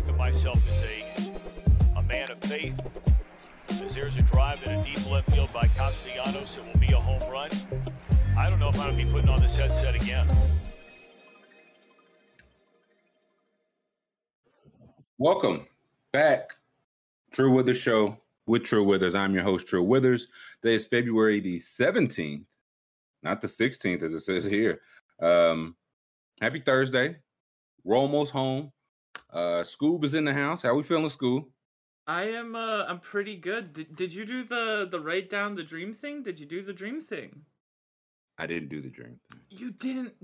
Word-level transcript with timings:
think 0.00 0.12
of 0.12 0.16
myself 0.16 0.56
as 0.56 0.82
a, 0.84 1.98
a 1.98 2.02
man 2.02 2.30
of 2.30 2.38
faith. 2.40 2.80
As 3.68 3.94
there's 3.94 4.16
a 4.16 4.22
drive 4.22 4.62
in 4.62 4.78
a 4.78 4.82
deep 4.82 5.10
left 5.10 5.30
field 5.30 5.52
by 5.52 5.66
Castellanos, 5.76 6.56
it 6.56 6.64
will 6.64 6.80
be 6.80 6.92
a 6.92 6.96
home 6.96 7.30
run. 7.30 7.50
I 8.36 8.48
don't 8.48 8.58
know 8.58 8.70
if 8.70 8.80
I'm 8.80 8.94
going 8.94 8.96
to 8.96 9.04
be 9.04 9.10
putting 9.10 9.28
on 9.28 9.40
this 9.42 9.54
headset 9.54 9.94
again. 9.94 10.26
Welcome 15.18 15.66
back, 16.12 16.54
Trill 17.30 17.50
Withers 17.50 17.76
Show 17.76 18.16
with 18.46 18.64
Trill 18.64 18.86
Withers. 18.86 19.14
I'm 19.14 19.34
your 19.34 19.42
host, 19.42 19.66
Trill 19.66 19.86
Withers. 19.86 20.28
Today 20.62 20.76
is 20.76 20.86
February 20.86 21.40
the 21.40 21.58
17th, 21.58 22.44
not 23.22 23.42
the 23.42 23.48
16th, 23.48 24.02
as 24.02 24.14
it 24.14 24.20
says 24.20 24.44
here. 24.46 24.80
Um, 25.20 25.76
happy 26.40 26.60
Thursday. 26.60 27.16
We're 27.84 27.98
almost 27.98 28.32
home. 28.32 28.72
Uh, 29.32 29.62
Scoob 29.62 30.04
is 30.04 30.14
in 30.14 30.24
the 30.24 30.34
house. 30.34 30.62
How 30.62 30.74
we 30.74 30.82
feeling, 30.82 31.06
Scoob? 31.06 31.44
I 32.06 32.24
am. 32.24 32.56
Uh, 32.56 32.84
I'm 32.88 32.98
pretty 32.98 33.36
good. 33.36 33.72
Did, 33.72 33.94
did 33.94 34.12
you 34.14 34.24
do 34.24 34.42
the 34.42 34.88
the 34.90 35.00
write 35.00 35.30
down 35.30 35.54
the 35.54 35.62
dream 35.62 35.94
thing? 35.94 36.22
Did 36.22 36.40
you 36.40 36.46
do 36.46 36.62
the 36.62 36.72
dream 36.72 37.00
thing? 37.00 37.42
I 38.38 38.46
didn't 38.46 38.68
do 38.70 38.80
the 38.80 38.88
dream 38.88 39.20
thing. 39.30 39.40
You 39.50 39.70
didn't. 39.70 40.14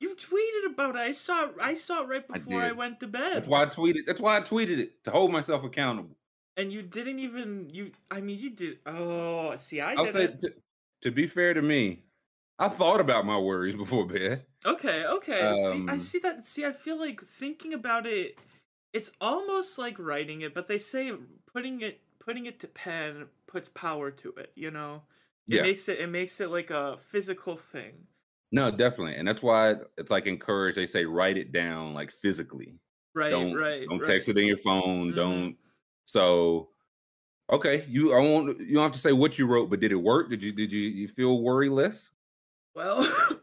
You 0.00 0.16
tweeted 0.16 0.72
about 0.72 0.96
it. 0.96 1.00
I 1.00 1.12
saw. 1.12 1.48
I 1.60 1.74
saw 1.74 2.02
it 2.02 2.08
right 2.08 2.26
before 2.26 2.62
I, 2.62 2.68
did. 2.68 2.76
went 2.76 3.00
to 3.00 3.06
bed. 3.06 3.36
That's 3.36 3.48
why 3.48 3.62
I 3.62 3.66
tweeted. 3.66 4.06
That's 4.06 4.20
why 4.20 4.36
I 4.36 4.40
tweeted 4.40 4.78
it 4.78 5.04
to 5.04 5.10
hold 5.10 5.32
myself 5.32 5.64
accountable. 5.64 6.16
And 6.56 6.72
you 6.72 6.82
didn't 6.82 7.18
even. 7.18 7.68
You. 7.72 7.90
I 8.10 8.20
mean, 8.20 8.38
you 8.38 8.50
did. 8.50 8.78
Oh, 8.86 9.54
see, 9.56 9.80
I 9.80 9.94
I'll 9.94 10.06
didn't. 10.06 10.40
to, 10.40 10.52
to 11.02 11.10
be 11.10 11.26
fair 11.26 11.52
to 11.52 11.62
me, 11.62 12.04
I 12.58 12.68
thought 12.68 13.00
about 13.00 13.26
my 13.26 13.38
worries 13.38 13.76
before 13.84 14.06
bed. 14.06 14.44
Okay, 14.64 15.04
okay. 15.06 15.52
see, 15.54 15.84
I 15.88 15.96
Um, 15.96 15.98
see 15.98 16.18
that. 16.20 16.46
See, 16.46 16.64
I 16.64 16.72
feel 16.72 16.98
like 16.98 17.20
thinking 17.20 17.74
about 17.74 18.06
it. 18.06 18.38
It's 18.92 19.10
almost 19.20 19.78
like 19.78 19.98
writing 19.98 20.40
it, 20.42 20.54
but 20.54 20.68
they 20.68 20.78
say 20.78 21.12
putting 21.46 21.80
it 21.82 22.00
putting 22.18 22.46
it 22.46 22.60
to 22.60 22.68
pen 22.68 23.28
puts 23.46 23.68
power 23.68 24.10
to 24.12 24.30
it. 24.36 24.52
You 24.54 24.70
know, 24.70 25.04
it 25.50 25.60
Yeah. 25.60 25.62
makes 25.62 25.88
it 25.88 25.98
it 26.00 26.08
makes 26.08 26.40
it 26.40 26.50
like 26.50 26.70
a 26.70 26.96
physical 26.98 27.56
thing. 27.56 28.08
No, 28.52 28.70
definitely, 28.70 29.16
and 29.16 29.26
that's 29.26 29.42
why 29.42 29.74
it's 29.98 30.10
like 30.10 30.26
encouraged. 30.26 30.78
They 30.78 30.86
say 30.86 31.04
write 31.04 31.36
it 31.36 31.50
down 31.52 31.92
like 31.94 32.12
physically. 32.12 32.78
Right, 33.14 33.48
don't 33.48 33.52
right. 33.52 33.90
don't 33.90 34.02
right. 34.02 34.14
text 34.14 34.28
it 34.28 34.38
in 34.38 34.46
your 34.46 34.58
phone. 34.58 35.12
Mhm. 35.12 35.14
Don't. 35.14 35.58
So, 36.06 36.70
okay, 37.52 37.86
you 37.88 38.14
I 38.14 38.20
won't. 38.20 38.60
You 38.60 38.74
don't 38.76 38.84
have 38.84 38.92
to 38.92 38.98
say 39.00 39.12
what 39.12 39.38
you 39.38 39.46
wrote, 39.46 39.70
but 39.70 39.80
did 39.80 39.92
it 39.92 39.96
work? 39.96 40.30
Did 40.30 40.42
you 40.42 40.52
did 40.52 40.72
you 40.72 40.80
you 40.82 41.08
feel 41.08 41.42
worry 41.42 41.68
less? 41.70 42.10
Well, 42.74 43.02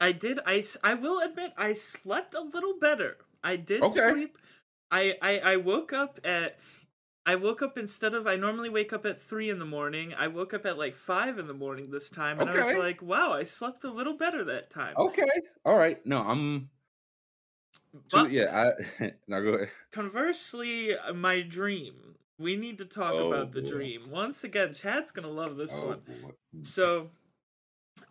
I 0.00 0.12
did. 0.12 0.40
I, 0.46 0.62
I 0.84 0.94
will 0.94 1.20
admit 1.20 1.52
I 1.56 1.72
slept 1.72 2.34
a 2.34 2.40
little 2.40 2.78
better. 2.78 3.18
I 3.42 3.56
did 3.56 3.82
Okay. 3.82 4.10
sleep. 4.12 4.38
I, 4.90 5.16
I 5.22 5.38
I 5.40 5.56
woke 5.56 5.92
up 5.92 6.20
at. 6.24 6.58
I 7.26 7.34
woke 7.36 7.60
up 7.62 7.76
instead 7.76 8.14
of 8.14 8.26
I 8.26 8.36
normally 8.36 8.70
wake 8.70 8.92
up 8.92 9.04
at 9.04 9.20
three 9.20 9.50
in 9.50 9.58
the 9.58 9.66
morning. 9.66 10.14
I 10.14 10.28
woke 10.28 10.54
up 10.54 10.64
at 10.64 10.78
like 10.78 10.96
five 10.96 11.38
in 11.38 11.46
the 11.46 11.54
morning 11.54 11.90
this 11.90 12.08
time, 12.10 12.40
and 12.40 12.48
I 12.48 12.54
was 12.56 12.72
like, 12.72 13.02
"Wow, 13.02 13.32
I 13.32 13.44
slept 13.44 13.84
a 13.84 13.90
little 13.92 14.14
better 14.16 14.44
that 14.44 14.70
time." 14.70 14.96
Okay, 14.96 15.24
all 15.64 15.76
right. 15.76 16.04
No, 16.06 16.20
I'm. 16.22 16.70
Too, 18.08 18.20
But 18.22 18.30
yeah, 18.30 18.72
I 19.00 19.12
now 19.28 19.40
go 19.40 19.54
ahead. 19.54 19.70
conversely, 19.90 20.96
uh, 20.96 21.12
my 21.14 21.40
dream. 21.40 22.16
We 22.38 22.56
need 22.56 22.78
to 22.78 22.84
talk 22.84 23.14
Oh, 23.14 23.26
about 23.28 23.52
the 23.52 23.60
boy. 23.60 23.68
dream 23.68 24.10
once 24.10 24.44
again. 24.44 24.72
Chad's 24.74 25.10
gonna 25.10 25.28
love 25.28 25.56
this 25.56 25.72
Oh, 25.72 25.86
one. 25.88 26.02
boy. 26.06 26.30
So, 26.62 27.10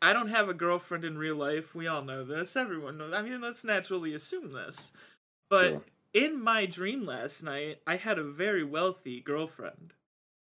I 0.02 0.14
don't 0.14 0.30
have 0.30 0.50
a 0.50 0.54
girlfriend 0.54 1.04
in 1.06 1.18
real 1.18 1.36
life. 1.36 1.74
We 1.76 1.88
all 1.88 2.02
know 2.04 2.24
this. 2.24 2.56
Everyone 2.56 2.98
knows. 2.98 3.14
I 3.14 3.22
mean, 3.22 3.42
let's 3.42 3.64
naturally 3.64 4.14
assume 4.14 4.52
this. 4.52 4.92
But 5.50 5.68
Sure. 5.70 5.84
in 6.14 6.42
my 6.42 6.66
dream 6.66 7.06
last 7.06 7.44
night, 7.44 7.82
I 7.88 7.96
had 7.98 8.18
a 8.20 8.24
very 8.24 8.64
wealthy 8.64 9.22
girlfriend. 9.22 9.94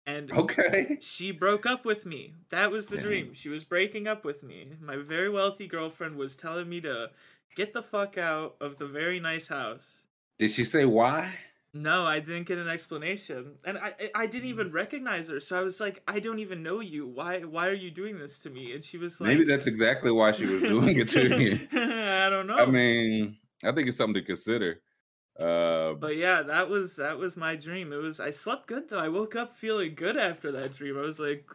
And 0.06 0.31
Okay. 0.31 0.97
she 1.02 1.31
broke 1.31 1.66
up 1.66 1.85
with 1.85 2.06
me. 2.06 2.34
That 2.50 2.72
was 2.72 2.88
the 2.88 2.97
dream. 2.97 3.34
She 3.34 3.50
was 3.50 3.63
breaking 3.63 4.07
up 4.07 4.24
with 4.25 4.41
me. 4.44 4.66
My 4.81 4.97
very 4.97 5.30
wealthy 5.30 5.68
girlfriend 5.68 6.18
was 6.18 6.35
telling 6.35 6.69
me 6.69 6.81
to 6.81 7.12
get 7.56 7.74
the 7.74 7.84
fuck 7.84 8.18
out 8.18 8.56
of 8.59 8.78
the 8.78 8.88
very 8.88 9.19
nice 9.19 9.47
house. 9.47 10.07
Did 10.40 10.51
she 10.51 10.66
say 10.66 10.85
why? 10.85 11.35
No, 11.73 12.05
I 12.05 12.19
didn't 12.19 12.47
get 12.47 12.57
an 12.57 12.67
explanation, 12.67 13.55
and 13.63 13.77
I 13.77 13.93
I- 14.13 14.27
didn't 14.27 14.47
Mm. 14.47 14.51
even 14.51 14.71
recognize 14.73 15.29
her. 15.29 15.39
So 15.39 15.57
I 15.57 15.63
was 15.63 15.79
like, 15.79 16.03
I 16.05 16.19
don't 16.19 16.39
even 16.39 16.63
know 16.63 16.81
you. 16.81 17.07
Why 17.07 17.39
why 17.41 17.67
are 17.69 17.73
you 17.73 17.91
doing 17.91 18.19
this 18.19 18.39
to 18.39 18.49
me? 18.49 18.73
And 18.73 18.83
she 18.83 18.97
was 18.97 19.21
like, 19.21 19.29
Maybe 19.29 19.45
that's 19.45 19.67
exactly 19.67 20.11
why 20.11 20.33
she 20.33 20.45
was 20.45 20.63
doing 20.63 20.97
it 20.97 21.07
to 21.09 21.21
you. 21.39 21.67
I 21.71 22.29
don't 22.29 22.47
know. 22.47 22.57
I 22.57 22.65
mean, 22.65 23.37
I 23.63 23.71
think 23.71 23.87
it's 23.87 23.95
something 23.97 24.15
to 24.21 24.21
consider. 24.21 24.81
Uh, 25.39 25.93
but 25.93 26.17
yeah, 26.17 26.41
that 26.41 26.67
was 26.69 26.97
that 26.97 27.17
was 27.17 27.37
my 27.37 27.55
dream. 27.55 27.93
It 27.93 27.97
was 27.97 28.19
I 28.19 28.31
slept 28.31 28.67
good 28.67 28.89
though. 28.89 28.99
I 28.99 29.07
woke 29.07 29.35
up 29.38 29.55
feeling 29.55 29.95
good 29.95 30.17
after 30.17 30.51
that 30.51 30.73
dream. 30.73 30.97
I 30.97 31.01
was 31.01 31.19
like, 31.19 31.49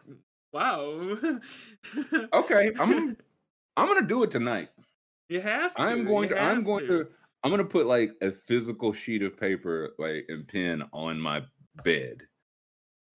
wow. 0.51 1.39
okay, 2.33 2.71
I'm 2.79 3.17
I'm 3.77 3.87
gonna 3.87 4.07
do 4.07 4.23
it 4.23 4.31
tonight. 4.31 4.69
You 5.29 5.41
have 5.41 5.75
to. 5.75 5.81
I'm 5.81 6.05
going 6.05 6.29
to. 6.29 6.41
I'm 6.41 6.63
going 6.63 6.87
to. 6.87 7.07
I'm 7.43 7.51
gonna 7.51 7.65
put 7.65 7.85
like 7.85 8.11
a 8.21 8.31
physical 8.31 8.93
sheet 8.93 9.21
of 9.23 9.39
paper, 9.39 9.91
like 9.97 10.25
and 10.29 10.47
pen, 10.47 10.83
on 10.91 11.19
my 11.19 11.43
bed. 11.83 12.21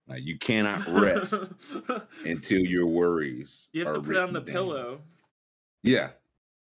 Like 0.09 0.23
you 0.23 0.39
cannot 0.39 0.87
rest 0.89 1.35
until 2.25 2.61
your 2.61 2.87
worries. 2.87 3.69
you 3.73 3.85
have 3.85 3.95
are 3.95 3.99
to 3.99 4.03
put 4.03 4.17
on 4.17 4.33
the 4.33 4.41
down. 4.41 4.55
pillow. 4.55 5.01
Yeah, 5.83 6.11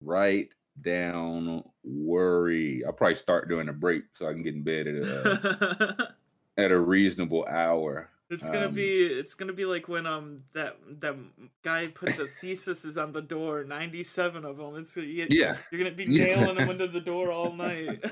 write 0.02 0.50
down 0.82 1.64
worry. 1.84 2.84
I'll 2.86 2.94
probably 2.94 3.16
start 3.16 3.50
during 3.50 3.70
a 3.70 3.74
break 3.74 4.04
so 4.16 4.28
I 4.28 4.34
can 4.34 4.44
get 4.44 4.56
in 4.56 4.64
bed 4.64 4.88
at 4.88 4.96
a 4.96 5.30
uh, 5.30 6.06
at 6.58 6.72
a 6.72 6.80
reasonable 6.80 7.46
hour. 7.46 8.10
It's 8.30 8.48
gonna 8.48 8.68
Um, 8.68 8.76
be 8.76 9.06
it's 9.08 9.34
gonna 9.34 9.54
be 9.54 9.66
like 9.66 9.88
when 9.88 10.06
um 10.06 10.44
that 10.54 10.78
that 11.02 11.16
guy 11.64 11.88
put 11.88 12.16
the 12.16 12.28
theses 12.28 12.96
on 12.98 13.12
the 13.12 13.24
door, 13.24 13.64
ninety 13.64 14.04
seven 14.04 14.46
of 14.46 14.58
them. 14.58 14.76
It's 14.76 14.96
you, 14.96 15.26
Yeah. 15.30 15.58
you're 15.72 15.84
gonna 15.84 15.96
be 15.96 16.06
nailing 16.06 16.56
them 16.56 16.70
into 16.70 16.88
the 16.88 17.02
door 17.02 17.32
all 17.32 17.54
night. 17.68 18.04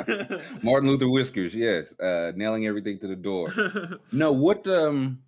Martin 0.64 0.90
Luther 0.90 1.08
Whiskers, 1.08 1.54
yes, 1.54 1.94
uh, 2.00 2.32
nailing 2.36 2.66
everything 2.66 3.00
to 3.00 3.08
the 3.08 3.16
door. 3.16 3.54
No, 4.12 4.32
what 4.32 4.68
um 4.68 5.20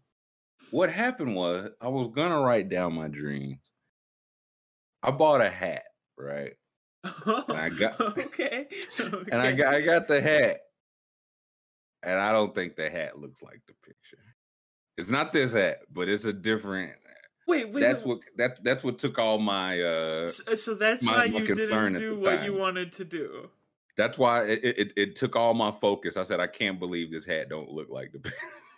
what 0.71 0.91
happened 0.91 1.35
was 1.35 1.69
I 1.79 1.87
was 1.89 2.07
gonna 2.09 2.39
write 2.41 2.69
down 2.69 2.93
my 2.95 3.07
dreams. 3.09 3.59
I 5.03 5.11
bought 5.11 5.41
a 5.41 5.49
hat, 5.51 5.83
right? 6.17 6.53
I 7.03 7.69
got- 7.69 8.01
okay. 8.17 8.67
And 9.31 9.35
I 9.41 9.51
got 9.51 9.73
I 9.75 9.81
got 9.81 10.07
the 10.07 10.19
hat. 10.19 10.61
And 12.01 12.19
I 12.19 12.31
don't 12.31 12.55
think 12.55 12.75
the 12.75 12.89
hat 12.89 13.19
looks 13.19 13.41
like 13.43 13.61
the 13.67 13.73
picture. 13.85 14.17
It's 14.99 15.09
not 15.09 15.31
this 15.33 15.53
hat, 15.53 15.79
but 15.93 16.09
it's 16.09 16.25
a 16.25 16.33
different 16.33 16.93
wait 17.47 17.69
wait. 17.71 17.81
that's 17.81 18.03
wait, 18.03 18.09
what 18.09 18.19
that 18.37 18.63
that's 18.63 18.83
what 18.83 18.97
took 18.97 19.17
all 19.17 19.39
my 19.39 19.81
uh 19.81 20.27
So, 20.27 20.55
so 20.55 20.73
that's 20.75 21.03
my- 21.03 21.13
why 21.13 21.23
you 21.25 21.45
didn't 21.47 21.93
do 21.93 22.15
the 22.15 22.21
what 22.21 22.43
you 22.43 22.53
wanted 22.53 22.91
to 22.93 23.05
do. 23.05 23.49
that's 23.97 24.17
why 24.17 24.45
it, 24.45 24.59
it 24.63 24.93
it 24.95 25.15
took 25.15 25.35
all 25.35 25.53
my 25.53 25.71
focus. 25.71 26.17
I 26.17 26.23
said 26.23 26.39
I 26.39 26.47
can't 26.47 26.79
believe 26.79 27.11
this 27.11 27.25
hat 27.25 27.49
don't 27.49 27.69
look 27.71 27.89
like 27.89 28.11
the 28.13 28.31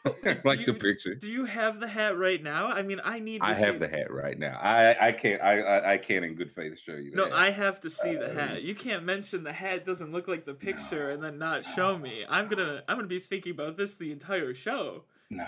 like 0.44 0.66
the 0.66 0.74
picture. 0.74 1.14
Do 1.14 1.32
you 1.32 1.46
have 1.46 1.80
the 1.80 1.88
hat 1.88 2.18
right 2.18 2.42
now? 2.42 2.68
I 2.70 2.82
mean, 2.82 3.00
I 3.04 3.20
need. 3.20 3.42
To 3.42 3.46
I 3.46 3.54
have 3.54 3.80
the 3.80 3.88
hat 3.88 4.10
right 4.12 4.36
now. 4.38 4.58
I 4.60 5.10
I 5.10 5.12
can't 5.12 5.40
I 5.44 5.60
I, 5.62 5.92
I 5.94 5.98
can't 5.98 6.26
in 6.26 6.34
good 6.34 6.52
faith 6.52 6.80
show 6.80 6.94
you. 6.96 7.12
No, 7.14 7.26
that. 7.26 7.34
I 7.34 7.52
have 7.52 7.80
to 7.82 7.90
see 7.92 8.16
the 8.16 8.32
Um, 8.32 8.36
hat. 8.36 8.64
You 8.64 8.74
can't 8.74 9.04
mention 9.04 9.44
the 9.44 9.54
hat 9.54 9.86
doesn't 9.86 10.12
look 10.12 10.28
like 10.28 10.46
the 10.46 10.56
picture 10.56 11.12
and 11.12 11.22
then 11.24 11.38
not 11.38 11.66
show 11.66 11.98
me. 12.00 12.26
I'm 12.28 12.48
gonna 12.48 12.82
I'm 12.88 12.96
gonna 12.98 13.08
be 13.08 13.20
thinking 13.20 13.52
about 13.52 13.78
this 13.78 13.96
the 13.96 14.12
entire 14.12 14.54
show. 14.56 15.04
no. 15.30 15.46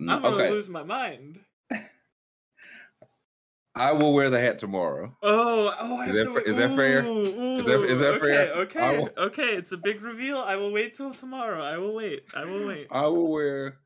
I'm 0.00 0.06
gonna 0.22 0.28
Okay, 0.36 0.50
lose 0.50 0.68
my 0.68 0.82
mind. 0.82 1.40
I 3.74 3.92
will 3.92 4.12
wear 4.12 4.30
the 4.30 4.40
hat 4.40 4.58
tomorrow. 4.58 5.16
Oh, 5.22 5.72
oh, 5.78 5.96
I 6.00 6.06
Is 6.06 6.14
that 6.14 6.24
to, 6.24 6.36
is 6.38 6.56
that 6.56 6.76
fair? 6.76 7.04
Ooh, 7.04 7.58
Is 7.58 7.66
that- 7.66 7.84
is 7.88 7.98
that 8.00 8.14
ooh, 8.16 8.20
fair? 8.20 8.52
Okay, 8.52 8.78
okay, 8.80 8.98
will- 8.98 9.24
okay. 9.26 9.54
It's 9.56 9.72
a 9.72 9.76
big 9.76 10.02
reveal. 10.02 10.38
I 10.38 10.56
will 10.56 10.72
wait 10.72 10.96
till 10.96 11.14
tomorrow. 11.14 11.62
I 11.62 11.78
will 11.78 11.94
wait. 11.94 12.24
I 12.34 12.44
will 12.44 12.66
wait. 12.66 12.88
I 12.90 13.06
will 13.06 13.30
wear 13.30 13.78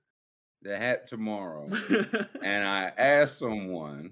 the 0.62 0.77
hat 0.77 1.06
tomorrow. 1.06 1.69
and 2.43 2.65
I 2.67 2.93
asked 2.97 3.39
someone, 3.39 4.11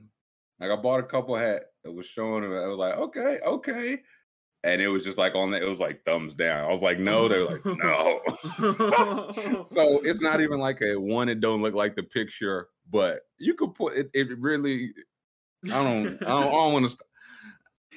like 0.61 0.71
I 0.71 0.77
bought 0.77 1.01
a 1.01 1.05
couple 1.05 1.37
hat 1.37 1.63
that 1.85 1.91
was 1.93 2.07
showing 2.07 2.43
them. 2.43 2.53
I 2.53 2.67
was 2.67 2.79
like, 2.79 2.99
okay, 2.99 3.41
okay. 3.45 4.03
And 4.65 4.81
it 4.81 4.89
was 4.89 5.03
just 5.05 5.19
like 5.19 5.35
on 5.35 5.51
that, 5.51 5.63
it 5.63 5.69
was 5.69 5.81
like 5.81 6.05
thumbs 6.05 6.35
down. 6.35 6.65
I 6.65 6.71
was 6.71 6.83
like, 6.83 6.99
no, 6.99 7.27
they're 7.29 7.45
like, 7.45 7.65
no. 7.67 8.21
so 9.65 10.01
it's 10.05 10.21
not 10.21 10.41
even 10.41 10.61
like 10.61 10.81
a 10.83 10.95
one 10.97 11.29
it 11.29 11.41
don't 11.41 11.63
look 11.63 11.75
like 11.75 11.97
the 11.97 12.03
picture, 12.05 12.69
but 12.91 13.23
you 13.39 13.55
could 13.55 13.75
put 13.75 13.95
it. 13.97 14.11
It 14.15 14.39
really, 14.39 14.93
I 15.65 15.69
don't, 15.83 16.07
I 16.23 16.27
don't, 16.27 16.43
don't 16.53 16.73
want 16.75 16.89
to. 16.91 16.97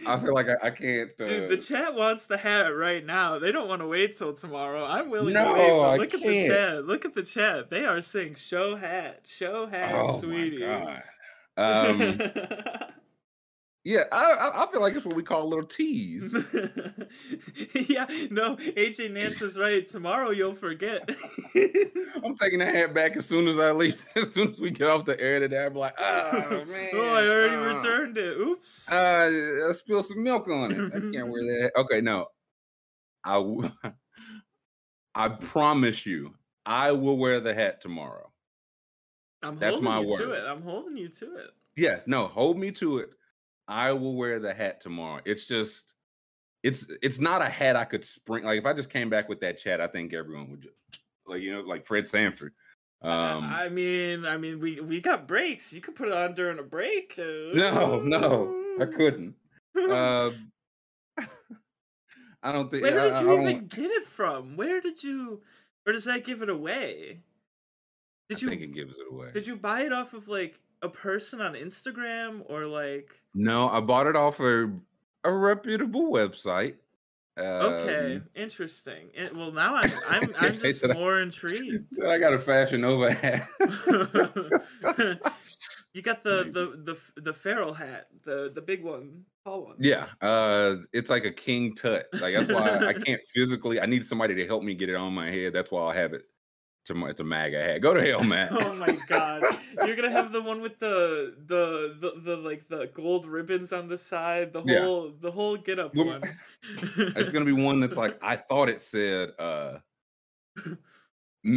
I 0.08 0.20
feel 0.20 0.34
like 0.34 0.48
I, 0.50 0.68
I 0.68 0.70
can't. 0.72 1.12
Uh, 1.22 1.24
Dude, 1.24 1.50
the 1.50 1.58
chat 1.58 1.96
wants 1.96 2.26
the 2.26 2.38
hat 2.38 2.68
right 2.76 3.06
now. 3.06 3.40
They 3.40 3.52
don't 3.52 3.68
want 3.70 3.82
to 3.82 3.88
wait 3.88 4.18
till 4.18 4.34
tomorrow. 4.34 4.86
I'm 4.86 5.10
willing 5.10 5.34
No, 5.34 5.54
to 5.54 5.54
wait, 5.54 5.70
but 5.70 5.82
I 5.82 5.98
look 5.98 6.14
at 6.16 6.20
the 6.22 6.26
can't. 6.26 6.48
chat. 6.48 6.86
Look 6.86 7.06
at 7.06 7.14
the 7.14 7.24
chat. 7.24 7.70
They 7.70 7.86
are 7.86 8.02
saying 8.02 8.36
show 8.36 8.76
hat, 8.76 9.28
show 9.32 9.68
hat, 9.68 9.94
oh 9.96 10.20
sweetie. 10.20 10.66
my 10.66 10.66
god. 10.66 11.04
Um, 11.58 12.20
Yeah, 13.86 14.06
I, 14.12 14.32
I 14.32 14.64
I 14.64 14.72
feel 14.72 14.82
like 14.82 14.96
it's 14.96 15.06
what 15.06 15.16
we 15.16 15.22
call 15.22 15.44
a 15.44 15.48
little 15.48 15.64
tease. 15.64 16.24
yeah, 17.88 18.08
no, 18.32 18.56
AJ 18.56 19.12
Nance 19.12 19.40
is 19.44 19.60
right. 19.60 19.86
Tomorrow 19.86 20.32
you'll 20.32 20.56
forget. 20.56 21.08
I'm 22.24 22.36
taking 22.36 22.58
the 22.58 22.66
hat 22.66 22.96
back 22.96 23.16
as 23.16 23.28
soon 23.28 23.48
as 23.48 23.60
I 23.60 23.72
leave. 23.72 24.04
As 24.16 24.34
soon 24.34 24.52
as 24.52 24.60
we 24.60 24.72
get 24.72 24.88
off 24.88 25.06
the 25.06 25.20
air 25.20 25.40
today, 25.40 25.68
I'm 25.68 25.76
like, 25.76 25.94
oh 26.00 26.66
man, 26.66 26.90
oh, 26.96 27.14
I 27.14 27.28
already 27.28 27.56
uh, 27.56 27.76
returned 27.76 28.18
it. 28.18 28.36
Oops. 28.36 28.92
Uh, 28.92 29.68
I 29.70 29.72
spilled 29.74 30.08
some 30.08 30.24
milk 30.24 30.48
on 30.50 30.72
it. 30.72 30.88
I 30.88 31.00
can't 31.00 31.30
wear 31.30 31.44
that. 31.44 31.72
Okay, 31.78 32.02
no, 32.02 32.26
I 33.24 33.72
I 35.14 35.30
promise 35.30 36.08
you, 36.08 36.34
I 36.66 36.92
will 36.92 37.18
wear 37.18 37.40
the 37.40 37.54
hat 37.54 37.82
tomorrow. 37.82 38.32
I'm 39.44 39.60
that's 39.60 39.74
holding 39.74 39.86
my 39.86 40.00
you 40.00 40.18
to 40.18 40.32
it. 40.32 40.44
I'm 40.48 40.64
holding 40.64 40.98
you 40.98 41.10
to 41.10 41.36
it. 41.36 41.52
Yeah, 41.76 42.00
no, 42.08 42.26
hold 42.26 42.58
me 42.58 42.72
to 42.72 42.98
it. 42.98 43.10
I 43.68 43.92
will 43.94 44.16
wear 44.16 44.40
the 44.40 44.54
hat 44.54 44.82
tomorrow. 44.82 45.22
It's 45.26 45.46
just, 45.46 45.94
it's 46.64 46.88
it's 47.02 47.20
not 47.20 47.42
a 47.42 47.50
hat 47.50 47.76
I 47.76 47.86
could 47.86 48.04
spring. 48.06 48.44
Like 48.44 48.60
if 48.60 48.66
I 48.66 48.74
just 48.74 48.90
came 48.90 49.10
back 49.10 49.28
with 49.30 49.40
that 49.42 49.60
chat, 49.60 49.82
I 49.82 49.88
think 49.88 50.14
everyone 50.14 50.52
would 50.52 50.62
just 50.62 50.76
like 51.28 51.42
you 51.42 51.54
know 51.54 51.62
like 51.62 51.86
Fred 51.86 52.08
Sanford. 52.08 52.54
Um, 53.02 53.44
I 53.44 53.70
mean, 53.70 54.26
I 54.26 54.38
mean, 54.38 54.60
we 54.60 54.80
we 54.82 55.00
got 55.02 55.28
breaks. 55.28 55.74
You 55.74 55.82
could 55.82 55.96
put 55.96 56.08
it 56.08 56.14
on 56.14 56.34
during 56.34 56.58
a 56.60 56.64
break. 56.64 57.14
No, 57.18 58.00
no, 58.00 58.64
I 58.80 58.86
couldn't. 58.86 59.36
Uh, 59.78 60.32
I 62.42 62.52
don't 62.52 62.70
think. 62.70 62.84
Where 62.84 63.00
I, 63.00 63.04
did 63.06 63.14
I 63.14 63.22
you 63.22 63.28
don't- 63.28 63.50
even 63.50 63.68
get 63.68 63.92
it 63.92 64.06
from? 64.06 64.56
Where 64.56 64.80
did 64.80 65.04
you, 65.04 65.42
or 65.86 65.92
does 65.94 66.06
that 66.06 66.24
give 66.24 66.42
it 66.42 66.50
away? 66.50 67.22
Did 68.30 68.38
I 68.38 68.42
you 68.42 68.50
think 68.50 68.62
it 68.62 68.74
gives 68.74 68.94
it 68.94 69.06
away. 69.12 69.32
did 69.34 69.46
you 69.46 69.56
buy 69.56 69.82
it 69.82 69.92
off 69.94 70.14
of 70.14 70.28
like 70.28 70.60
a 70.86 70.90
person 70.90 71.42
on 71.42 71.54
Instagram 71.54 72.42
or 72.48 72.66
like? 72.66 73.12
No, 73.34 73.68
I 73.70 73.82
bought 73.82 74.08
it 74.08 74.16
off 74.16 74.40
a 74.40 74.72
a 75.24 75.32
reputable 75.32 76.12
website. 76.12 76.76
Okay, 77.38 78.16
Um, 78.16 78.30
interesting. 78.34 79.10
Eh, 79.14 79.28
well, 79.36 79.52
now 79.52 79.76
I'm 79.76 79.92
I'm 80.10 80.36
I'm 80.40 80.58
just 80.58 80.80
said 80.80 80.92
I- 80.92 80.94
more 80.94 81.20
intrigued. 81.22 82.00
I 82.06 82.18
got 82.18 82.34
a 82.34 82.40
Fashion 82.40 82.80
Nova 82.82 83.12
hat. 83.14 83.48
you 85.94 86.02
got 86.02 86.24
the 86.24 86.44
the 86.52 86.94
the 86.94 87.22
the 87.22 87.34
feral 87.34 87.74
hat, 87.74 88.08
the 88.24 88.52
the 88.54 88.62
big 88.62 88.84
one, 88.84 89.24
tall 89.44 89.66
one. 89.66 89.76
yeah, 89.80 90.08
uh, 90.22 90.76
it's 90.94 91.10
like 91.10 91.26
a 91.26 91.32
king 91.32 91.76
tut. 91.76 92.08
Like 92.14 92.36
that's 92.36 92.52
why 92.52 92.88
I 92.88 92.94
can't 92.94 93.22
physically. 93.34 93.82
I 93.82 93.86
need 93.86 94.06
somebody 94.06 94.36
to 94.36 94.46
help 94.48 94.64
me 94.64 94.74
get 94.74 94.90
it 94.90 94.96
on 94.96 95.14
my 95.14 95.30
head. 95.30 95.52
That's 95.54 95.72
why 95.72 95.92
I 95.92 95.96
have 95.96 96.14
it. 96.14 96.24
It's 96.90 97.20
a 97.20 97.24
MAGA 97.24 97.64
hat. 97.64 97.82
Go 97.82 97.94
to 97.94 98.02
hell, 98.06 98.24
Matt. 98.24 98.52
Oh 98.66 98.74
my 98.76 98.96
god! 99.08 99.44
You're 99.86 99.96
gonna 99.96 100.12
have 100.12 100.32
the 100.32 100.42
one 100.42 100.62
with 100.62 100.78
the 100.80 101.36
the 101.48 101.96
the, 102.00 102.22
the 102.22 102.38
like 102.38 102.68
the 102.68 102.90
gold 102.94 103.26
ribbons 103.26 103.74
on 103.74 103.88
the 103.88 103.98
side, 103.98 104.54
the 104.54 104.62
Yeah. 104.64 104.82
whole 104.82 105.12
the 105.20 105.32
whole 105.32 105.58
get 105.58 105.80
up 105.80 105.96
Well, 105.96 106.06
one. 106.06 106.22
it's 106.98 107.32
gonna 107.32 107.46
be 107.46 107.54
one 107.54 107.80
that's 107.80 107.98
like 107.98 108.22
I 108.24 108.36
thought 108.36 108.70
it 108.70 108.82
said 108.82 109.32
uh 109.40 109.80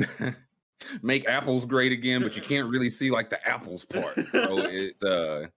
make 1.02 1.28
apples 1.28 1.66
great 1.66 1.92
again, 1.92 2.22
but 2.22 2.34
you 2.36 2.42
can't 2.42 2.68
really 2.68 2.90
see 2.90 3.10
like 3.10 3.28
the 3.30 3.46
apples 3.46 3.84
part. 3.84 4.14
So 4.32 4.58
it 4.60 4.94
uh 5.02 5.48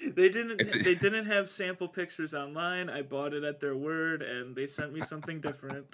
They 0.00 0.28
didn't. 0.28 0.60
A- 0.60 0.82
they 0.82 0.94
didn't 0.96 1.26
have 1.26 1.48
sample 1.48 1.88
pictures 1.88 2.34
online. 2.34 2.90
I 2.90 3.02
bought 3.02 3.32
it 3.34 3.44
at 3.44 3.60
their 3.60 3.76
word, 3.76 4.22
and 4.22 4.56
they 4.56 4.66
sent 4.66 4.92
me 4.92 5.02
something 5.02 5.40
different. 5.40 5.86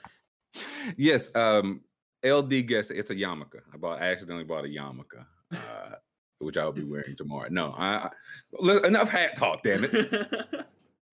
yes, 0.96 1.34
um 1.34 1.82
LD 2.24 2.66
guess 2.66 2.90
it's 2.90 3.10
a 3.10 3.14
yarmulke. 3.14 3.60
I 3.72 3.76
bought 3.76 4.02
I 4.02 4.06
accidentally 4.06 4.44
bought 4.44 4.64
a 4.64 4.68
yarmulke. 4.68 5.24
Uh 5.52 5.96
which 6.38 6.56
I'll 6.56 6.72
be 6.72 6.84
wearing 6.84 7.16
tomorrow. 7.16 7.48
No, 7.50 7.74
I, 7.76 8.10
I 8.62 8.86
enough 8.86 9.08
hat 9.08 9.36
talk, 9.36 9.62
damn 9.62 9.84
it. 9.84 10.46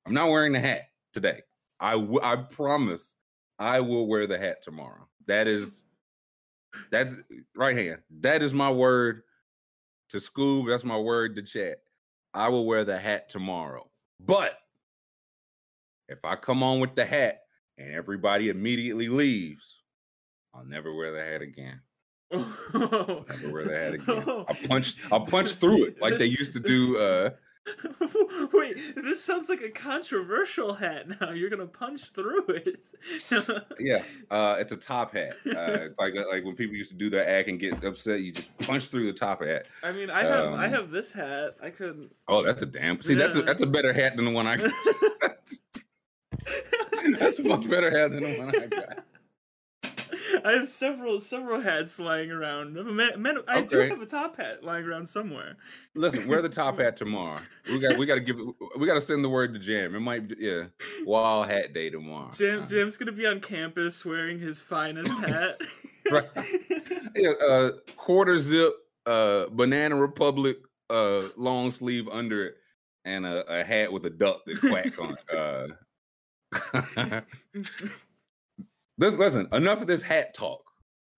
I'm 0.05 0.13
not 0.13 0.29
wearing 0.29 0.51
the 0.53 0.59
hat 0.59 0.89
today. 1.13 1.41
I 1.79 1.94
w- 1.94 2.19
I 2.21 2.35
promise 2.35 3.15
I 3.59 3.79
will 3.79 4.07
wear 4.07 4.27
the 4.27 4.38
hat 4.38 4.61
tomorrow. 4.61 5.07
That 5.27 5.47
is 5.47 5.85
that's 6.91 7.13
right 7.56 7.77
hand. 7.77 7.99
That 8.21 8.41
is 8.41 8.53
my 8.53 8.71
word 8.71 9.23
to 10.09 10.17
Scoob. 10.17 10.67
That's 10.67 10.83
my 10.83 10.97
word 10.97 11.35
to 11.35 11.41
chat. 11.41 11.77
I 12.33 12.49
will 12.49 12.65
wear 12.65 12.83
the 12.83 12.97
hat 12.97 13.29
tomorrow. 13.29 13.89
But 14.19 14.57
if 16.09 16.19
I 16.25 16.35
come 16.35 16.63
on 16.63 16.79
with 16.79 16.95
the 16.95 17.06
hat 17.06 17.41
and 17.77 17.91
everybody 17.91 18.49
immediately 18.49 19.07
leaves, 19.07 19.82
I'll 20.53 20.65
never 20.65 20.94
wear 20.94 21.11
the 21.11 21.23
hat 21.23 21.41
again. 21.41 21.79
Never 22.31 23.51
wear 23.51 23.65
the 23.65 23.77
hat 23.77 23.94
again. 23.95 24.45
I 24.47 24.67
punch 24.67 24.97
I'll 25.11 25.25
punch 25.25 25.51
through 25.53 25.85
it 25.85 26.01
like 26.01 26.17
they 26.17 26.25
used 26.25 26.53
to 26.53 26.59
do 26.59 26.97
uh 26.97 27.29
Wait, 28.53 28.75
this 28.95 29.23
sounds 29.23 29.47
like 29.47 29.61
a 29.61 29.69
controversial 29.69 30.73
hat. 30.73 31.05
Now 31.21 31.31
you're 31.31 31.50
gonna 31.50 31.65
punch 31.65 32.09
through 32.09 32.45
it. 32.50 32.79
yeah, 33.79 34.03
uh, 34.29 34.57
it's 34.59 34.73
a 34.73 34.75
top 34.75 35.13
hat. 35.13 35.38
Uh, 35.47 35.85
it's 35.88 35.97
like 35.97 36.13
like 36.29 36.44
when 36.44 36.57
people 36.57 36.75
used 36.75 36.89
to 36.89 36.95
do 36.97 37.09
their 37.09 37.25
act 37.25 37.47
and 37.47 37.57
get 37.59 37.81
upset, 37.85 38.19
you 38.21 38.33
just 38.33 38.56
punch 38.57 38.89
through 38.89 39.06
the 39.06 39.17
top 39.17 39.41
hat. 39.41 39.67
I 39.81 39.94
mean, 39.94 40.09
I 40.09 40.23
have 40.23 40.39
I 40.53 40.65
Um, 40.65 40.71
have 40.71 40.91
this 40.91 41.13
hat. 41.13 41.56
I 41.63 41.69
could. 41.69 42.09
Oh, 42.27 42.44
that's 42.44 42.61
a 42.63 42.65
damn. 42.65 43.01
See, 43.01 43.13
that's 43.13 43.38
a, 43.38 43.44
that's 43.44 43.61
a 43.61 43.65
better 43.67 43.94
hat 43.94 44.17
than 44.17 44.25
the 44.25 44.31
one 44.31 44.45
I 44.45 44.57
got. 44.57 44.71
that's 47.17 47.39
a 47.39 47.44
much 47.44 47.69
better 47.69 47.97
hat 47.97 48.11
than 48.11 48.23
the 48.23 48.38
one 48.39 48.49
I 48.61 48.67
got. 48.67 49.06
I 50.45 50.51
have 50.53 50.69
several 50.69 51.19
several 51.19 51.62
hats 51.62 52.00
lying 52.00 52.31
around. 52.31 52.74
Men, 52.74 53.21
men, 53.21 53.38
I 53.47 53.62
do 53.62 53.80
have 53.80 54.01
a 54.01 54.06
top 54.06 54.38
hat 54.38 54.63
lying 54.63 54.85
around 54.85 55.07
somewhere. 55.07 55.57
Listen, 55.95 56.27
wear 56.27 56.41
the 56.41 56.50
top 56.50 56.80
hat 56.80 56.97
tomorrow. 56.97 57.39
We 57.68 57.80
got 57.80 57.97
we 57.97 58.06
got 58.06 58.15
to 58.15 58.21
give 58.21 58.38
we 58.77 58.88
got 58.88 58.95
to 58.95 59.01
send 59.01 59.24
the 59.24 59.30
word 59.30 59.53
to 59.53 59.59
Jam. 59.59 59.95
It 59.95 60.00
might 60.00 60.27
be 60.27 60.35
yeah, 60.39 60.65
wall 61.06 61.44
Hat 61.44 61.74
Day 61.74 61.89
tomorrow. 61.89 62.31
Jam 62.31 62.63
Uh, 62.63 62.65
Jam's 62.65 62.97
gonna 62.97 63.12
be 63.12 63.27
on 63.27 63.39
campus 63.39 64.03
wearing 64.06 64.39
his 64.39 64.59
finest 64.59 65.12
hat. 65.19 65.59
Right. 66.12 66.30
yeah, 67.15 67.31
uh, 67.31 67.71
quarter 67.95 68.38
zip, 68.39 68.74
uh, 69.06 69.45
Banana 69.51 69.95
Republic, 69.95 70.57
uh, 70.89 71.24
long 71.38 71.71
sleeve 71.71 72.07
under 72.09 72.47
it, 72.47 72.56
and 73.06 73.25
a, 73.25 73.59
a 73.59 73.63
hat 73.63 73.91
with 73.91 74.06
a 74.06 74.09
duck 74.09 74.41
that 74.45 74.59
quacks 74.59 75.00
on 75.00 75.15
it. 75.27 75.77
Uh, 76.75 77.21
listen, 78.98 79.19
listen, 79.19 79.48
enough 79.51 79.81
of 79.81 79.88
this 79.88 80.01
hat 80.01 80.34
talk. 80.34 80.62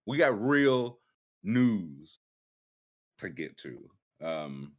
We 0.05 0.17
got 0.17 0.39
real 0.41 0.99
news 1.43 2.19
to 3.19 3.29
get 3.29 3.57
to. 3.59 3.89
Um, 4.23 4.73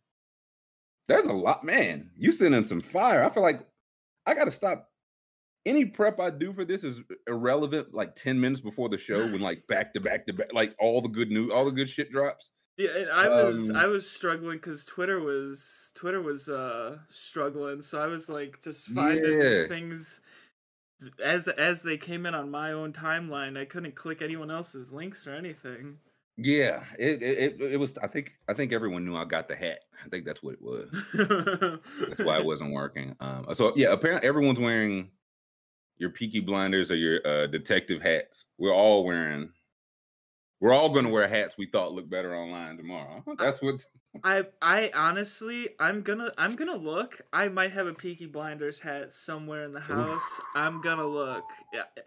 there's 1.08 1.26
a 1.26 1.32
lot, 1.32 1.64
man. 1.64 2.10
You 2.16 2.32
sending 2.32 2.64
some 2.64 2.80
fire. 2.80 3.24
I 3.24 3.30
feel 3.30 3.42
like 3.42 3.66
I 4.26 4.34
got 4.34 4.44
to 4.44 4.50
stop. 4.50 4.88
Any 5.64 5.84
prep 5.84 6.20
I 6.20 6.30
do 6.30 6.52
for 6.52 6.64
this 6.64 6.84
is 6.84 7.00
irrelevant. 7.26 7.92
Like 7.92 8.14
ten 8.14 8.40
minutes 8.40 8.60
before 8.60 8.88
the 8.88 8.98
show, 8.98 9.18
when 9.18 9.40
like 9.40 9.66
back 9.66 9.92
to 9.94 10.00
back 10.00 10.26
to 10.26 10.32
back, 10.32 10.52
like 10.52 10.74
all 10.78 11.00
the 11.00 11.08
good 11.08 11.28
news, 11.30 11.50
all 11.52 11.64
the 11.64 11.72
good 11.72 11.90
shit 11.90 12.10
drops. 12.12 12.52
Yeah, 12.76 12.90
and 12.96 13.10
I 13.10 13.28
was 13.28 13.70
Um, 13.70 13.76
I 13.76 13.86
was 13.86 14.08
struggling 14.08 14.58
because 14.58 14.84
Twitter 14.84 15.18
was 15.20 15.90
Twitter 15.94 16.22
was 16.22 16.48
uh 16.48 16.98
struggling, 17.08 17.82
so 17.82 18.00
I 18.00 18.06
was 18.06 18.28
like 18.28 18.62
just 18.62 18.88
finding 18.90 19.40
Yeah. 19.40 19.66
things 19.66 20.20
as 21.22 21.48
as 21.48 21.82
they 21.82 21.96
came 21.96 22.26
in 22.26 22.34
on 22.34 22.50
my 22.50 22.72
own 22.72 22.92
timeline. 22.92 23.58
I 23.58 23.64
couldn't 23.64 23.94
click 23.94 24.22
anyone 24.22 24.50
else's 24.50 24.92
links 24.92 25.26
or 25.26 25.34
anything. 25.34 25.98
Yeah, 26.38 26.84
it, 26.98 27.22
it 27.22 27.60
it 27.60 27.80
was. 27.80 27.96
I 28.02 28.08
think 28.08 28.32
I 28.48 28.52
think 28.52 28.72
everyone 28.72 29.04
knew 29.04 29.16
I 29.16 29.24
got 29.24 29.48
the 29.48 29.56
hat. 29.56 29.80
I 30.04 30.08
think 30.08 30.26
that's 30.26 30.42
what 30.42 30.54
it 30.54 30.62
was. 30.62 30.90
That's 32.08 32.24
why 32.24 32.38
it 32.38 32.44
wasn't 32.44 32.72
working. 32.72 33.16
Um, 33.20 33.46
so 33.54 33.72
yeah, 33.74 33.92
apparently 33.92 34.28
everyone's 34.28 34.60
wearing 34.60 35.10
your 35.96 36.10
Peaky 36.10 36.40
Blinders 36.40 36.90
or 36.90 36.96
your 36.96 37.26
uh, 37.26 37.46
detective 37.46 38.02
hats. 38.02 38.44
We're 38.58 38.74
all 38.74 39.04
wearing. 39.04 39.50
We're 40.60 40.72
all 40.72 40.88
going 40.88 41.04
to 41.04 41.10
wear 41.10 41.28
hats 41.28 41.56
we 41.58 41.66
thought 41.66 41.92
looked 41.92 42.08
better 42.10 42.34
online 42.34 42.76
tomorrow. 42.76 43.22
That's 43.38 43.60
what. 43.62 43.84
I 44.24 44.44
I 44.62 44.90
honestly 44.94 45.68
I'm 45.78 46.00
gonna 46.00 46.32
I'm 46.38 46.56
gonna 46.56 46.76
look. 46.76 47.20
I 47.34 47.48
might 47.48 47.72
have 47.72 47.86
a 47.86 47.92
Peaky 47.92 48.24
Blinders 48.24 48.80
hat 48.80 49.12
somewhere 49.12 49.64
in 49.64 49.72
the 49.72 49.80
house. 49.80 50.40
I'm 50.54 50.80
gonna 50.80 51.06
look. 51.06 51.44
Yeah. 51.74 51.82
You 51.96 52.04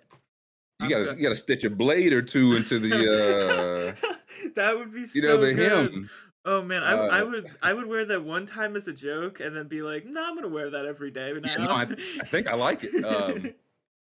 I'm 0.80 0.90
gotta 0.90 1.16
you 1.18 1.22
gotta 1.22 1.36
stitch 1.36 1.64
a 1.66 1.70
blade 1.70 2.14
or 2.14 2.24
two 2.24 2.56
into 2.56 2.80
the 2.80 3.96
uh 4.02 4.10
that 4.56 4.76
would 4.78 4.92
be 4.92 5.06
so 5.06 5.20
you 5.20 5.28
know 5.28 5.38
the 5.46 5.54
good. 5.54 6.10
Oh 6.46 6.64
man, 6.64 6.84
I, 6.84 6.94
I 6.94 7.22
Uh, 7.22 7.26
would 7.26 7.52
I 7.62 7.74
would 7.74 7.86
wear 7.86 8.06
that 8.06 8.24
one 8.24 8.48
time 8.48 8.76
as 8.76 8.88
a 8.88 8.94
joke 8.94 9.40
and 9.40 9.56
then 9.56 9.68
be 9.68 9.84
like, 9.84 10.06
no, 10.06 10.24
I'm 10.26 10.36
gonna 10.36 10.48
wear 10.48 10.72
that 10.72 10.86
every 10.86 11.12
day 11.12 11.32
now. 11.34 11.50
Yeah, 11.52 11.66
no, 11.66 11.72
I, 11.72 11.84
I 12.22 12.26
think 12.26 12.48
I 12.48 12.56
like 12.56 12.84
it. 12.84 13.04
Um, 13.06 13.54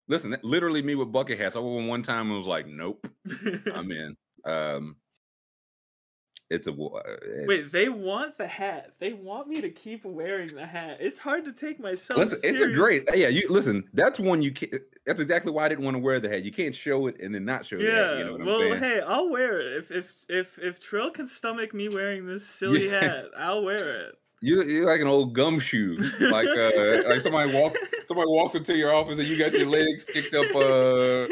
listen, 0.09 0.35
literally 0.43 0.83
me 0.83 0.95
with 0.95 1.13
bucket 1.13 1.39
hats. 1.39 1.57
I 1.57 1.61
wore 1.61 1.75
one 1.77 1.89
one 1.89 2.03
time 2.03 2.29
and 2.29 2.39
was 2.39 2.47
like, 2.47 2.67
nope, 2.67 3.07
I'm 3.75 3.91
in. 3.93 4.17
Um, 4.45 4.97
it's 6.53 6.67
a 6.67 6.73
uh, 6.73 7.01
it's, 7.23 7.49
Wait, 7.49 7.73
they 7.73 7.89
want 7.89 8.37
the 8.37 8.47
hat. 8.47 8.93
They 8.99 9.15
want 9.15 9.49
me 9.49 9.63
to 9.63 9.71
keep 9.71 10.05
wearing 10.05 10.55
the 10.55 10.67
hat. 10.67 10.99
It's 11.01 11.19
hard 11.19 11.47
to 11.47 11.53
take 11.53 11.81
myself. 11.81 12.19
Listen, 12.19 12.41
it's 12.43 12.61
a 12.61 12.69
great. 12.69 13.05
Yeah, 13.15 13.29
you 13.29 13.47
listen. 13.49 13.85
That's 13.95 14.21
one 14.21 14.43
you 14.43 14.53
can't. 14.53 14.75
That's 15.07 15.21
exactly 15.21 15.51
why 15.51 15.65
I 15.65 15.69
didn't 15.71 15.85
want 15.85 15.97
to 15.97 16.03
wear 16.03 16.21
the 16.21 16.29
hat. 16.29 16.45
You 16.45 16.53
can't 16.53 16.77
show 16.77 17.07
it 17.07 17.19
and 17.21 17.35
then 17.35 17.47
not 17.47 17.65
show 17.65 17.77
it. 17.77 17.83
Yeah. 17.83 18.19
You 18.19 18.25
know 18.25 18.33
what 18.33 18.45
well, 18.45 18.61
saying? 18.61 18.79
hey, 18.81 19.01
I'll 19.01 19.31
wear 19.31 19.61
it 19.61 19.79
if 19.79 19.91
if 19.91 20.25
if 20.29 20.59
if 20.59 20.79
Trill 20.83 21.11
can 21.11 21.27
stomach 21.27 21.73
me 21.73 21.89
wearing 21.89 22.27
this 22.27 22.47
silly 22.59 22.91
Yeah. 22.91 23.01
hat. 23.01 23.25
I'll 23.37 23.65
wear 23.65 24.09
it. 24.09 24.15
You 24.43 24.63
you're 24.65 24.87
like 24.87 25.01
an 25.01 25.07
old 25.07 25.33
gumshoe. 25.35 25.95
Like 26.21 26.49
uh 26.49 27.09
like 27.09 27.21
somebody 27.23 27.55
walks 27.55 27.79
somebody 28.07 28.29
walks 28.29 28.55
into 28.57 28.77
your 28.77 28.93
office 28.95 29.19
and 29.19 29.27
you 29.27 29.39
got 29.39 29.53
your 29.55 29.69
legs 29.69 30.05
kicked 30.05 30.35
up 30.35 30.55
uh 30.55 31.29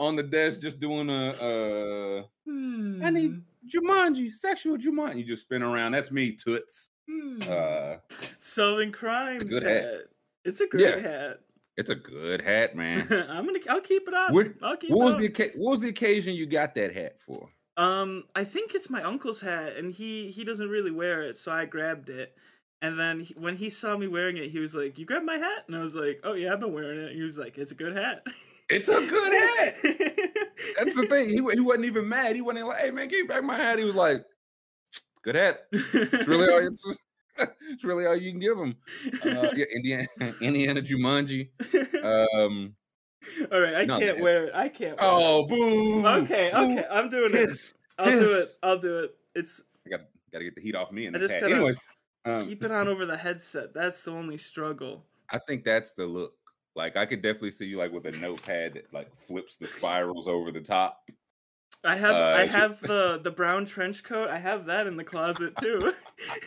on 0.00 0.16
the 0.16 0.22
desk 0.22 0.60
just 0.60 0.80
doing 0.80 1.08
a 1.10 1.28
uh 1.30 2.22
Hmm. 2.46 3.02
I 3.04 3.10
need 3.10 3.42
Jumanji, 3.72 4.32
sexual 4.32 4.76
Jumanji. 4.78 5.18
You 5.18 5.24
just 5.24 5.42
spin 5.42 5.62
around. 5.62 5.92
That's 5.92 6.10
me, 6.10 6.32
Toots. 6.34 6.88
Hmm. 7.08 7.38
Uh 7.48 7.96
solving 8.38 8.90
crimes 8.92 9.44
good 9.44 9.62
hat. 9.62 9.84
hat. 9.84 10.00
It's 10.44 10.60
a 10.60 10.66
great 10.66 10.82
Yeah. 10.82 11.00
hat. 11.00 11.40
it's 11.76 11.90
a 11.90 11.94
good 11.94 12.40
hat, 12.42 12.74
man. 12.74 13.06
I'm 13.30 13.44
gonna. 13.46 13.60
I'll 13.68 13.80
keep 13.80 14.08
it 14.08 14.14
on. 14.14 14.34
What- 14.34 14.54
I'll 14.62 14.76
keep 14.76 14.90
what 14.90 15.02
it 15.02 15.06
was 15.06 15.14
on. 15.16 15.20
the 15.22 15.50
what 15.56 15.70
was 15.72 15.80
the 15.80 15.88
occasion 15.88 16.34
you 16.34 16.46
got 16.46 16.74
that 16.74 16.94
hat 16.94 17.18
for? 17.26 17.48
Um, 17.76 18.24
I 18.34 18.44
think 18.44 18.74
it's 18.74 18.90
my 18.90 19.02
uncle's 19.02 19.40
hat, 19.40 19.76
and 19.76 19.92
he 19.92 20.30
he 20.30 20.44
doesn't 20.44 20.68
really 20.68 20.90
wear 20.90 21.22
it, 21.22 21.36
so 21.36 21.52
I 21.52 21.64
grabbed 21.66 22.08
it. 22.10 22.34
And 22.82 22.98
then 22.98 23.20
he, 23.20 23.34
when 23.34 23.56
he 23.56 23.68
saw 23.70 23.96
me 23.96 24.06
wearing 24.06 24.38
it, 24.38 24.50
he 24.50 24.58
was 24.58 24.74
like, 24.74 24.98
"You 24.98 25.04
grabbed 25.06 25.24
my 25.26 25.36
hat?" 25.36 25.64
And 25.66 25.76
I 25.76 25.80
was 25.80 25.94
like, 25.94 26.20
"Oh 26.24 26.34
yeah, 26.34 26.52
I've 26.52 26.60
been 26.60 26.72
wearing 26.74 26.98
it." 27.00 27.12
He 27.14 27.22
was 27.22 27.38
like, 27.38 27.56
"It's 27.58 27.72
a 27.72 27.74
good 27.74 27.94
hat." 27.96 28.26
It's 28.70 28.88
a 28.88 29.04
good 29.06 29.32
hat. 29.32 29.76
That's 30.78 30.94
the 30.94 31.06
thing. 31.08 31.28
He, 31.28 31.34
he 31.34 31.60
wasn't 31.60 31.86
even 31.86 32.08
mad. 32.08 32.36
He 32.36 32.42
wasn't 32.42 32.68
like, 32.68 32.78
"Hey 32.78 32.90
man, 32.90 33.08
give 33.08 33.22
me 33.22 33.26
back 33.26 33.42
my 33.42 33.56
hat." 33.56 33.78
He 33.78 33.84
was 33.84 33.96
like, 33.96 34.24
"Good 35.22 35.34
hat. 35.34 35.66
It's 35.72 36.28
really 36.28 36.48
all. 36.48 36.66
It's, 36.66 36.86
it's 37.70 37.84
really 37.84 38.06
all 38.06 38.16
you 38.16 38.30
can 38.30 38.40
give 38.40 38.56
him." 38.56 38.76
Uh, 39.24 39.48
yeah, 39.56 39.64
Indiana, 39.74 40.06
Indiana 40.40 40.82
Jumanji. 40.82 41.48
Um, 42.04 42.74
All 43.52 43.60
right, 43.60 43.74
I 43.74 43.84
no, 43.84 43.98
can't 43.98 44.16
man. 44.16 44.22
wear 44.22 44.44
it. 44.44 44.54
I 44.54 44.68
can't. 44.68 44.98
Wear 45.00 45.10
oh, 45.10 45.46
boo. 45.46 46.00
it. 46.00 46.06
Okay, 46.06 46.50
boo, 46.52 46.58
okay, 46.58 46.86
I'm 46.90 47.10
doing 47.10 47.34
it. 47.34 47.48
Piss. 47.48 47.74
I'll 47.98 48.10
do 48.10 48.32
it. 48.34 48.48
I'll 48.62 48.78
do 48.78 48.98
it. 49.00 49.14
It's 49.34 49.62
I 49.86 49.90
got 49.90 50.00
got 50.32 50.38
to 50.38 50.44
get 50.44 50.54
the 50.54 50.62
heat 50.62 50.74
off 50.74 50.92
me 50.92 51.06
and 51.06 51.16
I 51.16 51.18
the 51.18 51.24
just 51.26 51.34
hat. 51.34 51.42
gotta 51.42 51.54
Anyway, 51.56 51.74
um, 52.24 52.46
keep 52.48 52.62
it 52.62 52.70
on 52.70 52.88
over 52.88 53.04
the 53.04 53.16
headset. 53.16 53.74
That's 53.74 54.02
the 54.02 54.12
only 54.12 54.38
struggle. 54.38 55.04
I 55.30 55.38
think 55.38 55.64
that's 55.64 55.92
the 55.92 56.06
look. 56.06 56.34
Like 56.76 56.96
I 56.96 57.06
could 57.06 57.22
definitely 57.22 57.52
see 57.52 57.66
you 57.66 57.78
like 57.78 57.92
with 57.92 58.06
a 58.06 58.12
notepad 58.12 58.74
that 58.74 58.92
like 58.92 59.10
flips 59.26 59.56
the 59.56 59.66
spirals 59.66 60.28
over 60.28 60.52
the 60.52 60.60
top. 60.60 61.02
I 61.82 61.96
have 61.96 62.14
Uh, 62.14 62.32
I 62.36 62.46
have 62.46 62.80
the 62.80 63.20
the 63.22 63.30
brown 63.30 63.64
trench 63.64 64.04
coat. 64.04 64.28
I 64.28 64.38
have 64.38 64.66
that 64.66 64.86
in 64.86 64.96
the 64.96 65.04
closet 65.04 65.56
too. 65.56 65.92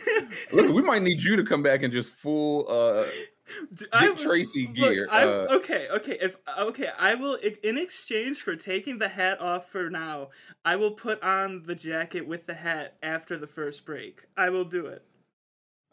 Listen, 0.52 0.74
we 0.74 0.82
might 0.82 1.02
need 1.02 1.22
you 1.22 1.36
to 1.36 1.44
come 1.44 1.62
back 1.62 1.82
and 1.82 1.92
just 1.92 2.10
full 2.12 2.66
uh 2.68 3.06
Dick 3.76 4.16
Tracy 4.16 4.66
look, 4.66 4.76
gear, 4.76 5.08
I, 5.10 5.24
uh, 5.24 5.46
okay, 5.50 5.88
okay. 5.90 6.16
If 6.20 6.36
okay, 6.58 6.88
I 6.98 7.14
will 7.14 7.38
i- 7.44 7.56
in 7.62 7.76
exchange 7.76 8.40
for 8.40 8.56
taking 8.56 8.98
the 8.98 9.08
hat 9.08 9.40
off 9.40 9.70
for 9.70 9.90
now. 9.90 10.30
I 10.64 10.76
will 10.76 10.92
put 10.92 11.22
on 11.22 11.64
the 11.64 11.74
jacket 11.74 12.26
with 12.26 12.46
the 12.46 12.54
hat 12.54 12.96
after 13.02 13.36
the 13.36 13.46
first 13.46 13.84
break. 13.84 14.22
I 14.36 14.48
will 14.48 14.64
do 14.64 14.86
it. 14.86 15.04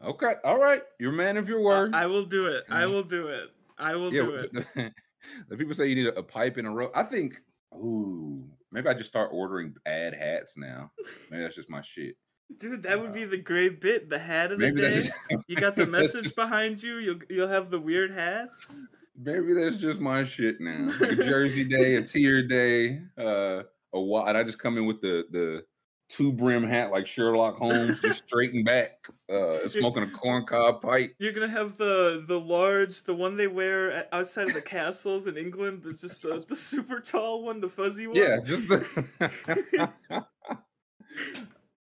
Okay, 0.02 0.34
all 0.46 0.60
right. 0.60 0.82
You're 0.98 1.12
man 1.12 1.36
of 1.38 1.50
your 1.50 1.60
I, 1.60 1.64
word. 1.64 1.96
I 1.96 2.06
will 2.06 2.26
do 2.26 2.48
it. 2.48 2.64
I 2.70 2.86
will 2.86 3.04
do 3.04 3.28
it. 3.28 3.52
I 3.82 3.96
will 3.96 4.14
yeah, 4.14 4.22
do 4.22 4.32
it. 4.36 4.54
the, 4.54 4.92
the 5.50 5.58
people 5.58 5.74
say 5.74 5.88
you 5.88 5.96
need 5.96 6.08
a, 6.08 6.20
a 6.20 6.24
pipe 6.24 6.58
and 6.58 6.68
a 6.68 6.70
rope. 6.70 6.92
I 6.96 7.04
think, 7.04 7.42
ooh, 7.74 8.44
maybe 8.72 8.88
I 8.88 8.94
just 8.94 9.10
start 9.10 9.30
ordering 9.34 9.74
bad 9.84 10.16
hats 10.16 10.56
now. 10.58 10.92
Maybe 11.30 11.44
that's 11.44 11.56
just 11.56 11.70
my 11.70 11.82
shit. 11.82 12.16
Dude, 12.60 12.84
that 12.84 13.00
would 13.00 13.14
be 13.14 13.24
the 13.26 13.38
great 13.38 13.80
bit. 13.82 14.10
The 14.10 14.20
hat 14.20 14.52
of 14.52 14.60
the 14.60 14.66
Maybe 14.66 14.82
day. 14.82 14.90
that's 14.90 15.08
just 15.08 15.14
You 15.48 15.56
got 15.56 15.76
the 15.76 15.86
message 15.86 16.36
behind 16.36 16.84
you. 16.84 16.98
You'll 16.98 17.20
you'll 17.30 17.48
have 17.48 17.70
the 17.70 17.80
weird 17.80 18.12
hats. 18.12 18.86
maybe 19.18 19.54
that's 19.54 19.78
just 19.78 20.00
my 20.00 20.26
shit 20.26 20.60
now. 20.60 20.92
Like 21.00 21.12
a 21.12 21.16
Jersey 21.24 21.64
day, 21.64 21.96
a 21.96 22.02
tier 22.02 22.46
day, 22.46 23.02
uh, 23.18 23.64
a 23.94 23.98
and 24.28 24.38
I 24.38 24.44
just 24.44 24.60
come 24.60 24.78
in 24.78 24.86
with 24.86 25.02
the 25.02 25.24
the 25.32 25.64
two 26.12 26.32
brim 26.32 26.64
hat 26.64 26.92
like 26.92 27.08
Sherlock 27.08 27.58
Holmes, 27.58 28.00
just 28.02 28.24
straightened 28.28 28.66
back, 28.66 29.08
uh, 29.30 29.68
smoking 29.68 30.04
a 30.04 30.08
corncob 30.08 30.82
pipe. 30.82 31.16
You're 31.20 31.32
gonna 31.32 31.48
have 31.48 31.78
the 31.78 32.24
the 32.28 32.40
large, 32.40 33.04
the 33.04 33.14
one 33.14 33.38
they 33.38 33.48
wear 33.48 33.92
at- 33.92 34.10
outside 34.12 34.50
of 34.50 34.54
the 34.54 34.62
castles 34.62 35.28
in 35.28 35.38
England. 35.38 35.84
The, 35.84 35.94
just 35.94 36.22
the 36.22 36.44
the 36.48 36.56
super 36.56 37.00
tall 37.00 37.44
one, 37.44 37.62
the 37.62 37.70
fuzzy 37.70 38.08
one. 38.08 38.18
Yeah, 38.18 38.40
just 38.44 38.68
the. 38.68 38.86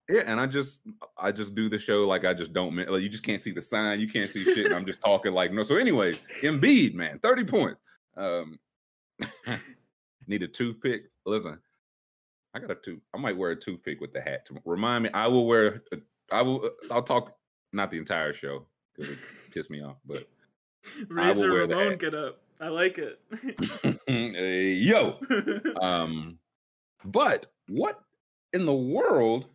yeah, 0.09 0.23
and 0.25 0.39
I 0.39 0.45
just 0.47 0.81
I 1.17 1.31
just 1.31 1.53
do 1.53 1.67
the 1.69 1.79
show 1.79 2.07
like 2.07 2.25
I 2.25 2.33
just 2.33 2.53
don't. 2.53 2.75
Like 2.75 3.01
you 3.01 3.09
just 3.09 3.23
can't 3.23 3.41
see 3.41 3.51
the 3.51 3.61
sign, 3.61 3.99
you 3.99 4.07
can't 4.07 4.29
see 4.29 4.43
shit. 4.43 4.67
And 4.67 4.75
I'm 4.75 4.85
just 4.85 5.01
talking 5.01 5.33
like 5.33 5.51
no. 5.51 5.63
So 5.63 5.75
anyway, 5.75 6.13
Embiid, 6.41 6.93
man, 6.93 7.19
thirty 7.19 7.43
points. 7.43 7.81
Um, 8.15 8.59
need 10.27 10.43
a 10.43 10.47
toothpick. 10.47 11.03
Listen, 11.25 11.59
I 12.53 12.59
got 12.59 12.71
a 12.71 12.75
tooth. 12.75 13.01
I 13.13 13.17
might 13.17 13.37
wear 13.37 13.51
a 13.51 13.55
toothpick 13.55 14.01
with 14.01 14.11
the 14.13 14.21
hat. 14.21 14.45
To 14.47 14.57
remind 14.65 15.03
me, 15.03 15.09
I 15.13 15.27
will 15.27 15.47
wear. 15.47 15.81
A, 15.93 15.97
I 16.31 16.41
will. 16.41 16.65
uh, 16.65 16.93
I'll 16.93 17.03
talk. 17.03 17.35
Not 17.73 17.89
the 17.89 17.97
entire 17.97 18.33
show 18.33 18.67
because 18.93 19.13
it 19.13 19.19
pissed 19.53 19.69
me 19.69 19.81
off, 19.81 19.95
but 20.05 20.27
Razor 21.07 21.49
Ramon 21.49 21.97
get 21.97 22.13
up. 22.13 22.41
I 22.59 22.67
like 22.67 22.97
it. 22.97 23.19
Hey, 24.07 24.73
yo. 24.73 25.17
Um, 25.81 26.37
but 27.05 27.45
what 27.69 28.01
in 28.53 28.65
the 28.65 28.73
world 28.73 29.45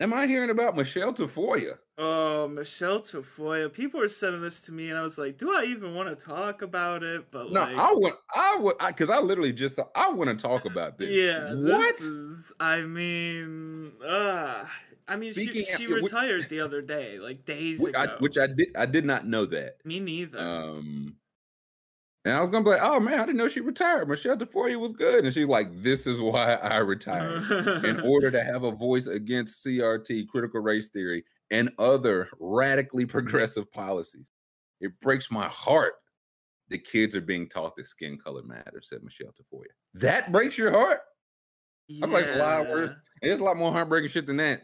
am 0.00 0.12
I 0.12 0.26
hearing 0.26 0.50
about 0.50 0.76
Michelle 0.76 1.12
Tafoya? 1.12 1.78
Oh, 2.00 2.48
Michelle 2.48 3.00
Tafoya. 3.00 3.72
People 3.72 4.00
were 4.00 4.08
sending 4.08 4.40
this 4.40 4.60
to 4.62 4.72
me, 4.72 4.88
and 4.88 4.98
I 4.98 5.02
was 5.02 5.18
like, 5.18 5.36
"Do 5.38 5.52
I 5.52 5.64
even 5.64 5.94
want 5.94 6.08
to 6.08 6.24
talk 6.24 6.62
about 6.62 7.02
it?" 7.02 7.30
But 7.30 7.52
No, 7.52 7.60
like, 7.60 7.76
I 7.76 7.92
want, 7.92 8.14
I 8.34 8.56
would, 8.60 8.76
because 8.88 9.10
I, 9.10 9.20
literally 9.20 9.52
just, 9.52 9.78
I 9.94 10.10
want 10.10 10.36
to 10.36 10.42
talk 10.42 10.64
about 10.64 10.98
this. 10.98 11.10
yeah, 11.14 11.52
what? 11.54 11.96
This 11.98 12.00
is, 12.00 12.52
I 12.58 12.80
mean, 12.82 13.92
uh, 14.04 14.64
I 15.06 15.16
mean, 15.16 15.32
she 15.32 15.44
Speaking 15.44 15.60
of- 15.62 15.66
she 15.78 15.82
yeah, 15.84 15.88
we- 15.90 15.94
retired 16.02 16.48
the 16.48 16.60
other 16.60 16.80
day, 16.82 17.18
like 17.18 17.44
days 17.44 17.78
Which 17.80 17.94
I, 17.94 18.04
ago. 18.04 18.16
which 18.20 18.38
I 18.38 18.46
did, 18.46 18.68
I 18.76 18.86
did 18.86 19.04
not 19.04 19.26
know 19.26 19.44
that. 19.46 19.76
me 19.84 20.00
neither. 20.00 20.38
Um, 20.38 21.16
and 22.24 22.34
I 22.36 22.40
was 22.40 22.50
gonna 22.50 22.64
be 22.64 22.70
like, 22.70 22.82
oh 22.82 23.00
man, 23.00 23.18
I 23.18 23.24
didn't 23.24 23.38
know 23.38 23.48
she 23.48 23.60
retired. 23.60 24.06
Michelle 24.08 24.36
Tafoya 24.36 24.78
was 24.78 24.92
good, 24.92 25.24
and 25.24 25.32
she's 25.34 25.46
like, 25.48 25.82
this 25.82 26.06
is 26.06 26.20
why 26.20 26.52
I 26.54 26.76
retired. 26.78 27.44
in 27.84 28.00
order 28.04 28.30
to 28.30 28.44
have 28.44 28.62
a 28.62 28.70
voice 28.70 29.06
against 29.06 29.64
CRT, 29.66 30.28
critical 30.28 30.60
race 30.60 30.88
theory, 30.88 31.24
and 31.50 31.70
other 31.78 32.28
radically 32.38 33.06
progressive 33.06 33.70
policies. 33.72 34.30
It 34.80 34.92
breaks 35.00 35.30
my 35.30 35.46
heart 35.48 35.94
that 36.70 36.84
kids 36.84 37.14
are 37.14 37.20
being 37.20 37.48
taught 37.48 37.76
that 37.76 37.86
skin 37.86 38.18
color 38.18 38.42
matters, 38.42 38.88
said 38.88 39.02
Michelle 39.02 39.32
Tafoya. 39.32 39.64
That 39.94 40.32
breaks 40.32 40.56
your 40.56 40.70
heart? 40.70 41.00
I 41.90 42.06
feel 42.06 42.08
like 42.08 42.24
it's 42.24 42.36
a 42.36 42.36
lot 42.36 42.68
worse. 42.68 42.90
There's 43.20 43.40
a 43.40 43.44
lot 43.44 43.56
more 43.56 43.72
heartbreaking 43.72 44.10
shit 44.10 44.26
than 44.26 44.36
that. 44.36 44.62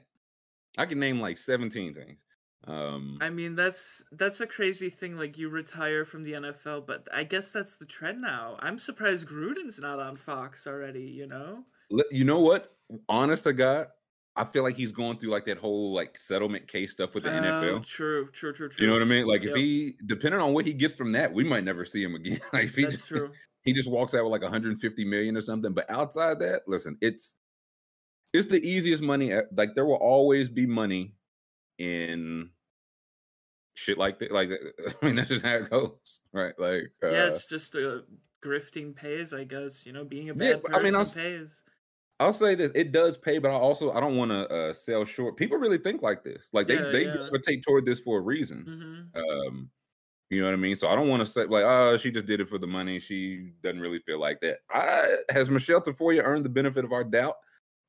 I 0.78 0.86
can 0.86 1.00
name 1.00 1.20
like 1.20 1.38
17 1.38 1.94
things. 1.94 2.18
Um, 2.66 3.18
I 3.20 3.30
mean, 3.30 3.54
that's 3.54 4.04
that's 4.12 4.40
a 4.40 4.46
crazy 4.46 4.90
thing. 4.90 5.16
Like 5.16 5.38
you 5.38 5.48
retire 5.48 6.04
from 6.04 6.24
the 6.24 6.32
NFL, 6.32 6.86
but 6.86 7.06
I 7.14 7.24
guess 7.24 7.52
that's 7.52 7.76
the 7.76 7.84
trend 7.84 8.20
now. 8.20 8.56
I'm 8.60 8.78
surprised 8.78 9.26
Gruden's 9.26 9.78
not 9.78 10.00
on 10.00 10.16
Fox 10.16 10.66
already. 10.66 11.04
You 11.04 11.26
know? 11.26 11.64
you 12.10 12.24
know 12.24 12.40
what? 12.40 12.72
Honest 13.08 13.44
to 13.44 13.52
God, 13.52 13.88
I 14.36 14.44
feel 14.44 14.62
like 14.62 14.76
he's 14.76 14.92
going 14.92 15.18
through 15.18 15.30
like 15.30 15.46
that 15.46 15.56
whole 15.56 15.94
like 15.94 16.20
settlement 16.20 16.68
case 16.68 16.92
stuff 16.92 17.14
with 17.14 17.24
the 17.24 17.30
Oh, 17.30 17.42
NFL. 17.42 17.86
True, 17.86 18.28
true, 18.32 18.52
true, 18.52 18.68
true. 18.68 18.82
You 18.82 18.86
know 18.86 18.92
what 18.92 19.02
I 19.02 19.06
mean? 19.06 19.26
Like 19.26 19.44
if 19.44 19.54
he, 19.54 19.94
depending 20.04 20.40
on 20.40 20.52
what 20.52 20.66
he 20.66 20.74
gets 20.74 20.94
from 20.94 21.12
that, 21.12 21.32
we 21.32 21.42
might 21.42 21.64
never 21.64 21.86
see 21.86 22.02
him 22.02 22.14
again. 22.14 22.40
like 22.52 22.64
if 22.64 22.74
he 22.74 22.82
That's 22.82 22.96
just 22.96 23.08
true. 23.08 23.30
he 23.62 23.72
just 23.72 23.88
walks 23.88 24.14
out 24.14 24.24
with 24.24 24.32
like 24.32 24.42
150 24.42 25.04
million 25.06 25.36
or 25.36 25.40
something. 25.40 25.72
But 25.72 25.90
outside 25.90 26.38
that, 26.40 26.62
listen, 26.66 26.98
it's 27.00 27.34
it's 28.34 28.46
the 28.48 28.60
easiest 28.62 29.02
money. 29.02 29.32
Like 29.56 29.74
there 29.74 29.86
will 29.86 29.94
always 29.94 30.50
be 30.50 30.66
money 30.66 31.14
in 31.78 32.50
shit 33.74 33.96
like 33.96 34.18
that. 34.18 34.32
Like 34.32 34.50
I 35.02 35.06
mean, 35.06 35.16
that's 35.16 35.30
just 35.30 35.46
how 35.46 35.54
it 35.54 35.70
goes, 35.70 35.92
right? 36.32 36.54
Like 36.58 36.92
uh, 37.02 37.08
yeah, 37.08 37.26
it's 37.28 37.46
just 37.46 37.74
a 37.74 38.04
grifting 38.44 38.94
pays, 38.94 39.32
I 39.32 39.44
guess. 39.44 39.86
You 39.86 39.92
know, 39.92 40.04
being 40.04 40.28
a 40.28 40.34
bad 40.34 40.60
but 40.62 40.72
person 40.72 40.80
I 40.80 40.84
mean, 40.84 40.94
I'll 40.94 41.06
pays. 41.06 41.62
I'll 42.20 42.32
say 42.32 42.54
this: 42.54 42.72
it 42.74 42.92
does 42.92 43.16
pay, 43.18 43.38
but 43.38 43.50
I 43.50 43.54
also 43.54 43.92
I 43.92 44.00
don't 44.00 44.16
want 44.16 44.30
to 44.30 44.48
uh, 44.48 44.72
sell 44.72 45.04
short. 45.04 45.36
People 45.36 45.58
really 45.58 45.78
think 45.78 46.02
like 46.02 46.24
this. 46.24 46.48
Like 46.52 46.66
they 46.68 46.76
Yeah, 46.76 46.90
they 46.90 47.06
yeah. 47.06 47.30
gravitate 47.30 47.62
toward 47.62 47.84
this 47.84 48.00
for 48.00 48.18
a 48.18 48.22
reason. 48.22 48.66
hmm 48.66 49.14
Um, 49.14 49.70
you 50.30 50.40
know 50.40 50.46
what 50.48 50.54
I 50.54 50.56
mean? 50.58 50.76
So 50.76 50.88
I 50.88 50.96
don't 50.96 51.08
want 51.08 51.20
to 51.20 51.26
say 51.26 51.44
like, 51.46 51.64
oh, 51.64 51.96
she 51.98 52.10
just 52.10 52.26
did 52.26 52.40
it 52.40 52.48
for 52.48 52.58
the 52.58 52.66
money. 52.66 53.00
She 53.00 53.52
doesn't 53.62 53.80
really 53.80 54.00
feel 54.00 54.20
like 54.20 54.40
that. 54.42 54.60
I, 54.70 55.18
has 55.30 55.50
Michelle 55.50 55.82
Tafoya 55.82 56.24
earned 56.24 56.44
the 56.44 56.50
benefit 56.50 56.84
of 56.84 56.92
our 56.92 57.04
doubt? 57.04 57.36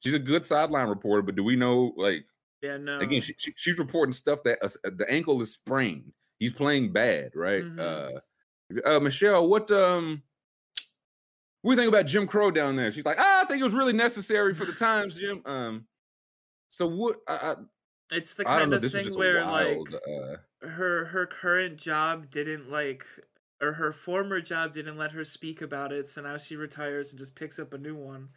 She's 0.02 0.16
a 0.16 0.20
good 0.20 0.46
sideline 0.46 0.90
reporter, 0.90 1.24
but 1.24 1.36
do 1.36 1.44
we 1.44 1.56
know 1.56 1.94
like 1.98 2.26
Yeah, 2.62 2.78
no. 2.78 2.92
again? 3.00 3.22
She, 3.22 3.36
she, 3.38 3.54
she's 3.58 3.78
reporting 3.80 4.14
stuff 4.14 4.44
that 4.44 4.60
uh, 4.64 4.70
the 4.84 5.06
ankle 5.10 5.42
is 5.42 5.54
sprained. 5.54 6.14
He's 6.40 6.54
playing 6.54 6.94
bad, 6.94 7.32
right? 7.36 7.66
Mhm. 7.66 7.78
Uh, 7.78 8.20
uh, 8.86 9.00
Michelle, 9.00 9.48
what 9.48 9.72
um, 9.72 10.24
what 11.68 11.76
do 11.76 11.82
you 11.82 11.86
think 11.86 11.94
about 11.94 12.06
Jim 12.08 12.26
Crow 12.28 12.50
down 12.50 12.78
there? 12.78 12.92
She's 12.94 13.04
like, 13.06 13.18
ah, 13.20 13.42
I 13.42 13.46
think 13.46 13.60
it 13.60 13.64
was 13.66 13.74
really 13.74 13.92
necessary 13.92 14.54
for 14.54 14.64
the 14.64 14.72
times, 14.72 15.16
Jim. 15.16 15.42
Um, 15.46 15.86
so 16.70 16.88
what? 16.88 17.18
I, 17.28 17.34
I, 17.36 17.56
it's 18.12 18.36
the 18.36 18.48
I 18.48 18.60
kind 18.60 18.72
know. 18.72 18.78
of 18.78 18.90
thing 18.90 19.14
where 19.16 19.44
wild. 19.46 19.92
like 19.92 20.02
uh, 20.08 20.68
her 20.68 21.06
her 21.06 21.26
current 21.26 21.76
job 21.76 22.30
didn't 22.30 22.72
like 22.72 23.06
or 23.62 23.74
her 23.74 23.92
former 23.92 24.40
job 24.40 24.74
didn't 24.74 24.98
let 24.98 25.12
her 25.12 25.26
speak 25.26 25.62
about 25.62 25.92
it, 25.92 26.08
so 26.08 26.22
now 26.22 26.38
she 26.38 26.56
retires 26.56 27.10
and 27.12 27.20
just 27.20 27.36
picks 27.36 27.60
up 27.60 27.74
a 27.74 27.78
new 27.78 27.96
one. 27.96 28.30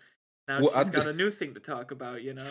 Now 0.48 0.62
Well, 0.62 0.72
I 0.74 0.80
she's 0.82 0.90
got 0.90 0.98
just- 0.98 1.08
a 1.08 1.12
new 1.12 1.30
thing 1.30 1.54
to 1.54 1.60
talk 1.60 1.92
about, 1.92 2.22
you 2.22 2.34
know. 2.34 2.50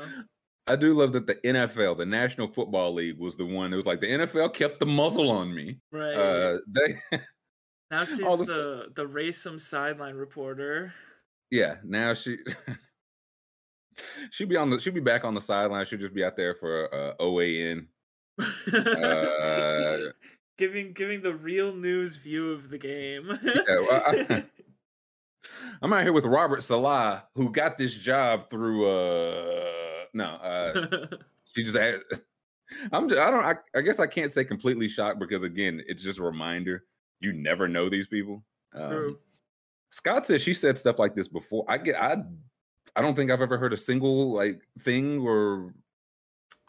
I 0.67 0.75
do 0.75 0.93
love 0.93 1.11
that 1.13 1.25
the 1.27 1.35
NFL, 1.43 1.97
the 1.97 2.05
National 2.05 2.47
Football 2.47 2.93
League, 2.93 3.17
was 3.17 3.35
the 3.35 3.45
one. 3.45 3.73
It 3.73 3.75
was 3.75 3.87
like 3.87 3.99
the 4.01 4.07
NFL 4.07 4.53
kept 4.53 4.79
the 4.79 4.85
muzzle 4.85 5.29
on 5.31 5.53
me. 5.53 5.79
Right. 5.91 6.13
Uh, 6.13 6.59
they, 6.67 7.17
now 7.91 8.05
she's 8.05 8.17
this- 8.19 8.47
the 8.47 8.87
the 8.95 9.05
racism 9.05 9.59
sideline 9.59 10.15
reporter. 10.15 10.93
yeah. 11.51 11.75
Now 11.83 12.13
she, 12.13 12.37
she'll 14.31 14.47
be 14.47 14.57
on 14.57 14.69
the, 14.69 14.79
she'll 14.79 14.93
be 14.93 14.99
back 14.99 15.23
on 15.25 15.33
the 15.33 15.41
sideline. 15.41 15.85
She'll 15.85 15.99
just 15.99 16.13
be 16.13 16.23
out 16.23 16.35
there 16.35 16.55
for 16.55 16.93
uh, 16.93 17.13
OAN. 17.23 17.87
Uh, 18.39 19.97
giving 20.57 20.93
giving 20.93 21.21
the 21.21 21.33
real 21.33 21.73
news 21.73 22.15
view 22.15 22.51
of 22.51 22.69
the 22.69 22.77
game. 22.77 23.27
well, 23.27 24.03
I- 24.05 24.45
I'm 25.81 25.93
out 25.93 26.03
here 26.03 26.13
with 26.13 26.25
Robert 26.25 26.63
Saleh, 26.63 27.21
who 27.35 27.49
got 27.51 27.77
this 27.77 27.93
job 27.95 28.49
through. 28.49 28.85
uh 28.89 30.03
No, 30.13 30.25
uh 30.25 31.07
she 31.55 31.63
just 31.63 31.77
had. 31.77 32.01
I'm. 32.91 33.07
Just, 33.09 33.19
I 33.21 33.31
don't. 33.31 33.43
I, 33.45 33.55
I 33.75 33.81
guess 33.81 33.99
I 33.99 34.05
can't 34.07 34.31
say 34.33 34.43
completely 34.43 34.87
shocked 34.89 35.17
because 35.19 35.43
again, 35.43 35.81
it's 35.87 36.03
just 36.03 36.19
a 36.19 36.23
reminder. 36.23 36.83
You 37.19 37.33
never 37.33 37.67
know 37.67 37.89
these 37.89 38.07
people. 38.07 38.43
Um, 38.73 39.17
Scott 39.91 40.27
said 40.27 40.41
she 40.41 40.53
said 40.53 40.77
stuff 40.77 40.99
like 40.99 41.15
this 41.15 41.27
before. 41.27 41.65
I 41.67 41.77
get. 41.77 41.95
I. 42.01 42.17
I 42.95 43.01
don't 43.01 43.15
think 43.15 43.31
I've 43.31 43.41
ever 43.41 43.57
heard 43.57 43.71
a 43.71 43.77
single 43.77 44.33
like 44.33 44.61
thing 44.81 45.19
or 45.19 45.73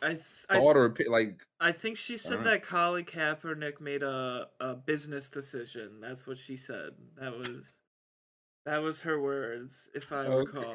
I 0.02 0.08
th- 0.10 0.22
I, 0.48 0.58
thought 0.58 0.76
or 0.76 0.94
like. 1.08 1.40
I 1.60 1.72
think 1.72 1.96
she 1.96 2.16
said 2.16 2.44
that 2.44 2.62
Colin 2.62 3.04
Kaepernick 3.04 3.80
made 3.80 4.02
a, 4.02 4.48
a 4.60 4.74
business 4.74 5.28
decision. 5.28 6.00
That's 6.00 6.26
what 6.26 6.38
she 6.38 6.56
said. 6.56 6.90
That 7.18 7.36
was 7.36 7.80
that 8.66 8.82
was 8.82 9.00
her 9.00 9.20
words, 9.20 9.88
if 9.94 10.12
I 10.12 10.26
Okay. 10.26 10.58
recall. 10.58 10.74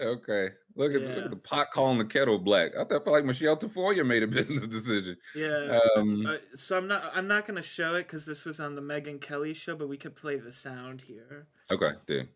Okay, 0.00 0.48
look 0.74 0.94
at 0.94 1.02
look 1.02 1.24
at 1.24 1.30
the 1.30 1.36
pot 1.36 1.68
calling 1.72 1.98
the 1.98 2.04
kettle 2.04 2.38
black. 2.38 2.72
I 2.74 2.84
thought 2.84 3.04
felt 3.04 3.08
like 3.08 3.24
Michelle 3.24 3.56
Tafoya 3.56 4.06
made 4.06 4.22
a 4.22 4.26
business 4.38 4.66
decision. 4.66 5.16
Yeah. 5.34 5.78
Um, 5.96 6.26
Uh, 6.26 6.36
so 6.54 6.78
I'm 6.78 6.88
not 6.88 7.12
I'm 7.14 7.28
not 7.28 7.46
gonna 7.46 7.62
show 7.62 7.94
it 7.96 8.04
because 8.04 8.24
this 8.24 8.44
was 8.44 8.58
on 8.58 8.74
the 8.74 8.82
Megyn 8.82 9.20
Kelly 9.20 9.52
show, 9.54 9.76
but 9.76 9.88
we 9.88 9.96
could 9.98 10.16
play 10.16 10.36
the 10.36 10.52
sound 10.52 11.02
here. 11.02 11.46
okay, 11.70 11.92
there. 12.06 12.28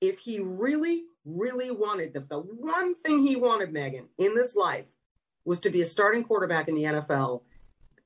if 0.00 0.18
he 0.20 0.40
really, 0.40 1.04
really 1.24 1.70
wanted 1.70 2.12
the, 2.14 2.20
the 2.20 2.38
one 2.38 2.94
thing 2.94 3.22
he 3.22 3.36
wanted, 3.36 3.72
Megan, 3.72 4.08
in 4.18 4.34
this 4.34 4.54
life 4.56 4.94
was 5.44 5.60
to 5.60 5.70
be 5.70 5.80
a 5.80 5.84
starting 5.84 6.22
quarterback 6.24 6.68
in 6.68 6.74
the 6.74 6.84
NFL, 6.84 7.42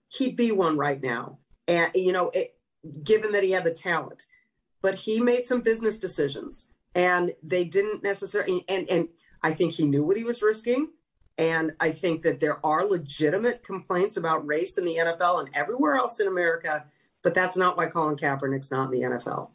he'd 0.08 0.36
be 0.36 0.52
one 0.52 0.76
right 0.78 1.02
now. 1.02 1.38
And, 1.68 1.90
you 1.94 2.12
know, 2.12 2.30
it, 2.34 2.56
given 3.02 3.32
that 3.32 3.42
he 3.42 3.50
had 3.50 3.64
the 3.64 3.70
talent, 3.70 4.24
but 4.82 4.94
he 4.94 5.20
made 5.20 5.44
some 5.44 5.60
business 5.62 5.98
decisions 5.98 6.68
and 6.96 7.32
they 7.44 7.62
didn't 7.62 8.02
necessarily, 8.02 8.64
and, 8.68 8.88
and 8.90 9.08
I 9.42 9.52
think 9.52 9.74
he 9.74 9.84
knew 9.84 10.02
what 10.02 10.16
he 10.16 10.24
was 10.24 10.42
risking. 10.42 10.88
And 11.38 11.72
I 11.78 11.90
think 11.90 12.22
that 12.22 12.40
there 12.40 12.64
are 12.66 12.84
legitimate 12.86 13.62
complaints 13.62 14.16
about 14.16 14.44
race 14.46 14.78
in 14.78 14.84
the 14.86 14.96
NFL 14.96 15.38
and 15.40 15.50
everywhere 15.54 15.94
else 15.94 16.18
in 16.18 16.26
America, 16.26 16.86
but 17.22 17.34
that's 17.34 17.56
not 17.58 17.76
why 17.76 17.86
Colin 17.88 18.16
Kaepernick's 18.16 18.70
not 18.70 18.86
in 18.92 18.98
the 19.00 19.06
NFL 19.06 19.50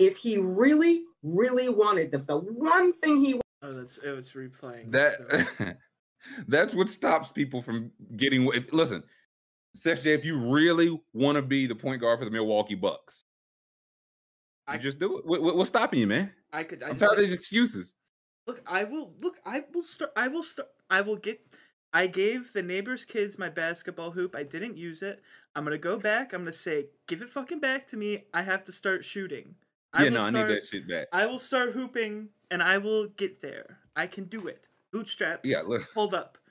if 0.00 0.16
he 0.16 0.38
really, 0.38 1.04
really 1.22 1.68
wanted 1.68 2.10
the, 2.10 2.18
the 2.18 2.36
one 2.36 2.92
thing 2.92 3.20
he 3.24 3.40
Oh, 3.62 3.72
that's 3.72 3.98
oh, 4.04 4.10
it 4.10 4.16
was 4.16 4.32
replaying. 4.32 4.84
so- 4.92 5.44
That 5.58 5.76
that's 6.48 6.74
what 6.74 6.88
stops 6.88 7.28
people 7.30 7.62
from 7.62 7.92
getting. 8.16 8.46
If, 8.52 8.72
listen, 8.72 9.02
Sex 9.76 10.00
J, 10.00 10.14
if 10.14 10.24
you 10.24 10.38
really 10.38 11.00
want 11.12 11.36
to 11.36 11.42
be 11.42 11.66
the 11.66 11.74
point 11.74 12.00
guard 12.00 12.18
for 12.18 12.24
the 12.24 12.30
Milwaukee 12.30 12.74
Bucks, 12.74 13.24
you 14.68 14.74
I- 14.74 14.78
just 14.78 14.98
do 14.98 15.18
it. 15.18 15.26
What, 15.26 15.42
what- 15.42 15.56
what's 15.56 15.70
stopping 15.70 16.00
you, 16.00 16.06
man? 16.06 16.32
I 16.52 16.62
could. 16.62 16.82
I 16.82 16.88
I'm 16.88 16.92
just, 16.92 17.00
tired 17.00 17.18
of 17.18 17.24
these 17.24 17.32
excuses. 17.34 17.94
Look, 18.46 18.62
I 18.66 18.84
will 18.84 19.12
look. 19.20 19.38
I 19.44 19.64
will 19.72 19.82
start. 19.82 20.12
I 20.16 20.28
will 20.28 20.42
start. 20.42 20.68
I 20.90 21.00
will 21.00 21.16
get. 21.16 21.40
I 21.92 22.06
gave 22.08 22.52
the 22.52 22.62
neighbor's 22.62 23.04
kids 23.04 23.38
my 23.38 23.48
basketball 23.48 24.10
hoop. 24.10 24.34
I 24.34 24.42
didn't 24.42 24.76
use 24.76 25.02
it. 25.02 25.22
I'm 25.56 25.64
gonna 25.64 25.78
go 25.78 25.98
back. 25.98 26.32
I'm 26.32 26.42
gonna 26.42 26.52
say, 26.52 26.86
give 27.06 27.22
it 27.22 27.30
fucking 27.30 27.60
back 27.60 27.86
to 27.88 27.96
me. 27.96 28.24
I 28.34 28.42
have 28.42 28.64
to 28.64 28.72
start 28.72 29.04
shooting. 29.04 29.54
I 29.92 30.04
yeah, 30.04 30.08
no, 30.10 30.22
I 30.22 30.30
start, 30.30 30.48
need 30.48 30.56
that 30.56 30.66
shit 30.66 30.88
back. 30.88 31.06
I 31.12 31.26
will 31.26 31.38
start 31.38 31.72
hooping, 31.72 32.28
and 32.50 32.62
I 32.62 32.78
will 32.78 33.08
get 33.08 33.40
there. 33.40 33.78
I 33.94 34.06
can 34.08 34.24
do 34.24 34.48
it. 34.48 34.64
Bootstraps. 34.92 35.48
Yeah, 35.48 35.62
look. 35.66 35.88
Hold 35.94 36.14
up. 36.14 36.38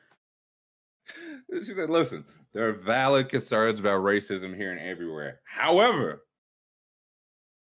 She 1.66 1.74
said, 1.76 1.90
"Listen, 1.90 2.24
there 2.54 2.70
are 2.70 2.74
valid 2.74 3.30
concerns 3.30 3.80
about 3.80 4.02
racism 4.02 4.56
here 4.56 4.72
and 4.72 4.80
everywhere. 4.80 5.42
However, 5.44 6.23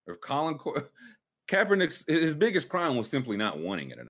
if 0.07 0.21
Colin 0.21 0.59
Ka- 0.59 0.83
Kaepernick's 1.49 2.05
his 2.09 2.35
biggest 2.35 2.69
crime 2.69 2.97
was 2.97 3.09
simply 3.09 3.37
not 3.37 3.59
wanting 3.59 3.91
it. 3.91 3.99
enough. 3.99 4.09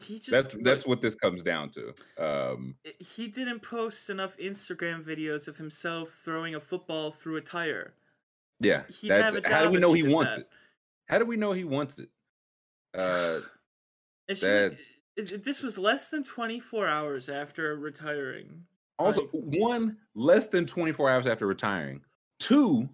He 0.00 0.18
just 0.18 0.30
That's 0.30 0.56
that's 0.62 0.86
what 0.86 1.00
this 1.00 1.14
comes 1.16 1.42
down 1.42 1.70
to. 1.70 1.92
Um, 2.18 2.76
he 3.00 3.26
didn't 3.26 3.60
post 3.60 4.10
enough 4.10 4.36
Instagram 4.36 5.02
videos 5.02 5.48
of 5.48 5.56
himself 5.56 6.20
throwing 6.24 6.54
a 6.54 6.60
football 6.60 7.10
through 7.10 7.36
a 7.36 7.40
tire. 7.40 7.94
yeah. 8.60 8.82
That- 9.04 9.46
how 9.46 9.64
do 9.64 9.70
we 9.70 9.78
know 9.78 9.92
he 9.92 10.02
he 10.06 10.08
wants 10.12 10.34
that. 10.34 10.40
it? 10.42 10.48
How 11.08 11.18
do 11.18 11.24
we 11.24 11.36
know 11.36 11.52
he 11.52 11.64
wants 11.64 11.98
it? 11.98 12.08
Uh, 12.94 13.40
she, 14.30 14.46
That- 14.46 14.76
it- 15.16 15.32
it- 15.32 15.44
this 15.44 15.62
was 15.62 15.76
less 15.78 16.10
than 16.10 16.22
24 16.22 16.86
hours 16.86 17.28
after 17.28 17.76
retiring. 17.76 18.64
Also, 18.98 19.26
one 19.32 19.96
less 20.14 20.46
than 20.48 20.64
24 20.66 21.10
hours 21.10 21.26
after 21.26 21.46
retiring. 21.46 22.00
Two, 22.40 22.88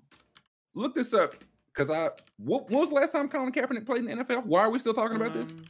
look 0.75 0.95
this 0.95 1.13
up 1.15 1.35
because 1.75 1.91
I 1.91 2.11
what, 2.39 2.71
when 2.71 2.81
was 2.81 2.91
the 2.91 2.95
last 2.95 3.13
time 3.13 3.29
Colin 3.29 3.53
Kaepernick 3.53 3.87
played 3.87 4.05
in 4.05 4.19
the 4.19 4.25
NFL? 4.25 4.45
Why 4.47 4.61
are 4.61 4.71
we 4.71 4.79
still 4.79 4.95
talking 4.95 5.17
about 5.17 5.35
this? 5.35 5.45
Um, 5.45 5.65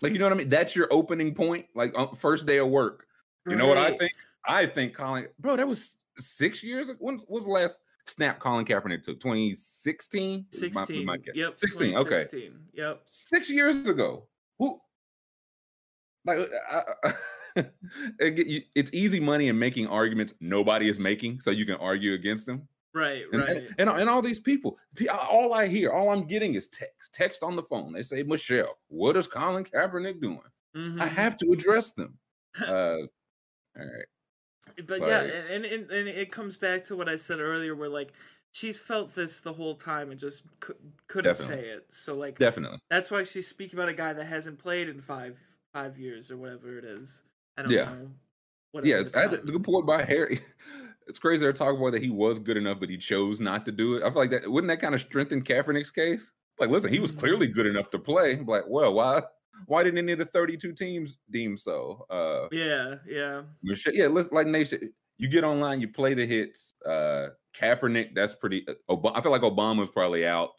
Like, 0.00 0.12
you 0.12 0.18
know 0.18 0.26
what 0.26 0.32
I 0.32 0.36
mean? 0.36 0.48
That's 0.48 0.76
your 0.76 0.86
opening 0.92 1.34
point, 1.34 1.66
like 1.74 1.96
on 1.98 2.14
first 2.16 2.46
day 2.46 2.58
of 2.58 2.68
work. 2.68 3.06
You 3.48 3.56
know 3.56 3.66
what 3.66 3.78
I 3.78 3.96
think? 3.96 4.12
I 4.44 4.66
think 4.66 4.94
Colin, 4.94 5.26
bro, 5.38 5.56
that 5.56 5.66
was 5.66 5.96
six 6.18 6.62
years. 6.62 6.90
When 6.98 7.16
when 7.16 7.24
was 7.28 7.44
the 7.44 7.50
last 7.50 7.78
snap 8.06 8.38
Colin 8.38 8.64
Kaepernick 8.64 9.02
took? 9.02 9.18
2016? 9.20 10.46
16. 10.52 10.74
yep. 11.34 11.58
16. 11.58 11.96
Okay. 11.96 12.26
Yep. 12.74 13.00
Six 13.04 13.50
years 13.50 13.88
ago. 13.88 14.26
Who? 14.58 14.80
Like, 16.24 16.38
I, 16.70 16.76
uh, 16.76 16.82
I- 17.04 17.08
uh, 17.08 17.12
it 18.20 18.64
it's 18.76 18.90
easy 18.92 19.18
money 19.18 19.48
and 19.48 19.58
making 19.58 19.88
arguments 19.88 20.32
nobody 20.40 20.88
is 20.88 20.98
making, 20.98 21.40
so 21.40 21.50
you 21.50 21.66
can 21.66 21.74
argue 21.76 22.12
against 22.14 22.46
them. 22.46 22.68
Right, 22.94 23.24
And, 23.32 23.42
right. 23.42 23.56
and, 23.78 23.88
and, 23.88 24.00
and 24.00 24.10
all 24.10 24.22
these 24.22 24.40
people, 24.40 24.78
all 25.10 25.52
I 25.54 25.66
hear, 25.68 25.90
all 25.92 26.10
I'm 26.10 26.26
getting 26.26 26.54
is 26.54 26.68
text, 26.68 27.12
text 27.12 27.42
on 27.42 27.54
the 27.54 27.62
phone. 27.62 27.92
They 27.92 28.02
say, 28.02 28.22
Michelle, 28.22 28.78
what 28.88 29.16
is 29.16 29.26
Colin 29.26 29.64
Kaepernick 29.64 30.20
doing? 30.20 30.40
I 30.74 30.78
Mhm. 30.78 31.08
have 31.08 31.36
to 31.38 31.52
address 31.52 31.92
them. 31.92 32.18
Uh, 32.66 32.96
all 33.78 33.84
right. 33.84 34.06
But 34.86 35.00
yeah, 35.00 35.20
and, 35.22 35.64
and 35.64 35.90
and 35.90 36.08
it 36.08 36.32
comes 36.32 36.56
back 36.56 36.84
to 36.86 36.96
what 36.96 37.08
I 37.08 37.16
said 37.16 37.38
earlier, 37.40 37.74
where 37.76 37.88
like 37.88 38.12
she's 38.52 38.76
felt 38.78 39.14
this 39.14 39.40
the 39.40 39.52
whole 39.52 39.74
time 39.76 40.10
and 40.10 40.18
just 40.18 40.42
cou- 40.60 40.74
couldn't 41.06 41.36
Definitely. 41.36 41.64
say 41.64 41.68
it. 41.70 41.86
So 41.90 42.14
like 42.16 42.38
Definitely. 42.38 42.78
that's 42.90 43.10
why 43.10 43.22
she's 43.24 43.46
speaking 43.46 43.78
about 43.78 43.88
a 43.88 43.94
guy 43.94 44.12
that 44.12 44.24
hasn't 44.24 44.58
played 44.58 44.88
in 44.88 45.00
five 45.00 45.38
five 45.72 45.98
years 45.98 46.30
or 46.30 46.36
whatever 46.36 46.76
it 46.78 46.84
is. 46.84 47.22
I 47.56 47.62
don't 47.62 47.70
Yeah. 47.70 47.84
know. 47.84 48.10
Whatever 48.72 48.88
Yeah, 48.96 49.02
the 49.04 49.18
I 49.18 49.22
had 49.22 49.30
the 49.30 49.36
time. 49.38 49.46
the 49.46 49.52
good 49.52 49.64
point 49.64 49.86
by 49.86 50.02
Harry. 50.02 50.40
It's 51.08 51.18
crazy 51.18 51.42
they're 51.42 51.52
talking 51.52 51.80
about 51.80 51.92
that 51.92 52.02
he 52.02 52.10
was 52.10 52.38
good 52.38 52.56
enough, 52.56 52.80
but 52.80 52.90
he 52.90 52.98
chose 52.98 53.40
not 53.40 53.64
to 53.66 53.72
do 53.72 53.94
it. 53.96 54.02
I 54.02 54.10
feel 54.10 54.18
like 54.20 54.30
that 54.30 54.50
wouldn't 54.50 54.68
that 54.68 54.80
kind 54.80 54.94
of 54.94 55.00
strengthen 55.00 55.42
Kaepernick's 55.42 55.90
case? 55.90 56.32
Like, 56.58 56.70
listen, 56.70 56.92
he 56.92 57.00
was 57.00 57.12
Mhm. 57.12 57.18
clearly 57.18 57.46
good 57.48 57.66
enough 57.66 57.90
to 57.90 57.98
play. 57.98 58.34
I'm 58.38 58.46
like, 58.46 58.64
well, 58.68 58.92
why 58.94 59.22
why 59.66 59.82
didn't 59.84 59.98
any 59.98 60.12
of 60.12 60.18
the 60.18 60.24
32 60.26 60.72
teams 60.72 61.18
deem 61.30 61.56
so? 61.58 62.06
Uh 62.10 62.48
Yeah, 62.50 62.96
yeah. 63.06 63.42
Michelle, 63.62 63.94
yeah, 63.94 64.06
listen, 64.08 64.34
like 64.34 64.46
Nation, 64.46 64.92
you 65.18 65.28
get 65.28 65.44
online, 65.44 65.80
you 65.80 65.88
play 65.88 66.14
the 66.14 66.26
hits. 66.26 66.74
Uh 66.84 67.30
Kaepernick, 67.54 68.14
that's 68.14 68.34
pretty 68.34 68.66
uh, 68.68 68.74
Ob- 68.90 69.06
I 69.16 69.20
feel 69.20 69.32
like 69.32 69.42
Obama's 69.42 69.88
probably 69.90 70.26
out. 70.26 70.50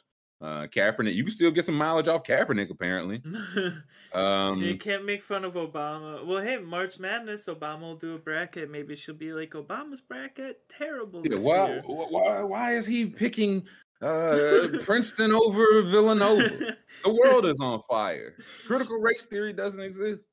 Uh 0.42 0.68
Kaepernick, 0.68 1.14
you 1.16 1.24
can 1.26 1.34
still 1.34 1.52
get 1.52 1.66
some 1.66 1.76
mileage 1.76 2.08
off 2.08 2.24
Kaepernick, 2.24 2.70
apparently. 2.70 3.22
Um 4.14 4.60
you 4.62 4.76
can't 4.78 5.06
make 5.06 5.22
fun 5.22 5.44
of 5.46 5.54
Obama. 5.54 6.26
Well, 6.26 6.42
hey, 6.42 6.58
March 6.58 6.98
Madness, 6.98 7.46
Obama 7.48 7.82
will 7.82 7.96
do 7.96 8.16
a 8.16 8.18
bracket. 8.18 8.72
Maybe 8.72 8.96
she'll 8.96 9.14
be 9.14 9.34
like 9.34 9.52
Obama's 9.52 10.02
bracket 10.02 10.62
terrible 10.68 11.22
Yeah, 11.28 11.38
why, 11.40 11.68
year. 11.68 11.82
why 11.86 12.42
why 12.42 12.76
is 12.76 12.86
he 12.88 13.06
picking 13.06 13.68
uh 14.02 14.70
Princeton 14.82 15.32
over 15.34 15.82
Villanova? 15.84 16.78
The 17.04 17.14
world 17.14 17.46
is 17.46 17.60
on 17.62 17.82
fire. 17.88 18.36
Critical 18.66 18.98
race 18.98 19.26
theory 19.26 19.54
doesn't 19.54 19.82
exist. 19.82 20.26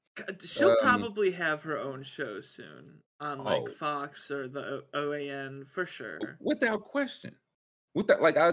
She'll 0.45 0.71
Um, 0.71 0.77
probably 0.81 1.31
have 1.33 1.63
her 1.65 1.79
own 1.79 2.03
show 2.03 2.41
soon 2.41 3.03
on 3.21 3.45
like 3.45 3.63
Oh. 3.67 3.75
Fox 3.79 4.31
or 4.31 4.49
the 4.49 4.85
OAN 4.95 5.69
for 5.69 5.85
sure. 5.85 6.39
Without 6.41 6.83
question. 6.85 7.37
Without 7.95 8.23
like 8.23 8.39
I 8.39 8.53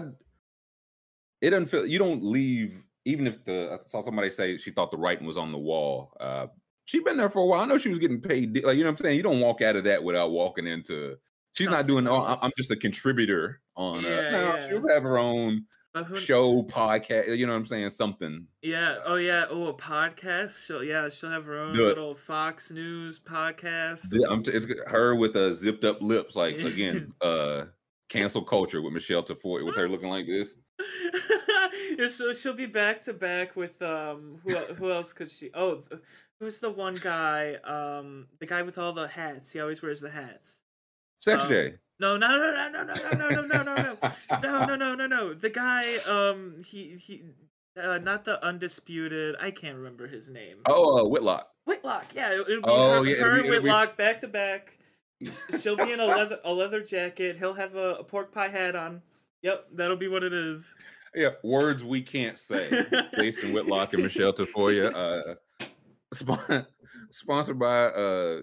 it 1.40 1.50
doesn't 1.50 1.66
feel 1.66 1.86
you 1.86 1.98
don't 1.98 2.22
leave 2.22 2.82
even 3.04 3.26
if 3.26 3.44
the 3.44 3.72
I 3.72 3.78
saw 3.86 4.00
somebody 4.00 4.30
say 4.30 4.56
she 4.56 4.70
thought 4.70 4.90
the 4.90 4.96
writing 4.96 5.26
was 5.26 5.36
on 5.36 5.52
the 5.52 5.58
wall. 5.58 6.16
Uh 6.20 6.46
she'd 6.86 7.04
been 7.04 7.16
there 7.16 7.30
for 7.30 7.40
a 7.40 7.46
while. 7.46 7.62
I 7.62 7.66
know 7.66 7.78
she 7.78 7.88
was 7.88 7.98
getting 7.98 8.20
paid. 8.20 8.54
Like, 8.64 8.76
you 8.76 8.84
know 8.84 8.90
what 8.90 8.98
I'm 8.98 9.04
saying? 9.04 9.16
You 9.16 9.22
don't 9.22 9.40
walk 9.40 9.62
out 9.62 9.76
of 9.76 9.84
that 9.84 10.02
without 10.02 10.30
walking 10.30 10.66
into 10.66 11.16
she's 11.54 11.68
not 11.68 11.86
doing 11.86 12.06
oh, 12.06 12.24
else. 12.24 12.40
I'm 12.42 12.52
just 12.56 12.70
a 12.70 12.76
contributor 12.76 13.60
on 13.76 14.04
uh 14.04 14.08
Yeah, 14.08 14.30
no, 14.30 14.56
yeah. 14.56 14.68
she'll 14.68 14.88
have 14.88 15.02
her 15.02 15.18
own 15.18 15.66
show 16.14 16.62
podcast. 16.64 17.36
You 17.36 17.46
know 17.46 17.52
what 17.52 17.58
I'm 17.58 17.66
saying? 17.66 17.90
Something. 17.90 18.46
Yeah. 18.62 18.96
Oh 19.04 19.16
yeah. 19.16 19.46
Oh, 19.48 19.66
a 19.66 19.74
podcast. 19.74 20.66
She'll 20.66 20.82
yeah. 20.82 21.08
She'll 21.08 21.30
have 21.30 21.44
her 21.44 21.58
own 21.58 21.74
little 21.74 22.14
Fox 22.14 22.70
News 22.70 23.20
podcast. 23.20 24.06
I'm 24.28 24.42
t- 24.42 24.50
it's 24.50 24.66
her 24.86 25.14
with 25.14 25.36
a 25.36 25.52
zipped 25.52 25.84
up 25.84 26.02
lips, 26.02 26.36
like 26.36 26.56
again, 26.58 27.12
uh, 27.20 27.66
cancel 28.08 28.42
culture 28.42 28.82
with 28.82 28.92
Michelle 28.92 29.22
Tafoya, 29.22 29.64
with 29.64 29.76
her 29.76 29.88
looking 29.88 30.08
like 30.08 30.26
this. 30.26 30.56
So 32.08 32.32
she'll 32.32 32.54
be 32.54 32.66
back 32.66 33.00
to 33.04 33.12
back 33.12 33.56
with 33.56 33.80
um 33.82 34.38
who 34.44 34.54
who 34.56 34.92
else 34.92 35.12
could 35.12 35.30
she? 35.30 35.50
Oh, 35.54 35.82
who's 36.40 36.58
the 36.58 36.70
one 36.70 36.94
guy? 36.96 37.54
Um, 37.64 38.26
the 38.40 38.46
guy 38.46 38.62
with 38.62 38.78
all 38.78 38.92
the 38.92 39.08
hats. 39.08 39.52
He 39.52 39.60
always 39.60 39.82
wears 39.82 40.00
the 40.00 40.10
hats. 40.10 40.62
Sex 41.20 41.42
Um, 41.44 41.48
No, 42.00 42.16
no, 42.16 42.28
no, 42.28 42.68
no, 42.70 42.82
no, 42.84 42.94
no, 43.14 43.28
no, 43.28 43.40
no, 43.40 43.62
no, 43.62 43.62
no, 43.62 43.74
no, 43.74 43.96
no, 44.42 44.66
no, 44.66 44.76
no, 44.76 44.94
no, 44.94 45.06
no. 45.06 45.34
The 45.34 45.50
guy. 45.50 45.96
Um, 46.06 46.62
he 46.66 46.96
he. 46.96 47.22
Uh, 47.80 47.98
not 47.98 48.24
the 48.24 48.44
undisputed. 48.44 49.34
I 49.40 49.50
can't 49.50 49.76
remember 49.76 50.06
his 50.06 50.28
name. 50.28 50.58
Oh, 50.66 51.00
uh, 51.00 51.08
Whitlock. 51.08 51.48
Whitlock. 51.66 52.06
Yeah, 52.14 52.30
it- 52.32 52.48
it'll 52.48 52.62
be 52.62 52.68
Oh, 52.68 53.02
her, 53.02 53.06
yeah, 53.08 53.16
it'll 53.16 53.24
her 53.24 53.32
be- 53.42 53.48
it'll 53.48 53.50
be- 53.50 53.58
Whitlock 53.68 53.96
back 53.96 54.20
to 54.20 54.28
back. 54.28 54.78
She'll 55.60 55.76
be 55.76 55.90
in 55.92 55.98
a 56.00 56.04
leather 56.06 56.38
a 56.44 56.52
leather 56.52 56.82
jacket. 56.82 57.36
He'll 57.38 57.54
have 57.54 57.74
a, 57.74 57.94
a 57.96 58.04
pork 58.04 58.30
pie 58.32 58.48
hat 58.48 58.76
on. 58.76 59.02
Yep, 59.44 59.66
that'll 59.74 59.98
be 59.98 60.08
what 60.08 60.24
it 60.24 60.32
is. 60.32 60.74
Yeah, 61.14 61.30
words 61.44 61.84
we 61.84 62.00
can't 62.00 62.40
say. 62.40 62.82
Jason 63.14 63.52
Whitlock 63.52 63.92
and 63.92 64.02
Michelle 64.02 64.32
Tafoya. 64.32 64.92
Uh, 64.94 65.66
spon- 66.14 66.66
sponsored 67.10 67.58
by 67.58 67.84
uh, 67.84 68.40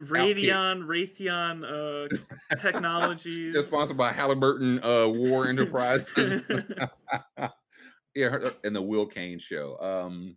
Radion, 0.00 0.84
Raytheon, 0.84 2.08
uh, 2.50 2.56
Technologies. 2.56 3.52
they're 3.52 3.62
sponsored 3.62 3.98
by 3.98 4.10
Halliburton 4.10 4.82
uh, 4.82 5.06
War 5.06 5.46
Enterprises. 5.48 6.40
yeah, 8.14 8.38
and 8.64 8.74
the 8.74 8.82
Will 8.82 9.06
Cain 9.06 9.38
show. 9.38 9.78
Um, 9.80 10.36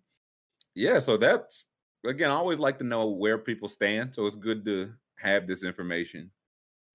yeah, 0.75 0.99
so 0.99 1.15
that's 1.15 1.65
again. 2.05 2.31
I 2.31 2.36
always 2.36 2.60
like 2.60 2.79
to 2.79 2.83
know 2.83 3.07
where 3.07 3.38
people 3.38 3.69
stand, 3.69 4.13
so 4.13 4.25
it's 4.25 4.36
good 4.36 4.65
to 4.65 4.91
have 5.19 5.47
this 5.47 5.63
information. 5.63 6.31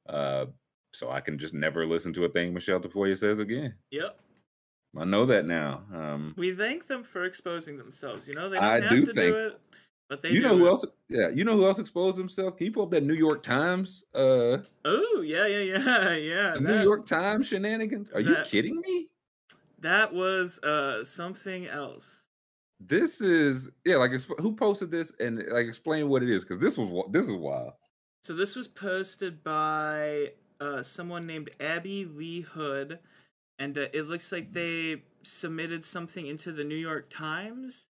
Uh, 0.07 0.47
so 0.93 1.11
I 1.11 1.21
can 1.21 1.39
just 1.39 1.55
never 1.55 1.87
listen 1.87 2.13
to 2.15 2.25
a 2.25 2.29
thing 2.29 2.53
Michelle 2.55 2.81
Tafoya 2.81 3.17
says 3.19 3.39
again. 3.39 3.75
Yep. 3.91 4.19
I 4.99 5.05
know 5.05 5.25
that 5.27 5.47
now. 5.47 5.83
Um, 5.95 6.35
We 6.37 6.53
thank 6.53 6.87
them 6.87 7.03
for 7.03 7.25
exposing 7.25 7.79
themselves. 7.79 8.29
You 8.29 8.35
know 8.35 8.49
they 8.49 8.57
don't 8.57 8.65
I 8.65 8.81
have 8.81 8.91
do 8.91 9.07
to 9.07 9.13
think- 9.13 9.35
do 9.35 9.47
it, 9.47 9.61
but 10.11 10.21
they 10.23 10.31
you 10.31 10.43
do 10.43 10.49
know 10.49 10.59
who 10.59 10.67
it. 10.67 10.69
else? 10.69 10.85
Yeah, 11.09 11.29
you 11.31 11.45
know 11.45 11.57
who 11.57 11.65
else 11.67 11.79
exposed 11.79 12.19
himself? 12.19 12.57
Can 12.59 12.67
you 12.67 12.73
pull 12.73 12.83
up 12.85 12.91
that 12.91 13.03
New 13.03 13.15
York 13.15 13.43
Times? 13.43 14.05
Uh, 14.15 14.59
Oh 14.85 15.23
yeah, 15.25 15.47
yeah, 15.47 15.61
yeah, 15.79 16.15
yeah. 16.17 16.53
the 16.55 16.61
New 16.61 16.83
York 16.83 17.07
Times 17.07 17.47
shenanigans? 17.47 18.11
Are 18.11 18.21
you 18.21 18.37
kidding 18.45 18.81
me? 18.81 19.09
That 19.81 20.13
was 20.13 20.59
uh 20.63 21.03
something 21.05 21.67
else. 21.67 22.27
This 22.79 23.21
is 23.21 23.71
yeah. 23.87 23.97
Like, 23.97 24.11
exp- 24.11 24.39
who 24.41 24.55
posted 24.55 24.91
this 24.91 25.13
and 25.21 25.39
like 25.51 25.67
explain 25.67 26.09
what 26.09 26.23
it 26.23 26.29
is? 26.29 26.45
Because 26.45 26.59
this 26.59 26.77
was 26.77 27.07
this 27.11 27.25
is 27.27 27.33
wild. 27.33 27.73
So 28.23 28.35
this 28.35 28.55
was 28.57 28.69
posted 28.69 29.43
by 29.43 30.33
uh, 30.63 30.83
someone 30.83 31.27
named 31.27 31.51
Abby 31.61 32.05
Lee 32.05 32.43
Hood, 32.43 32.99
and 33.59 33.77
uh, 33.77 33.89
it 33.93 34.03
looks 34.09 34.31
like 34.33 34.53
they 34.53 35.03
submitted 35.25 35.85
something 35.85 36.27
into 36.27 36.53
the 36.53 36.65
New 36.65 36.77
York 36.77 37.11
Times, 37.11 37.87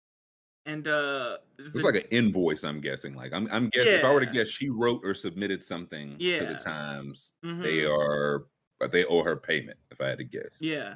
and 0.65 0.87
uh, 0.87 1.37
It's 1.57 1.83
like 1.83 1.95
an 1.95 2.07
invoice. 2.11 2.63
I'm 2.63 2.79
guessing. 2.81 3.15
Like, 3.15 3.33
I'm 3.33 3.47
I'm 3.51 3.69
guessing 3.69 3.95
if 3.95 4.03
I 4.05 4.13
were 4.13 4.19
to 4.19 4.31
guess, 4.31 4.49
she 4.49 4.69
wrote 4.69 5.01
or 5.03 5.13
submitted 5.13 5.63
something 5.63 6.17
to 6.19 6.45
the 6.45 6.55
Times. 6.63 7.31
They 7.41 7.79
Mhm. 7.81 7.89
are, 7.97 8.45
but 8.79 8.91
they 8.91 9.03
owe 9.05 9.23
her 9.23 9.35
payment. 9.35 9.79
If 9.91 9.99
I 10.01 10.07
had 10.09 10.19
to 10.19 10.23
guess. 10.23 10.51
yeah. 10.59 10.95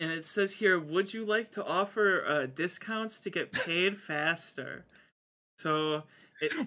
And 0.00 0.10
it 0.10 0.24
says 0.24 0.52
here, 0.54 0.78
would 0.80 1.14
you 1.14 1.24
like 1.24 1.50
to 1.52 1.64
offer 1.64 2.24
uh, 2.26 2.46
discounts 2.46 3.20
to 3.20 3.30
get 3.30 3.52
paid 3.52 3.96
faster? 3.96 4.84
So, 5.58 6.02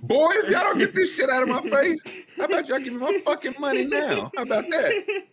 Boy, 0.01 0.29
if 0.35 0.49
y'all 0.49 0.61
don't 0.63 0.77
get 0.79 0.93
this 0.95 1.13
shit 1.13 1.29
out 1.29 1.43
of 1.43 1.49
my 1.49 1.61
face, 1.61 1.99
how 2.37 2.45
about 2.45 2.67
y'all 2.67 2.79
give 2.79 2.93
me 2.93 2.99
my 2.99 3.19
fucking 3.23 3.55
money 3.59 3.85
now? 3.85 4.31
How 4.35 4.43
about 4.43 4.69
that? 4.69 5.25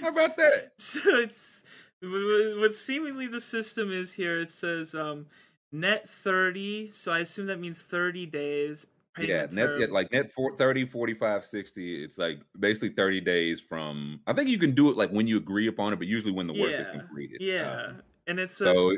How 0.00 0.08
about 0.08 0.36
that? 0.36 0.72
So 0.78 1.00
it's 1.04 1.64
wh- 2.02 2.06
wh- 2.06 2.60
what 2.60 2.74
seemingly 2.74 3.28
the 3.28 3.40
system 3.40 3.92
is 3.92 4.12
here. 4.12 4.40
It 4.40 4.50
says 4.50 4.94
um 4.94 5.26
net 5.72 6.08
30, 6.08 6.90
so 6.90 7.12
I 7.12 7.20
assume 7.20 7.46
that 7.46 7.60
means 7.60 7.82
30 7.82 8.26
days. 8.26 8.86
yeah, 9.18 9.46
net, 9.50 9.70
yeah, 9.78 9.86
like 9.90 10.12
net 10.12 10.30
for 10.32 10.54
30, 10.56 10.84
45, 10.84 11.44
60. 11.44 12.04
It's 12.04 12.18
like 12.18 12.40
basically 12.58 12.90
30 12.90 13.20
days 13.22 13.60
from. 13.60 14.20
I 14.26 14.32
think 14.32 14.48
you 14.50 14.58
can 14.58 14.72
do 14.72 14.90
it 14.90 14.96
like 14.96 15.10
when 15.10 15.26
you 15.26 15.36
agree 15.38 15.68
upon 15.68 15.92
it, 15.92 15.96
but 15.96 16.06
usually 16.08 16.32
when 16.32 16.46
the 16.46 16.52
work 16.60 16.72
is 16.72 16.88
completed. 16.88 17.38
Yeah. 17.40 17.70
Um, 17.70 18.02
and 18.26 18.38
it 18.40 18.50
says 18.50 18.76
so 18.76 18.96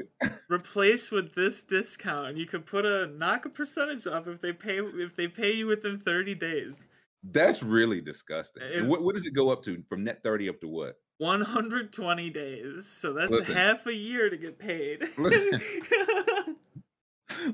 replace 0.48 1.10
with 1.10 1.34
this 1.34 1.62
discount. 1.64 2.36
You 2.36 2.46
could 2.46 2.66
put 2.66 2.84
a 2.86 3.06
knock 3.06 3.44
a 3.44 3.48
percentage 3.48 4.06
off 4.06 4.26
if 4.26 4.40
they 4.40 4.52
pay 4.52 4.78
if 4.78 5.14
they 5.16 5.28
pay 5.28 5.52
you 5.52 5.66
within 5.66 5.98
30 5.98 6.34
days. 6.34 6.84
that's 7.22 7.62
really 7.62 8.00
disgusting. 8.00 8.62
It- 8.62 8.86
what, 8.86 9.02
what 9.02 9.14
does 9.14 9.26
it 9.26 9.34
go 9.34 9.50
up 9.50 9.62
to 9.64 9.82
from 9.88 10.04
net 10.04 10.22
30 10.22 10.48
up 10.48 10.60
to 10.60 10.68
what? 10.68 10.94
120 11.18 12.30
days. 12.30 12.86
So 12.86 13.12
that's 13.12 13.32
Listen. 13.32 13.56
half 13.56 13.86
a 13.86 13.94
year 13.94 14.30
to 14.30 14.36
get 14.36 14.58
paid. 14.58 15.02
Listen. 15.18 15.60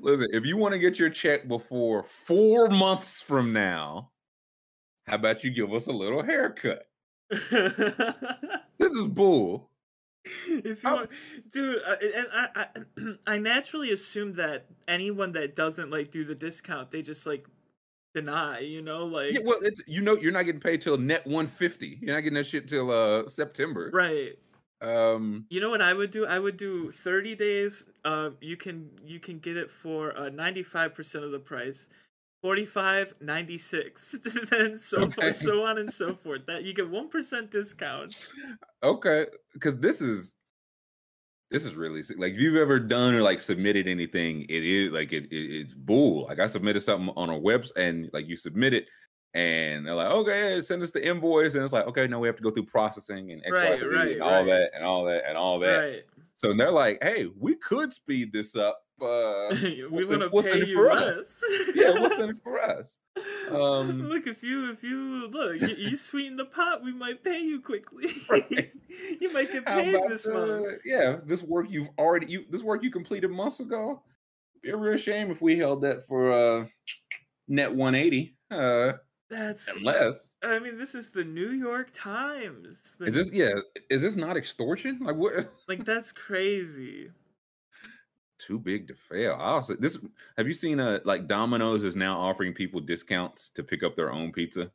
Listen, 0.01 0.29
if 0.33 0.45
you 0.45 0.57
want 0.57 0.73
to 0.73 0.79
get 0.79 0.99
your 0.99 1.11
check 1.11 1.49
before 1.49 2.03
four 2.05 2.69
months 2.69 3.21
from 3.23 3.53
now, 3.53 4.11
how 5.07 5.17
about 5.17 5.45
you 5.45 5.51
give 5.51 5.73
us 5.73 5.87
a 5.87 5.93
little 5.93 6.23
haircut? 6.23 6.87
This 8.77 8.93
is 8.93 9.07
bull. 9.07 9.71
if 10.49 10.83
you 10.85 10.91
Oh. 10.91 10.95
want, 10.97 11.11
dude, 11.53 11.83
uh, 11.87 11.97
and 12.01 12.27
I, 12.33 12.49
I, 12.57 12.67
I 13.35 13.39
naturally 13.39 13.91
assume 13.93 14.35
that 14.35 14.67
anyone 14.89 15.33
that 15.33 15.55
doesn't 15.57 15.91
like 15.91 16.11
do 16.11 16.25
the 16.25 16.35
discount, 16.35 16.91
they 16.91 17.03
just 17.03 17.27
like 17.27 17.47
deny, 18.15 18.61
you 18.61 18.83
know, 18.83 19.07
like 19.07 19.35
Yeah, 19.35 19.41
well, 19.45 19.59
it's 19.63 19.81
you 19.87 20.01
know 20.03 20.17
you're 20.17 20.33
not 20.33 20.45
getting 20.45 20.61
paid 20.61 20.81
till 20.81 20.97
net 20.99 21.27
150. 21.27 21.99
You're 22.01 22.15
not 22.15 22.21
getting 22.23 22.35
that 22.35 22.47
shit 22.47 22.69
till 22.69 22.91
uh 22.91 23.27
September. 23.27 23.91
right. 23.93 24.39
Um, 24.81 25.47
You 25.51 25.61
know 25.61 25.71
what 25.71 25.83
I 25.83 25.93
would 25.93 26.11
do? 26.11 26.27
I 26.27 26.39
would 26.39 26.57
do 26.57 26.91
30 26.91 27.35
days. 27.35 27.85
Uh, 28.05 28.31
you 28.41 28.57
can 28.57 28.91
you 29.05 29.21
can 29.21 29.39
get 29.39 29.57
it 29.57 29.71
for 29.71 30.17
uh 30.17 30.31
95% 30.31 31.25
of 31.25 31.31
the 31.33 31.39
price. 31.39 31.89
45 32.45 33.15
96 33.23 34.17
then 34.51 34.79
so 34.79 35.05
Okay. 35.05 35.15
forth, 35.23 35.35
so 35.37 35.65
on 35.65 35.79
and 35.79 35.91
so 35.91 36.15
forth 36.15 36.45
that 36.45 36.63
you 36.63 36.75
get 36.75 36.91
1% 36.91 37.49
discount 37.51 38.15
okay, 38.83 39.27
because 39.55 39.79
this 39.79 40.03
is 40.03 40.35
this 41.51 41.65
is 41.65 41.75
really 41.75 42.03
sick. 42.03 42.19
like 42.19 42.35
if 42.35 42.41
you've 42.41 42.57
ever 42.57 42.79
done 42.79 43.15
or 43.15 43.23
like 43.23 43.41
submitted 43.41 43.87
anything, 43.89 44.43
it 44.51 44.63
is 44.65 44.91
like 44.93 45.13
it, 45.13 45.25
it 45.31 45.37
it's 45.61 45.73
bull. 45.73 46.25
Like 46.25 46.39
I 46.39 46.47
submitted 46.47 46.83
something 46.83 47.15
on 47.17 47.31
a 47.31 47.39
website 47.41 47.71
and 47.77 48.11
like 48.13 48.27
you 48.27 48.37
submit 48.37 48.75
it. 48.75 48.89
And 49.35 49.87
they're 49.87 49.95
like, 49.95 50.11
okay, 50.11 50.61
send 50.61 50.83
us 50.83 50.93
the 50.93 51.05
invoice, 51.05 51.55
and 51.55 51.65
it's 51.65 51.73
like, 51.73 51.87
okay, 51.87 52.07
no, 52.07 52.21
we 52.21 52.29
have 52.29 52.37
to 52.37 52.43
go 52.43 52.51
through 52.51 52.67
processing 52.67 53.33
and 53.33 53.41
X, 53.45 53.51
Y, 53.51 53.59
Right, 53.63 53.81
Z, 53.81 53.85
right, 53.87 54.13
and 54.13 54.23
all 54.23 54.31
right. 54.45 54.47
that, 54.47 54.71
and 54.75 54.85
all 54.85 55.05
that, 55.07 55.23
and 55.27 55.37
all 55.37 55.59
that. 55.59 56.05
So 56.45 56.53
they're 56.53 56.71
like, 56.71 56.99
hey, 57.03 57.27
we 57.39 57.55
could 57.55 57.91
speed 57.91 58.31
this 58.31 58.55
up. 58.55 58.79
Uh, 59.01 59.49
we 59.63 59.87
what's 59.89 60.09
want 60.11 60.21
to 60.21 60.29
what's 60.29 60.49
in 60.49 60.61
pay 60.61 60.67
you 60.67 60.75
for 60.75 60.91
us? 60.91 61.43
yeah, 61.75 61.93
what's 61.93 62.19
in 62.19 62.31
it 62.31 62.37
for 62.45 62.61
us? 62.61 62.99
Um, 63.49 64.03
look 64.03 64.27
if 64.27 64.43
you 64.43 64.71
if 64.71 64.83
you 64.83 65.27
look 65.29 65.59
you, 65.63 65.69
you 65.69 65.97
sweeten 65.97 66.37
the 66.37 66.45
pot 66.45 66.85
we 66.85 66.93
might 66.93 67.25
pay 67.25 67.41
you 67.41 67.63
quickly 67.63 68.09
Right. 68.29 68.73
you 69.21 69.33
might 69.33 69.53
get 69.53 69.65
paid 69.65 69.95
about, 69.95 70.09
this 70.11 70.27
uh, 70.27 70.35
month 70.35 70.79
Yeah, 70.85 71.17
this 71.25 71.43
work 71.43 71.67
you've 71.71 71.89
already 71.99 72.27
you 72.27 72.45
this 72.51 72.63
work 72.63 72.83
you 72.83 72.91
completed 72.91 73.31
months 73.31 73.61
ago. 73.61 74.03
Be 74.63 74.69
a 74.69 74.77
real 74.77 74.99
shame 74.99 75.31
if 75.31 75.41
we 75.41 75.57
held 75.57 75.81
that 75.83 76.07
for 76.07 76.31
uh 76.31 76.67
net 77.49 77.75
180. 77.75 78.37
Uh 78.51 78.93
that's 79.31 79.75
unless 79.77 80.37
i 80.43 80.59
mean 80.59 80.77
this 80.77 80.95
is 80.95 81.11
the 81.11 81.25
new 81.25 81.51
york 81.51 81.89
times 81.95 82.95
The- 82.99 83.07
is 83.07 83.15
this 83.15 83.31
yeah, 83.33 83.51
is 83.91 84.03
this 84.03 84.17
not 84.17 84.37
extortion? 84.37 84.99
Like 85.01 85.17
what 85.17 85.51
like 85.69 85.85
that's 85.85 86.13
crazy 86.13 87.11
too 88.39 88.59
big 88.59 88.89
to 88.89 88.95
fail. 88.95 89.35
I 89.41 89.45
also 89.53 89.75
this 89.77 89.99
have 90.37 90.47
you 90.47 90.53
seen 90.55 90.79
uh 90.81 90.99
like 91.05 91.27
Domino's 91.27 91.83
is 91.83 91.97
now 91.97 92.19
offering 92.21 92.53
people 92.53 92.81
discounts 92.81 93.51
to 93.55 93.63
pick 93.63 93.83
up 93.83 93.97
their 93.97 94.13
own 94.13 94.33
pizza? 94.33 94.71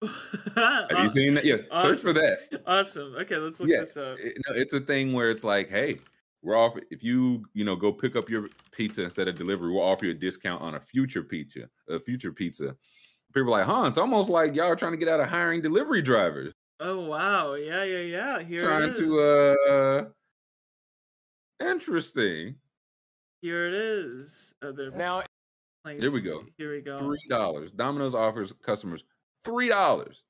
Have 0.54 0.90
you 1.02 1.08
seen 1.08 1.34
that? 1.34 1.44
Yeah, 1.44 1.56
search 1.80 1.98
for 1.98 2.12
that. 2.12 2.62
awesome 2.66 3.14
okay 3.16 3.36
let's 3.36 3.58
look 3.60 3.68
Yeah, 3.68 3.80
this 3.80 3.96
up 3.96 4.18
it- 4.18 4.36
no, 4.48 4.54
it's 4.54 4.72
a 4.74 4.80
thing 4.80 5.12
where 5.12 5.30
it's 5.30 5.42
like, 5.44 5.70
hey, 5.70 5.98
we're 6.42 6.56
off 6.56 6.74
if 6.90 7.02
you 7.02 7.44
you 7.54 7.64
know 7.64 7.74
go 7.76 7.92
pick 7.92 8.14
up 8.14 8.28
your 8.28 8.48
pizza 8.72 9.02
instead 9.04 9.26
of 9.28 9.36
delivery, 9.36 9.72
we'll 9.72 9.82
offer 9.82 10.04
you 10.04 10.10
a 10.12 10.14
discount 10.14 10.60
on 10.62 10.74
a 10.74 10.80
future 10.80 11.22
pizza, 11.22 11.68
a 11.88 11.98
future 11.98 12.32
pizza. 12.32 12.76
People 13.34 13.54
are 13.54 13.58
like, 13.58 13.66
huh? 13.66 13.86
It's 13.88 13.98
almost 13.98 14.30
like 14.30 14.54
y'all 14.54 14.66
are 14.66 14.76
trying 14.76 14.92
to 14.92 14.98
get 14.98 15.08
out 15.08 15.20
of 15.20 15.28
hiring 15.28 15.60
delivery 15.62 16.02
drivers, 16.02 16.52
oh 16.80 17.00
wow 17.06 17.54
yeah 17.54 17.82
yeah 17.84 18.00
yeah 18.00 18.42
here 18.42 18.60
trying 18.60 18.90
it 18.90 18.96
to 18.96 19.20
uh, 19.20 20.04
interesting. 21.60 22.54
here 23.40 23.66
it 23.66 23.74
is 23.74 24.54
oh, 24.62 24.72
Now, 24.94 25.22
playing 25.84 26.00
Here 26.00 26.10
we 26.10 26.20
go. 26.20 26.44
here 26.56 26.72
we 26.72 26.80
go 26.80 26.98
Three 26.98 27.26
dollars. 27.28 27.72
Domino's 27.72 28.14
offers 28.14 28.52
customers 28.62 29.02
three 29.44 29.68
dollars. 29.68 30.22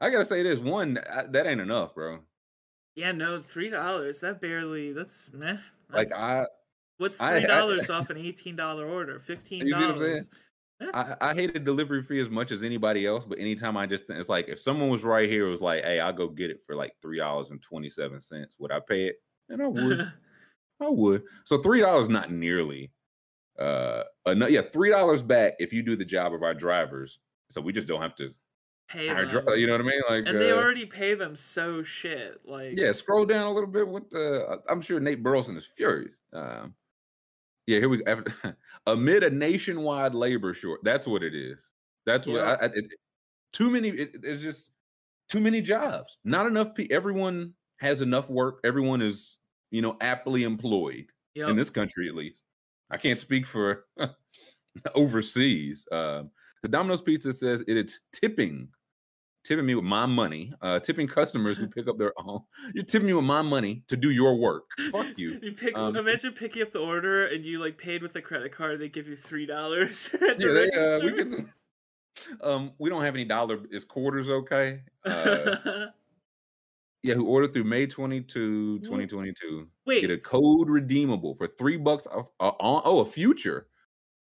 I 0.00 0.10
gotta 0.10 0.24
say 0.24 0.42
this 0.42 0.60
one, 0.60 0.98
I- 1.10 1.26
that 1.26 1.46
ain't 1.46 1.60
enough, 1.60 1.94
bro. 1.94 2.20
Yeah, 2.96 3.12
no, 3.12 3.40
three 3.40 3.70
dollars. 3.70 4.20
That 4.20 4.40
barely. 4.40 4.92
That's 4.92 5.30
meh. 5.32 5.58
Like 5.92 6.12
I, 6.12 6.46
what's 6.98 7.18
three 7.18 7.46
dollars 7.46 7.90
off 7.90 8.10
an 8.10 8.16
eighteen 8.16 8.56
dollar 8.56 8.88
order? 8.88 9.20
Fifteen 9.20 9.66
You 9.66 9.74
see 9.74 9.80
what 9.80 9.90
I'm 9.90 9.98
saying? 9.98 10.10
dollars. 10.10 10.28
I, 10.80 11.16
I 11.20 11.34
hated 11.34 11.64
delivery 11.64 12.02
fee 12.02 12.20
as 12.20 12.30
much 12.30 12.52
as 12.52 12.62
anybody 12.62 13.06
else, 13.06 13.24
but 13.24 13.38
anytime 13.38 13.76
I 13.76 13.86
just 13.86 14.08
it's 14.08 14.28
like 14.28 14.48
if 14.48 14.58
someone 14.58 14.88
was 14.88 15.04
right 15.04 15.28
here, 15.28 15.46
it 15.46 15.50
was 15.50 15.60
like, 15.60 15.84
hey, 15.84 16.00
I'll 16.00 16.12
go 16.12 16.28
get 16.28 16.50
it 16.50 16.62
for 16.66 16.74
like 16.74 16.94
three 17.02 17.18
dollars 17.18 17.50
and 17.50 17.60
twenty 17.60 17.90
seven 17.90 18.20
cents. 18.20 18.56
Would 18.58 18.72
I 18.72 18.80
pay 18.80 19.06
it? 19.06 19.16
And 19.48 19.62
I 19.62 19.66
would. 19.66 20.00
I 20.80 20.88
would. 20.88 21.22
So 21.44 21.58
three 21.58 21.80
dollars 21.80 22.08
not 22.08 22.32
nearly 22.32 22.92
uh 23.58 24.04
enough. 24.26 24.50
Yeah, 24.50 24.62
three 24.72 24.90
dollars 24.90 25.22
back 25.22 25.54
if 25.58 25.72
you 25.72 25.82
do 25.82 25.96
the 25.96 26.04
job 26.04 26.32
of 26.32 26.42
our 26.42 26.54
drivers. 26.54 27.18
So 27.50 27.60
we 27.60 27.72
just 27.72 27.86
don't 27.86 28.00
have 28.00 28.16
to 28.16 28.32
Pay 28.90 29.06
dri- 29.26 29.60
you 29.60 29.68
know 29.68 29.74
what 29.74 29.82
I 29.82 29.84
mean? 29.84 30.02
Like 30.08 30.26
and 30.26 30.40
they 30.40 30.50
uh, 30.50 30.56
already 30.56 30.84
pay 30.84 31.14
them 31.14 31.36
so 31.36 31.84
shit. 31.84 32.40
Like 32.44 32.76
yeah, 32.76 32.90
scroll 32.90 33.24
down 33.24 33.46
a 33.46 33.52
little 33.52 33.68
bit 33.68 33.86
with 33.86 34.10
the 34.10 34.58
I'm 34.68 34.80
sure 34.80 34.98
Nate 34.98 35.22
Burleson 35.22 35.56
is 35.56 35.64
furious. 35.64 36.10
Um 36.32 36.74
yeah, 37.66 37.78
here 37.78 37.88
we 37.88 38.02
go. 38.02 38.24
Amid 38.92 39.22
a 39.22 39.30
nationwide 39.30 40.14
labor 40.14 40.54
short. 40.54 40.80
That's 40.82 41.06
what 41.06 41.22
it 41.22 41.34
is. 41.34 41.68
That's 42.06 42.26
what 42.26 42.36
Yeah. 42.36 42.56
I, 42.60 42.64
I 42.64 42.64
it, 42.66 42.84
too 43.52 43.70
many 43.70 43.88
it, 43.90 44.16
it's 44.22 44.42
just 44.42 44.70
too 45.28 45.40
many 45.40 45.60
jobs. 45.60 46.18
Not 46.24 46.46
enough 46.46 46.74
people. 46.74 46.96
Everyone 46.96 47.54
has 47.78 48.00
enough 48.02 48.28
work. 48.28 48.60
Everyone 48.64 49.00
is, 49.02 49.38
you 49.70 49.82
know, 49.82 49.96
aptly 50.00 50.42
employed 50.44 51.06
Yep. 51.34 51.48
in 51.50 51.56
this 51.56 51.70
country 51.70 52.08
at 52.08 52.14
least. 52.14 52.42
I 52.90 52.96
can't 52.96 53.18
speak 53.18 53.46
for 53.46 53.86
overseas. 54.94 55.86
Um, 55.92 56.30
the 56.62 56.68
Domino's 56.68 57.00
Pizza 57.02 57.32
says 57.32 57.62
it 57.66 57.76
is 57.76 58.00
tipping, 58.12 58.68
tipping 59.44 59.66
me 59.66 59.74
with 59.74 59.84
my 59.84 60.06
money, 60.06 60.52
uh, 60.62 60.80
tipping 60.80 61.08
customers 61.08 61.56
who 61.56 61.66
pick 61.68 61.88
up 61.88 61.98
their 61.98 62.12
own. 62.18 62.40
You're 62.74 62.84
tipping 62.84 63.06
me 63.06 63.14
with 63.14 63.24
my 63.24 63.42
money 63.42 63.82
to 63.88 63.96
do 63.96 64.10
your 64.10 64.36
work. 64.36 64.64
Fuck 64.92 65.06
you. 65.16 65.38
You 65.42 65.52
pick. 65.52 65.76
Um, 65.76 65.96
imagine 65.96 66.32
picking 66.32 66.62
up 66.62 66.72
the 66.72 66.80
order 66.80 67.26
and 67.26 67.44
you 67.44 67.58
like 67.58 67.78
paid 67.78 68.02
with 68.02 68.14
a 68.16 68.22
credit 68.22 68.52
card. 68.52 68.80
They 68.80 68.88
give 68.88 69.08
you 69.08 69.16
three 69.16 69.46
dollars 69.46 70.14
Yeah, 70.20 70.34
they, 70.38 70.70
uh, 70.70 71.00
we 71.02 71.12
can. 71.12 71.52
Um, 72.42 72.72
we 72.78 72.90
don't 72.90 73.02
have 73.02 73.14
any 73.14 73.24
dollar. 73.24 73.60
Is 73.70 73.84
quarters 73.84 74.28
okay? 74.28 74.82
Uh, 75.04 75.86
yeah, 77.02 77.14
who 77.14 77.26
ordered 77.26 77.54
through 77.54 77.64
May 77.64 77.86
22, 77.86 78.80
2022. 78.80 79.68
Wait, 79.86 80.02
Get 80.02 80.10
a 80.10 80.18
code 80.18 80.68
redeemable 80.68 81.34
for 81.36 81.48
three 81.58 81.78
bucks 81.78 82.06
off. 82.06 82.28
Uh, 82.38 82.50
on, 82.60 82.82
oh, 82.84 83.00
a 83.00 83.06
future, 83.06 83.68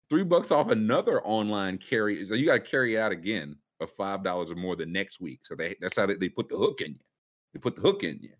three 0.09 0.23
bucks 0.23 0.51
off 0.51 0.69
another 0.69 1.21
online 1.21 1.77
carry. 1.77 2.25
So 2.25 2.33
you 2.33 2.45
got 2.45 2.53
to 2.53 2.59
carry 2.59 2.99
out 2.99 3.13
again 3.13 3.55
of 3.79 3.91
five 3.91 4.23
dollars 4.23 4.51
or 4.51 4.55
more 4.55 4.75
the 4.75 4.85
next 4.85 5.19
week. 5.19 5.39
So 5.43 5.55
they 5.55 5.75
that's 5.81 5.95
how 5.95 6.05
they, 6.05 6.15
they 6.15 6.29
put 6.29 6.49
the 6.49 6.57
hook 6.57 6.81
in 6.81 6.91
you. 6.93 6.99
They 7.53 7.59
put 7.59 7.75
the 7.75 7.81
hook 7.81 8.03
in 8.03 8.19
you. 8.21 8.31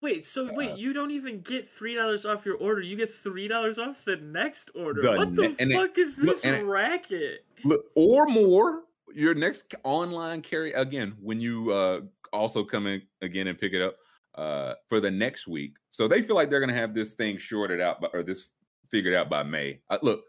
wait. 0.00 0.24
So 0.24 0.48
uh, 0.48 0.52
wait, 0.54 0.76
you 0.76 0.92
don't 0.92 1.10
even 1.10 1.40
get 1.40 1.68
three 1.68 1.94
dollars 1.94 2.24
off 2.24 2.44
your 2.44 2.56
order. 2.56 2.80
You 2.80 2.96
get 2.96 3.12
three 3.12 3.48
dollars 3.48 3.78
off 3.78 4.04
the 4.04 4.16
next 4.16 4.70
order. 4.74 5.02
The 5.02 5.12
what 5.12 5.36
the 5.36 5.42
ne- 5.48 5.56
and 5.58 5.72
it- 5.72 5.74
fuck 5.74 5.98
is 5.98 6.18
look, 6.18 6.26
this 6.42 6.44
it- 6.44 6.64
racket? 6.64 7.44
Look, 7.64 7.84
or 7.94 8.26
more. 8.26 8.82
Your 9.14 9.34
next 9.34 9.74
online 9.84 10.40
carry 10.40 10.72
again 10.72 11.14
when 11.20 11.38
you 11.38 11.70
uh 11.70 12.00
also 12.32 12.64
come 12.64 12.86
in 12.86 13.02
again 13.20 13.46
and 13.48 13.58
pick 13.58 13.74
it 13.74 13.82
up 13.82 13.96
uh 14.36 14.72
for 14.88 15.00
the 15.00 15.10
next 15.10 15.46
week. 15.46 15.74
So 15.90 16.08
they 16.08 16.22
feel 16.22 16.34
like 16.34 16.48
they're 16.48 16.60
gonna 16.60 16.72
have 16.72 16.94
this 16.94 17.12
thing 17.12 17.36
shorted 17.36 17.78
out 17.80 18.00
by, 18.00 18.08
or 18.14 18.22
this 18.22 18.48
figured 18.90 19.12
out 19.14 19.28
by 19.28 19.42
May. 19.42 19.80
Uh, 19.90 19.98
look, 20.02 20.22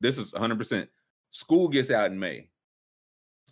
this 0.00 0.18
is 0.18 0.32
100. 0.32 0.58
percent 0.58 0.88
School 1.30 1.68
gets 1.68 1.90
out 1.90 2.10
in 2.12 2.18
May. 2.18 2.48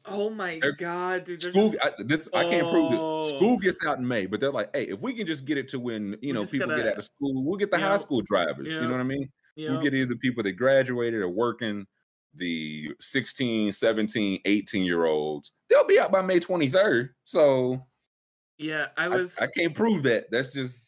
Oh 0.07 0.29
my 0.31 0.59
They're- 0.61 0.73
god, 0.73 1.25
dude! 1.25 1.43
School, 1.43 1.71
just- 1.71 1.79
I, 1.83 1.91
this 1.99 2.29
I 2.35 2.45
can't 2.45 2.69
prove 2.69 2.93
it. 2.93 2.97
School 3.37 3.55
Oh. 3.55 3.59
gets 3.59 3.79
out 3.87 3.99
in 3.99 4.07
May, 4.07 4.27
but 4.27 4.39
they're 4.41 4.53
like, 4.53 4.71
hey, 4.75 4.85
if 4.85 5.01
we 5.01 5.15
can 5.15 5.27
just 5.27 5.45
get 5.47 5.57
it 5.59 5.69
to 5.71 5.79
when 5.81 6.17
you 6.21 6.33
know 6.35 6.45
people 6.45 6.69
get 6.69 6.77
gotta- 6.79 6.91
out 6.93 6.99
of 6.99 7.05
school, 7.05 7.45
we'll 7.45 7.57
get 7.57 7.71
the 7.71 7.79
high 7.79 7.97
school 7.97 8.21
drivers. 8.21 8.67
You 8.67 8.75
Yeah. 8.75 8.83
know 8.87 8.91
what 8.93 9.01
I 9.01 9.05
mean? 9.05 9.29
you 9.57 9.67
We'll 9.69 9.75
know, 9.79 9.83
get 9.83 9.95
either 9.95 10.17
people 10.17 10.43
that 10.43 10.53
graduated 10.53 11.21
or 11.23 11.29
working, 11.29 11.87
the 12.35 12.91
16, 13.01 13.73
17, 13.73 14.41
18 14.45 14.85
year 14.85 15.05
olds. 15.05 15.53
They'll 15.71 15.87
be 15.87 15.99
out 16.01 16.11
by 16.11 16.23
May 16.23 16.41
23rd. 16.41 17.11
So 17.23 17.87
yeah, 18.59 18.89
I 18.97 19.05
I, 19.05 19.09
was 19.09 19.39
I 19.39 19.47
can't 19.47 19.75
prove 19.75 20.03
that. 20.03 20.31
That's 20.33 20.53
just 20.53 20.84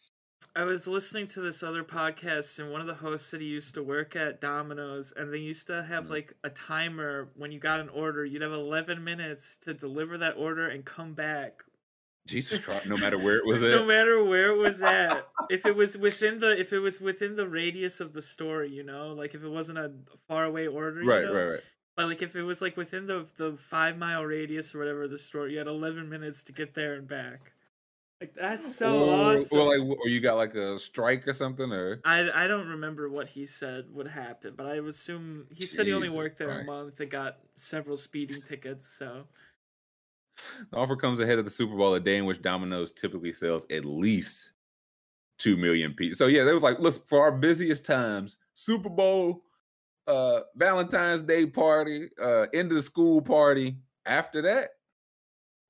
I 0.56 0.64
was 0.64 0.88
listening 0.88 1.26
to 1.28 1.40
this 1.42 1.62
other 1.62 1.84
podcast, 1.84 2.58
and 2.58 2.72
one 2.72 2.80
of 2.80 2.86
the 2.86 2.94
hosts 2.94 3.28
said 3.28 3.42
he 3.42 3.46
used 3.46 3.74
to 3.74 3.82
work 3.82 4.16
at 4.16 4.40
Domino's, 4.40 5.12
and 5.14 5.30
they 5.32 5.38
used 5.38 5.66
to 5.66 5.82
have 5.82 6.06
Mhm. 6.06 6.10
like 6.10 6.32
a 6.44 6.48
timer 6.50 7.28
when 7.34 7.52
you 7.52 7.58
got 7.60 7.78
an 7.78 7.90
order. 7.90 8.24
You'd 8.24 8.40
have 8.40 8.52
11 8.52 9.04
minutes 9.04 9.58
to 9.58 9.74
deliver 9.74 10.16
that 10.16 10.34
order 10.38 10.66
and 10.66 10.82
come 10.84 11.12
back, 11.12 11.62
Jesus 12.26 12.58
Christ, 12.58 12.86
no 12.86 12.96
matter 12.96 13.18
where 13.18 13.36
it 13.36 13.44
was 13.46 13.62
at. 13.62 13.70
no 13.70 13.84
matter 13.84 14.24
where 14.24 14.48
it 14.48 14.56
was 14.56 14.80
at. 14.82 15.28
if 15.50 15.66
it 15.66 15.76
was 15.76 15.96
within 15.98 16.40
the 16.40 16.58
if 16.58 16.72
it 16.72 16.78
was 16.80 17.00
within 17.02 17.36
the 17.36 17.46
radius 17.46 18.00
of 18.00 18.14
the 18.14 18.22
store, 18.22 18.64
you 18.64 18.82
know, 18.82 19.12
like 19.12 19.34
if 19.34 19.44
it 19.44 19.48
wasn't 19.50 19.78
a 19.78 19.92
far 20.26 20.44
away 20.44 20.66
order, 20.66 21.02
you 21.02 21.08
Right, 21.08 21.24
know? 21.26 21.34
right, 21.34 21.50
right. 21.52 21.62
But 21.96 22.06
like 22.08 22.22
if 22.22 22.34
it 22.34 22.42
was 22.44 22.62
like 22.62 22.78
within 22.78 23.06
the 23.06 23.26
the 23.36 23.58
five 23.58 23.98
mile 23.98 24.24
radius 24.24 24.74
or 24.74 24.78
whatever 24.78 25.06
the 25.06 25.18
store, 25.18 25.48
you 25.48 25.58
had 25.58 25.66
11 25.66 26.08
minutes 26.08 26.42
to 26.44 26.52
get 26.52 26.72
there 26.72 26.94
and 26.94 27.06
back. 27.06 27.52
Like 28.20 28.34
that's 28.34 28.74
so 28.74 29.02
or, 29.02 29.34
awesome. 29.34 29.58
or 29.58 29.78
like, 29.78 29.98
or 29.98 30.08
you 30.08 30.20
got 30.20 30.36
like 30.36 30.54
a 30.54 30.78
strike 30.78 31.28
or 31.28 31.34
something, 31.34 31.70
or 31.70 32.00
I, 32.04 32.44
I 32.44 32.46
don't 32.46 32.68
remember 32.68 33.10
what 33.10 33.28
he 33.28 33.44
said 33.44 33.86
would 33.92 34.08
happen, 34.08 34.54
but 34.56 34.66
I 34.66 34.80
would 34.80 34.90
assume 34.90 35.46
he 35.50 35.66
said 35.66 35.86
he 35.86 35.92
only 35.92 36.08
worked 36.08 36.38
there 36.38 36.48
Christ. 36.48 36.62
a 36.62 36.66
month 36.66 37.00
and 37.00 37.10
got 37.10 37.38
several 37.56 37.98
speeding 37.98 38.40
tickets. 38.40 38.88
So 38.88 39.24
the 40.70 40.76
offer 40.78 40.96
comes 40.96 41.20
ahead 41.20 41.38
of 41.38 41.44
the 41.44 41.50
Super 41.50 41.76
Bowl, 41.76 41.94
a 41.94 42.00
day 42.00 42.16
in 42.16 42.24
which 42.24 42.40
Domino's 42.40 42.90
typically 42.90 43.32
sells 43.32 43.66
at 43.70 43.84
least 43.84 44.52
two 45.38 45.58
million 45.58 45.92
pieces. 45.92 46.16
So 46.16 46.26
yeah, 46.26 46.44
they 46.44 46.54
was 46.54 46.62
like, 46.62 46.78
listen, 46.78 47.02
for 47.06 47.20
our 47.20 47.32
busiest 47.32 47.84
times, 47.84 48.38
Super 48.54 48.88
Bowl, 48.88 49.42
uh, 50.06 50.40
Valentine's 50.56 51.22
Day 51.22 51.44
party, 51.44 52.08
uh, 52.22 52.46
end 52.54 52.72
of 52.72 52.76
the 52.76 52.82
school 52.82 53.20
party. 53.20 53.76
After 54.06 54.40
that, 54.42 54.70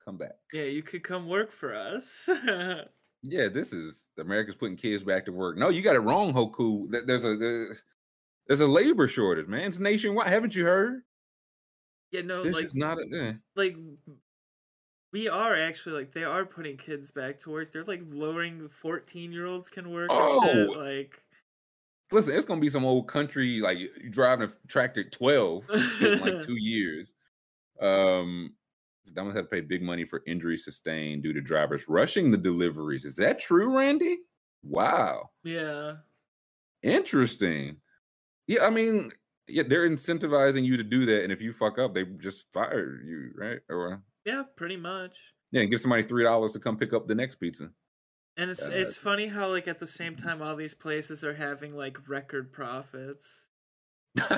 come 0.07 0.17
back. 0.17 0.37
yeah, 0.53 0.63
you 0.65 0.83
could 0.83 1.03
come 1.03 1.29
work 1.29 1.53
for 1.53 1.75
us. 1.75 2.29
Yeah, 3.29 3.49
this 3.49 3.73
is 3.73 4.11
America's 4.21 4.55
putting 4.55 4.77
kids 4.77 5.03
back 5.03 5.25
to 5.25 5.33
work. 5.33 5.57
No, 5.57 5.69
you 5.69 5.83
got 5.83 5.97
it 5.97 6.01
wrong, 6.01 6.33
Hoku. 6.33 6.87
There's 7.07 7.25
a 7.25 7.37
there's, 7.37 7.83
there's 8.47 8.61
a 8.61 8.67
labor 8.69 9.09
shortage, 9.09 9.49
man. 9.49 9.63
It's 9.63 9.81
nationwide. 9.81 10.29
Haven't 10.29 10.55
you 10.55 10.65
heard? 10.65 11.01
yeah, 12.13 12.21
no, 12.21 12.45
This 12.45 12.55
like 12.55 12.65
is 12.67 12.75
not 12.77 12.99
a. 12.99 13.07
eh. 13.17 13.33
like 13.57 13.75
we 15.13 15.29
are 15.29 15.57
actually 15.57 15.97
like 15.97 16.13
they 16.13 16.23
are 16.23 16.45
putting 16.45 16.77
kids 16.77 17.11
back 17.11 17.41
to 17.41 17.51
work. 17.51 17.73
They're 17.73 17.85
like 17.85 18.03
lowering 18.07 18.69
fourteen 18.69 19.33
year 19.33 19.47
olds 19.47 19.71
can 19.71 19.91
work. 19.91 20.11
and 20.13 20.45
shit. 20.45 20.69
Oh! 20.69 20.73
like 20.79 21.21
Listen, 22.13 22.35
it's 22.37 22.45
gonna 22.45 22.61
be 22.61 22.69
some 22.69 22.85
old 22.85 23.09
country 23.09 23.59
like 23.61 23.79
you 23.79 23.89
driving 24.11 24.49
a 24.51 24.69
tractor 24.69 25.03
twelve 25.03 25.65
in 26.01 26.21
like 26.21 26.43
two 26.47 26.61
years. 26.61 27.13
Um, 27.81 28.53
Domino's 29.15 29.37
had 29.37 29.43
to 29.43 29.49
pay 29.49 29.61
big 29.61 29.83
money 29.83 30.05
for 30.05 30.23
injuries 30.27 30.65
sustained 30.65 31.23
due 31.23 31.33
to 31.33 31.41
drivers 31.41 31.89
rushing 31.89 32.31
the 32.31 32.37
deliveries. 32.37 33.05
Is 33.05 33.17
that 33.17 33.41
true, 33.41 33.77
Randy? 33.77 34.19
Wow, 34.63 35.31
yeah, 35.45 35.95
interesting. 36.83 37.77
Yeah, 38.47 38.65
I 38.65 38.71
mean, 38.71 39.13
yeah, 39.49 39.63
they're 39.69 39.89
incentivizing 39.89 40.65
you 40.65 40.77
to 40.77 40.85
do 40.85 41.07
that, 41.07 41.23
and 41.23 41.33
if 41.33 41.41
you 41.41 41.53
fuck 41.53 41.79
up, 41.79 41.95
they 41.95 42.05
just 42.05 42.45
fire 42.53 43.01
you, 43.05 43.31
right? 43.37 43.59
Or 43.69 44.03
yeah, 44.25 44.43
pretty 44.57 44.77
much. 44.77 45.35
yeah, 45.53 45.65
give 45.65 45.81
somebody 45.81 46.03
three 46.03 46.25
dollars 46.25 46.53
to 46.53 46.61
come 46.61 46.77
pick 46.77 46.93
up 46.93 47.07
the 47.07 47.15
next 47.15 47.37
pizza. 47.37 47.71
And 48.37 48.51
it's 48.51 48.69
Yeah, 48.69 48.75
it's 48.75 48.97
funny 48.97 49.29
how 49.29 49.49
like 49.49 49.69
at 49.69 49.79
the 49.79 49.87
same 49.87 50.17
time 50.17 50.43
all 50.43 50.57
these 50.57 50.75
places 50.75 51.25
are 51.25 51.35
having 51.35 51.75
like 51.75 52.09
record 52.09 52.53
profits. 52.53 53.49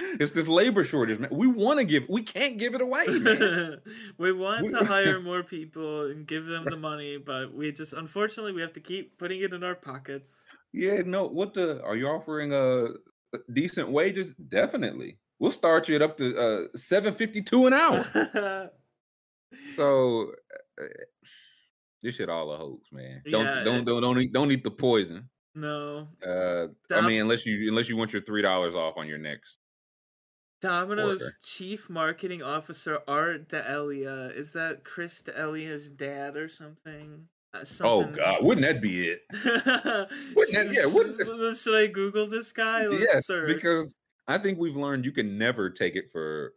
it's 0.20 0.32
this 0.32 0.48
labor 0.48 0.82
shortage, 0.84 1.18
man. 1.18 1.30
We 1.32 1.46
want 1.46 1.78
to 1.78 1.84
give, 1.84 2.04
we 2.08 2.22
can't 2.22 2.58
give 2.58 2.74
it 2.74 2.80
away, 2.80 3.06
man. 3.06 3.78
we 4.18 4.32
want 4.32 4.64
We- 4.66 4.72
to 4.72 4.84
hire 4.96 5.20
more 5.20 5.42
people 5.42 6.06
and 6.10 6.26
give 6.26 6.46
them 6.46 6.64
the 6.64 6.76
money, 6.76 7.16
but 7.18 7.52
we 7.54 7.72
just 7.72 7.92
unfortunately 7.92 8.52
we 8.52 8.60
have 8.62 8.72
to 8.74 8.80
keep 8.80 9.18
putting 9.18 9.40
it 9.40 9.52
in 9.52 9.62
our 9.64 9.74
pockets. 9.74 10.44
yeah, 10.72 11.02
no. 11.04 11.26
What 11.26 11.54
the? 11.54 11.82
Are 11.82 11.96
you 11.96 12.08
offering 12.08 12.52
uh 12.52 12.88
decent 13.52 13.88
wages? 13.90 14.34
Definitely. 14.34 15.18
We'll 15.38 15.52
start 15.52 15.88
you 15.88 15.96
at 15.96 16.02
up 16.02 16.16
to 16.18 16.36
uh 16.36 16.76
seven 16.76 17.14
fifty 17.14 17.42
two 17.42 17.66
an 17.66 17.72
hour. 17.72 18.70
so 19.70 20.32
uh, 20.80 20.84
this 22.02 22.16
shit 22.16 22.28
all 22.28 22.52
a 22.52 22.56
hoax, 22.56 22.88
man. 22.92 23.22
Don't 23.30 23.44
Yeah, 23.44 23.64
don't 23.64 23.80
it- 23.80 23.84
don't 23.86 24.02
don't 24.02 24.18
eat, 24.20 24.32
don't 24.32 24.52
eat 24.52 24.64
the 24.64 24.70
poison. 24.70 25.28
no. 25.54 26.06
Uh, 26.26 26.68
I 26.94 27.00
mean, 27.06 27.20
unless 27.22 27.44
you 27.46 27.68
unless 27.68 27.88
you 27.88 27.96
want 27.96 28.12
your 28.12 28.22
three 28.22 28.42
dollars 28.42 28.74
off 28.74 28.94
on 28.96 29.06
your 29.08 29.18
next. 29.18 29.58
Domino's 30.60 31.22
Order. 31.22 31.34
chief 31.42 31.88
marketing 31.90 32.42
officer 32.42 33.00
Art 33.08 33.48
D'Elia. 33.48 34.30
Is 34.34 34.52
that 34.52 34.84
Chris 34.84 35.22
D'Elia's 35.22 35.88
dad 35.90 36.36
or 36.36 36.48
something? 36.48 37.28
Uh, 37.54 37.64
Oh 37.80 38.04
God, 38.04 38.38
wouldn't 38.42 38.64
that 38.66 38.80
be 38.80 39.08
it? 39.08 39.22
Wouldn't 40.36 40.52
that- 40.52 40.72
yeah, 40.72 40.86
wouldn't 40.86 41.56
Should 41.58 41.74
I 41.74 41.86
Google 41.88 42.26
this 42.28 42.52
guy? 42.52 42.86
Let's 42.86 43.02
yes, 43.12 43.26
search. 43.26 43.48
because 43.48 43.94
I 44.28 44.38
think 44.38 44.58
we've 44.58 44.76
learned 44.76 45.04
you 45.04 45.10
can 45.12 45.36
never 45.36 45.68
take 45.70 45.96
it 45.96 46.10
for 46.12 46.54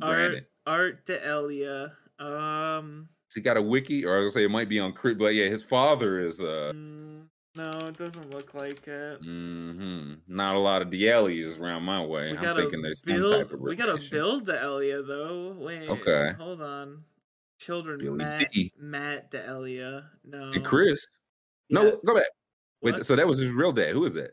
Art 0.00 0.16
granted. 0.16 0.46
Art 0.66 1.04
D'Elia. 1.06 1.92
Um, 2.20 3.08
He 3.34 3.40
got 3.40 3.56
a 3.56 3.62
wiki, 3.62 4.04
or 4.04 4.18
I 4.18 4.20
was 4.20 4.34
gonna 4.34 4.42
say 4.42 4.44
it 4.44 4.50
might 4.50 4.68
be 4.68 4.78
on 4.78 4.92
Crit, 4.92 5.18
but 5.18 5.34
yeah, 5.34 5.48
his 5.48 5.64
father 5.64 6.20
is 6.20 6.40
uh 6.40 6.72
Mm, 6.74 7.24
no, 7.56 7.70
it 7.88 7.98
doesn't 7.98 8.30
look 8.30 8.54
like 8.54 8.86
it. 8.86 9.18
hmm 9.20 10.14
not 10.28 10.54
a 10.54 10.58
lot 10.58 10.82
of 10.82 10.90
D'Elias 10.90 11.58
around 11.58 11.82
my 11.82 12.04
way. 12.04 12.32
We 12.32 12.38
I'm 12.38 12.56
thinking 12.56 12.82
there's 12.82 13.04
some 13.04 13.14
build. 13.16 13.32
type 13.32 13.52
of 13.52 13.60
we 13.60 13.74
gotta 13.76 14.00
build 14.10 14.46
the 14.46 14.60
Elia 14.62 15.02
though. 15.02 15.54
Wait. 15.58 15.88
Okay. 15.88 16.32
Hold 16.38 16.62
on. 16.62 17.04
Children. 17.58 17.98
Billy 17.98 18.16
Matt. 18.16 18.52
D. 18.52 18.72
Matt 18.78 19.30
the 19.30 19.44
Elia. 19.46 20.10
No. 20.24 20.50
And 20.52 20.64
Chris. 20.64 21.06
No, 21.68 22.00
go 22.06 22.14
back. 22.14 22.24
Wait, 22.82 22.94
What? 22.94 23.06
so 23.06 23.14
that 23.16 23.26
was 23.26 23.38
his 23.38 23.52
real 23.52 23.72
dad. 23.72 23.92
Who 23.92 24.04
is 24.04 24.14
that? 24.14 24.30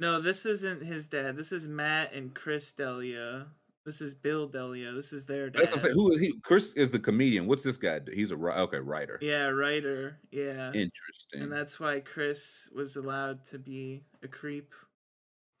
No, 0.00 0.20
this 0.20 0.46
isn't 0.46 0.82
his 0.82 1.06
dad. 1.06 1.36
This 1.36 1.52
is 1.52 1.68
Matt 1.68 2.12
and 2.12 2.34
Chris 2.34 2.72
Delia. 2.72 3.46
This 3.84 4.00
is 4.00 4.14
Bill 4.14 4.46
D'Elia. 4.46 4.92
This 4.92 5.12
is 5.12 5.26
their 5.26 5.50
dad. 5.50 5.62
That's 5.62 5.72
what 5.74 5.80
I'm 5.80 5.82
saying. 5.86 5.94
Who 5.94 6.12
is 6.12 6.20
he? 6.20 6.32
Chris 6.44 6.72
is 6.74 6.92
the 6.92 7.00
comedian. 7.00 7.46
What's 7.46 7.64
this 7.64 7.76
guy? 7.76 7.98
do? 7.98 8.12
He's 8.12 8.30
a 8.30 8.34
okay 8.36 8.78
writer. 8.78 9.18
Yeah, 9.20 9.46
writer. 9.46 10.18
Yeah. 10.30 10.68
Interesting. 10.68 11.42
And 11.42 11.52
that's 11.52 11.80
why 11.80 11.98
Chris 12.00 12.68
was 12.74 12.94
allowed 12.96 13.44
to 13.46 13.58
be 13.58 14.04
a 14.22 14.28
creep 14.28 14.72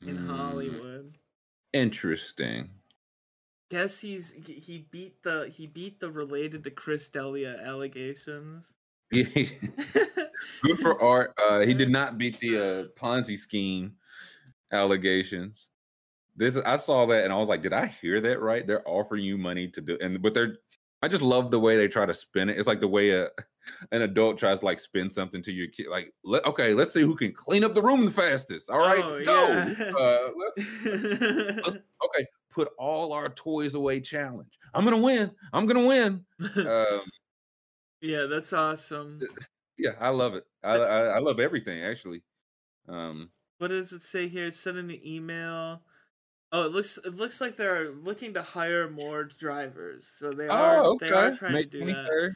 in 0.06 0.18
Mm, 0.18 0.28
Hollywood. 0.28 1.18
Interesting. 1.72 2.70
Guess 3.70 4.00
he's 4.00 4.32
he- 4.34 4.54
he 4.60 4.86
beat 4.90 5.22
the 5.24 5.48
he 5.52 5.66
beat 5.66 5.98
the 5.98 6.10
related 6.10 6.62
to 6.64 6.70
Chris 6.70 7.08
D'Elia 7.08 7.56
allegations. 7.64 8.72
Good 9.10 10.78
for 10.80 11.00
Art. 11.02 11.32
Uh, 11.42 11.60
he 11.60 11.74
did 11.74 11.90
not 11.90 12.18
beat 12.18 12.38
the 12.38 12.56
uh, 12.58 12.84
Ponzi 13.00 13.36
scheme 13.38 13.94
allegations. 14.72 15.70
This 16.36 16.56
I 16.56 16.76
saw 16.76 17.06
that 17.06 17.24
and 17.24 17.32
I 17.32 17.36
was 17.36 17.48
like, 17.48 17.62
did 17.62 17.72
I 17.72 17.86
hear 17.86 18.20
that 18.22 18.40
right? 18.40 18.66
They're 18.66 18.86
offering 18.88 19.22
you 19.24 19.36
money 19.38 19.68
to 19.68 19.80
do, 19.80 19.98
and 20.00 20.20
but 20.22 20.34
they're. 20.34 20.56
I 21.04 21.08
just 21.08 21.22
love 21.24 21.50
the 21.50 21.58
way 21.58 21.76
they 21.76 21.88
try 21.88 22.06
to 22.06 22.14
spin 22.14 22.48
it. 22.48 22.56
It's 22.58 22.68
like 22.68 22.80
the 22.80 22.86
way 22.88 23.10
a 23.10 23.28
an 23.92 24.02
adult 24.02 24.38
tries 24.38 24.60
to 24.60 24.64
like 24.64 24.78
spin 24.80 25.10
something 25.10 25.42
to 25.42 25.52
your 25.52 25.66
kid. 25.68 25.88
Like, 25.90 26.14
let, 26.24 26.44
okay, 26.46 26.74
let's 26.74 26.92
see 26.92 27.02
who 27.02 27.16
can 27.16 27.32
clean 27.32 27.64
up 27.64 27.74
the 27.74 27.82
room 27.82 28.04
the 28.04 28.10
fastest. 28.10 28.70
All 28.70 28.78
right, 28.78 29.04
Oh, 29.04 29.22
go. 29.24 29.48
yeah. 29.48 29.92
Uh, 29.98 30.30
let's 30.38 31.76
okay. 32.06 32.26
Put 32.50 32.68
all 32.78 33.12
our 33.12 33.30
toys 33.30 33.74
away. 33.74 34.00
Challenge. 34.00 34.52
I'm 34.74 34.84
gonna 34.84 34.98
win. 34.98 35.30
I'm 35.52 35.66
gonna 35.66 35.86
win. 35.86 36.24
Um, 36.56 37.02
yeah, 38.00 38.24
that's 38.26 38.52
awesome. 38.52 39.20
yeah, 39.78 39.92
I 40.00 40.08
love 40.10 40.34
it. 40.34 40.44
I, 40.64 40.74
I 40.74 41.00
I 41.04 41.18
love 41.18 41.40
everything 41.40 41.82
actually. 41.82 42.22
Um, 42.88 43.30
What 43.58 43.68
does 43.68 43.92
it 43.92 44.02
say 44.02 44.28
here? 44.28 44.50
Send 44.50 44.78
an 44.78 44.90
email. 45.06 45.82
Oh, 46.52 46.64
it 46.64 46.72
looks 46.72 46.98
it 46.98 47.16
looks 47.16 47.40
like 47.40 47.56
they're 47.56 47.92
looking 47.92 48.34
to 48.34 48.42
hire 48.42 48.90
more 48.90 49.24
drivers. 49.24 50.06
So 50.06 50.30
they 50.30 50.48
oh, 50.48 50.52
are 50.52 50.84
oh, 50.84 50.98
they 51.00 51.10
are 51.10 51.26
okay. 51.26 51.36
trying 51.36 51.52
May 51.54 51.64
to 51.64 51.68
do 51.68 51.86
that. 51.86 52.06
23rd. 52.06 52.32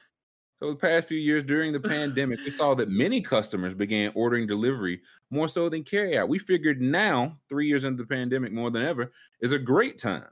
So 0.59 0.71
the 0.71 0.77
past 0.77 1.09
few 1.09 1.19
years 1.19 1.43
during 1.45 1.71
the 1.75 1.81
pandemic, 1.81 2.39
we 2.39 2.51
saw 2.51 2.75
that 2.77 2.89
many 2.89 3.21
customers 3.21 3.75
began 3.75 4.11
ordering 4.15 4.47
delivery 4.47 5.03
more 5.31 5.49
so 5.49 5.69
than 5.69 5.85
carryout. 5.85 6.29
We 6.29 6.39
figured 6.39 6.81
now, 6.81 7.37
three 7.51 7.69
years 7.69 7.85
into 7.85 8.03
the 8.03 8.09
pandemic, 8.09 8.53
more 8.53 8.71
than 8.71 8.83
ever, 8.83 9.13
is 9.43 9.53
a 9.53 9.59
great 9.59 9.99
time 9.99 10.29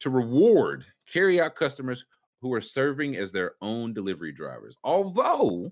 to 0.00 0.08
reward 0.08 0.86
carryout 1.12 1.56
customers 1.56 2.06
who 2.40 2.54
are 2.54 2.60
serving 2.62 3.16
as 3.16 3.32
their 3.32 3.52
own 3.60 3.92
delivery 3.92 4.32
drivers. 4.32 4.78
Although 4.82 5.70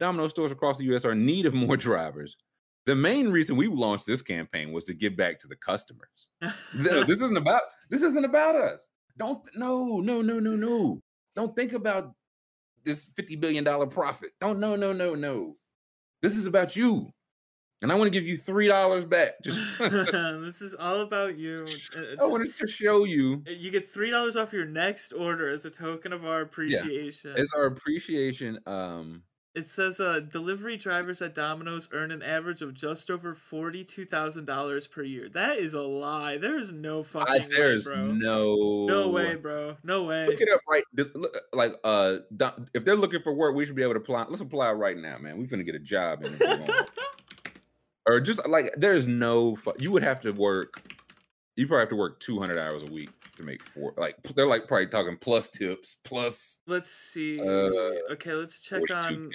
Domino 0.00 0.26
stores 0.26 0.50
across 0.50 0.78
the 0.78 0.84
U.S. 0.86 1.04
are 1.04 1.12
in 1.12 1.24
need 1.24 1.46
of 1.46 1.54
more 1.54 1.76
drivers, 1.76 2.36
the 2.86 2.94
main 2.96 3.28
reason 3.28 3.56
we 3.56 3.66
launched 3.66 4.06
this 4.06 4.22
campaign 4.22 4.72
was 4.72 4.84
to 4.86 4.94
give 4.94 5.16
back 5.16 5.38
to 5.40 5.48
the 5.48 5.56
customers. 5.56 6.28
This 6.74 7.20
isn't 7.20 7.36
about 7.36 7.62
this 7.90 8.02
isn't 8.02 8.24
about 8.24 8.54
us. 8.56 8.86
Don't 9.18 9.42
no 9.56 10.00
no 10.00 10.22
no 10.22 10.38
no 10.40 10.54
no. 10.56 11.02
Don't 11.34 11.54
think 11.56 11.72
about 11.72 12.14
this 12.84 13.10
fifty 13.16 13.36
billion 13.36 13.64
dollar 13.64 13.86
profit. 13.86 14.30
Don't 14.40 14.60
no 14.60 14.76
no 14.76 14.92
no 14.92 15.14
no. 15.14 15.56
This 16.22 16.36
is 16.36 16.46
about 16.46 16.76
you, 16.76 17.10
and 17.82 17.90
I 17.90 17.94
want 17.94 18.06
to 18.06 18.10
give 18.18 18.26
you 18.26 18.36
three 18.36 18.68
dollars 18.68 19.04
back. 19.04 19.32
Just 19.42 19.58
this 19.78 20.60
is 20.62 20.74
all 20.74 21.00
about 21.00 21.36
you. 21.36 21.56
It's- 21.66 22.16
I 22.22 22.26
wanted 22.26 22.56
to 22.56 22.66
show 22.66 23.04
you 23.04 23.42
you 23.46 23.70
get 23.70 23.88
three 23.90 24.10
dollars 24.10 24.36
off 24.36 24.52
your 24.52 24.64
next 24.66 25.12
order 25.12 25.48
as 25.48 25.64
a 25.64 25.70
token 25.70 26.12
of 26.12 26.24
our 26.24 26.42
appreciation. 26.42 27.34
as 27.36 27.50
our 27.54 27.66
appreciation. 27.66 28.58
Um, 28.66 29.22
It 29.56 29.68
says 29.70 29.98
uh, 30.00 30.20
delivery 30.20 30.76
drivers 30.76 31.22
at 31.22 31.34
Domino's 31.34 31.88
earn 31.92 32.10
an 32.10 32.22
average 32.22 32.60
of 32.60 32.74
just 32.74 33.10
over 33.10 33.34
forty-two 33.34 34.04
thousand 34.04 34.44
dollars 34.44 34.86
per 34.86 35.02
year. 35.02 35.28
That 35.30 35.58
is 35.58 35.72
a 35.72 35.80
lie. 35.80 36.36
There 36.36 36.58
is 36.58 36.72
no 36.72 37.02
fucking 37.02 37.34
I, 37.34 37.38
way, 37.38 37.48
there's 37.50 37.84
bro. 37.84 38.12
no 38.12 38.86
No 38.86 39.08
way, 39.08 39.34
bro. 39.34 39.76
No 39.82 40.04
way. 40.04 40.26
Look 40.26 40.40
it 40.40 40.48
up 40.52 40.60
right. 40.68 40.84
Like 41.54 41.72
uh, 41.82 42.18
if 42.74 42.84
they're 42.84 42.96
looking 42.96 43.22
for 43.22 43.32
work, 43.32 43.56
we 43.56 43.64
should 43.64 43.74
be 43.74 43.82
able 43.82 43.94
to 43.94 44.00
apply. 44.00 44.26
Let's 44.28 44.42
apply 44.42 44.72
right 44.72 44.96
now, 44.96 45.16
man. 45.18 45.38
We're 45.38 45.46
gonna 45.46 45.64
get 45.64 45.74
a 45.74 45.80
job 45.80 46.22
in 46.22 46.38
or 48.06 48.20
just 48.20 48.46
like 48.46 48.72
there's 48.76 49.06
no 49.06 49.58
you 49.78 49.90
would 49.90 50.02
have 50.02 50.20
to 50.20 50.32
work 50.32 50.82
you 51.56 51.66
probably 51.66 51.80
have 51.80 51.88
to 51.90 51.96
work 51.96 52.20
200 52.20 52.58
hours 52.58 52.82
a 52.82 52.92
week 52.92 53.10
to 53.36 53.42
make 53.42 53.62
four 53.68 53.94
like 53.96 54.16
they're 54.34 54.46
like 54.46 54.66
probably 54.66 54.86
talking 54.86 55.16
plus 55.20 55.48
tips 55.48 55.96
plus 56.04 56.58
let's 56.66 56.90
see. 56.90 57.40
Uh, 57.40 58.12
okay, 58.12 58.32
let's 58.32 58.60
check 58.60 58.82
42k 58.82 59.04
on. 59.04 59.30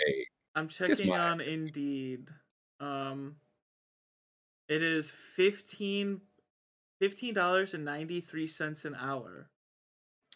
I'm 0.55 0.67
checking 0.67 1.13
on 1.13 1.39
Indeed. 1.41 2.27
Um, 2.79 3.35
it 4.67 4.81
is 4.83 5.11
fifteen. 5.35 6.21
Fifteen 6.99 7.33
dollars 7.33 7.73
and 7.73 7.83
ninety 7.83 8.21
three 8.21 8.47
cents 8.47 8.85
an 8.85 8.95
hour. 8.95 9.49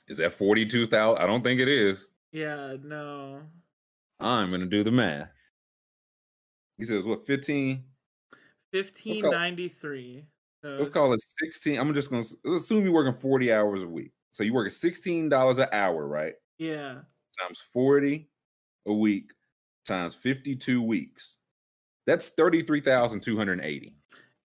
is 0.08 0.18
that 0.18 0.34
42,000 0.34 1.22
I 1.22 1.28
don't 1.28 1.44
think 1.44 1.60
it 1.60 1.68
is 1.68 2.08
Yeah, 2.32 2.76
no. 2.84 3.42
I'm 4.20 4.50
gonna 4.50 4.66
do 4.66 4.84
the 4.84 4.92
math 4.92 5.30
he 6.78 6.86
says 6.86 7.06
what 7.06 7.26
15 7.28 7.84
Fifteen 8.72 9.22
ninety 9.30 9.70
three. 9.70 10.26
Let's 10.78 10.90
call 10.90 11.14
it 11.14 11.22
16 11.22 11.80
I'm 11.80 11.94
just 11.94 12.10
gonna 12.10 12.24
assume 12.56 12.84
you're 12.84 12.94
working 12.94 13.14
40 13.20 13.52
hours 13.54 13.84
a 13.84 13.88
week 13.88 14.12
so 14.32 14.44
you 14.44 14.54
work 14.54 14.68
at 14.68 14.74
$16 14.74 15.60
an 15.60 15.68
hour 15.72 16.08
right 16.08 16.34
Yeah. 16.58 17.02
times 17.40 17.62
40 17.74 18.30
a 18.88 18.94
week 18.94 19.32
times 19.86 20.16
52 20.16 20.82
weeks 20.82 21.38
that's 22.08 22.30
33,280 22.30 23.96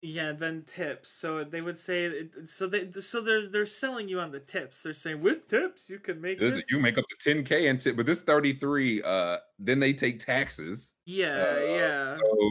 Yeah, 0.03 0.31
then 0.31 0.63
tips. 0.67 1.09
So 1.11 1.43
they 1.43 1.61
would 1.61 1.77
say 1.77 2.29
so 2.45 2.67
they 2.67 2.91
so 2.93 3.19
they're 3.19 3.47
they're 3.49 3.65
selling 3.65 4.07
you 4.07 4.19
on 4.19 4.31
the 4.31 4.39
tips. 4.39 4.83
They're 4.83 4.93
saying 4.93 5.21
with 5.21 5.47
tips 5.47 5.89
you 5.89 5.97
can 5.99 6.21
make 6.21 6.39
This- 6.39 6.55
this. 6.57 6.65
you 6.69 6.79
make 6.79 6.97
up 6.99 7.05
to 7.09 7.17
10k 7.17 7.67
and 7.69 7.81
tip, 7.81 7.95
but 7.97 8.05
this 8.05 8.21
33 8.21 9.01
uh 9.03 9.37
then 9.59 9.79
they 9.79 9.93
take 9.93 10.19
taxes 10.19 10.93
Yeah, 11.05 11.55
uh, 11.57 11.59
yeah. 11.65 12.17
so 12.17 12.49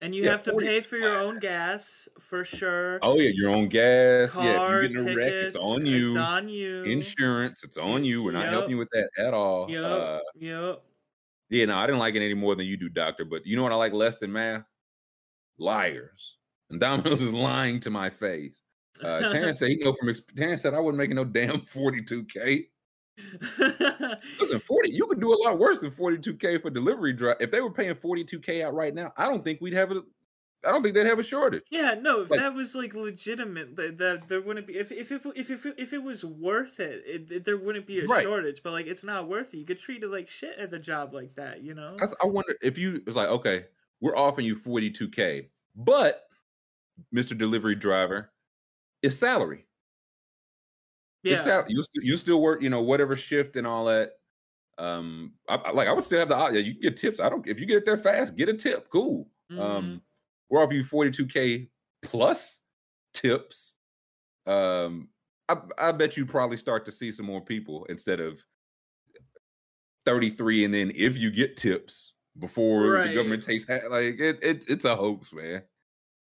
And 0.00 0.14
you 0.14 0.22
yeah, 0.22 0.30
have 0.30 0.42
to 0.44 0.52
40 0.52 0.66
pay 0.66 0.80
for 0.80 0.96
your 0.96 1.18
own 1.18 1.38
gas 1.38 2.08
for 2.20 2.44
sure. 2.44 3.02
oh 3.02 3.18
yeah 3.18 3.30
your 3.34 3.50
own 3.50 3.68
gas 3.68 4.38
yeah 4.40 4.52
if 4.56 4.66
you 4.68 4.78
get 4.78 4.90
in 4.90 4.96
a 4.98 5.04
wreck 5.04 5.34
it's 5.40 5.54
on 5.56 5.86
you 5.86 6.10
It's 6.10 6.16
on 6.16 6.48
you. 6.48 6.84
insurance 6.84 7.62
it's 7.64 7.78
on 7.78 8.04
you 8.04 8.22
we're 8.22 8.32
not 8.32 8.42
Yep. 8.44 8.52
helping 8.52 8.72
you 8.72 8.78
with 8.78 8.88
that 8.92 9.10
at 9.18 9.34
all 9.34 9.70
Yep. 9.70 9.84
uh 9.84 10.20
Yep. 10.34 10.84
yeah 11.50 11.64
no 11.64 11.76
i 11.76 11.86
didn't 11.86 11.98
like 11.98 12.14
it 12.14 12.22
any 12.22 12.34
more 12.34 12.54
than 12.54 12.66
you 12.66 12.76
do 12.76 12.88
doctor 12.88 13.24
but 13.24 13.46
you 13.46 13.56
know 13.56 13.62
what 13.62 13.72
i 13.72 13.76
like 13.76 13.92
less 13.92 14.18
than 14.18 14.32
math 14.32 14.64
liars 15.58 16.38
and 16.70 16.80
domino's 16.80 17.22
is 17.22 17.32
lying 17.32 17.80
to 17.80 17.90
my 17.90 18.10
face 18.10 18.62
uh 19.02 19.24
terrence 19.24 19.58
said 19.60 19.68
he 19.68 19.76
know 19.76 19.94
from 19.94 20.12
terrence 20.36 20.62
said 20.62 20.74
i 20.74 20.80
wasn't 20.80 20.98
making 20.98 21.16
no 21.16 21.24
damn 21.24 21.60
42k 21.62 22.68
Listen, 24.40 24.60
40, 24.60 24.90
you 24.90 25.06
could 25.06 25.20
do 25.20 25.32
a 25.32 25.38
lot 25.44 25.58
worse 25.58 25.80
than 25.80 25.90
42K 25.90 26.62
for 26.62 26.70
delivery 26.70 27.12
drive. 27.12 27.36
If 27.40 27.50
they 27.50 27.60
were 27.60 27.70
paying 27.72 27.94
42K 27.94 28.64
out 28.64 28.74
right 28.74 28.94
now, 28.94 29.12
I 29.16 29.26
don't 29.26 29.42
think 29.44 29.60
we'd 29.60 29.74
have 29.74 29.90
a 29.92 30.02
I 30.66 30.72
don't 30.72 30.82
think 30.82 30.96
they'd 30.96 31.06
have 31.06 31.20
a 31.20 31.22
shortage. 31.22 31.62
yeah, 31.70 31.94
no, 31.94 32.22
if 32.22 32.30
Like- 32.30 32.40
that 32.40 32.52
was 32.52 32.74
like 32.74 32.92
legitimate, 32.92 33.76
that, 33.76 33.98
that 33.98 34.28
there 34.28 34.40
wouldn't 34.40 34.66
be. 34.66 34.76
If 34.76 34.90
if 34.90 35.12
if 35.12 35.24
if 35.36 35.50
if, 35.52 35.66
if 35.78 35.92
it 35.92 36.02
was 36.02 36.24
worth 36.24 36.80
it, 36.80 37.04
it, 37.06 37.30
it- 37.30 37.44
there 37.44 37.56
wouldn't 37.56 37.86
be 37.86 38.00
a 38.00 38.06
Right. 38.06 38.24
shortage. 38.24 38.60
But 38.64 38.72
like, 38.72 38.86
it's 38.88 39.04
not 39.04 39.28
worth 39.28 39.54
it. 39.54 39.58
You 39.58 39.64
get 39.64 39.78
treated 39.78 40.10
like 40.10 40.28
shit 40.28 40.58
at 40.58 40.72
the 40.72 40.80
job 40.80 41.14
like 41.14 41.36
that, 41.36 41.62
you 41.62 41.74
know. 41.74 41.96
I 42.20 42.26
wonder 42.26 42.56
if 42.60 42.76
you 42.76 43.02
it's 43.06 43.14
like, 43.14 43.28
okay, 43.28 43.66
we're 44.00 44.16
offering 44.16 44.46
you 44.46 44.56
42K, 44.56 45.46
but 45.76 46.24
Mr. 47.14 47.38
Delivery 47.38 47.76
Driver, 47.76 48.32
is 49.00 49.16
salary. 49.16 49.64
Yeah, 51.22 51.40
sal- 51.42 51.64
you, 51.68 51.82
you 51.94 52.16
still 52.16 52.40
work, 52.40 52.62
you 52.62 52.70
know, 52.70 52.82
whatever 52.82 53.16
shift 53.16 53.56
and 53.56 53.66
all 53.66 53.86
that. 53.86 54.12
Um, 54.78 55.32
I, 55.48 55.56
I- 55.56 55.70
like 55.72 55.88
I 55.88 55.92
would 55.92 56.04
still 56.04 56.20
have 56.20 56.28
the 56.28 56.36
yeah, 56.36 56.60
you 56.60 56.72
can 56.74 56.82
get 56.82 56.96
tips. 56.96 57.18
I 57.20 57.28
don't 57.28 57.46
if 57.46 57.58
you 57.58 57.66
get 57.66 57.78
it 57.78 57.84
there 57.84 57.98
fast, 57.98 58.36
get 58.36 58.48
a 58.48 58.54
tip. 58.54 58.88
Cool. 58.90 59.28
Mhm. 59.52 59.58
Um, 59.58 60.02
we're 60.50 60.62
offering 60.62 60.78
you 60.78 60.84
42k 60.84 61.68
plus 62.02 62.60
tips. 63.14 63.74
Um, 64.46 65.08
I, 65.48 65.56
I 65.78 65.92
bet 65.92 66.16
you 66.16 66.24
probably 66.24 66.56
start 66.56 66.84
to 66.86 66.92
see 66.92 67.10
some 67.10 67.26
more 67.26 67.40
people 67.44 67.84
instead 67.86 68.20
of 68.20 68.38
33, 70.06 70.64
and 70.64 70.72
then 70.74 70.92
if 70.94 71.16
you 71.18 71.30
get 71.30 71.56
tips 71.56 72.14
before 72.38 72.92
Right. 72.92 73.08
the 73.08 73.14
government 73.14 73.42
takes 73.42 73.68
like 73.68 74.18
it, 74.20 74.38
it, 74.42 74.64
it's 74.68 74.84
a 74.84 74.96
hoax, 74.96 75.32
man. 75.32 75.62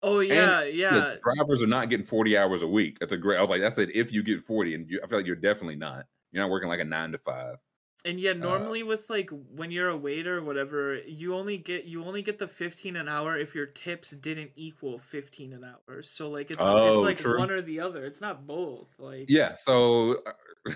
Oh 0.03 0.21
yeah, 0.21 0.63
And, 0.63 0.75
yeah. 0.75 1.17
Drivers 1.23 1.63
are 1.63 1.67
not 1.67 1.91
getting 1.91 2.07
40 2.07 2.37
hours 2.37 2.63
a 2.63 2.69
week. 2.69 2.99
That's 3.01 3.13
a 3.13 3.17
great. 3.17 3.39
I 3.39 3.41
was 3.41 3.51
like, 3.51 3.63
I 3.63 3.69
said, 3.71 3.91
if 3.95 4.13
you 4.13 4.23
get 4.23 4.43
40, 4.45 4.75
and 4.75 4.89
you, 4.91 5.01
I 5.03 5.07
feel 5.07 5.19
like 5.19 5.27
you're 5.27 5.37
definitely 5.37 5.77
not. 5.77 6.07
You're 6.33 6.43
not 6.43 6.51
working 6.51 6.69
like 6.69 6.81
a 6.81 6.85
nine 6.85 7.13
to 7.13 7.19
five. 7.19 7.57
And 8.05 8.21
yeah, 8.21 8.33
normally 8.33 8.85
with 8.85 9.11
like 9.11 9.29
when 9.31 9.71
you're 9.73 9.89
a 9.89 9.97
waiter 9.97 10.39
or 10.39 10.43
whatever, 10.43 10.99
you 11.01 11.35
only 11.35 11.59
get 11.59 11.85
you 11.85 12.05
only 12.05 12.23
get 12.23 12.39
the 12.39 12.47
fifteen 12.47 12.95
an 12.97 13.09
hour 13.09 13.37
if 13.37 13.55
your 13.57 13.67
tips 13.67 14.11
didn't 14.11 14.53
equal 14.55 14.99
fifteen 15.01 15.53
an 15.53 15.65
hour. 15.65 16.03
So 16.03 16.31
like 16.31 16.51
it's 16.53 16.63
Oh, 16.63 16.77
it's 16.87 17.03
like 17.03 17.19
true. 17.19 17.39
one 17.39 17.51
or 17.51 17.61
the 17.61 17.81
other. 17.81 18.05
It's 18.07 18.21
not 18.21 18.47
both. 18.47 18.89
Like 18.99 19.27
Yeah, 19.29 19.57
so 19.59 20.23
uh, 20.67 20.73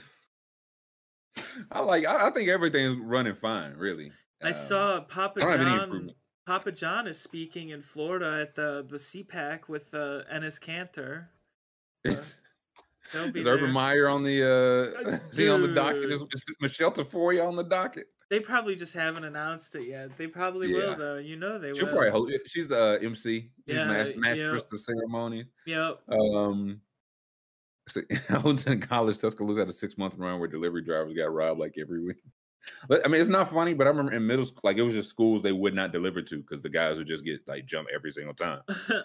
I 1.70 1.80
like. 1.80 2.04
I, 2.06 2.28
I 2.28 2.30
think 2.30 2.48
everything's 2.48 2.98
running 2.98 3.34
fine. 3.34 3.74
Really, 3.74 4.12
I 4.42 4.48
Um, 4.48 4.52
saw 4.52 5.00
Papa 5.00 5.40
I 5.40 5.44
don't 5.44 5.50
have 5.50 5.60
any 5.60 5.76
John. 5.88 6.14
Papa 6.46 6.72
John 6.72 7.06
is 7.06 7.20
speaking 7.20 7.70
in 7.70 7.82
Florida 7.82 8.38
at 8.40 8.54
the 8.54 8.84
the 8.88 8.96
CPAC 8.96 9.68
with 9.68 9.92
uh, 9.94 10.22
Enes 10.32 10.60
Kanter. 10.60 11.26
Is, 12.04 12.38
They'll 13.12 13.36
is 13.36 13.46
Urban. 13.46 13.70
Meyer 13.70 14.08
on 14.08 14.24
the? 14.24 14.42
uh 14.42 15.10
Uh, 15.10 15.18
Is 15.30 15.36
he 15.38 15.48
on 15.48 15.60
the 15.62 15.68
docket? 15.68 16.10
Is, 16.10 16.20
is 16.32 16.44
Michelle 16.60 16.90
Tafoya 16.92 17.46
on 17.46 17.56
the 17.56 17.62
docket? 17.64 18.06
They 18.30 18.40
probably 18.40 18.74
just 18.74 18.94
haven't 18.94 19.24
announced 19.24 19.74
it 19.74 19.86
yet. 19.86 20.16
They 20.16 20.26
probably 20.26 20.68
Yeah. 20.72 20.90
will 20.90 20.96
though. 20.96 21.16
You 21.18 21.36
know 21.36 21.58
they 21.58 21.74
She'll 21.74 21.86
will. 21.86 21.92
probably 21.92 22.10
hold. 22.10 22.32
She's 22.46 22.68
the 22.68 22.82
uh, 22.94 22.98
MC. 23.04 23.50
She's 23.68 23.76
Yeah, 23.76 23.84
mas- 23.86 24.08
yeah. 24.10 24.16
masteress 24.16 24.64
of 24.72 24.80
ceremonies. 24.80 25.46
Yep. 25.66 26.00
Um, 26.08 26.80
so, 27.88 28.00
I 28.30 28.38
was 28.38 28.66
in 28.66 28.80
college. 28.80 29.18
Tuscaloosa 29.18 29.60
had 29.60 29.68
a 29.68 29.72
six 29.72 29.98
month 29.98 30.14
run 30.16 30.38
where 30.40 30.48
delivery 30.48 30.82
drivers 30.82 31.14
got 31.14 31.32
robbed 31.32 31.60
like 31.60 31.74
every 31.80 32.02
week. 32.02 32.22
I 32.90 33.08
mean, 33.08 33.20
it's 33.20 33.30
not 33.30 33.50
funny. 33.50 33.74
But 33.74 33.86
I 33.86 33.90
remember 33.90 34.12
in 34.12 34.26
middle 34.26 34.44
school, 34.44 34.60
like 34.64 34.76
it 34.76 34.82
was 34.82 34.94
just 34.94 35.10
schools 35.10 35.42
they 35.42 35.52
would 35.52 35.74
not 35.74 35.92
deliver 35.92 36.22
to 36.22 36.36
because 36.38 36.62
the 36.62 36.68
guys 36.68 36.96
would 36.96 37.06
just 37.06 37.24
get 37.24 37.46
like 37.48 37.66
jump 37.66 37.88
every 37.94 38.10
single 38.12 38.34
time. 38.34 38.60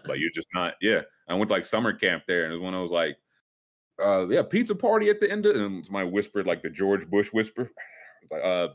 Like 0.06 0.20
you're 0.20 0.32
just 0.34 0.48
not. 0.54 0.76
Yeah, 0.82 1.02
I 1.28 1.34
went 1.36 1.50
to 1.50 1.54
like 1.56 1.66
summer 1.66 1.94
camp 1.94 2.24
there, 2.28 2.44
and 2.44 2.54
it 2.54 2.58
was 2.58 2.64
when 2.64 2.76
I 2.76 2.82
was 2.82 2.92
like, 2.92 3.18
uh, 4.04 4.28
yeah, 4.28 4.44
pizza 4.44 4.76
party 4.76 5.10
at 5.10 5.20
the 5.20 5.30
end 5.32 5.46
of, 5.46 5.56
and 5.56 5.86
somebody 5.86 6.10
whispered 6.10 6.46
like 6.48 6.62
the 6.62 6.70
George 6.70 7.08
Bush 7.10 7.30
whisper, 7.34 7.72
like, 8.32 8.44
uh, 8.44 8.70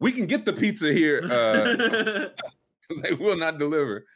we 0.00 0.12
can 0.12 0.26
get 0.26 0.44
the 0.44 0.52
pizza 0.52 0.92
here. 0.92 1.22
Uh, 1.24 2.28
they 3.02 3.14
will 3.14 3.36
not 3.36 3.58
deliver. 3.58 4.06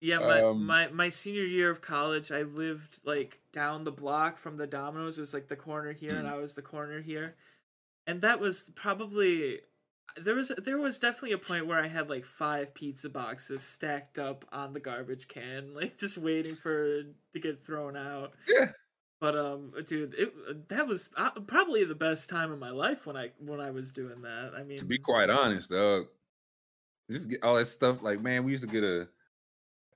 Yeah, 0.00 0.20
my, 0.20 0.40
Um, 0.42 0.64
my 0.64 0.88
my 0.88 1.08
senior 1.08 1.44
year 1.44 1.70
of 1.70 1.80
college, 1.80 2.30
I 2.30 2.42
lived 2.42 3.00
like 3.04 3.40
down 3.52 3.84
the 3.84 3.92
block 3.92 4.38
from 4.38 4.56
the 4.56 4.66
Domino's. 4.66 5.18
It 5.18 5.22
was 5.22 5.34
like 5.34 5.48
the 5.48 5.56
corner 5.56 5.92
here, 5.92 6.16
and 6.18 6.28
Mm. 6.28 6.32
I 6.32 6.36
was 6.36 6.54
the 6.54 6.62
corner 6.62 7.00
here, 7.00 7.34
and 8.08 8.22
that 8.22 8.40
was 8.40 8.70
probably 8.74 9.60
there 10.16 10.34
was 10.34 10.50
there 10.58 10.78
was 10.78 10.98
definitely 10.98 11.32
a 11.32 11.38
point 11.38 11.66
where 11.66 11.78
I 11.78 11.86
had 11.86 12.08
like 12.08 12.24
five 12.24 12.74
pizza 12.74 13.08
boxes 13.08 13.62
stacked 13.62 14.18
up 14.18 14.44
on 14.50 14.72
the 14.72 14.80
garbage 14.80 15.28
can, 15.28 15.74
like 15.74 15.96
just 15.96 16.18
waiting 16.18 16.56
for 16.56 17.02
to 17.02 17.40
get 17.40 17.60
thrown 17.60 17.96
out. 17.96 18.32
Yeah. 18.48 18.72
But 19.20 19.36
um, 19.36 19.72
dude, 19.86 20.14
it 20.14 20.68
that 20.68 20.86
was 20.86 21.10
uh, 21.16 21.30
probably 21.46 21.84
the 21.84 21.94
best 21.94 22.30
time 22.30 22.50
of 22.50 22.58
my 22.58 22.70
life 22.70 23.06
when 23.06 23.16
I 23.16 23.30
when 23.38 23.60
I 23.60 23.70
was 23.70 23.92
doing 23.92 24.22
that. 24.22 24.52
I 24.56 24.62
mean, 24.62 24.78
to 24.78 24.84
be 24.84 24.98
quite 24.98 25.28
honest, 25.28 25.70
dog, 25.70 26.06
just 27.10 27.28
get 27.28 27.42
all 27.42 27.56
that 27.56 27.66
stuff. 27.66 28.00
Like, 28.00 28.22
man, 28.22 28.44
we 28.44 28.52
used 28.52 28.64
to 28.64 28.70
get 28.70 28.84
a 28.84 29.08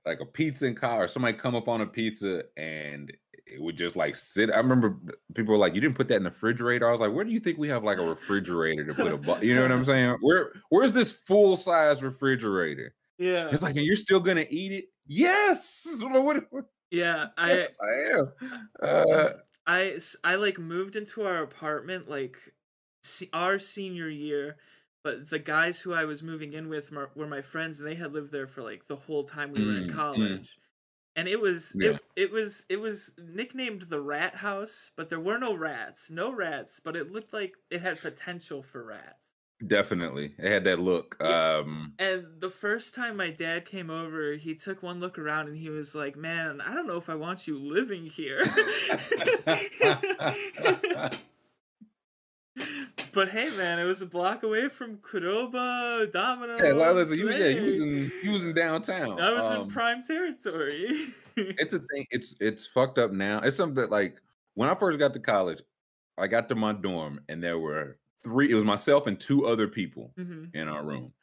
like 0.05 0.19
a 0.19 0.25
pizza 0.25 0.67
in 0.67 0.75
car, 0.75 1.05
or 1.05 1.07
somebody 1.07 1.37
come 1.37 1.55
up 1.55 1.69
on 1.69 1.81
a 1.81 1.85
pizza 1.85 2.43
and 2.57 3.11
it 3.45 3.61
would 3.61 3.77
just 3.77 3.95
like 3.95 4.15
sit. 4.15 4.49
I 4.51 4.57
remember 4.57 4.99
people 5.33 5.53
were 5.53 5.59
like, 5.59 5.75
"You 5.75 5.81
didn't 5.81 5.95
put 5.97 6.07
that 6.09 6.17
in 6.17 6.23
the 6.23 6.29
refrigerator." 6.29 6.87
I 6.87 6.91
was 6.91 7.01
like, 7.01 7.13
"Where 7.13 7.25
do 7.25 7.31
you 7.31 7.39
think 7.39 7.57
we 7.57 7.69
have 7.69 7.83
like 7.83 7.97
a 7.97 8.03
refrigerator 8.03 8.85
to 8.85 8.93
put 8.93 9.11
a?" 9.13 9.17
Bu-? 9.17 9.45
You 9.45 9.55
know 9.55 9.61
what 9.63 9.71
I'm 9.71 9.85
saying? 9.85 10.17
Where 10.21 10.53
Where's 10.69 10.93
this 10.93 11.11
full 11.11 11.57
size 11.57 12.01
refrigerator? 12.01 12.95
yeah, 13.17 13.49
It's 13.51 13.63
like, 13.63 13.75
and 13.75 13.85
you're 13.85 13.95
still 13.95 14.19
gonna 14.19 14.45
eat 14.49 14.71
it? 14.71 14.85
Yes. 15.05 15.87
Yeah. 16.91 17.29
I 17.37 17.53
yes, 17.53 17.77
I 17.81 18.17
am. 18.17 18.33
Uh, 18.81 19.29
I 19.65 19.99
I 20.23 20.35
like 20.35 20.59
moved 20.59 20.95
into 20.95 21.23
our 21.23 21.41
apartment 21.41 22.09
like 22.09 22.37
our 23.33 23.59
senior 23.59 24.09
year, 24.09 24.57
but 25.03 25.29
the 25.29 25.39
guys 25.39 25.79
who 25.81 25.93
I 25.93 26.05
was 26.05 26.23
moving 26.23 26.53
in 26.53 26.69
with 26.69 26.91
were 26.91 27.27
my 27.27 27.41
friends, 27.41 27.79
and 27.79 27.87
they 27.87 27.95
had 27.95 28.13
lived 28.13 28.31
there 28.31 28.47
for 28.47 28.61
like 28.61 28.87
the 28.87 28.95
whole 28.95 29.23
time 29.23 29.51
we 29.51 29.63
were 29.63 29.71
Mm, 29.71 29.83
in 29.83 29.89
mm. 29.89 30.47
And 31.15 31.27
it 31.27 31.39
was 31.41 31.75
Yeah. 31.75 31.97
it, 31.97 32.01
it 32.15 32.31
was 32.31 32.65
it 32.69 32.79
was 32.81 33.13
nicknamed 33.17 33.83
the 33.83 34.01
Rat 34.01 34.35
House, 34.35 34.91
but 34.95 35.09
there 35.09 35.19
were 35.19 35.37
no 35.39 35.53
rats, 35.55 36.09
no 36.11 36.31
rats, 36.31 36.79
but 36.79 36.95
it 36.95 37.11
looked 37.11 37.33
like 37.33 37.55
it 37.69 37.81
had 37.81 38.01
potential 38.01 38.63
for 38.63 38.83
rats. 38.83 39.33
definitely, 39.65 40.35
it 40.37 40.51
had 40.51 40.63
that 40.65 40.79
look. 40.79 41.17
Yeah. 41.23 41.35
Um, 41.59 41.97
And 41.99 42.41
the 42.41 42.49
first 42.49 42.95
time 42.95 43.17
my 43.17 43.29
dad 43.29 43.65
came 43.65 43.89
over, 43.89 44.33
he 44.33 44.55
took 44.55 44.81
one 44.83 44.99
look 44.99 45.17
around 45.19 45.47
and 45.47 45.57
he 45.57 45.69
was 45.69 45.95
like, 45.95 46.15
"Man, 46.17 46.61
I 46.61 46.73
don't 46.73 46.87
know 46.87 46.97
if 46.97 47.09
I 47.09 47.15
want 47.15 47.47
you 47.47 47.57
living 47.59 48.05
here." 48.05 48.41
but 53.13 53.29
hey, 53.29 53.49
man, 53.57 53.79
it 53.79 53.83
was 53.85 54.01
a 54.01 54.05
block 54.05 54.43
away 54.43 54.69
from 54.69 54.97
Qdoba, 54.97 56.11
Domino. 56.11 56.57
yeah, 56.57 56.71
like, 56.73 56.95
listen, 56.95 57.17
you, 57.17 57.29
yeah, 57.31 57.47
you 57.47 57.63
was 57.65 57.75
in 57.77 58.11
you 58.23 58.31
was 58.31 58.45
in 58.45 58.53
downtown. 58.53 59.19
I 59.19 59.31
was 59.33 59.45
Um, 59.45 59.61
in 59.63 59.67
prime 59.69 60.03
territory. 60.03 61.13
it's 61.37 61.73
a 61.73 61.79
thing. 61.79 62.05
It's 62.11 62.35
it's 62.39 62.65
fucked 62.67 62.97
up 62.97 63.11
now. 63.11 63.39
It's 63.39 63.57
something 63.57 63.75
that 63.75 63.91
like 63.91 64.17
when 64.55 64.69
I 64.69 64.75
first 64.75 64.99
got 64.99 65.13
to 65.13 65.19
college, 65.19 65.61
I 66.17 66.27
got 66.27 66.49
to 66.49 66.55
my 66.55 66.73
dorm 66.73 67.21
and 67.29 67.41
there 67.43 67.59
were 67.59 67.99
three. 68.23 68.51
It 68.51 68.55
was 68.55 68.65
myself 68.65 69.07
and 69.07 69.19
two 69.19 69.45
other 69.47 69.67
people 69.67 70.13
Mhm. 70.19 70.53
in 70.55 70.67
our 70.67 70.85
room. 70.85 71.13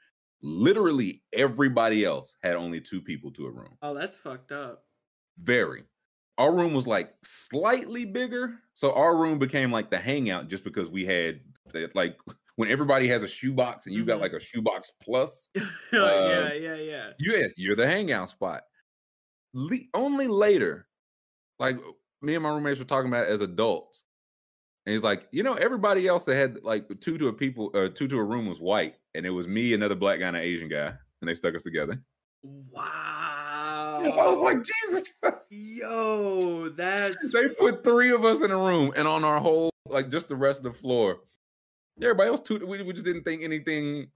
Literally 0.42 1.22
everybody 1.32 2.04
else 2.04 2.34
had 2.42 2.56
only 2.56 2.80
two 2.80 3.00
people 3.02 3.30
to 3.32 3.46
a 3.46 3.50
room. 3.50 3.76
Oh, 3.82 3.94
that's 3.94 4.16
fucked 4.16 4.52
up. 4.52 4.84
Very. 5.38 5.84
Our 6.38 6.54
room 6.54 6.72
was 6.72 6.86
like 6.86 7.14
slightly 7.22 8.06
bigger, 8.06 8.58
so 8.74 8.92
our 8.94 9.14
room 9.16 9.38
became 9.38 9.70
like 9.70 9.90
the 9.90 9.98
hangout 9.98 10.48
just 10.48 10.64
because 10.64 10.88
we 10.88 11.04
had 11.04 11.40
that, 11.72 11.94
like 11.94 12.16
when 12.56 12.70
everybody 12.70 13.08
has 13.08 13.22
a 13.22 13.28
shoebox 13.28 13.86
and 13.86 13.94
you 13.94 14.04
got 14.04 14.18
Mhm. 14.18 14.22
like 14.22 14.32
a 14.32 14.40
shoebox 14.40 14.90
plus. 15.02 15.48
yeah, 15.54 15.62
Um, 16.00 16.52
yeah, 16.62 16.74
yeah. 16.76 17.10
Yeah, 17.18 17.46
you're 17.56 17.76
the 17.76 17.86
hangout 17.86 18.28
spot. 18.28 18.62
Le- 19.54 19.78
only 19.94 20.28
later, 20.28 20.86
like 21.58 21.76
me 22.22 22.34
and 22.34 22.42
my 22.42 22.50
roommates 22.50 22.78
were 22.78 22.84
talking 22.86 23.08
about 23.10 23.24
it 23.24 23.30
as 23.30 23.40
adults, 23.40 24.04
and 24.86 24.92
he's 24.92 25.02
like, 25.02 25.26
you 25.32 25.42
know, 25.42 25.54
everybody 25.54 26.06
else 26.06 26.24
that 26.26 26.34
had 26.36 26.62
like 26.62 26.86
two 27.00 27.16
to 27.18 27.28
a 27.28 27.32
people, 27.32 27.70
uh, 27.74 27.88
two 27.88 28.08
to 28.08 28.18
a 28.18 28.24
room 28.24 28.46
was 28.46 28.60
white, 28.60 28.96
and 29.14 29.24
it 29.26 29.30
was 29.30 29.46
me, 29.48 29.72
another 29.74 29.94
black 29.94 30.20
guy, 30.20 30.28
and 30.28 30.36
an 30.36 30.42
Asian 30.42 30.68
guy, 30.68 30.86
and 31.20 31.28
they 31.28 31.34
stuck 31.34 31.54
us 31.54 31.62
together. 31.62 32.02
Wow. 32.42 32.82
I 34.02 34.26
was 34.28 34.38
like, 34.38 34.58
Jesus, 34.62 35.08
yo, 35.50 36.68
that's 36.70 37.32
they 37.32 37.48
put 37.48 37.84
three 37.84 38.10
of 38.10 38.24
us 38.24 38.42
in 38.42 38.50
a 38.50 38.56
room, 38.56 38.92
and 38.96 39.06
on 39.08 39.24
our 39.24 39.40
whole, 39.40 39.70
like 39.88 40.10
just 40.10 40.28
the 40.28 40.36
rest 40.36 40.64
of 40.64 40.72
the 40.72 40.78
floor, 40.78 41.20
everybody 42.02 42.28
else, 42.30 42.40
too. 42.40 42.64
we, 42.66 42.82
we 42.82 42.92
just 42.92 43.04
didn't 43.04 43.24
think 43.24 43.42
anything 43.42 44.08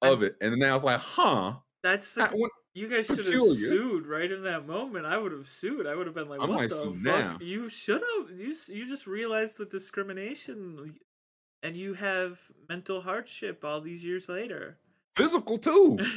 of 0.00 0.22
it, 0.22 0.36
and 0.40 0.52
then 0.52 0.58
now 0.58 0.74
it's 0.74 0.84
like, 0.84 1.00
huh? 1.00 1.54
that's 1.82 2.16
I- 2.18 2.28
when- 2.28 2.50
You 2.74 2.88
guys 2.88 3.06
should 3.06 3.18
have 3.26 3.42
sued 3.42 4.06
right 4.06 4.30
in 4.32 4.44
that 4.44 4.66
moment. 4.66 5.04
I 5.04 5.18
would 5.18 5.32
have 5.32 5.46
sued. 5.46 5.86
I 5.86 5.94
would 5.94 6.06
have 6.06 6.14
been 6.14 6.28
like, 6.30 6.40
I 6.40 6.46
"What 6.46 6.54
might 6.54 6.70
the 6.70 6.76
fuck? 6.76 6.94
now. 7.02 7.38
You 7.40 7.68
should 7.68 8.00
have. 8.16 8.38
You 8.40 8.54
you 8.68 8.88
just 8.88 9.06
realized 9.06 9.58
the 9.58 9.66
discrimination, 9.66 10.94
and 11.62 11.76
you 11.76 11.92
have 11.94 12.38
mental 12.68 13.02
hardship 13.02 13.64
all 13.64 13.80
these 13.80 14.02
years 14.04 14.28
later." 14.28 14.78
physical 15.14 15.58
too. 15.58 15.98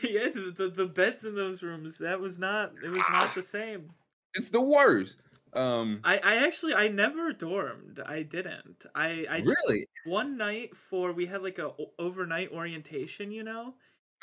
yeah, 0.00 0.28
the, 0.32 0.54
the 0.56 0.68
the 0.68 0.86
beds 0.86 1.24
in 1.24 1.34
those 1.34 1.60
rooms 1.64 1.98
that 1.98 2.20
was 2.20 2.38
not. 2.38 2.72
It 2.84 2.90
was 2.90 3.02
not 3.10 3.34
the 3.34 3.42
same. 3.42 3.90
it's 4.34 4.48
the 4.50 4.60
worst. 4.60 5.16
Um, 5.54 6.00
I 6.04 6.18
I 6.18 6.36
actually 6.46 6.74
I 6.74 6.88
never 6.88 7.32
dormed. 7.32 8.00
I 8.04 8.22
didn't. 8.22 8.84
I 8.94 9.26
I 9.30 9.38
really? 9.40 9.86
one 10.04 10.36
night 10.38 10.76
for 10.76 11.12
we 11.12 11.26
had 11.26 11.42
like 11.42 11.58
a 11.58 11.72
overnight 11.98 12.50
orientation. 12.52 13.30
You 13.32 13.44
know. 13.44 13.74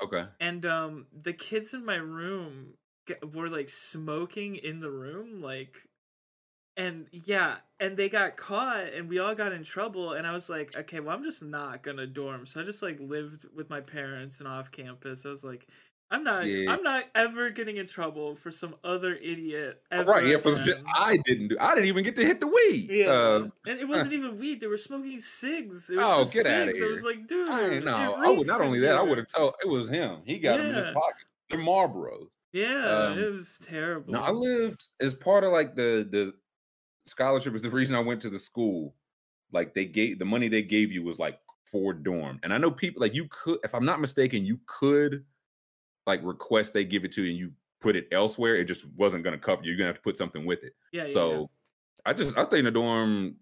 Okay. 0.02 0.26
and 0.40 0.66
um 0.66 1.08
the 1.14 1.34
kids 1.34 1.74
in 1.74 1.86
my 1.86 1.96
room 1.96 2.74
were 3.34 3.50
like 3.50 3.70
smoking 3.70 4.56
in 4.56 4.80
the 4.80 4.90
room 4.92 5.42
like 5.42 5.76
and 6.78 7.08
yeah 7.12 7.58
and 7.80 7.98
they 7.98 8.08
got 8.10 8.38
caught 8.38 8.86
and 8.94 9.10
we 9.10 9.20
all 9.20 9.36
got 9.36 9.52
in 9.52 9.64
trouble 9.64 10.14
and 10.14 10.26
i 10.26 10.32
was 10.32 10.50
like 10.50 10.76
okay 10.78 11.00
well 11.00 11.16
i'm 11.16 11.24
just 11.24 11.44
not 11.44 11.84
gonna 11.84 12.08
dorm 12.08 12.46
so 12.46 12.62
i 12.62 12.64
just 12.64 12.82
like 12.82 12.98
lived 13.02 13.46
with 13.56 13.70
my 13.70 13.82
parents 13.82 14.40
and 14.40 14.48
off 14.48 14.72
campus 14.72 15.26
i 15.26 15.30
was 15.30 15.44
like 15.44 15.68
i'm 16.12 16.24
not 16.24 16.46
Yeah. 16.46 16.72
i'm 16.72 16.82
not 16.84 17.06
ever 17.16 17.50
getting 17.52 17.78
in 17.78 17.86
trouble 17.88 18.36
for 18.36 18.52
some 18.52 18.76
other 18.84 19.16
idiot 19.16 19.82
ever 19.92 20.10
right. 20.12 20.26
Yeah. 20.28 20.38
For. 20.38 20.52
I 20.96 21.18
didn't 21.18 21.50
do. 21.50 21.58
I 21.60 21.76
didn't 21.76 21.88
even 21.88 22.04
get 22.04 22.16
to 22.18 22.26
hit 22.26 22.40
the 22.40 22.48
weed. 22.48 22.90
yeah, 22.92 23.10
Uh, 23.12 23.48
and 23.68 23.80
it 23.80 23.88
wasn't 23.88 24.14
even 24.14 24.38
weed. 24.40 24.60
They 24.62 24.68
were 24.68 24.78
smoking 24.78 25.20
cigs. 25.20 25.90
It 25.90 25.98
was 25.98 26.06
Oh, 26.06 26.24
get 26.34 26.46
cigs. 26.46 26.82
I 26.82 26.86
was 26.86 27.04
like, 27.04 27.28
dude, 27.28 27.50
I 27.50 27.80
know. 27.80 28.16
I 28.16 28.30
would 28.30 28.48
not 28.48 28.62
only 28.62 28.80
that. 28.80 28.96
I 28.96 29.02
would 29.02 29.18
have 29.18 29.28
told 29.28 29.54
it 29.64 29.68
was 29.68 29.88
him. 29.88 30.22
He 30.26 30.40
got 30.40 30.58
them 30.58 30.68
in 30.68 30.76
his 30.76 30.86
pocket. 30.86 31.26
They're 31.50 31.60
Marlboros. 31.60 32.28
Yeah, 32.52 33.10
Um, 33.12 33.20
it 33.20 33.32
was 33.32 33.60
terrible. 33.64 34.12
No, 34.14 34.22
I 34.22 34.32
lived 34.32 34.88
as 35.00 35.14
part 35.14 35.44
of 35.44 35.52
like 35.52 35.76
the 35.76 36.08
the 36.10 36.34
scholarship 37.06 37.54
is 37.56 37.62
the 37.62 37.70
reason 37.70 37.96
I 37.96 38.00
went 38.00 38.22
to 38.22 38.30
the 38.30 38.40
school. 38.40 38.96
Like 39.52 39.74
they 39.74 39.86
gave 39.86 40.20
the 40.20 40.26
money 40.26 40.48
they 40.48 40.62
gave 40.62 40.92
you 40.92 41.04
was 41.04 41.20
like 41.20 41.40
for 41.72 41.94
dorm, 41.94 42.40
and 42.44 42.52
I 42.54 42.58
know 42.58 42.72
people 42.72 43.02
like 43.02 43.14
you 43.14 43.28
could, 43.30 43.60
if 43.64 43.74
I'm 43.76 43.86
not 43.86 44.02
mistaken, 44.02 44.46
you 44.46 44.60
could 44.66 45.26
like 46.06 46.22
request 46.24 46.74
they 46.74 46.84
give 46.84 47.06
it 47.06 47.12
to 47.14 47.24
you 47.24 47.30
and 47.30 47.40
you 47.40 47.52
put 47.82 47.96
it 47.96 48.08
elsewhere. 48.12 48.56
It 48.56 48.66
just 48.66 48.88
wasn't 48.96 49.24
going 49.24 49.38
to 49.38 49.44
cover 49.44 49.64
you. 49.64 49.70
You're 49.70 49.78
gonna 49.78 49.88
have 49.88 49.96
to 49.96 50.02
put 50.02 50.18
something 50.18 50.46
with 50.46 50.64
it. 50.64 50.74
yeah, 50.92 51.08
so 51.08 51.32
yeah. 51.32 51.46
I 52.06 52.14
just 52.14 52.38
I 52.38 52.44
stayed 52.44 52.60
in 52.60 52.66
the 52.66 52.72
dorm 52.72 53.36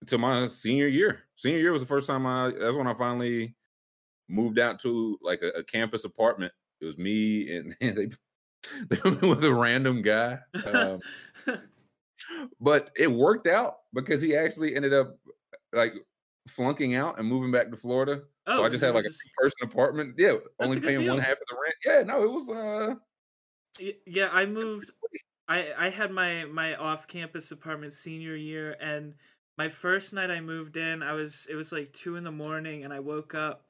until 0.00 0.18
my 0.18 0.46
senior 0.46 0.86
year. 0.86 1.20
Senior 1.36 1.58
year 1.58 1.72
was 1.72 1.82
the 1.82 1.88
first 1.88 2.06
time 2.06 2.26
I. 2.26 2.52
That's 2.58 2.76
when 2.76 2.86
I 2.86 2.94
finally 2.94 3.54
moved 4.28 4.58
out 4.58 4.78
to 4.80 5.18
like 5.22 5.42
a, 5.42 5.58
a 5.58 5.64
campus 5.64 6.04
apartment. 6.04 6.52
It 6.80 6.84
was 6.84 6.98
me 6.98 7.56
and, 7.56 7.76
and 7.80 7.96
they 7.96 8.08
they 8.88 9.10
with 9.26 9.44
a 9.44 9.54
random 9.54 10.02
guy. 10.02 10.38
Um, 10.66 11.00
but 12.60 12.90
it 12.96 13.10
worked 13.10 13.46
out 13.46 13.76
because 13.92 14.20
he 14.20 14.36
actually 14.36 14.74
ended 14.76 14.92
up 14.92 15.18
like 15.72 15.94
flunking 16.48 16.94
out 16.94 17.18
and 17.18 17.28
moving 17.28 17.50
back 17.50 17.70
to 17.70 17.76
Florida. 17.76 18.22
Oh, 18.46 18.56
so 18.56 18.64
I 18.64 18.68
just 18.68 18.82
had 18.82 18.94
like 18.94 19.04
a 19.04 19.08
two 19.08 19.30
person 19.36 19.58
apartment. 19.62 20.14
Yeah, 20.18 20.36
only 20.60 20.78
a 20.78 20.80
paying 20.80 21.06
one 21.08 21.18
half 21.18 21.32
of 21.32 21.46
the 21.48 21.56
rent. 21.62 21.76
Yeah, 21.84 22.02
no, 22.02 22.22
it 22.22 22.30
was 22.30 22.48
uh 22.48 22.94
Yeah, 24.06 24.28
I 24.32 24.46
moved. 24.46 24.90
I 25.48 25.72
I 25.76 25.88
had 25.90 26.10
my 26.10 26.44
my 26.44 26.76
off 26.76 27.06
campus 27.08 27.50
apartment 27.50 27.92
senior 27.92 28.36
year, 28.36 28.76
and 28.80 29.14
my 29.58 29.68
first 29.68 30.12
night 30.14 30.30
I 30.30 30.40
moved 30.40 30.76
in, 30.76 31.02
I 31.02 31.12
was 31.12 31.46
it 31.50 31.54
was 31.56 31.72
like 31.72 31.92
two 31.92 32.16
in 32.16 32.24
the 32.24 32.32
morning, 32.32 32.84
and 32.84 32.92
I 32.92 33.00
woke 33.00 33.34
up, 33.34 33.66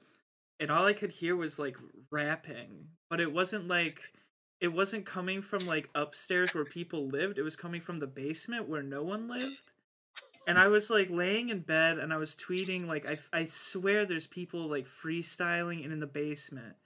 and 0.60 0.70
all 0.70 0.86
I 0.86 0.92
could 0.94 1.10
hear 1.12 1.36
was 1.36 1.58
like 1.58 1.76
rapping, 2.10 2.88
but 3.10 3.20
it 3.20 3.32
wasn't 3.32 3.68
like 3.68 4.12
it 4.60 4.68
wasn't 4.68 5.06
coming 5.06 5.42
from 5.42 5.66
like 5.66 5.90
upstairs 5.94 6.54
where 6.54 6.64
people 6.66 7.08
lived. 7.08 7.38
It 7.38 7.42
was 7.42 7.56
coming 7.56 7.80
from 7.80 7.98
the 8.00 8.06
basement 8.06 8.68
where 8.68 8.82
no 8.82 9.02
one 9.04 9.28
lived. 9.28 9.72
And 10.46 10.58
I 10.58 10.68
was 10.68 10.90
like 10.90 11.08
laying 11.10 11.48
in 11.48 11.60
bed 11.60 11.98
and 11.98 12.12
I 12.12 12.16
was 12.16 12.36
tweeting 12.36 12.86
like 12.86 13.06
I 13.06 13.18
I 13.32 13.44
swear 13.46 14.04
there's 14.04 14.26
people 14.26 14.68
like 14.68 14.86
freestyling 14.86 15.84
and 15.84 15.92
in 15.92 16.00
the 16.00 16.06
basement. 16.06 16.76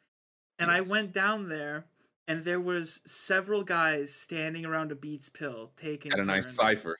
And 0.59 0.70
I 0.70 0.80
went 0.80 1.12
down 1.12 1.48
there 1.48 1.86
and 2.26 2.44
there 2.44 2.61
was 2.61 3.00
several 3.06 3.62
guys 3.64 4.12
standing 4.12 4.66
around 4.66 4.92
a 4.92 4.94
Beats 4.94 5.28
pill 5.28 5.72
taking 5.76 6.11
had 6.11 6.20
a 6.20 6.24
nice 6.24 6.54
cipher. 6.54 6.96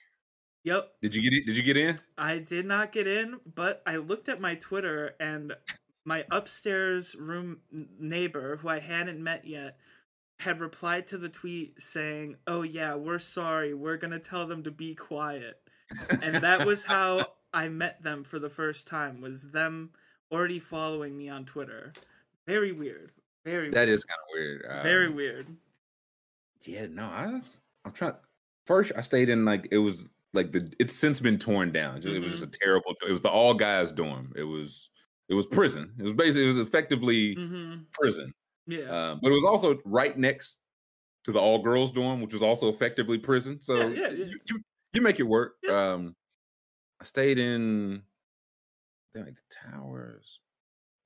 Yep. 0.63 0.91
Did 1.01 1.15
you 1.15 1.21
get 1.21 1.33
it? 1.33 1.45
Did 1.45 1.55
you 1.55 1.63
get 1.63 1.77
in? 1.77 1.97
I 2.17 2.39
did 2.39 2.65
not 2.65 2.91
get 2.91 3.07
in, 3.07 3.39
but 3.55 3.81
I 3.85 3.97
looked 3.97 4.27
at 4.27 4.41
my 4.41 4.55
Twitter 4.55 5.15
and 5.19 5.53
my 6.05 6.25
upstairs 6.31 7.15
room 7.15 7.59
neighbor, 7.71 8.57
who 8.57 8.67
I 8.67 8.79
hadn't 8.79 9.23
met 9.23 9.45
yet, 9.45 9.77
had 10.39 10.59
replied 10.59 11.07
to 11.07 11.17
the 11.17 11.29
tweet 11.29 11.81
saying, 11.81 12.35
"Oh 12.47 12.63
yeah, 12.63 12.95
we're 12.95 13.19
sorry. 13.19 13.73
We're 13.73 13.97
going 13.97 14.11
to 14.11 14.19
tell 14.19 14.47
them 14.47 14.63
to 14.63 14.71
be 14.71 14.95
quiet." 14.95 15.61
And 16.21 16.35
that 16.35 16.65
was 16.65 16.83
how 16.83 17.25
I 17.53 17.67
met 17.67 18.01
them 18.03 18.23
for 18.23 18.39
the 18.39 18.49
first 18.49 18.87
time 18.87 19.21
was 19.21 19.41
them 19.51 19.91
already 20.31 20.59
following 20.59 21.17
me 21.17 21.29
on 21.29 21.45
Twitter. 21.45 21.91
Very 22.47 22.71
weird. 22.71 23.11
Very 23.45 23.69
That 23.69 23.87
weird. 23.87 23.89
is 23.89 24.03
kind 24.03 24.19
of 24.19 24.27
weird. 24.33 24.83
very 24.83 25.07
Um, 25.07 25.15
weird. 25.15 25.47
Yeah, 26.63 26.87
no, 26.87 27.05
I 27.05 27.41
I'm 27.85 27.91
trying. 27.93 28.13
First, 28.65 28.91
I 28.95 29.01
stayed 29.01 29.29
in 29.29 29.45
like 29.45 29.67
it 29.71 29.77
was 29.77 30.05
like 30.33 30.51
the 30.51 30.71
it's 30.79 30.93
since 30.93 31.19
been 31.19 31.39
torn 31.39 31.71
down. 31.71 31.97
It 32.03 32.19
was 32.19 32.31
just 32.33 32.43
a 32.43 32.47
terrible. 32.61 32.93
It 33.07 33.11
was 33.11 33.21
the 33.21 33.29
all 33.29 33.53
guys 33.53 33.91
dorm. 33.91 34.33
It 34.35 34.43
was 34.43 34.89
it 35.29 35.33
was 35.33 35.45
prison. 35.47 35.93
It 35.97 36.03
was 36.03 36.13
basically 36.13 36.45
it 36.45 36.47
was 36.47 36.57
effectively 36.67 37.35
Mhm. 37.35 37.85
prison. 37.93 38.33
Yeah. 38.67 38.81
Um, 39.11 39.19
but 39.23 39.31
it 39.31 39.35
was 39.35 39.45
also 39.45 39.79
right 39.85 40.15
next 40.17 40.57
to 41.23 41.31
the 41.31 41.39
all 41.39 41.63
girls 41.63 41.91
dorm, 41.91 42.21
which 42.21 42.33
was 42.33 42.43
also 42.43 42.69
effectively 42.69 43.17
prison. 43.17 43.59
So 43.61 43.87
Yeah, 43.87 43.87
yeah, 43.87 44.09
yeah. 44.09 44.25
You, 44.25 44.39
you 44.49 44.61
you 44.93 45.01
make 45.01 45.19
it 45.19 45.23
work. 45.23 45.55
Yeah. 45.63 45.93
Um, 45.93 46.15
I 47.01 47.05
stayed 47.05 47.39
in 47.39 48.03
I 49.15 49.19
like 49.19 49.35
the 49.35 49.55
towers. 49.71 50.39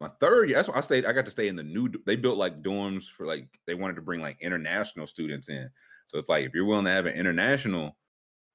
My 0.01 0.09
third 0.19 0.49
year, 0.49 0.57
that's 0.57 0.69
why 0.69 0.77
I 0.77 0.81
stayed. 0.81 1.05
I 1.05 1.13
got 1.13 1.25
to 1.25 1.31
stay 1.31 1.47
in 1.47 1.55
the 1.55 1.63
new. 1.63 1.89
They 2.05 2.15
built 2.17 2.37
like 2.37 2.61
dorms 2.63 3.05
for 3.09 3.25
like 3.27 3.49
they 3.67 3.75
wanted 3.75 3.95
to 3.95 4.01
bring 4.03 4.21
like 4.21 4.37
international 4.41 5.07
students 5.07 5.49
in. 5.49 5.69
So 6.07 6.19
it's 6.19 6.29
like 6.29 6.45
if 6.45 6.53
you're 6.55 6.65
willing 6.65 6.85
to 6.85 6.91
have 6.91 7.05
an 7.07 7.15
international 7.15 7.97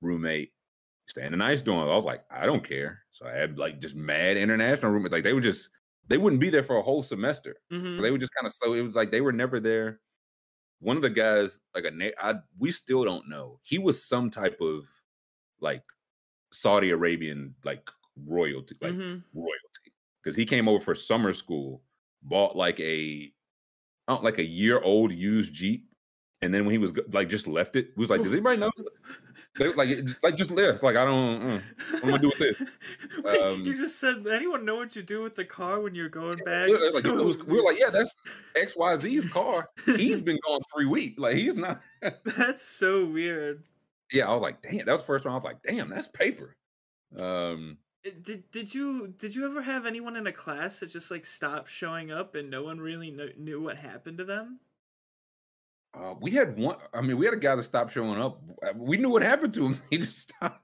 roommate, 0.03 0.53
stay 1.09 1.27
in 1.27 1.35
a 1.35 1.39
nice 1.39 1.63
dorm. 1.63 1.89
I 1.89 1.95
was 1.97 2.05
like, 2.07 2.25
I 2.31 2.47
don't 2.47 2.67
care. 2.67 3.03
So 3.13 3.27
I 3.27 3.33
had 3.33 3.59
like 3.59 3.81
just 3.81 3.97
mad 3.97 4.37
international 4.39 4.93
roommates. 4.93 5.13
Like 5.13 5.25
they 5.25 5.35
would 5.35 5.45
just 5.45 5.71
they 6.09 6.19
wouldn't 6.19 6.41
be 6.43 6.51
there 6.51 6.65
for 6.65 6.77
a 6.79 6.83
whole 6.83 7.03
semester. 7.03 7.57
Mhm. 7.73 8.03
They 8.03 8.11
were 8.13 8.19
just 8.19 8.35
kind 8.35 8.47
of 8.47 8.53
so 8.55 8.75
it 8.75 8.83
was 8.83 8.97
like 8.97 9.11
they 9.13 9.23
were 9.23 9.33
never 9.33 9.61
there. 9.61 10.01
One 10.81 10.97
of 10.97 11.03
the 11.03 11.11
guys, 11.11 11.61
like 11.75 11.85
a 11.85 11.91
na- 11.91 12.41
we 12.59 12.73
still 12.73 13.05
don't 13.05 13.29
know. 13.29 13.61
He 13.65 13.79
was 13.79 14.05
some 14.05 14.31
type 14.31 14.61
of 14.61 14.85
like 15.61 15.83
Saudi 16.53 16.91
Arabian 16.91 17.55
like 17.65 17.89
royalty, 18.27 18.75
like 18.81 18.93
Mhm. 18.93 19.23
royalty, 19.35 19.93
because 20.23 20.37
he 20.37 20.45
came 20.45 20.69
over 20.69 20.83
for 20.85 20.95
summer 20.95 21.33
school, 21.33 21.83
bought 22.23 22.57
like 22.57 22.79
a 22.81 23.33
uh, 24.09 24.19
like 24.23 24.39
a 24.39 24.45
year 24.45 24.81
old 24.81 25.13
used 25.13 25.53
Jeep, 25.53 25.87
and 26.41 26.53
then 26.55 26.65
when 26.65 26.73
he 26.73 26.79
was 26.79 26.93
like 27.13 27.29
just 27.29 27.47
left 27.47 27.77
it, 27.77 27.97
was 27.97 28.09
like, 28.11 28.23
does 28.23 28.33
anybody 28.33 28.59
know? 28.59 28.71
They, 29.57 29.73
like 29.73 29.89
like 30.23 30.37
just 30.37 30.53
left. 30.53 30.85
Like 30.85 30.95
I 30.95 31.05
don't. 31.05 31.43
Uh, 31.43 31.61
what 32.01 32.05
am 32.05 32.15
I 32.15 32.19
do 32.19 32.29
with 32.29 32.39
this? 32.39 32.63
Um, 33.43 33.65
you 33.65 33.75
just 33.75 33.99
said, 33.99 34.25
anyone 34.27 34.65
know 34.65 34.77
what 34.77 34.95
you 34.95 35.03
do 35.03 35.23
with 35.23 35.35
the 35.35 35.45
car 35.45 35.81
when 35.81 35.97
you're 35.97 36.09
going 36.09 36.39
back? 36.45 36.69
Like, 36.69 37.03
to- 37.03 37.15
was- 37.25 37.39
we 37.39 37.57
were 37.57 37.63
like, 37.65 37.79
yeah, 37.79 37.91
that's 37.91 38.15
X 38.57 38.77
Y 38.77 38.97
Z's 38.99 39.27
car. 39.27 39.69
He's 39.85 40.21
been 40.21 40.39
gone 40.47 40.61
three 40.73 40.87
weeks. 40.87 41.19
Like 41.19 41.35
he's 41.37 41.57
not. 41.57 41.81
That's 42.25 42.63
so 42.63 43.05
weird. 43.07 43.65
Yeah, 44.13 44.29
I 44.29 44.33
was 44.33 44.43
like, 44.43 44.63
damn. 44.63 44.87
That 44.87 44.93
was 44.93 45.03
the 45.03 45.07
first 45.07 45.25
one. 45.25 45.33
I 45.33 45.37
was 45.37 45.45
like, 45.45 45.63
damn, 45.63 45.91
that's 45.91 46.09
paper. 46.09 46.57
Um, 47.21 47.79
Uh, 48.07 48.11
Did 48.23 48.51
did 48.51 48.75
you 48.75 49.09
did 49.19 49.35
you 49.35 49.47
ever 49.47 49.63
have 49.63 49.87
anyone 49.87 50.17
in 50.17 50.27
a 50.27 50.33
class 50.33 50.81
that 50.81 50.91
just 50.91 51.11
like 51.11 51.25
stopped 51.27 51.69
showing 51.71 52.11
up 52.11 52.35
and 52.35 52.49
no 52.51 52.63
one 52.65 52.79
really 52.79 53.11
kno- 53.11 53.33
knew 53.37 53.61
what 53.63 53.79
happened 53.79 54.19
to 54.19 54.25
them? 54.25 54.61
uh, 55.95 56.15
we 56.21 56.31
had 56.31 56.57
one. 56.59 56.77
I 56.93 57.01
mean, 57.01 57.17
we 57.19 57.25
had 57.25 57.35
a 57.35 57.39
guy 57.39 57.57
that 57.57 57.63
stopped 57.63 57.93
showing 57.93 58.21
up. 58.21 58.41
Uh, 58.63 58.73
We 58.77 58.99
knew 58.99 59.11
what 59.11 59.23
happened 59.23 59.55
to 59.55 59.67
him. 59.67 59.81
He 59.91 59.99
just 59.99 60.19
stopped. 60.31 60.63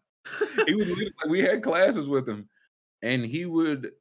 He 0.66 0.74
was 0.74 0.88
like, 0.88 1.28
we 1.28 1.40
had 1.40 1.62
classes 1.62 2.06
with 2.08 2.28
him, 2.28 2.48
and 3.02 3.24
he 3.24 3.46
would. 3.46 3.92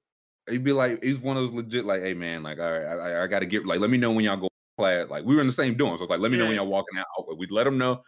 He'd 0.50 0.64
be 0.64 0.74
like, 0.74 1.02
he's 1.04 1.20
one 1.20 1.38
of 1.38 1.44
those 1.44 1.54
legit, 1.54 1.86
like, 1.86 2.02
hey 2.02 2.14
man, 2.14 2.44
like, 2.44 2.60
all 2.60 2.72
right, 2.72 2.86
I, 2.86 2.94
I, 3.12 3.24
I 3.24 3.28
got 3.28 3.40
to 3.40 3.46
get, 3.46 3.66
like, 3.66 3.80
let 3.80 3.90
me 3.90 3.98
know 3.98 4.12
when 4.12 4.26
y'all 4.26 4.36
go 4.38 4.50
class. 4.78 5.10
Like, 5.10 5.24
we 5.24 5.36
were 5.36 5.42
in 5.42 5.48
the 5.48 5.54
same 5.54 5.76
dorm, 5.76 5.98
so 5.98 6.04
it's 6.04 6.12
like, 6.12 6.20
let 6.20 6.32
me 6.32 6.38
know 6.38 6.48
when 6.48 6.56
y'all 6.56 6.68
walking 6.68 7.00
out. 7.00 7.38
We'd 7.38 7.52
let 7.52 7.66
him 7.66 7.78
know. 7.78 8.04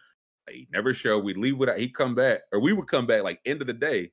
Like, 0.46 0.56
he'd 0.56 0.72
never 0.72 0.94
show. 0.94 1.18
We'd 1.18 1.36
leave 1.36 1.58
without. 1.58 1.78
He'd 1.78 1.94
come 1.94 2.14
back, 2.14 2.42
or 2.52 2.60
we 2.60 2.72
would 2.72 2.88
come 2.88 3.06
back 3.06 3.22
like 3.22 3.40
end 3.44 3.60
of 3.60 3.66
the 3.66 3.72
day. 3.72 4.12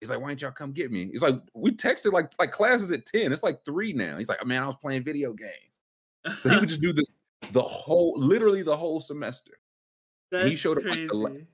He's 0.00 0.10
like, 0.10 0.20
why 0.20 0.30
didn't 0.30 0.42
y'all 0.42 0.50
come 0.50 0.72
get 0.72 0.90
me? 0.90 1.08
He's 1.12 1.22
like, 1.22 1.40
we 1.54 1.70
texted 1.70 2.12
like 2.12 2.32
like 2.38 2.50
classes 2.50 2.90
at 2.90 3.06
ten. 3.06 3.32
It's 3.32 3.42
like 3.42 3.64
three 3.64 3.92
now. 3.92 4.18
He's 4.18 4.28
like, 4.28 4.38
oh, 4.42 4.46
man, 4.46 4.62
I 4.62 4.66
was 4.66 4.76
playing 4.76 5.04
video 5.04 5.32
games. 5.32 5.52
So 6.42 6.50
he 6.50 6.56
would 6.56 6.68
just 6.68 6.80
do 6.80 6.92
this 6.92 7.06
the 7.52 7.62
whole, 7.62 8.14
literally 8.16 8.62
the 8.62 8.76
whole 8.76 9.00
semester. 9.00 9.52
That's 10.30 10.48
he 10.48 10.56
showed 10.56 10.78
up, 10.78 10.84
crazy. 10.84 11.08
like, 11.08 11.32
the 11.34 11.46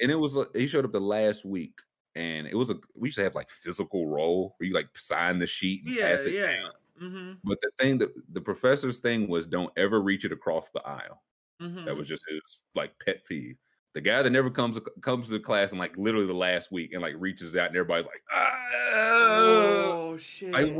And 0.00 0.10
it 0.10 0.14
was 0.14 0.36
uh, 0.36 0.44
he 0.54 0.66
showed 0.66 0.84
up 0.84 0.92
the 0.92 1.00
last 1.00 1.44
week, 1.44 1.80
and 2.14 2.46
it 2.46 2.54
was 2.54 2.70
a 2.70 2.76
we 2.94 3.08
used 3.08 3.18
to 3.18 3.24
have 3.24 3.34
like 3.34 3.50
physical 3.50 4.06
roll 4.06 4.54
where 4.58 4.68
you 4.68 4.74
like 4.74 4.88
sign 4.96 5.38
the 5.38 5.46
sheet 5.46 5.84
and 5.84 5.94
yeah, 5.94 6.10
pass 6.10 6.24
it. 6.24 6.34
yeah. 6.34 6.68
Mm-hmm. 7.02 7.32
But 7.44 7.60
the 7.60 7.70
thing 7.78 7.98
that 7.98 8.10
the 8.32 8.40
professor's 8.40 8.98
thing 8.98 9.28
was 9.28 9.46
don't 9.46 9.72
ever 9.76 10.00
reach 10.00 10.24
it 10.24 10.32
across 10.32 10.70
the 10.70 10.80
aisle. 10.86 11.22
Mm-hmm. 11.60 11.84
That 11.84 11.96
was 11.96 12.08
just 12.08 12.24
his 12.28 12.40
like 12.74 12.92
pet 13.04 13.24
peeve. 13.28 13.56
The 13.92 14.00
guy 14.00 14.22
that 14.22 14.30
never 14.30 14.50
comes 14.50 14.78
comes 15.00 15.28
to 15.28 15.40
class 15.40 15.70
and 15.70 15.80
like 15.80 15.96
literally 15.96 16.26
the 16.26 16.32
last 16.32 16.70
week 16.70 16.92
and 16.92 17.02
like 17.02 17.14
reaches 17.18 17.56
out 17.56 17.68
and 17.68 17.76
everybody's 17.76 18.06
like, 18.06 18.22
ah. 18.32 18.68
oh 18.92 20.16
shit. 20.16 20.54
I, 20.54 20.76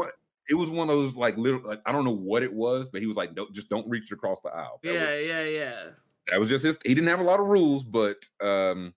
it 0.49 0.55
was 0.55 0.71
one 0.71 0.91
of 0.91 0.97
those 0.97 1.17
like 1.17 1.37
little 1.39 1.61
like 1.65 1.81
I 1.87 1.93
don't 1.93 2.05
know 2.05 2.15
what 2.15 2.43
it 2.43 2.53
was, 2.53 2.89
but 2.89 3.01
he 3.01 3.07
was 3.07 3.17
like, 3.17 3.35
don't 3.35 3.53
just 3.53 3.69
don't 3.69 3.89
reach 3.89 4.11
across 4.11 4.41
the 4.43 4.51
aisle. 4.51 4.81
That 4.83 4.95
yeah, 4.95 5.17
was, 5.17 5.27
yeah, 5.27 5.45
yeah. 5.45 5.91
that 6.31 6.41
was 6.41 6.49
just 6.49 6.65
his. 6.65 6.79
He 6.85 6.95
didn't 6.95 7.09
have 7.09 7.21
a 7.21 7.25
lot 7.25 7.41
of 7.41 7.47
rules, 7.47 7.83
but 7.83 8.25
um, 8.41 8.95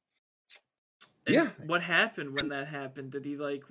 And 1.25 1.35
Yeah. 1.35 1.49
What 1.65 1.81
happened 1.81 2.33
when 2.33 2.49
that 2.49 2.67
happened? 2.67 3.11
Did 3.11 3.25
he 3.25 3.37
like? 3.37 3.63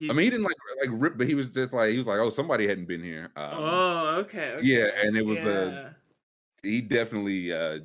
He, 0.00 0.10
I 0.10 0.12
mean, 0.12 0.24
he 0.24 0.30
didn't 0.30 0.44
like 0.44 0.56
like 0.80 1.00
rip, 1.00 1.16
but 1.16 1.28
he 1.28 1.34
was 1.34 1.46
just 1.46 1.72
like 1.72 1.90
he 1.90 1.98
was 1.98 2.06
like, 2.06 2.18
oh, 2.18 2.30
somebody 2.30 2.66
hadn't 2.66 2.86
been 2.86 3.02
here. 3.02 3.30
Um, 3.36 3.50
oh, 3.52 4.16
okay, 4.20 4.52
okay. 4.54 4.66
yeah, 4.66 4.88
and 5.02 5.16
it 5.16 5.24
was, 5.24 5.38
a. 5.44 5.44
yeah. 5.44 6.01
He 6.62 6.80
definitely 6.80 7.52
uh 7.52 7.78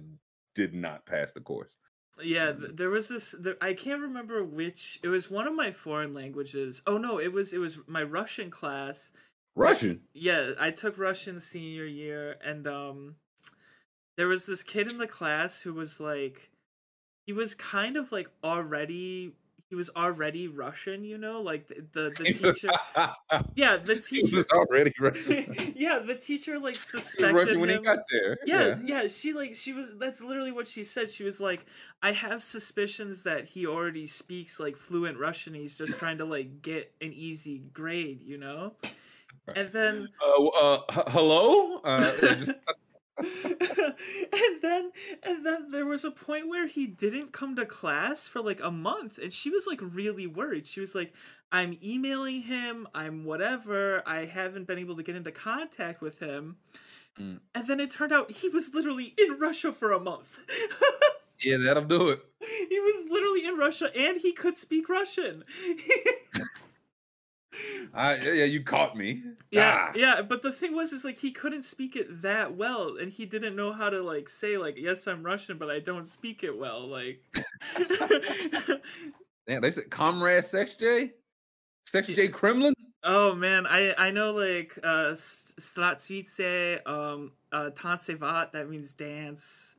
did 0.56 0.74
not 0.74 1.06
pass 1.06 1.34
the 1.34 1.42
course. 1.42 1.78
Yeah, 2.22 2.52
there 2.56 2.90
was 2.90 3.10
this. 3.10 3.36
There, 3.40 3.58
I 3.62 3.74
can't 3.74 4.02
remember 4.02 4.44
which. 4.44 5.00
It 5.04 5.08
was 5.08 5.30
one 5.30 5.48
of 5.48 5.54
my 5.54 5.72
foreign 5.72 6.14
languages. 6.14 6.82
Oh 6.88 6.98
no, 6.98 7.20
it 7.20 7.32
was 7.32 7.54
it 7.54 7.60
was 7.60 7.78
my 7.88 8.04
Russian 8.04 8.50
class. 8.50 9.12
Russian. 9.56 10.02
Yeah, 10.14 10.52
I 10.60 10.72
took 10.72 10.98
Russian 10.98 11.40
senior 11.40 11.86
year, 11.86 12.38
and 12.44 12.68
um, 12.68 13.16
there 14.16 14.28
was 14.28 14.46
this 14.46 14.64
kid 14.64 14.92
in 14.92 14.98
the 14.98 15.08
class 15.08 15.60
who 15.60 15.74
was 15.74 16.00
like, 16.00 16.50
he 17.26 17.34
was 17.34 17.54
kind 17.56 17.98
of 17.98 18.12
like 18.12 18.30
already. 18.44 19.34
He 19.70 19.76
was 19.76 19.90
already 19.98 20.48
Russian, 20.48 21.04
you 21.04 21.18
know, 21.18 21.42
like 21.42 21.68
the 21.68 21.82
the, 21.92 22.10
the 22.18 22.24
teacher. 22.54 22.70
Yeah, 23.56 23.76
the 23.78 23.96
he 23.96 24.22
teacher. 24.22 24.36
was 24.38 24.48
already 24.48 24.94
Russian. 25.00 25.54
yeah, 25.76 26.00
the 26.00 26.16
teacher 26.16 26.58
like 26.58 26.76
He 26.78 26.80
suspected 26.80 27.36
Russian 27.36 27.60
when 27.60 27.70
he 27.70 27.78
got 27.80 28.00
there. 28.10 28.38
Yeah, 28.46 28.80
yeah, 28.84 29.08
she 29.08 29.34
like 29.34 29.56
she 29.56 29.74
was 29.74 29.98
that's 29.98 30.22
literally 30.22 30.52
what 30.54 30.68
she 30.68 30.84
said. 30.86 31.12
She 31.12 31.24
was 31.24 31.42
like, 31.42 31.66
I 32.02 32.14
have 32.14 32.42
suspicions 32.42 33.24
that 33.24 33.46
he 33.46 33.68
already 33.68 34.08
speaks 34.08 34.60
like 34.60 34.78
fluent 34.78 35.20
Russian. 35.20 35.54
He's 35.54 35.76
just 35.78 35.98
trying 36.00 36.20
to 36.20 36.26
like 36.26 36.62
get 36.62 36.94
an 37.02 37.12
easy 37.14 37.60
grade, 37.74 38.22
you 38.22 38.38
know? 38.38 38.74
And 39.54 39.72
then 39.74 40.08
Uh, 40.22 40.46
uh, 40.48 40.82
h- 40.92 41.04
hello. 41.10 41.78
Uh, 41.84 42.12
just- 42.22 42.52
and 43.44 44.62
then 44.62 44.92
And 45.24 45.46
then 45.46 45.72
there 45.72 45.86
was 45.86 46.06
a 46.06 46.12
point 46.12 46.48
where 46.48 46.68
he 46.68 46.88
didn't 46.88 47.32
come 47.32 47.56
to 47.56 47.66
class 47.66 48.28
for 48.28 48.42
like 48.42 48.62
a 48.62 48.72
month, 48.72 49.18
and 49.18 49.34
she 49.34 49.50
was 49.50 49.66
like 49.68 49.80
really 49.82 50.28
worried. 50.28 50.68
She 50.68 50.80
was 50.80 50.94
like, 50.94 51.14
I'm 51.52 51.78
emailing 51.84 52.44
him, 52.44 52.88
I'm 52.94 53.24
whatever, 53.24 54.04
I 54.06 54.26
haven't 54.26 54.68
been 54.68 54.80
able 54.80 54.96
to 54.98 55.04
get 55.04 55.16
into 55.16 55.32
contact 55.32 56.02
with 56.02 56.20
him. 56.20 56.58
Mm. 57.20 57.40
And 57.56 57.68
then 57.68 57.80
it 57.80 57.92
turned 57.92 58.12
out 58.12 58.32
he 58.32 58.50
was 58.50 58.74
literally 58.74 59.14
in 59.18 59.40
Russia 59.40 59.72
for 59.72 59.92
a 59.92 60.00
month. 60.00 60.40
Yeah, 61.44 61.58
that'll 61.58 61.84
do 61.84 62.10
it. 62.10 62.20
he 62.40 62.80
was 62.80 63.12
literally 63.12 63.46
in 63.46 63.58
Russia 63.58 63.96
and 63.96 64.18
he 64.20 64.32
could 64.32 64.58
speak 64.58 64.90
Russian. 64.90 65.44
I, 67.94 68.16
yeah, 68.18 68.44
you 68.44 68.62
caught 68.64 68.96
me. 68.98 69.24
Yeah, 69.52 69.88
Ah. 69.90 69.92
yeah, 69.96 70.22
but 70.22 70.42
the 70.42 70.52
thing 70.52 70.76
was, 70.76 70.94
is 70.94 71.06
like 71.06 71.18
he 71.18 71.32
couldn't 71.32 71.64
speak 71.64 71.96
it 71.96 72.22
that 72.22 72.56
well, 72.56 72.98
and 72.98 73.12
he 73.12 73.26
didn't 73.26 73.56
know 73.56 73.72
how 73.74 73.90
to 73.90 74.02
like 74.02 74.30
say 74.30 74.58
like, 74.58 74.78
"Yes, 74.78 75.08
I'm 75.08 75.24
Russian, 75.24 75.58
but 75.58 75.70
I 75.70 75.80
don't 75.80 76.08
speak 76.08 76.44
it 76.44 76.58
well." 76.58 76.86
Like, 76.88 77.24
Damn, 79.48 79.62
they 79.62 79.72
said 79.72 79.90
comrade 79.90 80.46
Sex 80.46 80.76
J, 80.76 81.14
Sex 81.86 82.08
J 82.08 82.28
Kremlin. 82.28 82.74
oh 83.04 83.34
man, 83.34 83.66
I 83.66 83.94
I 83.98 84.12
know 84.12 84.34
like 84.34 84.78
uh 84.84 85.16
um, 86.86 87.32
uh 87.52 87.70
Tansevat, 87.76 88.52
that 88.52 88.70
means 88.70 88.94
dance. 88.94 89.76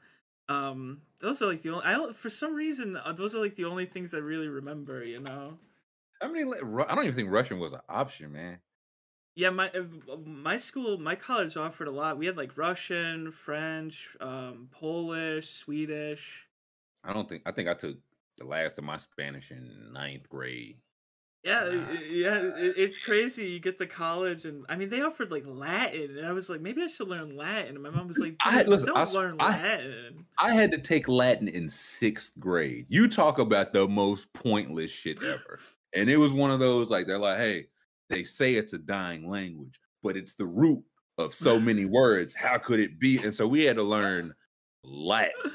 Um, 0.48 1.02
those 1.20 1.42
are 1.42 1.46
like 1.46 1.60
the 1.62 1.70
only. 1.70 1.84
I 1.84 1.92
don't, 1.92 2.16
for 2.16 2.30
some 2.30 2.54
reason 2.54 2.96
uh, 2.96 3.12
those 3.12 3.34
are 3.34 3.38
like 3.40 3.54
the 3.56 3.66
only 3.66 3.84
things 3.84 4.14
I 4.14 4.18
really 4.18 4.48
remember. 4.48 5.04
You 5.04 5.20
know. 5.20 5.58
How 6.20 6.28
many? 6.28 6.44
I 6.44 6.94
don't 6.94 7.04
even 7.04 7.14
think 7.14 7.30
Russian 7.30 7.58
was 7.58 7.72
an 7.72 7.80
option, 7.88 8.32
man. 8.32 8.58
Yeah, 9.36 9.50
my 9.50 9.70
uh, 9.70 10.16
my 10.24 10.56
school, 10.56 10.98
my 10.98 11.14
college 11.14 11.56
offered 11.56 11.86
a 11.88 11.92
lot. 11.92 12.18
We 12.18 12.26
had 12.26 12.36
like 12.36 12.56
Russian, 12.58 13.30
French, 13.30 14.08
um, 14.20 14.68
Polish, 14.72 15.48
Swedish. 15.50 16.46
I 17.04 17.12
don't 17.12 17.28
think. 17.28 17.42
I 17.46 17.52
think 17.52 17.68
I 17.68 17.74
took 17.74 17.96
the 18.38 18.44
last 18.44 18.78
of 18.78 18.84
my 18.84 18.96
Spanish 18.96 19.50
in 19.50 19.92
ninth 19.92 20.28
grade. 20.28 20.78
Yeah, 21.44 21.68
Wow. 21.68 21.92
yeah, 22.10 22.52
it's 22.56 22.98
crazy. 22.98 23.46
You 23.46 23.60
get 23.60 23.78
to 23.78 23.86
college, 23.86 24.44
and 24.44 24.66
I 24.68 24.74
mean, 24.74 24.88
they 24.90 25.02
offered 25.02 25.30
like 25.30 25.44
Latin, 25.46 26.18
and 26.18 26.26
I 26.26 26.32
was 26.32 26.50
like, 26.50 26.60
maybe 26.60 26.82
I 26.82 26.88
should 26.88 27.06
learn 27.06 27.36
Latin. 27.36 27.74
And 27.76 27.82
my 27.82 27.90
mom 27.90 28.08
was 28.08 28.18
like, 28.18 28.34
I 28.42 28.64
listen, 28.64 28.88
don't 28.88 28.96
I 28.98 29.04
learn 29.12 29.36
I- 29.38 29.50
Latin. 29.50 30.26
I 30.40 30.52
had 30.54 30.72
to 30.72 30.78
take 30.78 31.06
Latin 31.06 31.46
in 31.46 31.68
sixth 31.68 32.32
grade. 32.40 32.86
You 32.88 33.06
talk 33.08 33.38
about 33.38 33.72
the 33.72 33.86
most 33.86 34.32
pointless 34.32 34.90
shit 34.90 35.22
ever. 35.22 35.60
And 35.94 36.08
it 36.10 36.16
was 36.16 36.32
one 36.32 36.50
of 36.50 36.60
those 36.60 36.90
like 36.90 37.06
they're 37.06 37.18
like, 37.18 37.38
hey, 37.38 37.66
they 38.10 38.24
say 38.24 38.54
it's 38.54 38.72
a 38.72 38.78
dying 38.78 39.28
language, 39.28 39.78
but 40.02 40.16
it's 40.16 40.34
the 40.34 40.46
root 40.46 40.82
of 41.18 41.34
so 41.34 41.58
many 41.58 41.84
words. 41.86 42.34
How 42.34 42.58
could 42.58 42.80
it 42.80 42.98
be? 42.98 43.18
And 43.22 43.34
so 43.34 43.46
we 43.46 43.64
had 43.64 43.76
to 43.76 43.82
learn 43.82 44.34
Latin. 44.84 45.32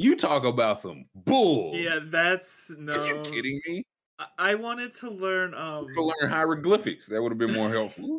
You 0.00 0.14
talk 0.14 0.44
about 0.44 0.78
some 0.78 1.06
bull. 1.16 1.72
Yeah, 1.74 1.98
that's 2.04 2.70
no. 2.78 2.92
Are 3.00 3.06
you 3.08 3.20
kidding 3.28 3.60
me? 3.66 3.82
I, 4.20 4.26
I 4.38 4.54
wanted 4.54 4.94
to 4.98 5.10
learn. 5.10 5.54
Um, 5.54 5.88
To 5.92 6.02
learn 6.04 6.30
hieroglyphics. 6.30 7.08
That 7.08 7.20
would 7.20 7.32
have 7.32 7.38
been 7.38 7.52
more 7.52 7.68
helpful. 7.68 8.16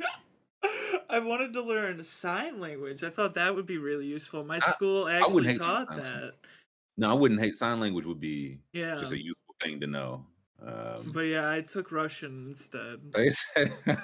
I 1.09 1.19
wanted 1.19 1.53
to 1.53 1.61
learn 1.63 2.03
sign 2.03 2.59
language. 2.59 3.01
I 3.05 3.09
thought 3.09 3.33
that 3.35 3.55
would 3.55 3.65
be 3.65 3.77
really 3.77 4.05
useful. 4.07 4.45
My 4.45 4.59
school 4.59 5.07
actually 5.07 5.57
taught 5.57 5.87
that. 5.95 6.33
no, 6.97 7.11
I 7.11 7.13
wouldn't 7.13 7.39
hate 7.39 7.55
sign 7.57 7.79
language 7.79 8.05
would 8.05 8.19
be 8.19 8.59
Yeah. 8.73 8.97
just 8.97 9.13
a 9.13 9.17
useful 9.17 9.55
thing 9.63 9.79
to 9.79 9.87
know. 9.87 10.25
Um, 10.65 11.11
But 11.13 11.21
yeah, 11.21 11.49
I 11.49 11.61
took 11.61 11.91
Russian 11.91 12.47
instead. 12.49 12.99
they 13.13 13.29
said 13.29 13.73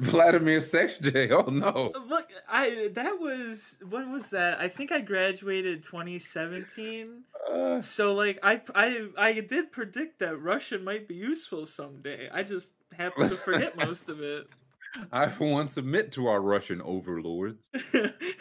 Vladimir 0.00 0.60
Sex 0.60 0.98
J. 1.00 1.30
Oh 1.30 1.42
no. 1.42 1.92
Look, 2.06 2.28
I 2.48 2.90
that 2.94 3.18
was 3.20 3.78
when 3.88 4.12
was 4.12 4.30
that? 4.30 4.60
I 4.60 4.68
think 4.68 4.92
I 4.92 5.00
graduated 5.00 5.82
2017. 5.82 7.22
Uh, 7.50 7.80
So 7.80 8.14
like 8.14 8.38
I 8.42 8.60
I 8.74 9.08
I 9.16 9.40
did 9.40 9.72
predict 9.72 10.18
that 10.18 10.36
Russian 10.38 10.84
might 10.84 11.06
be 11.08 11.14
useful 11.14 11.64
someday. 11.66 12.28
I 12.32 12.42
just 12.42 12.74
happened 12.96 13.30
to 13.30 13.36
forget 13.36 13.76
most 13.86 14.08
of 14.10 14.20
it. 14.20 14.46
I, 15.12 15.28
for 15.28 15.50
one, 15.52 15.68
submit 15.68 16.12
to 16.12 16.28
our 16.28 16.40
Russian 16.40 16.80
overlords. 16.80 17.68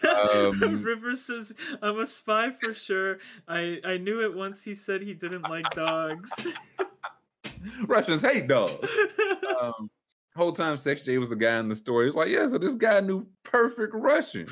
Um, 0.02 0.82
River 0.82 1.14
says 1.14 1.54
I'm 1.82 2.00
a 2.00 2.06
spy 2.08 2.52
for 2.52 2.74
sure. 2.74 3.18
I 3.48 3.80
I 3.84 3.98
knew 3.98 4.22
it 4.24 4.34
once 4.36 4.64
he 4.64 4.74
said 4.74 5.02
he 5.02 5.14
didn't 5.14 5.44
like 5.44 5.70
dogs. 5.72 6.48
Russians 7.88 8.22
hate 8.22 8.48
dogs. 8.48 8.74
Um, 9.62 9.90
whole 10.36 10.52
time, 10.52 10.78
Sex 10.78 11.02
J 11.02 11.18
was 11.18 11.30
the 11.30 11.36
guy 11.36 11.58
in 11.60 11.68
the 11.70 11.76
story. 11.76 12.06
He 12.06 12.10
was 12.10 12.16
like, 12.16 12.30
yeah, 12.30 12.48
so 12.48 12.58
this 12.58 12.76
guy 12.76 13.00
knew 13.02 13.28
perfect 13.44 13.94
Russian. 13.96 14.48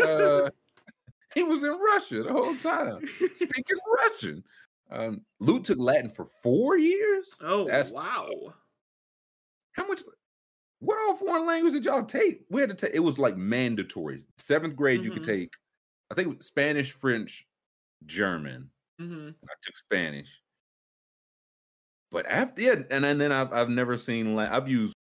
Uh, 0.00 0.50
he 1.34 1.42
was 1.42 1.64
in 1.64 1.70
Russia 1.70 2.22
the 2.22 2.32
whole 2.32 2.54
time, 2.56 3.00
speaking 3.34 3.76
Russian. 4.04 4.44
Um, 4.90 5.22
Luke 5.40 5.64
took 5.64 5.78
Latin 5.78 6.10
for 6.10 6.26
four 6.42 6.76
years. 6.76 7.30
oh 7.40 7.64
that's- 7.66 7.92
wow. 7.92 8.28
How 9.72 9.86
much? 9.88 10.02
What 10.80 10.98
all 10.98 11.16
foreign 11.16 11.46
language 11.46 11.72
did 11.72 11.84
y'all 11.86 12.04
take? 12.04 12.42
We 12.50 12.60
had 12.60 12.68
to 12.70 12.76
take. 12.76 12.94
It 12.94 13.00
was 13.00 13.18
like 13.18 13.36
mandatory. 13.36 14.24
Seventh 14.38 14.76
grade, 14.76 15.02
you 15.02 15.10
could 15.10 15.22
Mhm. 15.22 15.26
take. 15.26 15.52
I 16.10 16.14
think 16.14 16.42
Spanish, 16.42 16.92
French, 16.92 17.46
German. 18.06 18.70
hmm 19.00 19.30
I 19.44 19.52
took 19.62 19.76
Spanish. 19.76 20.28
But 22.14 22.26
after 22.26 22.62
yeah, 22.62 22.76
and, 22.90 23.04
and 23.04 23.20
then 23.20 23.32
I've 23.32 23.52
I've 23.52 23.68
never 23.68 23.98
seen 23.98 24.36
Latin. 24.36 24.54
I've 24.54 24.68
used 24.68 24.94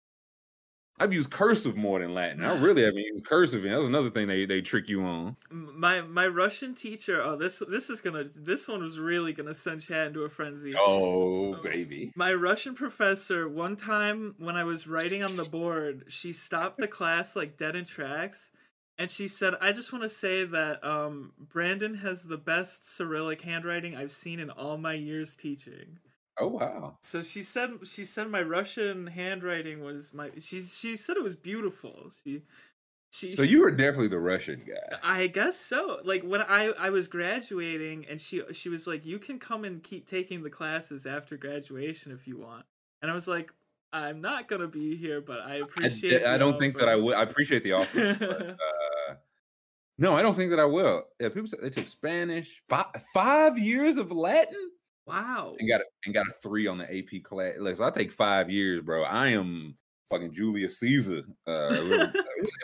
I've 1.00 1.12
used 1.12 1.30
cursive 1.30 1.76
more 1.76 1.98
than 1.98 2.14
Latin. 2.14 2.44
I 2.44 2.56
really 2.60 2.84
haven't 2.84 3.00
used 3.00 3.26
cursive. 3.26 3.64
And 3.64 3.74
that's 3.74 3.84
another 3.84 4.10
thing 4.10 4.28
they 4.28 4.46
they 4.46 4.60
trick 4.60 4.88
you 4.88 5.02
on. 5.02 5.36
My 5.50 6.02
my 6.02 6.28
Russian 6.28 6.72
teacher. 6.72 7.20
Oh, 7.20 7.34
this 7.34 7.64
this 7.68 7.90
is 7.90 8.00
gonna. 8.00 8.24
This 8.36 8.68
one 8.68 8.80
was 8.80 9.00
really 9.00 9.32
gonna 9.32 9.54
send 9.54 9.82
Chad 9.82 10.06
into 10.06 10.22
a 10.22 10.28
frenzy. 10.28 10.72
Oh 10.78 11.60
baby. 11.64 12.12
My 12.14 12.32
Russian 12.32 12.76
professor, 12.76 13.48
one 13.48 13.74
time 13.74 14.36
when 14.38 14.54
I 14.54 14.62
was 14.62 14.86
writing 14.86 15.24
on 15.24 15.36
the 15.36 15.42
board, 15.42 16.04
she 16.06 16.32
stopped 16.32 16.78
the 16.78 16.86
class 16.86 17.34
like 17.34 17.56
dead 17.56 17.74
in 17.74 17.84
tracks. 17.84 18.52
And 18.98 19.10
she 19.10 19.26
said, 19.26 19.54
I 19.60 19.72
just 19.72 19.92
want 19.92 20.02
to 20.02 20.10
say 20.10 20.44
that 20.44 20.84
um, 20.84 21.32
Brandon 21.38 21.94
has 21.94 22.22
the 22.22 22.36
best 22.36 22.86
Cyrillic 22.86 23.40
handwriting 23.40 23.96
I've 23.96 24.12
seen 24.12 24.38
in 24.38 24.50
all 24.50 24.76
my 24.76 24.92
years 24.92 25.34
teaching. 25.34 25.98
Oh 26.40 26.48
wow. 26.48 26.96
So 27.02 27.22
she 27.22 27.42
said 27.42 27.70
she 27.84 28.04
said 28.04 28.30
my 28.30 28.40
Russian 28.42 29.06
handwriting 29.08 29.84
was 29.84 30.14
my 30.14 30.30
she 30.38 30.60
she 30.60 30.96
said 30.96 31.16
it 31.16 31.22
was 31.22 31.36
beautiful. 31.36 32.10
She 32.24 32.42
she 33.10 33.32
So 33.32 33.42
you 33.42 33.60
were 33.60 33.70
definitely 33.70 34.08
the 34.08 34.18
Russian 34.18 34.62
guy. 34.66 34.98
I 35.02 35.26
guess 35.26 35.56
so. 35.56 36.00
Like 36.02 36.22
when 36.22 36.40
I 36.40 36.72
I 36.78 36.90
was 36.90 37.08
graduating 37.08 38.06
and 38.08 38.20
she 38.20 38.42
she 38.52 38.70
was 38.70 38.86
like 38.86 39.04
you 39.04 39.18
can 39.18 39.38
come 39.38 39.64
and 39.64 39.82
keep 39.82 40.06
taking 40.06 40.42
the 40.42 40.50
classes 40.50 41.04
after 41.04 41.36
graduation 41.36 42.10
if 42.10 42.26
you 42.26 42.38
want. 42.38 42.64
And 43.02 43.10
I 43.10 43.14
was 43.14 43.28
like 43.28 43.52
I'm 43.92 44.20
not 44.20 44.48
going 44.48 44.62
to 44.62 44.68
be 44.68 44.96
here 44.96 45.20
but 45.20 45.40
I 45.40 45.54
I, 45.54 45.56
appreciate 45.56 46.24
I 46.24 46.32
the 46.32 46.38
don't 46.38 46.58
think 46.58 46.78
that 46.78 46.88
I 46.88 46.96
would. 46.96 47.14
I 47.14 47.22
appreciate 47.22 47.64
the 47.64 47.72
offer. 47.72 48.16
but, 48.18 48.50
uh, 48.50 49.14
no, 49.98 50.14
I 50.14 50.22
don't 50.22 50.34
think 50.34 50.50
that 50.50 50.58
I 50.58 50.64
will. 50.64 51.04
Yeah, 51.20 51.28
people 51.28 51.46
said 51.46 51.58
they 51.60 51.68
took 51.68 51.88
Spanish. 51.88 52.62
Five, 52.68 52.86
five 53.12 53.58
years 53.58 53.98
of 53.98 54.10
Latin. 54.10 54.70
Wow. 55.10 55.56
and 55.58 55.68
got 55.68 55.80
a, 55.80 55.84
and 56.06 56.14
got 56.14 56.26
a 56.28 56.32
three 56.42 56.66
on 56.66 56.78
the 56.78 56.84
AP 56.84 57.22
class. 57.22 57.54
Like, 57.58 57.76
so 57.76 57.84
I 57.84 57.90
take 57.90 58.12
five 58.12 58.48
years, 58.50 58.82
bro. 58.82 59.02
I 59.04 59.28
am 59.28 59.76
fucking 60.10 60.32
Julius 60.34 60.78
Caesar. 60.80 61.22
Uh, 61.46 62.08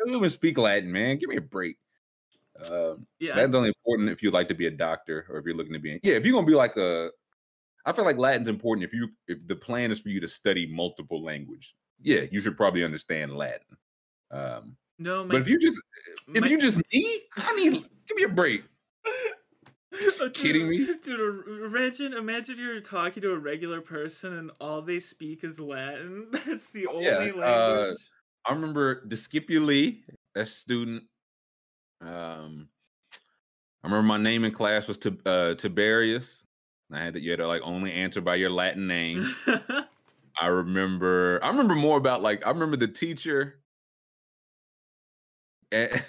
we 0.07 0.15
even 0.15 0.31
speak 0.31 0.59
Latin, 0.59 0.91
man. 0.91 1.19
Give 1.19 1.29
me 1.29 1.37
a 1.37 1.41
break. 1.41 1.77
Um, 2.71 3.07
Yeah. 3.21 3.35
that's 3.37 3.55
only 3.55 3.69
important 3.69 4.09
if 4.11 4.23
you 4.23 4.31
like 4.31 4.49
to 4.49 4.55
be 4.55 4.67
a 4.67 4.71
doctor 4.71 5.27
or 5.29 5.39
if 5.39 5.45
you're 5.45 5.55
looking 5.57 5.75
to 5.75 5.79
be. 5.79 6.01
Yeah, 6.03 6.15
if 6.15 6.25
you're 6.25 6.33
gonna 6.35 6.47
be 6.47 6.55
like 6.55 6.77
a, 6.77 7.11
I 7.85 7.93
feel 7.93 8.05
like 8.05 8.17
Latin's 8.19 8.49
important 8.49 8.85
if 8.85 8.93
you 8.95 9.09
if 9.29 9.47
the 9.47 9.57
plan 9.57 9.91
is 9.91 10.01
for 10.01 10.09
you 10.09 10.21
to 10.21 10.29
study 10.29 10.67
multiple 10.67 11.23
language. 11.23 11.75
Yeah, 12.03 12.23
you 12.31 12.41
should 12.41 12.57
probably 12.57 12.83
understand 12.85 13.37
Latin. 13.37 13.77
Um, 14.31 14.77
no, 14.99 15.23
my 15.25 15.33
but 15.33 15.43
if 15.43 15.49
you 15.49 15.59
just 15.61 15.79
if 16.35 16.41
my- 16.43 16.49
you 16.49 16.59
just 16.59 16.79
me, 16.93 17.23
I 17.37 17.55
need 17.55 17.73
give 18.09 18.17
me 18.17 18.23
a 18.25 18.29
break. 18.29 18.65
Dude, 20.01 20.35
kidding 20.35 20.69
me? 20.69 20.79
Dude, 21.03 21.21
uh, 21.21 21.67
imagine 21.67 22.13
imagine 22.15 22.59
you're 22.59 22.81
talking 22.81 23.23
to 23.23 23.33
a 23.33 23.39
regular 23.39 23.81
person 23.81 24.37
and 24.37 24.51
all 24.61 24.83
they 24.83 25.01
speak 25.01 25.45
is 25.45 25.59
Latin. 25.61 26.29
That's 26.47 26.71
the 26.71 26.87
only 26.87 27.05
Yeah, 27.05 27.19
language. 27.19 27.45
uh, 27.45 27.95
I 28.47 28.53
remember 28.53 29.07
Discipuli, 29.07 30.03
that 30.35 30.49
student. 30.49 31.05
Um, 32.01 32.69
I 33.83 33.89
remember 33.89 34.03
my 34.03 34.19
name 34.19 34.45
in 34.45 34.53
class 34.53 34.89
was 34.89 34.99
Tib- 34.99 35.27
uh, 35.27 35.55
Tiberius. 35.55 36.45
I 36.93 36.99
had 36.99 37.15
to, 37.15 37.21
you 37.21 37.31
had 37.31 37.39
to 37.39 37.49
like 37.49 37.63
only 37.63 37.93
answer 37.93 38.21
by 38.21 38.37
your 38.37 38.51
Latin 38.51 38.87
name. 38.87 39.27
I 40.41 40.47
remember. 40.47 41.41
I 41.43 41.49
remember 41.49 41.75
more 41.75 41.97
about 41.97 42.23
like 42.23 42.47
I 42.47 42.51
remember 42.51 42.77
the 42.77 42.89
teacher, 42.89 43.61
eh, 45.73 46.01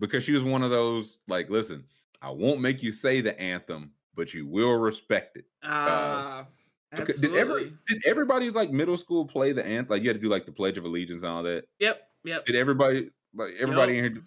because 0.00 0.24
she 0.24 0.32
was 0.32 0.42
one 0.42 0.62
of 0.62 0.70
those 0.70 1.18
like, 1.28 1.50
listen, 1.50 1.84
I 2.22 2.30
won't 2.30 2.60
make 2.60 2.82
you 2.82 2.92
say 2.92 3.20
the 3.20 3.38
anthem, 3.40 3.92
but 4.14 4.32
you 4.32 4.46
will 4.46 4.74
respect 4.74 5.36
it. 5.36 5.44
Ah, 5.64 6.46
Okay, 6.94 7.04
Did 7.20 7.34
ever 7.36 7.52
absolutely. 7.58 7.78
did 7.86 8.02
everybody's 8.06 8.54
like 8.54 8.70
middle 8.70 8.98
school 8.98 9.24
play 9.26 9.52
the 9.52 9.64
anthem? 9.64 9.88
Like 9.90 10.02
you 10.02 10.08
had 10.10 10.16
to 10.16 10.22
do 10.22 10.28
like 10.28 10.44
the 10.46 10.52
Pledge 10.52 10.76
of 10.76 10.84
Allegiance 10.84 11.22
and 11.22 11.32
all 11.32 11.42
that. 11.44 11.64
Yep, 11.78 12.02
yep. 12.24 12.44
Did 12.46 12.54
everybody 12.54 13.10
like 13.34 13.54
everybody 13.58 13.98
in 13.98 14.04
here? 14.04 14.22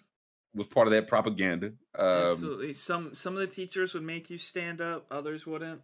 was 0.54 0.66
part 0.66 0.86
of 0.88 0.92
that 0.92 1.06
propaganda. 1.06 1.66
Um, 1.94 2.06
Absolutely. 2.32 2.72
Some 2.72 3.14
some 3.14 3.34
of 3.34 3.40
the 3.40 3.46
teachers 3.46 3.94
would 3.94 4.02
make 4.02 4.30
you 4.30 4.38
stand 4.38 4.80
up, 4.80 5.06
others 5.12 5.46
wouldn't. 5.46 5.80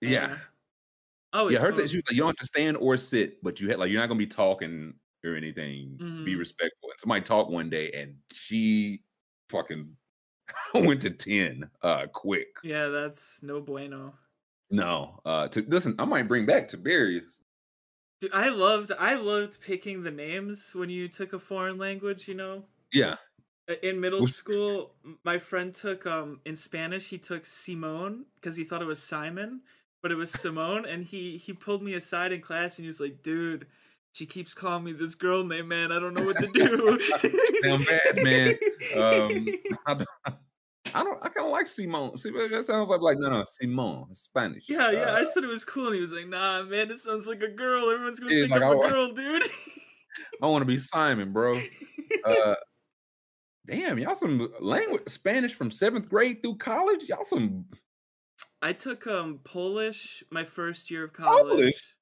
yeah, 0.00 0.38
Oh, 1.34 1.48
yeah. 1.48 1.58
I 1.58 1.60
heard 1.62 1.74
fun. 1.74 1.82
that 1.82 1.90
she 1.90 1.96
was 1.96 2.04
like, 2.08 2.12
you 2.16 2.18
don't 2.18 2.28
have 2.28 2.36
to 2.36 2.46
stand 2.46 2.76
or 2.78 2.96
sit, 2.96 3.42
but 3.42 3.60
you 3.60 3.68
had 3.68 3.78
like 3.78 3.90
you're 3.90 4.00
not 4.00 4.06
gonna 4.08 4.18
be 4.18 4.26
talking 4.26 4.94
or 5.24 5.34
anything. 5.34 5.96
Be 6.24 6.34
Mhm. 6.34 6.38
respectful. 6.38 6.90
And 6.90 7.00
somebody 7.00 7.22
talked 7.22 7.50
one 7.50 7.70
day, 7.70 7.90
and 7.92 8.16
she 8.32 9.02
fucking 9.50 9.96
went 10.74 11.02
to 11.02 11.10
ten 11.10 11.70
uh 11.82 12.06
quick. 12.12 12.56
Yeah, 12.62 12.88
that's 12.88 13.42
no 13.42 13.60
bueno. 13.60 14.14
No, 14.70 15.20
uh, 15.26 15.48
to 15.48 15.62
listen, 15.68 15.94
I 15.98 16.04
might 16.06 16.28
bring 16.28 16.46
back 16.46 16.68
Tiberius. 16.68 17.40
Dude, 18.20 18.30
I 18.32 18.48
loved 18.48 18.92
I 18.98 19.14
loved 19.14 19.60
picking 19.60 20.02
the 20.02 20.10
names 20.10 20.72
when 20.74 20.88
you 20.88 21.08
took 21.08 21.32
a 21.32 21.38
foreign 21.38 21.76
language, 21.76 22.28
you 22.28 22.34
know? 22.34 22.64
Yeah, 22.92 23.16
In 23.82 24.00
middle 24.00 24.22
school, 24.24 24.94
my 25.24 25.38
friend 25.38 25.74
took 25.74 26.06
um 26.06 26.40
in 26.44 26.56
Spanish 26.56 27.08
he 27.08 27.18
took 27.18 27.44
Simone 27.44 28.26
because 28.36 28.56
he 28.56 28.64
thought 28.64 28.82
it 28.82 28.86
was 28.86 29.02
Simon, 29.02 29.62
but 30.02 30.12
it 30.12 30.16
was 30.16 30.30
Simone 30.30 30.86
and 30.86 31.04
he 31.04 31.36
he 31.36 31.52
pulled 31.52 31.82
me 31.82 31.94
aside 31.94 32.32
in 32.32 32.40
class 32.40 32.78
and 32.78 32.84
he 32.84 32.88
was 32.88 33.00
like, 33.00 33.22
"Dude, 33.22 33.66
she 34.12 34.26
keeps 34.26 34.54
calling 34.54 34.84
me 34.84 34.92
this 34.92 35.14
girl 35.14 35.44
name, 35.44 35.68
man. 35.68 35.90
I 35.92 35.98
don't 35.98 36.14
know 36.14 36.24
what 36.24 36.36
to 36.36 36.46
do." 36.48 36.98
Damn 37.62 37.84
bad, 37.84 38.22
man. 38.22 38.58
Um, 38.96 39.46
I 40.94 41.02
don't, 41.04 41.18
I 41.22 41.28
kind 41.28 41.46
of 41.46 41.52
like 41.52 41.66
Simone. 41.66 42.16
See, 42.18 42.30
that 42.30 42.64
sounds 42.66 42.88
like 42.88 43.00
like 43.00 43.18
no, 43.18 43.30
no, 43.30 43.44
Simone, 43.44 44.08
it's 44.10 44.20
Spanish. 44.22 44.64
yeah, 44.68 44.90
yeah. 44.90 45.12
I 45.12 45.22
Uh, 45.22 45.24
said 45.24 45.44
it 45.44 45.48
was 45.48 45.64
cool 45.64 45.86
and 45.86 45.94
he 45.94 46.00
was 46.00 46.12
like, 46.12 46.26
"Nah, 46.28 46.62
man, 46.64 46.90
it 46.90 46.98
sounds 46.98 47.26
like 47.26 47.42
a 47.42 47.48
girl. 47.48 47.90
Everyone's 47.90 48.20
gonna 48.20 48.32
think 48.32 48.50
like, 48.50 48.62
I'm 48.62 48.68
"Oh, 48.76 48.82
a 48.82 48.86
I- 48.86 48.90
girl, 48.90 49.08
dude." 49.12 49.42
I 50.42 50.46
want 50.46 50.62
to 50.62 50.66
be 50.66 50.78
Simon, 50.78 51.32
bro. 51.32 51.60
Uh, 52.24 52.54
damn, 53.66 53.98
y'all 53.98 54.14
some 54.16 54.52
language 54.60 55.02
Spanish 55.08 55.54
from 55.54 55.70
seventh 55.70 56.08
grade 56.08 56.42
through 56.42 56.56
college. 56.56 57.04
Y'all 57.08 57.24
some 57.24 57.64
I 58.60 58.72
took 58.72 59.06
um 59.06 59.40
Polish 59.44 60.22
my 60.30 60.44
first 60.44 60.90
year 60.90 61.04
of 61.04 61.12
college. 61.12 61.48
Polish? 61.48 61.96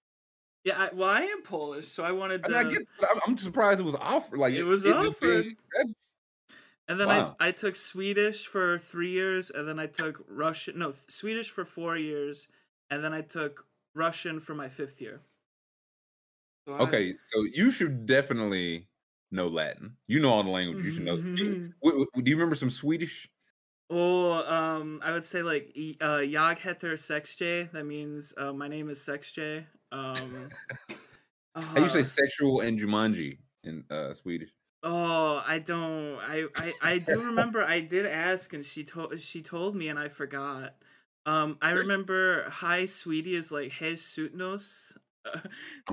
Yeah, 0.65 0.75
I, 0.77 0.91
well, 0.95 1.09
I 1.09 1.21
am 1.23 1.43
Polish, 1.43 1.89
so 1.89 2.03
I 2.03 2.13
wanted 2.13 2.45
I, 2.45 2.49
to. 2.49 2.53
mean, 2.65 2.67
I 2.67 2.71
get. 2.71 2.83
I'm, 3.11 3.21
I'm 3.29 3.39
surprised 3.39 3.81
it 3.81 3.85
was 3.85 3.95
offered. 3.95 4.39
Like 4.39 4.55
It 4.55 4.65
was 4.65 4.85
it- 4.85 4.95
offered. 4.95 5.47
that's 5.79 6.13
and 6.91 7.01
then 7.01 7.11
wow. 7.11 7.37
I 7.39 7.49
I 7.49 7.53
took 7.53 7.77
Swedish 7.77 8.47
for 8.49 8.79
three 8.79 9.13
years, 9.13 9.51
and 9.51 9.69
then 9.69 9.79
I 9.81 9.87
took 9.89 10.25
Russian. 10.29 10.79
No, 10.79 10.93
Swedish 10.93 11.51
for 11.51 11.65
four 11.65 11.97
years, 11.97 12.49
and 12.91 13.05
then 13.05 13.15
I 13.15 13.23
took 13.23 13.67
Russian 13.95 14.41
for 14.41 14.55
my 14.57 14.69
fifth 14.69 15.01
year. 15.01 15.23
So 16.67 16.75
I- 16.75 16.97
okay. 16.97 17.15
So 17.25 17.45
you 17.53 17.71
should 17.71 18.07
definitely 18.07 18.89
know 19.31 19.49
Latin. 19.49 19.97
You 20.07 20.21
know 20.21 20.31
all 20.31 20.43
the 20.43 20.51
language. 20.51 20.83
You 20.83 20.91
should 20.91 21.05
know. 21.05 21.19
Do 21.37 21.45
you, 21.45 21.57
w- 21.83 22.07
w- 22.07 22.23
do 22.25 22.31
you 22.31 22.37
remember 22.37 22.55
some 22.57 22.71
Swedish? 22.71 23.31
Oh, 23.93 24.33
um, 24.49 25.01
I 25.03 25.13
would 25.13 25.25
say 25.25 25.43
like 25.43 25.73
y- 25.77 25.97
uh, 26.01 26.23
Jag 26.23 26.59
heter 26.59 26.95
Sexj. 26.97 27.71
That 27.73 27.85
means 27.85 28.33
uh, 28.37 28.53
my 28.53 28.69
name 28.69 28.89
is 28.89 29.01
Sexj. 29.01 29.67
Um, 29.91 30.55
How 31.75 31.81
you 31.83 31.89
say 31.89 32.03
uh, 32.03 32.05
sexual 32.05 32.61
and 32.61 32.79
Jumanji 32.79 33.39
in 33.65 33.85
uh, 33.91 34.13
Swedish? 34.13 34.51
Oh, 34.83 35.45
I 35.47 35.59
don't. 35.59 36.19
I, 36.21 36.47
I 36.57 36.73
I 36.81 36.99
do 36.99 37.21
remember. 37.23 37.63
I 37.63 37.81
did 37.81 38.07
ask, 38.07 38.53
and 38.55 38.65
she 38.65 38.83
told 38.85 39.21
she 39.21 39.43
told 39.43 39.77
me, 39.77 39.89
and 39.89 39.99
I 39.99 40.09
forgot. 40.09 40.75
Um, 41.27 41.59
I 41.61 41.71
remember 41.73 42.49
"Hi, 42.49 42.87
sweetie" 42.87 43.35
is 43.35 43.53
like 43.53 43.73
"Hey, 43.73 43.95
sutnos." 43.95 44.97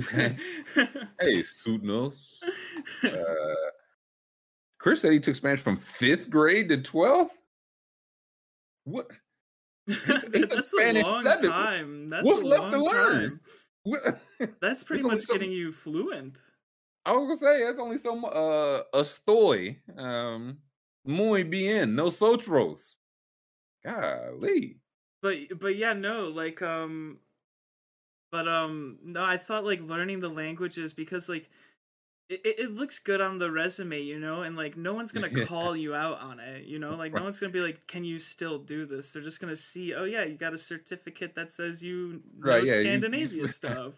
Hey, 0.10 1.44
Sudnos. 1.44 2.16
Uh, 3.04 3.56
Chris 4.80 5.02
said 5.02 5.12
he 5.12 5.20
took 5.20 5.36
Spanish 5.36 5.60
from 5.60 5.76
fifth 5.78 6.30
grade 6.30 6.70
to 6.70 6.78
twelfth. 6.82 7.36
What? 8.86 9.12
That's 9.88 10.72
Spanish 10.72 11.06
a 11.06 11.10
long 11.10 11.24
seven. 11.24 11.50
time. 11.50 12.10
That's 12.10 12.24
What's 12.26 12.44
left 12.44 12.72
to 12.72 12.82
learn? 12.82 13.40
That's 14.62 14.84
pretty 14.84 15.04
much 15.04 15.22
some- 15.22 15.36
getting 15.38 15.52
you 15.52 15.72
fluent. 15.74 16.38
I 17.08 17.12
was 17.14 17.40
gonna 17.40 17.54
say 17.58 17.64
that's 17.64 17.80
only 17.80 17.98
so 17.98 18.26
uh 18.26 18.84
estoy. 18.94 19.78
Um 19.98 20.58
muy 21.06 21.44
bien, 21.44 21.96
nosotros. 21.96 22.98
Golly. 23.84 24.80
but 25.22 25.38
but 25.60 25.76
yeah 25.78 25.94
no 25.94 26.28
like 26.28 26.62
um 26.62 27.20
but 28.32 28.48
um 28.48 28.98
no 29.04 29.24
i 29.24 29.38
thought 29.38 29.64
like 29.64 29.82
learning 29.82 30.20
the 30.20 30.28
languages 30.30 30.94
because 30.94 31.30
like 31.30 31.50
it, 32.30 32.42
it 32.44 32.72
looks 32.72 33.00
good 33.00 33.22
on 33.22 33.38
the 33.40 33.50
resume 33.50 34.02
you 34.02 34.20
know 34.20 34.42
and 34.42 34.58
like 34.58 34.76
no 34.76 34.94
one's 34.94 35.12
gonna 35.14 35.46
call 35.46 35.76
you 35.76 35.96
out 35.96 36.20
on 36.20 36.40
it 36.42 36.66
you 36.66 36.80
know 36.80 36.96
like 36.96 37.14
no 37.14 37.24
one's 37.24 37.40
gonna 37.40 37.54
be 37.54 37.62
like 37.62 37.88
can 37.88 38.04
you 38.04 38.20
still 38.20 38.60
do 38.60 38.86
this 38.86 39.14
they're 39.14 39.22
just 39.22 39.40
gonna 39.40 39.56
see 39.56 39.94
oh 39.94 40.04
yeah 40.04 40.24
you 40.26 40.36
got 40.36 40.54
a 40.54 40.58
certificate 40.58 41.34
that 41.36 41.50
says 41.50 41.82
you 41.82 42.22
know 42.40 42.52
Right, 42.52 42.66
yeah, 42.66 42.74
you- 42.74 42.80
you- 42.80 42.86
scandinavia 42.86 43.48
stuff 43.62 43.94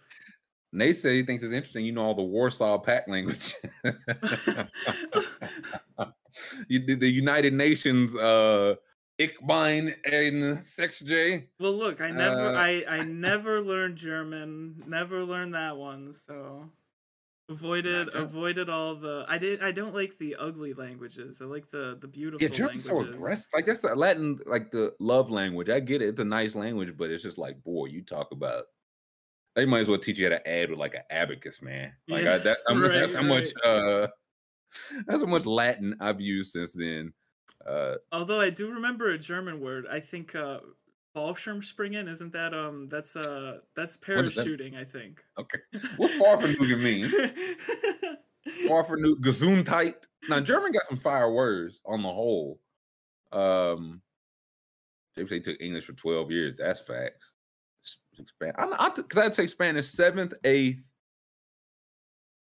Nate 0.72 0.96
said 0.98 1.14
he 1.14 1.24
thinks 1.24 1.44
it's 1.44 1.54
interesting. 1.54 1.86
You 1.86 1.92
know 1.92 2.04
all 2.04 2.16
the 2.16 2.22
Warsaw 2.22 2.78
Pact 2.80 3.10
language. 3.10 3.56
you 6.68 6.80
did 6.80 7.00
the 7.00 7.10
United 7.10 7.54
Nations 7.54 8.16
uh 8.16 8.76
Ich 9.18 9.38
bin 9.46 9.94
ein 10.06 10.64
Sex 10.64 11.00
J. 11.02 11.50
well 11.60 11.74
look 11.74 12.00
i 12.00 12.10
never 12.10 12.56
Uh, 12.56 12.60
i 12.60 12.86
i 12.90 13.02
never 13.02 13.60
learned 13.60 13.98
german 13.98 14.82
never 14.88 15.26
learned 15.26 15.54
that 15.56 15.76
one 15.76 16.14
so 16.14 16.70
avoided 17.50 18.08
avoided 18.16 18.70
all 18.70 18.96
the 18.96 19.26
i 19.28 19.38
did 19.38 19.62
i 19.62 19.72
don't 19.72 19.94
like 19.94 20.18
the 20.20 20.36
ugly 20.38 20.74
languages 20.74 21.42
i 21.42 21.46
like 21.46 21.70
the 21.72 21.98
the 22.00 22.08
beautiful 22.08 22.46
languages. 22.46 22.60
Yeah, 22.60 22.68
German's 22.68 22.86
so 22.86 22.94
languages 22.94 23.16
aggressive. 23.16 23.48
Like 23.54 23.66
that's 23.66 23.82
the 23.82 23.96
Latin, 23.96 24.40
like 24.46 24.72
the 24.72 24.94
love 25.00 25.30
language. 25.30 25.70
I 25.70 25.80
get 25.82 26.02
it; 26.02 26.10
it's 26.10 26.20
a 26.20 26.26
nice 26.26 26.56
language, 26.56 26.96
but 26.96 27.10
it's 27.10 27.24
just 27.24 27.38
like, 27.38 27.62
boy, 27.64 27.88
you 27.88 28.04
talk 28.04 28.32
about. 28.32 28.66
They 29.56 29.66
might 29.66 29.80
as 29.80 29.88
well 29.88 30.00
teach 30.00 30.18
you 30.18 30.26
how 30.26 30.30
to 30.30 30.48
add 30.50 30.70
with 30.70 30.80
like 30.80 30.94
an 30.94 31.02
abacus, 31.10 31.62
man. 31.62 31.92
Like 32.08 32.24
Yeah, 32.24 32.36
I, 32.36 32.38
that's 32.38 32.64
how 32.68 32.76
much. 32.76 32.92
that's 32.92 33.14
right, 33.14 33.24
how 33.24 33.28
much. 33.28 33.50
Uh, 33.64 34.08
that's 35.08 35.22
how 35.22 35.28
much 35.28 35.46
Latin 35.46 35.96
I've 36.00 36.22
used 36.22 36.52
since 36.52 36.74
then. 36.74 37.14
Uh, 37.68 37.96
Although 38.12 38.40
I 38.40 38.50
do 38.52 38.72
remember 38.72 39.10
a 39.10 39.18
German 39.18 39.60
word, 39.60 39.86
I 39.90 40.00
think 40.00 40.36
uh 40.36 40.60
Fallschirmspringen, 41.16 42.08
isn't 42.08 42.32
that 42.34 42.54
um 42.54 42.88
that's 42.90 43.16
uh 43.16 43.60
that's 43.76 43.96
is 43.96 44.00
that? 44.00 44.46
parachuting, 44.46 44.78
I 44.80 44.86
think. 44.86 45.22
okay, 45.40 45.60
what 45.98 46.12
far 46.20 46.40
from 46.40 46.54
Nugan 46.54 46.82
mean? 46.82 47.12
Far 48.68 48.84
from 48.84 49.02
New 49.02 49.18
Gesundheit. 49.20 49.96
Now 50.30 50.40
German 50.40 50.72
got 50.72 50.86
some 50.88 50.98
fire 51.00 51.32
words 51.32 51.80
on 51.86 52.02
the 52.04 52.10
whole. 52.10 52.60
Um, 53.32 54.02
they 55.16 55.40
took 55.40 55.60
English 55.60 55.86
for 55.86 55.94
twelve 55.94 56.32
years. 56.32 56.56
That's 56.58 56.80
facts. 56.80 57.29
Expand. 58.20 58.54
I, 58.58 58.68
I 58.78 58.90
took 58.90 59.10
because 59.10 59.26
I 59.26 59.30
take 59.30 59.50
Spanish 59.50 59.88
seventh, 59.88 60.34
eighth, 60.44 60.90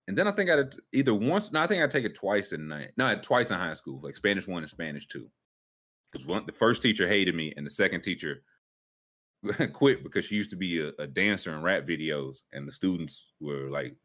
and 0.09 0.17
then 0.17 0.29
I 0.29 0.33
think 0.33 0.51
I 0.51 0.57
would 0.57 0.77
either 0.93 1.15
once. 1.15 1.53
No, 1.53 1.63
I 1.63 1.67
think 1.67 1.83
I 1.83 1.87
take 1.87 2.05
it 2.05 2.15
twice 2.15 2.53
in 2.53 2.69
night. 2.69 2.91
No, 2.97 3.15
twice 3.17 3.51
in 3.51 3.59
high 3.59 3.75
school, 3.75 4.01
like 4.03 4.17
Spanish 4.17 4.47
one 4.47 4.63
and 4.63 4.71
Spanish 4.71 5.07
two. 5.07 5.29
Because 6.13 6.27
one, 6.27 6.47
the 6.47 6.53
first 6.53 6.83
teacher 6.83 7.09
hated 7.09 7.35
me, 7.35 7.53
and 7.57 7.67
the 7.67 7.71
second 7.71 8.03
teacher 8.03 8.43
quit 9.73 10.03
because 10.03 10.25
she 10.25 10.37
used 10.37 10.51
to 10.51 10.57
be 10.57 10.81
a, 10.81 10.93
a 10.99 11.07
dancer 11.07 11.53
in 11.55 11.63
rap 11.63 11.85
videos, 11.85 12.37
and 12.53 12.67
the 12.67 12.73
students 12.73 13.33
were 13.41 13.69
like 13.71 13.97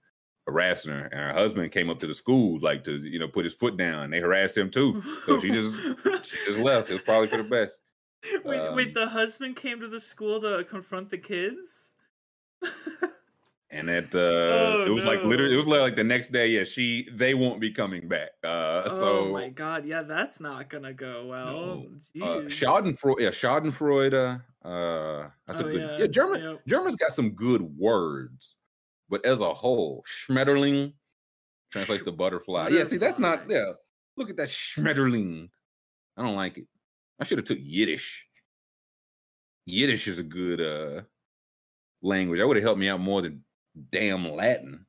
harassing 0.47 0.91
her. 0.91 1.05
And 1.05 1.19
her 1.19 1.33
husband 1.33 1.71
came 1.71 1.89
up 1.89 1.99
to 1.99 2.07
the 2.07 2.13
school 2.13 2.59
like 2.59 2.83
to 2.85 2.97
you 2.97 3.19
know 3.19 3.27
put 3.27 3.45
his 3.45 3.53
foot 3.53 3.77
down. 3.77 4.03
And 4.03 4.13
they 4.13 4.19
harassed 4.19 4.57
him 4.57 4.69
too. 4.69 5.01
So 5.25 5.39
she 5.39 5.49
just 5.49 5.75
she 6.25 6.45
just 6.47 6.59
left. 6.59 6.89
It 6.89 6.93
was 6.93 7.01
probably 7.01 7.27
for 7.27 7.37
the 7.37 7.43
best. 7.43 7.75
Wait, 8.45 8.59
um, 8.59 8.75
wait, 8.75 8.93
the 8.93 9.07
husband 9.09 9.55
came 9.55 9.79
to 9.79 9.87
the 9.87 9.99
school 9.99 10.39
to 10.41 10.63
confront 10.63 11.09
the 11.09 11.17
kids? 11.17 11.93
And 13.73 13.87
that 13.87 14.13
uh, 14.13 14.17
Oh, 14.19 14.85
it 14.85 14.89
was 14.89 15.05
like 15.05 15.23
literally, 15.23 15.53
it 15.53 15.57
was 15.57 15.65
like 15.65 15.95
the 15.95 16.03
next 16.03 16.33
day. 16.33 16.47
Yeah, 16.49 16.65
she 16.65 17.07
they 17.13 17.33
won't 17.33 17.61
be 17.61 17.71
coming 17.71 18.09
back. 18.09 18.31
Uh, 18.43 18.83
oh 18.85 18.99
so 18.99 19.31
my 19.31 19.47
god, 19.47 19.85
yeah, 19.85 20.01
that's 20.03 20.41
not 20.41 20.69
gonna 20.69 20.91
go 20.93 21.25
well. 21.27 21.87
No. 22.13 22.25
uh, 22.25 22.41
Schadenfreude, 22.49 23.21
yeah, 23.21 23.29
Schadenfreude. 23.29 24.43
Uh, 24.63 25.29
that's 25.47 25.59
a 25.61 25.65
Oh, 25.65 25.71
good. 25.71 25.79
yeah, 25.81 25.97
Yeah, 25.99 26.07
German. 26.07 26.41
yep. 26.41 26.61
German's 26.67 26.97
got 26.97 27.13
some 27.13 27.29
good 27.31 27.61
words, 27.61 28.57
but 29.09 29.25
as 29.25 29.39
a 29.39 29.53
whole, 29.53 30.03
Schmetterling 30.05 30.93
translates 31.71 32.03
to 32.03 32.11
butterfly. 32.11 32.67
Yeah, 32.73 32.83
see, 32.83 32.97
that's 32.97 33.19
not. 33.19 33.49
Yeah, 33.49 33.71
look 34.17 34.29
at 34.29 34.35
that 34.35 34.49
Schmetterling. 34.49 35.49
I 36.17 36.23
don't 36.23 36.35
like 36.35 36.57
it. 36.57 36.67
I 37.21 37.23
should 37.23 37.37
have 37.37 37.45
took 37.45 37.59
Yiddish. 37.61 38.25
Yiddish 39.67 40.07
is 40.07 40.17
a 40.19 40.23
good 40.23 40.59
uh 40.59 41.03
language. 42.01 42.39
That 42.39 42.47
would 42.47 42.57
have 42.57 42.63
helped 42.63 42.79
me 42.79 42.89
out 42.89 42.99
more 42.99 43.21
than 43.21 43.43
damn 43.91 44.27
Latin. 44.29 44.85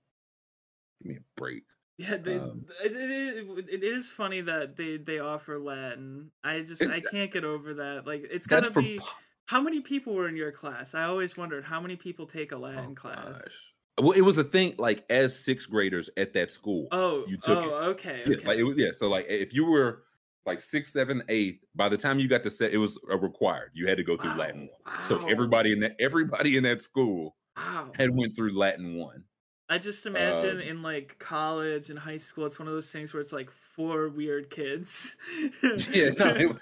Give 1.02 1.10
me 1.12 1.16
a 1.18 1.24
break. 1.40 1.64
Yeah, 1.98 2.16
they, 2.16 2.38
Um, 2.38 2.64
it, 2.82 2.92
it, 2.92 3.68
it, 3.68 3.84
is 3.84 4.10
funny 4.10 4.40
that 4.40 4.76
they 4.76 4.96
they 4.96 5.18
offer 5.18 5.58
Latin. 5.58 6.30
I 6.42 6.60
just 6.60 6.84
I 6.84 7.00
can't 7.00 7.30
get 7.30 7.44
over 7.44 7.74
that. 7.74 8.06
Like 8.06 8.26
it's 8.30 8.46
gotta 8.46 8.70
for 8.70 8.80
be. 8.80 8.98
How 9.44 9.60
many 9.60 9.80
people 9.80 10.14
were 10.14 10.28
in 10.28 10.36
your 10.36 10.52
class? 10.52 10.94
I 10.94 11.04
always 11.04 11.36
wondered 11.36 11.64
how 11.64 11.80
many 11.80 11.96
people 11.96 12.26
take 12.26 12.52
a 12.52 12.56
Latin 12.56 12.92
Oh, 12.92 12.94
class. 12.94 13.42
gosh. 13.42 13.52
Well, 14.00 14.12
it 14.12 14.22
was 14.22 14.38
a 14.38 14.44
thing 14.44 14.74
like 14.78 15.04
as 15.10 15.38
sixth 15.38 15.68
graders 15.68 16.08
at 16.16 16.32
that 16.32 16.50
school. 16.50 16.88
Oh, 16.92 17.24
You 17.28 17.36
took 17.36 17.58
oh, 17.58 17.68
it. 17.68 17.88
okay, 17.90 18.22
Yeah, 18.26 18.36
okay. 18.36 18.46
like 18.46 18.58
it 18.58 18.64
was 18.64 18.78
yeah. 18.78 18.92
So 18.94 19.10
like 19.10 19.26
if 19.28 19.52
you 19.52 19.66
were 19.66 20.04
like 20.46 20.60
sixth, 20.60 20.92
seventh, 20.92 21.22
eighth. 21.28 21.64
By 21.74 21.88
the 21.88 21.96
time 21.96 22.18
you 22.18 22.28
got 22.28 22.42
to 22.44 22.50
set, 22.50 22.72
it 22.72 22.78
was 22.78 22.98
a 23.10 23.16
required. 23.16 23.70
You 23.74 23.86
had 23.88 23.96
to 23.98 24.04
go 24.04 24.16
through 24.16 24.30
Wow, 24.30 24.38
Latin 24.38 24.68
one. 24.84 25.04
So 25.04 25.26
everybody 25.28 25.72
in 25.72 25.80
that 25.80 25.96
everybody 26.00 26.56
in 26.56 26.62
that 26.64 26.82
school 26.82 27.36
Wow. 27.56 27.92
had 27.94 28.10
went 28.14 28.34
through 28.34 28.58
Latin 28.58 28.96
one. 28.96 29.24
I 29.68 29.78
just 29.78 30.04
imagine 30.04 30.56
Um, 30.56 30.60
in 30.60 30.82
like 30.82 31.18
college 31.18 31.88
and 31.90 31.98
high 31.98 32.16
school, 32.18 32.44
it's 32.44 32.58
one 32.58 32.68
of 32.68 32.74
those 32.74 32.90
things 32.90 33.14
where 33.14 33.20
it's 33.20 33.32
like 33.32 33.50
four 33.50 34.08
weird 34.08 34.50
kids. 34.50 35.16
Yeah, 35.90 36.10
no, 36.18 36.34
it, 36.34 36.56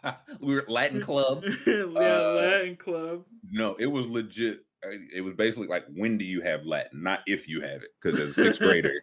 we 0.40 0.54
were 0.54 0.64
Latin 0.68 1.00
club. 1.00 1.44
yeah, 1.66 1.72
Uh, 1.74 2.32
Latin 2.36 2.76
club. 2.76 3.24
No, 3.50 3.74
it 3.78 3.86
was 3.86 4.06
legit. 4.06 4.64
uh, 4.86 4.90
It 5.12 5.20
was 5.20 5.34
basically 5.34 5.68
like, 5.68 5.84
when 5.94 6.16
do 6.16 6.24
you 6.24 6.40
have 6.40 6.64
Latin? 6.64 7.02
Not 7.02 7.20
if 7.26 7.48
you 7.48 7.60
have 7.60 7.82
it, 7.82 7.90
because 8.00 8.18
as 8.18 8.30
a 8.30 8.34
sixth 8.34 8.60
grader, 8.62 8.94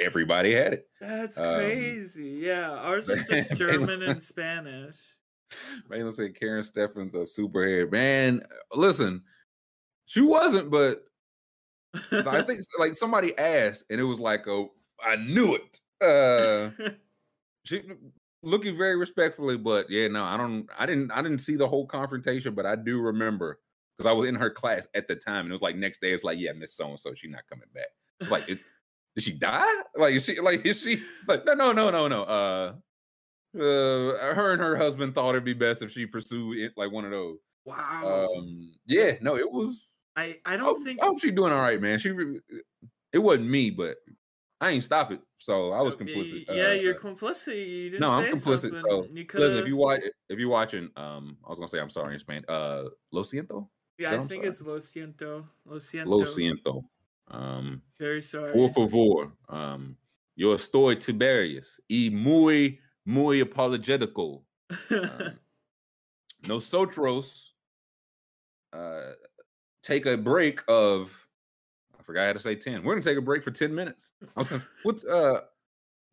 everybody 0.00 0.54
had 0.54 0.74
it. 0.74 0.88
That's 1.00 1.38
um, 1.38 1.56
crazy. 1.56 2.40
Yeah, 2.42 2.70
ours 2.70 3.08
was 3.08 3.26
just 3.26 3.52
German 3.56 4.02
and 4.02 4.22
Spanish. 4.22 4.98
Let's 5.88 6.16
say 6.16 6.30
Karen 6.30 6.62
Steffens 6.62 7.14
a 7.14 7.18
superhead. 7.18 7.90
Man, 7.90 8.42
listen, 8.74 9.22
she 10.06 10.20
wasn't, 10.20 10.70
but 10.70 11.04
I 12.12 12.42
think 12.42 12.60
like 12.78 12.94
somebody 12.94 13.36
asked, 13.38 13.84
and 13.90 14.00
it 14.00 14.04
was 14.04 14.20
like, 14.20 14.46
oh, 14.46 14.72
I 15.04 15.16
knew 15.16 15.56
it. 15.56 15.80
Uh, 16.00 16.70
she 17.64 17.82
looking 18.42 18.76
very 18.76 18.96
respectfully, 18.96 19.56
but 19.56 19.90
yeah, 19.90 20.08
no, 20.08 20.24
I 20.24 20.36
don't, 20.36 20.68
I 20.78 20.86
didn't, 20.86 21.10
I 21.10 21.20
didn't 21.22 21.38
see 21.38 21.56
the 21.56 21.68
whole 21.68 21.86
confrontation, 21.86 22.54
but 22.54 22.64
I 22.64 22.76
do 22.76 23.00
remember 23.00 23.58
because 23.96 24.08
I 24.08 24.12
was 24.12 24.28
in 24.28 24.34
her 24.36 24.50
class 24.50 24.88
at 24.94 25.08
the 25.08 25.16
time, 25.16 25.40
and 25.40 25.50
it 25.50 25.52
was 25.52 25.62
like 25.62 25.76
next 25.76 26.00
day, 26.00 26.12
it's 26.12 26.24
like, 26.24 26.38
yeah, 26.38 26.52
Miss 26.52 26.74
So 26.74 26.88
and 26.88 26.98
So, 26.98 27.12
she's 27.14 27.30
not 27.30 27.42
coming 27.50 27.68
back. 27.74 27.88
It's 28.20 28.30
like, 28.30 28.48
it, 28.48 28.60
did 29.16 29.24
she 29.24 29.32
die? 29.32 29.82
Like, 29.96 30.14
is 30.14 30.24
she, 30.24 30.40
like, 30.40 30.64
is 30.64 30.80
she, 30.82 31.02
like, 31.26 31.44
no, 31.44 31.54
no, 31.54 31.72
no, 31.72 31.90
no, 31.90 32.08
no. 32.08 32.22
Uh, 32.22 32.72
uh, 33.56 34.34
her 34.34 34.52
and 34.52 34.60
her 34.62 34.76
husband 34.76 35.14
thought 35.14 35.30
it'd 35.30 35.44
be 35.44 35.54
best 35.54 35.82
if 35.82 35.90
she 35.90 36.06
pursued 36.06 36.58
it, 36.58 36.72
like 36.76 36.92
one 36.92 37.04
of 37.04 37.10
those. 37.10 37.38
wow. 37.64 38.28
Um, 38.36 38.72
yeah, 38.86 39.14
no, 39.20 39.36
it 39.36 39.50
was. 39.50 39.88
I 40.16 40.38
I 40.44 40.54
I 40.54 40.56
don't 40.56 40.66
hope, 40.66 40.84
think 40.84 41.02
I 41.02 41.06
hope 41.06 41.20
she 41.20 41.30
doing 41.30 41.52
all 41.52 41.60
right, 41.60 41.80
man. 41.80 41.98
She, 41.98 42.10
it 43.12 43.18
wasn't 43.18 43.48
me, 43.48 43.70
but 43.70 43.96
I 44.60 44.70
ain't 44.70 44.84
stop 44.84 45.10
it, 45.10 45.20
so 45.38 45.72
I 45.72 45.80
was 45.80 45.96
complicit. 45.96 46.44
Yeah, 46.48 46.68
uh, 46.68 46.72
you're 46.72 46.94
complicit. 46.94 47.56
You 47.66 47.90
didn't 47.90 48.00
no, 48.02 48.10
I'm 48.10 48.34
complicit. 48.34 48.60
something. 48.70 48.82
So 48.88 49.06
you 49.10 49.24
could 49.24 49.40
listen, 49.40 49.58
if 49.60 49.66
you 49.66 49.76
watch, 49.76 50.00
if 50.28 50.38
you're 50.38 50.48
watching, 50.50 50.90
um, 50.96 51.36
I 51.44 51.48
was 51.50 51.58
gonna 51.58 51.68
say 51.68 51.80
I'm 51.80 51.90
sorry 51.90 52.14
in 52.14 52.20
Spanish. 52.20 52.44
Uh, 52.48 52.84
lo 53.12 53.22
siento, 53.22 53.68
Yeah, 53.98 54.14
I 54.14 54.18
think 54.18 54.44
sorry? 54.44 54.46
it's 54.48 54.62
lo 54.62 54.78
siento. 54.78 55.46
Lo 55.64 55.78
siento. 55.78 56.06
lo 56.06 56.24
siento. 56.24 56.82
Um, 57.30 57.82
Very 57.98 58.22
sorry. 58.22 58.52
por 58.52 58.70
favor, 58.70 59.32
um, 59.48 59.96
yo 60.36 60.54
estoy 60.54 60.98
Tiberius 60.98 61.80
y 61.88 62.10
muy, 62.12 62.80
muy 63.06 63.40
apologetico. 63.40 64.42
Um, 64.90 65.38
nosotros 66.48 67.54
uh, 68.72 69.12
take 69.82 70.06
a 70.06 70.16
break 70.16 70.62
of 70.68 71.10
I 71.98 72.02
forgot 72.02 72.26
how 72.26 72.32
to 72.32 72.40
say 72.40 72.56
10. 72.56 72.82
We're 72.82 72.94
gonna 72.94 73.02
take 73.02 73.18
a 73.18 73.22
break 73.22 73.44
for 73.44 73.50
10 73.50 73.74
minutes. 73.74 74.12
I 74.22 74.26
was 74.36 74.48
gonna 74.48 74.66
what's 74.82 75.04
uh 75.04 75.42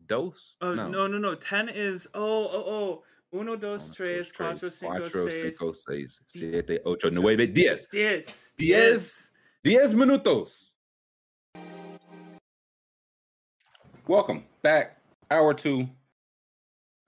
dose? 0.05 0.55
oh 0.61 0.73
no. 0.73 0.87
no 0.87 1.07
no 1.07 1.17
no. 1.17 1.35
Ten 1.35 1.69
is 1.69 2.07
oh 2.13 2.47
oh 2.47 2.63
oh. 2.67 3.03
Uno, 3.33 3.57
dos, 3.57 3.93
tres, 3.93 4.31
cuatro, 4.31 4.69
cinco, 4.71 4.99
cuatro, 4.99 5.29
seis. 5.29 5.57
cinco, 5.57 5.73
seis, 5.73 6.21
siete, 6.27 6.79
ocho, 6.85 7.09
nueve, 7.09 7.45
diez. 7.45 7.85
Diez. 7.91 8.53
Diez. 8.57 9.31
Diez 9.61 9.93
minutos. 9.93 10.66
Welcome 14.07 14.45
back. 14.61 14.97
Hour 15.29 15.53
two. 15.53 15.89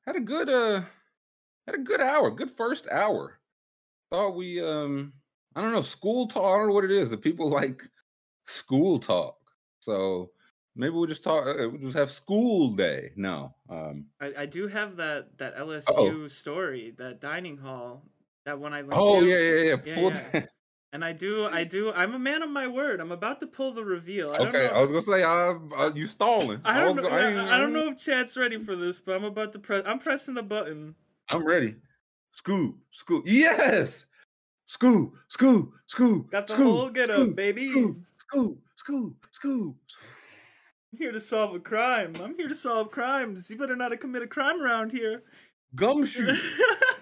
Had 0.06 0.18
a 0.18 0.20
good 0.20 0.50
uh 0.50 0.82
had 1.66 1.76
a 1.76 1.80
good 1.80 2.02
hour, 2.02 2.30
good 2.32 2.52
first 2.52 2.88
hour. 2.92 3.40
Thought 4.12 4.36
we 4.36 4.62
um 4.62 5.14
I 5.56 5.62
don't 5.62 5.72
know, 5.72 5.82
school 5.82 6.28
talk. 6.28 6.44
I 6.44 6.58
don't 6.58 6.68
know 6.68 6.74
what 6.74 6.84
it 6.84 6.92
is. 6.92 7.10
The 7.10 7.18
people 7.18 7.50
like 7.62 7.82
school 8.46 9.00
talk. 9.00 9.38
So 9.80 10.32
maybe 10.76 10.94
we'll 10.94 11.06
just 11.08 11.24
talk 11.24 11.48
uh, 11.48 11.70
we'll 11.70 11.78
just 11.78 11.96
have 11.98 12.12
school 12.12 12.72
day. 12.72 13.12
No. 13.16 13.56
Um 13.70 14.08
I, 14.20 14.34
I 14.40 14.46
do 14.46 14.68
have 14.68 14.98
that 14.98 15.38
that 15.38 15.56
LSU 15.58 15.88
Uh-oh. 15.90 16.28
story, 16.28 16.94
that 16.98 17.22
dining 17.22 17.58
hall, 17.58 18.04
that 18.46 18.60
one 18.60 18.74
I 18.74 18.82
linked 18.82 18.96
Oh 18.98 19.22
to. 19.22 19.26
yeah, 19.26 19.38
yeah, 19.38 19.76
yeah. 19.76 19.78
Yeah, 19.86 20.30
yeah. 20.34 20.46
And 20.92 21.06
I 21.06 21.12
do, 21.12 21.46
I 21.46 21.66
do. 21.66 21.94
I'm 21.94 22.16
a 22.16 22.20
man 22.20 22.42
of 22.42 22.50
my 22.50 22.68
word. 22.68 23.00
I'm 23.00 23.12
about 23.12 23.40
to 23.42 23.48
pull 23.48 23.74
the 23.74 23.84
reveal. 23.86 24.32
I 24.32 24.38
don't 24.38 24.48
Okay. 24.48 24.68
I 24.68 24.82
was 24.82 24.90
gonna 24.90 25.04
say 25.04 25.24
I, 25.24 25.56
uh, 25.78 25.92
you 25.94 26.08
stalling. 26.08 26.62
I 26.66 26.80
don't 26.80 26.96
was 26.96 27.06
know. 27.06 27.10
I, 27.10 27.56
I 27.56 27.60
don't 27.60 27.74
know 27.74 27.92
if 27.92 28.04
Chad's 28.04 28.36
ready 28.36 28.58
for 28.58 28.76
this, 28.76 29.00
but 29.00 29.16
I'm 29.16 29.24
about 29.24 29.54
to 29.54 29.60
press. 29.60 29.84
I'm 29.86 30.00
pressing 30.00 30.34
the 30.34 30.42
button. 30.42 30.96
I'm 31.30 31.46
ready. 31.46 31.76
School, 32.34 32.74
school. 32.92 33.22
Yes. 33.26 34.08
School, 34.66 35.14
school, 35.28 35.72
school. 35.86 36.20
Got 36.32 36.48
the 36.48 36.54
school, 36.54 36.78
whole 36.78 36.90
get 36.90 37.12
up, 37.12 37.18
school, 37.18 37.34
baby. 37.34 37.70
School, 37.70 37.96
school, 38.18 38.58
school, 38.76 39.14
school. 39.32 39.76
I'm 40.92 40.98
here 40.98 41.12
to 41.12 41.20
solve 41.20 41.54
a 41.54 41.60
crime. 41.60 42.14
I'm 42.24 42.36
here 42.36 42.48
to 42.48 42.56
solve 42.56 42.90
crimes. 42.90 43.50
You 43.52 43.58
better 43.58 43.76
not 43.76 43.98
commit 44.00 44.24
a 44.24 44.28
crime 44.28 44.60
around 44.62 44.92
here. 44.92 45.24
Gumshoe. 45.76 46.34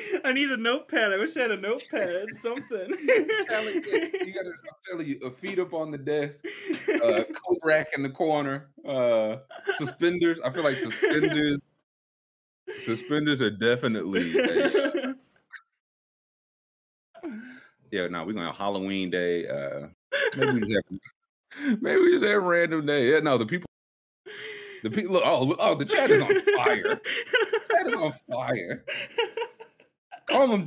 I 0.24 0.32
need 0.32 0.50
a 0.50 0.56
notepad. 0.56 1.12
I 1.12 1.18
wish 1.18 1.36
I 1.36 1.42
had 1.42 1.50
a 1.50 1.56
notepad. 1.56 2.28
Something. 2.40 2.92
Telling 3.48 3.82
you, 3.82 4.10
you 4.24 4.34
gotta, 4.34 4.50
I'm 4.50 4.76
telling 4.88 5.06
you, 5.06 5.20
a 5.24 5.30
feet 5.30 5.58
up 5.58 5.72
on 5.74 5.90
the 5.90 5.98
desk, 5.98 6.44
uh, 7.02 7.24
coat 7.32 7.58
rack 7.64 7.88
in 7.96 8.02
the 8.02 8.10
corner, 8.10 8.68
uh, 8.86 9.36
suspenders. 9.76 10.38
I 10.44 10.50
feel 10.50 10.64
like 10.64 10.76
suspenders. 10.76 11.60
Suspenders 12.84 13.42
are 13.42 13.50
definitely. 13.50 14.38
A, 14.38 14.64
uh, 14.64 15.12
yeah, 17.90 18.06
no, 18.08 18.24
we're 18.24 18.34
gonna 18.34 18.46
have 18.46 18.56
Halloween 18.56 19.10
day. 19.10 19.48
Uh, 19.48 19.88
maybe 20.36 20.52
we 20.52 20.60
just 20.60 20.74
have, 20.74 21.80
maybe 21.82 22.00
we 22.00 22.12
just 22.12 22.24
have 22.24 22.34
a 22.34 22.40
random 22.40 22.86
day. 22.86 23.12
Yeah, 23.12 23.20
no, 23.20 23.38
the 23.38 23.46
people, 23.46 23.68
the 24.82 24.90
people. 24.90 25.14
Look, 25.14 25.22
oh, 25.24 25.56
oh, 25.58 25.74
the 25.74 25.84
chat 25.84 26.10
is 26.10 26.20
on 26.20 26.40
fire. 26.56 27.00
Chat 27.70 27.86
is 27.86 27.94
on 27.94 28.12
fire. 28.30 28.84
Call 30.30 30.52
him. 30.52 30.66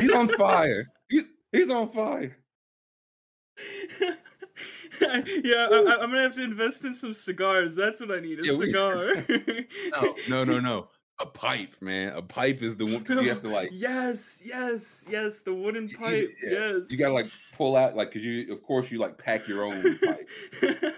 He's 0.00 0.10
on 0.12 0.28
fire. 0.28 0.86
He, 1.08 1.22
he's 1.52 1.70
on 1.70 1.88
fire. 1.90 2.36
yeah, 5.00 5.68
I, 5.70 5.84
I- 5.86 5.98
I'm 6.02 6.10
gonna 6.10 6.22
have 6.22 6.34
to 6.36 6.42
invest 6.42 6.84
in 6.84 6.94
some 6.94 7.14
cigars. 7.14 7.76
That's 7.76 8.00
what 8.00 8.10
I 8.10 8.20
need. 8.20 8.40
A 8.40 8.46
Yeah, 8.46 8.58
we- 8.58 8.66
cigar. 8.70 9.24
No, 9.92 10.14
no, 10.28 10.44
no, 10.44 10.60
no. 10.60 10.88
A 11.20 11.26
pipe, 11.26 11.76
man. 11.80 12.12
A 12.16 12.22
pipe 12.22 12.60
is 12.60 12.74
the 12.76 12.84
one 12.86 12.98
because 12.98 13.22
you 13.22 13.28
have 13.28 13.40
to 13.42 13.48
like. 13.48 13.68
Yes, 13.72 14.40
yes, 14.44 15.06
yes. 15.08 15.40
The 15.40 15.54
wooden 15.54 15.88
pipe. 15.88 16.28
yeah, 16.42 16.50
Yes. 16.50 16.90
You 16.90 16.98
gotta 16.98 17.14
like 17.14 17.26
pull 17.56 17.76
out 17.76 17.94
like 17.94 18.08
because 18.12 18.24
you 18.26 18.52
of 18.52 18.60
course 18.64 18.90
you 18.90 18.98
like 18.98 19.16
pack 19.16 19.46
your 19.46 19.62
own 19.64 19.96
pipe. 20.00 20.28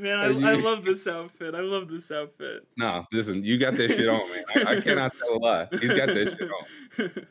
Man, 0.00 0.18
Uh, 0.18 0.28
you- 0.38 0.46
I, 0.46 0.52
I 0.52 0.54
love 0.56 0.84
this 0.84 1.06
outfit. 1.06 1.54
I 1.54 1.60
love 1.60 1.88
this 1.90 2.10
outfit. 2.10 2.66
Nah, 2.76 3.04
listen, 3.12 3.44
you 3.44 3.58
got 3.58 3.74
that 3.76 3.88
shit 3.90 4.08
on, 4.08 4.28
man. 4.30 4.44
I, 4.66 4.76
I 4.76 4.80
cannot 4.86 5.12
tell 5.18 5.34
a 5.34 5.38
lie. 5.38 5.68
He's 5.72 5.92
got 5.92 6.06
that 6.06 6.36
shit 6.38 6.50
on. 6.50 7.26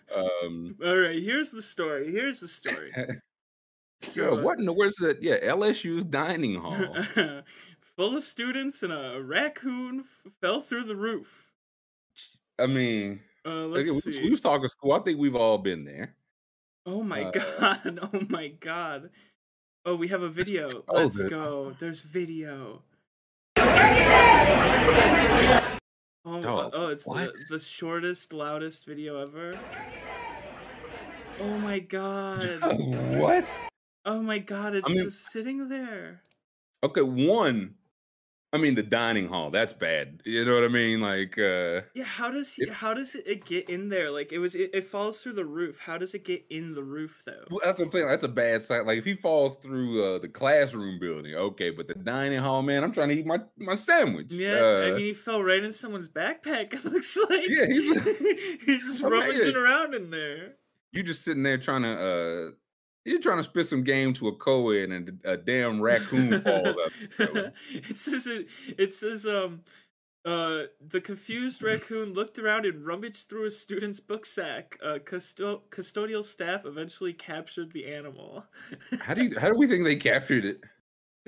Um, 0.46 0.76
All 0.84 0.98
right, 0.98 1.22
here's 1.22 1.52
the 1.52 1.62
story. 1.62 2.12
Here's 2.12 2.40
the 2.42 2.48
story. 2.48 2.92
so 4.02 4.42
what 4.44 4.60
in 4.60 4.66
the 4.66 4.74
world 4.74 4.90
is 4.92 4.96
that? 4.98 5.22
Yeah, 5.22 5.38
LSU's 5.44 6.04
dining 6.06 6.56
hall. 6.56 6.96
Full 7.98 8.16
of 8.16 8.24
students 8.24 8.82
and 8.84 8.94
a 8.94 9.22
raccoon 9.22 10.02
f- 10.02 10.32
fell 10.40 10.62
through 10.62 10.86
the 10.86 10.96
roof. 10.96 11.52
I 12.58 12.66
mean, 12.68 13.20
Uh, 13.46 13.66
let's 13.66 13.90
we, 13.90 14.00
see. 14.14 14.24
we 14.24 14.30
was 14.30 14.40
talking 14.42 14.68
school. 14.70 14.94
I 14.94 15.00
think 15.00 15.20
we've 15.20 15.36
all 15.36 15.58
been 15.58 15.84
there. 15.86 16.16
Oh 16.86 17.04
my 17.04 17.24
Uh, 17.24 17.32
god! 17.32 18.00
Oh 18.14 18.26
my 18.30 18.48
god! 18.48 19.10
Oh, 19.90 19.96
we 19.96 20.08
have 20.10 20.22
a 20.22 20.30
video. 20.30 20.84
Oh, 20.88 21.02
Let's 21.02 21.24
go. 21.24 21.76
There's 21.80 22.04
video. 22.04 22.84
Oh, 23.58 23.66
Dog, 26.44 26.76
uh, 26.76 26.78
oh, 26.78 26.88
it's 26.90 27.06
the, 27.06 27.34
the 27.50 27.60
shortest, 27.60 28.32
loudest 28.32 28.86
video 28.86 29.20
ever. 29.20 29.58
Oh 31.42 31.58
my 31.58 31.80
god! 31.80 32.62
what? 33.18 33.52
Oh 34.06 34.22
my 34.22 34.38
god! 34.38 34.76
It's 34.76 34.88
mean- 34.88 35.06
just 35.06 35.32
sitting 35.32 35.70
there. 35.70 36.22
Okay, 36.84 37.02
one. 37.02 37.74
I 38.52 38.58
mean, 38.58 38.74
the 38.74 38.82
dining 38.82 39.28
hall. 39.28 39.52
That's 39.52 39.74
bad. 39.74 40.22
You 40.26 40.44
know 40.44 40.56
what 40.56 40.64
I 40.64 40.70
mean? 40.70 41.02
Like, 41.02 41.38
uh, 41.38 41.82
Yeah, 41.94 42.04
how 42.06 42.32
does 42.32 42.54
he? 42.56 42.64
It- 42.64 42.70
how 42.72 42.96
does 42.96 43.14
it 43.14 43.46
get 43.46 43.70
in 43.70 43.90
there? 43.90 44.10
Like 44.10 44.32
it 44.32 44.40
was, 44.40 44.56
it, 44.56 44.72
it 44.74 44.86
falls 44.88 45.22
through 45.22 45.34
the 45.34 45.46
roof. 45.46 45.78
How 45.78 46.00
does 46.00 46.16
it 46.16 46.26
get 46.26 46.44
in 46.50 46.74
the 46.74 46.82
roof 46.84 47.22
though? 47.28 47.44
well, 47.52 47.60
that's 47.64 47.80
what 47.80 47.86
I'm 47.86 47.92
saying. 47.92 48.08
That's 48.08 48.24
a 48.24 48.28
bad 48.28 48.64
sign. 48.64 48.88
Like, 48.88 48.98
if 48.98 49.06
he 49.06 49.14
falls 49.16 49.56
through 49.58 50.04
uh, 50.16 50.20
the 50.20 50.30
classroom 50.30 50.98
building, 51.00 51.36
okay, 51.36 51.70
but 51.70 51.88
the 51.88 51.94
dining 51.94 52.40
hall, 52.40 52.64
man, 52.64 52.84
I'm 52.84 52.92
trying 52.92 53.10
to 53.10 53.16
eat 53.16 53.26
my 53.28 53.40
my 53.58 53.76
sandwich. 53.76 54.28
Yeah, 54.32 54.60
Uh, 54.62 54.88
I 54.88 54.92
mean, 54.94 55.00
he 55.06 55.14
fell 55.14 55.44
right 55.44 55.64
in 55.64 55.72
someone's 55.72 56.10
backpack. 56.10 56.74
It 56.74 56.86
looks 56.86 57.16
like. 57.30 57.48
Yeah, 57.48 57.68
he's- 57.68 58.08
he's 58.66 58.84
just 58.88 59.04
rummaging 59.04 59.56
around 59.56 59.94
in 59.94 60.10
there. 60.10 60.56
you 60.92 61.04
just 61.04 61.24
sitting 61.24 61.44
there 61.44 61.60
trying 61.60 61.84
to, 61.84 61.90
uh, 61.90 62.52
you're 63.10 63.22
trying 63.22 63.38
to 63.38 63.44
spit 63.44 63.68
some 63.68 63.84
game 63.84 64.14
to 64.14 64.28
a 64.28 64.36
co-ed 64.36 64.90
and 64.90 65.20
a, 65.24 65.34
a 65.34 65.38
damn 65.38 65.82
raccoon 65.82 66.42
falls 66.42 66.68
out. 66.68 66.92
it 67.72 67.98
says 67.98 68.28
it, 68.28 68.48
it 68.78 68.94
says 68.94 69.26
um 69.26 69.62
uh 70.26 70.64
the 70.86 71.02
confused 71.02 71.64
raccoon 71.64 72.14
looked 72.14 72.38
around 72.40 72.66
and 72.66 72.86
rummaged 72.86 73.30
through 73.30 73.46
a 73.46 73.52
student's 73.52 74.00
book 74.00 74.26
sack. 74.26 74.78
Uh 74.84 75.00
custo- 75.00 75.62
custodial 75.70 76.24
staff 76.24 76.66
eventually 76.66 77.14
captured 77.14 77.72
the 77.72 77.86
animal. 77.88 78.46
How 79.00 79.14
do 79.14 79.24
you 79.24 79.40
how 79.40 79.50
do 79.50 79.58
we 79.58 79.68
think 79.68 79.86
they 79.86 79.96
captured 79.96 80.46
it? 80.46 80.62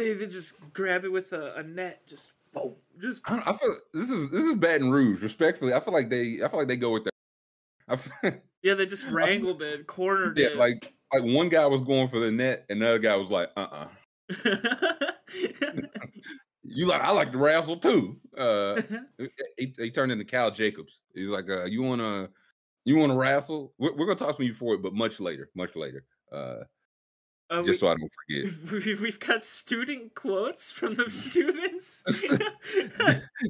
they, 0.02 0.14
they 0.14 0.26
just 0.26 0.54
grab 0.74 1.06
it 1.06 1.12
with 1.12 1.34
a, 1.34 1.56
a 1.56 1.64
net, 1.64 2.06
just 2.08 2.32
boom, 2.54 2.76
just 3.00 3.22
I, 3.26 3.36
don't, 3.36 3.48
I 3.48 3.54
feel 3.54 3.76
this 3.94 4.10
is 4.10 4.30
this 4.30 4.44
is 4.44 4.56
Baton 4.56 4.92
Rouge. 4.92 5.22
Respectfully, 5.22 5.74
I 5.74 5.80
feel 5.80 5.94
like 5.94 6.10
they 6.10 6.40
I 6.44 6.50
feel 6.50 6.60
like 6.60 6.68
they 6.68 6.78
go 6.78 6.92
with 6.92 7.06
that. 7.06 8.00
Feel, 8.00 8.34
yeah, 8.64 8.74
they 8.74 8.86
just 8.86 9.06
wrangled 9.12 9.62
it, 9.62 9.88
cornered 9.88 10.38
yeah, 10.38 10.48
it. 10.48 10.58
like 10.58 10.94
like 11.14 11.24
one 11.24 11.50
guy 11.50 11.66
was 11.66 11.82
going 11.82 12.08
for 12.08 12.20
the 12.20 12.32
net, 12.32 12.66
and 12.70 12.82
the 12.82 12.88
other 12.88 13.00
guy 13.00 13.16
was 13.16 13.30
like, 13.30 13.50
uh 13.58 13.68
uh 13.72 13.88
You 16.64 16.86
like 16.86 17.02
I 17.02 17.12
like 17.12 17.32
to 17.32 17.38
wrestle 17.38 17.78
too. 17.78 18.18
Uh, 18.38 18.82
he, 19.58 19.74
he 19.78 19.92
turned 19.92 20.12
into 20.12 20.24
Cal 20.24 20.52
Jacobs. 20.52 21.02
He's 21.14 21.30
like, 21.30 21.50
uh, 21.50 21.66
you 21.66 21.82
wanna 21.82 22.30
you 22.86 22.98
wanna 22.98 23.16
wrestle? 23.16 23.74
We're, 23.78 23.94
we're 23.96 24.06
gonna 24.06 24.16
talk 24.16 24.38
to 24.38 24.46
you 24.46 24.54
for 24.54 24.76
it, 24.76 24.82
but 24.82 24.94
much 24.94 25.20
later, 25.20 25.50
much 25.56 25.76
later. 25.76 26.06
Uh, 26.32 26.64
Uh, 27.50 27.58
just 27.64 27.68
we, 27.68 27.76
so 27.76 27.88
I 27.90 27.96
don't 27.96 28.12
forget. 28.72 28.72
we, 28.86 28.96
we've 28.96 29.20
got 29.20 29.44
student 29.44 30.16
quotes 30.16 30.72
from 30.72 30.96
the 30.96 31.12
students. 31.12 32.04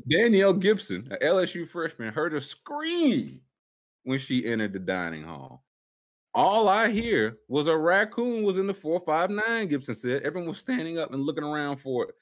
Danielle 0.09 0.53
Gibson, 0.53 1.07
an 1.11 1.17
LSU 1.21 1.69
freshman, 1.69 2.11
heard 2.11 2.33
a 2.33 2.41
scream 2.41 3.41
when 4.03 4.17
she 4.17 4.47
entered 4.47 4.73
the 4.73 4.79
dining 4.79 5.23
hall. 5.23 5.63
All 6.33 6.69
I 6.69 6.89
hear 6.89 7.39
was 7.47 7.67
a 7.67 7.77
raccoon 7.77 8.43
was 8.43 8.57
in 8.57 8.67
the 8.67 8.73
459, 8.73 9.67
Gibson 9.67 9.95
said. 9.95 10.23
Everyone 10.23 10.49
was 10.49 10.59
standing 10.59 10.97
up 10.97 11.11
and 11.13 11.23
looking 11.23 11.43
around 11.43 11.77
for 11.77 12.05
it. 12.05 12.15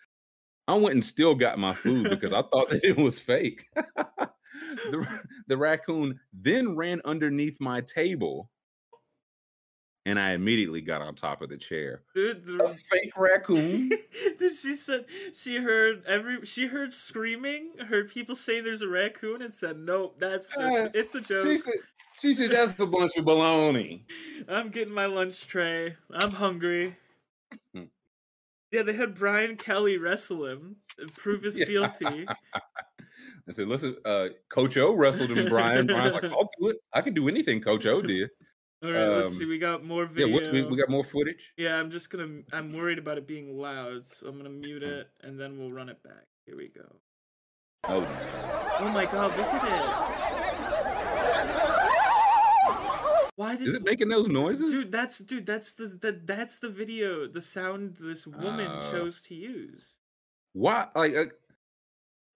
I 0.67 0.73
went 0.75 0.93
and 0.95 1.05
still 1.05 1.35
got 1.35 1.59
my 1.59 1.73
food 1.73 2.09
because 2.09 2.33
I 2.33 2.41
thought 2.41 2.69
that 2.69 2.83
it 2.83 2.97
was 2.97 3.19
fake. 3.19 3.65
the, 3.75 5.19
the 5.47 5.57
raccoon 5.57 6.19
then 6.33 6.75
ran 6.75 7.01
underneath 7.05 7.59
my 7.59 7.81
table 7.81 8.49
and 10.05 10.19
I 10.19 10.31
immediately 10.31 10.81
got 10.81 11.01
on 11.01 11.13
top 11.13 11.41
of 11.41 11.49
the 11.49 11.57
chair. 11.57 12.03
Dude, 12.15 12.43
A 12.47 12.51
the, 12.51 12.79
fake 12.89 13.11
raccoon? 13.15 13.89
Dude, 14.39 14.53
she 14.53 14.75
said 14.75 15.05
she 15.33 15.57
heard 15.57 16.03
every 16.07 16.45
she 16.45 16.67
heard 16.67 16.93
screaming, 16.93 17.73
heard 17.87 18.09
people 18.09 18.35
saying 18.35 18.63
there's 18.63 18.81
a 18.81 18.87
raccoon, 18.87 19.41
and 19.41 19.53
said, 19.53 19.77
"Nope, 19.77 20.15
that's 20.19 20.49
just 20.49 20.77
Uh, 20.77 20.89
it's 20.93 21.13
a 21.15 21.19
She 21.19 21.25
joke." 21.25 21.61
said, 21.63 21.73
she 22.21 22.33
said 22.35 22.51
that's 22.51 22.79
a 22.79 22.85
bunch 22.85 23.15
of 23.17 23.25
baloney. 23.25 24.01
I'm 24.47 24.69
getting 24.69 24.93
my 24.93 25.05
lunch 25.05 25.47
tray. 25.47 25.95
I'm 26.11 26.31
hungry. 26.31 26.97
Hmm. 27.73 27.83
yeah, 28.71 28.83
they 28.83 28.93
had 28.93 29.15
Brian 29.15 29.55
Kelly 29.57 29.97
wrestle 29.97 30.45
him, 30.45 30.77
prove 31.15 31.43
his 31.43 31.57
fealty. 31.63 32.27
I 33.49 33.51
said, 33.53 33.67
listen, 33.67 33.95
uh, 34.05 34.27
Coach 34.49 34.77
O 34.77 34.93
wrestled 34.93 35.31
him, 35.31 35.49
Brian. 35.49 35.87
Brian's 35.87 36.13
like, 36.13 36.25
I'll 36.25 36.49
do 36.59 36.69
it. 36.69 36.77
I 36.93 37.01
can 37.01 37.15
do 37.15 37.27
anything 37.27 37.61
Coach 37.61 37.85
O 37.87 38.01
did. 38.01 38.29
All 38.83 38.91
right, 38.91 39.07
let's 39.07 39.29
Um, 39.29 39.33
see. 39.33 39.45
We 39.45 39.57
got 39.57 39.83
more 39.83 40.05
video. 40.05 40.33
what, 40.33 40.51
we, 40.53 40.61
we 40.61 40.77
got 40.77 40.87
more 40.89 41.03
footage. 41.03 41.35
Yeah, 41.57 41.77
I'm 41.79 41.89
just 41.91 42.09
gonna. 42.11 42.41
I'm 42.53 42.71
worried 42.71 42.97
about 42.99 43.17
it 43.17 43.27
being 43.27 43.57
loud, 43.57 44.05
so 44.05 44.27
I'm 44.27 44.37
gonna 44.37 44.49
mute 44.49 44.83
Hmm. 44.83 44.89
it 44.89 45.09
and 45.21 45.37
then 45.39 45.57
we'll 45.59 45.71
run 45.71 45.89
it 45.89 46.01
back. 46.03 46.27
Here 46.45 46.55
we 46.55 46.69
go. 46.69 46.85
Oh, 47.85 48.05
Oh 48.81 48.89
my 48.89 49.05
god, 49.05 49.35
look 49.35 49.47
at 49.47 49.63
it. 51.73 51.78
Why 53.39 53.55
did 53.55 53.69
is 53.69 53.73
it 53.73 53.85
making 53.85 54.09
those 54.09 54.27
noises? 54.27 54.69
Dude, 54.69 54.91
that's 54.91 55.19
dude, 55.19 55.45
that's 55.45 55.71
the, 55.71 55.85
the 55.85 56.19
that's 56.25 56.59
the 56.59 56.67
video, 56.67 57.25
the 57.25 57.41
sound 57.41 57.95
this 57.97 58.27
woman 58.27 58.67
Uh, 58.67 58.91
chose 58.91 59.21
to 59.21 59.33
use. 59.33 59.99
Why? 60.51 60.87
Like, 60.93 61.15
uh, 61.15 61.23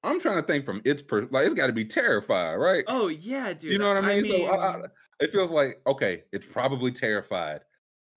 I'm 0.01 0.21
trying 0.21 0.41
to 0.41 0.47
think 0.47 0.63
from 0.63 0.81
its 0.85 1.01
per. 1.01 1.27
Like, 1.29 1.43
it's 1.43 1.55
got 1.55 1.67
to 1.67 1.73
be 1.73 1.83
terrified, 1.83 2.55
right? 2.55 2.85
Oh 2.87 3.09
yeah, 3.09 3.51
dude. 3.51 3.73
you 3.73 3.79
know 3.79 3.93
what 3.93 4.01
I 4.01 4.07
mean? 4.07 4.23
so 4.23 4.45
I, 4.45 4.55
I, 4.55 4.81
it 5.19 5.33
feels 5.33 5.51
like 5.51 5.81
okay, 5.85 6.23
it's 6.31 6.47
probably 6.47 6.93
terrified. 6.93 7.59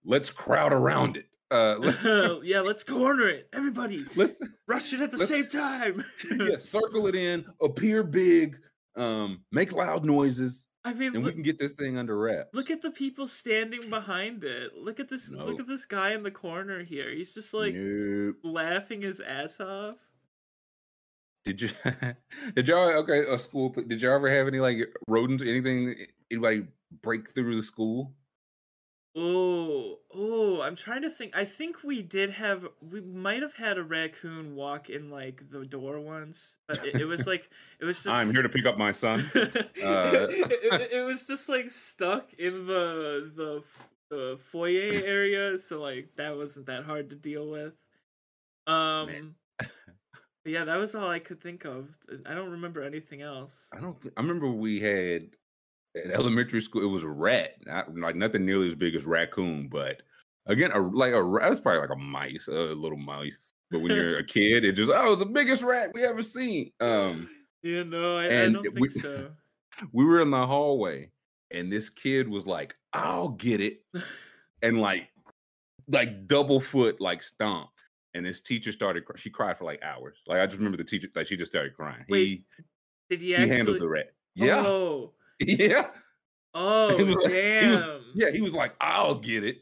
Let's 0.04 0.30
crowd 0.30 0.72
around 0.72 1.16
it. 1.16 1.26
Uh, 1.50 1.78
let, 1.80 2.44
yeah, 2.44 2.60
let's 2.60 2.84
corner 2.84 3.26
it. 3.26 3.48
Everybody, 3.52 4.04
let's 4.14 4.40
rush 4.68 4.92
it 4.92 5.00
at 5.00 5.10
the 5.10 5.18
same 5.18 5.48
time. 5.48 6.04
yeah, 6.30 6.60
circle 6.60 7.08
it 7.08 7.16
in, 7.16 7.46
appear 7.60 8.04
big, 8.04 8.58
um, 8.94 9.40
make 9.50 9.72
loud 9.72 10.04
noises, 10.04 10.68
I 10.86 10.92
mean, 10.94 11.16
and 11.16 11.24
we 11.24 11.32
can 11.32 11.42
get 11.42 11.58
this 11.58 11.72
thing 11.72 11.98
under 11.98 12.16
wraps. 12.16 12.54
look 12.54 12.70
at 12.70 12.80
the 12.80 12.92
people 12.92 13.26
standing 13.26 13.90
behind 13.90 14.44
it. 14.44 14.76
Look 14.76 15.00
at 15.00 15.08
this. 15.08 15.30
Look 15.32 15.58
at 15.58 15.66
this 15.66 15.84
guy 15.84 16.12
in 16.12 16.22
the 16.22 16.30
corner 16.30 16.84
here. 16.84 17.10
He's 17.10 17.34
just 17.34 17.52
like 17.52 17.74
Nope. 17.74 18.36
laughing 18.44 19.02
his 19.02 19.18
ass 19.18 19.58
off. 19.58 19.96
Did 21.44 21.60
you 21.60 21.70
did 22.54 22.68
y'all 22.68 22.88
okay 23.00 23.24
a 23.28 23.36
school 23.36 23.70
did 23.70 24.00
y'all 24.00 24.14
ever 24.14 24.30
have 24.30 24.46
any 24.46 24.60
like 24.60 24.78
rodents 25.08 25.42
anything 25.42 25.96
anybody 26.30 26.66
break 27.02 27.32
through 27.34 27.56
the 27.56 27.62
school? 27.64 28.14
Oh, 29.18 29.98
oh, 30.14 30.60
I'm 30.60 30.76
trying 30.76 31.00
to 31.02 31.10
think. 31.10 31.34
I 31.34 31.46
think 31.46 31.82
we 31.82 32.02
did 32.02 32.28
have, 32.30 32.68
we 32.82 33.00
might 33.00 33.40
have 33.40 33.54
had 33.54 33.78
a 33.78 33.82
raccoon 33.82 34.54
walk 34.54 34.90
in 34.90 35.10
like 35.10 35.42
the 35.50 35.64
door 35.64 35.98
once, 36.00 36.58
but 36.68 36.84
it, 36.84 37.00
it 37.00 37.04
was 37.06 37.26
like, 37.32 37.48
it 37.80 37.86
was 37.86 38.04
just. 38.04 38.14
I'm 38.14 38.30
here 38.30 38.42
to 38.42 38.48
pick 38.50 38.66
up 38.66 38.76
my 38.76 38.92
son. 38.92 39.30
Uh, 39.34 40.26
it, 40.30 40.72
it- 40.72 40.92
it 40.98 41.02
was 41.04 41.26
just 41.26 41.48
like 41.48 41.70
stuck 41.70 42.32
in 42.34 42.66
the 42.66 43.30
the 43.36 43.62
the 44.10 44.38
foyer 44.50 44.92
area, 45.04 45.58
so 45.58 45.80
like 45.80 46.08
that 46.16 46.36
wasn't 46.36 46.66
that 46.66 46.84
hard 46.84 47.10
to 47.10 47.16
deal 47.16 47.48
with. 47.50 47.74
Um, 48.66 49.34
yeah, 50.44 50.64
that 50.64 50.78
was 50.78 50.94
all 50.94 51.08
I 51.08 51.18
could 51.20 51.40
think 51.40 51.64
of. 51.64 51.96
I 52.24 52.34
don't 52.34 52.50
remember 52.50 52.82
anything 52.82 53.20
else. 53.22 53.68
I 53.72 53.80
don't. 53.80 53.96
I 54.16 54.20
remember 54.20 54.50
we 54.50 54.80
had 54.80 55.30
elementary 56.12 56.60
school. 56.60 56.82
It 56.82 56.86
was 56.92 57.02
a 57.02 57.08
rat, 57.08 57.56
not 57.66 57.94
like 57.96 58.16
nothing 58.16 58.44
nearly 58.44 58.66
as 58.68 58.74
big 58.74 58.94
as 58.94 59.04
raccoon, 59.04 59.68
but 59.68 60.02
again, 60.46 60.72
a 60.72 60.80
like 60.80 61.12
a 61.12 61.22
rat. 61.22 61.50
It's 61.50 61.60
probably 61.60 61.80
like 61.80 61.90
a 61.90 61.96
mice, 61.96 62.48
a 62.48 62.52
little 62.52 62.98
mouse. 62.98 63.52
But 63.70 63.80
when 63.80 63.90
you're 63.92 64.18
a 64.18 64.24
kid, 64.26 64.64
it 64.64 64.72
just 64.72 64.90
oh, 64.94 65.12
it's 65.12 65.20
the 65.20 65.26
biggest 65.26 65.62
rat 65.62 65.90
we 65.94 66.04
ever 66.04 66.22
seen. 66.22 66.70
Um, 66.80 67.28
Yeah, 67.62 67.82
no, 67.82 68.18
I, 68.18 68.22
I 68.24 68.26
and 68.26 68.54
don't 68.54 68.62
think 68.62 68.78
we- 68.80 68.88
so. 68.88 69.30
we 69.92 70.04
were 70.04 70.20
in 70.20 70.30
the 70.30 70.46
hallway, 70.46 71.10
and 71.50 71.70
this 71.72 71.88
kid 71.88 72.28
was 72.28 72.46
like, 72.46 72.76
"I'll 72.92 73.28
get 73.30 73.60
it," 73.60 73.84
and 74.62 74.80
like, 74.80 75.08
like 75.88 76.26
double 76.26 76.60
foot, 76.60 77.00
like 77.00 77.22
stomp. 77.22 77.70
And 78.14 78.24
this 78.24 78.40
teacher 78.40 78.72
started. 78.72 79.04
She 79.16 79.28
cried 79.28 79.58
for 79.58 79.64
like 79.64 79.82
hours. 79.82 80.16
Like 80.26 80.38
I 80.38 80.46
just 80.46 80.56
remember 80.56 80.78
the 80.78 80.84
teacher, 80.84 81.08
like 81.14 81.26
she 81.26 81.36
just 81.36 81.52
started 81.52 81.74
crying. 81.76 82.06
Wait, 82.08 82.44
Did 83.10 83.20
he 83.20 83.26
he 83.26 83.32
he 83.32 83.36
actually? 83.36 83.56
handled 83.56 83.80
the 83.80 83.88
rat. 83.88 84.14
Yeah, 84.34 84.62
Oh, 84.64 85.12
yeah. 85.58 85.90
oh, 86.54 86.96
was 87.04 87.30
damn. 87.30 87.62
he 87.62 87.76
was- 87.76 88.02
Yeah, 88.14 88.30
he 88.30 88.42
was 88.42 88.54
like, 88.54 88.74
"I'll 88.80 89.16
get 89.16 89.44
it." 89.44 89.58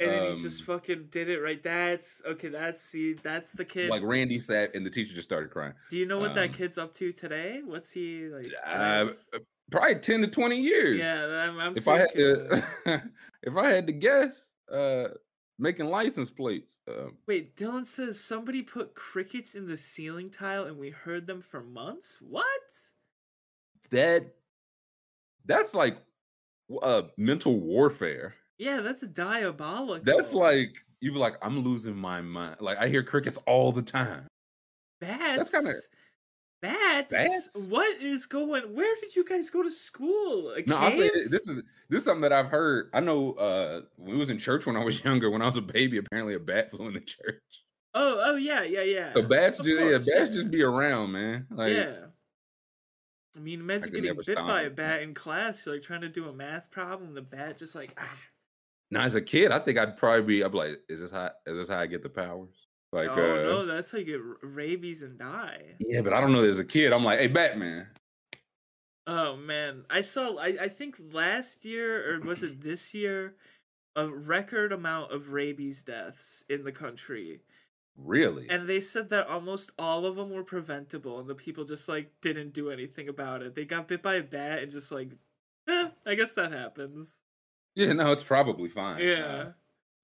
and 0.00 0.10
then 0.10 0.34
he 0.34 0.42
just 0.42 0.60
um, 0.62 0.66
fucking 0.66 1.06
did 1.10 1.28
it 1.28 1.40
right. 1.40 1.62
That's 1.62 2.22
okay. 2.26 2.48
That's 2.48 2.82
see. 2.82 3.14
That's 3.14 3.52
the 3.52 3.64
kid. 3.64 3.90
Like 3.90 4.02
Randy 4.02 4.38
sat, 4.38 4.74
and 4.74 4.84
the 4.84 4.90
teacher 4.90 5.14
just 5.14 5.28
started 5.28 5.50
crying. 5.50 5.74
Do 5.90 5.96
you 5.96 6.06
know 6.06 6.18
what 6.18 6.34
that 6.34 6.50
um, 6.50 6.54
kid's 6.54 6.78
up 6.78 6.94
to 6.94 7.12
today? 7.12 7.60
What's 7.64 7.92
he 7.92 8.28
like? 8.28 8.46
Uh, 8.66 9.06
probably 9.70 9.96
ten 9.96 10.20
to 10.22 10.26
twenty 10.26 10.60
years. 10.60 10.98
yeah, 10.98 11.48
I'm, 11.48 11.60
I'm 11.60 11.76
If 11.76 11.86
I 11.88 11.98
had 11.98 12.12
to, 12.14 12.64
if 13.42 13.56
I 13.56 13.68
had 13.68 13.86
to 13.86 13.92
guess, 13.92 14.32
uh, 14.72 15.08
making 15.58 15.86
license 15.86 16.30
plates. 16.30 16.76
Um, 16.88 17.16
Wait, 17.26 17.56
Dylan 17.56 17.86
says 17.86 18.18
somebody 18.18 18.62
put 18.62 18.94
crickets 18.94 19.54
in 19.54 19.66
the 19.66 19.76
ceiling 19.76 20.30
tile 20.30 20.64
and 20.64 20.78
we 20.78 20.90
heard 20.90 21.26
them 21.26 21.40
for 21.40 21.62
months. 21.62 22.18
What? 22.20 22.46
that 23.90 24.34
that's 25.46 25.74
like 25.74 25.98
uh 26.82 27.02
mental 27.16 27.58
warfare. 27.60 28.34
Yeah, 28.58 28.80
that's 28.80 29.06
diabolical. 29.08 30.04
That's 30.04 30.32
like 30.32 30.76
you 31.00 31.12
be 31.12 31.18
like, 31.18 31.34
I'm 31.42 31.60
losing 31.60 31.96
my 31.96 32.20
mind. 32.22 32.56
Like 32.60 32.78
I 32.78 32.88
hear 32.88 33.02
crickets 33.02 33.38
all 33.46 33.72
the 33.72 33.82
time. 33.82 34.26
Bats. 35.00 35.50
kinda- 35.50 35.72
Bats. 36.62 37.12
Bats? 37.12 37.56
What 37.68 38.00
is 38.00 38.24
going? 38.24 38.62
Where 38.74 38.96
did 39.02 39.14
you 39.14 39.22
guys 39.24 39.50
go 39.50 39.62
to 39.62 39.70
school? 39.70 40.54
No, 40.66 40.76
I'll 40.76 40.90
say 40.92 41.10
this 41.28 41.46
is 41.46 41.62
this 41.90 41.98
is 41.98 42.04
something 42.04 42.22
that 42.22 42.32
I've 42.32 42.46
heard. 42.46 42.88
I 42.94 43.00
know 43.00 43.34
uh 43.34 43.80
we 43.98 44.16
was 44.16 44.30
in 44.30 44.38
church 44.38 44.64
when 44.64 44.76
I 44.76 44.82
was 44.82 45.04
younger, 45.04 45.30
when 45.30 45.42
I 45.42 45.46
was 45.46 45.58
a 45.58 45.62
baby, 45.62 45.98
apparently 45.98 46.34
a 46.34 46.38
bat 46.38 46.70
flew 46.70 46.86
in 46.88 46.94
the 46.94 47.00
church. 47.00 47.42
Oh, 47.92 48.20
oh 48.24 48.36
yeah, 48.36 48.62
yeah, 48.62 48.82
yeah. 48.82 49.10
So 49.10 49.20
bats 49.22 49.58
Of 49.60 49.66
just 49.66 49.80
yeah, 49.80 49.98
bats 49.98 50.30
yeah. 50.30 50.36
just 50.36 50.50
be 50.50 50.62
around, 50.62 51.12
man. 51.12 51.46
Like 51.50 51.72
yeah. 51.74 51.96
I 53.36 53.40
mean, 53.40 53.60
imagine 53.60 53.92
could 53.92 54.02
getting 54.02 54.20
bit 54.24 54.36
by 54.36 54.62
a 54.62 54.70
bat 54.70 55.02
in 55.02 55.14
class. 55.14 55.64
You're 55.64 55.74
like 55.74 55.84
trying 55.84 56.02
to 56.02 56.08
do 56.08 56.28
a 56.28 56.32
math 56.32 56.70
problem. 56.70 57.14
The 57.14 57.22
bat 57.22 57.58
just 57.58 57.74
like 57.74 57.92
ah. 57.98 58.18
now 58.90 59.02
as 59.02 59.14
a 59.14 59.22
kid, 59.22 59.52
I 59.52 59.58
think 59.58 59.78
I'd 59.78 59.96
probably 59.96 60.22
be 60.22 60.44
I'd 60.44 60.52
be 60.52 60.58
like, 60.58 60.80
is 60.88 61.00
this 61.00 61.10
how 61.10 61.30
is 61.46 61.56
this 61.56 61.68
how 61.68 61.78
I 61.78 61.86
get 61.86 62.02
the 62.02 62.08
powers? 62.08 62.54
Like 62.92 63.08
oh 63.08 63.12
uh 63.12 63.42
no, 63.42 63.66
that's 63.66 63.90
how 63.90 63.98
you 63.98 64.04
get 64.04 64.20
rabies 64.42 65.02
and 65.02 65.18
die. 65.18 65.74
Yeah, 65.80 66.02
but 66.02 66.12
I 66.12 66.20
don't 66.20 66.32
know. 66.32 66.44
As 66.44 66.58
a 66.58 66.64
kid, 66.64 66.92
I'm 66.92 67.04
like, 67.04 67.18
hey, 67.18 67.26
Batman. 67.26 67.88
Oh 69.06 69.36
man, 69.36 69.84
I 69.90 70.00
saw. 70.00 70.36
I, 70.38 70.56
I 70.60 70.68
think 70.68 70.96
last 71.12 71.64
year 71.64 72.14
or 72.14 72.20
was 72.20 72.42
it 72.42 72.62
this 72.62 72.94
year? 72.94 73.34
a 73.96 74.08
record 74.08 74.72
amount 74.72 75.12
of 75.12 75.32
rabies 75.32 75.82
deaths 75.82 76.44
in 76.48 76.64
the 76.64 76.72
country. 76.72 77.40
Really? 77.96 78.48
And 78.50 78.68
they 78.68 78.80
said 78.80 79.10
that 79.10 79.28
almost 79.28 79.70
all 79.78 80.04
of 80.06 80.16
them 80.16 80.30
were 80.30 80.42
preventable 80.44 81.20
and 81.20 81.28
the 81.28 81.34
people 81.34 81.64
just 81.64 81.88
like 81.88 82.10
didn't 82.20 82.52
do 82.52 82.70
anything 82.70 83.08
about 83.08 83.42
it. 83.42 83.54
They 83.54 83.64
got 83.64 83.86
bit 83.88 84.02
by 84.02 84.14
a 84.14 84.22
bat 84.22 84.62
and 84.62 84.70
just 84.72 84.90
like 84.90 85.10
eh, 85.68 85.88
I 86.04 86.14
guess 86.14 86.32
that 86.34 86.52
happens. 86.52 87.20
yeah, 87.74 87.92
no, 87.92 88.10
it's 88.12 88.22
probably 88.24 88.68
fine. 88.68 89.00
Uh, 89.00 89.04
Yeah. 89.04 89.44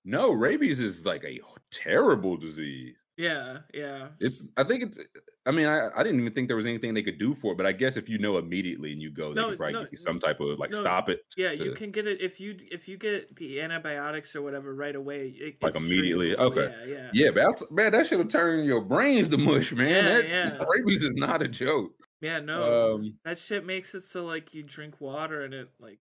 no, 0.05 0.30
rabies 0.32 0.78
is 0.80 1.05
like 1.05 1.24
a 1.24 1.41
terrible 1.70 2.36
disease. 2.36 2.95
Yeah, 3.16 3.59
yeah. 3.74 4.09
It's. 4.20 4.47
I 4.57 4.64
think 4.64 4.84
it's. 4.84 4.99
I 5.47 5.53
mean, 5.53 5.66
I, 5.66 5.88
I 5.97 6.03
didn't 6.03 6.20
even 6.20 6.34
think 6.34 6.49
there 6.49 6.57
was 6.57 6.66
anything 6.66 6.93
they 6.93 7.03
could 7.03 7.18
do 7.18 7.34
for 7.34 7.53
it, 7.53 7.57
but 7.57 7.64
I 7.64 7.72
guess 7.72 7.97
if 7.97 8.11
you 8.11 8.18
know 8.18 8.36
immediately 8.36 8.93
and 8.93 9.01
you 9.01 9.11
go, 9.11 9.32
they 9.32 9.41
No, 9.41 9.49
could 9.51 9.59
probably 9.59 9.80
no, 9.80 9.86
some 9.95 10.18
type 10.18 10.38
of 10.41 10.59
like 10.59 10.70
no, 10.70 10.80
stop 10.80 11.09
it. 11.09 11.20
Yeah, 11.36 11.53
you 11.53 11.72
can 11.72 11.91
get 11.91 12.07
it 12.07 12.20
if 12.20 12.41
you 12.41 12.57
if 12.70 12.88
you 12.88 12.99
get 12.99 13.34
the 13.36 13.62
antibiotics 13.62 14.36
or 14.36 14.43
whatever 14.43 14.74
right 14.74 14.95
away. 14.95 15.28
It, 15.28 15.62
Like 15.62 15.76
immediately? 15.76 16.34
treatable. 16.34 16.59
Okay. 16.59 16.74
Yeah, 16.86 16.95
yeah. 16.95 17.11
Yeah, 17.14 17.30
but 17.30 17.45
that's, 17.45 17.70
man, 17.70 17.93
that 17.93 18.07
should 18.07 18.18
have 18.18 18.28
turned 18.28 18.66
your 18.66 18.82
brains 18.82 19.30
to 19.30 19.38
mush, 19.38 19.72
man. 19.72 19.88
Yeah, 19.88 20.03
that, 20.03 20.28
yeah. 20.28 20.64
Rabies 20.68 21.03
is 21.03 21.16
not 21.16 21.41
a 21.41 21.49
joke. 21.49 21.93
Yeah, 22.20 22.41
no. 22.41 22.95
Um, 22.95 23.14
that 23.24 23.38
shit 23.38 23.64
makes 23.64 23.95
it 23.95 24.03
so 24.03 24.26
like 24.26 24.53
you 24.53 24.62
drink 24.62 25.01
water 25.01 25.43
and 25.43 25.55
it 25.55 25.70
like 25.80 26.01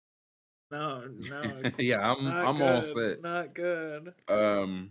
no, 0.73 1.05
no. 1.09 1.63
yeah, 1.79 2.01
I'm 2.01 2.27
I'm 2.27 2.63
all 2.63 2.83
set. 2.83 3.23
Not 3.23 3.55
good. 3.55 4.13
Um, 4.29 4.91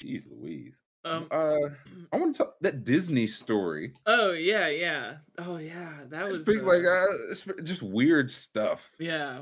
jeez, 0.00 0.22
Louise. 0.30 0.80
Um 1.04 1.26
Uh, 1.30 1.70
I 2.12 2.16
want 2.16 2.36
to 2.36 2.44
talk 2.44 2.56
that 2.60 2.84
Disney 2.84 3.26
story. 3.26 3.94
Oh 4.06 4.32
yeah, 4.32 4.68
yeah. 4.68 5.16
Oh 5.38 5.56
yeah, 5.56 6.00
that 6.08 6.26
was 6.28 6.42
Speak 6.42 6.60
uh, 6.60 6.66
like 6.66 6.84
uh, 6.84 7.30
it's 7.30 7.46
just 7.64 7.82
weird 7.82 8.30
stuff. 8.30 8.90
Yeah. 8.98 9.40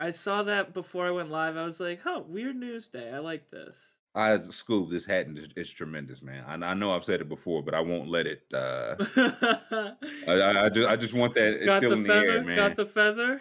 I 0.00 0.10
saw 0.10 0.42
that 0.42 0.74
before 0.74 1.06
I 1.06 1.12
went 1.12 1.30
live. 1.30 1.56
I 1.56 1.64
was 1.64 1.78
like, 1.78 2.00
"Huh, 2.02 2.22
weird 2.26 2.56
news 2.56 2.88
day. 2.88 3.10
I 3.12 3.18
like 3.18 3.48
this." 3.50 3.96
I 4.16 4.38
Scoob, 4.38 4.90
this 4.90 5.04
hat 5.04 5.26
is, 5.34 5.48
is 5.56 5.72
tremendous, 5.72 6.22
man. 6.22 6.44
I, 6.46 6.54
I 6.70 6.74
know 6.74 6.92
I've 6.92 7.04
said 7.04 7.20
it 7.20 7.28
before, 7.28 7.62
but 7.62 7.74
I 7.74 7.80
won't 7.80 8.08
let 8.08 8.26
it. 8.26 8.42
Uh, 8.52 8.94
I, 10.28 10.66
I, 10.66 10.68
just 10.68 10.88
I 10.88 10.96
just 10.96 11.14
want 11.14 11.34
that. 11.34 11.54
It's 11.54 11.66
got 11.66 11.78
still 11.78 11.90
the 11.90 11.96
in 11.96 12.02
the 12.04 12.08
feather. 12.08 12.28
air, 12.28 12.44
man. 12.44 12.56
got 12.56 12.76
the 12.76 12.86
feather. 12.86 13.40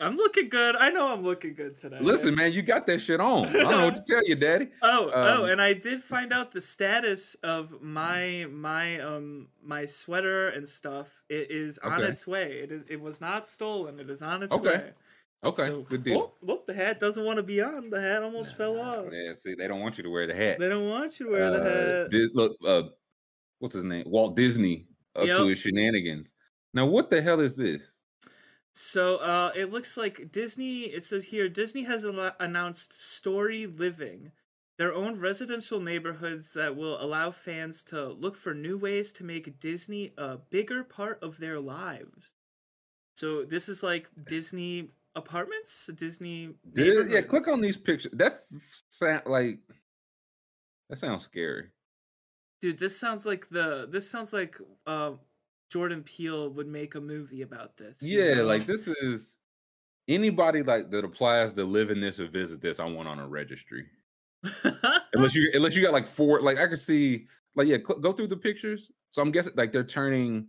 I'm 0.00 0.16
looking 0.16 0.48
good. 0.48 0.76
I 0.76 0.90
know 0.90 1.12
I'm 1.12 1.24
looking 1.24 1.54
good 1.54 1.76
today. 1.78 1.98
Listen, 2.00 2.34
man, 2.34 2.52
you 2.52 2.62
got 2.62 2.86
that 2.86 3.00
shit 3.00 3.20
on. 3.20 3.48
I 3.48 3.52
don't 3.52 3.70
know 3.70 3.84
what 3.86 3.94
to 3.96 4.12
tell 4.12 4.24
you, 4.24 4.36
Daddy. 4.36 4.68
Oh, 4.82 5.10
oh, 5.12 5.42
Um, 5.44 5.50
and 5.50 5.60
I 5.60 5.72
did 5.72 6.02
find 6.02 6.32
out 6.32 6.52
the 6.52 6.60
status 6.60 7.34
of 7.42 7.82
my 7.82 8.46
my 8.50 9.00
um 9.00 9.48
my 9.62 9.86
sweater 9.86 10.48
and 10.50 10.68
stuff. 10.68 11.08
It 11.28 11.50
is 11.50 11.78
on 11.78 11.94
Okay. 11.94 12.10
its 12.10 12.26
way. 12.26 12.52
It 12.62 12.70
is. 12.72 12.84
It 12.88 13.00
was 13.00 13.20
not 13.20 13.44
stolen. 13.46 13.98
It 13.98 14.08
is 14.08 14.22
on 14.22 14.42
its 14.44 14.52
Okay. 14.54 14.66
way. 14.68 14.90
Okay, 15.44 15.66
So- 15.66 15.82
good 15.82 16.02
deal. 16.04 16.18
Oh, 16.18 16.32
look, 16.42 16.66
the 16.66 16.74
hat 16.74 16.98
doesn't 17.00 17.24
want 17.24 17.36
to 17.38 17.44
be 17.44 17.60
on. 17.60 17.90
The 17.90 18.00
hat 18.00 18.22
almost 18.24 18.56
fell 18.56 18.78
off. 18.80 19.06
Yeah, 19.12 19.34
see, 19.36 19.54
they 19.54 19.68
don't 19.68 19.80
want 19.80 19.96
you 19.96 20.02
to 20.04 20.10
wear 20.10 20.26
the 20.26 20.34
hat. 20.34 20.58
They 20.58 20.68
don't 20.68 20.88
want 20.88 21.18
you 21.20 21.26
to 21.26 21.32
wear 21.32 21.50
the 21.52 21.60
Uh, 21.60 22.02
hat. 22.02 22.10
Di- 22.10 22.30
look, 22.34 22.56
uh, 22.66 22.82
what's 23.60 23.74
his 23.74 23.84
name? 23.84 24.04
Walt 24.06 24.34
Disney 24.36 24.86
up 25.14 25.26
Yep. 25.26 25.36
to 25.36 25.46
his 25.48 25.58
shenanigans. 25.60 26.32
Now, 26.74 26.86
what 26.86 27.08
the 27.10 27.22
hell 27.22 27.40
is 27.40 27.54
this? 27.56 27.97
So 28.80 29.16
uh, 29.16 29.50
it 29.56 29.72
looks 29.72 29.96
like 29.96 30.30
Disney. 30.30 30.82
It 30.82 31.02
says 31.02 31.24
here 31.24 31.48
Disney 31.48 31.82
has 31.82 32.04
al- 32.04 32.30
announced 32.38 32.92
Storyliving, 32.92 34.30
their 34.78 34.94
own 34.94 35.18
residential 35.18 35.80
neighborhoods 35.80 36.52
that 36.52 36.76
will 36.76 37.02
allow 37.02 37.32
fans 37.32 37.82
to 37.84 38.10
look 38.10 38.36
for 38.36 38.54
new 38.54 38.78
ways 38.78 39.12
to 39.14 39.24
make 39.24 39.58
Disney 39.58 40.12
a 40.16 40.36
bigger 40.36 40.84
part 40.84 41.20
of 41.24 41.38
their 41.38 41.58
lives. 41.58 42.34
So 43.16 43.42
this 43.42 43.68
is 43.68 43.82
like 43.82 44.06
Disney 44.28 44.90
apartments, 45.16 45.90
Disney. 45.96 46.54
Di- 46.72 47.02
yeah, 47.08 47.22
click 47.22 47.48
on 47.48 47.60
these 47.60 47.76
pictures. 47.76 48.12
That 48.14 48.44
sound 48.90 49.22
like 49.26 49.58
that 50.88 50.98
sounds 50.98 51.24
scary. 51.24 51.64
Dude, 52.60 52.78
this 52.78 52.96
sounds 52.96 53.26
like 53.26 53.48
the. 53.50 53.88
This 53.90 54.08
sounds 54.08 54.32
like 54.32 54.56
uh, 54.86 55.14
Jordan 55.70 56.02
Peele 56.02 56.50
would 56.50 56.66
make 56.66 56.94
a 56.94 57.00
movie 57.00 57.42
about 57.42 57.76
this. 57.76 57.98
Yeah, 58.00 58.34
know? 58.34 58.44
like 58.44 58.64
this 58.66 58.88
is 58.88 59.36
anybody 60.08 60.62
like 60.62 60.90
that 60.90 61.04
applies 61.04 61.52
to 61.54 61.64
live 61.64 61.90
in 61.90 62.00
this 62.00 62.18
or 62.18 62.28
visit 62.28 62.60
this. 62.60 62.80
I 62.80 62.84
want 62.84 63.08
on 63.08 63.18
a 63.18 63.28
registry. 63.28 63.86
Unless 65.12 65.34
you 65.34 65.50
unless 65.54 65.74
you 65.74 65.82
got 65.82 65.92
like 65.92 66.06
four, 66.06 66.40
like 66.40 66.58
I 66.58 66.66
could 66.66 66.80
see, 66.80 67.26
like 67.54 67.66
yeah, 67.66 67.78
cl- 67.86 68.00
go 68.00 68.12
through 68.12 68.28
the 68.28 68.36
pictures. 68.36 68.90
So 69.10 69.20
I'm 69.20 69.30
guessing 69.30 69.54
like 69.56 69.72
they're 69.72 69.84
turning, 69.84 70.46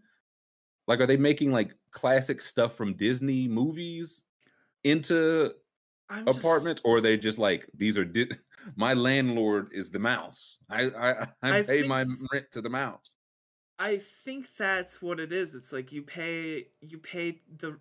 like 0.88 1.00
are 1.00 1.08
they 1.08 1.18
making 1.18 1.52
like 1.52 1.76
classic 1.92 2.42
stuff 2.42 2.76
from 2.76 2.94
Disney 2.94 3.48
movies 3.48 4.24
into 4.84 5.52
I'm 6.10 6.26
just- 6.26 6.40
apartments, 6.40 6.82
or 6.86 6.98
are 6.98 7.02
they 7.02 7.18
just 7.18 7.40
like 7.40 7.68
these 7.76 7.98
are 7.98 8.06
di- 8.06 8.32
my 8.76 8.94
landlord 8.94 9.70
is 9.74 9.90
the 9.90 10.00
mouse. 10.00 10.60
I 10.70 10.84
I, 10.84 11.12
I 11.42 11.58
I 11.58 11.62
pay 11.64 11.88
my 11.88 12.06
rent 12.32 12.52
to 12.52 12.62
the 12.62 12.70
mouse. 12.70 13.16
I 13.80 13.98
think 13.98 14.58
that's 14.58 15.02
what 15.02 15.22
it 15.22 15.32
is. 15.32 15.56
It's 15.56 15.72
like 15.72 15.94
you 15.94 16.04
pay 16.04 16.68
you 16.82 16.98
pay 16.98 17.40
the 17.58 17.78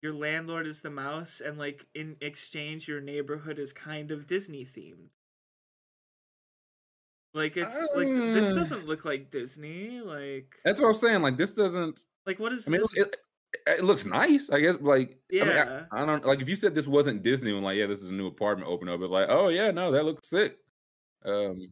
your 0.00 0.14
landlord 0.14 0.66
is 0.66 0.80
the 0.80 0.90
mouse 0.90 1.42
and 1.44 1.58
like 1.58 1.84
in 1.94 2.16
exchange 2.20 2.88
your 2.88 3.00
neighborhood 3.00 3.58
is 3.58 3.72
kind 3.72 4.12
of 4.12 4.28
Disney 4.28 4.64
themed. 4.64 5.08
Like 7.34 7.56
it's 7.56 7.76
like 7.94 8.06
this 8.06 8.52
doesn't 8.52 8.86
look 8.86 9.04
like 9.04 9.30
Disney. 9.30 10.00
Like 10.00 10.54
That's 10.64 10.80
what 10.80 10.88
I'm 10.88 10.94
saying. 10.94 11.22
Like 11.22 11.36
this 11.36 11.52
doesn't. 11.52 12.04
like 12.26 12.38
what 12.38 12.52
is 12.52 12.68
I 12.68 12.70
mean, 12.70 12.80
this? 12.80 12.94
it, 12.94 13.16
it, 13.66 13.84
looks 13.84 14.04
nice. 14.04 14.50
I 14.50 14.60
guess. 14.60 14.76
Like 14.80 15.18
I, 15.32 15.34
mean, 15.34 15.48
I- 15.48 15.54
Yeah. 15.54 15.82
I, 15.92 16.06
don't 16.06 16.24
like 16.24 16.40
if 16.40 16.48
you 16.48 16.56
said 16.56 16.74
this 16.74 16.86
wasn't 16.86 17.22
Disney 17.22 17.52
and 17.52 17.64
like 17.64 17.76
yeah, 17.76 17.86
this 17.86 18.02
is 18.02 18.10
a 18.10 18.14
new 18.14 18.28
apartment 18.28 18.70
open 18.70 18.88
up. 18.88 19.00
It's 19.00 19.10
like 19.10 19.28
oh 19.28 19.48
yeah, 19.48 19.70
no, 19.72 19.92
that 19.92 20.04
looks 20.04 20.28
sick. 20.28 20.56
Um, 21.24 21.70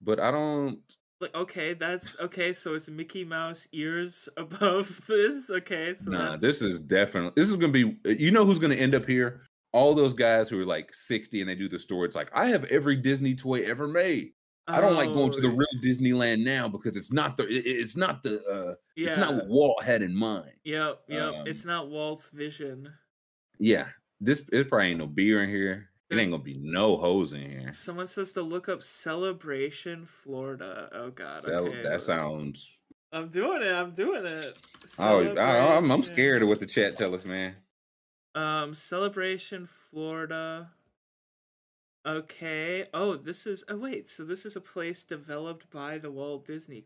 but 0.00 0.18
I 0.20 0.30
don't. 0.30 0.80
Like 1.20 1.34
okay, 1.34 1.72
that's 1.74 2.16
okay. 2.20 2.52
So 2.52 2.74
it's 2.74 2.88
Mickey 2.88 3.24
Mouse 3.24 3.68
ears 3.72 4.28
above 4.36 5.06
this. 5.06 5.50
Okay, 5.50 5.94
so 5.94 6.10
nah, 6.10 6.30
that's, 6.30 6.42
this 6.42 6.62
is 6.62 6.80
definitely. 6.80 7.32
This 7.36 7.48
is 7.48 7.56
gonna 7.56 7.72
be. 7.72 7.96
You 8.04 8.30
know 8.30 8.44
who's 8.44 8.58
gonna 8.58 8.74
end 8.74 8.94
up 8.94 9.06
here? 9.06 9.42
All 9.72 9.94
those 9.94 10.14
guys 10.14 10.48
who 10.48 10.60
are 10.60 10.64
like 10.64 10.94
60 10.94 11.40
and 11.40 11.50
they 11.50 11.54
do 11.54 11.68
the 11.68 11.78
store. 11.78 12.04
It's 12.06 12.16
like 12.16 12.30
I 12.34 12.46
have 12.46 12.64
every 12.66 12.96
Disney 12.96 13.34
toy 13.34 13.62
ever 13.62 13.86
made. 13.86 14.30
I 14.68 14.80
don't 14.80 14.96
like 14.96 15.08
going 15.08 15.30
to 15.30 15.40
the 15.40 15.48
Oh, 15.48 15.52
real 15.52 15.66
Disneyland 15.82 16.42
now 16.44 16.66
because 16.66 16.96
it's 16.96 17.12
not 17.12 17.36
the. 17.36 17.44
it- 17.46 17.66
it's 17.66 17.96
not 17.96 18.22
the. 18.24 18.42
uh 18.44 18.74
Yeah. 18.96 19.08
It's 19.08 19.16
not 19.16 19.34
what 19.34 19.46
Walt 19.48 19.84
had 19.84 20.02
in 20.02 20.14
mind. 20.14 20.50
Yep, 20.64 21.02
yep. 21.08 21.22
um, 21.34 21.46
it's 21.46 21.64
not 21.64 21.88
Walt's 21.88 22.30
vision. 22.30 22.92
Yeah, 23.58 23.86
this 24.20 24.42
it 24.52 24.68
probably 24.68 24.88
ain't 24.88 24.98
no 24.98 25.06
beer 25.06 25.42
in 25.44 25.50
here. 25.50 25.88
It 26.08 26.18
ain't 26.18 26.30
gonna 26.30 26.42
be 26.42 26.58
no 26.60 26.96
hose 26.96 27.32
in 27.32 27.50
here. 27.50 27.72
Someone 27.72 28.06
says 28.06 28.32
to 28.34 28.42
look 28.42 28.68
up 28.68 28.82
Celebration 28.82 30.06
Florida. 30.06 30.88
Oh 30.92 31.10
God. 31.10 31.42
Cel- 31.42 31.66
okay. 31.66 31.82
that 31.82 32.00
sounds. 32.00 32.70
I'm 33.12 33.28
doing 33.28 33.62
it. 33.62 33.72
I'm 33.72 33.92
doing 33.92 34.24
it. 34.26 34.56
Oh, 34.98 35.34
I, 35.36 35.76
I'm, 35.76 35.90
I'm 35.90 36.02
scared 36.02 36.42
of 36.42 36.48
what 36.48 36.60
the 36.60 36.66
chat 36.66 36.96
tell 36.96 37.14
us, 37.14 37.24
man. 37.24 37.54
Um, 38.34 38.74
Celebration 38.74 39.68
Florida. 39.90 40.70
Okay. 42.06 42.84
Oh, 42.92 43.16
this 43.16 43.46
is. 43.46 43.64
Oh, 43.68 43.76
wait. 43.78 44.08
So 44.08 44.24
this 44.24 44.44
is 44.46 44.54
a 44.54 44.60
place 44.60 45.02
developed 45.04 45.70
by 45.70 45.98
the 45.98 46.10
Walt 46.10 46.46
Disney. 46.46 46.84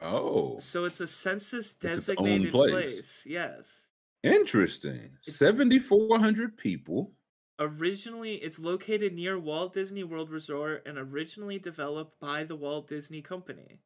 Oh, 0.00 0.58
So 0.60 0.84
it's 0.84 1.00
a 1.00 1.06
census 1.06 1.76
It's 1.82 2.08
its 2.08 2.08
own 2.10 2.24
designated 2.24 2.52
place. 2.52 2.72
place. 2.72 3.24
Yes. 3.26 3.86
interesting. 4.22 5.10
7,400 5.22 6.56
people. 6.56 7.12
Originally, 7.60 8.34
it's 8.36 8.58
located 8.58 9.12
near 9.14 9.38
Walt 9.38 9.72
Disney 9.74 10.04
World 10.04 10.30
Resort 10.30 10.86
and 10.86 10.96
originally 10.96 11.58
developed 11.58 12.20
by 12.20 12.44
the 12.44 12.54
Walt 12.54 12.86
Disney 12.88 13.20
Company. 13.20 13.80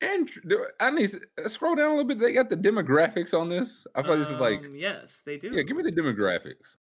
And 0.00 0.28
I 0.80 0.90
need 0.90 1.10
to 1.10 1.20
uh, 1.44 1.48
scroll 1.48 1.74
down 1.74 1.86
a 1.88 1.90
little 1.90 2.04
bit. 2.04 2.18
They 2.18 2.32
got 2.32 2.50
the 2.50 2.56
demographics 2.56 3.34
on 3.34 3.48
this. 3.48 3.86
I 3.94 4.02
feel 4.02 4.12
like 4.12 4.20
this 4.20 4.30
is 4.30 4.38
like, 4.40 4.64
Um, 4.64 4.74
yes, 4.76 5.22
they 5.24 5.36
do. 5.38 5.50
yeah, 5.50 5.62
give 5.62 5.76
me 5.76 5.82
the 5.82 5.92
demographics. 5.92 6.76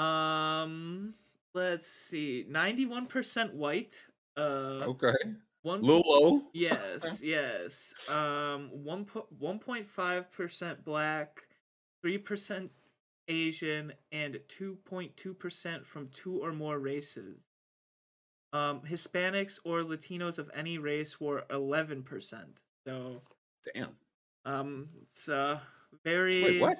Um, 0.00 1.14
let's 1.54 1.86
see. 1.88 2.44
Ninety-one 2.48 3.06
percent 3.06 3.54
white. 3.54 3.98
Uh, 4.36 4.84
Okay, 4.88 5.14
one. 5.62 5.82
little 5.82 6.02
low. 6.06 6.42
Yes, 6.54 7.20
yes. 7.24 7.94
Um, 8.08 8.70
one 8.72 9.04
po- 9.04 9.26
one 9.38 9.58
point 9.58 9.88
five 9.88 10.30
percent 10.32 10.84
black, 10.84 11.42
three 12.02 12.18
percent 12.18 12.70
Asian, 13.32 13.92
and 14.12 14.38
two 14.48 14.76
point 14.84 15.16
two 15.16 15.34
percent 15.34 15.86
from 15.86 16.08
two 16.08 16.42
or 16.42 16.52
more 16.52 16.78
races. 16.78 17.48
Um, 18.52 18.82
Hispanics 18.86 19.58
or 19.64 19.80
Latinos 19.80 20.38
of 20.38 20.50
any 20.54 20.78
race 20.78 21.20
were 21.20 21.44
eleven 21.50 22.02
percent. 22.02 22.58
So, 22.86 23.22
Damn. 23.74 23.96
um, 24.44 24.88
it's 25.02 25.28
uh 25.28 25.58
very. 26.04 26.42
Wait, 26.42 26.60
what? 26.60 26.76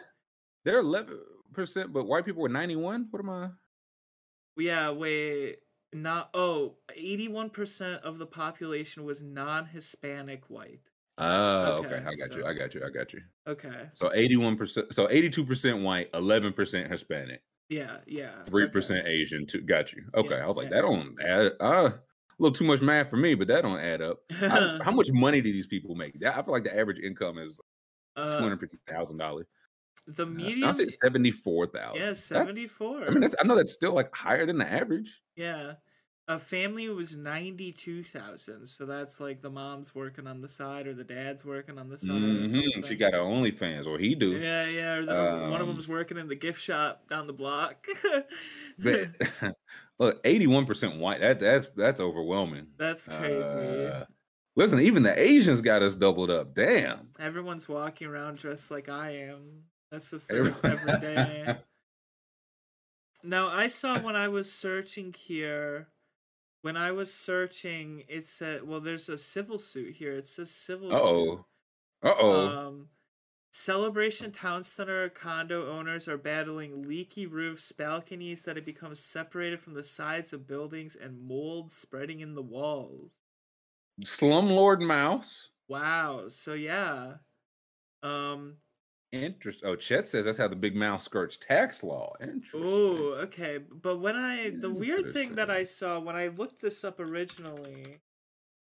They're 0.64 0.78
11 0.78 1.18
percent, 1.52 1.92
but 1.92 2.04
white 2.04 2.24
people 2.24 2.42
were 2.42 2.48
91. 2.48 3.08
What 3.10 3.20
am 3.20 3.30
I? 3.30 3.48
Yeah, 4.56 4.90
wait. 4.90 5.58
Not 5.92 6.30
oh, 6.34 6.76
81% 6.98 8.00
of 8.00 8.18
the 8.18 8.26
population 8.26 9.04
was 9.04 9.22
non-Hispanic 9.22 10.48
white. 10.48 10.80
Oh, 11.22 11.72
okay. 11.84 11.94
Okay, 11.96 12.04
I 12.06 12.14
got 12.14 12.36
you. 12.36 12.46
I 12.46 12.52
got 12.54 12.74
you. 12.74 12.82
I 12.84 12.90
got 12.90 13.12
you. 13.12 13.20
Okay. 13.46 13.88
So 13.92 14.08
81%, 14.10 14.92
so 14.92 15.06
82% 15.06 15.82
white, 15.82 16.10
11% 16.12 16.90
Hispanic, 16.90 17.42
Yeah, 17.68 17.98
yeah. 18.06 18.30
3% 18.44 19.06
Asian. 19.06 19.46
Two, 19.46 19.60
got 19.62 19.92
you. 19.92 20.02
Okay. 20.14 20.30
Yeah, 20.36 20.44
I 20.44 20.46
was 20.46 20.56
like, 20.56 20.70
yeah. 20.70 20.76
that 20.76 20.82
don't 20.82 21.16
add, 21.24 21.52
uh, 21.60 21.90
a 21.90 21.98
little 22.38 22.54
too 22.54 22.64
much 22.64 22.80
math 22.80 23.08
for 23.10 23.16
me, 23.16 23.34
but 23.34 23.48
that 23.48 23.62
don't 23.62 23.78
add 23.78 24.02
up. 24.02 24.18
Okay. 24.32 24.48
How, 24.84 24.90
much 24.90 25.08
money 25.12 25.40
do 25.40 25.52
these 25.52 25.66
people 25.66 25.94
make? 25.94 26.18
That, 26.20 26.36
I 26.36 26.42
feel 26.42 26.52
like 26.52 26.64
the 26.64 26.76
average 26.76 26.98
income 26.98 27.38
is 27.38 27.60
uh, 28.16 28.38
$250,000. 28.40 29.44
the 30.08 30.22
Uh, 30.22 30.26
median 30.26 30.64
I'll 30.64 30.74
say 30.74 30.88
74,000. 30.88 31.94
Yeah, 31.94 32.00
That's- 32.00 32.24
74. 32.24 33.04
I 33.06 33.10
mean, 33.10 33.20
that's, 33.20 33.34
I 33.40 33.46
know 33.46 33.56
that's 33.56 33.72
still 33.72 33.94
like 33.94 34.14
higher 34.14 34.46
than 34.46 34.58
the 34.58 34.70
average. 34.70 35.20
Yeah. 35.36 35.74
A 36.28 36.38
family 36.38 36.88
was 36.88 37.16
92,000. 37.16 38.66
So 38.66 38.86
that's 38.86 39.18
like 39.20 39.42
the 39.42 39.50
mom's 39.50 39.92
working 39.94 40.26
on 40.28 40.40
the 40.40 40.48
side 40.48 40.86
or 40.86 40.94
the 40.94 41.02
dad's 41.04 41.44
working 41.44 41.78
on 41.78 41.88
the 41.88 41.98
side. 41.98 42.10
Mhm, 42.10 42.86
She 42.86 42.94
got 42.94 43.12
her 43.12 43.18
OnlyFans, 43.18 43.86
or 43.86 43.98
he 43.98 44.14
do. 44.14 44.30
Yeah, 44.38 44.66
yeah. 44.66 44.94
Or 44.94 45.04
the, 45.04 45.14
one 45.50 45.60
of 45.60 45.62
Um, 45.62 45.74
them's 45.74 45.88
working 45.88 46.18
in 46.18 46.28
the 46.28 46.36
gift 46.36 46.60
shop 46.60 47.08
down 47.08 47.26
the 47.26 47.32
block. 47.32 47.84
But 48.78 49.10
look, 49.98 50.20
eighty-one 50.24 50.64
percent 50.64 50.98
white. 50.98 51.20
That 51.20 51.40
that's 51.40 51.68
that's 51.76 52.00
overwhelming. 52.00 52.68
That's 52.76 53.08
crazy. 53.08 53.58
Uh, 53.86 54.04
listen, 54.54 54.78
even 54.78 55.02
the 55.02 55.20
Asians 55.20 55.60
got 55.60 55.82
us 55.82 55.96
doubled 55.96 56.30
up. 56.30 56.54
Damn. 56.54 57.10
Everyone's 57.18 57.68
walking 57.68 58.06
around 58.06 58.38
dressed 58.38 58.70
like 58.70 58.88
I 58.88 59.10
am. 59.26 59.64
That's 59.90 60.08
just 60.10 60.28
their 60.28 60.46
every 60.64 61.00
day. 61.00 61.56
Now 63.24 63.48
I 63.48 63.68
saw 63.68 64.00
when 64.00 64.16
I 64.16 64.26
was 64.28 64.52
searching 64.52 65.12
here, 65.12 65.86
when 66.62 66.76
I 66.76 66.92
was 66.92 67.12
searching, 67.12 68.04
it 68.08 68.24
said, 68.24 68.66
"Well, 68.66 68.80
there's 68.80 69.08
a 69.08 69.18
civil 69.18 69.58
suit 69.58 69.96
here." 69.96 70.14
It 70.14 70.26
says 70.26 70.50
civil 70.50 70.94
Uh 70.94 71.00
oh. 71.00 71.44
Uh 72.02 72.14
oh. 72.18 72.46
Um, 72.46 72.88
Celebration 73.50 74.32
Town 74.32 74.62
Center 74.62 75.10
condo 75.10 75.70
owners 75.70 76.08
are 76.08 76.16
battling 76.16 76.88
leaky 76.88 77.26
roofs, 77.26 77.70
balconies 77.70 78.42
that 78.42 78.56
have 78.56 78.64
become 78.64 78.94
separated 78.94 79.60
from 79.60 79.74
the 79.74 79.82
sides 79.82 80.32
of 80.32 80.46
buildings, 80.46 80.96
and 80.96 81.20
mold 81.20 81.70
spreading 81.70 82.20
in 82.20 82.34
the 82.34 82.42
walls. 82.42 83.22
Slumlord 84.04 84.80
Mouse. 84.80 85.50
Wow. 85.68 86.28
So 86.28 86.54
yeah. 86.54 87.14
Um. 88.02 88.56
Interest. 89.12 89.60
Oh, 89.62 89.76
Chet 89.76 90.06
says 90.06 90.24
that's 90.24 90.38
how 90.38 90.48
the 90.48 90.56
big 90.56 90.74
mouth 90.74 91.02
skirts 91.02 91.36
tax 91.36 91.82
law. 91.82 92.14
Interesting. 92.20 92.62
Oh, 92.64 92.96
okay. 93.24 93.58
But 93.58 93.98
when 93.98 94.16
I 94.16 94.50
the 94.50 94.70
weird 94.70 95.12
thing 95.12 95.34
that 95.34 95.50
I 95.50 95.64
saw 95.64 95.98
when 96.00 96.16
I 96.16 96.28
looked 96.28 96.62
this 96.62 96.82
up 96.82 96.98
originally 96.98 98.00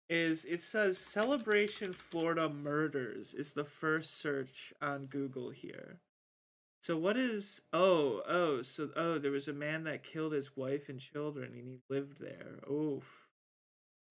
is 0.08 0.44
it 0.44 0.60
says 0.60 0.98
Celebration 0.98 1.92
Florida 1.92 2.48
Murders 2.48 3.32
is 3.32 3.52
the 3.52 3.62
first 3.64 4.20
search 4.20 4.72
on 4.82 5.06
Google 5.06 5.50
here. 5.50 6.00
So 6.82 6.96
what 6.96 7.16
is 7.16 7.60
oh 7.72 8.22
oh 8.26 8.62
so 8.62 8.88
oh 8.96 9.18
there 9.18 9.30
was 9.30 9.46
a 9.46 9.52
man 9.52 9.84
that 9.84 10.02
killed 10.02 10.32
his 10.32 10.56
wife 10.56 10.88
and 10.88 10.98
children 10.98 11.52
and 11.54 11.64
he 11.64 11.78
lived 11.88 12.20
there. 12.20 12.58
Oof. 12.68 13.04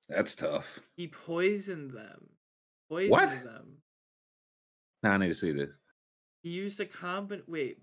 That's 0.07 0.35
tough. 0.35 0.79
He 0.95 1.07
poisoned 1.09 1.91
them. 1.91 2.29
Poisoned 2.89 3.11
What? 3.11 3.43
them. 3.43 3.81
Now 5.03 5.11
I 5.11 5.17
need 5.17 5.27
to 5.27 5.35
see 5.35 5.51
this. 5.51 5.77
He 6.43 6.49
used 6.51 6.79
a 6.79 6.85
combin. 6.85 7.43
Wait. 7.47 7.79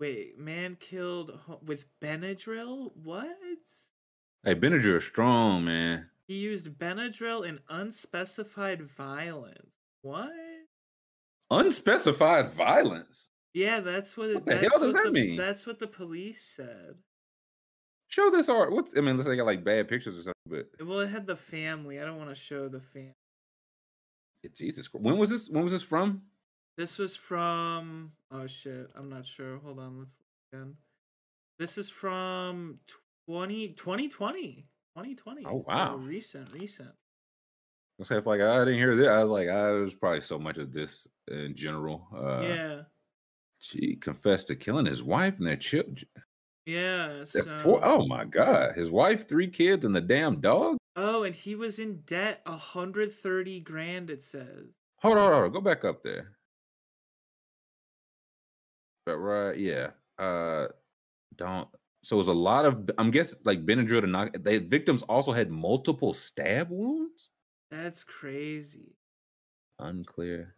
Wait, 0.00 0.38
man 0.38 0.76
killed 0.80 1.38
ho- 1.46 1.60
with 1.64 1.86
Benadryl? 2.00 2.90
What? 2.96 3.28
Hey, 4.44 4.54
Benadryl 4.54 4.96
is 4.96 5.04
strong, 5.04 5.64
man. 5.64 6.08
He 6.26 6.38
used 6.38 6.68
Benadryl 6.78 7.46
in 7.46 7.60
unspecified 7.68 8.82
violence. 8.82 9.76
What? 10.02 10.32
Unspecified 11.50 12.52
violence. 12.52 13.28
Yeah, 13.52 13.80
that's 13.80 14.16
what. 14.16 14.30
It, 14.30 14.34
What 14.34 14.46
the 14.46 14.56
hell 14.56 14.78
does 14.80 14.94
that 14.94 15.04
the, 15.04 15.12
mean? 15.12 15.36
That's 15.36 15.66
what 15.66 15.78
the 15.78 15.86
police 15.86 16.42
said. 16.44 16.96
Show 18.08 18.30
this 18.30 18.48
art. 18.48 18.72
What's 18.72 18.92
I 18.96 19.00
mean, 19.00 19.10
unless 19.10 19.26
they 19.26 19.36
got 19.36 19.46
like 19.46 19.64
bad 19.64 19.88
pictures 19.88 20.18
or 20.18 20.22
something, 20.22 20.34
but 20.78 20.86
Well, 20.86 21.00
it 21.00 21.10
had 21.10 21.26
the 21.26 21.36
family. 21.36 22.00
I 22.00 22.04
don't 22.04 22.18
want 22.18 22.30
to 22.30 22.34
show 22.34 22.68
the 22.68 22.80
fam. 22.80 23.12
Jesus 24.56 24.88
Christ. 24.88 25.04
When 25.04 25.18
was 25.18 25.30
this? 25.30 25.48
When 25.48 25.62
was 25.62 25.72
this 25.72 25.82
from? 25.82 26.22
This 26.76 26.98
was 26.98 27.14
from. 27.16 28.12
Oh 28.30 28.46
shit! 28.46 28.90
I'm 28.96 29.08
not 29.08 29.26
sure. 29.26 29.58
Hold 29.58 29.78
on. 29.78 29.98
Let's 29.98 30.16
look 30.52 30.60
again. 30.60 30.74
This 31.58 31.78
is 31.78 31.88
from 31.88 32.78
20, 33.28 33.68
2020. 33.74 34.66
2020. 34.96 35.44
Oh, 35.46 35.50
So 35.50 35.64
wow. 35.68 35.96
recent, 35.96 36.52
recent. 36.52 36.90
I 38.00 38.04
say 38.04 38.16
if 38.16 38.26
like 38.26 38.40
I 38.40 38.58
didn't 38.64 38.74
hear 38.80 38.96
this, 38.96 39.06
I 39.08 39.22
was 39.22 39.30
like, 39.30 39.48
ah, 39.48 39.66
there's 39.70 39.94
probably 39.94 40.20
so 40.20 40.36
much 40.38 40.58
of 40.58 40.72
this 40.72 41.06
in 41.30 41.54
general. 41.54 42.08
Uh, 42.12 42.40
yeah, 42.40 42.80
She 43.60 43.94
confessed 43.96 44.48
to 44.48 44.56
killing 44.56 44.86
his 44.86 45.02
wife 45.02 45.38
and 45.38 45.46
their 45.46 45.56
children. 45.56 46.06
yeah. 46.66 47.22
So, 47.24 47.42
four- 47.58 47.84
oh 47.84 48.04
my 48.06 48.24
god, 48.24 48.74
his 48.76 48.90
wife, 48.90 49.28
three 49.28 49.48
kids, 49.48 49.84
and 49.84 49.94
the 49.94 50.00
damn 50.00 50.40
dog. 50.40 50.76
oh, 50.96 51.22
and 51.22 51.34
he 51.36 51.54
was 51.54 51.78
in 51.78 52.00
debt, 52.04 52.40
a 52.46 52.56
hundred 52.56 53.12
thirty 53.12 53.60
grand. 53.60 54.10
It 54.10 54.22
says. 54.22 54.66
Hold 55.02 55.18
on, 55.18 55.32
hold 55.32 55.44
on, 55.44 55.52
go 55.52 55.60
back 55.60 55.84
up 55.84 56.02
there. 56.02 56.32
But 59.06 59.16
right, 59.18 59.56
yeah. 59.58 59.90
Uh, 60.18 60.66
don't. 61.36 61.68
So 62.02 62.16
it 62.16 62.18
was 62.18 62.28
a 62.28 62.32
lot 62.32 62.64
of. 62.64 62.90
I'm 62.98 63.10
guessing 63.10 63.38
like 63.44 63.64
Benadryl 63.64 64.00
to 64.00 64.06
knock. 64.06 64.32
The 64.42 64.58
victims 64.58 65.02
also 65.02 65.32
had 65.32 65.50
multiple 65.50 66.12
stab 66.12 66.68
wounds. 66.70 67.30
That's 67.70 68.04
crazy. 68.04 68.96
Unclear. 69.78 70.54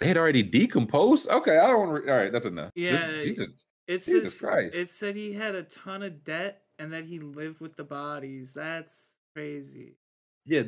They 0.00 0.06
had 0.08 0.18
already 0.18 0.42
decomposed. 0.42 1.28
Okay, 1.28 1.56
I 1.58 1.66
don't. 1.68 1.88
Re- 1.88 2.10
all 2.10 2.16
right, 2.18 2.32
that's 2.32 2.46
enough. 2.46 2.70
This- 2.74 2.84
Yeah, 2.84 3.22
Jesus. 3.22 3.48
It 3.88 4.04
Jesus 4.04 4.40
Christ. 4.40 4.74
it 4.74 4.88
said 4.88 5.14
he 5.14 5.32
had 5.32 5.54
a 5.54 5.62
ton 5.62 6.02
of 6.02 6.24
debt 6.24 6.62
and 6.78 6.92
that 6.92 7.04
he 7.04 7.20
lived 7.20 7.60
with 7.60 7.76
the 7.76 7.84
bodies. 7.84 8.52
That's 8.52 9.14
crazy. 9.34 9.96
Yeah. 10.44 10.64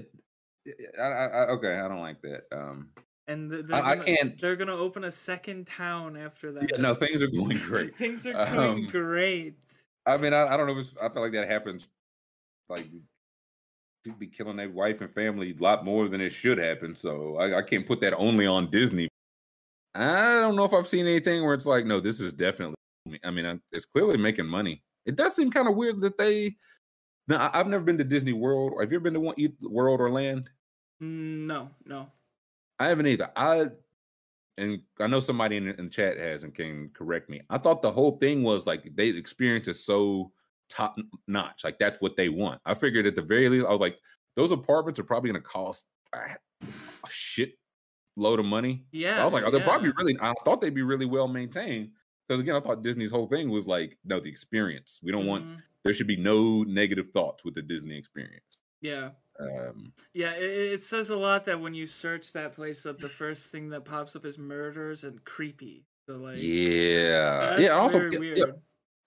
I, 1.00 1.02
I, 1.02 1.46
okay, 1.48 1.78
I 1.78 1.88
don't 1.88 2.00
like 2.00 2.20
that. 2.22 2.42
Um, 2.52 2.90
And 3.28 3.50
th- 3.50 3.66
they're 3.66 3.76
I, 3.84 3.90
I 3.92 3.94
gonna- 3.96 4.04
can't. 4.16 4.40
They're 4.40 4.56
gonna 4.56 4.74
open 4.74 5.04
a 5.04 5.10
second 5.10 5.66
town 5.66 6.16
after 6.16 6.50
that. 6.52 6.70
Yeah, 6.70 6.80
no, 6.80 6.94
things 6.94 7.22
are 7.22 7.28
going 7.28 7.58
great. 7.64 7.96
Things 7.96 8.26
are 8.26 8.32
going 8.32 8.84
Um, 8.84 8.86
great. 8.86 9.58
I 10.06 10.16
mean, 10.16 10.32
I, 10.32 10.46
I 10.46 10.56
don't 10.56 10.66
know. 10.66 10.72
If 10.78 10.86
it's, 10.88 10.94
I 11.00 11.08
feel 11.10 11.22
like 11.22 11.32
that 11.32 11.48
happens. 11.48 11.86
Like 12.70 12.88
people 14.04 14.18
be 14.18 14.26
killing 14.26 14.56
their 14.56 14.70
wife 14.70 15.00
and 15.02 15.12
family 15.14 15.54
a 15.58 15.62
lot 15.62 15.84
more 15.84 16.08
than 16.08 16.20
it 16.20 16.30
should 16.30 16.58
happen. 16.58 16.96
So 16.96 17.36
I, 17.36 17.58
I 17.58 17.62
can't 17.62 17.86
put 17.86 18.00
that 18.00 18.14
only 18.14 18.46
on 18.46 18.70
Disney. 18.70 19.08
I 19.94 20.40
don't 20.40 20.56
know 20.56 20.64
if 20.64 20.72
I've 20.72 20.88
seen 20.88 21.06
anything 21.06 21.42
where 21.44 21.54
it's 21.54 21.66
like, 21.66 21.84
no, 21.84 22.00
this 22.00 22.20
is 22.20 22.32
definitely. 22.32 22.76
I 23.24 23.30
mean, 23.30 23.44
I- 23.46 23.58
it's 23.72 23.84
clearly 23.84 24.16
making 24.16 24.46
money. 24.46 24.82
It 25.04 25.16
does 25.16 25.34
seem 25.36 25.50
kind 25.50 25.68
of 25.68 25.76
weird 25.76 26.00
that 26.00 26.16
they. 26.18 26.56
Now, 27.26 27.48
I- 27.48 27.60
I've 27.60 27.66
never 27.66 27.84
been 27.84 27.98
to 27.98 28.04
Disney 28.04 28.32
World. 28.32 28.74
Have 28.80 28.90
you 28.90 28.96
ever 28.96 29.04
been 29.04 29.14
to 29.14 29.20
one 29.20 29.34
World 29.60 30.00
or 30.00 30.10
Land? 30.10 30.48
Mm, 31.02 31.46
No, 31.46 31.70
no. 31.84 32.08
I 32.78 32.86
haven't 32.86 33.06
either. 33.06 33.30
I 33.36 33.66
and 34.56 34.80
I 35.00 35.06
know 35.06 35.20
somebody 35.20 35.56
in, 35.56 35.68
in 35.68 35.84
the 35.84 35.90
chat 35.90 36.18
has 36.18 36.44
and 36.44 36.54
can 36.54 36.90
correct 36.92 37.30
me. 37.30 37.40
I 37.48 37.58
thought 37.58 37.80
the 37.80 37.92
whole 37.92 38.18
thing 38.18 38.42
was 38.42 38.66
like 38.66 38.90
they 38.94 39.08
experience 39.08 39.68
is 39.68 39.84
so 39.84 40.32
top 40.68 40.96
notch. 41.26 41.62
Like 41.64 41.78
that's 41.78 42.00
what 42.00 42.16
they 42.16 42.28
want. 42.28 42.60
I 42.66 42.74
figured 42.74 43.06
at 43.06 43.14
the 43.14 43.22
very 43.22 43.48
least, 43.48 43.66
I 43.66 43.70
was 43.70 43.80
like, 43.80 43.98
those 44.36 44.52
apartments 44.52 44.98
are 45.00 45.04
probably 45.04 45.30
going 45.30 45.42
to 45.42 45.48
cost 45.48 45.84
a 46.12 46.18
a 47.04 47.08
shit 47.08 47.52
load 48.16 48.40
of 48.40 48.46
money. 48.46 48.84
Yeah. 48.90 49.22
I 49.22 49.24
was 49.24 49.32
like, 49.32 49.44
oh, 49.44 49.50
they're 49.50 49.60
yeah. 49.60 49.66
probably 49.66 49.92
really. 49.96 50.16
I 50.20 50.32
thought 50.44 50.60
they'd 50.60 50.74
be 50.74 50.82
really 50.82 51.06
well 51.06 51.28
maintained 51.28 51.90
because 52.26 52.40
again, 52.40 52.56
I 52.56 52.60
thought 52.60 52.82
Disney's 52.82 53.10
whole 53.10 53.28
thing 53.28 53.50
was 53.50 53.66
like, 53.66 53.96
no, 54.04 54.20
the 54.20 54.28
experience. 54.28 54.98
We 55.02 55.12
don't 55.12 55.26
want. 55.26 55.44
Mhm. 55.44 55.62
There 55.84 55.92
should 55.94 56.08
be 56.08 56.16
no 56.16 56.64
negative 56.64 57.08
thoughts 57.10 57.44
with 57.44 57.54
the 57.54 57.62
Disney 57.62 57.96
experience. 57.96 58.62
Yeah. 58.82 59.10
Um, 59.40 59.92
Yeah, 60.14 60.32
it, 60.32 60.72
it 60.72 60.82
says 60.82 61.10
a 61.10 61.16
lot 61.16 61.44
that 61.46 61.60
when 61.60 61.74
you 61.74 61.86
search 61.86 62.32
that 62.32 62.54
place 62.54 62.86
up, 62.86 62.98
the 62.98 63.08
first 63.08 63.52
thing 63.52 63.68
that 63.70 63.84
pops 63.84 64.16
up 64.16 64.24
is 64.24 64.38
murders 64.38 65.04
and 65.04 65.24
creepy. 65.24 65.84
So 66.08 66.16
like, 66.16 66.38
yeah, 66.38 67.58
yeah. 67.58 67.68
Also, 67.70 68.00
yeah, 68.10 68.18
weird. 68.18 68.38
yeah, 68.38 68.44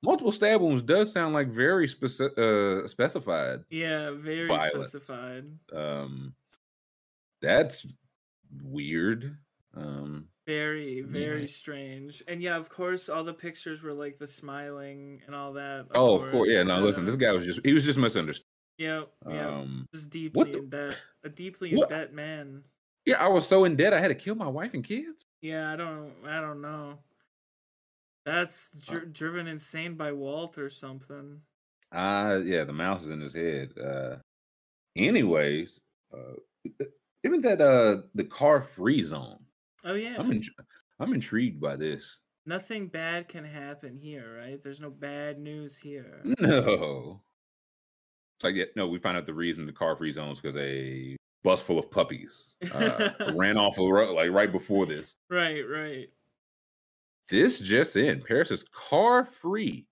multiple 0.04 0.32
stab 0.32 0.62
wounds 0.62 0.84
does 0.84 1.12
sound 1.12 1.34
like 1.34 1.50
very 1.50 1.88
speci- 1.88 2.38
uh, 2.38 2.88
specified. 2.88 3.62
Yeah, 3.70 4.12
very 4.12 4.48
Violence. 4.48 4.90
specified. 4.90 5.46
Um, 5.74 6.34
that's 7.42 7.88
weird. 8.64 9.36
Um, 9.76 10.28
Very, 10.46 11.02
very 11.02 11.42
Yeah. 11.42 11.48
strange. 11.48 12.22
And 12.28 12.42
yeah, 12.42 12.56
of 12.58 12.68
course, 12.70 13.10
all 13.10 13.24
the 13.24 13.34
pictures 13.34 13.82
were 13.84 13.94
like 13.94 14.18
the 14.20 14.28
smiling 14.28 15.22
and 15.26 15.36
all 15.36 15.54
that. 15.54 15.88
oh, 15.96 16.16
of 16.16 16.30
course, 16.32 16.50
yeah. 16.50 16.64
No, 16.64 16.82
listen, 16.82 17.06
this 17.06 17.16
guy 17.16 17.32
was 17.32 17.46
just—he 17.46 17.74
was 17.74 17.86
just 17.86 17.98
misunderstood. 18.00 18.46
Yeah, 18.82 19.04
yeah. 19.30 19.48
Um, 19.48 19.86
is 19.94 20.08
deeply 20.08 20.52
the- 20.54 20.58
in 20.58 20.70
debt. 20.70 20.98
A 21.24 21.30
deeply 21.30 21.76
What? 21.76 21.92
in 21.92 21.98
debt 22.00 22.14
man. 22.14 22.64
yeah, 23.06 23.24
I 23.24 23.28
was 23.28 23.48
so 23.48 23.64
in 23.66 23.76
debt, 23.76 23.94
I 23.94 24.00
had 24.00 24.08
to 24.08 24.16
kill 24.16 24.34
my 24.34 24.48
wife 24.48 24.74
and 24.74 24.84
kids. 24.84 25.24
Yeah, 25.42 25.72
I 25.72 25.76
don't, 25.76 26.12
I 26.26 26.42
don't 26.42 26.62
know. 26.62 26.98
That's 28.26 28.72
dri- 28.88 29.06
driven 29.12 29.46
insane 29.48 29.96
by 29.96 30.12
Walt 30.14 30.58
or 30.58 30.70
something. 30.70 31.42
Uh 31.92 32.40
yeah, 32.44 32.64
the 32.64 32.74
mouse 32.74 33.04
is 33.04 33.10
in 33.10 33.20
his 33.22 33.34
head. 33.36 33.70
Uh, 33.78 34.16
anyways, 34.96 35.80
uh, 36.14 36.36
Isn't 37.24 37.42
that 37.44 37.62
uh 37.62 38.02
the 38.16 38.24
car 38.24 38.62
free 38.62 39.04
zone? 39.04 39.40
Oh 39.84 39.94
yeah. 39.94 40.16
I'm 40.18 40.32
in, 40.32 40.44
I'm 41.00 41.14
intrigued 41.14 41.60
by 41.62 41.76
this. 41.76 42.18
Nothing 42.48 42.88
bad 42.88 43.28
can 43.28 43.44
happen 43.44 43.96
here, 43.96 44.38
right? 44.40 44.60
There's 44.64 44.80
no 44.80 44.90
bad 44.90 45.38
news 45.40 45.78
here. 45.78 46.24
No. 46.40 47.22
Like 48.44 48.56
yeah, 48.56 48.66
no, 48.76 48.88
we 48.88 49.00
find 49.00 49.18
out 49.18 49.26
the 49.26 49.34
reason 49.34 49.66
the 49.66 49.72
car 49.72 49.96
free 49.96 50.12
zone 50.12 50.32
is 50.32 50.40
because 50.40 50.58
a 50.58 51.16
bus 51.44 51.62
full 51.62 51.80
of 51.80 51.90
puppies 51.90 52.54
uh, 52.74 53.10
ran 53.36 53.58
off 53.58 53.78
a 53.78 53.84
road 53.84 54.16
like 54.16 54.32
right 54.32 54.52
before 54.52 54.86
this. 54.86 55.16
Right, 55.30 55.62
right. 55.62 56.08
This 57.30 57.60
just 57.60 57.96
in: 57.96 58.22
Paris 58.22 58.52
is 58.52 58.66
car 58.72 59.26
free 59.26 59.88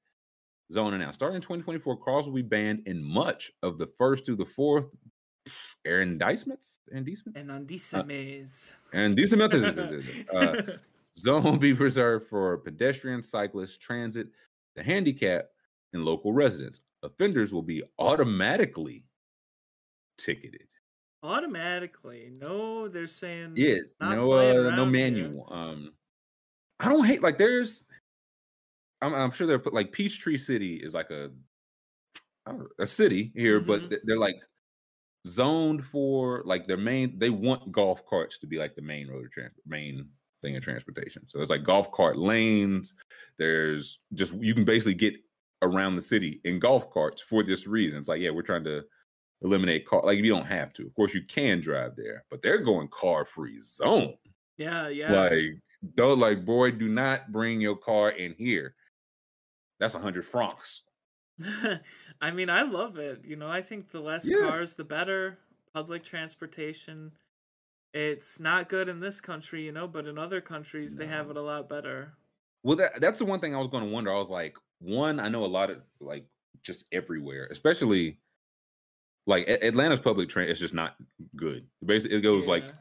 zone 0.72 0.94
announced. 0.94 1.20
Starting 1.20 1.38
in 1.38 1.42
2024, 1.42 1.98
cars 1.98 2.26
will 2.28 2.34
be 2.34 2.42
banned 2.42 2.84
in 2.86 3.02
much 3.04 3.52
of 3.64 3.78
the 3.78 3.88
first 3.98 4.26
to 4.26 4.36
the 4.36 4.46
fourth 4.46 4.86
arrondissements. 5.88 6.80
Arrondissements. 6.94 7.36
And 7.36 7.50
arrondissements. 7.50 8.68
Uh, 8.94 8.98
arrondissements. 8.98 10.70
uh, 10.70 10.78
zone 11.18 11.44
will 11.44 11.58
be 11.58 11.74
reserved 11.74 12.28
for 12.28 12.58
pedestrians, 12.58 13.30
cyclists, 13.30 13.78
transit, 13.78 14.28
the 14.76 14.84
handicap, 14.84 15.46
and 15.94 16.04
local 16.06 16.34
residents. 16.34 16.82
Offenders 17.04 17.54
will 17.54 17.64
be 17.64 17.84
automatically 17.98 19.06
ticketed. 20.18 20.68
Automatically, 21.24 22.32
no. 22.32 22.88
They're 22.88 23.08
saying 23.08 23.54
Yeah, 23.56 23.76
not 24.00 24.16
no, 24.16 24.34
uh, 24.34 24.76
no 24.76 24.86
manual. 24.86 25.48
Um, 25.52 25.94
I 26.80 26.90
don't 26.90 27.06
hate 27.06 27.22
like 27.22 27.38
there's. 27.38 27.84
I'm, 29.02 29.14
I'm 29.14 29.32
sure 29.32 29.48
they're 29.48 29.60
put 29.60 29.74
like 29.74 29.92
Peachtree 29.92 30.38
City 30.38 30.76
is 30.76 30.94
like 30.94 31.10
a, 31.10 31.32
a 32.80 32.86
city 32.86 33.32
here, 33.36 33.60
but 33.60 33.82
Mhm. 33.84 33.90
th- 33.90 34.02
they're 34.06 34.18
like 34.20 34.36
zoned 35.28 35.86
for 35.86 36.42
like 36.46 36.68
their 36.68 36.78
main. 36.78 37.18
They 37.20 37.30
want 37.30 37.72
golf 37.72 38.06
carts 38.06 38.40
to 38.40 38.48
be 38.48 38.58
like 38.58 38.76
the 38.76 38.82
main 38.82 39.08
road 39.10 39.26
of 39.26 39.32
trans, 39.32 39.54
main 39.66 40.10
thing 40.42 40.56
of 40.58 40.64
transportation. 40.64 41.24
So 41.28 41.38
there's 41.38 41.50
like 41.50 41.64
golf 41.64 41.92
cart 41.92 42.18
lanes. 42.18 42.94
There's 43.38 44.00
just 44.14 44.34
you 44.36 44.54
can 44.54 44.66
basically 44.66 44.96
get 44.96 45.16
around 45.62 45.96
the 45.96 46.02
city 46.02 46.42
in 46.44 46.60
golf 46.60 46.90
carts 46.92 47.22
for 47.22 47.44
this 47.44 47.68
reason. 47.68 48.00
It's 48.00 48.08
like 48.08 48.22
yeah, 48.22 48.32
we're 48.32 48.42
trying 48.42 48.64
to 48.66 48.84
eliminate 49.42 49.88
car. 49.88 50.02
Like 50.06 50.18
you 50.18 50.30
don't 50.30 50.46
have 50.46 50.74
to. 50.74 50.86
Of 50.86 50.94
course, 50.96 51.14
you 51.14 51.24
can 51.24 51.60
drive 51.62 51.96
there, 51.96 52.26
but 52.30 52.42
they're 52.42 52.60
going 52.64 52.88
car 52.90 53.26
free 53.26 53.60
zone. 53.62 54.16
Yeah, 54.58 54.90
yeah. 54.90 55.14
Like, 55.14 55.62
though, 55.96 56.14
like, 56.14 56.44
boy, 56.44 56.72
do 56.72 56.90
not 56.90 57.32
bring 57.32 57.62
your 57.62 57.78
car 57.78 58.12
in 58.12 58.34
here. 58.38 58.76
That's 59.80 59.96
a 59.96 60.00
hundred 60.00 60.26
francs. 60.26 60.82
I 62.22 62.32
mean, 62.32 62.50
I 62.50 62.64
love 62.64 62.98
it. 62.98 63.24
You 63.24 63.38
know, 63.38 63.48
I 63.50 63.62
think 63.62 63.92
the 63.92 64.02
less 64.02 64.30
Yeah. 64.30 64.40
cars, 64.40 64.74
the 64.74 64.84
better. 64.84 65.40
Public 65.74 66.04
transportation. 66.04 67.12
It's 67.94 68.40
not 68.40 68.70
good 68.70 68.90
in 68.90 69.00
this 69.00 69.22
country, 69.22 69.64
you 69.66 69.72
know, 69.72 69.88
but 69.88 70.08
in 70.08 70.18
other 70.18 70.42
countries 70.42 70.96
they 70.96 71.08
have 71.08 71.30
it 71.30 71.38
a 71.38 71.42
lot 71.42 71.70
better. 71.70 72.14
Well, 72.64 72.76
that, 72.78 73.00
that's 73.00 73.20
the 73.20 73.26
one 73.26 73.40
thing 73.40 73.56
I 73.56 73.60
was 73.60 73.70
going 73.70 73.84
to 73.84 73.90
wonder. 73.90 74.14
I 74.14 74.18
was 74.18 74.30
like, 74.30 74.58
one, 74.80 75.20
I 75.20 75.28
know 75.30 75.46
a 75.46 75.48
lot 75.48 75.70
of 75.70 75.82
like 76.00 76.26
just 76.62 76.86
everywhere, 76.92 77.48
especially 77.52 78.20
like 79.28 79.48
A- 79.48 79.68
Atlanta's 79.68 80.00
public 80.00 80.30
train 80.30 80.50
is 80.50 80.60
just 80.60 80.74
not 80.74 80.96
good. 81.36 81.68
Basically, 81.86 82.18
it 82.18 82.22
goes 82.22 82.48
like 82.48 82.74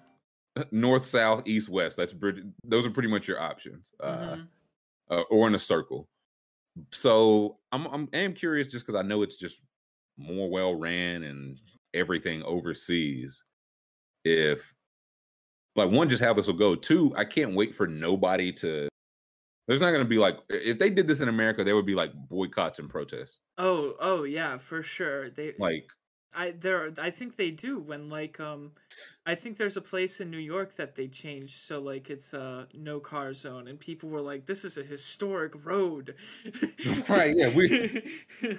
north, 0.70 1.04
south, 1.04 1.42
east, 1.46 1.68
west. 1.68 1.96
That's 1.96 2.14
pretty. 2.14 2.42
Those 2.64 2.86
are 2.86 2.90
pretty 2.90 3.08
much 3.08 3.28
your 3.28 3.40
options, 3.40 3.92
uh, 4.00 4.36
Mhm. 4.36 4.48
uh, 5.10 5.20
or 5.30 5.46
in 5.46 5.54
a 5.54 5.58
circle. 5.58 6.08
So 6.92 7.58
I'm 7.72 7.86
I'm 7.86 8.08
am 8.12 8.34
curious 8.34 8.68
just 8.68 8.84
because 8.86 8.94
I 8.98 9.02
know 9.02 9.22
it's 9.22 9.36
just 9.36 9.62
more 10.16 10.48
well 10.50 10.74
ran 10.74 11.24
and 11.24 11.58
everything 11.94 12.42
overseas. 12.42 13.42
If 14.24 14.74
like 15.76 15.90
one, 15.90 16.08
just 16.08 16.22
how 16.22 16.34
this 16.34 16.46
will 16.46 16.54
go. 16.54 16.74
Two, 16.74 17.14
I 17.16 17.24
can't 17.24 17.54
wait 17.54 17.74
for 17.74 17.86
nobody 17.86 18.52
to. 18.54 18.88
There's 19.68 19.80
not 19.80 19.90
going 19.90 20.02
to 20.02 20.08
be 20.08 20.18
like 20.18 20.38
if 20.48 20.78
they 20.78 20.90
did 20.90 21.06
this 21.06 21.20
in 21.20 21.28
America, 21.28 21.62
there 21.62 21.76
would 21.76 21.86
be 21.86 21.94
like 21.94 22.12
boycotts 22.14 22.78
and 22.78 22.88
protests. 22.88 23.38
Oh, 23.58 23.94
oh 24.00 24.24
yeah, 24.24 24.58
for 24.58 24.82
sure. 24.82 25.30
They 25.30 25.52
Like 25.58 25.86
I 26.34 26.52
there 26.52 26.92
I 26.98 27.10
think 27.10 27.36
they 27.36 27.50
do 27.50 27.78
when 27.78 28.08
like 28.08 28.40
um 28.40 28.72
I 29.26 29.34
think 29.34 29.58
there's 29.58 29.76
a 29.76 29.82
place 29.82 30.20
in 30.20 30.30
New 30.30 30.38
York 30.38 30.74
that 30.76 30.94
they 30.94 31.06
changed 31.06 31.60
so 31.60 31.80
like 31.80 32.10
it's 32.10 32.32
a 32.32 32.66
no 32.74 32.98
car 32.98 33.34
zone 33.34 33.68
and 33.68 33.78
people 33.78 34.08
were 34.08 34.20
like 34.22 34.46
this 34.46 34.64
is 34.64 34.78
a 34.78 34.82
historic 34.82 35.52
road. 35.64 36.14
Right, 37.08 37.36
yeah, 37.36 37.54
we- 37.54 38.22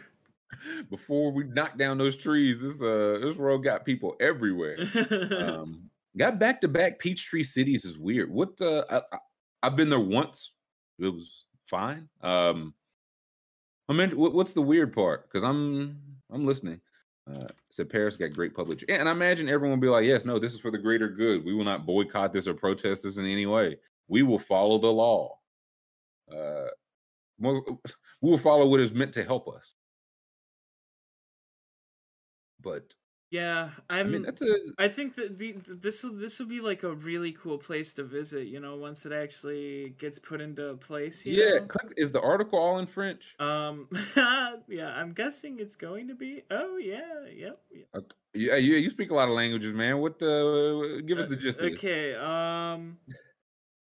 before 0.90 1.31
we 1.31 1.45
knock 1.45 1.77
down 1.77 1.98
those 1.98 2.15
trees, 2.15 2.61
this 2.61 2.81
uh 2.81 3.19
this 3.22 3.38
road 3.38 3.60
got 3.60 3.86
people 3.86 4.15
everywhere. 4.19 4.77
um, 5.40 5.90
got 6.18 6.40
back 6.40 6.61
to 6.61 6.68
back 6.68 6.99
Peachtree 6.99 7.44
cities 7.44 7.86
is 7.86 7.98
weird. 7.98 8.30
What 8.31 8.60
uh, 8.61 8.84
I, 8.90 8.98
I, 8.98 9.18
I've 9.64 9.76
been 9.76 9.90
there 9.90 9.99
once. 9.99 10.52
It 10.99 11.09
was 11.09 11.45
fine. 11.67 12.09
Um, 12.21 12.73
I 13.88 13.93
mean, 13.93 14.11
what, 14.11 14.34
what's 14.34 14.53
the 14.53 14.61
weird 14.61 14.93
part? 14.93 15.30
Because 15.30 15.43
I'm 15.43 15.99
I'm 16.31 16.45
listening. 16.45 16.80
Uh, 17.30 17.47
said 17.69 17.89
Paris 17.89 18.15
got 18.15 18.34
great 18.34 18.55
public, 18.55 18.84
and 18.89 19.07
I 19.07 19.11
imagine 19.11 19.49
everyone 19.49 19.80
will 19.80 19.88
be 19.88 19.91
like, 19.91 20.05
"Yes, 20.05 20.26
no, 20.26 20.39
this 20.39 20.53
is 20.53 20.59
for 20.59 20.71
the 20.71 20.77
greater 20.77 21.09
good. 21.09 21.45
We 21.45 21.53
will 21.53 21.63
not 21.63 21.85
boycott 21.85 22.34
this 22.34 22.47
or 22.47 22.53
protest 22.53 23.03
this 23.03 23.17
in 23.17 23.26
any 23.26 23.45
way. 23.45 23.77
We 24.07 24.23
will 24.23 24.39
follow 24.39 24.80
the 24.80 24.88
law. 24.88 25.38
Uh, 26.31 26.67
we 27.39 27.61
will 28.21 28.38
follow 28.38 28.67
what 28.67 28.80
is 28.80 28.91
meant 28.91 29.13
to 29.13 29.23
help 29.23 29.47
us." 29.47 29.76
But 32.61 32.93
yeah, 33.31 33.69
I 33.91 33.99
I'm 33.99 34.11
mean, 34.11 34.23
that's 34.23 34.41
a 34.41 34.56
I 34.80 34.88
think 34.88 35.15
that 35.15 35.38
the 35.38 35.56
this 35.68 36.03
will 36.03 36.14
this 36.14 36.39
will 36.39 36.47
be 36.47 36.61
like 36.61 36.81
a 36.81 36.93
really 36.93 37.31
cool 37.31 37.60
place 37.60 37.93
to 37.93 38.03
visit. 38.03 38.47
You 38.47 38.60
know, 38.60 38.76
once 38.76 39.06
it 39.06 39.11
actually 39.11 39.93
gets 39.99 40.18
put 40.18 40.41
into 40.41 40.73
place. 40.77 41.26
You 41.27 41.34
yeah. 41.34 41.60
know? 41.60 41.68
Is 41.95 42.11
the 42.11 42.22
article 42.22 42.57
all 42.57 42.80
in 42.80 42.88
French? 42.88 43.22
Um. 43.39 43.88
yeah, 44.68 44.93
I'm 44.95 45.14
guessing 45.14 45.60
it's 45.60 45.76
going 45.76 46.07
to 46.07 46.15
be. 46.15 46.41
Oh 46.49 46.77
yeah. 46.77 47.26
Yep. 47.31 47.60
yep. 47.72 47.88
Okay. 47.95 48.15
Yeah, 48.34 48.56
you 48.56 48.73
you 48.76 48.89
speak 48.89 49.11
a 49.11 49.15
lot 49.15 49.30
of 49.30 49.35
languages, 49.35 49.76
man. 49.76 49.99
What 49.99 50.18
the? 50.18 51.03
Give 51.06 51.19
us 51.19 51.27
the 51.27 51.35
gist. 51.35 51.60
of. 51.60 51.72
Okay. 51.73 52.15
Um. 52.15 52.97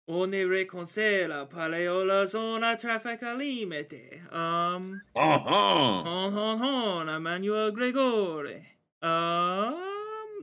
On 0.10 0.30
ne 0.30 0.44
reconcela 0.44 1.50
paleola 1.50 2.28
zona 2.28 2.76
traffica 2.76 3.38
limite. 3.38 4.20
Um. 4.30 5.02
Uh-huh. 5.16 6.04
Hon 6.04 6.34
hon 6.34 6.58
hon. 6.58 7.10
Emmanuel 7.10 7.72
Grégoire. 7.72 8.77
Um. 9.02 9.84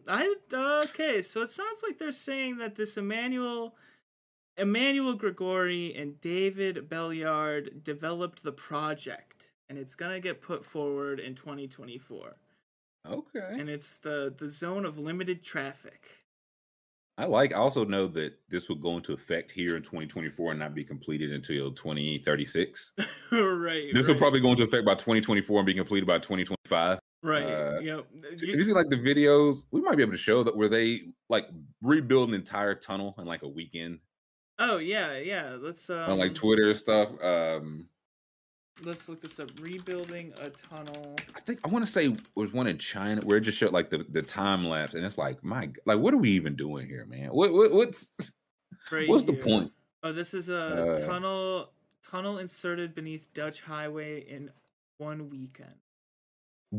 I 0.06 0.34
okay. 0.52 1.22
So 1.22 1.42
it 1.42 1.50
sounds 1.50 1.82
like 1.86 1.98
they're 1.98 2.12
saying 2.12 2.58
that 2.58 2.76
this 2.76 2.96
Emmanuel. 2.96 3.74
Emmanuel 4.56 5.18
Grégoire 5.18 6.00
and 6.00 6.20
David 6.20 6.88
Belliard 6.88 7.82
developed 7.82 8.44
the 8.44 8.52
project, 8.52 9.50
and 9.68 9.76
it's 9.76 9.96
gonna 9.96 10.20
get 10.20 10.40
put 10.40 10.64
forward 10.64 11.18
in 11.18 11.34
2024. 11.34 12.36
Okay. 13.06 13.40
And 13.50 13.68
it's 13.68 13.98
the 13.98 14.34
the 14.36 14.48
zone 14.48 14.84
of 14.84 14.98
limited 14.98 15.42
traffic. 15.42 16.08
I 17.16 17.26
like. 17.26 17.52
I 17.52 17.56
also 17.56 17.84
know 17.84 18.08
that 18.08 18.32
this 18.48 18.68
will 18.68 18.76
go 18.76 18.96
into 18.96 19.12
effect 19.12 19.52
here 19.52 19.76
in 19.76 19.82
2024 19.82 20.50
and 20.50 20.58
not 20.58 20.74
be 20.74 20.82
completed 20.82 21.32
until 21.32 21.70
2036. 21.70 22.90
right. 23.32 23.90
This 23.92 24.08
will 24.08 24.16
probably 24.16 24.40
go 24.40 24.50
into 24.50 24.64
effect 24.64 24.84
by 24.84 24.94
2024 24.94 25.60
and 25.60 25.66
be 25.66 25.74
completed 25.74 26.06
by 26.06 26.18
2025. 26.18 26.98
Right. 27.24 27.42
uh, 27.42 27.80
yep. 27.80 28.06
Have 28.30 28.42
You- 28.42 28.54
you 28.56 28.64
seen 28.64 28.74
like 28.74 28.88
the 28.90 28.96
videos? 28.96 29.64
We 29.72 29.80
might 29.80 29.96
be 29.96 30.02
able 30.02 30.12
to 30.12 30.18
show 30.18 30.44
that 30.44 30.56
where 30.56 30.68
they 30.68 31.08
like 31.28 31.48
rebuild 31.82 32.28
an 32.28 32.34
entire 32.34 32.74
tunnel 32.74 33.14
in 33.18 33.24
like 33.26 33.42
a 33.42 33.48
weekend 33.48 33.98
oh 34.60 34.78
yeah, 34.78 35.18
yeah. 35.18 35.56
Let's 35.58 35.90
um, 35.90 36.12
on 36.12 36.18
like 36.18 36.34
Twitter 36.34 36.70
and 36.70 36.78
stuff. 36.78 37.08
Um, 37.22 37.88
Let's 38.82 39.08
look 39.08 39.20
this 39.20 39.38
up. 39.38 39.50
Rebuilding 39.60 40.32
a 40.40 40.50
tunnel. 40.50 41.14
I 41.36 41.40
think 41.40 41.60
I 41.64 41.68
want 41.68 41.84
to 41.84 41.90
say 41.90 42.14
was 42.34 42.52
one 42.52 42.66
in 42.66 42.76
China 42.76 43.20
where 43.22 43.38
it 43.38 43.42
just 43.42 43.56
showed 43.56 43.72
like 43.72 43.88
the, 43.88 44.04
the 44.10 44.20
time 44.22 44.64
lapse, 44.66 44.94
and 44.94 45.04
it's 45.04 45.16
like, 45.16 45.42
my, 45.44 45.70
like, 45.86 46.00
what 46.00 46.12
are 46.12 46.16
we 46.18 46.30
even 46.30 46.56
doing 46.56 46.88
here, 46.88 47.06
man? 47.06 47.28
What, 47.28 47.52
what 47.52 47.72
what's 47.72 48.10
Right 48.90 49.08
what's 49.08 49.24
the 49.24 49.32
point? 49.32 49.70
Oh, 50.02 50.12
this 50.12 50.34
is 50.34 50.48
a 50.48 50.92
Uh, 50.92 51.06
tunnel 51.06 51.70
tunnel 52.02 52.38
inserted 52.38 52.94
beneath 52.94 53.32
Dutch 53.32 53.60
highway 53.62 54.20
in 54.20 54.50
one 54.98 55.30
weekend. 55.30 55.74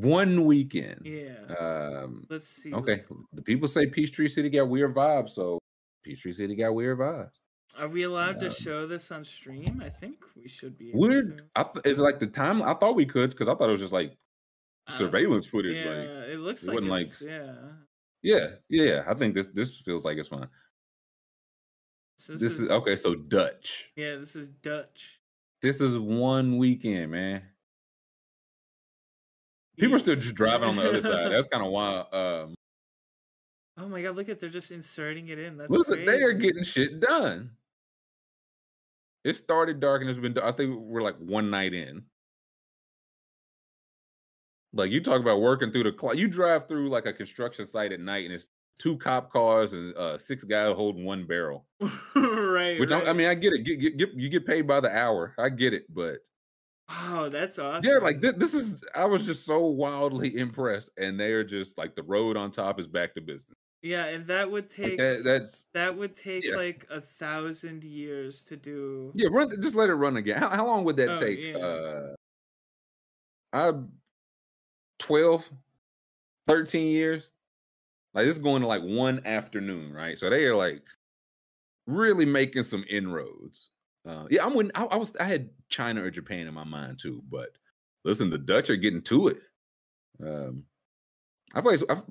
One 0.02 0.44
weekend. 0.46 1.02
Yeah. 1.06 1.36
Um. 1.58 2.24
Let's 2.30 2.48
see. 2.48 2.74
Okay. 2.74 3.04
The 3.34 3.42
people 3.42 3.68
say 3.68 3.86
Peachtree 3.88 4.28
City 4.28 4.50
got 4.50 4.68
weird 4.68 4.94
vibes, 4.94 5.30
so 5.30 5.60
Peachtree 6.04 6.34
City 6.34 6.56
got 6.56 6.74
weird 6.76 7.00
vibes. 7.00 7.32
Are 7.78 7.88
we 7.88 8.04
allowed 8.04 8.40
to 8.42 8.48
Um, 8.48 8.52
show 8.52 8.88
this 8.88 9.12
on 9.12 9.24
stream? 9.26 9.82
I 9.84 9.90
think 9.90 10.24
we 10.36 10.48
should 10.48 10.78
be. 10.78 10.92
Weird. 10.94 11.38
to. 11.38 11.44
I 11.56 11.64
th- 11.64 11.86
is 11.86 12.00
like 12.00 12.20
the 12.20 12.28
time. 12.28 12.62
I 12.62 12.74
thought 12.74 12.96
we 12.96 13.06
could 13.06 13.30
because 13.32 13.48
I 13.48 13.56
thought 13.56 13.70
it 13.70 13.74
was 13.74 13.82
just 13.82 13.94
like 13.94 14.18
Uh, 14.88 14.92
surveillance 14.92 15.46
footage. 15.48 15.78
Yeah, 15.78 15.90
Like, 15.92 16.30
it 16.30 16.40
looks 16.40 16.64
it 16.64 16.74
like 16.74 16.84
like 16.84 17.08
yeah. 17.22 17.56
yeah, 18.22 18.56
yeah. 18.70 19.04
I 19.08 19.14
think 19.14 19.34
this 19.34 19.48
this 19.48 19.80
feels 19.82 20.04
like 20.06 20.18
it's 20.18 20.30
fine. 20.30 20.48
So 22.18 22.34
This, 22.34 22.60
is, 22.60 22.70
okay. 22.70 22.96
So 22.96 23.16
Dutch. 23.16 23.92
Yeah, 23.96 24.16
this 24.18 24.36
is 24.36 24.48
Dutch. 24.50 25.22
This 25.62 25.82
is 25.82 25.98
one 25.98 26.58
weekend, 26.58 27.12
man. 27.12 27.44
People 29.78 29.96
are 29.96 30.00
still 30.00 30.16
just 30.16 30.36
driving 30.36 30.70
on 30.70 30.76
the 30.76 30.88
other 30.88 31.02
side. 31.02 31.32
That's 31.32 31.48
kind 31.48 31.66
of 31.66 31.72
wild. 31.72 32.14
Um, 32.14 32.56
Oh 33.78 33.90
my 33.90 34.02
god, 34.02 34.16
look 34.16 34.30
at 34.30 34.40
they're 34.40 34.50
just 34.50 34.72
inserting 34.72 35.28
it 35.28 35.40
in. 35.40 35.58
That's 35.58 35.70
Listen, 35.70 36.06
they 36.06 36.22
are 36.22 36.34
getting 36.34 36.64
shit 36.64 37.00
done. 37.00 37.52
It 39.26 39.36
started 39.36 39.80
dark 39.80 40.02
and 40.02 40.10
it's 40.10 40.20
been. 40.20 40.38
I 40.40 40.52
think 40.52 40.80
we're 40.80 41.02
like 41.02 41.18
one 41.18 41.50
night 41.50 41.74
in. 41.74 42.04
Like 44.72 44.92
you 44.92 45.02
talk 45.02 45.20
about 45.20 45.42
working 45.42 45.72
through 45.72 45.84
the 45.84 45.92
clock. 45.92 46.16
You 46.16 46.28
drive 46.28 46.68
through 46.68 46.90
like 46.90 47.06
a 47.06 47.14
construction 47.14 47.66
site 47.66 47.92
at 47.92 48.00
night 48.00 48.26
and 48.26 48.34
it's 48.34 48.50
two 48.78 48.98
cop 48.98 49.32
cars 49.32 49.74
and 49.74 49.96
uh, 49.96 50.18
six 50.18 50.44
guys 50.44 50.76
holding 50.76 51.06
one 51.06 51.26
barrel. 51.26 51.66
right. 52.16 52.80
Which 52.80 52.92
I, 52.92 53.10
I 53.10 53.14
mean, 53.14 53.28
I 53.28 53.34
get 53.34 53.54
it. 53.54 53.64
Get, 53.64 53.80
get, 53.80 53.98
get, 53.98 54.10
you 54.16 54.30
get 54.30 54.46
paid 54.46 54.68
by 54.68 54.80
the 54.80 54.96
hour. 54.96 55.34
I 55.38 55.50
get 55.50 55.74
it, 55.74 55.84
but 55.94 56.18
Oh, 56.90 57.30
that's 57.30 57.58
awesome. 57.58 57.90
yeah, 57.90 57.98
like 57.98 58.22
thi- 58.22 58.34
this 58.38 58.54
is. 58.54 58.84
I 58.96 59.06
was 59.06 59.24
just 59.26 59.46
so 59.46 59.66
wildly 59.66 60.38
impressed, 60.40 60.92
and 60.98 61.20
they're 61.20 61.44
just 61.44 61.78
like 61.78 61.96
the 61.96 62.04
road 62.04 62.38
on 62.38 62.52
top 62.52 62.80
is 62.80 62.88
back 62.88 63.16
to 63.16 63.22
business. 63.22 63.58
Yeah, 63.82 64.06
and 64.06 64.26
that 64.28 64.50
would 64.50 64.70
take 64.70 64.98
that- 64.98 65.24
that's 65.24 65.66
that 65.74 65.96
would 65.98 66.16
take 66.16 66.46
yeah. 66.46 66.56
like 66.56 66.86
a 66.90 67.02
thousand 67.02 67.84
years 67.84 68.44
to 68.46 68.56
do. 68.58 69.12
yeah. 69.16 69.28
Run, 69.32 69.50
just 69.62 69.76
let 69.76 69.90
it 69.90 69.96
run 69.96 70.18
again. 70.18 70.38
How, 70.40 70.50
how 70.50 70.66
long 70.68 70.84
would 70.86 70.98
that 70.98 71.10
Oh, 71.10 71.16
take? 71.16 71.40
yeah. 71.40 71.58
Uh, 71.58 72.16
I 73.54 73.72
12, 75.00 75.50
13 76.48 76.88
years. 76.88 77.30
Like 78.14 78.26
this 78.26 78.36
is 78.38 78.42
going 78.44 78.62
to 78.62 78.68
like 78.68 78.82
one 78.84 79.26
afternoon, 79.26 79.92
right? 79.94 80.18
So 80.18 80.30
they 80.30 80.46
are 80.46 80.56
like 80.56 80.84
really 81.88 82.26
making 82.26 82.64
some 82.64 82.86
inroads. 82.90 83.72
Uh, 84.06 84.28
yeah, 84.30 84.46
I'm 84.46 84.54
when 84.54 84.72
I, 84.76 84.84
I 84.86 84.96
was 84.98 85.14
I 85.20 85.24
had 85.24 85.50
China 85.70 86.04
or 86.04 86.12
Japan 86.12 86.48
in 86.48 86.54
my 86.54 86.64
mind 86.64 87.00
too, 87.00 87.24
but 87.30 87.50
listen, 88.04 88.30
the 88.30 88.38
Dutch 88.38 88.70
are 88.70 88.76
getting 88.76 89.02
to 89.04 89.30
it. 89.30 89.38
Um, 90.24 90.64
I 91.54 91.62
feel 91.62 91.72
like 91.72 91.82
I've, 91.90 92.04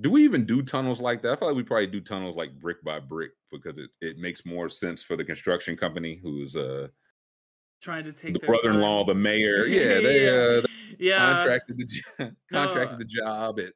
do 0.00 0.10
we 0.10 0.24
even 0.24 0.44
do 0.46 0.62
tunnels 0.62 1.00
like 1.00 1.22
that? 1.22 1.32
I 1.32 1.36
feel 1.36 1.48
like 1.48 1.56
we 1.56 1.62
probably 1.62 1.86
do 1.86 2.00
tunnels 2.00 2.36
like 2.36 2.58
brick 2.58 2.82
by 2.84 2.98
brick 3.00 3.30
because 3.50 3.78
it, 3.78 3.90
it 4.00 4.18
makes 4.18 4.44
more 4.44 4.68
sense 4.68 5.02
for 5.02 5.16
the 5.16 5.24
construction 5.24 5.76
company 5.76 6.20
who's 6.22 6.56
uh 6.56 6.88
Trying 7.80 8.04
to 8.04 8.12
take 8.12 8.32
the 8.34 8.38
their 8.38 8.48
brother-in-law, 8.48 9.06
the 9.06 9.14
mayor. 9.14 9.64
Yeah, 9.66 10.00
they 10.00 10.28
uh 10.28 10.60
they 10.60 10.66
yeah. 10.98 11.18
contracted 11.18 11.78
the 11.78 11.84
jo- 11.84 12.30
contracted 12.52 12.92
No, 12.92 12.98
the 12.98 13.04
job 13.04 13.58
at 13.58 13.72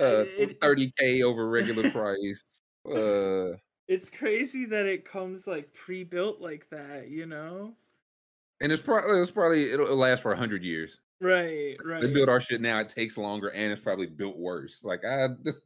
uh 0.00 0.24
it- 0.36 0.58
thirty 0.60 0.92
k 0.98 1.22
over 1.22 1.48
regular 1.48 1.90
price. 1.90 2.42
Uh, 2.84 3.56
it's 3.88 4.10
crazy 4.10 4.66
that 4.66 4.86
it 4.86 5.04
comes 5.10 5.46
like 5.46 5.72
pre-built 5.74 6.40
like 6.40 6.68
that, 6.70 7.08
you 7.08 7.26
know? 7.26 7.74
and 8.60 8.72
it's 8.72 8.82
probably 8.82 9.20
it's 9.20 9.30
probably 9.30 9.70
it'll, 9.70 9.86
it'll 9.86 9.96
last 9.96 10.22
for 10.22 10.34
hundred 10.34 10.62
years. 10.62 11.00
Right, 11.20 11.76
right. 11.84 12.02
They 12.02 12.12
build 12.12 12.28
our 12.28 12.40
shit 12.40 12.60
now. 12.60 12.78
It 12.80 12.88
takes 12.88 13.16
longer, 13.16 13.48
and 13.48 13.72
it's 13.72 13.80
probably 13.80 14.06
built 14.06 14.36
worse. 14.36 14.84
Like 14.84 15.04
I 15.04 15.28
just 15.44 15.62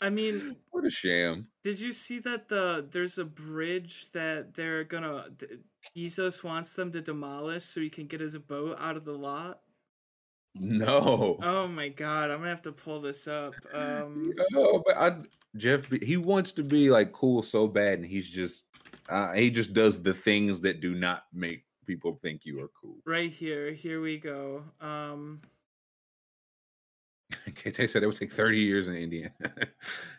I 0.00 0.10
mean, 0.10 0.56
what 0.70 0.84
a 0.84 0.90
sham. 0.90 1.48
did 1.62 1.80
you 1.80 1.92
see 1.92 2.18
that 2.20 2.48
the 2.48 2.86
there's 2.90 3.18
a 3.18 3.24
bridge 3.24 4.10
that 4.12 4.54
they're 4.54 4.84
gonna 4.84 5.26
Bezos 5.96 6.42
wants 6.42 6.74
them 6.74 6.92
to 6.92 7.00
demolish 7.00 7.64
so 7.64 7.80
he 7.80 7.90
can 7.90 8.06
get 8.06 8.20
his 8.20 8.36
boat 8.38 8.76
out 8.80 8.96
of 8.96 9.04
the 9.04 9.12
lot? 9.12 9.60
No. 10.54 11.38
Oh 11.42 11.68
my 11.68 11.88
god, 11.88 12.30
I'm 12.30 12.38
gonna 12.38 12.50
have 12.50 12.62
to 12.62 12.72
pull 12.72 13.00
this 13.00 13.28
up. 13.28 13.54
Um, 13.72 14.32
No, 14.52 14.82
but 14.84 14.96
I 14.96 15.16
Jeff 15.56 15.90
he 16.02 16.16
wants 16.16 16.52
to 16.52 16.62
be 16.62 16.90
like 16.90 17.12
cool 17.12 17.42
so 17.42 17.66
bad, 17.66 17.98
and 17.98 18.06
he's 18.06 18.28
just 18.28 18.64
uh, 19.08 19.32
he 19.32 19.50
just 19.50 19.72
does 19.72 20.02
the 20.02 20.14
things 20.14 20.60
that 20.60 20.80
do 20.80 20.94
not 20.94 21.24
make 21.32 21.64
people 21.86 22.18
think 22.22 22.42
you 22.44 22.60
are 22.62 22.70
cool. 22.80 22.96
right 23.06 23.30
here, 23.32 23.72
here 23.72 24.00
we 24.00 24.18
go. 24.18 24.62
Um, 24.80 25.40
KT 27.54 27.88
said 27.88 28.02
it 28.02 28.06
would 28.06 28.16
take 28.16 28.32
thirty 28.32 28.58
years 28.58 28.88
in 28.88 28.94
India. 28.96 29.32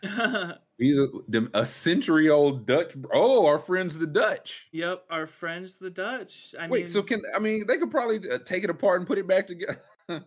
He's 0.78 0.98
a, 0.98 1.08
a 1.54 1.66
century 1.66 2.30
old 2.30 2.66
Dutch. 2.66 2.94
Oh, 3.12 3.46
our 3.46 3.58
friends 3.58 3.98
the 3.98 4.06
Dutch. 4.06 4.66
yep, 4.72 5.04
our 5.10 5.26
friends 5.26 5.78
the 5.78 5.90
Dutch. 5.90 6.54
I 6.58 6.68
Wait, 6.68 6.84
mean, 6.84 6.90
so 6.90 7.02
can 7.02 7.22
I 7.34 7.38
mean 7.38 7.66
they 7.66 7.78
could 7.78 7.90
probably 7.90 8.20
uh, 8.30 8.38
take 8.44 8.64
it 8.64 8.70
apart 8.70 9.00
and 9.00 9.06
put 9.06 9.18
it 9.18 9.26
back 9.26 9.46
together? 9.46 9.80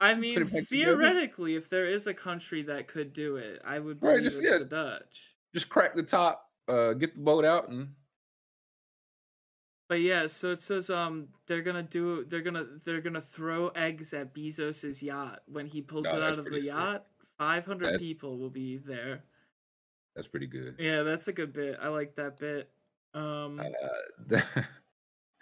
I 0.00 0.14
mean, 0.14 0.38
it 0.40 0.44
back 0.52 0.68
together? 0.68 0.96
theoretically, 0.96 1.54
if 1.56 1.68
there 1.70 1.86
is 1.86 2.06
a 2.06 2.14
country 2.14 2.62
that 2.62 2.88
could 2.88 3.12
do 3.12 3.36
it, 3.36 3.60
I 3.64 3.78
would 3.78 4.02
Right, 4.02 4.22
just- 4.22 4.38
it's 4.38 4.46
yeah. 4.46 4.58
the 4.58 4.64
Dutch. 4.64 5.36
Just 5.54 5.68
crack 5.68 5.94
the 5.94 6.02
top, 6.02 6.50
uh, 6.68 6.92
get 6.94 7.14
the 7.14 7.20
boat 7.22 7.44
out, 7.44 7.68
and 7.68 7.94
But 9.88 10.00
yeah, 10.00 10.26
so 10.26 10.50
it 10.50 10.60
says 10.60 10.90
um 10.90 11.28
they're 11.46 11.62
gonna 11.62 11.82
do 11.82 12.24
they're 12.24 12.42
gonna 12.42 12.64
they're 12.84 13.00
gonna 13.02 13.20
throw 13.20 13.68
eggs 13.68 14.12
at 14.14 14.34
Bezos's 14.34 15.02
yacht 15.02 15.42
when 15.46 15.66
he 15.66 15.82
pulls 15.82 16.06
it 16.06 16.22
out 16.22 16.38
of 16.38 16.46
the 16.46 16.60
yacht. 16.60 17.06
Five 17.38 17.66
hundred 17.66 18.00
people 18.00 18.38
will 18.38 18.50
be 18.50 18.78
there. 18.78 19.24
that's 20.16 20.26
pretty 20.28 20.46
good. 20.46 20.76
Yeah, 20.78 21.02
that's 21.02 21.28
a 21.28 21.32
good 21.32 21.52
bit. 21.52 21.78
I 21.80 21.88
like 21.88 22.16
that 22.16 22.38
bit. 22.38 22.70
Um 23.12 23.60
Uh, 23.60 24.40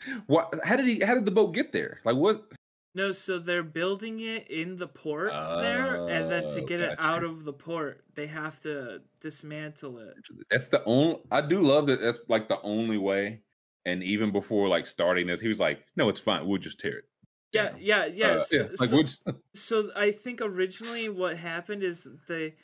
what? 0.27 0.55
How 0.65 0.77
did 0.77 0.87
he? 0.87 1.01
How 1.05 1.15
did 1.15 1.25
the 1.25 1.31
boat 1.31 1.55
get 1.55 1.73
there? 1.73 2.01
Like 2.05 2.17
what? 2.17 2.45
No, 2.95 3.13
so 3.13 3.39
they're 3.39 3.63
building 3.63 4.21
it 4.21 4.49
in 4.51 4.77
the 4.77 4.87
port 4.87 5.31
there, 5.31 6.07
and 6.09 6.31
then 6.31 6.43
to 6.45 6.61
Oh, 6.63 6.67
get 6.67 6.81
it 6.81 6.99
out 6.99 7.25
of 7.25 7.45
the 7.45 7.53
port, 7.53 8.05
they 8.15 8.27
have 8.27 8.61
to 8.63 9.03
dismantle 9.21 9.99
it. 9.99 10.15
That's 10.51 10.69
the 10.69 10.85
only. 10.85 11.21
I 11.31 11.41
do 11.41 11.63
love 11.63 11.87
that. 11.87 12.01
That's 12.01 12.19
like 12.29 12.49
the 12.49 12.61
only 12.63 12.99
way. 12.99 13.41
And 13.85 14.03
even 14.05 14.31
before 14.31 14.69
like 14.69 14.87
starting 14.87 15.27
this, 15.27 15.41
he 15.41 15.49
was 15.49 15.59
like, 15.59 15.85
"No, 15.97 16.09
it's 16.09 16.21
fine. 16.21 16.47
We'll 16.47 16.59
just 16.59 16.79
tear 16.79 16.99
it." 16.99 17.05
Yeah, 17.53 17.75
yeah, 17.79 18.07
yeah. 18.07 18.27
Uh, 18.29 18.41
so, 18.41 18.69
Like 18.79 18.89
so- 18.89 19.03
just- 19.03 19.23
so 19.55 19.91
I 19.97 20.11
think 20.11 20.41
originally 20.41 21.09
what 21.09 21.37
happened 21.37 21.83
is 21.83 22.09
they 22.29 22.55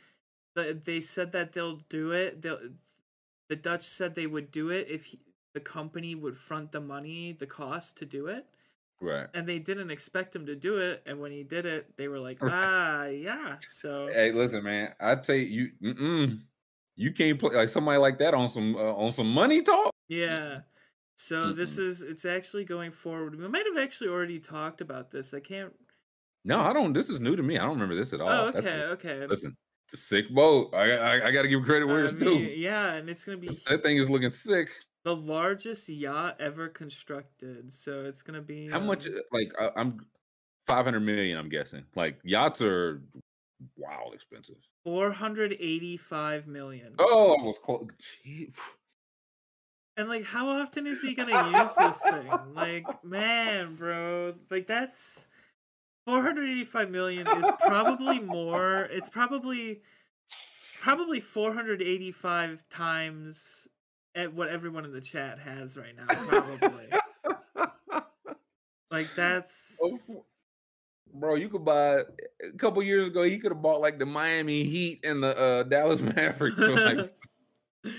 they 0.54 1.00
said 1.00 1.32
that 1.32 1.52
they'll 1.52 1.80
do 1.88 2.12
it. 2.12 2.42
They'll, 2.42 2.60
the 3.48 3.56
Dutch 3.56 3.84
said 3.84 4.14
they 4.14 4.26
would 4.26 4.50
do 4.50 4.70
it 4.70 4.88
if 4.90 5.06
he, 5.06 5.20
the 5.54 5.60
company 5.60 6.14
would 6.14 6.36
front 6.36 6.72
the 6.72 6.80
money, 6.80 7.32
the 7.32 7.46
cost 7.46 7.96
to 7.98 8.04
do 8.06 8.26
it, 8.26 8.46
right. 9.00 9.26
and 9.34 9.48
they 9.48 9.58
didn't 9.58 9.90
expect 9.90 10.34
him 10.34 10.46
to 10.46 10.56
do 10.56 10.78
it. 10.78 11.02
And 11.06 11.20
when 11.20 11.32
he 11.32 11.42
did 11.42 11.66
it, 11.66 11.96
they 11.96 12.08
were 12.08 12.18
like, 12.18 12.38
ah, 12.42 13.04
yeah. 13.06 13.56
So 13.68 14.08
Hey, 14.12 14.32
listen, 14.32 14.62
man. 14.64 14.94
I 15.00 15.14
tell 15.16 15.36
you, 15.36 15.70
you, 15.80 15.94
mm-mm, 15.94 16.40
you 16.96 17.12
can't 17.12 17.38
play 17.38 17.54
like 17.54 17.68
somebody 17.68 17.98
like 17.98 18.18
that 18.18 18.34
on 18.34 18.48
some 18.48 18.74
uh, 18.76 18.94
on 18.94 19.12
some 19.12 19.30
money 19.32 19.62
talk. 19.62 19.92
yeah. 20.08 20.60
So 21.20 21.52
this 21.52 21.78
is 21.78 22.02
it's 22.02 22.24
actually 22.24 22.64
going 22.64 22.92
forward. 22.92 23.36
We 23.36 23.48
might 23.48 23.66
have 23.66 23.76
actually 23.76 24.08
already 24.10 24.38
talked 24.38 24.80
about 24.80 25.10
this. 25.10 25.34
I 25.34 25.40
can't. 25.40 25.72
No, 26.44 26.60
I 26.60 26.72
don't. 26.72 26.92
This 26.92 27.10
is 27.10 27.18
new 27.18 27.34
to 27.34 27.42
me. 27.42 27.58
I 27.58 27.62
don't 27.62 27.72
remember 27.72 27.96
this 27.96 28.12
at 28.12 28.20
all. 28.20 28.28
Oh, 28.30 28.52
That's 28.52 28.64
okay, 28.64 28.80
a- 28.80 28.86
okay. 28.90 29.26
listen, 29.26 29.56
it's 29.86 29.94
a 29.94 29.96
sick 29.96 30.32
boat. 30.32 30.72
I 30.74 30.92
I, 30.92 31.26
I 31.26 31.30
got 31.32 31.42
to 31.42 31.48
give 31.48 31.64
credit 31.64 31.86
where 31.86 32.04
it's 32.04 32.12
due. 32.14 32.38
yeah, 32.38 32.92
and 32.94 33.10
it's 33.10 33.24
gonna 33.24 33.36
be 33.38 33.48
That 33.68 33.82
thing 33.82 33.96
is 33.96 34.08
looking 34.08 34.30
sick. 34.30 34.68
The 35.04 35.14
largest 35.14 35.88
yacht 35.88 36.36
ever 36.40 36.68
constructed. 36.68 37.72
So 37.72 38.04
it's 38.04 38.22
gonna 38.22 38.42
be 38.42 38.68
How 38.68 38.80
much? 38.80 39.06
um, 39.06 39.14
uh, 39.14 39.20
Like 39.32 39.52
I, 39.60 39.70
I'm 39.76 40.06
five 40.66 40.84
hundred 40.84 41.00
million. 41.00 41.38
I'm 41.38 41.48
guessing. 41.48 41.84
Like 41.94 42.18
yachts 42.24 42.60
are 42.62 43.02
wow 43.76 44.10
expensive. 44.12 44.56
Four 44.84 45.10
hundred 45.12 45.56
eighty-five 45.58 46.46
million. 46.46 46.94
Oh, 46.98 47.36
I 47.38 47.42
was 47.42 47.58
close. 47.58 47.86
And 49.96 50.08
like, 50.08 50.24
how 50.24 50.48
often 50.48 50.86
is 50.86 51.02
he 51.02 51.14
gonna 51.14 51.58
use 51.60 51.74
this 51.78 52.00
thing? 52.00 52.30
Like, 52.54 52.86
man, 53.04 53.74
bro, 53.74 54.34
like 54.50 54.66
that's 54.66 55.26
four 56.06 56.22
hundred 56.22 56.48
eighty-five 56.50 56.90
million 56.90 57.26
is 57.26 57.50
probably 57.60 58.20
more. 58.20 58.82
It's 58.92 59.10
probably 59.10 59.80
probably 60.80 61.18
four 61.20 61.52
hundred 61.52 61.82
eighty-five 61.82 62.68
times 62.68 63.66
at 64.18 64.34
what 64.34 64.48
everyone 64.48 64.84
in 64.84 64.92
the 64.92 65.00
chat 65.00 65.38
has 65.38 65.76
right 65.76 65.94
now. 65.96 66.06
Probably 66.06 66.86
like 68.90 69.08
that's 69.16 69.76
Oh, 69.80 70.24
Bro, 71.14 71.36
you 71.36 71.48
could 71.48 71.64
buy 71.64 72.00
a 72.00 72.56
couple 72.58 72.82
years 72.82 73.06
ago. 73.06 73.22
He 73.22 73.38
could 73.38 73.52
have 73.52 73.62
bought 73.62 73.80
like 73.80 73.98
the 73.98 74.06
Miami 74.06 74.64
Heat 74.64 75.00
and 75.04 75.22
the 75.22 75.38
uh, 75.38 75.62
Dallas 75.62 76.00
Mavericks. 76.16 76.58
like, 76.58 77.14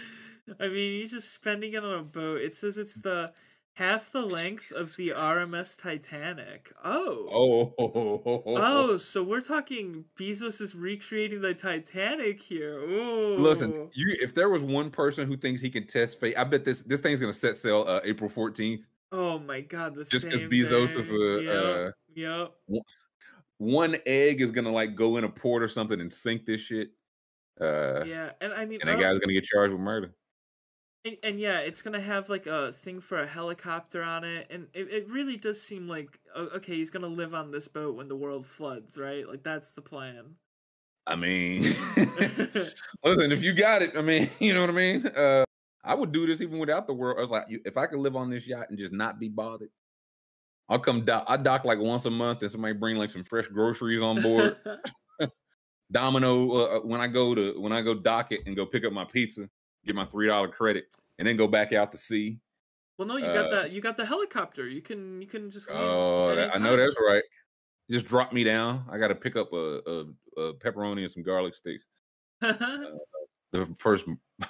I 0.60 0.68
mean, 0.68 1.00
he's 1.00 1.12
just 1.12 1.34
spending 1.34 1.74
it 1.74 1.84
on 1.84 2.00
a 2.00 2.04
boat. 2.04 2.42
It 2.42 2.54
says 2.54 2.78
it's 2.78 2.96
the 2.96 3.34
half 3.80 4.12
the 4.12 4.22
length 4.22 4.74
of 4.74 4.94
the 4.98 5.10
RMS 5.16 5.82
Titanic. 5.82 6.70
Oh. 6.84 7.74
oh, 7.80 8.44
Oh, 8.46 8.98
so 8.98 9.24
we're 9.24 9.40
talking 9.40 10.04
Bezos 10.20 10.60
is 10.60 10.76
recreating 10.76 11.40
the 11.40 11.54
Titanic 11.54 12.42
here. 12.42 12.78
Ooh. 12.80 13.38
Listen, 13.38 13.90
you 13.94 14.18
if 14.20 14.36
there 14.36 14.50
was 14.50 14.64
one 14.64 14.92
person 14.92 15.26
who 15.26 15.38
thinks 15.38 15.62
he 15.62 15.70
can 15.70 15.88
test 15.88 16.20
fate, 16.20 16.38
I 16.38 16.44
bet 16.44 16.66
this 16.66 16.82
this 16.84 17.00
thing's 17.00 17.22
gonna 17.22 17.32
set 17.32 17.56
sail 17.56 17.86
uh, 17.88 18.02
April 18.04 18.30
fourteenth. 18.30 18.86
Oh 19.14 19.40
my 19.40 19.62
god, 19.62 19.96
the 19.96 20.04
Just 20.04 20.30
same 20.30 20.50
Bezos 20.50 20.98
is 20.98 21.12
a, 21.12 21.44
Yep, 21.44 21.56
uh, 21.56 22.42
yep. 22.68 22.82
One 23.60 23.96
egg 24.06 24.42
is 24.42 24.52
gonna 24.52 24.72
like 24.72 24.96
go 24.96 25.16
in 25.16 25.24
a 25.24 25.30
port 25.30 25.64
or 25.64 25.70
something 25.70 26.02
and 26.02 26.12
sink 26.12 26.46
this 26.46 26.60
shit. 26.60 26.90
Uh, 27.60 28.04
Yeah, 28.06 28.32
and 28.42 28.52
I 28.52 28.66
mean, 28.66 28.82
and 28.82 28.90
that 28.90 29.00
guy's 29.00 29.20
gonna 29.20 29.34
get 29.34 29.46
charged 29.46 29.72
with 29.72 29.82
murder. 29.82 30.14
And, 31.06 31.18
and 31.24 31.40
yeah, 31.40 31.60
it's 31.60 31.82
gonna 31.82 32.00
have 32.00 32.30
like 32.30 32.48
a 32.48 32.72
thing 32.72 33.00
for 33.00 33.20
a 33.20 33.28
helicopter 33.28 34.04
on 34.04 34.24
it, 34.24 34.48
and 34.50 34.68
it, 34.74 34.92
it 34.92 35.10
really 35.10 35.38
does 35.38 35.62
seem 35.62 35.88
like 35.88 36.20
okay, 36.36 36.76
he's 36.76 36.90
gonna 36.90 37.08
live 37.08 37.34
on 37.34 37.52
this 37.52 37.68
boat 37.68 37.96
when 37.96 38.08
the 38.08 38.16
world 38.16 38.46
floods, 38.46 38.98
right? 38.98 39.28
Like 39.28 39.44
that's 39.44 39.72
the 39.72 39.82
plan. 39.82 40.36
I 41.08 41.16
mean, 41.16 41.64
listen, 43.04 43.32
if 43.32 43.42
you 43.42 43.54
got 43.54 43.82
it, 43.82 43.92
I 43.96 44.02
mean, 44.02 44.30
you 44.40 44.54
know 44.54 44.62
what 44.62 44.70
I 44.70 44.74
mean. 44.74 45.08
Uh, 45.08 45.44
I 45.84 45.96
would 45.96 46.12
do 46.12 46.28
this 46.28 46.42
even 46.42 46.60
without 46.60 46.88
the 46.88 46.94
world. 46.94 47.18
I 47.18 47.22
was 47.22 47.32
like, 47.32 47.46
if 47.48 47.78
I 47.78 47.86
could 47.88 48.00
live 48.00 48.16
on 48.16 48.30
this 48.30 48.46
yacht 48.46 48.70
and 48.70 48.78
just 48.78 48.94
not 48.94 49.20
be 49.20 49.30
bothered, 49.30 49.70
I'll 50.68 50.80
come 50.80 51.06
dock. 51.06 51.26
I 51.28 51.38
dock 51.38 51.64
like 51.64 51.80
once 51.80 52.06
a 52.06 52.12
month, 52.12 52.42
and 52.42 52.52
somebody 52.52 52.74
bring 52.74 52.98
like 52.98 53.12
some 53.12 53.24
fresh 53.24 53.48
groceries 53.48 54.02
on 54.02 54.22
board. 54.22 54.58
Domino, 55.92 56.52
uh, 56.52 56.78
uh, 56.78 56.80
when 56.82 57.02
I 57.02 57.08
go 57.08 57.34
to 57.34 57.60
when 57.60 57.72
I 57.72 57.82
go 57.82 57.96
dock 57.96 58.32
it 58.32 58.42
and 58.46 58.56
go 58.56 58.66
pick 58.66 58.86
up 58.86 58.94
my 58.94 59.06
pizza, 59.06 59.50
get 59.86 59.96
my 59.96 60.06
three 60.06 60.28
dollar 60.28 60.48
credit, 60.48 60.86
and 61.18 61.28
then 61.28 61.38
go 61.38 61.48
back 61.48 61.74
out 61.74 61.92
to 61.92 61.98
sea. 61.98 62.40
well, 62.98 63.08
no, 63.08 63.18
you 63.18 63.26
got 63.26 63.46
Uh, 63.54 63.62
the 63.64 63.70
you 63.70 63.82
got 63.82 63.98
the 63.98 64.06
helicopter. 64.06 64.68
You 64.68 64.82
can 64.82 65.22
you 65.22 65.28
can 65.28 65.50
just. 65.52 65.70
Oh, 65.72 66.36
that- 66.36 66.56
I 66.56 66.58
know 66.58 66.76
that's 66.78 66.98
right. 67.00 67.24
Just 67.90 68.06
drop 68.06 68.32
me 68.34 68.44
down. 68.44 68.86
I 68.92 69.00
got 69.00 69.08
to 69.08 69.16
pick 69.16 69.36
up 69.36 69.52
a, 69.52 69.80
a, 69.88 70.40
a 70.42 70.54
pepperoni 70.54 71.02
and 71.02 71.12
some 71.12 71.24
garlic 71.24 71.56
sticks. 71.56 71.86
The 73.52 73.66
first, 73.80 74.06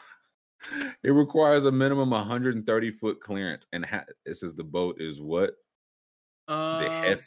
it 1.03 1.11
requires 1.11 1.63
a 1.63 1.71
minimum 1.71 2.09
130 2.09 2.91
foot 2.91 3.21
clearance, 3.21 3.65
and 3.71 3.85
ha- 3.85 4.03
it 4.25 4.35
says 4.35 4.53
the 4.53 4.63
boat 4.65 4.97
is 4.99 5.21
what 5.21 5.51
the 6.49 6.89
F 7.05 7.21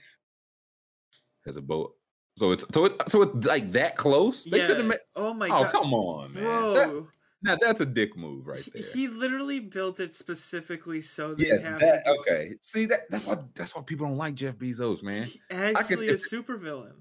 has 1.47 1.57
a 1.57 1.63
boat. 1.63 1.95
So 2.37 2.53
it's 2.53 2.65
so 2.75 2.85
it 2.85 2.93
so 3.09 3.23
it's 3.23 3.47
like 3.47 3.73
that 3.73 3.97
close. 3.97 4.45
They 4.45 4.59
yeah. 4.59 4.67
couldn't. 4.67 4.89
Ma- 4.89 4.95
oh 5.17 5.33
my 5.33 5.47
oh 5.47 5.49
god. 5.49 5.67
Oh 5.67 5.79
come 5.79 5.95
on, 5.95 6.35
man. 6.35 6.75
That's, 6.75 6.93
Whoa. 6.93 7.09
Now 7.43 7.57
that's 7.61 7.81
a 7.81 7.87
dick 7.87 8.17
move 8.17 8.47
right 8.47 8.59
He- 8.61 8.71
there. 8.71 8.83
He 8.95 9.09
literally 9.09 9.61
built 9.61 10.01
it 10.01 10.13
specifically 10.15 11.01
so 11.01 11.35
they 11.35 11.49
yeah, 11.49 11.61
have 11.71 11.81
that, 11.81 12.05
to 12.05 12.11
okay. 12.21 12.55
See 12.61 12.85
that 12.87 13.01
that's 13.11 13.27
why 13.27 13.39
that's 13.55 13.75
why 13.75 13.83
people 13.83 14.07
don't 14.07 14.17
like 14.17 14.35
Jeff 14.35 14.55
Bezos, 14.57 15.03
man. 15.03 15.25
He- 15.25 15.41
actually 15.51 16.09
a 16.09 16.13
if- 16.15 16.21
supervillain. 16.31 16.93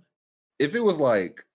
if 0.59 0.75
it 0.75 0.79
was 0.81 0.97
like, 0.97 1.45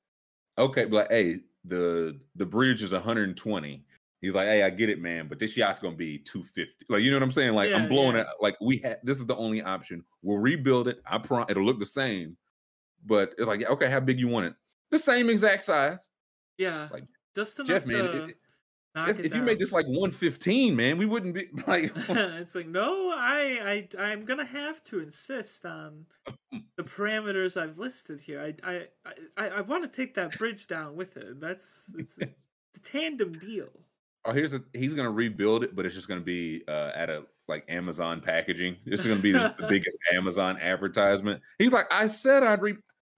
okay, 0.58 0.84
but 0.84 0.96
like, 0.96 1.10
hey, 1.10 1.40
the 1.64 2.18
the 2.36 2.46
bridge 2.46 2.82
is 2.82 2.92
120. 2.92 3.82
He's 4.22 4.34
like, 4.34 4.46
hey, 4.46 4.62
I 4.62 4.70
get 4.70 4.88
it, 4.88 5.00
man, 5.00 5.28
but 5.28 5.38
this 5.38 5.56
yacht's 5.56 5.78
gonna 5.78 5.94
be 5.94 6.18
250. 6.18 6.86
Like, 6.88 7.02
you 7.02 7.10
know 7.10 7.16
what 7.16 7.22
I'm 7.22 7.30
saying? 7.32 7.52
Like, 7.54 7.70
Yeah, 7.70 7.76
I'm 7.76 7.88
blowing 7.88 8.16
yeah. 8.16 8.22
it. 8.22 8.26
Like, 8.40 8.56
we 8.60 8.78
had 8.78 8.98
this 9.04 9.18
is 9.18 9.26
the 9.26 9.36
only 9.36 9.62
option. 9.62 10.02
We'll 10.22 10.38
rebuild 10.38 10.88
it. 10.88 11.00
I 11.08 11.18
prom 11.18 11.46
it'll 11.48 11.64
look 11.64 11.78
the 11.78 11.86
same, 11.86 12.36
but 13.04 13.34
it's 13.38 13.46
like, 13.46 13.68
okay, 13.68 13.90
how 13.90 14.00
big 14.00 14.18
you 14.18 14.28
want 14.28 14.46
it? 14.46 14.54
The 14.90 14.98
same 14.98 15.28
exact 15.28 15.64
size. 15.64 16.08
Yeah. 16.56 16.84
It's 16.84 16.92
like, 16.92 17.04
just 17.34 17.58
enough 17.58 17.68
Jeff, 17.68 17.86
man, 17.86 18.04
to 18.04 18.24
it- 18.24 18.36
knock 18.96 19.10
if, 19.10 19.20
if 19.20 19.34
you 19.34 19.42
made 19.42 19.58
this 19.58 19.72
like 19.72 19.86
115, 19.86 20.74
man, 20.74 20.98
we 20.98 21.06
wouldn't 21.06 21.34
be 21.34 21.48
like. 21.66 21.92
it's 22.08 22.54
like 22.54 22.66
no, 22.66 23.10
I, 23.10 23.86
I, 23.98 24.02
I'm 24.02 24.24
gonna 24.24 24.44
have 24.44 24.82
to 24.84 25.00
insist 25.00 25.64
on 25.64 26.06
the 26.76 26.82
parameters 26.82 27.60
I've 27.60 27.78
listed 27.78 28.20
here. 28.20 28.40
I, 28.40 28.68
I, 28.68 29.12
I, 29.36 29.48
I 29.48 29.60
want 29.60 29.84
to 29.84 29.88
take 29.88 30.14
that 30.14 30.36
bridge 30.36 30.66
down 30.66 30.96
with 30.96 31.16
it. 31.16 31.40
That's 31.40 31.92
it's, 31.98 32.18
it's 32.18 32.48
a 32.76 32.80
tandem 32.80 33.32
deal. 33.32 33.68
oh, 34.24 34.32
here's 34.32 34.54
a, 34.54 34.62
he's 34.72 34.94
gonna 34.94 35.10
rebuild 35.10 35.62
it, 35.62 35.76
but 35.76 35.86
it's 35.86 35.94
just 35.94 36.08
gonna 36.08 36.20
be 36.20 36.62
uh, 36.66 36.90
at 36.94 37.10
a 37.10 37.24
like 37.48 37.64
Amazon 37.68 38.20
packaging. 38.20 38.76
This 38.84 39.00
is 39.00 39.06
gonna 39.06 39.20
be 39.20 39.32
this, 39.32 39.52
the 39.52 39.66
biggest 39.68 39.96
Amazon 40.12 40.58
advertisement. 40.60 41.40
He's 41.58 41.72
like, 41.72 41.86
I 41.92 42.06
said 42.06 42.42
I'd 42.42 42.60
re, 42.62 42.76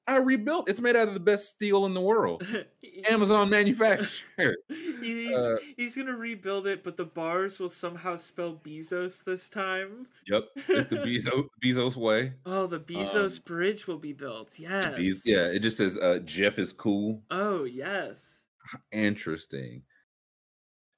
I 0.09 0.17
rebuilt. 0.17 0.71
It's 0.71 0.81
made 0.81 0.97
out 0.97 1.07
of 1.07 1.13
the 1.13 1.21
best 1.21 1.51
steel 1.51 1.85
in 1.85 1.93
the 1.93 2.01
world. 2.01 2.43
Amazon 3.11 3.51
manufacturer. 3.51 4.57
He's, 5.03 5.37
Uh, 5.37 5.59
he's 5.77 5.97
gonna 5.97 6.17
rebuild 6.17 6.67
it, 6.67 6.83
but 6.83 6.97
the 6.97 7.05
bars 7.05 7.59
will 7.61 7.69
somehow 7.69 8.17
spell 8.17 8.59
Bezos 8.65 9.23
this 9.23 9.51
time. 9.51 10.07
Yep, 10.27 10.45
it's 10.69 10.87
the 10.89 10.97
Bezos 11.07 11.49
Bezos 11.63 11.97
way. 11.97 12.33
Oh, 12.47 12.67
the 12.67 12.81
Bezos 12.81 13.45
bridge 13.45 13.87
will 13.87 13.99
be 13.99 14.15
built. 14.15 14.59
Yes. 14.59 14.97
Bez- 14.97 15.23
yeah, 15.27 15.47
it 15.49 15.61
just 15.61 15.77
says 15.77 15.99
uh, 15.99 16.21
Jeff 16.25 16.59
is 16.59 16.73
cool. 16.73 17.23
Oh 17.31 17.65
yes. 17.65 18.45
Interesting. 18.91 19.83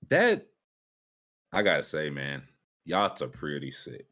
That 0.09 0.47
I 1.53 1.63
gotta 1.63 1.83
say, 1.83 2.11
man, 2.11 2.45
yachts 2.85 3.23
are 3.23 3.29
pretty 3.29 3.73
sick. 3.73 4.07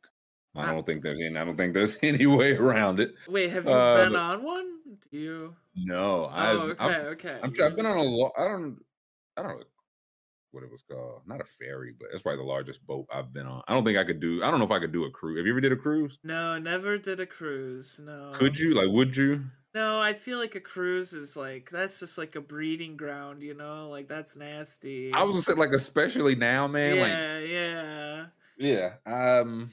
I 0.56 0.72
don't 0.72 0.84
think 0.84 1.02
there's 1.02 1.18
any. 1.20 1.36
I 1.38 1.44
don't 1.44 1.56
think 1.56 1.74
there's 1.74 1.98
any 2.02 2.26
way 2.26 2.52
around 2.52 3.00
it. 3.00 3.14
Wait, 3.28 3.50
have 3.50 3.64
you 3.64 3.70
Uh, 3.72 4.04
been 4.04 4.16
on 4.16 4.42
one? 4.42 4.66
Do 5.12 5.18
you? 5.18 5.54
No, 5.76 6.24
Oh, 6.24 6.30
I've, 6.32 6.58
okay, 6.70 6.84
I've 6.84 7.04
okay. 7.06 7.38
I'm 7.42 7.54
I've 7.62 7.76
been 7.76 7.86
on 7.86 7.98
a 7.98 8.02
just- 8.02 8.08
lot. 8.14 8.32
I 8.38 8.44
don't. 8.44 8.78
I 9.36 9.42
don't 9.42 9.50
know 9.58 9.64
what 10.50 10.64
it 10.64 10.70
was 10.70 10.82
called. 10.90 11.22
Not 11.26 11.40
a 11.40 11.44
ferry, 11.44 11.94
but 11.98 12.08
it's 12.12 12.22
probably 12.22 12.38
the 12.38 12.48
largest 12.48 12.84
boat 12.86 13.06
I've 13.12 13.32
been 13.32 13.46
on. 13.46 13.62
I 13.68 13.74
don't 13.74 13.84
think 13.84 13.98
I 13.98 14.04
could 14.04 14.18
do. 14.18 14.42
I 14.42 14.50
don't 14.50 14.58
know 14.58 14.64
if 14.64 14.70
I 14.72 14.80
could 14.80 14.92
do 14.92 15.04
a 15.04 15.10
cruise. 15.10 15.38
Have 15.38 15.46
you 15.46 15.52
ever 15.52 15.60
did 15.60 15.72
a 15.72 15.76
cruise? 15.76 16.18
No, 16.24 16.58
never 16.58 16.98
did 16.98 17.20
a 17.20 17.26
cruise. 17.26 18.00
No. 18.02 18.32
Could 18.34 18.58
you? 18.58 18.74
Like, 18.74 18.88
would 18.88 19.16
you? 19.16 19.44
No, 19.74 20.00
I 20.00 20.14
feel 20.14 20.38
like 20.38 20.54
a 20.56 20.60
cruise 20.60 21.12
is 21.12 21.36
like 21.36 21.68
that's 21.70 22.00
just 22.00 22.16
like 22.18 22.34
a 22.34 22.40
breeding 22.40 22.96
ground, 22.96 23.42
you 23.42 23.54
know? 23.54 23.88
Like 23.90 24.08
that's 24.08 24.34
nasty. 24.34 25.12
I 25.12 25.22
was 25.22 25.34
gonna 25.34 25.42
say 25.42 25.52
like, 25.52 25.72
especially 25.72 26.34
now, 26.34 26.66
man. 26.66 26.98
Like, 26.98 27.10
yeah, 27.10 28.26
yeah. 28.58 28.92
yeah. 29.06 29.40
Um. 29.40 29.72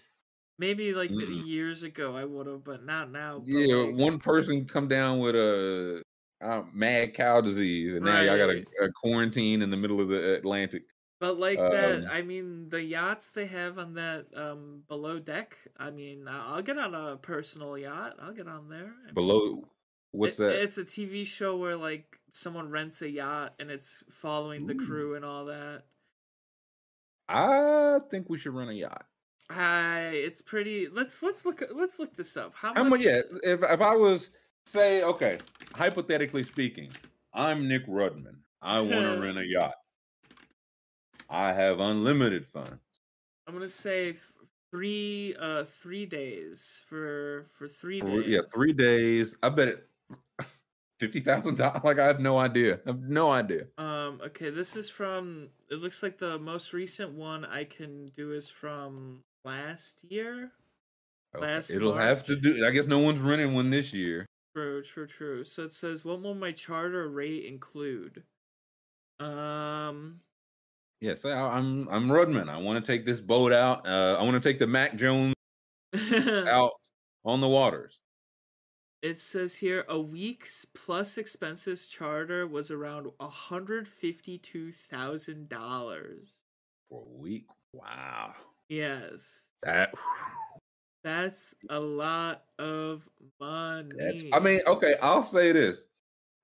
Maybe 0.57 0.93
like 0.93 1.09
Mm-mm. 1.11 1.45
years 1.45 1.83
ago 1.83 2.15
I 2.15 2.23
would 2.25 2.47
have, 2.47 2.63
but 2.63 2.83
not 2.85 3.11
now. 3.11 3.39
but, 3.39 3.47
Yeah. 3.47 3.75
like- 3.75 3.95
One 3.95 4.19
person 4.19 4.65
come 4.65 4.87
down 4.87 5.19
with 5.19 5.35
a 5.35 6.01
uh, 6.41 6.63
mad 6.73 7.13
cow 7.13 7.41
disease, 7.41 7.95
and 7.95 8.05
now 8.05 8.21
y'all 8.21 8.37
got 8.37 8.49
a, 8.49 8.63
a 8.85 8.91
quarantine 8.91 9.61
in 9.61 9.69
the 9.69 9.77
middle 9.77 9.99
of 10.01 10.09
the 10.09 10.35
Atlantic. 10.35 10.83
But 11.19 11.39
like 11.39 11.57
that, 11.57 12.01
Um, 12.03 12.07
I 12.11 12.21
mean, 12.21 12.69
the 12.69 12.83
yachts 12.83 13.31
they 13.31 13.45
have 13.47 13.79
on 13.79 13.93
that 13.95 14.27
um 14.35 14.83
below 14.87 15.17
deck. 15.19 15.57
I 15.77 15.89
mean, 15.91 16.27
I'll 16.27 16.61
get 16.61 16.77
on 16.77 16.93
a 16.93 17.17
personal 17.17 17.77
yacht. 17.77 18.17
I'll 18.19 18.33
get 18.33 18.47
on 18.47 18.69
there. 18.69 18.93
I 19.01 19.05
mean, 19.05 19.13
Below, 19.13 19.63
what's 20.11 20.39
it- 20.39 20.43
that? 20.43 20.61
It's 20.61 20.77
a 20.77 20.83
TV 20.83 21.25
show 21.25 21.57
where 21.57 21.77
like 21.77 22.19
someone 22.33 22.69
rents 22.69 23.01
a 23.01 23.09
yacht 23.09 23.55
and 23.59 23.71
it's 23.71 24.03
following 24.11 24.67
the 24.67 24.75
crew 24.75 25.15
and 25.15 25.23
all 25.25 25.45
that. 25.45 25.83
I 27.27 27.99
think 28.11 28.29
we 28.29 28.37
should 28.37 28.53
run 28.53 28.69
a 28.69 28.73
yacht. 28.73 29.05
I 29.49 30.09
it's 30.13 30.41
pretty. 30.41 30.87
Let's 30.87 31.21
let's 31.21 31.45
look 31.45 31.63
let's 31.73 31.99
look 31.99 32.15
this 32.15 32.35
up. 32.37 32.53
How, 32.55 32.73
How 32.73 32.83
much? 32.83 33.01
Yeah, 33.01 33.21
if 33.43 33.61
if 33.63 33.81
I 33.81 33.95
was 33.95 34.29
say, 34.65 35.03
okay, 35.03 35.37
hypothetically 35.75 36.43
speaking, 36.43 36.89
I'm 37.33 37.67
Nick 37.67 37.85
Rudman. 37.87 38.37
I 38.61 38.79
want 38.79 38.91
to 38.91 39.19
rent 39.21 39.37
a 39.37 39.45
yacht. 39.45 39.75
I 41.29 41.53
have 41.53 41.79
unlimited 41.79 42.47
funds. 42.47 42.79
I'm 43.47 43.53
gonna 43.53 43.69
say 43.69 44.15
three 44.71 45.35
uh 45.39 45.65
three 45.65 46.05
days 46.07 46.81
for 46.89 47.45
for 47.57 47.67
three 47.67 48.01
For- 48.01 48.07
days. 48.21 48.27
yeah, 48.27 48.39
three 48.53 48.73
days. 48.73 49.35
I 49.43 49.49
bet 49.49 49.67
it 49.67 49.87
fifty 50.99 51.19
thousand 51.19 51.57
dollars. 51.57 51.83
Like 51.83 51.99
I 51.99 52.05
have 52.07 52.19
no 52.19 52.39
idea. 52.39 52.79
I 52.85 52.89
have 52.89 53.01
no 53.01 53.29
idea. 53.29 53.67
Um. 53.77 54.19
Okay. 54.25 54.49
This 54.49 54.75
is 54.75 54.89
from. 54.89 55.49
It 55.69 55.75
looks 55.75 56.01
like 56.01 56.17
the 56.17 56.39
most 56.39 56.73
recent 56.73 57.11
one 57.13 57.45
I 57.45 57.63
can 57.65 58.07
do 58.15 58.31
is 58.31 58.49
from 58.49 59.23
last 59.45 60.03
year. 60.09 60.51
Last 61.37 61.69
It'll 61.69 61.95
have 61.95 62.25
to 62.27 62.35
do. 62.35 62.65
I 62.65 62.71
guess 62.71 62.87
no 62.87 62.99
one's 62.99 63.19
renting 63.19 63.53
one 63.53 63.69
this 63.69 63.93
year. 63.93 64.25
True. 64.55 64.81
True. 64.81 65.05
True. 65.07 65.43
So 65.43 65.63
it 65.63 65.71
says, 65.71 66.03
"What 66.05 66.21
will 66.21 66.35
my 66.35 66.51
charter 66.51 67.09
rate 67.09 67.45
include?" 67.45 68.23
Um. 69.19 70.21
Yes, 71.01 71.25
I- 71.25 71.31
I'm 71.31 71.87
I'm 71.89 72.07
Rudman. 72.07 72.49
I 72.49 72.57
want 72.57 72.83
to 72.83 72.91
take 72.91 73.05
this 73.05 73.19
boat 73.19 73.51
out. 73.51 73.87
Uh, 73.87 74.15
I 74.19 74.23
want 74.23 74.41
to 74.41 74.49
take 74.49 74.59
the 74.59 74.67
Mac 74.67 74.95
Jones 74.95 75.35
out 76.13 76.71
on 77.25 77.41
the 77.41 77.47
waters. 77.49 77.99
It 79.01 79.19
says 79.19 79.55
here 79.57 79.85
a 79.87 79.99
week's 79.99 80.65
plus 80.65 81.17
expenses 81.17 81.85
charter 81.85 82.47
was 82.47 82.71
around 82.71 83.11
hundred 83.19 83.87
fifty 83.87 84.37
two 84.37 84.71
thousand 84.71 85.49
dollars. 85.49 86.41
for 86.89 87.03
a 87.05 87.17
week. 87.19 87.45
Wow, 87.73 88.33
Yes, 88.69 89.51
that 89.63 89.93
that's 91.03 91.53
a 91.69 91.79
lot 91.79 92.43
of 92.57 93.07
money. 93.39 93.89
that's. 93.97 94.23
I 94.33 94.39
mean, 94.39 94.61
okay, 94.65 94.95
I'll 95.01 95.23
say 95.23 95.51
this: 95.51 95.85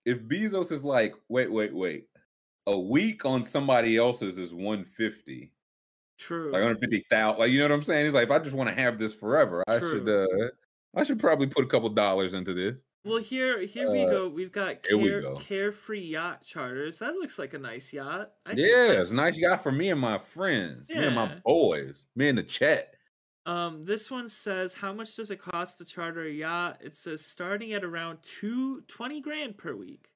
if 0.06 0.20
Bezos 0.22 0.72
is 0.72 0.84
like, 0.84 1.16
wait, 1.30 1.52
wait, 1.52 1.74
wait, 1.74 2.08
a 2.68 2.80
week 2.80 3.26
on 3.26 3.44
somebody 3.44 3.98
else's 3.98 4.38
is 4.38 4.54
one 4.54 4.84
fifty, 4.84 5.52
true. 6.20 6.52
like 6.52 6.64
one 6.64 6.78
fifty 6.78 7.06
thousand. 7.10 7.40
Like 7.40 7.52
you 7.52 7.60
know 7.60 7.66
what 7.66 7.76
I'm 7.76 7.84
saying? 7.84 8.06
He's 8.06 8.14
like, 8.14 8.26
if 8.26 8.32
I 8.32 8.40
just 8.40 8.56
want 8.56 8.70
to 8.70 8.76
have 8.76 8.98
this 8.98 9.14
forever, 9.14 9.64
I 9.68 9.80
should 9.80 10.08
uh 10.08 10.50
I 10.96 11.04
should 11.04 11.20
probably 11.20 11.48
put 11.48 11.66
a 11.66 11.68
couple 11.68 11.90
dollars 11.90 12.34
into 12.34 12.54
this. 12.54 12.84
Well, 13.04 13.18
here, 13.18 13.62
here 13.62 13.92
we 13.92 14.04
uh, 14.04 14.10
go. 14.10 14.28
We've 14.30 14.52
got 14.52 14.86
here 14.88 14.98
we 14.98 15.10
go. 15.10 15.38
carefree 15.38 16.02
yacht 16.02 16.44
charters. 16.44 17.00
That 17.00 17.14
looks 17.16 17.40
like 17.40 17.54
a 17.54 17.58
nice 17.60 17.92
yacht. 17.94 18.32
I 18.46 18.52
yeah, 18.52 18.92
it's 19.02 19.12
a 19.12 19.16
nice 19.16 19.36
yacht 19.38 19.64
for 19.64 19.72
me 19.72 19.90
and 19.90 20.00
my 20.00 20.20
friends, 20.20 20.90
me 20.90 21.04
and 21.06 21.16
my 21.16 21.36
boys, 21.46 22.04
me 22.16 22.30
and 22.30 22.38
the 22.38 22.44
chat. 22.44 22.94
Um, 23.48 23.84
this 23.84 24.12
one 24.12 24.30
says, 24.30 24.76
how 24.76 24.94
much 24.94 25.16
does 25.16 25.32
it 25.32 25.42
cost 25.42 25.80
to 25.80 25.86
charter 25.86 26.24
a 26.26 26.32
yacht? 26.32 26.78
It 26.82 26.94
says 26.94 27.26
starting 27.26 27.74
at 27.74 27.84
around 27.84 28.20
two 28.22 28.82
twenty 28.88 29.20
grand 29.20 29.58
per 29.58 29.76
week. 29.76 30.10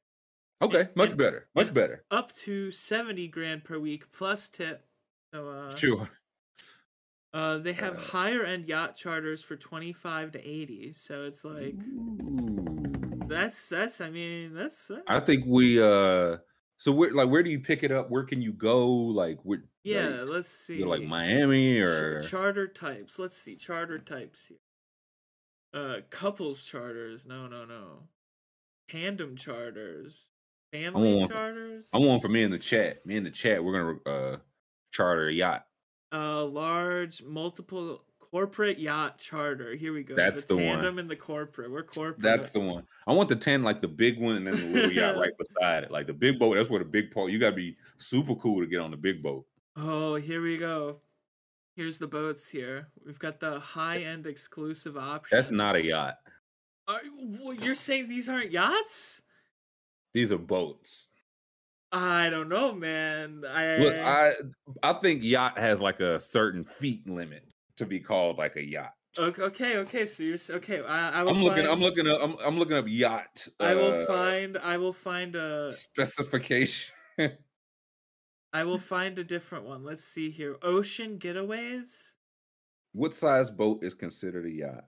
Okay, 0.61 0.87
much 0.95 1.09
and- 1.09 1.17
better, 1.17 1.47
much 1.55 1.73
better. 1.73 2.05
up 2.11 2.33
to 2.37 2.71
70 2.71 3.27
grand 3.27 3.63
per 3.63 3.77
week 3.79 4.09
plus 4.11 4.47
tip. 4.49 4.85
So 5.33 5.49
uh, 5.49 5.75
Sure. 5.75 6.07
uh 7.33 7.57
they 7.57 7.73
have 7.73 7.95
Uh, 7.95 7.99
higher 7.99 8.43
end 8.43 8.67
yacht 8.67 8.95
charters 8.95 9.43
for 9.43 9.55
25 9.57 10.31
to 10.33 10.39
80. 10.39 10.93
So 10.93 11.25
it's 11.25 11.43
like 11.43 11.73
Ooh. 11.75 12.44
That 13.35 13.41
that's 13.41 13.69
that's. 13.69 14.01
I 14.01 14.09
mean, 14.09 14.53
that's. 14.53 14.89
Uh, 14.89 14.99
I 15.07 15.19
think 15.19 15.45
we. 15.45 15.81
uh 15.81 16.37
So 16.77 16.91
where, 16.91 17.13
like, 17.13 17.29
where 17.29 17.43
do 17.43 17.49
you 17.49 17.59
pick 17.59 17.83
it 17.83 17.91
up? 17.91 18.09
Where 18.09 18.23
can 18.23 18.41
you 18.41 18.51
go? 18.53 18.87
Like, 18.87 19.39
where? 19.43 19.63
yeah. 19.83 20.07
like, 20.07 20.29
let's 20.29 20.49
see. 20.49 20.83
like 20.83 21.03
Miami 21.03 21.79
or 21.79 22.21
charter 22.21 22.67
types. 22.67 23.19
Let's 23.19 23.37
see 23.37 23.55
charter 23.55 23.99
types 23.99 24.47
here. 24.47 24.57
Uh, 25.73 26.01
couples 26.09 26.63
charters. 26.63 27.25
No, 27.25 27.47
no, 27.47 27.65
no. 27.65 28.03
Tandem 28.89 29.35
charters. 29.35 30.29
Family 30.71 31.15
want- 31.15 31.31
charters. 31.31 31.89
I 31.93 31.97
want 31.97 32.21
for 32.21 32.29
me 32.29 32.43
in 32.43 32.51
the 32.51 32.59
chat. 32.59 33.05
Me 33.05 33.17
in 33.17 33.23
the 33.23 33.31
chat, 33.31 33.63
we're 33.63 33.97
gonna 34.05 34.09
uh 34.09 34.37
charter 34.91 35.27
a 35.27 35.33
yacht. 35.33 35.65
Uh, 36.13 36.45
large 36.45 37.23
multiple 37.23 38.01
corporate 38.35 38.77
yacht 38.77 39.17
charter. 39.17 39.75
Here 39.75 39.93
we 39.93 40.03
go. 40.03 40.13
That's 40.13 40.43
the 40.43 40.57
one. 40.57 40.65
tandem 40.65 40.99
and 40.99 41.09
the 41.09 41.15
corporate. 41.15 41.71
We're 41.71 41.83
corporate. 41.83 42.21
That's 42.21 42.49
the 42.49 42.59
one. 42.59 42.83
I 43.07 43.13
want 43.13 43.29
the 43.29 43.35
ten, 43.37 43.63
like 43.63 43.79
the 43.79 43.87
big 43.87 44.19
one, 44.19 44.35
and 44.35 44.45
then 44.45 44.57
the 44.57 44.65
little 44.65 44.91
yacht 44.91 45.15
right 45.17 45.31
beside 45.37 45.85
it. 45.85 45.91
Like 45.91 46.05
the 46.05 46.13
big 46.13 46.37
boat. 46.37 46.55
That's 46.55 46.69
where 46.69 46.79
the 46.79 46.89
big 46.89 47.11
part. 47.11 47.31
You 47.31 47.39
gotta 47.39 47.55
be 47.55 47.77
super 47.95 48.35
cool 48.35 48.59
to 48.59 48.67
get 48.67 48.81
on 48.81 48.91
the 48.91 48.97
big 48.97 49.23
boat. 49.23 49.45
Oh, 49.77 50.15
here 50.15 50.41
we 50.41 50.57
go. 50.57 50.97
Here's 51.77 51.97
the 51.97 52.07
boats 52.07 52.49
here. 52.49 52.89
We've 53.05 53.19
got 53.19 53.39
the 53.39 53.57
high 53.57 53.99
end 53.99 54.27
exclusive 54.27 54.97
option. 54.97 55.37
That's 55.37 55.51
not 55.51 55.77
a 55.77 55.81
yacht. 55.81 56.17
Are, 56.89 56.99
well, 57.41 57.53
you're 57.53 57.73
saying 57.73 58.09
these 58.09 58.27
aren't 58.27 58.51
yachts? 58.51 59.21
These 60.13 60.33
are 60.33 60.37
boats. 60.37 61.07
I 61.93 62.29
don't 62.29 62.49
know, 62.49 62.73
man. 62.73 63.45
I, 63.49 63.77
Look, 63.77 63.95
I 63.95 64.33
I 64.83 64.93
think 64.93 65.23
yacht 65.23 65.57
has 65.57 65.79
like 65.79 66.01
a 66.01 66.19
certain 66.19 66.65
feet 66.65 67.07
limit 67.09 67.45
to 67.77 67.85
be 67.85 67.99
called 67.99 68.37
like 68.37 68.55
a 68.55 68.63
yacht. 68.63 68.93
okay, 69.17 69.41
okay, 69.41 69.77
okay. 69.77 70.05
So 70.05 70.23
you're 70.23 70.37
okay. 70.51 70.81
I, 70.81 71.19
I 71.19 71.23
will 71.23 71.31
I'm 71.31 71.43
looking. 71.43 71.65
Find, 71.65 71.73
I'm 71.73 71.81
looking 71.81 72.07
up. 72.07 72.19
I'm, 72.21 72.35
I'm 72.45 72.57
looking 72.59 72.77
up 72.77 72.85
yacht. 72.87 73.47
I 73.59 73.75
will 73.75 74.03
uh, 74.03 74.05
find. 74.05 74.57
I 74.57 74.77
will 74.77 74.93
find 74.93 75.35
a. 75.35 75.71
specification. 75.71 76.93
I 78.53 78.63
will 78.63 78.79
find 78.79 79.19
a 79.19 79.23
different 79.23 79.65
one. 79.65 79.83
Let's 79.83 80.05
see 80.05 80.29
here. 80.31 80.57
Ocean 80.61 81.19
getaways. 81.19 82.11
what 82.93 83.13
size 83.13 83.49
boat 83.49 83.83
is 83.83 83.93
considered 83.93 84.45
a 84.45 84.51
yacht? 84.51 84.85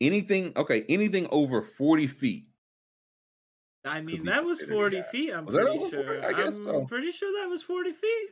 Anything? 0.00 0.52
Okay, 0.56 0.84
anything 0.88 1.26
over 1.30 1.62
forty 1.62 2.06
feet. 2.06 2.46
I 3.84 4.00
mean, 4.00 4.24
that 4.26 4.44
was 4.44 4.62
40 4.62 5.02
feet. 5.10 5.32
I'm 5.32 5.44
Was 5.44 5.56
pretty 5.56 5.90
sure. 5.90 6.24
I 6.24 6.32
guess 6.32 6.54
I'm 6.54 6.64
so. 6.64 6.84
pretty 6.84 7.10
sure 7.10 7.42
that 7.42 7.48
was 7.48 7.62
40 7.62 7.92
feet. 7.92 8.28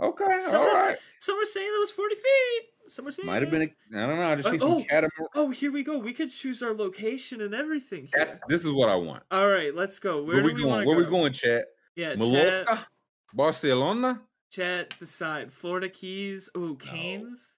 Okay, 0.00 0.24
all 0.24 0.30
right. 0.30 0.42
Some 0.42 0.60
all 0.60 0.68
are- 0.68 0.86
right. 0.86 0.98
Some 1.20 1.36
were 1.36 1.44
saying 1.44 1.66
that 1.72 1.80
was 1.80 1.90
40 1.90 2.14
feet. 2.14 2.62
Some 2.86 3.06
were 3.06 3.12
Might 3.24 3.42
have 3.42 3.50
been. 3.50 3.62
A, 3.62 3.98
I 3.98 4.06
don't 4.06 4.18
know. 4.18 4.28
I 4.28 4.34
just 4.36 4.48
Uh, 4.48 4.52
see 4.52 4.58
some 4.58 4.70
oh. 4.72 4.84
catamaran. 4.84 5.28
Oh, 5.34 5.50
here 5.50 5.72
we 5.72 5.82
go. 5.82 5.98
We 5.98 6.12
could 6.12 6.30
choose 6.30 6.62
our 6.62 6.74
location 6.74 7.40
and 7.40 7.54
everything. 7.54 8.02
Here. 8.02 8.24
That's 8.24 8.38
this 8.48 8.64
is 8.64 8.72
what 8.72 8.88
I 8.88 8.96
want. 8.96 9.22
All 9.30 9.48
right, 9.48 9.74
let's 9.74 9.98
go. 9.98 10.22
Where, 10.22 10.36
Where, 10.36 10.42
do 10.42 10.48
we 10.48 10.54
we 10.54 10.62
going? 10.62 10.86
Where 10.86 10.96
to 10.96 11.04
we 11.04 11.10
going, 11.10 11.32
chat? 11.32 11.64
Yeah, 11.96 12.10
chat, 12.10 12.18
Mallorca, 12.18 12.86
Barcelona, 13.32 14.20
chat, 14.50 14.98
decide. 14.98 15.52
Florida 15.52 15.88
Keys. 15.88 16.50
Ooh, 16.56 16.76
Cannes. 16.76 17.56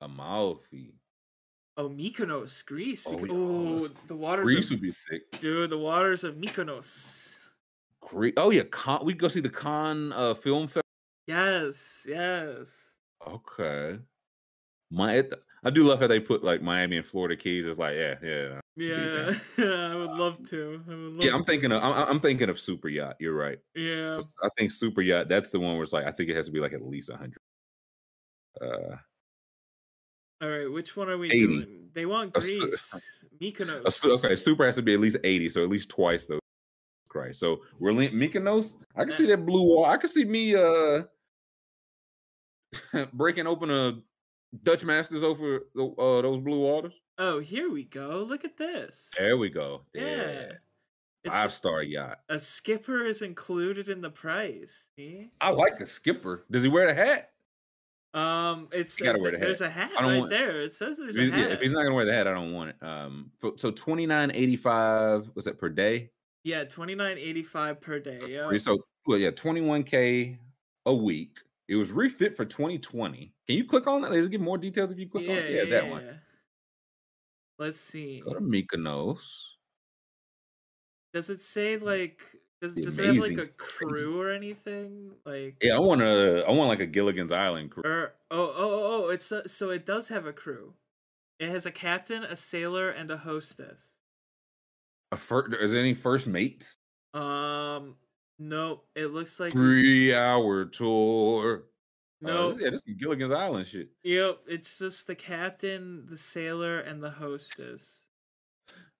Amalfi. 0.00 0.94
Oh, 1.76 1.88
Mykonos, 1.88 2.64
Greece. 2.66 3.06
Oh, 3.06 3.16
could- 3.16 3.28
yeah, 3.30 3.34
oh, 3.36 3.88
the 4.06 4.16
waters 4.16 4.44
Greece 4.44 4.66
of 4.66 4.72
would 4.72 4.82
be 4.82 4.90
sick. 4.90 5.22
dude, 5.40 5.70
the 5.70 5.78
waters 5.78 6.24
of 6.24 6.36
Mykonos. 6.36 7.38
Greece. 8.00 8.34
Oh 8.36 8.50
yeah, 8.50 8.64
con. 8.64 9.04
We 9.04 9.14
go 9.14 9.28
see 9.28 9.40
the 9.40 9.48
Cannes 9.50 10.12
uh, 10.12 10.34
Film 10.34 10.66
Festival. 10.66 10.82
Yes, 11.26 12.06
yes. 12.08 12.90
Okay. 13.26 13.98
My, 14.92 15.14
it- 15.14 15.32
I 15.64 15.70
do 15.70 15.84
love 15.84 16.00
how 16.00 16.08
they 16.08 16.18
put 16.20 16.42
like 16.42 16.60
Miami 16.60 16.96
and 16.96 17.06
Florida 17.06 17.36
Keys. 17.36 17.66
It's 17.66 17.78
like, 17.78 17.94
yeah, 17.94 18.14
yeah, 18.22 18.60
Yeah, 18.76 19.32
I 19.56 19.94
would 19.96 20.10
love 20.10 20.42
to. 20.50 20.82
Would 20.86 20.96
love 20.96 21.24
yeah. 21.24 21.32
I'm 21.32 21.42
to. 21.42 21.46
thinking 21.46 21.70
of, 21.70 21.80
I'm, 21.82 21.92
I'm 22.08 22.20
thinking 22.20 22.48
of 22.50 22.58
super 22.58 22.88
yacht. 22.88 23.14
You're 23.20 23.36
right. 23.36 23.58
Yeah. 23.76 24.18
I 24.42 24.48
think 24.58 24.72
super 24.72 25.02
yacht. 25.02 25.28
That's 25.28 25.50
the 25.50 25.60
one 25.60 25.74
where 25.74 25.84
it's 25.84 25.92
like, 25.92 26.04
I 26.04 26.10
think 26.10 26.30
it 26.30 26.36
has 26.36 26.46
to 26.46 26.52
be 26.52 26.58
like 26.60 26.72
at 26.72 26.82
least 26.84 27.10
a 27.10 27.16
hundred. 27.16 27.38
Uh, 28.60 28.96
All 30.42 30.48
right, 30.50 30.70
which 30.70 30.96
one 30.96 31.08
are 31.08 31.16
we 31.16 31.28
80. 31.28 31.46
doing? 31.46 31.88
They 31.94 32.06
want 32.06 32.32
Greece. 32.34 33.00
Mykonos. 33.40 34.04
okay, 34.24 34.34
super 34.36 34.66
has 34.66 34.76
to 34.76 34.82
be 34.82 34.94
at 34.94 35.00
least 35.00 35.16
eighty, 35.24 35.48
so 35.48 35.62
at 35.62 35.68
least 35.68 35.88
twice 35.88 36.26
those. 36.26 36.40
Christ. 37.08 37.38
So 37.40 37.58
we're 37.78 37.92
li- 37.92 38.10
Mykonos. 38.10 38.74
I 38.96 39.04
can 39.04 39.12
see 39.12 39.26
that 39.26 39.44
blue 39.46 39.62
wall. 39.62 39.84
I 39.84 39.96
can 39.98 40.08
see 40.08 40.24
me 40.24 40.54
uh 40.56 41.02
breaking 43.12 43.46
open 43.46 43.70
a 43.70 43.92
Dutch 44.62 44.84
Masters 44.84 45.22
over 45.22 45.60
the, 45.74 45.84
uh, 45.84 46.22
those 46.22 46.42
blue 46.42 46.60
waters. 46.60 46.92
Oh, 47.18 47.40
here 47.40 47.70
we 47.70 47.84
go. 47.84 48.26
Look 48.28 48.44
at 48.44 48.56
this. 48.56 49.10
There 49.18 49.36
we 49.36 49.48
go. 49.50 49.82
Yeah. 49.94 50.02
Yeah. 51.24 51.30
Five 51.30 51.52
star 51.52 51.82
yacht. 51.84 52.18
a 52.28 52.38
skipper 52.38 53.04
is 53.04 53.22
included 53.22 53.88
in 53.88 54.00
the 54.00 54.10
price. 54.10 54.88
See? 54.96 55.30
I 55.40 55.50
like 55.50 55.78
a 55.80 55.86
skipper. 55.86 56.44
Does 56.50 56.64
he 56.64 56.68
wear 56.68 56.88
the 56.88 56.94
hat? 56.94 57.30
Um, 58.12 58.68
it's 58.72 59.00
uh, 59.00 59.14
wear 59.18 59.30
the 59.30 59.38
there's 59.38 59.60
hat. 59.60 59.68
a 59.68 59.70
hat 59.70 59.90
right 60.00 60.18
want- 60.18 60.30
there. 60.30 60.62
It 60.62 60.72
says 60.72 60.98
there's 60.98 61.16
a 61.16 61.30
hat. 61.30 61.38
yeah, 61.38 61.46
if 61.46 61.60
he's 61.60 61.70
not 61.72 61.84
gonna 61.84 61.94
wear 61.94 62.04
the 62.04 62.12
hat, 62.12 62.26
I 62.26 62.34
don't 62.34 62.52
want 62.52 62.70
it. 62.70 62.76
Um, 62.84 63.30
so 63.56 63.70
twenty 63.70 64.04
nine 64.04 64.30
eighty 64.32 64.56
five 64.56 65.30
was 65.34 65.44
that 65.46 65.58
per 65.58 65.68
day? 65.68 66.10
yeah, 66.44 66.64
twenty 66.64 66.94
nine 66.94 67.16
eighty 67.18 67.42
five 67.44 67.80
per 67.80 68.00
day. 68.00 68.20
Yeah. 68.28 68.58
So 68.58 68.84
well, 69.06 69.16
yeah, 69.18 69.30
twenty 69.30 69.60
one 69.60 69.84
k 69.84 70.38
a 70.84 70.92
week. 70.94 71.38
It 71.68 71.76
was 71.76 71.90
refit 71.92 72.36
for 72.36 72.44
twenty 72.44 72.78
twenty. 72.78 73.32
Can 73.46 73.56
you 73.56 73.64
click 73.64 73.86
on 73.86 74.02
that? 74.02 74.12
Let's 74.12 74.28
get 74.28 74.40
more 74.40 74.58
details 74.58 74.90
if 74.90 74.98
you 74.98 75.08
click 75.08 75.24
Yeah, 75.26 75.32
on 75.32 75.38
it. 75.38 75.50
yeah, 75.50 75.62
Yeah, 75.62 75.70
that 75.70 75.84
yeah, 75.84 75.90
one. 75.90 76.20
Let's 77.58 77.80
see. 77.80 78.20
Go 78.20 78.34
to 78.34 78.40
Mykonos. 78.40 79.20
Does 81.12 81.30
it 81.30 81.40
say 81.40 81.76
like 81.76 82.22
does 82.60 82.74
does 82.74 82.98
it 82.98 83.06
have 83.06 83.16
like 83.16 83.38
a 83.38 83.46
crew 83.46 84.20
or 84.20 84.30
anything? 84.30 85.12
Like 85.24 85.56
Yeah, 85.62 85.76
I 85.76 85.80
want 85.80 86.00
to. 86.00 86.44
I 86.46 86.50
want 86.52 86.68
like 86.68 86.80
a 86.80 86.86
Gilligan's 86.86 87.32
Island 87.32 87.70
crew. 87.70 87.82
Or 87.84 88.14
oh 88.30 88.40
oh 88.40 88.54
oh, 88.56 89.04
oh 89.06 89.08
it's 89.10 89.30
a, 89.32 89.48
so 89.48 89.70
it 89.70 89.84
does 89.84 90.08
have 90.08 90.26
a 90.26 90.32
crew. 90.32 90.74
It 91.38 91.48
has 91.48 91.66
a 91.66 91.72
captain, 91.72 92.22
a 92.24 92.36
sailor, 92.36 92.90
and 92.90 93.10
a 93.10 93.16
hostess. 93.16 93.98
A 95.10 95.16
fir- 95.16 95.54
is 95.56 95.72
there 95.72 95.80
any 95.80 95.94
first 95.94 96.26
mates? 96.26 96.74
Um, 97.14 97.96
no, 98.48 98.82
it 98.94 99.06
looks 99.06 99.38
like 99.40 99.52
Three 99.52 100.14
hour 100.14 100.64
tour. 100.64 101.64
Uh, 102.24 102.26
no. 102.28 102.52
this, 102.52 102.62
yeah, 102.62 102.70
this 102.70 102.82
is 102.86 102.94
Gilligan's 102.98 103.32
Island 103.32 103.66
shit. 103.66 103.90
Yep, 104.04 104.40
it's 104.48 104.78
just 104.78 105.06
the 105.06 105.14
captain, 105.14 106.06
the 106.08 106.16
sailor, 106.18 106.80
and 106.80 107.02
the 107.02 107.10
hostess. 107.10 108.00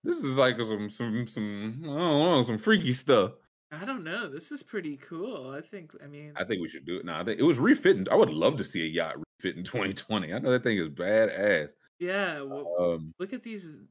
This 0.03 0.17
is 0.23 0.37
like 0.37 0.57
some 0.59 0.89
some 0.89 1.27
some 1.27 1.79
I 1.83 1.87
don't 1.87 1.97
know 2.31 2.43
some 2.43 2.57
freaky 2.57 2.93
stuff. 2.93 3.31
I 3.71 3.85
don't 3.85 4.03
know. 4.03 4.29
This 4.29 4.51
is 4.51 4.61
pretty 4.61 4.97
cool. 4.97 5.49
I 5.51 5.61
think. 5.61 5.91
I 6.03 6.07
mean, 6.07 6.33
I 6.35 6.43
think 6.43 6.61
we 6.61 6.67
should 6.69 6.85
do 6.85 6.97
it. 6.97 7.05
now. 7.05 7.19
I 7.19 7.23
think 7.23 7.39
it 7.39 7.43
was 7.43 7.57
refitting. 7.57 8.07
I 8.11 8.15
would 8.15 8.29
love 8.29 8.57
to 8.57 8.63
see 8.65 8.83
a 8.83 8.89
yacht 8.89 9.15
refit 9.17 9.57
in 9.57 9.63
2020. 9.63 10.33
I 10.33 10.39
know 10.39 10.51
that 10.51 10.63
thing 10.63 10.77
is 10.77 10.89
badass. 10.89 11.69
yeah. 11.99 12.41
Well, 12.41 12.75
Um, 12.79 13.13
look 13.19 13.33
at 13.33 13.43
these. 13.43 13.81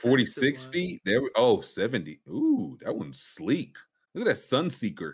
46 0.00 0.62
ones. 0.64 0.72
feet. 0.72 1.00
There. 1.04 1.22
we- 1.22 1.30
Oh, 1.36 1.60
70. 1.60 2.20
Ooh, 2.28 2.76
that 2.82 2.96
one's 2.96 3.20
sleek. 3.20 3.76
Look 4.18 4.26
at 4.26 4.34
that 4.34 4.42
Sunseeker. 4.42 5.12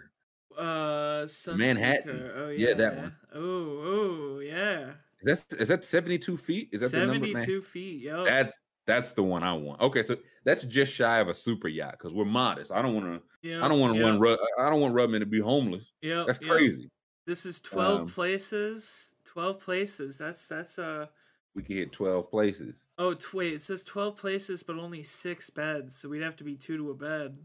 Uh, 0.57 1.27
Sunseeker. 1.27 1.57
Manhattan. 1.59 2.31
Oh 2.35 2.49
yeah, 2.49 2.69
Yeah, 2.69 2.75
that 2.75 2.97
one. 2.97 3.17
Oh, 3.35 3.41
oh, 3.85 4.39
yeah. 4.41 4.93
Is 5.21 5.43
that 5.43 5.61
is 5.61 5.69
that 5.69 5.85
72 5.85 6.37
feet? 6.39 6.71
Is 6.73 6.81
that 6.81 6.97
man? 6.97 7.15
Seventy-two 7.15 7.61
feet. 7.61 8.03
Yo. 8.03 8.25
That 8.25 8.55
that's 8.87 9.13
the 9.13 9.23
one 9.23 9.43
I 9.43 9.53
want. 9.53 9.81
Okay, 9.83 10.03
so 10.03 10.17
that's 10.45 10.65
just 10.65 10.93
shy 10.93 11.19
of 11.19 11.29
a 11.29 11.35
super 11.35 11.69
yacht 11.69 11.97
because 11.99 12.15
we're 12.15 12.25
modest. 12.25 12.73
I 12.73 12.81
don't 12.81 12.95
want 12.95 13.07
to. 13.07 13.49
yeah. 13.49 13.65
I 13.65 13.69
don't 13.69 13.81
want 13.81 13.95
to 13.95 14.01
yeah, 14.01 14.07
run. 14.07 14.21
Ru- 14.21 14.39
I 14.59 14.71
don't 14.71 14.81
want 14.81 14.95
Rubman 14.95 15.21
to 15.21 15.27
be 15.27 15.41
homeless. 15.41 15.85
Yeah. 16.01 16.25
That's 16.27 16.39
yeah. 16.41 16.49
crazy. 16.49 16.91
This 17.27 17.45
is 17.45 17.61
twelve 17.61 18.01
Um, 18.03 18.07
places. 18.09 19.17
Twelve 19.25 19.61
places. 19.61 20.17
That's 20.17 20.49
that's 20.49 20.79
uh. 20.79 21.07
We 21.55 21.63
could 21.63 21.77
hit 21.77 21.93
12 21.93 22.31
places. 22.33 22.85
Oh, 22.99 23.15
wait. 23.33 23.53
It 23.53 23.63
says 23.63 23.85
twelve 23.85 24.17
places, 24.17 24.63
but 24.63 24.77
only 24.77 25.03
six 25.05 25.51
beds. 25.51 25.97
So 25.97 26.09
we'd 26.09 26.23
have 26.23 26.37
to 26.37 26.45
be 26.45 26.57
two 26.57 26.77
to 26.79 26.91
a 26.91 26.95
bed. 26.95 27.39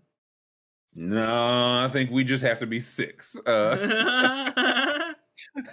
No, 1.01 1.85
I 1.85 1.89
think 1.93 2.11
we 2.11 2.25
just 2.25 2.43
have 2.43 2.59
to 2.59 2.67
be 2.67 2.81
six. 2.81 3.33
Uh, 3.45 3.77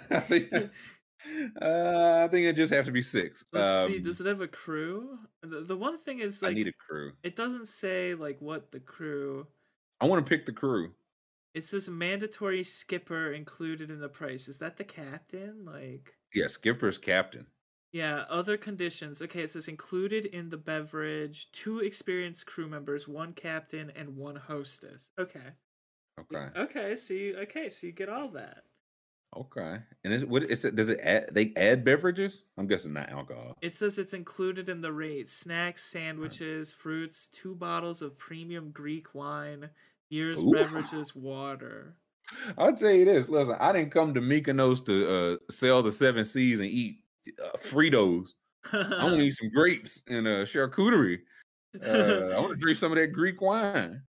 I 0.09 0.19
think, 0.21 0.53
uh, 0.53 2.23
I 2.23 2.29
think 2.31 2.45
it 2.45 2.55
just 2.55 2.73
have 2.73 2.85
to 2.85 2.93
be 2.93 3.01
six. 3.01 3.43
Let's 3.51 3.87
see. 3.87 3.97
Um, 3.97 4.03
Does 4.03 4.21
it 4.21 4.27
have 4.27 4.39
a 4.39 4.47
crew? 4.47 5.19
The, 5.41 5.65
the 5.67 5.75
one 5.75 5.97
thing 5.97 6.19
is 6.19 6.41
I 6.43 6.53
need 6.53 6.69
a 6.69 6.71
crew. 6.71 7.11
it 7.23 7.35
doesn't 7.35 7.67
say 7.67 8.15
like 8.15 8.37
what 8.39 8.71
the 8.71 8.79
crew. 8.79 9.45
I 9.99 10.05
want 10.05 10.25
to 10.25 10.29
pick 10.29 10.45
the 10.45 10.53
crew. 10.53 10.93
It 11.53 11.65
says 11.65 11.89
mandatory 11.89 12.63
skipper 12.63 13.33
included 13.33 13.91
in 13.91 13.99
the 13.99 14.07
price. 14.07 14.47
Is 14.47 14.59
that 14.59 14.77
the 14.77 14.85
captain? 14.85 15.65
Like. 15.65 16.13
Yeah, 16.33 16.47
skipper's 16.47 16.97
captain. 16.97 17.47
Yeah, 17.93 18.25
other 18.29 18.57
conditions. 18.57 19.21
Okay, 19.21 19.41
it 19.41 19.49
says 19.49 19.67
included 19.67 20.25
in 20.25 20.49
the 20.49 20.57
beverage, 20.57 21.51
two 21.51 21.79
experienced 21.79 22.45
crew 22.45 22.67
members, 22.67 23.07
one 23.07 23.33
captain, 23.33 23.91
and 23.95 24.15
one 24.15 24.35
hostess. 24.35 25.09
Okay. 25.17 25.39
Okay. 26.19 26.47
Okay, 26.55 26.95
so 26.95 27.13
you 27.13 27.37
okay, 27.37 27.69
so 27.69 27.87
you 27.87 27.93
get 27.93 28.09
all 28.09 28.27
that. 28.29 28.63
Okay. 29.35 29.77
And 30.03 30.13
is 30.13 30.25
what 30.25 30.43
is 30.43 30.65
it? 30.65 30.75
Does 30.75 30.89
it 30.89 30.99
add? 31.01 31.29
They 31.31 31.53
add 31.55 31.83
beverages? 31.83 32.43
I'm 32.57 32.67
guessing 32.67 32.93
not 32.93 33.09
alcohol. 33.09 33.57
It 33.61 33.73
says 33.73 33.97
it's 33.97 34.13
included 34.13 34.67
in 34.67 34.81
the 34.81 34.91
rate: 34.91 35.29
snacks, 35.29 35.83
sandwiches, 35.83 36.73
fruits, 36.73 37.27
two 37.27 37.55
bottles 37.55 38.01
of 38.01 38.17
premium 38.17 38.71
Greek 38.71 39.13
wine, 39.13 39.69
beers, 40.09 40.41
Ooh. 40.41 40.51
beverages, 40.51 41.15
water. 41.15 41.95
I'll 42.57 42.75
tell 42.75 42.91
you 42.91 43.05
this. 43.05 43.29
Listen, 43.29 43.55
I 43.59 43.71
didn't 43.71 43.91
come 43.91 44.13
to 44.13 44.21
Mykonos 44.21 44.85
to 44.85 45.09
uh, 45.09 45.37
sell 45.51 45.83
the 45.83 45.91
seven 45.91 46.25
seas 46.25 46.59
and 46.59 46.69
eat 46.69 46.99
uh, 47.43 47.57
Fritos. 47.57 48.27
I 48.71 49.03
want 49.03 49.17
to 49.17 49.21
eat 49.21 49.35
some 49.35 49.49
grapes 49.53 50.01
and 50.07 50.27
uh, 50.27 50.45
charcuterie. 50.45 51.19
Uh, 51.83 52.35
I 52.35 52.39
want 52.39 52.51
to 52.51 52.55
drink 52.59 52.77
some 52.77 52.91
of 52.91 52.97
that 52.97 53.07
Greek 53.07 53.41
wine. 53.41 54.01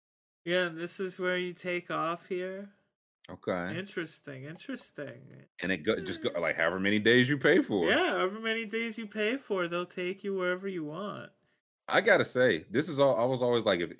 yeah, 0.45 0.67
and 0.67 0.77
this 0.79 0.99
is 0.99 1.19
where 1.19 1.37
you 1.37 1.53
take 1.53 1.91
off 1.91 2.25
here. 2.27 2.69
Okay. 3.29 3.77
Interesting, 3.77 4.45
interesting. 4.45 5.19
And 5.61 5.71
it 5.71 5.77
go, 5.77 5.99
just 5.99 6.23
go 6.23 6.29
like 6.39 6.55
however 6.55 6.79
many 6.79 6.97
days 6.97 7.27
you 7.27 7.37
pay 7.37 7.61
for. 7.61 7.89
Yeah, 7.89 8.11
however 8.11 8.39
many 8.39 8.65
days 8.65 8.97
you 8.97 9.05
pay 9.05 9.35
for, 9.35 9.67
they'll 9.67 9.85
take 9.85 10.23
you 10.23 10.33
wherever 10.33 10.67
you 10.67 10.85
want. 10.85 11.29
I 11.89 11.99
gotta 12.01 12.23
say, 12.25 12.65
this 12.71 12.87
is 12.87 12.99
all. 12.99 13.17
I 13.17 13.25
was 13.25 13.41
always 13.41 13.65
like, 13.65 13.81
if 13.81 13.91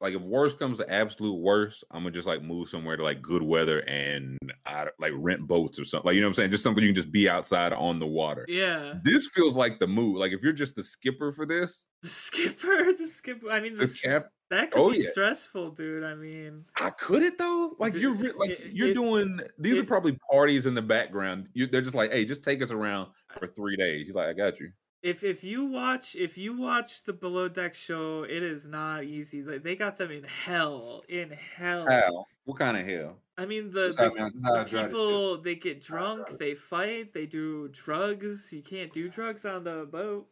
like 0.00 0.14
if 0.14 0.22
worst 0.22 0.58
comes 0.58 0.78
to 0.78 0.90
absolute 0.90 1.34
worst, 1.38 1.84
I'm 1.90 2.02
gonna 2.02 2.12
just 2.12 2.26
like 2.26 2.42
move 2.42 2.68
somewhere 2.68 2.96
to 2.96 3.02
like 3.02 3.20
good 3.20 3.42
weather 3.42 3.80
and 3.80 4.38
I 4.64 4.86
like 4.98 5.12
rent 5.14 5.46
boats 5.46 5.78
or 5.78 5.84
something. 5.84 6.06
Like 6.08 6.14
you 6.14 6.20
know 6.20 6.28
what 6.28 6.30
I'm 6.30 6.34
saying? 6.34 6.50
Just 6.52 6.64
something 6.64 6.82
you 6.82 6.88
can 6.90 6.96
just 6.96 7.12
be 7.12 7.28
outside 7.28 7.72
on 7.72 7.98
the 7.98 8.06
water. 8.06 8.46
Yeah. 8.48 8.94
This 9.02 9.28
feels 9.28 9.54
like 9.56 9.78
the 9.78 9.86
move. 9.86 10.16
Like 10.16 10.32
if 10.32 10.42
you're 10.42 10.52
just 10.52 10.74
the 10.76 10.82
skipper 10.82 11.32
for 11.32 11.44
this, 11.46 11.88
The 12.02 12.08
skipper, 12.08 12.92
the 12.98 13.06
skipper. 13.06 13.50
I 13.50 13.60
mean, 13.60 13.76
the, 13.76 13.86
the 13.86 13.98
cap. 14.02 14.30
that 14.48 14.70
could 14.70 14.80
oh, 14.80 14.90
be 14.90 14.98
yeah. 14.98 15.08
stressful, 15.10 15.72
dude. 15.72 16.02
I 16.04 16.14
mean, 16.14 16.64
I 16.80 16.90
could 16.90 17.22
it 17.22 17.36
though. 17.36 17.76
Like 17.78 17.92
Dude, 17.92 18.02
you're 18.20 18.38
like 18.38 18.50
it- 18.50 18.70
you're 18.72 18.88
it- 18.88 18.94
doing. 18.94 19.40
These 19.58 19.78
are 19.78 19.84
probably 19.84 20.18
parties 20.30 20.64
in 20.64 20.74
the 20.74 20.82
background. 20.82 21.48
You, 21.52 21.66
they're 21.66 21.82
just 21.82 21.94
like, 21.94 22.10
hey, 22.12 22.24
just 22.24 22.42
take 22.42 22.62
us 22.62 22.70
around 22.70 23.08
for 23.38 23.48
three 23.48 23.76
days. 23.76 24.06
He's 24.06 24.14
like, 24.14 24.28
I 24.28 24.32
got 24.32 24.58
you. 24.60 24.70
If 25.02 25.24
if 25.24 25.44
you 25.44 25.64
watch 25.66 26.14
if 26.16 26.36
you 26.38 26.56
watch 26.56 27.04
the 27.04 27.12
below 27.12 27.48
deck 27.48 27.74
show, 27.74 28.22
it 28.24 28.42
is 28.42 28.66
not 28.66 29.04
easy. 29.04 29.42
Like 29.42 29.62
they 29.62 29.76
got 29.76 29.98
them 29.98 30.10
in 30.10 30.24
hell, 30.24 31.04
in 31.08 31.30
hell. 31.30 31.86
How? 31.88 32.26
What 32.44 32.58
kind 32.58 32.76
of 32.76 32.86
hell? 32.86 33.18
I 33.38 33.46
mean, 33.46 33.70
the, 33.70 33.94
how 33.96 34.06
I 34.06 34.08
the, 34.08 34.14
mean, 34.14 34.32
that's 34.42 34.44
how 34.44 34.54
I 34.60 34.64
the 34.64 34.70
try 34.70 34.82
to 34.82 34.88
do 34.88 35.08
it. 35.10 35.12
people 35.12 35.42
they 35.42 35.56
get 35.56 35.84
How 35.88 35.98
I 35.98 36.14
try 36.14 36.24
drunk, 36.24 36.38
they 36.38 36.54
fight, 36.54 37.12
they 37.14 37.26
do 37.26 37.68
drugs. 37.68 38.52
You 38.52 38.62
can't 38.62 38.92
do 38.92 39.08
drugs 39.08 39.44
on 39.44 39.64
the 39.64 39.86
boat. 39.90 40.28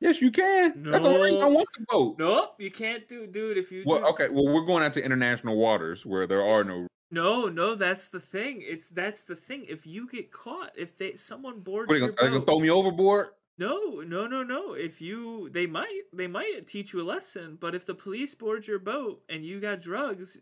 Yes, 0.00 0.20
you 0.20 0.30
can. 0.30 0.82
That's 0.84 1.02
the 1.02 1.08
only 1.08 1.22
reason 1.22 1.42
I 1.42 1.46
want 1.46 1.68
the 1.76 1.84
boat. 1.88 2.16
Nope, 2.18 2.54
you 2.58 2.70
can't 2.70 3.06
do, 3.08 3.26
dude. 3.26 3.58
If 3.58 3.72
you 3.72 3.82
Well, 3.84 4.00
do, 4.00 4.06
okay. 4.06 4.28
Well, 4.28 4.46
we're 4.46 4.64
going 4.64 4.82
out 4.84 4.92
to 4.94 5.04
international 5.04 5.56
waters 5.56 6.06
where 6.06 6.26
there 6.26 6.42
are 6.42 6.64
no. 6.64 6.86
no, 7.10 7.48
no, 7.48 7.74
that's 7.74 8.08
the 8.08 8.20
thing. 8.20 8.62
It's 8.62 8.88
that's 8.88 9.24
the 9.24 9.36
thing. 9.36 9.64
If 9.68 9.86
you 9.86 10.08
get 10.08 10.30
caught, 10.30 10.72
if 10.76 10.96
they 10.96 11.14
someone 11.14 11.60
boards 11.60 11.88
What, 11.88 11.96
are 11.96 12.00
gonna, 12.00 12.12
are 12.20 12.24
you 12.26 12.32
gonna 12.34 12.44
throw 12.46 12.60
me 12.60 12.70
overboard? 12.70 13.28
No, 13.58 14.00
no, 14.00 14.26
no, 14.26 14.42
no. 14.42 14.74
If 14.74 15.00
you, 15.00 15.50
they 15.50 15.66
might, 15.66 16.02
they 16.12 16.26
might 16.26 16.66
teach 16.66 16.92
you 16.92 17.00
a 17.00 17.02
lesson. 17.02 17.58
But 17.60 17.74
if 17.74 17.84
the 17.84 17.94
police 17.94 18.34
board 18.34 18.66
your 18.66 18.78
boat 18.78 19.22
and 19.28 19.44
you 19.44 19.60
got 19.60 19.80
drugs, 19.80 20.38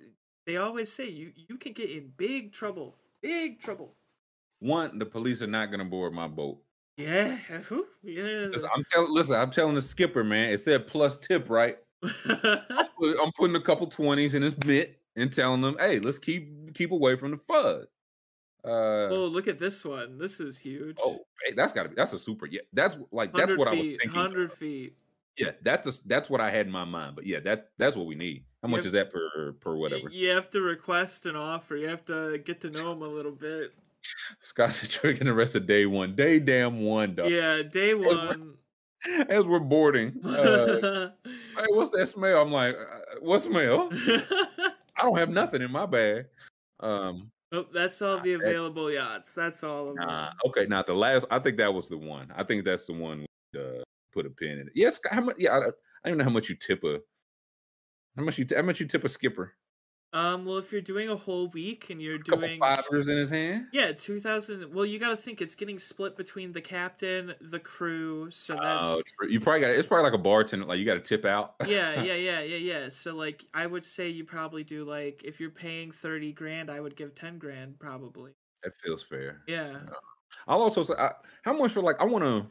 they 0.46 0.56
always 0.58 0.92
say 0.92 1.08
you 1.08 1.32
you 1.34 1.58
can 1.58 1.72
get 1.72 1.90
in 1.90 2.12
big 2.16 2.52
trouble, 2.52 2.96
big 3.20 3.58
trouble. 3.58 3.94
One, 4.60 4.98
the 4.98 5.06
police 5.06 5.42
are 5.42 5.46
not 5.48 5.70
gonna 5.70 5.84
board 5.84 6.12
my 6.12 6.28
boat. 6.28 6.62
Yeah, 6.96 7.36
yeah. 8.02 8.46
Listen, 8.52 8.70
I'm 8.74 8.84
telling. 8.90 9.12
Listen, 9.12 9.36
I'm 9.36 9.50
telling 9.50 9.74
the 9.74 9.82
skipper, 9.82 10.24
man. 10.24 10.50
It 10.50 10.60
said 10.60 10.86
plus 10.86 11.18
tip, 11.18 11.50
right? 11.50 11.78
I'm 12.02 13.32
putting 13.36 13.56
a 13.56 13.60
couple 13.60 13.86
twenties 13.88 14.34
in 14.34 14.42
his 14.42 14.56
mitt 14.64 15.00
and 15.16 15.32
telling 15.32 15.60
them, 15.62 15.76
hey, 15.78 15.98
let's 15.98 16.18
keep 16.18 16.74
keep 16.74 16.92
away 16.92 17.16
from 17.16 17.32
the 17.32 17.38
fuzz. 17.38 17.86
Uh, 18.66 19.08
oh, 19.14 19.26
look 19.30 19.46
at 19.48 19.58
this 19.58 19.84
one. 19.84 20.18
This 20.18 20.40
is 20.40 20.58
huge. 20.58 20.96
oh, 21.02 21.20
hey, 21.44 21.54
that's 21.54 21.72
gotta 21.72 21.88
be 21.88 21.94
that's 21.94 22.12
a 22.12 22.18
super. 22.18 22.46
Yeah, 22.46 22.60
that's 22.72 22.96
like 23.12 23.32
that's 23.32 23.56
100 23.56 23.58
what 23.58 23.68
I 23.68 23.72
was 23.72 23.80
thinking. 23.80 24.10
100 24.10 24.52
feet. 24.52 24.96
Yeah, 25.38 25.50
that's 25.62 25.86
a, 25.86 25.92
that's 26.06 26.30
what 26.30 26.40
I 26.40 26.50
had 26.50 26.66
in 26.66 26.72
my 26.72 26.84
mind. 26.84 27.14
But 27.14 27.26
yeah, 27.26 27.40
that 27.40 27.70
that's 27.78 27.94
what 27.94 28.06
we 28.06 28.14
need. 28.14 28.44
How 28.62 28.68
much 28.68 28.78
Yep. 28.78 28.86
is 28.86 28.92
that 28.94 29.12
per 29.12 29.52
per 29.60 29.76
whatever? 29.76 30.08
You 30.10 30.30
have 30.30 30.50
to 30.50 30.60
request 30.60 31.26
an 31.26 31.36
offer. 31.36 31.76
You 31.76 31.88
have 31.88 32.04
to 32.06 32.38
get 32.38 32.60
to 32.62 32.70
know 32.70 32.92
him 32.92 33.02
a 33.02 33.08
little 33.08 33.32
bit. 33.32 33.72
Scott 34.40 34.72
said 34.72 35.16
the 35.18 35.32
rest 35.34 35.54
of 35.56 35.66
day 35.66 35.86
one. 35.86 36.14
Day 36.16 36.38
damn 36.38 36.80
one, 36.80 37.14
dog. 37.14 37.30
Yeah, 37.30 37.62
day 37.62 37.94
we're- 37.94 38.16
one. 38.28 38.54
As 39.28 39.46
we're 39.46 39.60
boarding, 39.60 40.18
uh, 40.24 41.10
hey, 41.24 41.64
what's 41.68 41.90
that 41.90 42.08
smell? 42.08 42.42
I'm 42.42 42.50
like, 42.50 42.74
uh, 42.74 43.20
what 43.20 43.40
smell? 43.40 43.88
I 43.92 45.02
don't 45.02 45.18
have 45.18 45.28
nothing 45.28 45.62
in 45.62 45.70
my 45.70 45.86
bag. 45.86 46.24
Um, 46.80 47.30
oh, 47.52 47.66
that's 47.72 48.02
all 48.02 48.20
the 48.20 48.34
available 48.34 48.90
yachts. 48.90 49.34
That's 49.34 49.62
all 49.62 49.88
of 49.90 49.96
them. 49.96 50.06
nah, 50.06 50.30
okay, 50.46 50.66
now 50.66 50.82
the 50.82 50.94
last, 50.94 51.26
I 51.30 51.38
think 51.38 51.56
that 51.58 51.72
was 51.72 51.88
the 51.88 51.98
one. 51.98 52.32
I 52.34 52.44
think 52.44 52.64
that's 52.64 52.86
the 52.86 52.92
one. 52.92 53.26
Uh, 53.56 53.82
put 54.12 54.26
a 54.26 54.30
pin 54.30 54.52
in 54.52 54.58
it. 54.60 54.72
Yes, 54.74 54.98
how 55.10 55.20
much? 55.20 55.36
Yeah, 55.38 55.52
I, 55.52 55.56
I 55.56 55.60
don't 55.60 55.72
even 56.06 56.18
know 56.18 56.24
how 56.24 56.30
much 56.30 56.48
you 56.48 56.56
tip 56.56 56.82
a. 56.84 56.98
How 58.16 58.24
much 58.24 58.38
you 58.38 58.44
t- 58.44 58.56
how 58.56 58.62
much 58.62 58.80
you 58.80 58.86
tip 58.86 59.04
a 59.04 59.08
skipper? 59.08 59.54
Um, 60.16 60.46
well, 60.46 60.56
if 60.56 60.72
you're 60.72 60.80
doing 60.80 61.10
a 61.10 61.16
whole 61.16 61.48
week 61.48 61.90
and 61.90 62.00
you're 62.00 62.16
doing 62.16 62.58
fivers 62.58 63.08
in 63.08 63.18
his 63.18 63.28
hand. 63.28 63.66
yeah, 63.72 63.92
two 63.92 64.18
thousand. 64.18 64.72
Well, 64.72 64.86
you 64.86 64.98
got 64.98 65.10
to 65.10 65.16
think 65.16 65.42
it's 65.42 65.54
getting 65.54 65.78
split 65.78 66.16
between 66.16 66.52
the 66.52 66.60
captain, 66.62 67.34
the 67.40 67.58
crew. 67.58 68.30
So 68.30 68.54
that's 68.54 68.82
Oh, 68.82 69.02
true. 69.18 69.28
you 69.28 69.40
probably 69.40 69.60
got. 69.60 69.70
It's 69.70 69.86
probably 69.86 70.04
like 70.04 70.14
a 70.18 70.22
bartender. 70.22 70.64
Like 70.64 70.78
you 70.78 70.86
got 70.86 70.94
to 70.94 71.00
tip 71.00 71.24
out. 71.26 71.54
yeah, 71.66 72.00
yeah, 72.02 72.14
yeah, 72.28 72.40
yeah, 72.40 72.56
yeah. 72.56 72.88
So 72.88 73.14
like, 73.14 73.44
I 73.52 73.66
would 73.66 73.84
say 73.84 74.08
you 74.08 74.24
probably 74.24 74.64
do 74.64 74.84
like 74.84 75.22
if 75.22 75.38
you're 75.38 75.50
paying 75.50 75.90
thirty 75.90 76.32
grand, 76.32 76.70
I 76.70 76.80
would 76.80 76.96
give 76.96 77.14
ten 77.14 77.36
grand 77.38 77.78
probably. 77.78 78.32
that 78.64 78.72
feels 78.82 79.02
fair. 79.02 79.42
Yeah. 79.46 79.80
I'll 80.48 80.62
also 80.62 80.82
say, 80.82 80.94
I, 80.98 81.12
how 81.42 81.52
much 81.52 81.72
for 81.72 81.82
like 81.82 82.00
I 82.00 82.04
want 82.04 82.24
to, 82.24 82.46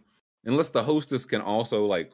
unless 0.46 0.70
the 0.70 0.84
hostess 0.84 1.26
can 1.26 1.42
also 1.42 1.86
like 1.86 2.12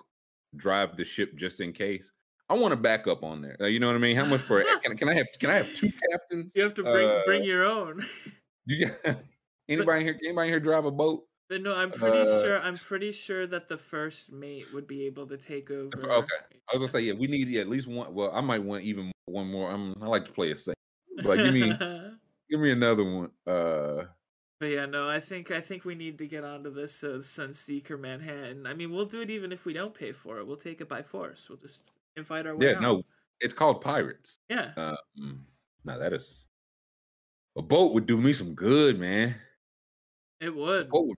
drive 0.56 0.96
the 0.96 1.04
ship 1.04 1.36
just 1.36 1.60
in 1.60 1.74
case. 1.74 2.10
I 2.52 2.56
want 2.56 2.74
to 2.74 2.76
back 2.76 3.08
up 3.08 3.24
on 3.24 3.42
there. 3.42 3.56
Uh, 3.62 3.66
you 3.68 3.80
know 3.80 3.88
what 3.88 3.96
I 3.96 4.00
mean? 4.00 4.18
How 4.18 4.26
much 4.26 4.42
for? 4.42 4.62
can, 4.84 4.98
can 4.98 5.08
I 5.08 5.14
have? 5.16 5.28
Can 5.40 5.50
I 5.50 5.56
have 5.56 5.74
two 5.74 5.90
captains? 6.12 6.54
You 6.54 6.64
have 6.64 6.74
to 6.76 6.84
bring 6.84 7.08
Uh, 7.10 7.22
bring 7.26 7.44
your 7.44 7.64
own. 7.66 8.06
You 8.68 8.86
got 8.86 9.18
anybody 9.70 10.04
here? 10.04 10.20
Anybody 10.24 10.50
here 10.50 10.60
drive 10.60 10.86
a 10.86 10.92
boat? 10.92 11.24
But 11.50 11.64
no, 11.64 11.76
I'm 11.76 11.90
pretty 11.92 12.30
Uh, 12.30 12.42
sure. 12.42 12.60
I'm 12.62 12.76
pretty 12.76 13.12
sure 13.12 13.48
that 13.48 13.68
the 13.68 13.78
first 13.78 14.32
mate 14.32 14.68
would 14.74 14.86
be 14.86 15.06
able 15.08 15.26
to 15.28 15.38
take 15.38 15.72
over. 15.72 15.98
okay. 15.98 16.36
I 16.70 16.78
was 16.78 16.80
gonna 16.80 16.88
say 16.90 17.00
yeah. 17.02 17.14
We 17.14 17.26
need 17.28 17.48
yeah, 17.48 17.62
at 17.62 17.70
least 17.70 17.88
one. 17.88 18.14
Well, 18.14 18.32
I 18.32 18.42
might 18.42 18.62
want 18.64 18.84
even 18.84 19.12
one 19.26 19.48
more. 19.50 19.72
I'm, 19.72 19.96
I 20.02 20.06
like 20.08 20.26
to 20.26 20.32
play 20.32 20.52
a 20.52 20.58
safe. 20.58 20.76
But 21.24 21.38
give 21.38 21.54
me 21.54 21.74
give 22.50 22.60
me 22.60 22.72
another 22.72 23.04
one. 23.04 23.32
Uh, 23.48 24.06
but 24.60 24.68
yeah, 24.68 24.86
no, 24.86 25.10
I 25.10 25.20
think 25.20 25.50
I 25.50 25.60
think 25.60 25.84
we 25.86 25.96
need 25.96 26.20
to 26.20 26.28
get 26.28 26.44
onto 26.44 26.70
this 26.72 27.04
uh, 27.04 27.20
Sunseeker 27.24 28.00
Manhattan. 28.00 28.68
I 28.68 28.74
mean, 28.76 28.92
we'll 28.92 29.06
do 29.06 29.22
it 29.22 29.32
even 29.32 29.52
if 29.52 29.66
we 29.66 29.74
don't 29.74 29.94
pay 29.94 30.12
for 30.12 30.38
it. 30.38 30.46
We'll 30.46 30.58
take 30.58 30.82
it 30.82 30.88
by 30.88 31.02
force. 31.02 31.50
We'll 31.50 31.58
just 31.58 31.90
invite 32.16 32.46
our 32.48 32.56
way 32.56 32.68
yeah, 32.68 32.76
out. 32.76 32.82
no, 32.82 33.04
it's 33.40 33.54
called 33.54 33.82
pirates. 33.82 34.40
Yeah. 34.50 34.72
Uh, 34.78 34.96
mm, 35.20 35.40
now 35.86 35.98
that 35.98 36.14
is 36.14 36.46
a 37.58 37.62
boat 37.62 37.94
would 37.94 38.06
do 38.06 38.18
me 38.18 38.34
some 38.34 38.54
good, 38.54 39.00
man. 39.00 39.36
It 40.40 40.56
would. 40.56 40.90
Boat 40.90 41.08
would- 41.08 41.18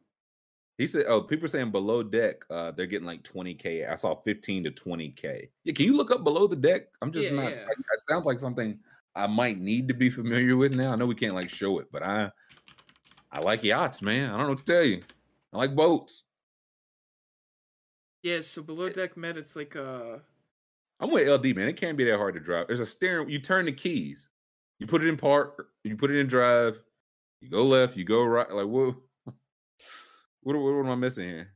He 0.79 0.87
said, 0.87 1.05
"Oh, 1.07 1.21
people 1.21 1.45
are 1.45 1.49
saying 1.49 1.71
below 1.71 2.01
deck, 2.01 2.43
uh, 2.49 2.71
they're 2.71 2.87
getting 2.87 3.05
like 3.05 3.23
20k. 3.23 3.87
I 3.87 3.95
saw 3.95 4.15
15 4.15 4.63
to 4.63 4.71
20k. 4.71 5.49
Yeah, 5.63 5.73
can 5.73 5.85
you 5.85 5.95
look 5.95 6.09
up 6.11 6.23
below 6.23 6.47
the 6.47 6.55
deck? 6.55 6.87
I'm 7.01 7.11
just 7.11 7.25
Yeah, 7.27 7.35
not. 7.35 7.51
yeah. 7.51 7.65
It 7.69 8.01
sounds 8.09 8.25
like 8.25 8.39
something 8.39 8.79
I 9.15 9.27
might 9.27 9.59
need 9.59 9.87
to 9.89 9.93
be 9.93 10.09
familiar 10.09 10.57
with 10.57 10.73
now. 10.73 10.91
I 10.91 10.95
know 10.95 11.05
we 11.05 11.13
can't 11.15 11.35
like 11.35 11.49
show 11.49 11.77
it, 11.77 11.91
but 11.91 12.01
I, 12.01 12.31
I 13.31 13.39
like 13.41 13.63
yachts, 13.63 14.01
man. 14.01 14.31
I 14.31 14.37
don't 14.37 14.47
know 14.47 14.49
what 14.49 14.65
to 14.65 14.73
tell 14.73 14.83
you. 14.83 15.03
I 15.53 15.57
like 15.57 15.75
boats. 15.75 16.23
Yeah. 18.23 18.41
So 18.41 18.63
below 18.63 18.89
deck 18.89 19.15
med, 19.15 19.37
it's 19.37 19.55
like 19.55 19.75
uh 19.75 20.17
I'm 21.03 21.11
with 21.11 21.27
LD, 21.27 21.55
man. 21.55 21.67
It 21.67 21.75
can't 21.77 21.97
be 21.97 22.05
that 22.05 22.17
hard 22.17 22.33
to 22.35 22.39
drive. 22.39 22.67
There's 22.67 22.79
a 22.79 22.85
steering. 22.85 23.29
You 23.29 23.39
turn 23.39 23.65
the 23.65 23.71
keys. 23.73 24.29
You 24.79 24.87
put 24.87 25.03
it 25.03 25.07
in 25.09 25.17
park. 25.17 25.67
You 25.83 25.97
put 25.97 26.11
it 26.11 26.17
in 26.17 26.27
drive. 26.27 26.79
You 27.41 27.49
go 27.49 27.65
left. 27.65 27.97
You 27.97 28.05
go 28.05 28.23
right. 28.23 28.49
Like 28.51 28.67
what? 28.67 28.95
What, 30.41 30.57
what, 30.57 30.71
am 30.71 30.89
I 30.89 30.95
missing 30.95 31.29
here? 31.29 31.53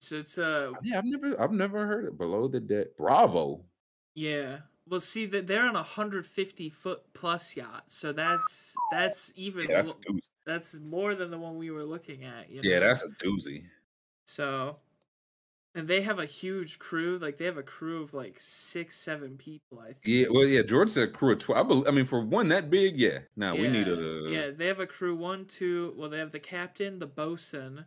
So 0.00 0.16
it's 0.16 0.38
uh 0.38 0.72
Yeah, 0.82 0.96
I've 0.98 1.04
never, 1.04 1.38
I've 1.40 1.52
never 1.52 1.86
heard 1.86 2.06
it. 2.06 2.16
Below 2.16 2.48
the 2.48 2.60
deck. 2.60 2.88
Bravo. 2.96 3.64
yeah. 4.14 4.60
Well, 4.88 5.00
see 5.00 5.26
that 5.26 5.46
they're 5.46 5.66
on 5.68 5.76
a 5.76 5.82
hundred 5.82 6.24
fifty 6.26 6.68
foot 6.70 7.02
plus 7.12 7.54
yacht, 7.54 7.84
so 7.88 8.12
that's 8.12 8.74
that's 8.90 9.30
even 9.36 9.68
Yeah, 9.68 9.76
that's 9.76 9.88
a 9.88 9.92
lo- 9.92 9.98
doozy. 10.08 10.20
that's 10.46 10.74
more 10.80 11.14
than 11.14 11.30
the 11.30 11.38
one 11.38 11.56
we 11.58 11.70
were 11.70 11.84
looking 11.84 12.24
at. 12.24 12.50
You 12.50 12.62
Yeah, 12.64 12.80
know? 12.80 12.86
that's 12.86 13.04
a 13.04 13.08
doozy. 13.24 13.64
so. 14.24 14.76
And 15.74 15.86
they 15.86 16.02
have 16.02 16.18
a 16.18 16.24
huge 16.24 16.78
crew. 16.78 17.18
Like 17.18 17.38
they 17.38 17.44
have 17.44 17.56
a 17.56 17.62
crew 17.62 18.02
of 18.02 18.12
like 18.12 18.36
six, 18.38 18.96
seven 18.96 19.36
people. 19.36 19.78
I 19.80 19.86
think. 19.86 19.98
Yeah, 20.04 20.26
well, 20.30 20.44
yeah. 20.44 20.62
George 20.62 20.90
said 20.90 21.12
crew 21.12 21.32
of 21.32 21.38
twelve. 21.38 21.64
I, 21.64 21.68
bel- 21.68 21.88
I 21.88 21.90
mean, 21.92 22.06
for 22.06 22.24
one 22.24 22.48
that 22.48 22.70
big, 22.70 22.98
yeah. 22.98 23.20
Now 23.36 23.54
we 23.54 23.68
need 23.68 23.86
a. 23.86 24.26
yeah. 24.28 24.50
They 24.50 24.66
have 24.66 24.80
a 24.80 24.86
crew 24.86 25.14
one, 25.14 25.44
two. 25.44 25.94
Well, 25.96 26.10
they 26.10 26.18
have 26.18 26.32
the 26.32 26.40
captain, 26.40 26.98
the 26.98 27.06
bosun, 27.06 27.84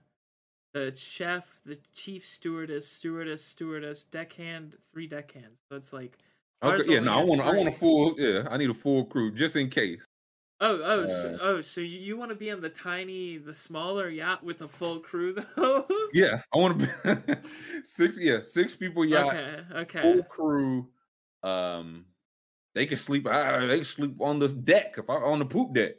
the 0.74 0.96
chef, 0.96 1.60
the 1.66 1.78
chief 1.94 2.26
stewardess, 2.26 2.88
stewardess, 2.88 3.44
stewardess, 3.44 4.06
deckhand, 4.06 4.78
three 4.94 5.08
deckhands. 5.08 5.62
So 5.70 5.76
it's 5.76 5.92
like 5.92 6.18
Okay, 6.64 6.94
yeah. 6.94 7.00
No, 7.02 7.20
I 7.20 7.24
want, 7.24 7.42
I 7.42 7.54
want 7.54 7.68
a 7.68 7.74
full. 7.74 8.16
Yeah, 8.18 8.48
I 8.50 8.58
need 8.58 8.70
a 8.70 8.74
full 8.74 9.06
crew 9.06 9.32
just 9.32 9.56
in 9.58 9.70
case. 9.70 10.06
Oh, 10.66 10.80
oh, 10.82 11.08
so, 11.08 11.34
Uh, 11.34 11.38
oh! 11.42 11.62
So 11.62 11.82
you, 11.82 12.00
you 12.00 12.18
want 12.18 12.30
to 12.30 12.36
be 12.36 12.50
on 12.50 12.62
the 12.62 12.70
tiny, 12.70 13.38
the 13.38 13.54
smaller 13.54 14.10
yacht 14.10 14.44
with 14.44 14.62
a 14.62 14.68
full 14.68 15.00
crew, 15.00 15.36
though? 15.58 15.86
Yeah, 16.14 16.42
I 16.54 16.58
want 16.58 16.80
to 16.80 16.86
be 16.88 17.34
six. 17.84 18.18
Yeah, 18.18 18.40
six 18.42 18.74
people 18.74 19.04
yacht, 19.04 19.36
Okay, 19.36 19.58
okay. 19.76 20.02
full 20.02 20.24
crew. 20.24 20.88
Um, 21.44 22.06
they 22.76 22.86
can 22.86 22.98
sleep. 22.98 23.28
Uh, 23.28 23.66
they 23.66 23.78
can 23.78 23.86
sleep 23.86 24.22
on 24.22 24.40
this 24.40 24.54
deck 24.54 24.96
if 24.98 25.10
I 25.10 25.16
on 25.16 25.40
the 25.40 25.46
poop 25.46 25.74
deck. 25.74 25.96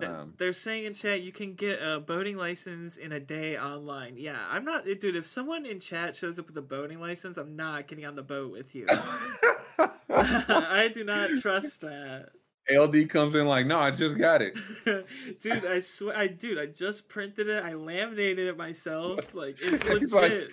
Um, 0.00 0.34
They're 0.38 0.52
saying 0.52 0.84
in 0.84 0.94
chat 0.94 1.22
you 1.22 1.32
can 1.32 1.54
get 1.54 1.80
a 1.82 1.98
boating 2.00 2.36
license 2.36 2.96
in 2.96 3.12
a 3.12 3.20
day 3.20 3.58
online. 3.58 4.14
Yeah, 4.16 4.38
I'm 4.50 4.64
not, 4.64 4.86
eh, 4.88 4.94
dude. 4.94 5.16
If 5.16 5.26
someone 5.26 5.66
in 5.66 5.80
chat 5.80 6.14
shows 6.14 6.38
up 6.38 6.46
with 6.46 6.56
a 6.56 6.62
boating 6.62 7.00
license, 7.00 7.36
I'm 7.36 7.56
not 7.56 7.88
getting 7.88 8.06
on 8.06 8.14
the 8.14 8.22
boat 8.22 8.52
with 8.52 8.74
you. 8.76 8.86
I 10.08 10.90
do 10.92 11.04
not 11.04 11.30
trust 11.40 11.80
that, 11.80 12.30
LD 12.70 13.08
comes 13.08 13.34
in 13.34 13.46
like, 13.46 13.66
no, 13.66 13.78
I 13.78 13.90
just 13.90 14.18
got 14.18 14.42
it. 14.42 14.54
dude. 15.40 15.64
I 15.66 15.80
swear, 15.80 16.16
I 16.16 16.26
dude, 16.26 16.58
I 16.58 16.66
just 16.66 17.08
printed 17.08 17.48
it. 17.48 17.62
I 17.64 17.74
laminated 17.74 18.48
it 18.48 18.56
myself. 18.56 19.20
Like 19.34 19.58
it's 19.60 19.84
like- 20.12 20.30
legit. 20.32 20.50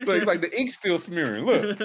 But 0.00 0.16
it's 0.16 0.26
like 0.26 0.40
the 0.42 0.54
ink's 0.60 0.74
still 0.74 0.98
smearing. 0.98 1.44
Look, 1.46 1.78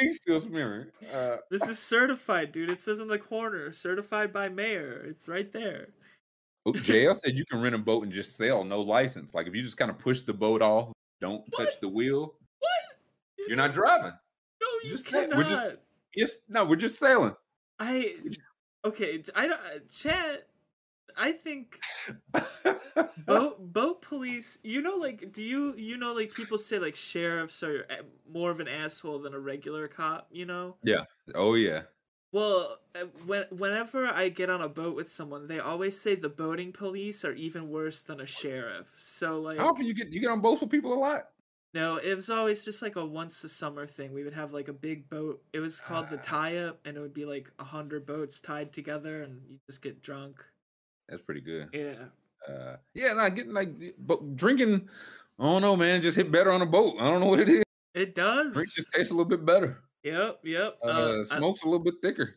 ink's 0.00 0.18
still 0.18 0.38
smearing. 0.38 0.86
Uh, 1.12 1.36
this 1.50 1.66
is 1.66 1.78
certified, 1.78 2.52
dude. 2.52 2.70
It 2.70 2.78
says 2.78 3.00
in 3.00 3.08
the 3.08 3.18
corner, 3.18 3.72
certified 3.72 4.32
by 4.32 4.48
mayor. 4.50 5.04
It's 5.08 5.28
right 5.28 5.50
there. 5.52 5.88
oh, 6.66 6.72
JL 6.72 7.16
said 7.16 7.36
you 7.36 7.44
can 7.46 7.60
rent 7.60 7.74
a 7.74 7.78
boat 7.78 8.04
and 8.04 8.12
just 8.12 8.36
sail, 8.36 8.62
no 8.64 8.82
license. 8.82 9.34
Like 9.34 9.46
if 9.46 9.54
you 9.54 9.62
just 9.62 9.76
kind 9.76 9.90
of 9.90 9.98
push 9.98 10.20
the 10.22 10.32
boat 10.34 10.62
off, 10.62 10.92
don't 11.20 11.42
touch 11.56 11.80
the 11.80 11.88
wheel, 11.88 12.34
What? 12.60 13.48
you're 13.48 13.56
not 13.56 13.72
driving. 13.74 14.12
No, 14.60 14.66
you 14.84 14.90
just 14.92 15.08
cannot. 15.08 15.36
we're 15.36 15.44
just- 15.44 15.70
Yes, 16.14 16.30
no, 16.48 16.64
we're 16.64 16.76
just 16.76 16.98
sailing. 16.98 17.34
I 17.80 18.14
okay. 18.84 19.22
I 19.34 19.46
don't. 19.46 19.60
uh, 19.60 19.78
Chat. 19.90 20.46
I 21.16 21.30
think 21.30 21.78
boat 23.26 23.72
boat 23.72 24.02
police. 24.02 24.58
You 24.62 24.82
know, 24.82 24.96
like, 24.96 25.32
do 25.32 25.42
you 25.42 25.74
you 25.76 25.96
know, 25.96 26.12
like 26.12 26.34
people 26.34 26.58
say 26.58 26.78
like 26.78 26.96
sheriffs 26.96 27.62
are 27.62 27.86
more 28.30 28.50
of 28.50 28.60
an 28.60 28.68
asshole 28.68 29.20
than 29.20 29.32
a 29.34 29.38
regular 29.38 29.86
cop. 29.88 30.28
You 30.32 30.46
know. 30.46 30.76
Yeah. 30.82 31.04
Oh 31.34 31.54
yeah. 31.54 31.82
Well, 32.32 32.78
uh, 32.96 33.04
when 33.26 33.44
whenever 33.50 34.08
I 34.08 34.28
get 34.28 34.50
on 34.50 34.60
a 34.60 34.68
boat 34.68 34.96
with 34.96 35.08
someone, 35.08 35.46
they 35.46 35.60
always 35.60 36.00
say 36.00 36.16
the 36.16 36.28
boating 36.28 36.72
police 36.72 37.24
are 37.24 37.32
even 37.34 37.68
worse 37.68 38.02
than 38.02 38.20
a 38.20 38.26
sheriff. 38.26 38.92
So 38.96 39.40
like, 39.40 39.58
How 39.58 39.68
often 39.68 39.86
you 39.86 39.94
get 39.94 40.08
you 40.12 40.20
get 40.20 40.30
on 40.30 40.40
boats 40.40 40.60
with 40.60 40.70
people 40.70 40.92
a 40.92 40.98
lot? 40.98 41.28
No, 41.74 41.96
it 41.96 42.14
was 42.14 42.30
always 42.30 42.64
just 42.64 42.80
like 42.82 42.96
a 42.96 43.04
once 43.04 43.42
a 43.44 43.48
summer 43.48 43.86
thing. 43.86 44.14
We 44.14 44.22
would 44.24 44.32
have 44.34 44.52
like 44.52 44.68
a 44.68 44.72
big 44.72 45.10
boat. 45.10 45.42
It 45.52 45.58
was 45.60 45.80
called 45.80 46.08
the 46.08 46.16
tie 46.32 46.58
up, 46.58 46.78
and 46.86 46.96
it 46.96 47.00
would 47.00 47.12
be 47.14 47.24
like 47.24 47.50
a 47.58 47.64
hundred 47.64 48.06
boats 48.06 48.40
tied 48.40 48.72
together, 48.72 49.22
and 49.22 49.42
you 49.48 49.58
just 49.66 49.82
get 49.82 50.00
drunk. 50.00 50.44
That's 51.08 51.22
pretty 51.22 51.40
good. 51.42 51.68
Yeah. 51.72 52.04
Uh, 52.48 52.76
yeah, 52.94 53.12
not 53.12 53.34
getting 53.34 53.52
like, 53.52 53.74
but 53.98 54.36
drinking. 54.36 54.88
I 55.38 55.42
don't 55.42 55.62
know, 55.62 55.76
man. 55.76 56.00
Just 56.00 56.16
hit 56.16 56.30
better 56.30 56.52
on 56.52 56.62
a 56.62 56.66
boat. 56.66 56.94
I 57.00 57.10
don't 57.10 57.20
know 57.20 57.26
what 57.26 57.40
it 57.40 57.48
is. 57.48 57.64
It 57.94 58.14
does. 58.14 58.52
Drink 58.54 58.68
just 58.72 58.92
tastes 58.92 59.10
a 59.10 59.14
little 59.14 59.28
bit 59.28 59.44
better. 59.44 59.82
Yep, 60.04 60.40
yep. 60.44 60.78
Uh, 60.82 60.86
Uh, 60.86 61.24
smoke's 61.24 61.62
a 61.62 61.66
little 61.66 61.82
bit 61.82 61.94
thicker. 62.02 62.36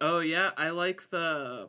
oh 0.00 0.18
yeah, 0.18 0.50
I 0.56 0.70
like 0.70 1.08
the 1.10 1.68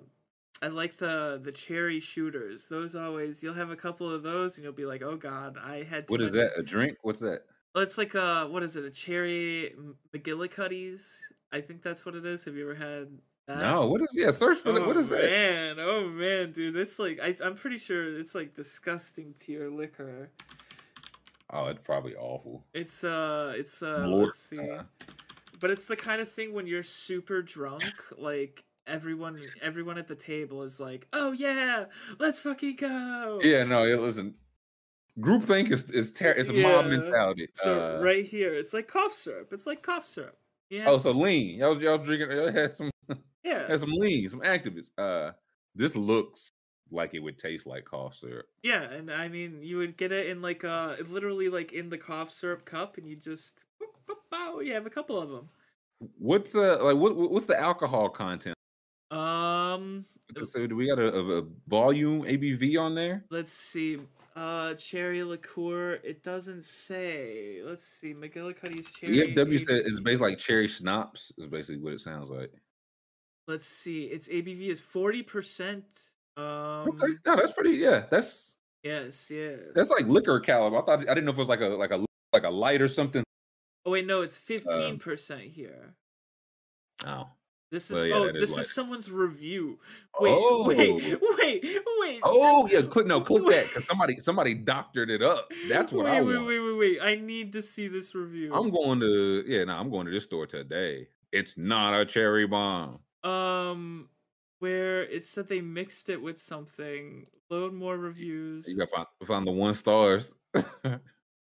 I 0.61 0.67
like 0.67 0.97
the 0.97 1.39
the 1.43 1.51
cherry 1.51 1.99
shooters. 1.99 2.67
Those 2.67 2.95
always 2.95 3.43
you'll 3.43 3.53
have 3.53 3.69
a 3.69 3.75
couple 3.75 4.11
of 4.11 4.23
those 4.23 4.57
and 4.57 4.63
you'll 4.63 4.73
be 4.73 4.85
like, 4.85 5.03
"Oh 5.03 5.15
god, 5.15 5.57
I 5.63 5.84
had 5.84 6.05
What 6.09 6.21
is 6.21 6.34
many-" 6.34 6.47
that? 6.47 6.57
A 6.59 6.63
drink? 6.63 6.97
What's 7.03 7.19
that? 7.19 7.41
Well, 7.75 7.84
it's 7.84 7.97
like 7.97 8.15
uh 8.15 8.47
what 8.47 8.63
is 8.63 8.75
it? 8.75 8.84
A 8.85 8.89
cherry 8.89 9.75
McGillicuddy's? 10.15 11.31
I 11.51 11.61
think 11.61 11.81
that's 11.84 12.05
what 12.05 12.15
it 12.15 12.25
is. 12.25 12.43
Have 12.45 12.55
you 12.55 12.63
ever 12.69 12.75
had 12.75 13.07
that? 13.47 13.59
No, 13.59 13.88
what 13.88 14.01
is? 14.01 14.07
Yeah, 14.13 14.31
search 14.31 14.57
for 14.57 14.69
Oh, 14.69 14.73
that. 14.73 14.88
What 14.88 14.97
is 14.97 15.09
that? 15.09 15.21
man, 15.23 15.77
oh 15.79 16.07
man, 16.09 16.51
dude, 16.51 16.73
this 16.73 16.97
like 16.97 17.19
I, 17.21 17.35
I'm 17.43 17.55
pretty 17.55 17.77
sure 17.77 18.17
it's 18.19 18.34
like 18.34 18.53
disgusting 18.55 19.35
tier 19.39 19.69
liquor. 19.69 20.31
Oh, 21.51 21.67
it's 21.67 21.79
probably 21.84 22.15
awful. 22.15 22.65
It's 22.73 23.03
uh, 23.03 23.53
it's 23.55 23.81
uh, 23.81 24.05
Lord, 24.07 24.25
let's 24.25 24.39
see. 24.39 24.59
uh, 24.59 24.84
But 25.59 25.71
it's 25.71 25.88
the 25.88 25.95
kind 25.95 26.19
of 26.19 26.29
thing 26.31 26.53
when 26.53 26.67
you're 26.67 26.84
super 26.84 27.41
drunk, 27.41 27.84
like 28.17 28.63
everyone 28.88 29.39
everyone 29.61 29.97
at 29.97 30.07
the 30.07 30.15
table 30.15 30.64
is 30.64 30.80
like, 30.80 31.07
"Oh 31.14 31.31
yeah, 31.31 31.85
let's 32.19 32.41
fucking 32.41 32.76
go." 32.77 33.39
Yeah, 33.43 33.64
no, 33.64 33.85
it 33.85 33.99
wasn't. 33.99 34.35
Groupthink 35.19 35.72
is 35.72 35.89
is 35.91 36.11
ter- 36.14 36.31
it's 36.34 36.49
a 36.49 36.53
mob 36.53 36.85
mentality. 36.88 37.47
So 37.53 37.97
Uh, 37.97 38.01
right 38.03 38.23
here, 38.26 38.53
it's 38.53 38.73
like 38.73 38.88
cough 38.88 39.14
syrup. 39.14 39.49
It's 39.51 39.65
like 39.65 39.81
cough 39.81 40.05
syrup. 40.05 40.38
Yeah. 40.69 40.85
Oh, 40.88 40.97
so 40.97 41.11
lean. 41.11 41.57
Y'all, 41.57 41.81
y'all 41.81 41.97
drinking? 41.97 42.31
Y'all 42.31 42.51
had 42.51 42.73
some 42.73 42.91
yeah. 43.43 43.68
had 43.68 43.80
some 43.80 43.91
lean, 43.93 44.30
some 44.30 44.41
Actavis. 44.41 44.89
Uh, 44.97 45.31
this 45.73 45.95
looks 45.95 46.49
like 46.91 47.14
it 47.14 47.19
would 47.19 47.38
taste 47.38 47.65
like 47.65 47.85
cough 47.85 48.15
syrup. 48.15 48.45
Yeah, 48.64 48.81
and 48.84 49.09
I 49.11 49.27
mean, 49.27 49.59
you 49.64 49.77
would 49.77 49.97
get 49.97 50.11
it 50.11 50.27
in 50.27 50.41
like 50.41 50.64
uh 50.64 50.95
literally 51.09 51.49
like 51.49 51.73
in 51.73 51.89
the 51.89 51.97
cough 51.97 52.31
syrup 52.31 52.65
cup 52.65 52.97
and 52.97 53.07
you 53.07 53.15
just 53.15 53.65
boop, 53.81 53.88
boop, 54.07 54.18
bow, 54.30 54.59
you 54.59 54.73
have 54.73 54.85
a 54.85 54.89
couple 54.91 55.19
of 55.19 55.30
them. 55.30 55.49
What's 56.19 56.53
uh 56.53 56.84
like 56.84 56.97
what- 56.97 57.15
what's 57.15 57.45
the 57.47 57.59
alcohol 57.59 58.09
content? 58.09 58.55
Um 59.11 60.05
So 60.43 60.67
do 60.67 60.75
we 60.75 60.88
got 60.88 60.99
a, 60.99 61.13
a, 61.13 61.39
a 61.39 61.45
volume 61.67 62.23
ABV 62.23 62.79
on 62.79 62.95
there? 62.95 63.25
let's 63.31 63.51
see. 63.51 63.99
Uh 64.35 64.73
cherry 64.75 65.23
liqueur, 65.23 65.93
it 66.03 66.23
doesn't 66.23 66.63
say. 66.63 67.61
Let's 67.63 67.84
see. 67.84 68.13
McGillicuddy's 68.13 68.93
cherry. 68.93 69.34
EFW 69.34 69.59
said 69.59 69.81
it's 69.85 69.99
basically 69.99 70.31
like 70.31 70.39
cherry 70.39 70.67
schnapps. 70.67 71.31
Is 71.38 71.47
basically 71.47 71.81
what 71.81 71.93
it 71.93 72.01
sounds 72.01 72.29
like. 72.29 72.51
Let's 73.47 73.65
see. 73.65 74.05
Its 74.05 74.27
ABV 74.27 74.67
is 74.67 74.81
40%. 74.81 75.84
Um 76.35 76.43
Okay, 77.01 77.13
no, 77.25 77.35
that's 77.35 77.51
pretty. 77.53 77.77
Yeah, 77.77 78.05
that's 78.11 78.53
yes, 78.84 79.31
yeah. 79.31 79.55
that's 79.73 79.89
like 79.89 80.05
liquor 80.07 80.39
caliber. 80.39 80.77
I 80.77 80.81
thought 80.85 80.99
I 81.09 81.13
didn't 81.13 81.25
know 81.25 81.31
if 81.31 81.38
it 81.38 81.39
was 81.39 81.49
like 81.49 81.61
a 81.61 81.67
like 81.67 81.91
a 81.91 82.05
like 82.34 82.43
a 82.43 82.49
light 82.49 82.81
or 82.81 82.88
something. 82.88 83.23
Oh 83.85 83.91
wait, 83.91 84.05
no, 84.05 84.19
Um, 84.19 84.25
it's 84.25 84.38
15% 84.38 85.39
here. 85.51 85.95
Oh, 87.05 87.29
This 87.72 87.91
is 87.91 88.06
well, 88.06 88.06
yeah, 88.06 88.15
oh, 88.15 88.26
is 88.27 88.34
this 88.39 88.57
is 88.57 88.73
someone's 88.73 89.11
review. 89.11 89.80
Wait, 90.19 90.31
Oh. 90.39 90.65
wait, 90.68 91.19
wait, 91.38 91.61
wait. 91.99 92.22
oh 92.23 92.68
yeah, 92.72 92.81
click 92.84 93.06
no, 93.07 93.19
click 93.22 93.44
that 93.49 93.65
because 93.68 93.85
somebody 93.85 94.19
somebody 94.19 94.53
doctored 94.53 95.10
it 95.10 95.22
up. 95.22 95.49
That's 95.69 95.91
what 95.91 96.06
wait, 96.06 96.18
I 96.18 96.22
wait, 96.22 96.35
want. 96.35 96.48
Wait, 96.48 96.60
wait, 96.60 96.72
wait. 96.77 96.77
Wait. 96.80 96.99
I 97.02 97.15
need 97.15 97.52
to 97.53 97.61
see 97.61 97.88
this 97.89 98.15
review. 98.15 98.53
I'm 98.53 98.69
going 98.72 98.99
to 99.02 99.44
yeah, 99.48 99.65
no, 99.65 99.73
I'm 99.77 99.89
going 99.89 100.06
to 100.06 100.11
this 100.11 100.23
store 100.26 100.48
today. 100.48 101.07
It's 101.31 101.57
not 101.57 101.94
a 101.99 102.06
cherry 102.06 102.48
bomb. 102.48 102.99
um 103.23 104.10
where 104.60 105.03
it 105.03 105.26
said 105.26 105.48
they 105.49 105.61
mixed 105.61 106.10
it 106.10 106.22
with 106.22 106.39
something. 106.39 107.26
Load 107.49 107.73
more 107.73 107.98
reviews. 107.98 108.68
You 108.68 108.77
got 108.77 108.89
find, 108.89 109.07
find 109.26 109.48
the 109.48 109.52
one 109.52 109.73
stars. 109.73 110.34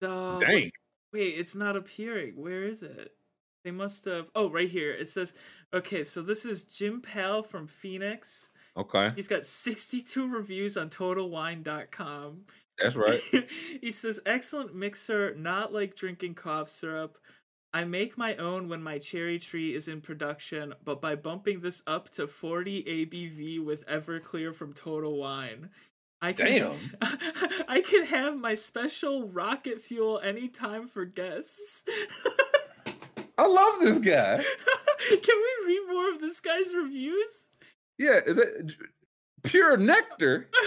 Uh, 0.02 0.38
Dang. 0.40 0.70
Wait, 1.14 1.36
it's 1.38 1.56
not 1.56 1.78
appearing. 1.78 2.34
Where 2.36 2.64
is 2.64 2.84
it? 2.84 3.12
They 3.64 3.72
must 3.72 4.04
have. 4.06 4.28
Oh, 4.36 4.50
right 4.50 4.70
here. 4.70 4.92
It 4.92 5.08
says, 5.10 5.34
okay, 5.74 6.04
so 6.04 6.22
this 6.22 6.46
is 6.46 6.64
Jim 6.64 7.02
Pal 7.02 7.44
from 7.44 7.68
Phoenix. 7.68 8.52
Okay, 8.76 9.12
He's 9.16 9.28
got 9.28 9.46
62 9.46 10.28
reviews 10.28 10.78
on 10.78 10.90
TotalWine.com. 10.90 12.42
that's 12.78 12.96
right. 12.96 13.22
he 13.82 13.92
says, 13.92 14.20
excellent 14.26 14.76
mixer, 14.76 15.36
not 15.36 15.74
like 15.74 15.96
drinking 15.96 16.36
cough 16.36 16.70
syrup. 16.70 17.18
I 17.76 17.86
make 17.86 18.18
my 18.18 18.36
own 18.36 18.70
when 18.70 18.84
my 18.84 19.00
cherry 19.00 19.40
tree 19.40 19.74
is 19.74 19.88
in 19.88 20.02
production, 20.02 20.76
but 20.86 21.02
by 21.02 21.16
bumping 21.16 21.62
this 21.62 21.82
up 21.88 22.10
to 22.12 22.28
40 22.28 22.84
ABV 22.84 23.66
with 23.66 23.86
Everclear 23.88 24.54
from 24.54 24.74
Total 24.74 25.16
Wine, 25.16 25.70
I 26.22 26.34
can 26.34 26.46
Damn. 26.46 26.78
I 27.68 27.84
can 27.86 28.06
have 28.06 28.38
my 28.38 28.54
special 28.54 29.28
rocket 29.28 29.82
fuel 29.82 30.20
anytime 30.20 30.88
for 30.88 31.04
guests. 31.04 31.84
I 33.38 33.48
love 33.48 33.82
this 33.82 33.98
guy. 33.98 34.44
Can 35.10 35.20
we 35.38 35.68
read 35.68 35.82
more 35.90 36.10
of 36.12 36.22
this 36.22 36.40
guy's 36.40 36.74
reviews? 36.74 37.48
Yeah, 37.98 38.20
is 38.26 38.38
it 38.38 38.74
pure 39.44 39.78
nectar? 39.78 40.50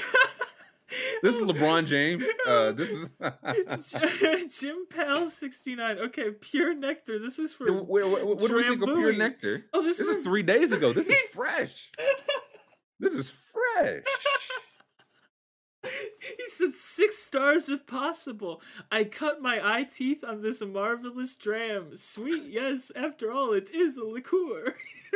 This 1.22 1.34
is 1.34 1.40
LeBron 1.40 1.86
James. 1.86 2.24
Uh, 2.46 2.72
this 2.72 2.90
is 2.90 3.10
Jim 4.60 4.86
Pal 4.88 5.28
69. 5.28 5.98
Okay, 5.98 6.30
pure 6.30 6.74
nectar. 6.74 7.18
This 7.18 7.38
is 7.38 7.52
for 7.52 7.72
what, 7.72 8.24
what 8.24 8.38
do 8.38 8.54
we 8.54 8.62
think 8.62 8.82
of 8.82 8.96
pure 8.96 9.12
nectar? 9.12 9.64
Oh, 9.72 9.82
this, 9.82 9.98
This 9.98 10.06
is 10.06 10.16
is 10.18 10.24
three 10.24 10.42
days 10.42 10.72
ago. 10.72 10.92
This 10.92 11.08
is 11.08 11.16
fresh. 11.32 11.90
This 13.00 13.14
is 13.14 13.32
fresh. 13.52 14.04
he 16.20 16.44
said 16.48 16.74
six 16.74 17.18
stars 17.18 17.68
if 17.68 17.86
possible. 17.86 18.60
I 18.90 19.04
cut 19.04 19.42
my 19.42 19.60
eye 19.62 19.84
teeth 19.84 20.24
on 20.24 20.42
this 20.42 20.62
marvelous 20.62 21.34
dram. 21.34 21.96
Sweet, 21.96 22.44
yes. 22.48 22.90
After 22.94 23.32
all, 23.32 23.52
it 23.52 23.70
is 23.70 23.96
a 23.96 24.04
liqueur. 24.04 24.74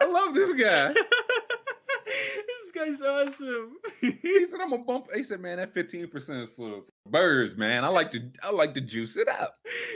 I 0.00 0.04
love 0.06 0.34
this 0.34 0.52
guy. 0.60 0.94
This 2.04 2.72
guy's 2.74 3.02
awesome. 3.02 3.72
He 4.00 4.46
said, 4.48 4.60
"I'm 4.60 4.70
gonna 4.70 4.82
bump." 4.84 5.06
He 5.14 5.24
said, 5.24 5.40
"Man, 5.40 5.58
that 5.58 5.74
15 5.74 6.08
percent 6.08 6.38
is 6.44 6.48
for 6.56 6.82
birds, 7.06 7.56
man. 7.56 7.84
I 7.84 7.88
like 7.88 8.10
to, 8.12 8.20
I 8.42 8.50
like 8.50 8.74
to 8.74 8.80
juice 8.80 9.16
it 9.16 9.28
up. 9.28 9.54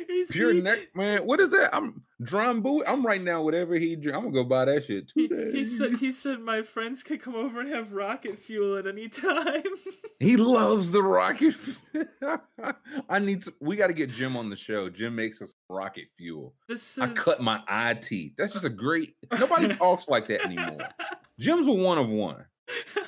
He's- 0.09 0.31
Pure 0.31 0.53
he- 0.55 0.61
neck, 0.61 0.79
man. 0.95 1.21
What 1.27 1.41
is 1.41 1.51
that? 1.53 1.75
I'm 1.75 2.03
Drambuie. 2.23 2.83
I'm 2.87 3.05
right 3.07 3.23
now. 3.23 3.43
whatever 3.43 3.75
he 3.77 3.97
drink. 3.97 4.17
I'm 4.17 4.23
gonna 4.25 4.35
go 4.35 4.45
buy 4.45 4.65
that 4.67 4.85
shit 4.87 5.11
He, 5.15 5.29
today. 5.29 5.53
he 5.53 5.65
said 5.65 5.97
he 5.97 6.11
said 6.13 6.41
my 6.41 6.63
friends 6.63 7.03
could 7.03 7.23
come 7.23 7.35
over 7.35 7.61
and 7.61 7.69
have 7.71 7.93
rocket 7.93 8.39
fuel 8.39 8.77
at 8.79 8.87
any 8.87 9.09
time. 9.09 9.63
He 10.19 10.39
loves 10.39 10.93
the 10.93 11.03
rocket. 11.03 11.55
I 13.09 13.19
need 13.19 13.43
to. 13.43 13.53
We 13.61 13.77
got 13.77 13.89
to 13.89 13.93
get 13.93 14.11
Jim 14.11 14.35
on 14.35 14.49
the 14.49 14.57
show. 14.57 14.89
Jim 14.89 15.15
makes 15.15 15.43
us 15.43 15.55
rocket 15.69 16.05
fuel. 16.17 16.55
This 16.69 16.83
says 16.83 17.11
I 17.11 17.13
cut 17.13 17.41
my 17.43 17.61
eye 17.69 17.93
teeth. 17.95 18.33
That's 18.39 18.55
just 18.55 18.65
a 18.65 18.71
great. 18.71 19.15
Nobody 19.31 19.69
talks 19.69 20.09
like 20.09 20.27
that 20.29 20.43
anymore. 20.45 20.79
Jim's 21.39 21.67
a 21.67 21.73
one 21.73 21.99
of 21.99 22.09
one. 22.09 22.45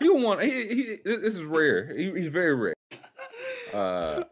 He 0.00 0.08
one. 0.10 0.40
He, 0.40 0.66
he, 0.74 0.98
this 1.04 1.34
is 1.36 1.42
rare. 1.44 1.96
He, 1.96 2.10
he's 2.10 2.28
very 2.28 2.54
rare. 2.54 2.74
Uh, 3.72 4.24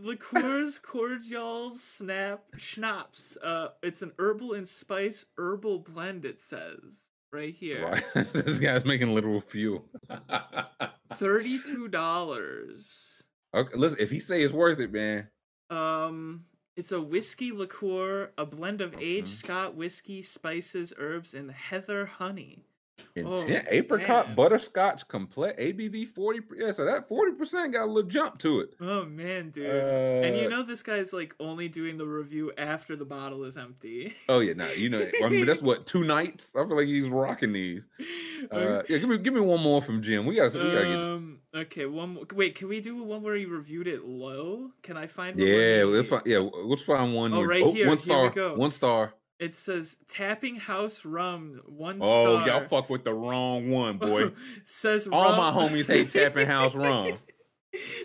liqueurs, 0.00 0.78
cordials, 0.78 1.80
snap, 1.82 2.42
schnapps. 2.56 3.36
Uh, 3.36 3.68
it's 3.82 4.00
an 4.02 4.12
herbal 4.18 4.54
and 4.54 4.66
spice 4.66 5.26
herbal 5.38 5.80
blend. 5.80 6.24
It 6.24 6.40
says 6.40 7.10
right 7.32 7.54
here. 7.54 7.86
right. 7.86 8.04
this 8.32 8.58
guy's 8.58 8.84
making 8.84 9.14
literal 9.14 9.40
fuel. 9.42 9.84
Thirty-two 11.14 11.88
dollars. 11.88 13.22
okay, 13.54 13.76
listen. 13.76 13.98
If 14.00 14.10
he 14.10 14.20
say 14.20 14.42
it's 14.42 14.52
worth 14.54 14.80
it, 14.80 14.92
man. 14.92 15.28
Um, 15.68 16.44
it's 16.76 16.92
a 16.92 17.00
whiskey 17.00 17.52
liqueur, 17.52 18.30
a 18.38 18.46
blend 18.46 18.80
of 18.80 18.94
aged 19.00 19.28
Mhm. 19.28 19.44
Scott 19.44 19.74
whiskey, 19.76 20.22
spices, 20.22 20.92
herbs, 20.98 21.34
and 21.34 21.50
heather 21.50 22.06
honey. 22.06 22.64
Intent 23.14 23.66
Oh, 23.66 23.70
apricot 23.70 24.26
man. 24.28 24.36
butterscotch 24.36 25.06
complete 25.08 25.56
ABV 25.58 26.08
forty. 26.08 26.40
Yeah, 26.56 26.72
so 26.72 26.84
that 26.84 27.08
forty 27.08 27.32
percent 27.32 27.72
got 27.72 27.84
a 27.84 27.86
little 27.92 28.08
jump 28.10 28.38
to 28.40 28.60
it. 28.60 28.74
Oh 28.80 29.04
man, 29.04 29.50
dude. 29.50 29.66
and 29.66 30.36
you 30.38 30.46
Uh, 30.46 30.50
know 30.50 30.62
this 30.62 30.82
guy's 30.82 31.12
like 31.12 31.34
only 31.40 31.68
doing 31.68 31.96
the 31.98 32.06
review 32.06 32.52
after 32.58 32.96
the 32.96 33.04
bottle 33.04 33.44
is 33.44 33.56
empty. 33.56 34.14
Oh 34.28 34.40
yeah, 34.40 34.52
no, 34.54 34.70
you 34.70 34.88
know. 34.88 35.06
I 35.24 35.28
mean, 35.28 35.46
that's 35.46 35.62
what 35.62 35.86
two 35.86 36.04
nights. 36.04 36.54
I 36.56 36.64
feel 36.66 36.76
like 36.76 36.86
he's 36.86 37.08
rocking 37.08 37.52
these. 37.52 37.82
Uh, 38.50 38.82
yeah, 38.88 38.96
give 38.96 39.06
me 39.06 39.18
give 39.18 39.34
me 39.34 39.40
one 39.40 39.60
more 39.60 39.82
from 39.82 40.02
Jim. 40.02 40.24
We 40.24 40.34
gotta 40.36 40.56
we 40.58 40.64
gotta 40.72 40.86
get. 40.86 40.96
um. 40.96 41.38
Okay. 41.54 41.84
One. 41.84 42.14
More. 42.14 42.24
Wait. 42.34 42.54
Can 42.54 42.68
we 42.68 42.80
do 42.80 43.02
one 43.02 43.22
where 43.22 43.36
he 43.36 43.44
reviewed 43.44 43.86
it 43.86 44.06
low? 44.06 44.70
Can 44.82 44.96
I 44.96 45.08
find? 45.08 45.38
Yeah, 45.38 45.84
let's 45.86 46.08
find. 46.08 46.22
Yeah, 46.24 46.38
let's 46.38 46.80
find 46.80 47.12
one. 47.14 47.34
Oh, 47.34 47.40
here. 47.40 47.46
right 47.48 47.62
here, 47.64 47.74
here 47.74 47.88
One 47.88 48.00
star. 48.00 48.30
go. 48.30 48.54
One 48.54 48.70
star. 48.70 49.12
It 49.40 49.54
says 49.54 49.96
tapping 50.06 50.54
house 50.56 51.04
rum. 51.04 51.62
One 51.66 51.98
Oh, 52.00 52.36
star. 52.42 52.46
y'all 52.46 52.68
fuck 52.68 52.88
with 52.90 53.02
the 53.04 53.14
wrong 53.14 53.70
one, 53.70 53.96
boy. 53.98 54.32
says 54.64 55.08
All 55.10 55.34
rum. 55.34 55.36
my 55.38 55.50
homies 55.50 55.86
hate 55.88 56.10
tapping 56.12 56.46
house 56.46 56.74
rum. 56.74 57.14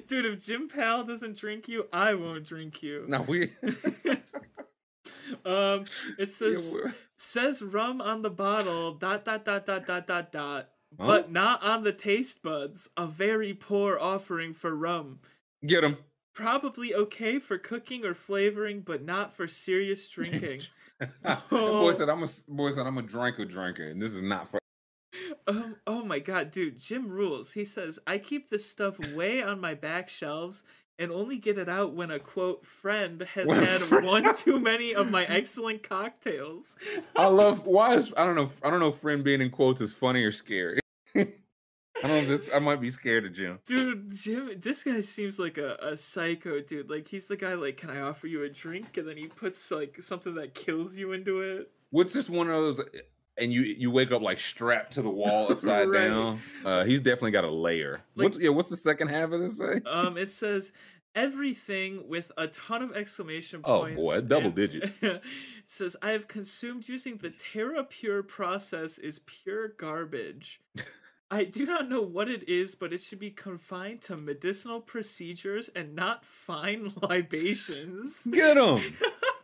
Dude, 0.07 0.25
if 0.25 0.43
Jim 0.45 0.69
Powell 0.69 1.03
doesn't 1.03 1.37
drink 1.37 1.67
you, 1.67 1.87
I 1.91 2.13
won't 2.13 2.45
drink 2.45 2.81
you. 2.81 3.03
No, 3.07 3.21
we. 3.23 3.51
um, 5.45 5.85
it 6.17 6.31
says 6.31 6.71
we're- 6.73 6.93
says 7.17 7.61
rum 7.61 8.01
on 8.01 8.21
the 8.21 8.29
bottle. 8.29 8.93
Dot 8.93 9.25
dot 9.25 9.43
dot 9.45 9.65
dot 9.65 9.85
dot 9.85 10.07
dot 10.07 10.31
dot. 10.31 10.69
Huh? 10.99 11.07
But 11.07 11.31
not 11.31 11.63
on 11.63 11.83
the 11.83 11.91
taste 11.91 12.41
buds. 12.43 12.89
A 12.95 13.05
very 13.07 13.53
poor 13.53 13.99
offering 13.99 14.53
for 14.53 14.73
rum. 14.75 15.19
Get 15.65 15.83
him. 15.83 15.97
Probably 16.33 16.93
okay 16.93 17.39
for 17.39 17.57
cooking 17.57 18.05
or 18.05 18.13
flavoring, 18.13 18.81
but 18.81 19.03
not 19.03 19.35
for 19.35 19.47
serious 19.47 20.07
drinking. 20.07 20.61
Boy 21.49 21.93
said 21.93 22.09
I'm 22.09 22.23
a 22.23 22.27
boy 22.47 22.71
said 22.71 22.87
I'm 22.87 22.97
a 22.97 23.01
drinker 23.01 23.45
drinker, 23.45 23.87
and 23.89 24.01
this 24.01 24.13
is 24.13 24.21
not 24.21 24.49
for. 24.49 24.59
Um, 25.47 25.75
oh 25.85 26.03
my 26.03 26.19
god, 26.19 26.51
dude, 26.51 26.79
Jim 26.79 27.07
rules. 27.07 27.53
He 27.53 27.65
says, 27.65 27.99
I 28.07 28.17
keep 28.17 28.49
this 28.49 28.65
stuff 28.65 28.97
way 29.13 29.43
on 29.43 29.61
my 29.61 29.75
back 29.75 30.09
shelves 30.09 30.63
and 30.97 31.11
only 31.11 31.37
get 31.37 31.57
it 31.57 31.69
out 31.69 31.93
when 31.93 32.11
a 32.11 32.19
quote 32.19 32.65
friend 32.65 33.21
has 33.33 33.51
had 33.51 33.81
friend- 33.81 34.05
one 34.05 34.35
too 34.35 34.59
many 34.59 34.95
of 34.95 35.11
my 35.11 35.25
excellent 35.25 35.87
cocktails. 35.87 36.77
I 37.15 37.27
love 37.27 37.65
why 37.65 37.95
is 37.95 38.13
I 38.17 38.25
don't 38.25 38.35
know 38.35 38.49
I 38.63 38.69
don't 38.69 38.79
know 38.79 38.89
if 38.89 38.99
friend 38.99 39.23
being 39.23 39.41
in 39.41 39.49
quotes 39.49 39.81
is 39.81 39.91
funny 39.93 40.23
or 40.23 40.31
scary. 40.31 40.79
I 42.03 42.07
don't 42.07 42.27
this, 42.27 42.49
I 42.53 42.59
might 42.59 42.81
be 42.81 42.91
scared 42.91 43.25
of 43.25 43.33
Jim. 43.33 43.59
Dude, 43.65 44.11
Jim, 44.11 44.51
this 44.59 44.83
guy 44.83 45.01
seems 45.01 45.39
like 45.39 45.57
a, 45.57 45.75
a 45.81 45.97
psycho, 45.97 46.59
dude. 46.61 46.89
Like, 46.89 47.07
he's 47.07 47.27
the 47.27 47.37
guy, 47.37 47.53
like, 47.53 47.77
can 47.77 47.89
I 47.89 48.01
offer 48.01 48.27
you 48.27 48.43
a 48.43 48.49
drink? 48.49 48.97
And 48.97 49.07
then 49.07 49.17
he 49.17 49.27
puts, 49.27 49.71
like, 49.71 50.01
something 50.01 50.35
that 50.35 50.53
kills 50.53 50.97
you 50.97 51.13
into 51.13 51.41
it. 51.41 51.71
What's 51.91 52.11
just 52.13 52.29
one 52.29 52.47
of 52.49 52.53
those 52.53 52.81
and 53.37 53.51
you 53.51 53.61
you 53.61 53.91
wake 53.91 54.11
up 54.11 54.21
like 54.21 54.39
strapped 54.39 54.93
to 54.93 55.01
the 55.01 55.09
wall 55.09 55.51
upside 55.51 55.89
Right. 55.89 56.07
down. 56.07 56.39
Uh 56.63 56.83
he's 56.85 56.99
definitely 56.99 57.31
got 57.31 57.43
a 57.43 57.51
layer. 57.51 58.01
Like- 58.15 58.23
what's 58.25 58.37
yeah, 58.39 58.49
what's 58.49 58.69
the 58.69 58.77
second 58.77 59.09
half 59.09 59.31
of 59.31 59.39
this 59.41 59.57
say? 59.57 59.81
Um, 59.85 60.17
it 60.17 60.29
says 60.29 60.71
everything 61.15 62.07
with 62.07 62.31
a 62.37 62.47
ton 62.47 62.81
of 62.81 62.93
exclamation 62.95 63.61
points. 63.61 63.97
Oh, 63.99 64.01
boy, 64.03 64.21
double 64.21 64.51
digits. 64.51 64.93
says 65.65 65.95
I 66.01 66.11
have 66.11 66.27
consumed 66.27 66.87
using 66.89 67.17
the 67.17 67.29
TerrePURE 67.31 68.27
process 68.27 68.97
is 68.97 69.19
pure 69.19 69.69
garbage. 69.69 70.59
I 71.31 71.43
do 71.45 71.65
not 71.65 71.89
know 71.89 72.01
what 72.01 72.29
it 72.29 72.47
is, 72.47 72.75
but 72.75 72.93
it 72.93 73.01
should 73.01 73.19
be 73.19 73.31
confined 73.31 74.01
to 74.03 74.15
medicinal 74.15 74.79
procedures 74.79 75.69
and 75.69 75.95
not 75.95 76.23
fine 76.23 76.93
libations. 77.01 78.27
Get 78.29 78.57
him. 78.57 78.79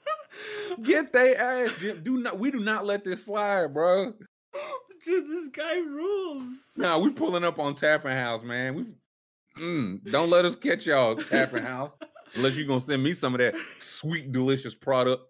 Get 0.84 1.12
they 1.12 1.36
ass. 1.36 1.72
Do 2.04 2.18
not 2.20 2.40
we 2.40 2.52
do 2.52 2.60
not 2.60 2.86
let 2.86 3.04
this 3.04 3.26
slide, 3.26 3.74
bro. 3.74 4.14
Dude, 5.04 5.30
this 5.30 5.50
guy 5.50 5.78
rules. 5.78 6.72
Nah, 6.78 7.00
we 7.00 7.10
pulling 7.10 7.44
up 7.44 7.60
on 7.60 7.74
Tapping 7.76 8.12
House, 8.12 8.44
man. 8.44 8.76
We 8.76 9.62
mm, 9.62 10.12
don't 10.12 10.30
let 10.30 10.46
us 10.46 10.56
catch 10.56 10.86
y'all 10.86 11.16
Tapping 11.16 11.64
House 11.64 11.92
unless 12.36 12.56
you're 12.56 12.68
gonna 12.68 12.82
send 12.82 13.04
me 13.04 13.14
some 13.14 13.34
of 13.34 13.40
that 13.40 13.56
sweet, 13.80 14.32
delicious 14.32 14.76
product. 14.76 15.24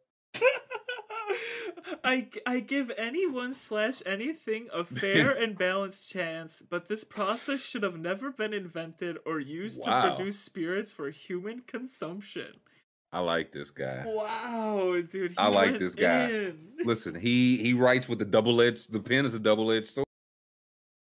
I, 2.03 2.27
I 2.45 2.59
give 2.59 2.91
anyone 2.97 3.53
slash 3.53 4.01
anything 4.05 4.68
a 4.73 4.84
fair 4.84 5.31
and 5.43 5.57
balanced 5.57 6.09
chance, 6.09 6.61
but 6.69 6.88
this 6.88 7.03
process 7.03 7.59
should 7.61 7.84
have 7.84 7.97
never 7.97 8.31
been 8.31 8.53
invented 8.53 9.18
or 9.26 9.39
used 9.39 9.84
Wow. 9.85 10.01
to 10.09 10.15
produce 10.15 10.39
spirits 10.39 10.91
for 10.93 11.09
human 11.09 11.61
consumption. 11.61 12.55
I 13.13 13.19
like 13.19 13.51
this 13.51 13.69
guy. 13.72 14.03
Wow, 14.05 15.01
dude. 15.11 15.34
I 15.38 15.49
like 15.49 15.80
this 15.80 15.95
guy. 15.95 16.30
in. 16.30 16.57
Listen, 16.85 17.13
he 17.13 17.57
he 17.57 17.73
writes 17.73 18.07
with 18.07 18.19
the 18.19 18.26
double 18.26 18.61
edge. 18.61 18.88
The 18.88 19.01
pen 19.01 19.26
is 19.26 19.34
a 19.34 19.39
double 19.39 19.69
edged 19.72 19.89
sword. 19.89 20.05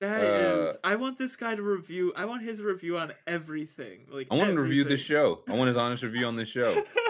That 0.00 0.22
Uh, 0.22 0.64
is. 0.70 0.78
I 0.82 0.96
want 0.96 1.18
this 1.18 1.36
guy 1.36 1.54
to 1.56 1.62
review. 1.62 2.14
I 2.16 2.24
want 2.24 2.42
his 2.42 2.62
review 2.62 2.96
on 2.96 3.12
everything. 3.26 4.06
Like 4.10 4.28
I 4.30 4.34
want 4.34 4.48
him 4.48 4.56
to 4.56 4.62
review 4.62 4.84
this 4.84 5.02
show. 5.02 5.40
I 5.46 5.52
want 5.52 5.68
his 5.68 5.76
honest 5.76 6.02
review 6.02 6.24
on 6.24 6.36
this 6.36 6.48
show. 6.48 6.82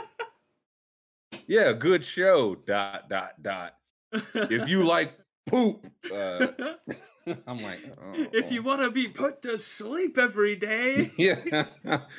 Yeah, 1.51 1.73
good 1.73 2.05
show. 2.05 2.55
Dot 2.55 3.09
dot 3.09 3.43
dot. 3.43 3.75
If 4.13 4.69
you 4.69 4.85
like 4.87 5.19
poop, 5.47 5.85
uh, 6.15 6.47
I'm 7.47 7.61
like, 7.61 7.81
oh, 8.01 8.13
if 8.33 8.53
you 8.53 8.63
want 8.63 8.83
to 8.83 8.91
be 8.93 9.09
put 9.09 9.43
to 9.43 9.59
sleep 9.59 10.17
every 10.17 10.55
day, 10.55 11.11
yeah. 11.19 11.65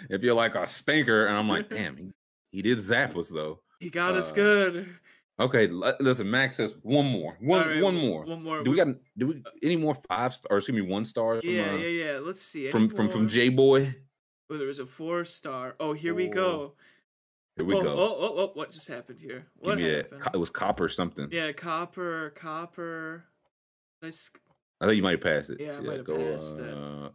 if 0.10 0.22
you're 0.22 0.36
like 0.36 0.56
a 0.56 0.68
stinker, 0.68 1.28
and 1.28 1.38
I'm 1.38 1.48
like, 1.48 1.70
damn, 1.70 1.96
he, 1.96 2.12
he 2.52 2.62
did 2.62 2.82
zap 2.82 3.16
us 3.16 3.30
though. 3.30 3.62
he 3.80 3.90
got 3.90 4.18
us 4.18 4.34
Uh, 4.34 4.36
good. 4.36 4.96
Okay, 5.40 5.70
l- 5.70 5.96
listen, 6.02 6.30
Max 6.30 6.58
says 6.58 6.76
one 6.82 7.06
more, 7.06 7.38
one, 7.40 7.66
right, 7.66 7.82
one 7.82 7.96
more. 7.96 8.26
One 8.26 8.44
more. 8.44 8.64
Do 8.64 8.72
we 8.72 8.76
got? 8.76 8.88
Do 9.18 9.28
we 9.28 9.44
any 9.64 9.78
more 9.78 9.96
five 10.10 10.36
star? 10.36 10.52
Or 10.52 10.58
excuse 10.58 10.76
me, 10.76 10.82
one 10.82 11.06
stars? 11.06 11.42
From, 11.42 11.54
Yeah, 11.54 11.72
uh, 11.72 11.76
yeah, 11.78 11.88
yeah. 11.88 12.20
Let's 12.22 12.42
see. 12.42 12.64
Any 12.64 12.72
From 12.72 12.90
from 12.90 13.08
from? 13.08 13.30
J 13.30 13.48
Boy. 13.48 13.96
Oh, 14.50 14.58
there 14.58 14.68
was 14.68 14.80
a 14.80 14.86
four 14.86 15.24
star. 15.24 15.76
Oh, 15.80 15.94
here 15.94 16.14
we 16.14 16.28
Oh, 16.28 16.34
go. 16.34 16.74
Here 17.58 17.66
we 17.66 17.76
oh, 17.76 17.84
go. 17.84 17.90
Oh, 17.92 18.18
oh, 18.20 18.34
oh, 18.38 18.52
what 18.54 18.72
just 18.72 18.88
happened 18.88 19.20
here? 19.20 19.46
What 19.60 19.78
Give 19.78 19.86
me 19.86 19.92
that. 19.92 20.12
happened? 20.12 20.36
It 20.36 20.38
was 20.38 20.50
copper 20.50 20.88
something. 20.90 21.28
Yeah, 21.32 21.52
copper, 21.52 22.32
copper. 22.32 23.26
Nice. 24.02 24.32
I 24.80 24.86
think 24.86 24.98
you 24.98 25.04
might 25.04 25.12
have 25.12 25.22
passed 25.22 25.50
it. 25.50 25.60
Yeah, 25.60 25.78
I 25.78 25.82
might 25.82 25.98
have 25.98 26.08
passed 26.08 26.58
it. 26.58 27.12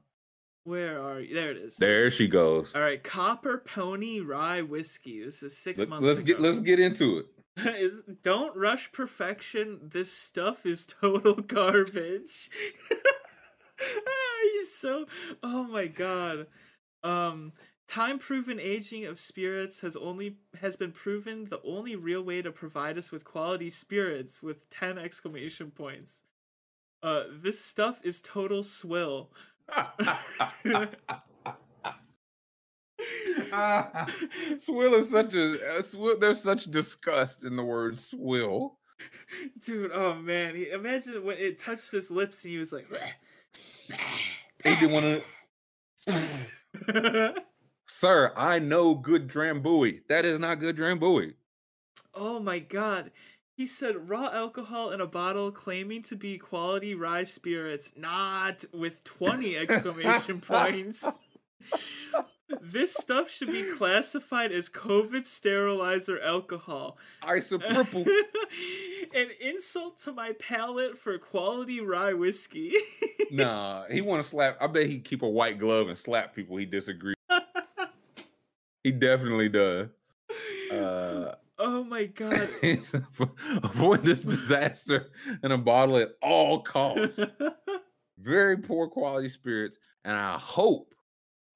Where 0.67 1.01
are 1.01 1.21
you? 1.21 1.33
There 1.33 1.53
it 1.53 1.59
is. 1.59 1.77
There 1.77 2.11
she 2.11 2.27
goes. 2.27 2.75
All 2.75 2.81
right, 2.81 3.03
Copper 3.03 3.59
Pony 3.59 4.19
Rye 4.19 4.63
Whiskey. 4.63 5.23
This 5.25 5.45
is 5.45 5.57
6 5.59 5.79
Let, 5.79 5.89
months 5.89 6.09
us 6.09 6.19
ago. 6.19 6.27
get 6.27 6.41
let's 6.41 6.59
get 6.59 6.81
into 6.81 7.19
it. 7.19 7.27
Is- 7.81 8.03
Don't 8.25 8.57
rush 8.57 8.91
perfection. 8.91 9.79
This 9.81 10.13
stuff 10.13 10.67
is 10.67 10.85
total 11.01 11.35
garbage. 11.35 12.51
He's 14.43 14.75
so. 14.75 15.07
Oh 15.41 15.63
my 15.65 15.87
god. 15.87 16.49
Um, 17.05 17.53
time 17.87 18.19
proven 18.19 18.59
aging 18.61 19.05
of 19.05 19.19
spirits 19.19 19.81
has 19.81 19.97
only 19.97 20.37
has 20.61 20.77
been 20.77 20.93
proven 20.93 21.47
the 21.47 21.61
only 21.63 21.97
real 21.97 22.23
way 22.23 22.43
to 22.43 22.51
provide 22.51 22.99
us 22.99 23.11
with 23.13 23.25
quality 23.25 23.71
spirits 23.71 24.43
with 24.43 24.69
ten 24.71 24.99
exclamation 24.99 25.71
points. 25.71 26.23
Uh, 27.03 27.25
this 27.31 27.61
stuff 27.61 28.01
is 28.03 28.21
total 28.21 28.63
swill. 28.63 29.31
swill 34.59 34.95
is 34.95 35.11
such 35.11 35.35
a 35.35 35.79
uh, 35.79 35.83
swill. 35.83 36.19
There's 36.19 36.43
such 36.43 36.65
disgust 36.65 37.45
in 37.45 37.57
the 37.57 37.65
word 37.65 37.99
swill. 37.99 38.79
Dude, 39.65 39.91
oh 39.93 40.15
man, 40.15 40.57
he- 40.57 40.71
imagine 40.71 41.23
when 41.25 41.37
it 41.39 41.59
touched 41.59 41.91
his 41.93 42.11
lips 42.11 42.45
and 42.45 42.53
he 42.53 42.59
was 42.59 42.73
like, 42.73 42.89
He 44.65 44.75
didn't 44.77 44.91
want 44.91 45.23
to. 46.07 47.35
Sir, 47.99 48.31
I 48.37 48.59
know 48.59 48.95
good 48.95 49.27
Drambuie. 49.27 50.03
That 50.11 50.27
is 50.27 50.39
not 50.39 50.61
good 50.61 50.77
Drambuie. 50.77 51.33
oh 52.15 52.39
my 52.39 52.59
god. 52.59 53.11
He 53.57 53.67
said 53.67 54.11
raw 54.11 54.29
alcohol 54.35 54.91
in 54.91 55.01
a 55.01 55.07
bottle 55.07 55.51
claiming 55.51 56.03
to 56.03 56.15
be 56.15 56.37
quality 56.37 56.95
rye 56.95 57.25
spirits, 57.25 57.95
not 57.97 58.67
with 58.75 59.03
20 59.05 59.57
exclamation 59.57 60.41
points. 60.43 61.05
This 62.63 62.95
stuff 62.95 63.29
should 63.29 63.49
be 63.49 63.65
classified 63.65 64.53
as 64.53 64.69
COVID 64.69 65.25
sterilizer 65.25 66.21
alcohol. 66.21 66.97
Isopropyl. 67.25 68.07
An 69.15 69.29
insult 69.41 69.99
to 70.03 70.13
my 70.13 70.31
palate 70.39 70.97
for 70.97 71.19
quality 71.19 71.81
rye 71.81 72.13
whiskey. 72.15 72.73
nah, 73.33 73.87
he 73.91 74.01
want 74.01 74.23
to 74.23 74.29
slap. 74.29 74.59
I 74.61 74.69
bet 74.69 74.87
he 74.87 75.01
keep 75.01 75.23
a 75.23 75.29
white 75.29 75.59
glove 75.59 75.89
and 75.89 75.99
slap 75.99 76.37
people 76.37 76.57
he 76.57 76.67
disagree. 76.67 77.16
He 78.87 78.93
definitely 78.93 79.49
does. 79.49 79.89
Uh, 80.71 81.33
oh 81.59 81.83
my 81.83 82.05
god. 82.05 82.49
avoid 83.65 84.05
this 84.05 84.23
disaster 84.23 85.09
in 85.43 85.51
a 85.51 85.59
bottle 85.59 85.97
at 85.97 86.11
all 86.23 86.63
costs. 86.63 87.19
Very 88.21 88.57
poor 88.59 88.87
quality 88.87 89.29
spirits, 89.29 89.77
and 90.05 90.17
I 90.17 90.39
hope 90.39 90.95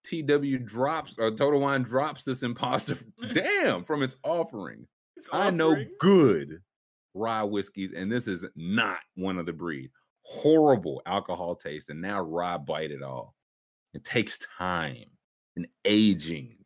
TW 0.02 0.58
drops 0.64 1.14
or 1.18 1.30
Total 1.30 1.60
Wine 1.60 1.82
drops 1.82 2.24
this 2.24 2.42
imposter. 2.42 2.98
Damn, 3.32 3.84
from 3.84 4.02
its 4.02 4.16
offering. 4.24 4.88
It's 5.16 5.28
I 5.32 5.50
know 5.50 5.76
good 6.00 6.60
rye 7.14 7.44
whiskeys, 7.44 7.92
and 7.92 8.10
this 8.10 8.26
is 8.26 8.44
not 8.56 8.98
one 9.14 9.38
of 9.38 9.46
the 9.46 9.52
breed. 9.52 9.92
Horrible 10.22 11.00
alcohol 11.06 11.54
taste, 11.54 11.90
and 11.90 12.02
now 12.02 12.22
rye 12.22 12.56
bite 12.56 12.90
it 12.90 13.04
all. 13.04 13.36
It 13.94 14.02
takes 14.02 14.44
time 14.58 15.04
and 15.54 15.68
aging 15.84 16.56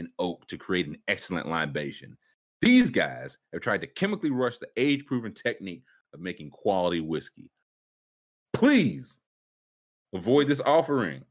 in 0.00 0.08
oak 0.18 0.46
to 0.48 0.58
create 0.58 0.88
an 0.88 0.96
excellent 1.06 1.46
libation. 1.46 2.16
These 2.60 2.90
guys 2.90 3.38
have 3.52 3.62
tried 3.62 3.82
to 3.82 3.86
chemically 3.86 4.30
rush 4.30 4.58
the 4.58 4.68
age 4.76 5.06
proven 5.06 5.32
technique 5.32 5.84
of 6.12 6.20
making 6.20 6.50
quality 6.50 7.00
whiskey. 7.00 7.50
Please 8.52 9.18
avoid 10.12 10.48
this 10.48 10.60
offering. 10.60 11.22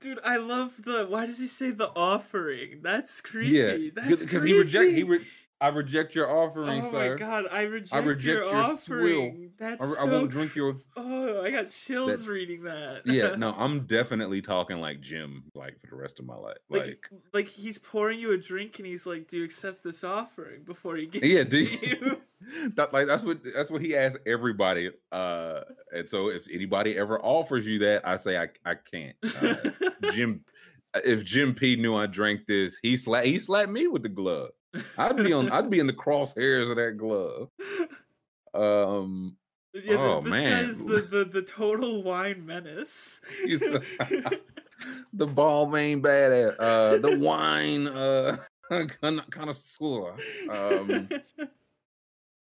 Dude, 0.00 0.20
I 0.24 0.36
love 0.36 0.80
the. 0.82 1.06
Why 1.06 1.26
does 1.26 1.38
he 1.40 1.48
say 1.48 1.72
the 1.72 1.88
offering? 1.96 2.80
That's 2.82 3.20
Yeah, 3.34 3.70
creepy. 3.72 3.90
That's 3.90 4.22
because 4.22 4.44
he 4.44 4.56
reject 4.56 4.92
he 4.92 5.02
re- 5.02 5.26
I 5.60 5.68
reject 5.68 6.14
your 6.14 6.30
offering, 6.30 6.84
Oh 6.84 6.90
sir. 6.92 7.12
my 7.14 7.18
god, 7.18 7.46
I 7.50 7.62
reject, 7.62 7.92
I 7.94 7.98
reject 7.98 8.24
your, 8.24 8.44
your 8.44 8.76
swill. 8.76 9.22
offering. 9.26 9.50
That's 9.58 9.82
I, 9.82 9.84
I 9.86 9.88
so. 9.88 10.06
won't 10.06 10.30
drink 10.30 10.54
your 10.54 10.76
Oh, 10.96 11.42
I 11.42 11.50
got 11.50 11.68
chills 11.68 12.24
That- 12.24 12.30
reading 12.30 12.62
that. 12.62 13.02
yeah, 13.06 13.34
no, 13.36 13.52
I'm 13.58 13.80
definitely 13.86 14.40
talking 14.40 14.80
like 14.80 15.00
Jim, 15.00 15.44
like 15.54 15.80
for 15.80 15.88
the 15.88 15.96
rest 15.96 16.20
of 16.20 16.26
my 16.26 16.36
life. 16.36 16.58
like, 16.70 16.80
Like, 16.84 17.10
like 17.32 17.46
he's 17.48 17.76
pouring 17.78 18.20
you 18.20 18.32
a 18.32 18.38
drink 18.38 18.78
and 18.78 18.86
he's 18.86 19.04
like, 19.04 19.26
"Do 19.26 19.38
you 19.38 19.44
accept 19.44 19.82
this 19.82 20.04
offering?" 20.04 20.62
Before 20.64 20.94
he 20.96 21.06
gives 21.06 21.32
yeah, 21.32 21.42
to 21.42 21.64
you, 21.64 21.78
you. 21.82 22.70
that, 22.76 22.92
like 22.92 23.08
that's 23.08 23.24
what 23.24 23.40
that's 23.52 23.68
what 23.70 23.82
he 23.82 23.96
asks 23.96 24.20
everybody. 24.26 24.90
Uh, 25.10 25.62
and 25.92 26.08
so 26.08 26.28
if 26.28 26.46
anybody 26.52 26.96
ever 26.96 27.18
offers 27.20 27.66
you 27.66 27.80
that, 27.80 28.06
I 28.06 28.14
say 28.16 28.38
I 28.38 28.48
I 28.64 28.74
can't. 28.76 29.16
Uh, 29.42 29.56
Jim, 30.12 30.44
if 31.04 31.24
Jim 31.24 31.52
P 31.52 31.74
knew 31.74 31.96
I 31.96 32.06
drank 32.06 32.46
this, 32.46 32.78
he 32.80 32.96
slapped 32.96 33.26
he 33.26 33.40
slapped 33.40 33.70
me 33.70 33.88
with 33.88 34.04
the 34.04 34.08
glove. 34.08 34.50
I'd 34.96 35.16
be 35.16 35.32
on 35.32 35.50
I'd 35.50 35.70
be 35.70 35.78
in 35.80 35.86
the 35.86 35.92
crosshairs 36.04 36.70
of 36.70 36.76
that 36.76 36.96
glove. 36.96 37.48
Um, 38.54 39.36
yeah, 39.74 39.96
Oh, 39.96 40.20
this 40.20 40.30
man. 40.30 40.64
guy's 40.66 40.78
the, 40.78 41.00
the 41.00 41.24
the 41.24 41.42
total 41.42 42.02
wine 42.02 42.44
menace. 42.44 43.20
He's 43.44 43.60
the 45.12 45.26
ball 45.26 45.66
main 45.66 46.02
badass, 46.02 46.54
uh, 46.58 46.98
the 46.98 47.18
wine 47.18 47.88
uh, 47.88 48.36
kind 48.70 49.18
of 49.18 49.30
connoisseur. 49.30 50.14
Um, 50.50 51.08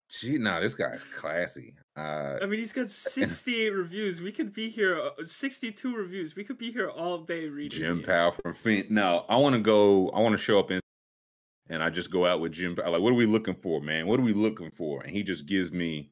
gee, 0.09 0.37
nah, 0.37 0.59
this 0.59 0.73
guy's 0.73 1.03
classy. 1.17 1.75
Uh, 1.97 2.37
I 2.41 2.45
mean, 2.45 2.59
he's 2.59 2.71
got 2.71 2.89
68 2.89 3.71
reviews. 3.71 4.21
We 4.21 4.31
could 4.31 4.53
be 4.53 4.69
here, 4.69 4.99
uh, 5.01 5.25
62 5.25 5.95
reviews. 5.95 6.35
We 6.35 6.43
could 6.45 6.57
be 6.57 6.71
here 6.71 6.89
all 6.89 7.17
day 7.19 7.47
reading. 7.49 7.77
Jim 7.79 7.97
these. 7.97 8.05
Powell 8.05 8.31
from 8.31 8.53
Phoenix. 8.53 8.89
No, 8.89 9.25
I 9.27 9.35
want 9.35 9.53
to 9.55 9.59
go. 9.61 10.09
I 10.11 10.19
want 10.21 10.33
to 10.33 10.37
show 10.41 10.59
up 10.59 10.71
in, 10.71 10.79
and 11.69 11.81
I 11.83 11.89
just 11.89 12.11
go 12.11 12.25
out 12.25 12.39
with 12.41 12.51
Jim. 12.53 12.75
Powell. 12.75 12.91
Like, 12.93 13.01
what 13.01 13.11
are 13.11 13.15
we 13.15 13.25
looking 13.25 13.55
for, 13.55 13.81
man? 13.81 14.07
What 14.07 14.19
are 14.19 14.23
we 14.23 14.33
looking 14.33 14.71
for? 14.71 15.01
And 15.01 15.15
he 15.15 15.23
just 15.23 15.45
gives 15.45 15.71
me. 15.71 16.11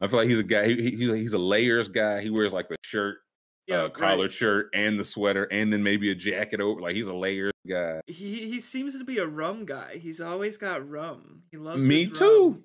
I 0.00 0.06
feel 0.06 0.18
like 0.18 0.28
he's 0.28 0.38
a 0.38 0.42
guy. 0.44 0.66
He, 0.68 0.76
he- 0.82 0.96
he's 0.96 1.10
a, 1.10 1.16
he's 1.16 1.32
a 1.34 1.38
layers 1.38 1.88
guy. 1.88 2.22
He 2.22 2.30
wears 2.30 2.52
like 2.52 2.68
the 2.68 2.76
shirt, 2.82 3.18
Yeah, 3.66 3.82
uh, 3.82 3.88
collared 3.90 4.20
right. 4.20 4.32
shirt, 4.32 4.68
and 4.74 4.98
the 4.98 5.04
sweater, 5.04 5.44
and 5.44 5.72
then 5.72 5.82
maybe 5.82 6.10
a 6.10 6.14
jacket 6.14 6.60
over. 6.60 6.80
Like 6.80 6.94
he's 6.96 7.06
a 7.08 7.12
layers 7.14 7.52
guy. 7.68 8.00
He 8.06 8.48
he 8.48 8.60
seems 8.60 8.96
to 8.98 9.04
be 9.04 9.18
a 9.18 9.26
rum 9.26 9.64
guy. 9.66 9.98
He's 9.98 10.20
always 10.20 10.56
got 10.56 10.88
rum. 10.88 11.42
He 11.50 11.58
loves 11.58 11.84
Me 11.86 12.06
too. 12.06 12.48
rum. 12.50 12.64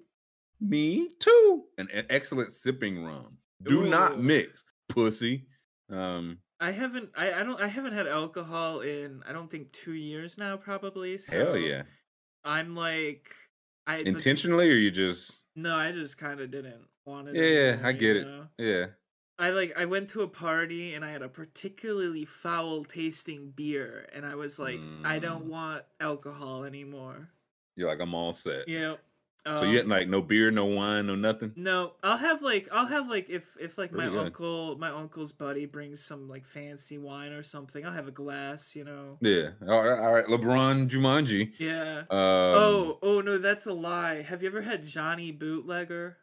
Me 0.61 1.09
too. 1.19 1.63
An, 1.77 1.89
an 1.93 2.05
excellent 2.09 2.51
sipping 2.53 3.03
rum. 3.03 3.37
Do 3.63 3.81
Ooh. 3.83 3.89
not 3.89 4.19
mix, 4.21 4.63
pussy. 4.87 5.45
Um, 5.91 6.37
I 6.61 6.71
haven't 6.71 7.09
I, 7.17 7.33
I 7.33 7.43
don't 7.43 7.59
I 7.61 7.67
haven't 7.67 7.93
had 7.93 8.07
alcohol 8.07 8.79
in 8.79 9.21
I 9.27 9.33
don't 9.33 9.51
think 9.51 9.73
two 9.73 9.93
years 9.93 10.37
now 10.37 10.55
probably. 10.55 11.17
So 11.17 11.35
hell 11.35 11.57
yeah. 11.57 11.83
I'm 12.45 12.75
like 12.75 13.35
I 13.87 13.97
Intentionally, 13.97 14.69
or 14.69 14.75
you 14.75 14.91
just 14.91 15.31
no, 15.55 15.75
I 15.75 15.91
just 15.91 16.17
kind 16.17 16.39
of 16.39 16.51
didn't 16.51 16.85
want 17.05 17.29
it. 17.29 17.35
Yeah, 17.35 17.71
anymore, 17.73 17.87
I 17.87 17.91
get 17.93 18.15
it. 18.17 18.27
know? 18.27 18.47
yeah. 18.57 18.85
I 19.37 19.49
like 19.49 19.77
I 19.77 19.83
went 19.85 20.09
to 20.11 20.21
a 20.21 20.27
party 20.29 20.93
and 20.93 21.03
I 21.03 21.11
had 21.11 21.21
a 21.21 21.27
particularly 21.27 22.23
foul 22.23 22.85
tasting 22.85 23.51
beer 23.53 24.07
and 24.13 24.25
I 24.25 24.35
was 24.35 24.57
like 24.59 24.79
I 25.03 25.19
don't 25.19 25.45
Mm. 25.45 25.49
want 25.49 25.83
alcohol 25.99 26.63
anymore. 26.63 27.29
You're 27.75 27.89
like 27.89 27.99
I'm 27.99 28.13
all 28.13 28.31
set. 28.31 28.67
Yeah. 28.69 28.95
So 29.45 29.65
you 29.65 29.77
had 29.77 29.85
um, 29.85 29.91
like 29.91 30.07
no 30.07 30.21
beer, 30.21 30.49
no 30.49 30.65
wine, 30.65 31.05
no 31.05 31.13
nothing. 31.13 31.51
No, 31.55 31.93
I'll 32.01 32.17
have 32.17 32.41
like 32.41 32.67
I'll 32.71 32.87
have 32.87 33.07
like 33.07 33.29
if 33.29 33.43
if 33.59 33.77
like 33.77 33.91
my 33.91 34.07
uncle 34.07 34.75
my 34.79 34.89
uncle's 34.89 35.31
buddy 35.31 35.67
brings 35.67 36.03
some 36.03 36.27
like 36.27 36.45
fancy 36.45 36.97
wine 36.97 37.31
or 37.31 37.43
something, 37.43 37.85
I'll 37.85 37.93
have 37.93 38.07
a 38.07 38.11
glass, 38.11 38.75
you 38.75 38.83
know. 38.83 39.17
Yeah. 39.21 39.49
All 39.61 39.83
right. 39.83 39.99
All 39.99 40.13
right. 40.13 40.25
LeBron 40.25 40.89
Jumanji. 40.89 41.51
Yeah. 41.59 41.99
Um, 41.99 42.07
oh, 42.09 42.97
oh 43.03 43.21
no, 43.21 43.37
that's 43.37 43.67
a 43.67 43.73
lie. 43.73 44.23
Have 44.23 44.41
you 44.41 44.49
ever 44.49 44.61
had 44.61 44.83
Johnny 44.83 45.31
Bootlegger? 45.31 46.17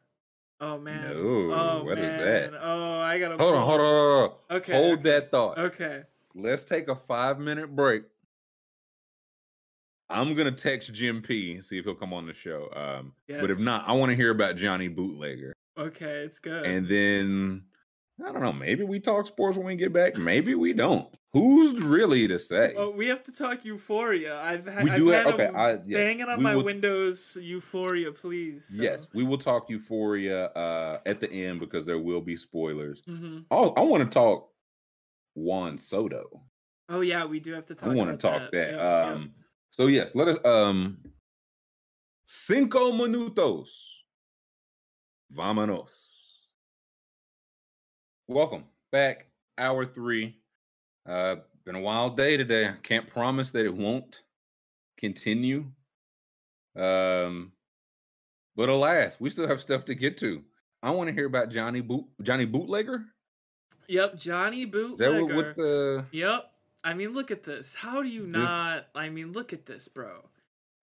Oh 0.60 0.78
man. 0.78 1.14
No, 1.14 1.52
Oh 1.52 1.84
what 1.84 1.98
is 1.98 2.04
man. 2.04 2.50
that? 2.52 2.60
Oh, 2.60 2.98
I 2.98 3.20
gotta. 3.20 3.36
Hold 3.36 3.54
on. 3.54 3.66
Hold 3.66 3.80
on. 3.80 3.86
Hold 3.86 4.30
on. 4.50 4.56
Okay. 4.56 4.72
Hold 4.72 4.92
okay, 4.94 5.02
that 5.02 5.30
thought. 5.30 5.58
Okay. 5.58 6.02
Let's 6.34 6.64
take 6.64 6.88
a 6.88 6.96
five 6.96 7.38
minute 7.38 7.76
break. 7.76 8.02
I'm 10.12 10.34
gonna 10.34 10.52
text 10.52 10.92
Jim 10.92 11.22
P. 11.22 11.60
see 11.62 11.78
if 11.78 11.84
he'll 11.84 11.94
come 11.94 12.12
on 12.12 12.26
the 12.26 12.34
show. 12.34 12.68
Um, 12.74 13.12
but 13.28 13.50
if 13.50 13.58
not, 13.58 13.88
I 13.88 13.92
want 13.92 14.10
to 14.10 14.16
hear 14.16 14.30
about 14.30 14.56
Johnny 14.56 14.88
Bootlegger. 14.88 15.52
Okay, 15.78 16.20
it's 16.24 16.38
good. 16.38 16.64
And 16.66 16.86
then 16.88 17.64
I 18.24 18.30
don't 18.32 18.42
know. 18.42 18.52
Maybe 18.52 18.84
we 18.84 19.00
talk 19.00 19.26
sports 19.26 19.56
when 19.56 19.66
we 19.66 19.74
get 19.76 19.92
back. 19.92 20.16
Maybe 20.16 20.54
we 20.54 20.72
don't. 20.74 21.08
Who's 21.32 21.82
really 21.82 22.28
to 22.28 22.38
say? 22.38 22.74
Oh, 22.76 22.90
we 22.90 23.06
have 23.08 23.24
to 23.24 23.32
talk 23.32 23.64
Euphoria. 23.64 24.38
I've 24.42 24.66
had, 24.66 24.84
we 24.84 24.90
I've 24.90 24.96
do 24.98 25.08
had. 25.08 25.26
Okay. 25.28 25.46
'em 25.46 25.56
I, 25.56 25.70
yes, 25.72 25.86
banging 25.88 26.28
on 26.28 26.36
we 26.38 26.44
my 26.44 26.54
will- 26.56 26.64
windows. 26.64 27.36
Euphoria, 27.40 28.12
please. 28.12 28.66
So. 28.76 28.82
Yes, 28.82 29.08
we 29.14 29.24
will 29.24 29.38
talk 29.38 29.70
Euphoria 29.70 30.46
uh, 30.48 31.00
at 31.06 31.20
the 31.20 31.30
end 31.32 31.58
because 31.60 31.86
there 31.86 31.98
will 31.98 32.20
be 32.20 32.36
spoilers. 32.36 33.02
hmm 33.06 33.40
Oh, 33.50 33.70
I 33.70 33.80
want 33.80 34.04
to 34.04 34.10
talk 34.12 34.50
Juan 35.34 35.78
Soto. 35.78 36.42
Oh 36.90 37.00
yeah, 37.00 37.24
we 37.24 37.40
do 37.40 37.52
have 37.54 37.64
to 37.66 37.74
talk. 37.74 37.88
I 37.88 37.94
want 37.94 38.10
to 38.10 38.16
talk 38.18 38.50
that. 38.52 38.70
Yep, 38.72 38.72
yep. 38.72 38.80
um, 39.16 39.30
So 39.72 39.86
yes, 39.86 40.10
let 40.14 40.28
us. 40.28 40.36
Um, 40.44 40.98
cinco 42.26 42.92
minutos. 42.92 43.68
Vámonos. 45.34 45.90
Welcome 48.28 48.64
back, 48.92 49.28
hour 49.56 49.86
three. 49.86 50.36
Uh, 51.08 51.36
been 51.64 51.74
a 51.74 51.80
wild 51.80 52.18
day 52.18 52.36
today. 52.36 52.68
I 52.68 52.74
can't 52.82 53.08
promise 53.08 53.50
that 53.52 53.64
it 53.64 53.74
won't 53.74 54.20
continue. 54.98 55.64
Um, 56.76 57.52
but 58.54 58.68
alas, 58.68 59.16
we 59.20 59.30
still 59.30 59.48
have 59.48 59.62
stuff 59.62 59.86
to 59.86 59.94
get 59.94 60.18
to. 60.18 60.42
I 60.82 60.90
want 60.90 61.08
to 61.08 61.14
hear 61.14 61.26
about 61.26 61.48
Johnny 61.48 61.80
Boot 61.80 62.04
Johnny 62.20 62.44
Bootlegger. 62.44 63.06
Yep, 63.88 64.16
Johnny 64.18 64.64
Is 64.64 64.70
that 64.70 65.12
Bootlegger. 65.12 65.24
what, 65.24 65.34
what 65.34 65.56
the 65.56 66.04
Yep. 66.12 66.51
I 66.84 66.94
mean, 66.94 67.12
look 67.12 67.30
at 67.30 67.44
this. 67.44 67.74
How 67.74 68.02
do 68.02 68.08
you 68.08 68.22
This- 68.22 68.42
not? 68.42 68.88
I 68.94 69.08
mean, 69.08 69.32
look 69.32 69.52
at 69.52 69.66
this, 69.66 69.88
bro. 69.88 70.28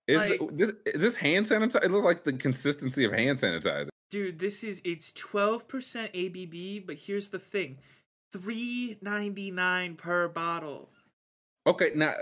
is? 0.07 0.17
Like- 0.17 0.57
this, 0.57 0.71
is 0.87 1.01
this 1.01 1.15
hand 1.15 1.45
sanitizer? 1.45 1.83
It 1.83 1.91
looks 1.91 2.05
like 2.05 2.23
the 2.23 2.33
consistency 2.33 3.03
of 3.03 3.11
hand 3.13 3.37
sanitizer. 3.37 3.89
Dude, 4.09 4.39
this 4.39 4.63
is 4.63 4.81
it's 4.83 5.11
12% 5.11 6.11
ABV, 6.13 6.79
but 6.87 6.95
here's 6.97 7.29
the 7.29 7.37
thing. 7.37 7.77
3.99 8.35 9.97
per 9.97 10.27
bottle. 10.29 10.89
Okay, 11.67 11.91
now 11.95 12.13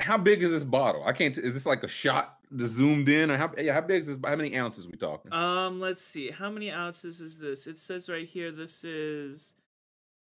how 0.00 0.16
big 0.16 0.42
is 0.42 0.50
this 0.52 0.64
bottle? 0.64 1.02
I 1.04 1.12
can't. 1.12 1.34
T- 1.34 1.42
is 1.42 1.52
this 1.52 1.66
like 1.66 1.82
a 1.82 1.88
shot 1.88 2.36
the 2.50 2.66
zoomed 2.66 3.08
in 3.10 3.30
or 3.30 3.36
how 3.36 3.52
yeah 3.58 3.74
how 3.74 3.80
big 3.82 4.00
is 4.02 4.06
this? 4.06 4.18
How 4.24 4.36
many 4.36 4.56
ounces 4.56 4.86
we 4.86 4.92
talking? 4.92 5.32
Um, 5.32 5.80
let's 5.80 6.00
see. 6.00 6.30
How 6.30 6.50
many 6.50 6.70
ounces 6.70 7.20
is 7.20 7.38
this? 7.38 7.66
It 7.66 7.76
says 7.76 8.08
right 8.08 8.26
here. 8.26 8.50
This 8.50 8.84
is. 8.84 9.54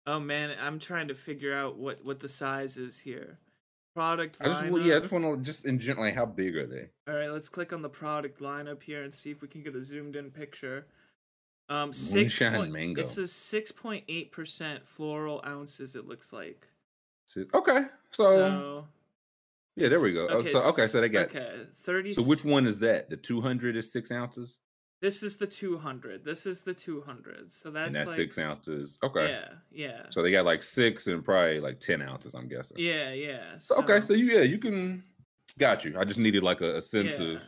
Oh 0.07 0.19
man, 0.19 0.51
I'm 0.61 0.79
trying 0.79 1.07
to 1.09 1.15
figure 1.15 1.53
out 1.53 1.77
what 1.77 2.03
what 2.03 2.19
the 2.19 2.29
size 2.29 2.77
is 2.77 2.97
here. 2.97 3.37
Product 3.95 4.37
I 4.39 4.45
just 4.45 4.63
lineup. 4.63 4.85
yeah, 4.85 4.95
I 4.95 4.99
just 4.99 5.11
want 5.11 5.25
to 5.25 5.43
just 5.43 5.65
in 5.65 5.79
general 5.79 6.05
like 6.05 6.15
how 6.15 6.25
big 6.25 6.55
are 6.55 6.67
they? 6.67 6.89
All 7.07 7.17
right, 7.17 7.31
let's 7.31 7.49
click 7.49 7.73
on 7.73 7.81
the 7.81 7.89
product 7.89 8.39
lineup 8.39 8.81
here 8.81 9.03
and 9.03 9.13
see 9.13 9.31
if 9.31 9.41
we 9.41 9.47
can 9.47 9.61
get 9.61 9.75
a 9.75 9.83
zoomed 9.83 10.15
in 10.15 10.31
picture. 10.31 10.87
Um, 11.69 11.93
six 11.93 12.39
Moonshine 12.39 12.55
point, 12.55 12.71
mango. 12.71 13.01
It 13.01 13.07
says 13.07 13.31
six 13.31 13.71
point 13.71 14.03
eight 14.07 14.31
percent 14.31 14.87
floral 14.87 15.43
ounces. 15.45 15.95
It 15.95 16.07
looks 16.07 16.33
like. 16.33 16.67
Okay, 17.53 17.85
so, 18.09 18.23
So 18.23 18.87
yeah, 19.75 19.89
there 19.89 20.01
we 20.01 20.13
go. 20.13 20.27
Oh, 20.29 20.43
so 20.43 20.63
okay, 20.69 20.87
so 20.87 20.99
they 20.99 21.09
got. 21.09 21.27
okay 21.27 21.51
thirty. 21.75 22.11
So 22.11 22.23
which 22.23 22.43
one 22.43 22.65
is 22.65 22.79
that? 22.79 23.09
The 23.09 23.17
two 23.17 23.39
hundred 23.39 23.75
is 23.75 23.91
six 23.91 24.11
ounces, 24.11 24.57
This 25.01 25.23
is 25.23 25.37
the 25.37 25.47
two 25.47 25.77
hundred. 25.77 26.25
This 26.25 26.45
is 26.45 26.61
the 26.61 26.73
two 26.73 27.01
hundred. 27.01 27.51
So 27.51 27.71
that's 27.71 27.87
and 27.87 27.95
that's 27.95 28.07
like, 28.07 28.15
six 28.15 28.37
ounces. 28.37 28.97
Okay, 29.01 29.29
Yeah, 29.29 29.49
yeah, 29.71 30.01
so 30.09 30.21
they 30.21 30.31
got 30.31 30.45
like 30.45 30.61
six 30.61 31.07
and 31.07 31.23
probably 31.23 31.61
like 31.61 31.79
ten 31.79 32.01
ounces. 32.01 32.33
I'm 32.33 32.49
guessing. 32.49 32.77
yeah, 32.79 33.13
yeah. 33.13 33.59
So, 33.59 33.77
okay, 33.77 34.05
so 34.05 34.13
you 34.13 34.25
yeah 34.25 34.41
you 34.41 34.57
can. 34.57 35.03
Got 35.57 35.83
you. 35.83 35.97
I 35.99 36.05
just 36.05 36.19
needed 36.19 36.43
like 36.43 36.61
a, 36.61 36.77
a 36.77 36.81
sense 36.81 37.19
yeah. 37.19 37.25
of. 37.25 37.41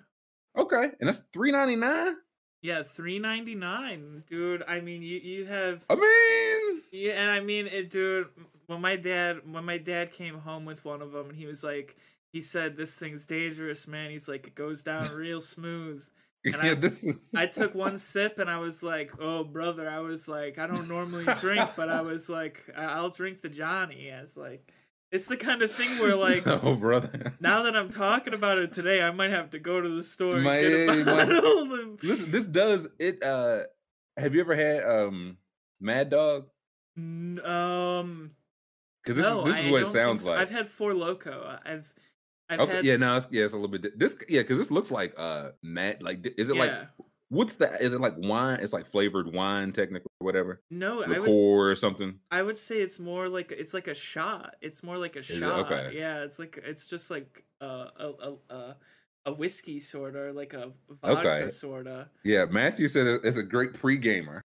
Okay, 0.57 0.91
and 0.99 1.07
that's 1.07 1.23
three 1.33 1.51
ninety 1.51 1.75
nine. 1.75 2.15
Yeah, 2.61 2.83
three 2.83 3.19
ninety 3.19 3.55
nine, 3.55 4.23
dude. 4.27 4.63
I 4.67 4.79
mean, 4.79 5.01
you 5.01 5.17
you 5.17 5.45
have 5.45 5.83
I 5.89 5.95
mean, 5.95 6.81
yeah, 6.91 7.21
and 7.21 7.31
I 7.31 7.39
mean 7.41 7.67
it, 7.67 7.89
dude. 7.89 8.27
When 8.67 8.81
my 8.81 8.95
dad 8.95 9.41
when 9.51 9.65
my 9.65 9.77
dad 9.77 10.11
came 10.11 10.39
home 10.39 10.63
with 10.65 10.85
one 10.85 11.01
of 11.01 11.11
them, 11.11 11.29
and 11.29 11.37
he 11.37 11.47
was 11.47 11.63
like, 11.63 11.97
he 12.31 12.39
said, 12.39 12.77
"This 12.77 12.95
thing's 12.95 13.25
dangerous, 13.25 13.87
man." 13.87 14.11
He's 14.11 14.27
like, 14.27 14.47
"It 14.47 14.55
goes 14.55 14.83
down 14.83 15.11
real 15.13 15.41
smooth." 15.41 16.07
And 16.43 16.55
yeah, 16.63 16.71
I- 16.71 16.73
this 16.75 17.03
is. 17.03 17.31
I 17.35 17.45
took 17.45 17.75
one 17.75 17.97
sip 17.97 18.39
and 18.39 18.49
I 18.49 18.57
was 18.57 18.81
like, 18.81 19.11
"Oh, 19.19 19.43
brother," 19.43 19.89
I 19.89 19.99
was 19.99 20.27
like, 20.27 20.57
"I 20.57 20.65
don't 20.67 20.87
normally 20.87 21.25
drink, 21.39 21.69
but 21.75 21.89
I 21.89 22.01
was 22.01 22.29
like, 22.29 22.67
I'll 22.75 23.09
drink 23.09 23.41
the 23.41 23.49
Johnny." 23.49 24.11
I 24.11 24.21
was 24.21 24.35
like, 24.37 24.71
it's 25.11 25.27
the 25.27 25.37
kind 25.37 25.61
of 25.61 25.71
thing 25.71 25.99
where 25.99 26.15
like. 26.15 26.47
oh, 26.47 26.75
brother. 26.75 27.33
Now 27.39 27.63
that 27.63 27.75
I'm 27.75 27.89
talking 27.89 28.33
about 28.33 28.57
it 28.57 28.71
today, 28.71 29.03
I 29.03 29.11
might 29.11 29.29
have 29.29 29.51
to 29.51 29.59
go 29.59 29.81
to 29.81 29.89
the 29.89 30.03
store 30.03 30.37
and 30.37 30.45
get 30.45 30.89
a 30.89 31.03
bottle. 31.05 31.73
and- 31.73 32.03
Listen, 32.03 32.31
this 32.31 32.47
does 32.47 32.87
it. 32.97 33.21
Uh, 33.23 33.63
have 34.17 34.33
you 34.33 34.41
ever 34.41 34.55
had 34.55 34.83
um 34.83 35.37
Mad 35.79 36.09
Dog? 36.09 36.47
N- 36.97 37.39
Um, 37.45 38.31
Because 39.03 39.17
this, 39.17 39.25
no, 39.25 39.45
is, 39.45 39.53
this 39.53 39.59
is 39.63 39.67
I 39.67 39.71
what 39.71 39.81
it 39.83 39.87
sounds 39.87 40.23
so. 40.23 40.31
like. 40.31 40.39
I've 40.39 40.49
had 40.49 40.67
Four 40.69 40.93
Loco. 40.93 41.57
I've, 41.63 41.87
I've 42.51 42.59
okay, 42.61 42.75
had. 42.77 42.85
yeah, 42.85 42.97
no, 42.97 43.17
it's, 43.17 43.27
yeah, 43.31 43.43
it's 43.45 43.53
a 43.53 43.57
little 43.57 43.69
bit. 43.71 43.81
di- 43.81 43.89
This, 43.95 44.15
yeah, 44.29 44.41
because 44.41 44.57
this 44.57 44.69
looks 44.71 44.91
like 44.91 45.13
uh, 45.17 45.51
Mad. 45.63 46.03
Like, 46.03 46.25
is 46.37 46.49
it 46.49 46.55
like 46.57 46.71
what's 47.29 47.55
the? 47.55 47.81
Is 47.81 47.93
it 47.93 48.01
like 48.01 48.13
wine? 48.17 48.59
It's 48.61 48.73
like 48.73 48.85
flavored 48.85 49.33
wine, 49.33 49.71
technically, 49.71 50.09
or 50.19 50.25
whatever, 50.25 50.61
No, 50.69 51.01
I 51.03 51.19
would. 51.19 51.29
or 51.29 51.75
something. 51.75 52.19
I 52.29 52.41
would 52.41 52.57
say 52.57 52.81
it's 52.81 52.99
more 52.99 53.29
like 53.29 53.51
it's 53.51 53.73
like 53.73 53.87
a 53.87 53.95
shot. 53.95 54.55
It's 54.61 54.83
more 54.83 54.97
like 54.97 55.15
a 55.15 55.19
it? 55.19 55.23
shot. 55.25 55.71
Okay. 55.71 55.97
Yeah, 55.97 56.23
it's 56.23 56.37
like 56.39 56.59
it's 56.63 56.87
just 56.87 57.09
like 57.09 57.43
uh, 57.61 57.87
a 57.97 58.07
a 58.07 58.53
a 58.55 58.75
a 59.27 59.33
whiskey 59.33 59.79
sorta, 59.79 60.19
or 60.19 60.33
like 60.33 60.53
a 60.53 60.71
vodka 61.01 61.29
Okay. 61.29 61.49
sorta. 61.49 62.09
Yeah, 62.23 62.45
Matthew 62.45 62.87
said 62.87 63.07
it's 63.23 63.37
a 63.37 63.43
great 63.43 63.73
pre-gamer. 63.73 64.41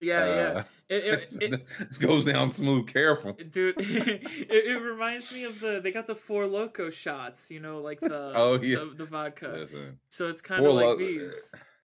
Yeah, 0.00 0.26
yeah. 0.26 0.58
Uh, 0.58 0.62
It, 0.88 1.04
it, 1.04 1.42
it, 1.80 1.98
goes 1.98 2.24
down 2.24 2.50
smooth. 2.50 2.86
Careful. 2.88 3.32
dude, 3.32 3.74
it, 3.78 4.22
it 4.50 4.80
reminds 4.82 5.32
me 5.32 5.44
of 5.44 5.60
the 5.60 5.80
they 5.82 5.92
got 5.92 6.06
the 6.06 6.14
Four 6.14 6.46
Loco 6.46 6.88
shots. 6.90 7.50
You 7.50 7.60
know, 7.60 7.80
like 7.80 8.00
the 8.00 8.32
Oh, 8.34 8.60
yeah. 8.60 8.78
the, 8.78 8.94
the 8.96 9.04
vodka. 9.04 9.48
Listen, 9.48 9.98
So 10.08 10.28
it's 10.28 10.40
kind 10.40 10.64
of 10.64 10.74
like 10.74 10.84
Lo- 10.84 10.96
these. 10.96 11.52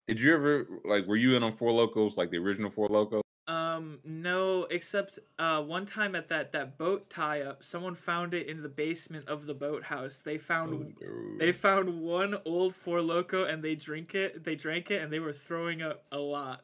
Did 0.07 0.19
you 0.19 0.34
ever 0.34 0.68
like? 0.84 1.07
Were 1.07 1.15
you 1.15 1.36
in 1.38 1.44
on 1.44 1.53
Four 1.53 1.72
Locos, 1.72 2.18
like 2.18 2.32
the 2.32 2.38
original 2.38 2.69
Four 2.69 2.88
Locos? 2.90 3.22
Um, 3.48 3.99
no, 4.06 4.64
except 4.65 5.19
uh, 5.40 5.61
one 5.61 5.86
time 5.86 6.15
at 6.15 6.30
that 6.30 6.52
that 6.53 6.78
boat 6.78 7.10
tie 7.10 7.41
up, 7.41 7.64
someone 7.64 7.95
found 7.95 8.34
it 8.34 8.48
in 8.48 8.61
the 8.61 8.69
basement 8.69 9.28
of 9.28 9.45
the 9.45 9.53
boathouse. 9.53 10.19
They 10.19 10.38
found 10.38 10.95
Oh, 11.03 11.38
they 11.40 11.52
found 11.52 12.02
one 12.02 12.36
old 12.45 12.76
Four 12.76 13.02
Loco 13.02 13.45
and 13.45 13.64
they 13.64 13.76
drink 13.76 14.15
it. 14.15 14.44
They 14.44 14.56
drank 14.56 14.90
it 14.91 15.02
and 15.02 15.11
they 15.11 15.19
were 15.19 15.34
throwing 15.34 15.82
up 15.82 16.03
a 16.11 16.18
lot. 16.18 16.61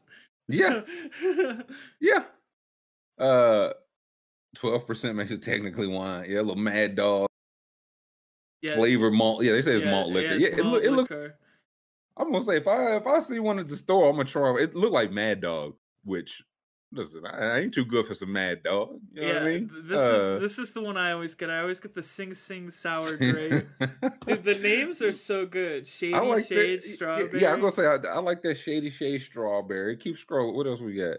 Yeah, 0.47 0.81
yeah. 1.99 2.23
Uh, 3.17 3.73
twelve 4.55 4.85
percent 4.85 5.15
makes 5.15 5.31
it 5.31 5.41
technically 5.41 5.87
wine. 5.87 6.25
Yeah, 6.29 6.39
a 6.39 6.41
little 6.41 6.55
Mad 6.55 6.95
Dog 6.95 7.27
yeah, 8.61 8.75
flavored 8.75 9.13
malt. 9.13 9.43
Yeah, 9.43 9.53
they 9.53 9.61
say 9.61 9.75
it's 9.75 9.83
yeah, 9.85 9.91
malt 9.91 10.11
liquor. 10.11 10.33
it's 10.33 10.51
Yeah, 10.51 10.57
it, 10.57 10.63
malt 10.63 10.83
it 10.83 10.91
looks. 10.91 11.11
I'm 12.17 12.31
gonna 12.31 12.43
say 12.43 12.57
if 12.57 12.67
I 12.67 12.95
if 12.95 13.05
I 13.05 13.19
see 13.19 13.39
one 13.39 13.59
at 13.59 13.67
the 13.67 13.77
store, 13.77 14.09
I'm 14.09 14.15
gonna 14.15 14.25
try. 14.25 14.55
It 14.61 14.75
look 14.75 14.91
like 14.91 15.11
Mad 15.11 15.41
Dog, 15.41 15.75
which 16.03 16.43
listen, 16.91 17.21
I, 17.25 17.37
I 17.37 17.59
ain't 17.59 17.73
too 17.73 17.85
good 17.85 18.05
for 18.07 18.13
some 18.13 18.31
Mad 18.33 18.63
Dog. 18.63 18.99
You 19.13 19.21
know 19.21 19.27
yeah, 19.27 19.33
what 19.33 19.41
I 19.43 19.45
mean? 19.45 19.71
this 19.83 20.01
Uh, 20.01 20.13
is 20.13 20.41
this 20.41 20.59
is 20.59 20.73
the 20.73 20.81
one 20.81 20.97
I 20.97 21.11
always 21.11 21.35
get. 21.35 21.49
I 21.49 21.59
always 21.59 21.79
get 21.79 21.93
the 21.95 22.03
Sing 22.03 22.33
Sing 22.33 22.69
sour 22.69 23.15
grape. 23.17 23.67
Dude, 24.25 24.43
the 24.43 24.59
names 24.61 25.01
are 25.01 25.13
so 25.13 25.45
good. 25.45 25.87
Shady 25.87 26.13
I 26.13 26.19
like 26.21 26.45
Shade 26.45 26.79
that. 26.79 26.83
Strawberry. 26.83 27.41
Yeah, 27.41 27.53
I'm 27.53 27.59
gonna 27.59 27.71
say 27.71 27.85
I, 27.85 27.95
I 27.95 28.19
like 28.19 28.41
that 28.43 28.57
shady 28.57 28.89
shade 28.91 29.21
strawberry. 29.21 29.97
Keep 29.97 30.15
scrolling. 30.17 30.53
What 30.55 30.67
else 30.67 30.79
we 30.79 30.95
got? 30.95 31.17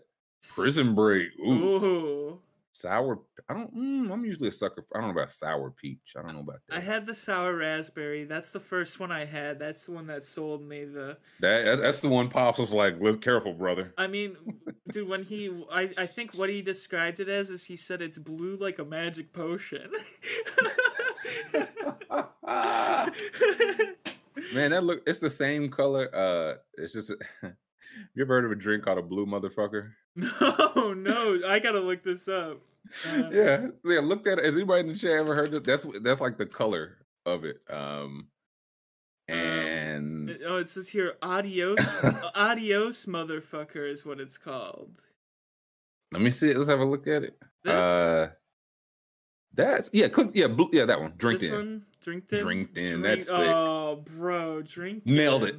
Prison 0.57 0.95
Break. 0.95 1.28
Ooh, 1.40 1.51
Ooh. 1.53 2.40
Sour. 2.81 3.19
I 3.49 3.55
don't. 3.55 3.75
Mm, 3.75 4.13
I'm 4.13 4.25
usually 4.25 4.49
a 4.49 4.53
sucker. 4.53 4.83
For, 4.83 4.97
I 4.97 5.01
don't 5.01 5.15
know 5.15 5.21
about 5.21 5.33
sour 5.33 5.71
peach. 5.71 6.15
I 6.17 6.23
don't 6.23 6.35
know 6.35 6.41
about 6.41 6.61
that. 6.69 6.77
I 6.77 6.81
had 6.81 7.07
the 7.07 7.15
sour 7.15 7.57
raspberry. 7.57 8.25
That's 8.25 8.51
the 8.51 8.61
first 8.61 9.01
one 9.01 9.11
I 9.11 9.25
had. 9.25 9.59
That's 9.59 9.85
the 9.87 9.93
one 9.93 10.07
that 10.09 10.25
sold 10.25 10.63
me 10.63 10.85
the. 10.85 11.19
that. 11.41 11.81
That's, 11.81 12.01
the 12.01 12.09
one. 12.09 12.29
Pops 12.29 12.59
was 12.59 12.73
like, 12.73 12.97
"Let's 13.01 13.19
careful, 13.19 13.55
brother." 13.55 13.93
I 13.99 14.07
mean, 14.07 14.37
dude, 14.91 15.09
when 15.09 15.23
he, 15.23 15.65
I, 15.71 15.91
I 15.97 16.07
think 16.07 16.35
what 16.35 16.51
he 16.51 16.63
described 16.63 17.21
it 17.21 17.29
as 17.29 17.51
is 17.51 17.65
he 17.65 17.77
said 17.77 18.03
it's 18.03 18.19
blue 18.19 18.57
like 18.57 18.79
a 18.79 18.85
magic 18.85 19.33
potion. 19.33 19.91
Man, 24.55 24.71
that 24.71 24.83
look. 24.83 25.03
It's 25.07 25.19
the 25.19 25.31
same 25.31 25.71
color. 25.71 26.15
Uh, 26.15 26.55
it's 26.77 26.93
just. 26.93 27.13
you 28.15 28.23
ever 28.23 28.35
heard 28.35 28.45
of 28.45 28.53
a 28.53 28.55
drink 28.57 28.85
called 28.85 28.99
a 28.99 29.03
blue 29.03 29.27
motherfucker? 29.27 29.91
no, 30.16 30.95
no, 30.95 31.41
I 31.47 31.59
gotta 31.59 31.81
look 31.81 32.03
this 32.03 32.29
up. 32.29 32.59
Uh, 33.09 33.29
yeah, 33.31 33.66
yeah. 33.85 34.01
Look 34.01 34.27
at 34.27 34.39
it. 34.39 34.45
Has 34.45 34.57
anybody 34.57 34.81
in 34.81 34.89
the 34.89 34.99
chat 34.99 35.11
ever 35.12 35.35
heard 35.35 35.51
that? 35.53 35.65
That's 35.65 35.87
that's 36.03 36.20
like 36.20 36.39
the 36.39 36.47
color 36.47 36.97
of 37.27 37.45
it. 37.45 37.61
Um, 37.70 38.29
and 39.29 40.39
Oh, 40.47 40.57
it 40.57 40.69
says 40.69 40.89
here, 40.89 41.15
adios, 41.23 41.79
adios, 42.35 43.07
motherfucker 43.07 43.89
is 43.89 44.05
what 44.07 44.20
it's 44.20 44.39
called. 44.39 45.01
let 46.12 46.23
me 46.23 46.31
see. 46.31 46.51
it. 46.51 46.57
Let's 46.57 46.69
have 46.69 46.81
a 46.81 46.85
look 46.85 47.07
at 47.07 47.25
it. 47.25 47.39
This, 47.65 47.73
Uh, 47.75 48.31
that's 49.55 49.91
yeah. 49.93 50.09
Click 50.09 50.31
yeah. 50.35 50.47
Blue, 50.47 50.70
yeah, 50.73 50.87
that 50.87 51.01
one. 51.01 51.12
Drink 51.19 51.41
this 51.41 51.51
in. 51.51 51.55
one, 51.55 51.85
drinked 52.01 52.33
in. 52.33 52.39
Drinked 52.41 52.79
in, 52.79 52.85
Drink- 53.01 53.03
that's 53.03 53.27
sick. 53.27 53.37
Oh, 53.39 53.97
bro, 54.16 54.62
drink. 54.62 55.05
Nailed 55.05 55.45
it. 55.45 55.57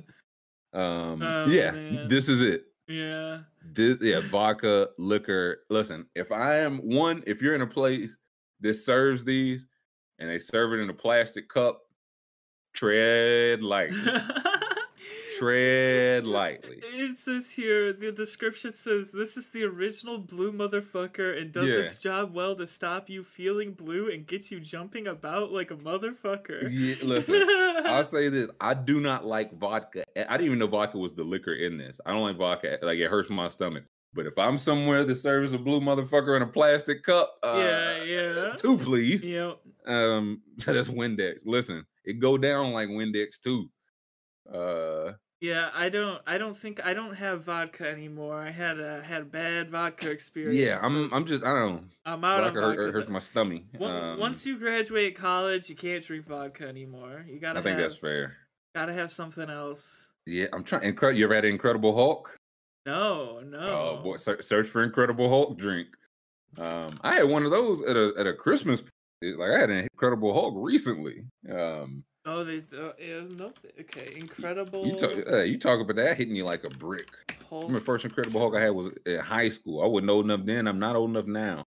Um, 0.74 1.22
Oh, 1.22 1.46
yeah. 1.48 1.72
man. 1.72 2.08
This 2.08 2.30
is 2.30 2.42
it. 2.42 2.66
Yeah. 2.88 3.42
This, 3.74 3.98
yeah, 4.02 4.20
vodka, 4.22 4.90
liquor. 4.98 5.60
Listen, 5.70 6.08
if 6.16 6.32
I 6.32 6.58
am 6.58 6.78
one, 6.80 7.24
if 7.28 7.42
you're 7.42 7.56
in 7.56 7.62
a 7.62 7.68
place 7.68 8.16
that 8.62 8.74
serves 8.76 9.24
these 9.24 9.68
and 10.18 10.30
they 10.30 10.40
serve 10.40 10.74
it 10.74 10.80
in 10.82 10.90
a 10.90 10.94
plastic 10.94 11.50
cup, 11.50 11.82
tread 12.74 13.62
lightly. 13.64 14.00
tread 15.40 16.26
lightly. 16.26 16.82
It 16.94 17.18
says 17.18 17.50
here, 17.50 17.94
the 17.94 18.12
description 18.12 18.72
says 18.72 19.12
this 19.12 19.38
is 19.38 19.50
the 19.50 19.64
original 19.64 20.18
blue 20.18 20.52
motherfucker 20.52 21.40
and 21.42 21.52
does 21.52 21.66
Yeah. 21.68 21.76
its 21.78 22.00
job 22.02 22.34
well 22.34 22.56
to 22.56 22.68
stop 22.68 23.10
you 23.10 23.24
feeling 23.24 23.72
blue 23.74 24.10
and 24.12 24.28
gets 24.28 24.52
you 24.52 24.60
jumping 24.60 25.08
about 25.08 25.52
like 25.52 25.72
a 25.72 25.76
motherfucker. 25.76 26.68
Yeah, 26.70 26.96
listen, 27.02 27.36
I'll 27.86 28.06
say 28.06 28.30
this: 28.30 28.50
I 28.60 28.74
do 28.74 29.00
not 29.00 29.26
like 29.26 29.58
vodka. 29.58 30.04
I 30.16 30.38
didn't 30.38 30.46
even 30.46 30.60
know 30.60 30.68
vodka 30.68 30.98
was 30.98 31.14
the 31.14 31.24
liquor 31.24 31.54
in 31.54 31.78
this. 31.78 32.00
I 32.06 32.12
don't 32.12 32.22
like 32.24 32.38
vodka; 32.38 32.78
like 32.82 33.00
it 33.00 33.10
hurts 33.10 33.30
my 33.30 33.48
stomach. 33.48 33.86
But 34.14 34.26
if 34.26 34.38
I'm 34.40 34.58
somewhere 34.58 35.04
that 35.04 35.16
serves 35.18 35.54
a 35.54 35.60
blue 35.60 35.80
motherfucker 35.80 36.36
in 36.36 36.42
a 36.42 36.48
plastic 36.48 37.04
cup, 37.04 37.38
uh, 37.44 37.56
yeah, 37.58 38.04
yeah. 38.04 38.54
two 38.58 38.78
please. 38.78 39.24
Yeah. 39.24 39.54
Um, 39.86 40.42
that's 40.66 40.88
Windex. 40.88 41.40
Listen, 41.46 41.86
it 42.04 42.20
go 42.20 42.38
down 42.38 42.74
like 42.74 42.90
Windex 42.90 43.40
too. 43.44 43.70
Uh, 44.52 45.14
Yeah, 45.42 45.70
I 45.74 45.88
don't 45.88 46.22
I 46.28 46.38
don't 46.38 46.56
think 46.58 46.86
I 46.86 46.94
don't 46.94 47.16
have 47.16 47.44
vodka 47.46 47.88
anymore. 47.88 48.42
I 48.42 48.50
had 48.52 48.78
a 48.80 49.02
had 49.02 49.22
a 49.22 49.26
bad 49.26 49.70
vodka 49.72 50.12
experience. 50.12 50.58
yeah, 50.60 50.80
I'm. 50.82 51.14
I'm 51.14 51.26
just. 51.26 51.44
I 51.46 51.54
don't 51.54 51.76
know. 51.76 51.82
I'm 52.06 52.24
out 52.26 52.44
Vodka 52.44 52.58
on 52.60 52.64
hurt, 52.64 52.78
vodka. 52.78 52.92
hurts 52.92 53.10
my 53.10 53.20
stomach. 53.20 53.64
Um, 53.80 54.20
Once 54.20 54.46
you 54.46 54.58
graduate 54.60 55.16
college, 55.16 55.70
you 55.70 55.76
can't 55.78 56.04
drink 56.04 56.28
vodka 56.28 56.68
anymore. 56.68 57.26
You 57.28 57.40
gotta 57.40 57.60
I 57.60 57.64
think 57.64 57.80
have 57.80 57.90
that's 57.90 58.00
fair. 58.00 58.36
gotta 58.76 58.92
have 58.92 59.12
something 59.12 59.50
else. 59.50 60.12
Yeah, 60.26 60.48
I'm 60.52 60.64
trying. 60.66 60.94
Incre- 60.94 61.16
you 61.16 61.24
ever 61.24 61.36
had 61.36 61.46
Incredible 61.46 61.96
Hulk? 61.96 62.36
No, 62.86 63.40
no. 63.40 63.58
Oh 63.60 64.02
boy, 64.04 64.18
search 64.18 64.68
for 64.68 64.84
Incredible 64.84 65.30
Hulk 65.30 65.58
drink. 65.58 65.88
Um, 66.58 67.00
I 67.02 67.14
had 67.14 67.24
one 67.30 67.46
of 67.46 67.52
those 67.52 67.82
at 67.84 67.96
a 67.96 68.12
at 68.18 68.28
a 68.28 68.34
Christmas. 68.34 68.82
Like 69.22 69.52
I 69.52 69.60
had 69.60 69.70
an 69.70 69.88
Incredible 69.94 70.34
Hulk 70.34 70.54
recently. 70.58 71.24
Um, 71.50 72.04
Oh, 72.30 72.44
they. 72.44 72.58
Uh, 72.58 72.92
yeah, 73.00 73.22
nope. 73.28 73.58
Okay, 73.80 74.14
incredible. 74.16 74.86
You 74.86 74.96
talk, 74.96 75.12
uh, 75.32 75.42
you 75.42 75.58
talk 75.58 75.82
about 75.82 75.96
that 75.96 76.16
hitting 76.18 76.36
you 76.36 76.46
like 76.46 76.64
a 76.64 76.70
brick. 76.70 77.10
Hulk. 77.50 77.64
Remember, 77.64 77.84
first 77.84 78.06
Incredible 78.06 78.40
Hulk 78.40 78.56
I 78.56 78.62
had 78.62 78.70
was 78.70 78.92
in 79.06 79.20
high 79.20 79.50
school. 79.50 79.84
I 79.84 79.88
wasn't 79.88 80.12
old 80.12 80.26
enough 80.26 80.46
then. 80.46 80.68
I'm 80.68 80.78
not 80.78 80.96
old 80.96 81.10
enough 81.10 81.26
now. 81.26 81.64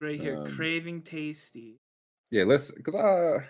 right 0.00 0.18
here, 0.18 0.38
um, 0.38 0.56
craving 0.56 1.02
tasty. 1.02 1.78
Yeah, 2.30 2.44
let's 2.44 2.70
because 2.70 2.94
uh 2.94 3.40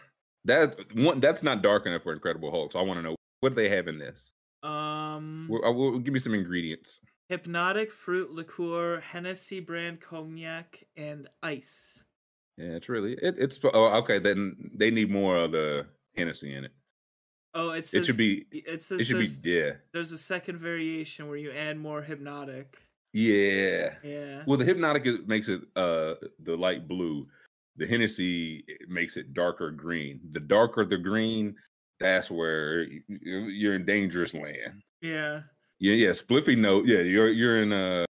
that 0.47 0.77
one 0.95 1.21
that's 1.21 1.45
not 1.45 1.63
dark 1.63 1.87
enough 1.87 2.03
for 2.03 2.13
Incredible 2.13 2.51
Hulk. 2.51 2.73
So 2.73 2.81
I 2.81 2.83
want 2.83 2.99
to 2.99 3.03
know 3.03 3.15
what 3.41 3.51
do 3.51 3.55
they 3.55 3.69
have 3.69 3.87
in 3.87 3.99
this. 3.99 4.33
Um, 4.65 5.47
Well, 5.49 5.65
uh, 5.65 5.73
well, 5.73 5.99
give 5.99 6.13
me 6.13 6.19
some 6.19 6.35
ingredients. 6.35 7.01
Hpnotiq 7.31 7.93
fruit 7.93 8.33
liqueur, 8.33 9.01
Hennessy 9.01 9.61
brand 9.61 10.01
cognac, 10.01 10.83
and 10.97 11.29
ice. 11.43 12.03
Yeah, 12.59 12.73
it's 12.73 12.89
really 12.89 13.13
it, 13.23 13.37
it's 13.39 13.61
oh, 13.63 13.87
okay. 13.99 14.19
Then 14.19 14.57
they 14.75 14.91
need 14.91 15.11
more 15.11 15.37
of 15.37 15.53
the 15.53 15.87
Hennessy 16.17 16.55
in 16.55 16.65
it. 16.65 16.73
Oh, 17.55 17.71
it 17.71 17.87
says 17.87 18.03
It 18.03 18.07
should 18.07 18.17
be 18.17 18.47
It 18.53 18.81
says 18.83 19.01
it 19.01 19.05
should 19.07 19.19
be 19.19 19.29
yeah 19.43 19.73
there's 19.93 20.13
a 20.13 20.19
second 20.19 20.59
variation 20.59 21.27
where 21.29 21.37
you 21.37 21.51
add 21.53 21.77
more 21.79 22.01
Hpnotiq. 22.03 22.67
yeah. 23.13 23.95
Yeah. 24.05 24.43
Well, 24.47 24.57
the 24.57 24.65
Hpnotiq 24.65 25.07
is- 25.07 25.27
makes 25.27 25.49
it 25.49 25.63
uh 25.77 26.15
the 26.45 26.57
light 26.57 26.87
blue. 26.87 27.27
The 27.77 27.87
Hennessy 27.87 28.65
makes 28.89 29.17
it 29.17 29.33
darker 29.35 29.71
green. 29.71 30.21
The 30.33 30.41
darker 30.41 30.85
the 30.85 30.99
green, 30.99 31.55
that's 31.99 32.31
where 32.31 32.87
you're 33.09 33.75
in 33.75 33.85
dangerous 33.85 34.35
land. 34.35 34.83
Yeah. 35.03 35.43
Yeah, 35.81 35.95
yeah. 35.95 36.11
Spliffy 36.11 36.57
note. 36.59 36.87
Yeah, 36.87 36.99
you're 36.99 37.31
you're 37.31 37.63
in 37.63 37.73
uh 37.73 38.05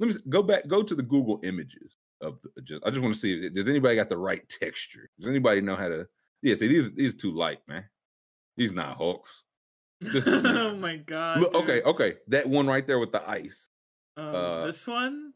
let 0.00 0.08
me 0.08 0.14
go 0.28 0.42
back, 0.42 0.66
go 0.68 0.82
to 0.82 0.94
the 0.94 1.02
Google 1.02 1.40
images 1.42 1.96
of 2.20 2.40
the 2.56 2.62
just 2.62 2.82
I 2.86 2.90
just 2.90 3.02
want 3.02 3.14
to 3.14 3.20
see 3.20 3.34
if 3.46 3.52
does 3.54 3.68
anybody 3.68 3.96
got 3.96 4.08
the 4.08 4.16
right 4.16 4.48
texture? 4.48 5.10
Does 5.18 5.28
anybody 5.28 5.60
know 5.60 5.76
how 5.76 5.88
to 5.88 6.06
yeah, 6.42 6.54
see 6.54 6.68
these 6.68 6.92
these 6.92 7.14
too 7.14 7.32
light, 7.32 7.60
man. 7.68 7.84
These 8.56 8.72
not 8.72 8.96
Hulks. 8.96 9.30
This 10.00 10.26
is 10.26 10.44
oh 10.44 10.76
my 10.76 10.96
god. 10.96 11.40
Look, 11.40 11.54
okay, 11.54 11.82
okay. 11.82 12.14
That 12.28 12.48
one 12.48 12.66
right 12.66 12.86
there 12.86 12.98
with 12.98 13.12
the 13.12 13.28
ice. 13.28 13.68
Um, 14.16 14.34
uh, 14.34 14.66
this 14.66 14.86
one. 14.86 15.32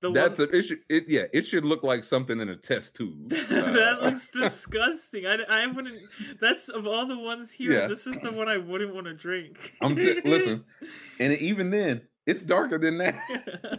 The 0.00 0.12
That's 0.12 0.38
one 0.38 0.48
a 0.52 0.56
it 0.56 0.62
should 0.62 0.78
it 0.88 1.04
yeah, 1.08 1.24
it 1.32 1.44
should 1.44 1.64
look 1.64 1.82
like 1.82 2.04
something 2.04 2.40
in 2.40 2.48
a 2.48 2.56
test 2.56 2.94
tube. 2.94 3.30
that 3.30 3.98
Uh, 4.00 4.04
looks 4.06 4.30
disgusting. 4.32 5.26
I, 5.26 5.38
I 5.48 5.66
wouldn't. 5.66 5.98
That's 6.40 6.68
of 6.68 6.86
all 6.86 7.06
the 7.06 7.18
ones 7.18 7.50
here. 7.50 7.72
Yeah. 7.72 7.86
This 7.88 8.06
is 8.06 8.18
the 8.20 8.30
one 8.30 8.48
I 8.48 8.58
wouldn't 8.58 8.94
want 8.94 9.06
to 9.08 9.14
drink. 9.14 9.74
I'm 9.82 9.96
t- 9.96 10.20
listen. 10.24 10.64
and 11.18 11.32
even 11.34 11.70
then, 11.70 12.02
it's 12.26 12.44
darker 12.44 12.78
than 12.78 12.98
that. 12.98 13.16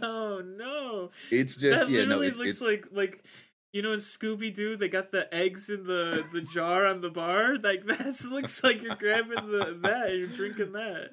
oh 0.02 0.42
no! 0.44 1.10
It's 1.30 1.56
just 1.56 1.78
that 1.78 1.88
yeah, 1.88 2.04
no, 2.04 2.18
literally 2.18 2.46
looks 2.46 2.60
it's 2.60 2.60
like 2.60 2.84
like 2.92 3.24
you 3.72 3.82
know 3.82 3.92
in 3.92 3.98
Scooby 4.00 4.54
Doo 4.54 4.76
they 4.76 4.88
got 4.88 5.12
the 5.12 5.32
eggs 5.34 5.70
in 5.70 5.84
the 5.84 6.24
the 6.32 6.40
jar 6.42 6.86
on 6.86 7.00
the 7.00 7.10
bar. 7.10 7.56
Like 7.56 7.84
that 7.86 8.20
looks 8.30 8.62
like 8.64 8.82
you're 8.82 8.96
grabbing 8.96 9.50
the 9.50 9.78
that 9.82 10.10
and 10.10 10.18
you're 10.18 10.28
drinking 10.28 10.72
that. 10.72 11.10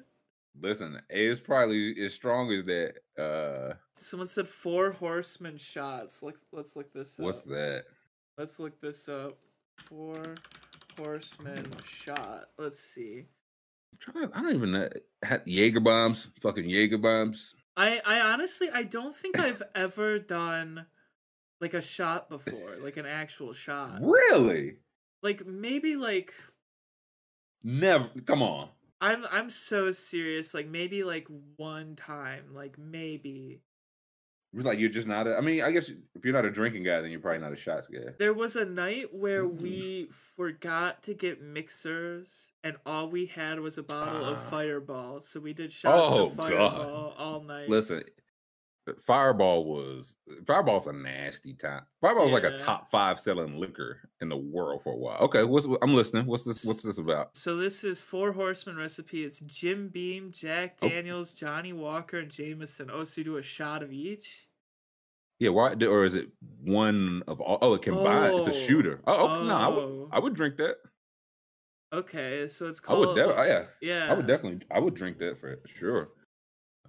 listen, 0.60 1.00
it's 1.08 1.40
probably 1.40 1.94
as 2.04 2.14
strong 2.14 2.52
as 2.52 2.64
that. 2.66 2.94
Uh 3.18 3.74
Someone 3.96 4.28
said 4.28 4.48
four 4.48 4.92
horsemen 4.92 5.56
shots. 5.56 6.22
Look, 6.22 6.38
let's 6.52 6.76
look 6.76 6.92
this 6.92 7.18
what's 7.18 7.42
up. 7.42 7.48
that? 7.48 7.84
Let's 8.36 8.60
look 8.60 8.80
this 8.80 9.08
up. 9.08 9.36
Four 9.76 10.22
horsemen 10.96 11.64
shot. 11.84 12.48
Let's 12.58 12.80
see. 12.80 13.26
To, 14.00 14.30
I 14.32 14.42
don't 14.42 14.54
even 14.54 14.72
know. 14.72 14.88
Jaeger 15.44 15.80
bombs, 15.80 16.28
fucking 16.40 16.68
Jaeger 16.68 16.98
bombs. 16.98 17.54
I 17.76 18.00
I 18.04 18.20
honestly 18.20 18.68
I 18.72 18.82
don't 18.82 19.14
think 19.14 19.38
I've 19.38 19.62
ever 19.74 20.18
done 20.18 20.86
like 21.60 21.74
a 21.74 21.82
shot 21.82 22.28
before, 22.28 22.76
like 22.80 22.96
an 22.96 23.06
actual 23.06 23.52
shot. 23.52 23.98
Really? 24.00 24.76
Like 25.22 25.46
maybe 25.46 25.96
like 25.96 26.32
Never. 27.64 28.08
Come 28.26 28.42
on. 28.42 28.68
I'm 29.00 29.24
I'm 29.30 29.50
so 29.50 29.90
serious. 29.92 30.54
Like 30.54 30.68
maybe 30.68 31.04
like 31.04 31.26
one 31.56 31.96
time, 31.96 32.44
like 32.54 32.78
maybe. 32.78 33.60
Like 34.54 34.78
you're 34.78 34.88
just 34.88 35.06
not. 35.06 35.26
A, 35.26 35.36
I 35.36 35.40
mean, 35.42 35.62
I 35.62 35.70
guess 35.72 35.88
if 35.90 36.24
you're 36.24 36.32
not 36.32 36.46
a 36.46 36.50
drinking 36.50 36.82
guy, 36.84 37.00
then 37.02 37.10
you're 37.10 37.20
probably 37.20 37.40
not 37.40 37.52
a 37.52 37.56
shots 37.56 37.86
guy. 37.86 38.12
There 38.18 38.32
was 38.32 38.56
a 38.56 38.64
night 38.64 39.12
where 39.14 39.44
Mm-hmm. 39.44 39.62
we 39.62 40.08
forgot 40.36 41.02
to 41.02 41.14
get 41.14 41.42
mixers 41.42 42.50
and 42.64 42.76
all 42.86 43.08
we 43.10 43.26
had 43.26 43.60
was 43.60 43.76
a 43.76 43.82
bottle 43.82 44.24
of 44.24 44.38
Ah. 44.38 44.50
Fireball. 44.50 45.20
So 45.20 45.38
we 45.40 45.52
did 45.52 45.70
shots 45.70 46.00
Oh, 46.16 46.26
of 46.26 46.36
God. 46.36 46.50
Fireball 46.50 47.14
all 47.18 47.42
night. 47.42 47.68
Listen, 47.68 48.02
Fireball 49.02 49.64
was 49.64 50.14
Fireball's 50.46 50.86
a 50.86 50.92
nasty 50.92 51.54
time. 51.54 51.82
Fireball's 52.00 52.32
like 52.32 52.44
a 52.44 52.56
top 52.56 52.90
five 52.90 53.18
selling 53.20 53.58
liquor 53.58 54.08
in 54.20 54.28
the 54.28 54.36
world 54.36 54.82
for 54.82 54.92
a 54.92 54.96
while. 54.96 55.18
Okay, 55.20 55.44
what's 55.44 55.66
I'm 55.82 55.94
listening. 55.94 56.26
What's 56.26 56.44
this? 56.44 56.64
What's 56.64 56.82
this 56.82 56.98
about? 56.98 57.36
So 57.36 57.56
this 57.56 57.84
is 57.84 58.00
Four 58.00 58.32
Horsemen 58.32 58.76
recipe. 58.76 59.24
It's 59.24 59.40
Jim 59.40 59.88
Beam, 59.88 60.30
Jack 60.32 60.78
Oh. 60.82 60.88
Daniels, 60.88 61.32
Johnnie 61.32 61.72
Walker, 61.72 62.18
and 62.18 62.30
Jameson. 62.30 62.90
Oh, 62.92 63.04
so 63.04 63.20
you 63.20 63.24
do 63.24 63.36
a 63.36 63.42
shot 63.42 63.82
of 63.82 63.92
each? 63.92 64.48
Yeah, 65.40 65.50
why? 65.50 65.74
Or 65.82 66.04
is 66.04 66.16
it 66.16 66.28
one 66.62 67.22
of 67.28 67.40
all? 67.40 67.58
Oh, 67.62 67.74
it 67.74 67.82
combined. 67.82 68.38
It's 68.40 68.48
a 68.48 68.50
Oh. 68.52 68.66
shooter. 68.66 69.00
Oh, 69.06 69.28
oh, 69.28 69.44
no, 69.44 69.54
I 69.54 69.68
would, 69.68 69.84
Oh. 69.84 70.08
I 70.12 70.18
would 70.18 70.34
drink 70.34 70.56
that. 70.56 70.76
Okay, 71.92 72.46
so 72.48 72.66
it's 72.66 72.82
I 72.86 72.92
would, 72.92 73.14
de- 73.14 73.34
oh, 73.34 73.42
yeah, 73.44 73.64
yeah. 73.80 74.08
I 74.10 74.14
would 74.14 74.26
definitely, 74.26 74.66
I 74.70 74.78
would 74.78 74.94
drink 74.94 75.18
that 75.20 75.38
for 75.38 75.58
sure. 75.66 76.10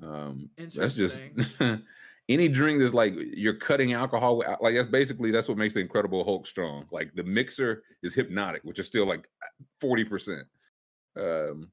Um, 0.01 0.49
that's 0.57 0.95
just 0.95 1.21
any 2.30 2.47
drink 2.47 2.80
that's 2.80 2.93
like 2.93 3.13
you're 3.15 3.55
cutting 3.55 3.93
alcohol 3.93 4.38
with, 4.38 4.47
like 4.61 4.76
that's 4.76 4.89
basically 4.89 5.31
that's 5.31 5.47
what 5.47 5.57
makes 5.57 5.73
the 5.73 5.80
Incredible 5.81 6.23
Hulk 6.23 6.47
strong. 6.47 6.85
Like 6.91 7.11
the 7.15 7.23
mixer 7.23 7.84
is 8.03 8.15
Hpnotiq, 8.15 8.59
which 8.63 8.80
is 8.80 8.88
still 8.88 9.05
like 9.05 9.27
forty 9.81 10.03
percent. 10.03 10.47
Um, 11.19 11.71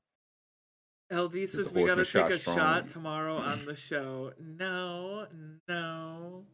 LD 1.12 1.48
says 1.48 1.72
we 1.72 1.84
gotta 1.84 2.04
take 2.04 2.30
a 2.30 2.38
shot 2.38 2.54
shot 2.54 2.88
tomorrow 2.88 3.36
on 3.36 3.64
the 3.64 3.76
show. 3.76 4.32
No, 4.40 5.26
no. 5.68 6.44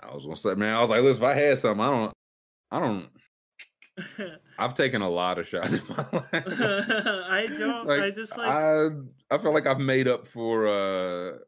I 0.00 0.14
was 0.14 0.24
gonna 0.24 0.36
say, 0.36 0.54
man, 0.54 0.74
I 0.74 0.80
was 0.80 0.90
like, 0.90 1.02
listen, 1.02 1.22
if 1.22 1.28
I 1.28 1.34
had 1.34 1.58
something, 1.58 1.84
I 1.84 1.90
don't, 1.90 2.12
I 2.70 2.80
don't. 2.80 3.08
I've 4.58 4.74
taken 4.74 5.02
a 5.02 5.08
lot 5.08 5.38
of 5.38 5.46
shots 5.46 5.78
in 5.78 5.82
my 5.88 5.96
life. 6.12 6.28
I 6.32 7.46
don't. 7.58 7.90
I 7.90 8.10
just 8.10 8.36
like. 8.36 8.48
I 8.48 8.88
I 9.30 9.38
feel 9.38 9.52
like 9.52 9.66
I've 9.66 9.78
made 9.78 10.08
up 10.08 10.26
for 10.26 10.68
uh 10.68 11.38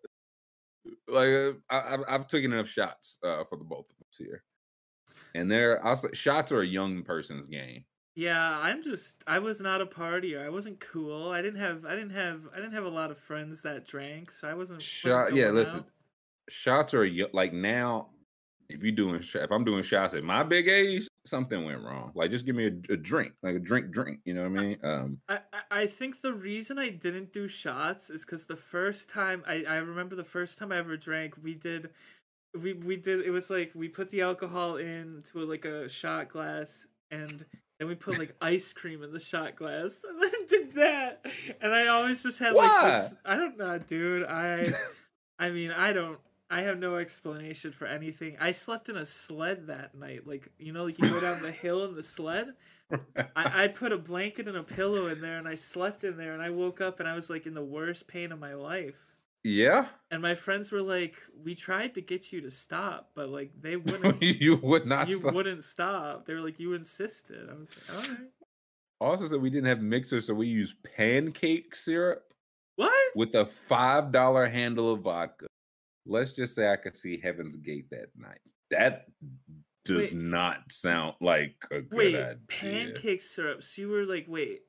like 1.08 1.56
I, 1.70 1.94
I've 1.94 2.04
I've 2.08 2.26
taken 2.26 2.52
enough 2.52 2.68
shots 2.68 3.18
uh 3.22 3.44
for 3.44 3.56
the 3.56 3.64
both 3.64 3.86
of 3.90 3.96
us 4.06 4.16
here, 4.18 4.42
and 5.34 5.50
there 5.50 5.84
I 5.86 5.94
shots 6.12 6.52
are 6.52 6.60
a 6.60 6.66
young 6.66 7.02
person's 7.02 7.46
game. 7.46 7.84
Yeah, 8.14 8.58
I'm 8.60 8.82
just. 8.82 9.24
I 9.26 9.38
was 9.38 9.60
not 9.60 9.80
a 9.80 9.86
partier. 9.86 10.44
I 10.44 10.50
wasn't 10.50 10.80
cool. 10.80 11.30
I 11.30 11.40
didn't 11.40 11.60
have. 11.60 11.86
I 11.86 11.94
didn't 11.94 12.10
have. 12.10 12.42
I 12.52 12.56
didn't 12.56 12.74
have 12.74 12.84
a 12.84 12.90
lot 12.90 13.10
of 13.10 13.18
friends 13.18 13.62
that 13.62 13.86
drank, 13.86 14.30
so 14.30 14.48
I 14.48 14.54
wasn't. 14.54 14.78
wasn't 14.78 14.82
Shot, 14.82 15.34
yeah. 15.34 15.50
Listen, 15.50 15.80
out. 15.80 15.86
shots 16.50 16.92
are 16.92 17.08
like 17.32 17.52
now. 17.52 18.08
If 18.68 18.82
you 18.82 18.92
doing 18.92 19.22
if 19.22 19.50
I'm 19.50 19.64
doing 19.64 19.82
shots 19.82 20.14
at 20.14 20.24
my 20.24 20.42
big 20.42 20.68
age, 20.68 21.08
something 21.26 21.64
went 21.64 21.82
wrong. 21.82 22.12
Like 22.14 22.30
just 22.30 22.44
give 22.46 22.56
me 22.56 22.66
a, 22.66 22.92
a 22.92 22.96
drink, 22.96 23.32
like 23.42 23.56
a 23.56 23.58
drink, 23.60 23.90
drink. 23.92 24.20
You 24.24 24.34
know 24.34 24.42
what 24.48 24.58
I 24.58 24.62
mean? 24.62 24.78
Um, 24.82 25.18
I, 25.28 25.34
I- 25.52 25.58
I 25.82 25.86
think 25.86 26.20
the 26.20 26.34
reason 26.34 26.78
I 26.78 26.90
didn't 26.90 27.32
do 27.32 27.48
shots 27.48 28.10
is 28.10 28.24
because 28.24 28.46
the 28.46 28.56
first 28.56 29.08
time 29.08 29.42
I, 29.46 29.64
I 29.68 29.76
remember 29.76 30.14
the 30.16 30.24
first 30.24 30.58
time 30.58 30.70
I 30.70 30.76
ever 30.78 30.96
drank, 30.96 31.34
we 31.42 31.54
did 31.54 31.90
we 32.54 32.74
we 32.74 32.96
did 32.96 33.20
it 33.24 33.30
was 33.30 33.48
like 33.48 33.72
we 33.74 33.88
put 33.88 34.10
the 34.10 34.20
alcohol 34.20 34.76
into 34.76 35.38
like 35.38 35.64
a 35.64 35.88
shot 35.88 36.28
glass 36.28 36.86
and 37.10 37.44
then 37.78 37.88
we 37.88 37.94
put 37.94 38.18
like 38.18 38.36
ice 38.42 38.74
cream 38.74 39.02
in 39.02 39.10
the 39.10 39.18
shot 39.18 39.56
glass 39.56 40.04
and 40.08 40.20
then 40.22 40.46
did 40.48 40.72
that 40.72 41.24
and 41.62 41.72
I 41.72 41.86
always 41.86 42.22
just 42.22 42.38
had 42.38 42.52
like 42.52 42.68
this 42.92 43.14
I 43.24 43.36
don't 43.38 43.56
know 43.56 43.78
dude 43.78 44.26
I 44.26 44.70
I 45.38 45.48
mean 45.48 45.70
I 45.70 45.94
don't 45.94 46.18
I 46.52 46.60
have 46.60 46.78
no 46.78 46.96
explanation 46.96 47.72
for 47.72 47.86
anything. 47.86 48.36
I 48.38 48.52
slept 48.52 48.88
in 48.90 48.96
a 48.96 49.06
sled 49.06 49.66
that 49.68 49.94
night. 49.94 50.26
Like, 50.26 50.48
you 50.58 50.72
know, 50.72 50.84
like 50.84 50.98
you 50.98 51.08
go 51.08 51.18
down 51.20 51.40
the 51.42 51.50
hill 51.50 51.84
in 51.86 51.94
the 51.94 52.02
sled. 52.02 52.48
I, 53.34 53.64
I 53.64 53.68
put 53.68 53.90
a 53.92 53.96
blanket 53.98 54.46
and 54.48 54.56
a 54.58 54.62
pillow 54.62 55.06
in 55.06 55.22
there 55.22 55.38
and 55.38 55.48
I 55.48 55.54
slept 55.54 56.04
in 56.04 56.18
there 56.18 56.34
and 56.34 56.42
I 56.42 56.50
woke 56.50 56.82
up 56.82 57.00
and 57.00 57.08
I 57.08 57.14
was 57.14 57.30
like 57.30 57.46
in 57.46 57.54
the 57.54 57.64
worst 57.64 58.06
pain 58.06 58.32
of 58.32 58.38
my 58.38 58.52
life. 58.54 58.96
yeah, 59.44 59.86
And 60.10 60.20
my 60.20 60.34
friends 60.34 60.70
were 60.70 60.82
like, 60.82 61.16
We 61.42 61.54
tried 61.54 61.94
to 61.94 62.02
get 62.02 62.32
you 62.32 62.42
to 62.42 62.50
stop, 62.50 63.12
but 63.14 63.30
like 63.30 63.50
they 63.60 63.76
wouldn't 63.88 64.20
you 64.22 64.56
would 64.56 64.86
not. 64.86 65.08
you 65.08 65.14
stop. 65.20 65.32
wouldn't 65.32 65.64
stop. 65.64 66.26
They 66.26 66.34
were 66.34 66.40
like, 66.42 66.60
You 66.60 66.74
insisted. 66.74 67.48
I 67.48 67.54
was 67.54 67.74
like, 67.76 67.96
All 67.96 68.12
right. 68.14 68.28
Also 69.00 69.26
said 69.26 69.40
we 69.40 69.48
didn't 69.50 69.68
have 69.68 69.80
mixers, 69.80 70.26
so 70.26 70.34
we 70.34 70.48
used 70.48 70.76
pancake 70.96 71.74
syrup 71.74 72.24
What? 72.76 72.92
with 73.16 73.34
a 73.34 73.46
five 73.46 74.12
dollar 74.12 74.46
handle 74.48 74.92
of 74.92 75.00
vodka. 75.00 75.46
Let's 76.06 76.32
just 76.32 76.54
say 76.54 76.70
I 76.70 76.76
could 76.76 76.96
see 76.96 77.18
Heaven's 77.20 77.56
Gate 77.56 77.88
that 77.90 78.08
night. 78.16 78.40
That 78.70 79.06
does 79.84 80.10
Wait. 80.10 80.14
not 80.14 80.58
sound 80.70 81.14
like 81.20 81.54
a 81.70 81.80
good 81.80 81.96
Wait, 81.96 82.14
idea. 82.14 82.36
pancake 82.48 83.20
syrup. 83.20 83.62
So 83.62 83.82
you 83.82 83.88
were 83.88 84.04
like, 84.06 84.26
wait. 84.28 84.60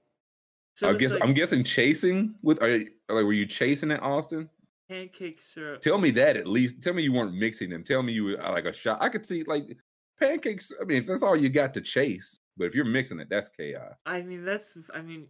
So 0.75 0.89
I 0.89 0.93
guess 0.93 1.13
like 1.13 1.23
I'm 1.23 1.33
guessing 1.33 1.63
chasing 1.63 2.35
with. 2.41 2.61
Are 2.61 2.69
you, 2.69 2.89
like 3.09 3.25
were 3.25 3.33
you 3.33 3.45
chasing 3.45 3.91
it, 3.91 4.01
Austin? 4.01 4.49
pancake 4.89 5.41
syrup. 5.41 5.81
Tell 5.81 5.97
me 5.97 6.11
that 6.11 6.35
at 6.37 6.47
least. 6.47 6.81
Tell 6.81 6.93
me 6.93 7.03
you 7.03 7.13
weren't 7.13 7.35
mixing 7.35 7.69
them. 7.69 7.83
Tell 7.83 8.03
me 8.03 8.13
you 8.13 8.23
were 8.25 8.37
like 8.37 8.65
a 8.65 8.73
shot. 8.73 8.97
I 9.01 9.09
could 9.09 9.25
see 9.25 9.43
like 9.43 9.77
pancakes. 10.19 10.71
I 10.81 10.85
mean, 10.85 10.97
if 10.97 11.07
that's 11.07 11.23
all 11.23 11.35
you 11.35 11.49
got 11.49 11.73
to 11.75 11.81
chase, 11.81 12.39
But 12.57 12.65
if 12.65 12.75
you're 12.75 12.85
mixing 12.85 13.19
it, 13.19 13.29
that's 13.29 13.49
chaos. 13.49 13.93
I 14.05 14.21
mean, 14.21 14.43
that's. 14.45 14.77
I 14.93 15.01
mean, 15.01 15.27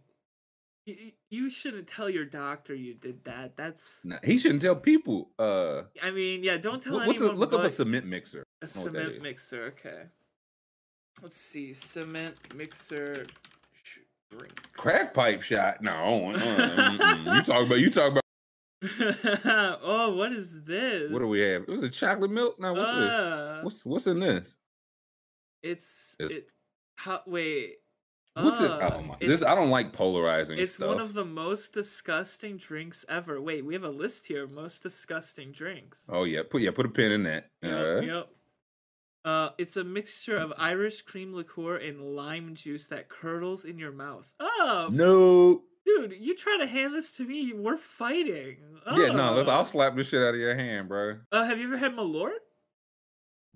you, 0.86 1.12
you 1.30 1.50
shouldn't 1.50 1.86
tell 1.86 2.08
your 2.10 2.24
doctor 2.24 2.74
you 2.74 2.94
did 2.94 3.24
that. 3.24 3.56
That's. 3.56 4.00
Nah, 4.04 4.18
he 4.24 4.38
shouldn't 4.38 4.62
tell 4.62 4.76
people. 4.76 5.30
Uh, 5.38 5.82
I 6.02 6.10
mean, 6.10 6.42
yeah. 6.44 6.56
Don't 6.56 6.82
tell 6.82 6.94
what- 6.94 7.06
what's 7.06 7.20
a, 7.20 7.24
anyone. 7.24 7.40
look 7.40 7.52
up 7.52 7.60
a 7.62 7.70
cement 7.70 8.06
mixer. 8.06 8.44
a 8.62 8.66
know 8.66 8.82
what 8.82 8.92
that 8.92 9.00
cement 9.02 9.22
mixer. 9.22 9.64
Okay. 9.78 10.02
Let's 11.22 11.36
see. 11.36 11.72
Cement 11.72 12.34
mixer. 12.54 13.24
Drink. 14.30 14.72
Crack 14.76 15.14
pipe 15.14 15.42
shot. 15.42 15.80
No, 15.80 16.32
uh, 16.34 17.34
you 17.36 17.42
talk 17.42 17.66
about 17.66 17.78
you 17.78 17.88
talk 17.90 18.10
about 18.12 18.24
oh, 19.82 20.14
what 20.16 20.32
is 20.32 20.64
this? 20.64 21.10
what 21.12 21.20
do 21.20 21.28
we 21.28 21.38
have? 21.40 21.62
It 21.62 21.68
was 21.68 21.82
a 21.84 21.88
chocolate 21.88 22.30
milk. 22.32 22.58
No, 22.58 22.72
what's 22.74 22.90
this? 22.90 23.10
Uh, 23.10 23.60
What's 23.62 23.84
what's 23.84 24.06
in 24.08 24.18
this? 24.20 24.56
It's 25.62 26.16
It's- 26.18 26.36
it. 26.38 26.48
How, 26.96 27.22
wait. 27.26 27.76
What's 28.36 28.60
it? 28.60 28.70
uh, 28.70 28.90
Oh 28.94 29.02
my! 29.02 29.16
This 29.20 29.42
I 29.44 29.54
don't 29.54 29.70
like 29.70 29.92
polarizing 29.92 30.58
It's 30.58 30.74
stuff. 30.74 30.88
one 30.88 31.00
of 31.00 31.14
the 31.14 31.24
most 31.24 31.72
disgusting 31.72 32.56
drinks 32.56 33.04
ever. 33.08 33.40
Wait, 33.40 33.64
we 33.64 33.74
have 33.74 33.84
a 33.84 33.88
list 33.90 34.26
here. 34.26 34.46
Most 34.48 34.82
disgusting 34.82 35.52
drinks. 35.52 36.08
oh 36.12 36.24
yeah, 36.24 36.42
put 36.48 36.60
yeah, 36.62 36.70
put 36.72 36.84
a 36.86 36.88
pin 36.88 37.12
in 37.12 37.22
that. 37.24 37.50
Yep, 37.62 37.72
Uh, 37.72 38.00
yep. 38.00 38.28
Uh, 39.24 39.48
it's 39.56 39.76
a 39.78 39.84
mixture 39.84 40.36
of 40.36 40.52
Irish 40.58 41.00
cream 41.02 41.32
liqueur 41.32 41.76
and 41.76 42.00
lime 42.14 42.54
juice 42.54 42.88
that 42.88 43.08
curdles 43.08 43.64
in 43.64 43.78
your 43.78 43.92
mouth. 43.92 44.30
Oh, 44.38 44.88
No. 44.92 45.62
dude, 45.86 46.12
you 46.20 46.34
try 46.36 46.58
to 46.58 46.66
hand 46.66 46.92
this 46.94 47.12
to 47.12 47.24
me, 47.24 47.54
we're 47.54 47.78
fighting. 47.78 48.58
Yeah, 48.94 49.12
no. 49.12 49.32
Let's, 49.32 49.48
Oh. 49.48 49.52
I'll 49.52 49.64
slap 49.64 49.96
the 49.96 50.04
shit 50.04 50.20
out 50.20 50.34
of 50.34 50.40
your 50.40 50.54
hand, 50.54 50.88
bro. 50.88 51.20
Uh, 51.32 51.44
have 51.44 51.58
you 51.58 51.68
ever 51.68 51.78
had 51.78 51.96
Malort? 51.96 52.32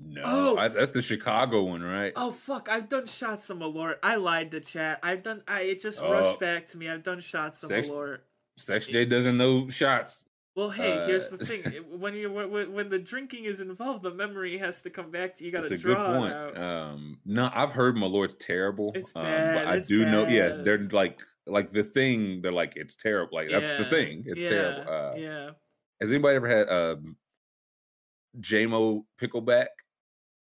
No, 0.01 0.23
Oh. 0.25 0.57
I, 0.57 0.69
that's 0.69 0.93
the 0.93 1.03
Chicago 1.03 1.65
one, 1.65 1.83
right? 1.83 2.13
Oh 2.15 2.31
fuck! 2.31 2.69
I've 2.71 2.89
done 2.89 3.07
shots 3.07 3.51
of 3.51 3.59
Malort. 3.59 3.97
I 4.03 4.15
lied 4.17 4.53
to 4.53 4.61
chat. 4.61 5.01
I've 5.03 5.23
done. 5.25 5.43
I 5.49 5.63
it 5.63 5.83
just 5.83 6.01
Oh. 6.03 6.11
rushed 6.13 6.39
back 6.39 6.69
to 6.69 6.79
me. 6.79 6.89
I've 6.89 7.03
done 7.03 7.21
shots 7.21 7.63
of 7.65 7.69
Sex- 7.71 7.89
Malort. 7.89 8.19
Sex 8.57 8.87
J 8.87 9.05
doesn't 9.05 9.37
know 9.37 9.69
shots. 9.69 10.25
Well, 10.55 10.71
hey, 10.71 11.05
here's 11.07 11.33
Uh, 11.33 11.37
the 11.37 11.45
thing: 11.45 11.63
when 12.01 12.15
you 12.15 12.31
when, 12.33 12.73
when 12.73 12.89
the 12.89 12.99
drinking 12.99 13.45
is 13.45 13.61
involved, 13.61 14.03
the 14.03 14.13
memory 14.15 14.57
has 14.59 14.83
to 14.83 14.91
come 14.91 15.11
back 15.11 15.35
to 15.37 15.45
you. 15.45 15.51
Got 15.53 15.63
to 15.63 15.69
good 15.71 15.79
draw 15.81 16.15
it 16.15 16.19
point. 16.19 16.33
out. 16.33 16.59
Um, 16.59 17.19
no, 17.25 17.51
I've 17.53 17.73
heard 17.73 17.97
Malort's 17.97 18.37
terrible. 18.39 18.93
It's 18.95 19.15
um, 19.17 19.23
bad, 19.25 19.55
but 19.55 19.67
I 19.73 19.77
it's 19.79 19.89
do 19.89 20.05
know. 20.05 20.27
Yeah, 20.29 20.63
they're 20.63 20.89
like 20.91 21.21
like 21.47 21.71
the 21.71 21.83
thing. 21.85 22.41
They're 22.43 22.53
like 22.53 22.73
it's 22.77 22.95
terrible. 22.95 23.37
Like 23.37 23.51
that's 23.51 23.73
the 23.79 23.85
thing. 23.85 24.25
It's 24.27 24.41
yeah, 24.41 24.49
terrible. 24.49 24.93
Uh, 24.93 25.15
yeah. 25.17 25.51
Has 26.01 26.11
anybody 26.11 26.37
ever 26.37 26.49
had 26.49 26.69
um, 26.69 27.17
JMO 28.41 29.05
pickleback? 29.21 29.67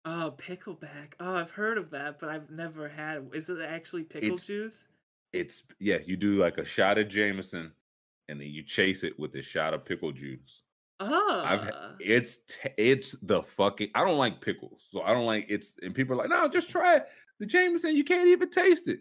Oh, 0.06 0.34
pickleback. 0.38 1.14
Oh, 1.20 1.36
I've 1.36 1.52
heard 1.52 1.78
of 1.78 1.90
that, 1.92 2.20
but 2.20 2.30
I've 2.30 2.50
never 2.50 2.90
had. 2.90 3.18
it. 3.18 3.24
Is 3.34 3.50
it 3.50 3.60
actually 3.62 4.04
pickle 4.04 4.30
It's- 4.30 4.46
juice? 4.46 4.88
It's 5.32 5.64
yeah. 5.80 5.98
You 6.06 6.16
do 6.16 6.40
like 6.40 6.60
a 6.60 6.66
shot 6.66 7.00
of 7.00 7.10
Jameson, 7.10 7.72
and 8.30 8.40
then 8.40 8.50
you 8.50 8.62
chase 8.62 9.04
it 9.04 9.18
with 9.18 9.34
a 9.36 9.42
shot 9.42 9.74
of 9.74 9.84
pickle 9.84 10.12
juice. 10.12 10.62
Oh, 11.00 11.42
I've 11.44 11.72
ah. 11.74 11.96
it's 12.00 12.40
it's 12.78 13.14
the 13.24 13.42
fucking 13.42 13.90
I 13.96 14.06
don't 14.06 14.20
like 14.20 14.42
pickles, 14.42 14.88
so 14.92 15.02
I 15.02 15.12
don't 15.12 15.26
like 15.26 15.48
it's 15.50 15.74
and 15.82 15.96
people 15.96 16.14
are 16.14 16.18
like, 16.18 16.30
no, 16.30 16.48
just 16.48 16.70
try 16.70 16.98
it. 16.98 17.08
The 17.40 17.48
Jameson, 17.48 17.96
you 17.96 18.04
can't 18.04 18.28
even 18.28 18.52
taste 18.52 18.88
it, 18.88 19.00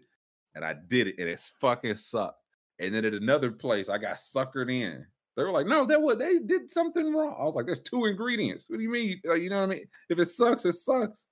and 0.55 0.65
I 0.65 0.75
did 0.89 1.07
it, 1.07 1.17
and 1.19 1.29
it's 1.29 1.53
fucking 1.61 1.97
sucked. 1.97 2.39
And 2.79 2.95
then 2.95 3.05
at 3.05 3.13
another 3.15 3.53
place, 3.53 3.89
I 3.91 3.99
got 3.99 4.17
suckered 4.17 4.73
in. 4.73 5.07
They 5.37 5.43
were 5.45 5.51
like, 5.53 5.67
no, 5.67 5.87
that 5.87 6.01
was 6.03 6.19
they 6.19 6.39
did 6.41 6.71
something 6.71 7.15
wrong. 7.15 7.37
I 7.41 7.45
was 7.45 7.55
like, 7.55 7.67
there's 7.67 7.81
two 7.81 8.05
ingredients. 8.05 8.67
What 8.69 8.77
do 8.79 8.83
you 8.83 8.91
mean? 8.91 9.21
Uh, 9.27 9.35
you 9.35 9.49
know 9.51 9.61
what 9.61 9.65
I 9.71 9.75
mean? 9.75 9.85
If 10.11 10.19
it 10.19 10.29
sucks, 10.29 10.65
it 10.65 10.75
sucks. 10.75 11.27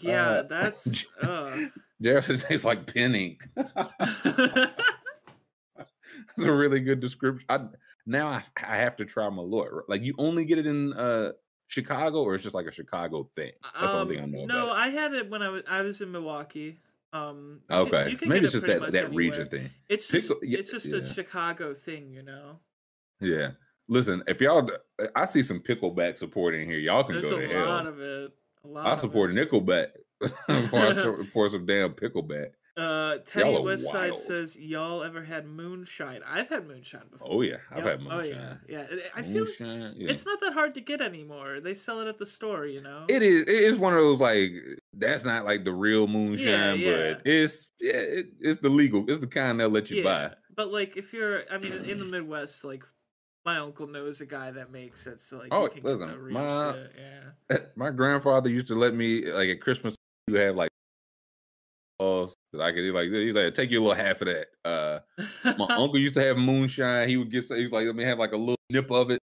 yeah, 0.00 0.28
uh, 0.30 0.42
that's. 0.42 1.06
uh. 1.22 1.56
Jefferson 2.00 2.36
tastes 2.38 2.64
like 2.64 2.92
pen 2.92 3.14
ink. 3.14 3.42
That's 6.36 6.46
a 6.46 6.52
really 6.52 6.80
good 6.80 7.00
description. 7.00 7.44
I, 7.48 7.60
now 8.06 8.28
I, 8.28 8.42
I 8.66 8.76
have 8.78 8.96
to 8.96 9.04
try 9.04 9.24
Malort. 9.28 9.82
Like 9.88 10.02
you 10.02 10.14
only 10.18 10.44
get 10.44 10.58
it 10.58 10.66
in 10.66 10.92
uh 10.92 11.32
Chicago, 11.68 12.22
or 12.22 12.34
it's 12.34 12.42
just 12.42 12.54
like 12.54 12.66
a 12.66 12.72
Chicago 12.72 13.28
thing. 13.36 13.52
That's 13.78 13.92
the 13.92 13.98
only 13.98 14.16
thing 14.16 14.22
I 14.22 14.24
Um, 14.24 14.32
know. 14.32 14.44
No, 14.66 14.72
I 14.72 14.88
had 14.88 15.12
it 15.14 15.30
when 15.30 15.42
I 15.42 15.48
was 15.50 15.62
I 15.68 15.82
was 15.82 16.00
in 16.00 16.10
Milwaukee. 16.12 16.78
Um, 17.12 17.60
it. 17.68 17.74
you 17.74 17.86
can- 17.86 17.94
okay, 17.94 18.14
can 18.16 18.28
maybe 18.28 18.46
it's 18.46 18.54
just 18.54 18.66
that 18.66 18.92
that 18.92 19.14
region 19.14 19.48
thing. 19.48 19.70
It's 19.88 20.08
just 20.08 20.28
Pickle- 20.28 20.44
yeah, 20.46 20.58
it's 20.58 20.70
just 20.70 20.86
yeah. 20.86 20.98
a 20.98 21.04
Chicago 21.04 21.74
thing, 21.74 22.10
you 22.12 22.22
know. 22.22 22.58
Yeah. 23.20 23.50
Listen, 23.88 24.22
if 24.28 24.40
y'all, 24.40 24.68
I 25.16 25.26
see 25.26 25.42
some 25.42 25.60
Pickleback 25.60 26.16
support 26.16 26.54
in 26.54 26.68
here. 26.68 26.78
Y'all 26.78 27.02
can 27.04 27.14
There's 27.20 27.30
go 27.30 27.36
a 27.38 27.48
to 27.48 27.58
lot 27.60 27.84
hell. 27.84 27.92
of 27.92 28.00
it. 28.00 28.32
A 28.64 28.68
lot. 28.68 28.86
I 28.86 28.92
of 28.92 29.00
support 29.00 29.30
it. 29.30 29.34
Nickelback 29.50 29.88
for, 30.70 30.76
I 31.22 31.26
for 31.32 31.48
some 31.48 31.66
damn 31.66 31.92
Pickleback. 31.94 32.50
Uh, 32.76 33.18
Teddy 33.26 33.50
Westside 33.50 34.16
says, 34.16 34.56
"Y'all 34.58 35.02
ever 35.02 35.22
had 35.22 35.44
moonshine? 35.44 36.20
I've 36.26 36.48
had 36.48 36.66
moonshine 36.66 37.02
before. 37.10 37.28
Oh 37.30 37.42
yeah, 37.42 37.56
I've 37.70 37.82
had 37.82 38.00
Oh 38.08 38.16
moonshine. 38.22 38.58
yeah, 38.68 38.86
yeah. 38.90 38.96
I 39.14 39.22
feel 39.22 39.44
Moonshine, 39.44 39.94
yeah. 39.96 40.10
it's 40.10 40.24
not 40.24 40.40
that 40.40 40.52
hard 40.54 40.74
to 40.74 40.80
get 40.80 41.00
anymore. 41.02 41.60
They 41.60 41.74
sell 41.74 42.00
it 42.00 42.06
at 42.08 42.18
the 42.18 42.24
store, 42.24 42.66
you 42.66 42.80
know. 42.80 43.04
It 43.08 43.22
is. 43.22 43.42
It 43.42 43.48
is 43.48 43.78
one 43.78 43.92
of 43.92 43.98
those 43.98 44.20
like 44.20 44.52
that's 44.94 45.24
not 45.24 45.44
like 45.44 45.64
the 45.64 45.72
real 45.72 46.06
moonshine, 46.06 46.78
yeah. 46.78 47.14
but 47.14 47.22
it's 47.26 47.70
yeah, 47.80 47.94
it, 47.94 48.26
it's 48.40 48.60
the 48.60 48.70
legal. 48.70 49.04
It's 49.08 49.20
the 49.20 49.26
kind 49.26 49.58
they'll 49.58 49.68
let 49.68 49.90
you 49.90 50.04
buy. 50.04 50.30
but 50.54 50.72
like 50.72 50.96
if 50.96 51.12
you're, 51.12 51.42
I 51.50 51.58
mean, 51.58 51.72
in 51.72 51.98
the 51.98 52.06
Midwest, 52.06 52.64
like 52.64 52.84
my 53.44 53.56
uncle 53.58 53.86
knows 53.86 54.20
a 54.20 54.26
guy 54.26 54.50
that 54.50 54.70
makes 54.70 55.06
it, 55.06 55.20
so 55.20 55.38
like 55.38 55.48
Oh, 55.50 55.64
you 55.64 55.70
can 55.70 55.82
get 55.82 55.84
listen, 55.98 56.32
my- 56.32 56.72
shit. 56.72 56.92
Yeah. 57.50 57.56
My 57.76 57.90
grandfather 57.90 58.48
used 58.50 58.66
to 58.68 58.74
let 58.74 58.94
me 58.94 59.30
like 59.32 59.48
at 59.48 59.60
Christmas. 59.60 59.96
You 60.26 60.36
have 60.36 60.56
like 60.56 60.70
balls 61.98 62.34
that 62.52 62.62
I 62.62 62.72
could 62.72 62.92
like 62.94 63.08
he's 63.10 63.34
like 63.34 63.52
take 63.54 63.70
you 63.70 63.80
a 63.80 63.82
little 63.86 64.02
half 64.04 64.20
of 64.22 64.28
that. 64.28 64.46
Uh, 64.64 64.98
my 65.58 65.66
uncle 65.76 65.98
used 65.98 66.14
to 66.14 66.22
have 66.22 66.36
moonshine. 66.36 67.08
He 67.08 67.16
would 67.16 67.30
get 67.30 67.44
so- 67.44 67.56
he's 67.56 67.72
like 67.72 67.86
let 67.86 67.96
me 67.96 68.04
have 68.04 68.18
like 68.18 68.32
a 68.32 68.36
little 68.36 68.56
nip 68.70 68.90
of 68.90 69.10
it. 69.10 69.18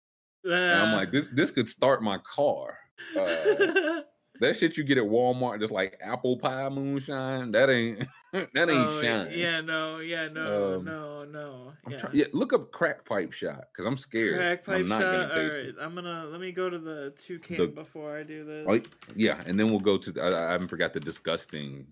And 0.45 0.55
I'm 0.81 0.93
like 0.93 1.11
this 1.13 1.31
this 1.31 1.51
could 1.51 1.69
start 1.69 2.03
my 2.03 2.19
car. 2.19 2.79
Uh, 3.19 4.01
that 4.41 4.57
shit 4.57 4.77
you 4.77 4.85
get 4.85 4.99
at 4.99 5.05
Walmart, 5.05 5.61
just 5.61 5.73
like 5.73 5.97
apple 6.03 6.37
pie 6.39 6.69
moonshine. 6.69 7.53
That 7.53 7.71
ain't 7.71 8.01
that 8.33 8.69
ain't 8.69 8.71
Oh, 8.71 9.01
shine. 9.03 9.31
Yeah, 9.33 9.61
no, 9.61 9.99
yeah, 10.01 10.29
no, 10.29 10.77
Um, 10.77 10.85
no, 10.85 11.25
no. 11.25 11.73
Yeah. 11.89 11.97
try- 11.99 12.11
yeah, 12.13 12.25
look 12.33 12.53
up 12.53 12.73
crack 12.73 13.05
pipe 13.05 13.33
shot 13.33 13.65
because 13.73 13.87
I'm 13.87 13.97
scared. 13.97 14.37
Crack 14.37 14.65
pipe 14.65 14.75
I'm 14.77 14.89
not 14.89 15.01
shot. 15.01 15.31
gonna 15.31 15.35
taste 15.49 15.57
right, 15.59 15.67
it. 15.69 15.77
I'm 15.81 15.95
gonna 15.95 16.25
let 16.27 16.41
me 16.41 16.51
go 16.53 16.69
to 16.69 16.79
the 16.79 17.15
toucan 17.17 17.57
The- 17.59 17.67
before 17.69 18.17
I 18.17 18.23
do 18.25 18.45
this. 18.45 18.67
Oh, 18.69 18.81
yeah, 19.15 19.41
and 19.47 19.59
then 19.59 19.69
we'll 19.69 19.81
go 19.81 19.97
to. 19.99 20.11
The, 20.13 20.23
I, 20.23 20.49
I 20.49 20.53
haven't 20.53 20.69
forgot 20.69 20.93
the 20.93 21.01
disgusting. 21.01 21.87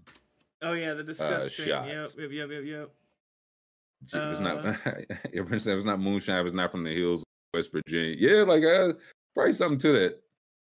Oh 0.63 0.73
yeah, 0.73 0.95
the 0.95 1.05
disgusting. 1.05 1.69
yep, 1.69 1.87
shots. 1.87 2.17
yep, 2.19 2.31
yep, 2.31 2.51
yep, 2.51 2.63
yep. 2.65 2.91
It's 4.13 4.41
not. 4.41 4.67
Uh, 4.67 4.75
Everyone 5.35 5.61
said 5.61 5.77
it's 5.77 5.85
not 5.87 6.01
moonshine. 6.01 6.45
It's 6.47 6.57
not 6.57 6.73
from 6.73 6.83
the 6.85 6.95
hills, 6.95 7.21
of 7.21 7.27
West 7.55 7.71
Virginia. 7.73 8.17
Yeah, 8.19 8.43
like 8.43 8.65
uh, 8.65 8.95
probably 9.35 9.53
something 9.53 9.79
to 9.79 9.93
that. 9.93 10.22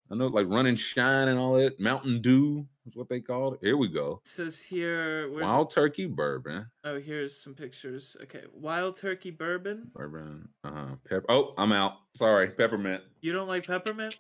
I 0.09 0.15
know, 0.15 0.27
like 0.27 0.47
running 0.47 0.75
shine 0.75 1.27
and 1.27 1.38
all 1.38 1.53
that. 1.57 1.79
Mountain 1.79 2.21
Dew 2.21 2.65
is 2.85 2.95
what 2.95 3.09
they 3.09 3.19
called 3.19 3.55
it. 3.55 3.59
Here 3.61 3.75
we 3.75 3.89
go. 3.89 4.21
It 4.23 4.27
says 4.27 4.63
here. 4.63 5.29
Wild 5.31 5.69
Turkey 5.69 6.05
Bourbon. 6.05 6.67
Oh, 6.85 6.99
here's 6.99 7.35
some 7.41 7.53
pictures. 7.53 8.15
Okay, 8.23 8.43
wild 8.53 8.95
turkey 8.95 9.31
bourbon. 9.31 9.91
Bourbon. 9.93 10.49
Uh 10.63 10.71
huh. 10.71 10.85
Pepper. 11.07 11.25
Oh, 11.29 11.53
I'm 11.57 11.73
out. 11.73 11.93
Sorry. 12.15 12.49
Peppermint. 12.49 13.03
You 13.21 13.34
don't 13.34 13.49
like 13.49 13.67
peppermint? 13.67 14.17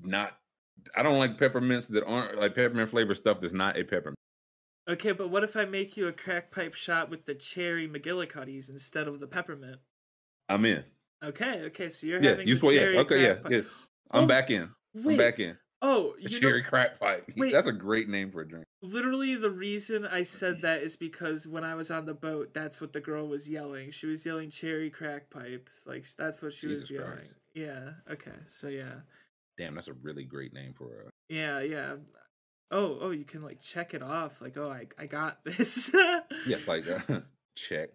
Not. 0.00 0.36
I 0.96 1.02
don't 1.02 1.18
like 1.18 1.38
peppermints 1.38 1.86
that 1.88 2.04
aren't 2.04 2.38
like 2.38 2.54
peppermint 2.54 2.90
flavor 2.90 3.14
stuff. 3.14 3.40
That's 3.40 3.52
not 3.52 3.78
a 3.78 3.84
peppermint. 3.84 4.16
Okay, 4.88 5.12
but 5.12 5.30
what 5.30 5.42
if 5.42 5.56
I 5.56 5.64
make 5.64 5.96
you 5.96 6.06
a 6.06 6.12
crack 6.12 6.50
pipe 6.52 6.74
shot 6.74 7.10
with 7.10 7.26
the 7.26 7.34
cherry 7.34 7.88
McGillicuddies 7.88 8.68
instead 8.70 9.08
of 9.08 9.18
the 9.20 9.26
peppermint? 9.26 9.78
I'm 10.48 10.64
in. 10.64 10.84
Okay, 11.24 11.62
okay, 11.62 11.88
so 11.88 12.06
you're 12.06 12.22
Yeah, 12.22 12.30
having 12.30 12.46
you 12.48 12.56
swear. 12.56 12.92
Yeah. 12.92 13.00
Okay. 13.00 13.22
Yeah. 13.22 13.36
yeah. 13.48 13.60
I'm 14.10 14.24
Oh, 14.24 14.26
back 14.26 14.50
in. 14.50 14.70
I'm 14.96 15.16
back 15.16 15.38
in. 15.38 15.56
oh, 15.82 16.14
A 16.18 16.22
you 16.22 16.28
know, 16.28 16.38
cherry 16.38 16.62
crack 16.62 16.98
pipe. 16.98 17.28
Wait. 17.36 17.52
That's 17.52 17.66
a 17.66 17.72
great 17.72 18.08
name 18.08 18.30
for 18.30 18.40
a 18.42 18.48
drink. 18.48 18.64
literally 18.82 19.34
the 19.34 19.50
reason 19.50 20.06
I 20.06 20.22
said 20.22 20.62
that 20.62 20.82
is 20.82 20.96
because 20.96 21.46
when 21.46 21.64
I 21.64 21.74
was 21.74 21.90
on 21.90 22.06
the 22.06 22.14
boat, 22.14 22.54
that's 22.54 22.80
what 22.80 22.92
the 22.92 23.00
girl 23.00 23.26
was 23.28 23.48
yelling. 23.48 23.90
She 23.90 24.06
was 24.06 24.24
yelling 24.24 24.50
cherry 24.50 24.90
crack 24.90 25.30
pipes. 25.30 25.84
Like 25.86 26.04
that's 26.16 26.40
what 26.42 26.54
she 26.54 26.66
was 26.66 26.90
yelling. 26.90 27.08
Christ. 27.18 27.34
Yeah. 27.54 27.90
Okay. 28.10 28.32
So 28.48 28.68
yeah. 28.68 28.94
Damn, 29.58 29.74
that's 29.74 29.88
a 29.88 29.94
really 29.94 30.24
great 30.24 30.52
name 30.52 30.74
for 30.76 31.06
a. 31.06 31.10
Yeah. 31.34 31.60
Yeah. 31.60 31.94
Oh. 32.70 32.98
Oh. 33.00 33.10
You 33.10 33.24
can 33.24 33.42
like 33.42 33.60
check 33.60 33.94
it 33.94 34.02
off. 34.02 34.40
Like 34.40 34.56
oh, 34.58 34.70
I 34.70 34.86
I 34.98 35.06
got 35.06 35.38
this. 35.44 35.90
Yeah, 36.46 36.58
like 36.66 36.84
uh, 36.88 37.20
check. 37.56 37.90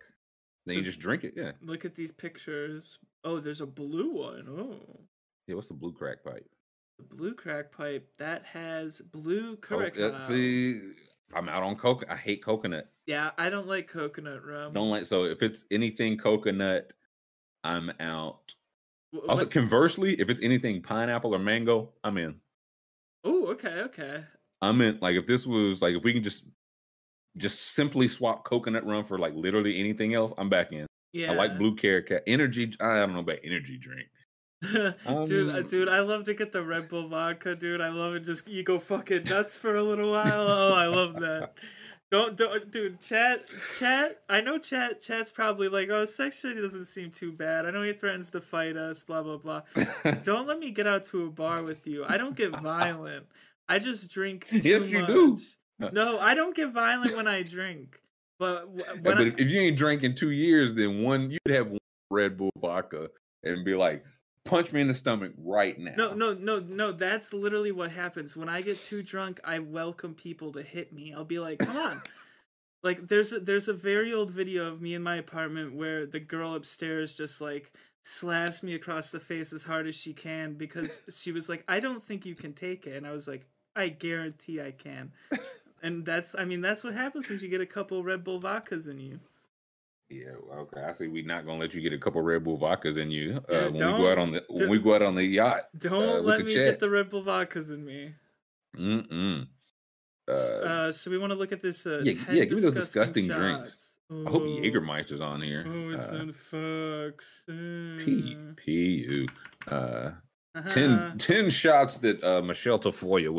Then 0.65 0.77
you 0.77 0.83
just 0.83 0.99
drink 0.99 1.23
it. 1.23 1.33
Yeah. 1.35 1.51
Look 1.61 1.85
at 1.85 1.95
these 1.95 2.11
pictures. 2.11 2.99
Oh, 3.23 3.39
there's 3.39 3.61
a 3.61 3.65
blue 3.65 4.11
one. 4.13 4.47
Oh. 4.49 4.99
Yeah. 5.47 5.55
What's 5.55 5.67
the 5.69 5.73
blue 5.73 5.93
crack 5.93 6.23
pipe? 6.23 6.45
The 7.09 7.15
blue 7.15 7.33
crack 7.33 7.71
pipe 7.71 8.07
that 8.17 8.43
has 8.45 9.01
blue 9.01 9.53
Oh, 9.53 9.55
curacao. 9.57 10.11
uh, 10.13 10.27
see, 10.27 10.81
I'm 11.33 11.49
out 11.49 11.63
on 11.63 11.75
coke. 11.75 12.03
I 12.09 12.15
hate 12.15 12.43
coconut. 12.43 12.91
Yeah, 13.07 13.31
I 13.37 13.49
don't 13.49 13.67
like 13.67 13.87
coconut 13.87 14.45
rum. 14.45 14.73
Don't 14.73 14.89
like 14.89 15.05
so 15.05 15.25
if 15.25 15.41
it's 15.41 15.65
anything 15.71 16.17
coconut, 16.17 16.91
I'm 17.63 17.91
out. 17.99 18.53
W- 19.13 19.29
Also, 19.29 19.45
conversely, 19.45 20.13
if 20.19 20.29
it's 20.29 20.41
anything 20.41 20.81
pineapple 20.81 21.33
or 21.35 21.39
mango, 21.39 21.93
I'm 22.03 22.17
in. 22.17 22.35
Oh, 23.23 23.47
okay, 23.47 23.81
okay. 23.81 24.23
I'm 24.61 24.79
in. 24.81 24.99
Like 25.01 25.15
if 25.15 25.25
this 25.27 25.45
was 25.45 25.81
like 25.81 25.95
if 25.95 26.03
we 26.03 26.13
can 26.13 26.23
just 26.23 26.45
just 27.37 27.71
simply 27.73 28.07
swap 28.07 28.43
coconut 28.43 28.85
rum 28.85 29.05
for 29.05 29.17
like 29.17 29.33
literally 29.33 29.79
anything 29.79 30.13
else, 30.13 30.33
I'm 30.37 30.49
back 30.49 30.71
in. 30.71 30.85
Yeah. 31.13 31.31
I 31.31 31.35
like 31.35 31.57
blue 31.57 31.75
carrot 31.75 32.11
energy. 32.27 32.73
I 32.79 32.97
don't 32.99 33.13
know 33.13 33.19
about 33.19 33.39
energy 33.43 33.77
drink. 33.77 34.07
dude, 34.71 34.95
uh, 35.07 35.11
Um, 35.57 35.65
dude, 35.67 35.89
I 35.89 36.01
love 36.01 36.25
to 36.25 36.33
get 36.33 36.51
the 36.51 36.63
Red 36.63 36.87
Bull 36.89 37.07
vodka, 37.07 37.55
dude. 37.55 37.81
I 37.81 37.89
love 37.89 38.13
it. 38.15 38.19
Just 38.21 38.47
you 38.47 38.63
go 38.63 38.79
fucking 38.79 39.23
nuts 39.29 39.57
for 39.59 39.75
a 39.75 39.83
little 39.83 40.11
while. 40.11 40.47
Oh, 40.49 40.73
I 40.73 40.85
love 40.87 41.13
that. 41.15 41.53
Don't, 42.11 42.35
don't, 42.35 42.69
dude. 42.69 42.99
Chat, 42.99 43.45
chat. 43.79 44.21
I 44.29 44.41
know 44.41 44.57
chat. 44.59 44.99
Chat's 44.99 45.31
probably 45.31 45.69
like, 45.69 45.89
oh, 45.89 46.03
section 46.05 46.61
doesn't 46.61 46.85
seem 46.85 47.09
too 47.09 47.31
bad. 47.31 47.65
I 47.65 47.71
know 47.71 47.83
he 47.83 47.93
threatens 47.93 48.29
to 48.31 48.41
fight 48.41 48.75
us. 48.75 49.03
Blah 49.05 49.23
blah 49.23 49.37
blah. 49.37 49.61
Don't 50.23 50.45
let 50.45 50.59
me 50.59 50.71
get 50.71 50.85
out 50.87 51.05
to 51.05 51.25
a 51.25 51.29
bar 51.29 51.63
with 51.63 51.87
you. 51.87 52.03
I 52.05 52.17
don't 52.17 52.35
get 52.35 52.51
violent. 52.51 53.27
I 53.69 53.79
just 53.79 54.11
drink 54.11 54.47
too 54.49 54.57
Yes, 54.57 54.89
you 54.89 54.99
much. 54.99 55.07
do. 55.07 55.37
No, 55.93 56.19
I 56.19 56.35
don't 56.35 56.53
get 56.55 56.71
violent 56.73 57.15
when 57.15 57.27
I 57.27 57.43
drink. 57.43 58.01
But 58.37 58.67
Yeah, 58.75 58.83
but 59.01 59.17
I, 59.17 59.21
if, 59.27 59.33
if 59.37 59.49
you 59.49 59.61
ain't 59.61 59.77
drank 59.77 60.03
in 60.03 60.13
two 60.13 60.31
years, 60.31 60.73
then 60.73 61.01
one 61.03 61.31
you'd 61.31 61.39
have 61.55 61.67
one 61.69 61.79
Red 62.09 62.35
Bull 62.37 62.51
vodka 62.59 63.09
and 63.43 63.63
be 63.63 63.73
like, 63.73 64.03
punch 64.43 64.71
me 64.71 64.81
in 64.81 64.87
the 64.87 64.93
stomach 64.93 65.33
right 65.37 65.77
now. 65.77 65.93
No, 65.97 66.13
no, 66.13 66.33
no, 66.33 66.59
no. 66.59 66.91
That's 66.91 67.33
literally 67.33 67.71
what 67.71 67.91
happens. 67.91 68.35
When 68.35 68.49
I 68.49 68.61
get 68.61 68.81
too 68.81 69.03
drunk, 69.03 69.39
I 69.43 69.59
welcome 69.59 70.13
people 70.13 70.51
to 70.53 70.61
hit 70.61 70.93
me. 70.93 71.13
I'll 71.13 71.25
be 71.25 71.39
like, 71.39 71.59
"Come 71.59 71.77
on!" 71.77 72.01
like 72.83 73.07
there's 73.07 73.33
a, 73.33 73.39
there's 73.39 73.67
a 73.67 73.73
very 73.73 74.13
old 74.13 74.31
video 74.31 74.67
of 74.67 74.81
me 74.81 74.93
in 74.93 75.03
my 75.03 75.15
apartment 75.15 75.75
where 75.75 76.05
the 76.05 76.19
girl 76.19 76.55
upstairs 76.55 77.13
just 77.13 77.41
like 77.41 77.71
slaps 78.03 78.63
me 78.63 78.73
across 78.73 79.11
the 79.11 79.19
face 79.19 79.53
as 79.53 79.63
hard 79.63 79.87
as 79.87 79.95
she 79.95 80.13
can 80.13 80.55
because 80.55 81.01
she 81.15 81.31
was 81.31 81.49
like, 81.49 81.63
"I 81.67 81.79
don't 81.79 82.03
think 82.03 82.25
you 82.25 82.35
can 82.35 82.53
take 82.53 82.87
it," 82.87 82.95
and 82.97 83.07
I 83.07 83.11
was 83.11 83.27
like, 83.27 83.45
"I 83.75 83.89
guarantee 83.89 84.61
I 84.61 84.71
can." 84.71 85.11
And 85.83 86.05
that's, 86.05 86.35
I 86.35 86.45
mean, 86.45 86.61
that's 86.61 86.83
what 86.83 86.93
happens 86.93 87.27
when 87.27 87.39
you 87.39 87.47
get 87.47 87.61
a 87.61 87.65
couple 87.65 88.03
Red 88.03 88.23
Bull 88.23 88.39
vodkas 88.39 88.87
in 88.87 88.99
you. 88.99 89.19
Yeah, 90.11 90.31
okay. 90.53 90.81
I 90.81 90.91
see. 90.91 91.07
We're 91.07 91.25
not 91.25 91.45
gonna 91.45 91.59
let 91.59 91.73
you 91.73 91.81
get 91.81 91.93
a 91.93 91.97
couple 91.97 92.21
Red 92.21 92.43
Bull 92.43 92.57
vodkas 92.57 92.97
in 92.97 93.09
you 93.11 93.41
uh, 93.49 93.53
Yeah, 93.53 93.63
when 93.67 93.73
we 93.73 93.79
go 93.79 94.11
out 94.11 94.17
on 94.17 94.31
the 94.31 94.43
when 94.49 94.69
we 94.69 94.79
go 94.79 94.95
out 94.95 95.01
on 95.01 95.15
the 95.15 95.23
yacht. 95.23 95.61
Don't 95.77 96.25
with 96.25 96.37
let 96.37 96.45
me 96.45 96.53
chat. 96.53 96.65
get 96.65 96.79
the 96.79 96.89
Red 96.89 97.09
Bull 97.09 97.23
vodkas 97.23 97.71
in 97.71 97.85
me. 97.85 98.13
Mm-mm. 98.75 99.47
Uh, 100.27 100.31
Uh, 100.33 100.91
so 100.91 101.09
we 101.09 101.17
want 101.17 101.31
to 101.31 101.37
look 101.39 101.53
at 101.53 101.61
this. 101.61 101.85
Uh, 101.85 102.01
yeah, 102.03 102.13
yeah, 102.29 102.43
give 102.43 102.53
me 102.57 102.61
those 102.61 102.73
disgusting 102.73 103.27
drinks. 103.27 103.97
I 104.11 104.29
hope. 104.29 104.43
Jägermeister's 104.43 105.21
on 105.21 105.41
here. 105.41 105.65
Oh, 105.65 105.89
it's 105.91 106.09
uh, 106.09 106.17
on 106.17 106.33
Fox. 106.33 107.43
P 107.47 109.25
Uh, 109.69 109.73
Uh, 109.73 110.11
uh-huh. 110.53 110.67
10, 110.67 111.17
10 111.17 111.49
shots 111.49 111.99
that 111.99 112.21
uh, 112.21 112.41
Michelle 112.41 112.77
Tafoya 112.77 113.37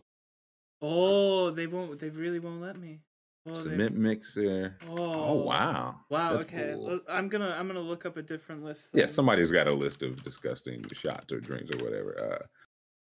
Oh, 0.81 1.51
they 1.51 1.67
won't. 1.67 2.01
They 2.01 2.09
really 2.09 2.39
won't 2.39 2.63
let 2.63 2.79
me. 2.79 3.01
Oh, 3.45 3.53
they- 3.53 3.71
cement 3.71 3.97
mixer. 3.97 4.77
Oh, 4.89 4.97
Oh 4.99 5.33
wow! 5.35 5.97
Wow. 6.11 6.35
That's 6.35 6.45
okay. 6.47 6.73
cool. 6.75 7.01
I'm 7.09 7.29
gonna. 7.29 7.55
I'm 7.59 7.67
gonna 7.67 7.81
look 7.81 8.07
up 8.07 8.17
a 8.17 8.23
different 8.23 8.63
list. 8.65 8.91
Yeah, 8.95 9.07
somebody's 9.07 9.51
got 9.51 9.67
a 9.69 9.75
list 9.75 10.03
of 10.03 10.23
disgusting 10.23 10.85
shots 10.93 11.33
or 11.33 11.41
drinks 11.41 11.75
or 11.75 11.85
whatever. 11.85 12.39
Uh, 12.41 12.47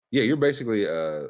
yeah, 0.10 0.24
you're 0.24 0.38
basically 0.38 0.88
uh, 0.88 1.28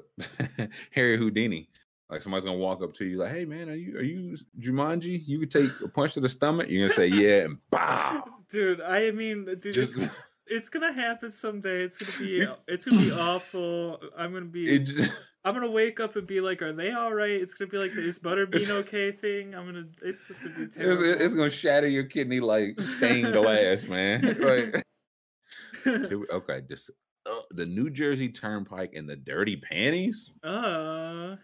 Harry 0.91 1.17
Houdini. 1.17 1.69
Like 2.09 2.21
somebody's 2.21 2.45
gonna 2.45 2.57
walk 2.57 2.81
up 2.83 2.93
to 2.95 3.05
you 3.05 3.17
like, 3.17 3.31
"Hey 3.31 3.45
man, 3.45 3.69
are 3.69 3.75
you 3.75 3.97
are 3.97 4.03
you 4.03 4.37
Jumanji? 4.59 5.21
You 5.25 5.39
could 5.39 5.51
take 5.51 5.71
a 5.83 5.87
punch 5.87 6.13
to 6.15 6.19
the 6.21 6.29
stomach." 6.29 6.69
You're 6.69 6.87
gonna 6.87 6.95
say, 6.95 7.07
"Yeah," 7.15 7.45
and 7.45 7.57
bow. 7.69 8.23
Dude, 8.49 8.81
I 8.81 9.11
mean, 9.11 9.45
dude, 9.45 9.73
Just 9.73 9.97
it's, 9.97 10.13
it's 10.47 10.69
gonna 10.69 10.91
happen 10.93 11.31
someday. 11.31 11.83
It's 11.83 11.97
gonna 11.97 12.17
be. 12.17 12.45
It's 12.67 12.85
gonna 12.85 13.01
be 13.01 13.11
awful. 13.11 13.99
I'm 14.17 14.33
gonna 14.33 14.45
be. 14.45 14.85
Just, 15.43 15.47
I'm 15.55 15.59
gonna 15.59 15.71
wake 15.71 15.99
up 15.99 16.15
and 16.15 16.27
be 16.27 16.41
like, 16.41 16.61
"Are 16.61 16.73
they 16.73 16.91
all 16.91 17.13
right?" 17.13 17.31
It's 17.31 17.53
gonna 17.53 17.69
be 17.69 17.77
like 17.77 17.93
the 17.93 18.01
"Is 18.01 18.19
Butterbean 18.19 18.69
okay?" 18.69 19.11
thing. 19.11 19.55
I'm 19.55 19.65
gonna. 19.65 19.85
It's 20.01 20.27
just 20.27 20.43
gonna 20.43 20.55
be 20.55 20.63
it's, 20.63 20.75
terrible. 20.77 21.03
it's 21.03 21.33
gonna 21.33 21.49
shatter 21.49 21.87
your 21.87 22.03
kidney 22.03 22.39
like 22.39 22.79
stained 22.81 23.33
glass, 23.33 23.85
man. 23.85 24.21
Like, 24.41 24.85
okay, 26.31 26.61
this 26.67 26.89
uh, 27.25 27.39
the 27.51 27.65
New 27.65 27.89
Jersey 27.89 28.29
Turnpike 28.29 28.93
and 28.93 29.09
the 29.09 29.15
Dirty 29.15 29.57
Panties. 29.57 30.31
uh, 30.43 31.35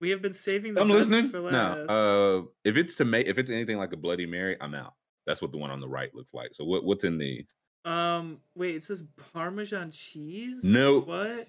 we 0.00 0.10
have 0.10 0.22
been 0.22 0.32
saving 0.32 0.74
the 0.74 0.80
I'm 0.80 0.88
listening. 0.90 1.30
for 1.30 1.50
No, 1.50 1.84
last. 1.86 1.90
uh, 1.90 2.42
if 2.64 2.76
it's 2.76 2.94
to 2.96 3.04
make 3.04 3.26
if 3.26 3.38
it's 3.38 3.50
anything 3.50 3.78
like 3.78 3.92
a 3.92 3.96
Bloody 3.96 4.26
Mary, 4.26 4.56
I'm 4.60 4.74
out. 4.74 4.94
That's 5.26 5.42
what 5.42 5.52
the 5.52 5.58
one 5.58 5.70
on 5.70 5.80
the 5.80 5.88
right 5.88 6.14
looks 6.14 6.32
like. 6.32 6.54
So 6.54 6.64
what 6.64 6.84
what's 6.84 7.04
in 7.04 7.18
the? 7.18 7.44
Um, 7.84 8.38
wait, 8.54 8.74
it 8.76 8.84
says 8.84 9.02
Parmesan 9.32 9.90
cheese. 9.92 10.62
No. 10.64 11.00
What? 11.00 11.48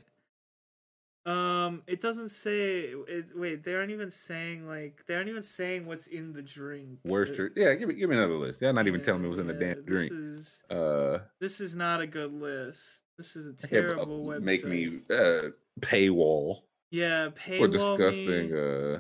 Um, 1.26 1.84
it 1.86 2.02
doesn't 2.02 2.30
say. 2.30 2.94
It, 3.08 3.32
wait, 3.36 3.64
they 3.64 3.74
aren't 3.74 3.92
even 3.92 4.10
saying 4.10 4.68
like 4.68 5.04
they 5.08 5.16
aren't 5.16 5.30
even 5.30 5.44
saying 5.44 5.86
what's 5.86 6.08
in 6.08 6.34
the 6.34 6.42
drink. 6.42 7.00
Worst 7.04 7.34
drink. 7.34 7.54
Yeah, 7.56 7.74
give 7.76 7.88
me 7.90 7.96
give 7.96 8.10
me 8.10 8.16
another 8.18 8.38
list. 8.38 8.60
They're 8.60 8.74
not 8.74 8.88
even 8.88 9.02
telling 9.02 9.22
me 9.22 9.28
what's 9.28 9.40
in 9.40 9.48
the 9.48 9.54
damn 9.54 9.84
drink. 9.84 10.12
This 10.12 10.12
is 10.12 10.64
Uh, 10.70 11.20
this 11.40 11.62
is 11.62 11.76
not 11.76 12.02
a 12.02 12.08
good 12.08 12.34
list. 12.34 13.04
This 13.18 13.36
is 13.36 13.48
a 13.48 13.68
yeah, 13.68 13.82
terrible 13.82 14.26
website. 14.26 14.42
make 14.42 14.66
me 14.66 15.00
uh 15.10 15.50
paywall 15.82 16.62
yeah 16.90 17.30
paywall 17.30 17.58
for 17.60 17.68
disgusting. 17.68 18.52
me. 18.52 18.96
Uh, 18.96 19.00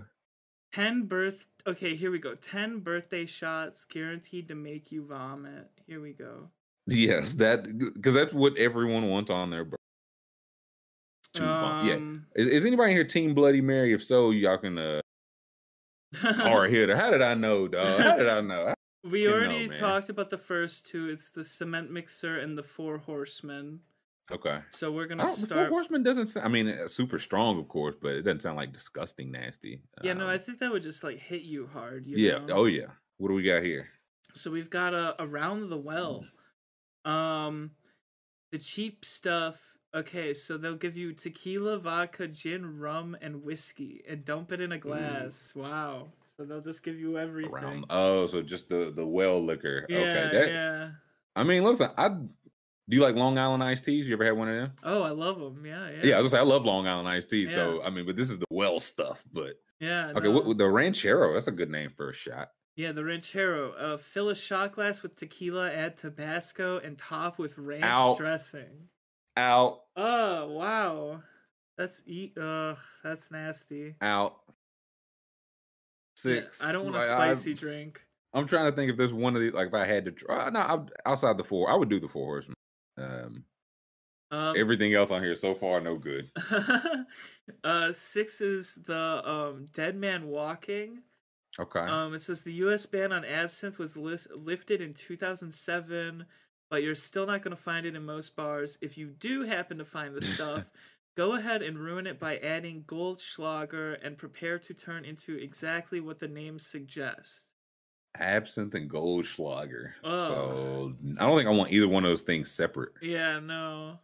10 0.74 1.04
birth 1.04 1.48
okay 1.66 1.96
here 1.96 2.12
we 2.12 2.20
go 2.20 2.36
10 2.36 2.80
birthday 2.80 3.26
shots 3.26 3.86
guaranteed 3.86 4.48
to 4.50 4.56
make 4.56 4.91
you 4.91 5.04
vomit 5.06 5.70
here 5.88 6.00
we 6.02 6.12
go 6.14 6.50
yes, 6.86 7.34
that 7.34 7.64
because 7.96 8.14
that's 8.14 8.34
what 8.34 8.58
everyone 8.58 9.10
wants 9.10 9.30
on 9.30 9.50
their. 9.52 9.68
Bir- 11.40 11.45
To 11.48 11.60
vom- 11.61 11.88
yeah. 11.88 11.94
Um, 11.95 12.26
Is, 12.36 12.48
is 12.48 12.66
anybody 12.66 12.94
here 12.94 13.03
Team 13.03 13.34
Bloody 13.34 13.61
Mary? 13.61 13.94
If 13.94 14.03
so, 14.03 14.32
y'all 14.32 14.57
can 14.57 14.78
uh 14.78 15.02
hard 16.16 16.70
hitter. 16.74 16.95
How 16.95 17.10
did 17.11 17.22
I 17.22 17.34
know, 17.34 17.68
dog? 17.68 18.02
How 18.02 18.18
did 18.18 18.28
I 18.28 18.41
know? 18.41 18.74
we 19.03 19.28
already 19.30 19.68
know, 19.68 19.74
talked 19.78 20.10
about 20.10 20.30
the 20.30 20.38
first 20.38 20.86
two 20.88 21.07
it's 21.07 21.30
the 21.30 21.44
cement 21.44 21.90
mixer 21.90 22.38
and 22.38 22.57
the 22.57 22.64
four 22.64 22.98
horsemen 22.98 23.80
Okay. 24.30 24.60
so 24.70 24.91
we're 24.91 25.06
gonna 25.07 25.24
don't, 25.24 25.40
the 25.40 25.48
Four 25.56 25.70
Horsemen 25.70 26.03
doesn't 26.03 26.28
sound. 26.28 26.45
I 26.45 26.49
mean, 26.49 26.68
uh, 26.68 26.88
super 26.90 27.18
strong, 27.18 27.57
of 27.57 27.68
course, 27.70 27.95
but 27.99 28.11
it 28.11 28.22
doesn't 28.24 28.41
sound 28.41 28.57
like 28.57 28.74
disgusting, 28.74 29.32
nasty. 29.32 29.82
yeah 30.03 30.14
no 30.14 30.26
Um, 30.26 30.30
i 30.32 30.38
think 30.38 30.60
that 30.60 30.70
would 30.72 30.84
just 30.84 31.03
like 31.03 31.18
hit 31.18 31.44
you 31.44 31.68
hard 31.72 32.06
you 32.06 32.18
yeah. 32.18 32.40
know? 32.40 32.53
Oh 32.56 32.66
yeah. 32.66 32.88
What 33.18 33.30
do 33.30 33.36
we 33.36 33.41
got 33.44 33.64
here? 33.64 33.88
So 34.34 34.52
we've 34.52 34.70
got 34.70 34.94
a 34.94 35.16
around 35.24 35.70
the 35.70 35.78
well. 35.78 36.26
Um 37.06 37.72
the 38.52 38.57
cheap 38.60 39.06
stuff. 39.06 39.56
Okay, 39.95 40.36
so 40.36 40.56
they'll 40.57 40.76
give 40.76 40.95
you 40.95 41.14
tequila, 41.14 41.80
vodka, 41.80 42.28
gin, 42.28 42.78
rum, 42.78 43.18
and 43.22 43.44
whiskey 43.44 44.03
and 44.07 44.24
dump 44.24 44.52
it 44.52 44.61
in 44.61 44.72
a 44.72 44.78
glass. 44.78 45.53
Wow. 45.56 46.10
So 46.22 46.45
they'll 46.45 46.61
just 46.61 46.84
give 46.84 46.99
you 46.99 47.18
everything. 47.18 47.52
Around. 47.53 47.86
Oh, 47.90 48.28
so 48.28 48.44
just 48.44 48.70
the 48.70 48.94
the 48.95 49.06
well 49.06 49.44
liquor. 49.44 49.88
yeah, 49.90 49.98
okay. 49.98 50.30
That, 50.32 50.48
yeah. 50.49 50.90
I 51.36 51.44
mean, 51.44 51.64
listen. 51.64 51.90
I 51.98 52.10
do 52.10 52.98
you 52.98 53.02
like 53.02 53.16
Long 53.16 53.38
Island 53.38 53.64
iced 53.64 53.86
teas? 53.86 54.07
You 54.07 54.14
ever 54.14 54.26
had 54.26 54.38
one 54.38 54.49
of 54.49 54.56
them? 54.56 54.72
Oh, 54.84 55.03
I 55.03 55.10
love 55.10 55.40
them. 55.40 55.64
Yeah, 55.66 55.90
yeah. 55.90 55.99
Yeah, 56.03 56.18
I 56.18 56.22
was 56.22 56.32
say 56.32 56.40
I 56.40 56.44
love 56.44 56.66
Long 56.66 56.88
Island 56.88 57.07
iced 57.07 57.30
tea. 57.30 57.48
So 57.48 57.82
I 57.84 57.90
mean, 57.90 58.06
but 58.06 58.16
this 58.16 58.30
is 58.30 58.38
the 58.38 58.45
well 58.52 58.80
stuff. 58.80 59.24
But 59.32 59.60
Yeah. 59.80 60.11
okay, 60.16 60.28
no. 60.28 60.32
what, 60.32 60.57
the 60.57 60.68
ranchero? 60.68 61.34
That's 61.34 61.48
a 61.48 61.52
good 61.52 61.70
name 61.70 61.91
for 61.95 62.10
a 62.10 62.14
shot. 62.14 62.49
Yeah, 62.76 62.91
the 62.91 63.03
ranchero. 63.03 63.74
Uh, 63.74 63.98
fill 63.98 64.30
a 64.30 64.36
shot 64.36 64.74
glass 64.74 65.03
with 65.03 65.16
tequila, 65.16 65.72
add 65.72 65.98
Tabasco, 65.98 66.78
and 66.80 66.98
top 66.98 67.38
with 67.38 67.57
ranch 67.57 67.84
Ow. 67.84 68.16
dressing. 68.16 68.88
Out, 69.38 69.82
Oh 69.96 70.48
wow, 70.50 71.22
that's 71.78 72.02
eat. 72.06 72.38
Uh, 72.38 72.76
that's 73.04 73.32
nasty. 73.32 73.96
out. 74.02 74.38
Yeah, 76.26 76.34
Six. 76.34 76.62
I 76.62 76.72
don't 76.74 76.84
want 76.86 76.98
a 76.98 77.00
Like, 77.00 77.12
I- 77.12 77.34
spicy 77.34 77.54
drink. 77.54 78.02
I'm 78.34 78.46
trying 78.46 78.70
to 78.70 78.76
think 78.76 78.92
if 78.92 78.98
there's 78.98 79.14
one 79.14 79.36
of 79.36 79.42
these. 79.42 79.54
Like 79.54 79.70
if 79.70 79.74
I 79.74 79.86
had 79.88 80.06
to 80.06 80.12
try, 80.12 80.50
no, 80.50 80.60
I'm, 80.60 80.88
outside 81.06 81.38
the 81.38 81.44
four, 81.44 81.70
I 81.72 81.76
would 81.76 81.90
do 81.90 82.00
the 82.00 82.08
four 82.10 82.26
horsemen. 82.26 82.56
Um, 82.98 83.44
Um, 84.32 84.56
everything 84.58 84.94
else 84.94 85.10
on 85.10 85.24
here 85.24 85.36
so 85.36 85.56
far, 85.56 85.80
no 85.82 85.98
good. 85.98 86.30
uh, 87.64 87.92
six 87.92 88.42
is 88.42 88.78
the 88.86 89.24
um 89.28 89.68
Dead 89.74 89.96
Man 89.96 90.28
Walking. 90.28 91.00
Okay. 91.60 91.80
Um, 91.80 92.14
it 92.14 92.22
says 92.22 92.44
the 92.44 92.54
U.S. 92.54 92.86
ban 92.86 93.12
on 93.12 93.26
absinthe 93.26 93.80
was 93.80 93.98
lis- 93.98 94.28
lifted 94.36 94.82
in 94.82 94.94
2007, 94.94 96.26
but 96.70 96.84
you're 96.84 96.96
still 96.96 97.26
not 97.26 97.41
going 97.41 97.56
to 97.56 97.62
find 97.62 97.86
it 97.86 97.96
in 97.96 98.06
most 98.06 98.36
bars. 98.36 98.78
If 98.82 98.98
you 98.98 99.08
do 99.08 99.44
happen 99.44 99.78
to 99.80 99.86
find 99.86 100.16
the 100.16 100.22
stuff, 100.22 100.66
go 101.18 101.34
ahead 101.34 101.62
and 101.62 101.78
ruin 101.78 102.08
it 102.08 102.20
by 102.20 102.38
adding 102.38 102.84
Goldschlager 102.88 103.98
and 104.04 104.18
prepare 104.18 104.60
to 104.60 104.74
turn 104.74 105.06
into 105.06 105.36
exactly 105.36 106.00
what 106.00 106.20
the 106.20 106.28
name 106.28 106.60
suggests. 106.60 107.48
Absinthe 108.18 108.76
and 108.76 108.90
Goldschlager. 108.90 109.91
Oh. 110.04 110.18
So 110.18 110.94
I 111.20 111.26
don't 111.26 111.38
think 111.38 111.48
I 111.48 111.52
want 111.54 111.72
either 111.72 111.88
one 111.88 112.04
of 112.06 112.10
those 112.10 112.22
things 112.22 112.52
separate. 112.52 112.94
Yeah, 113.02 113.40
no. 113.40 114.00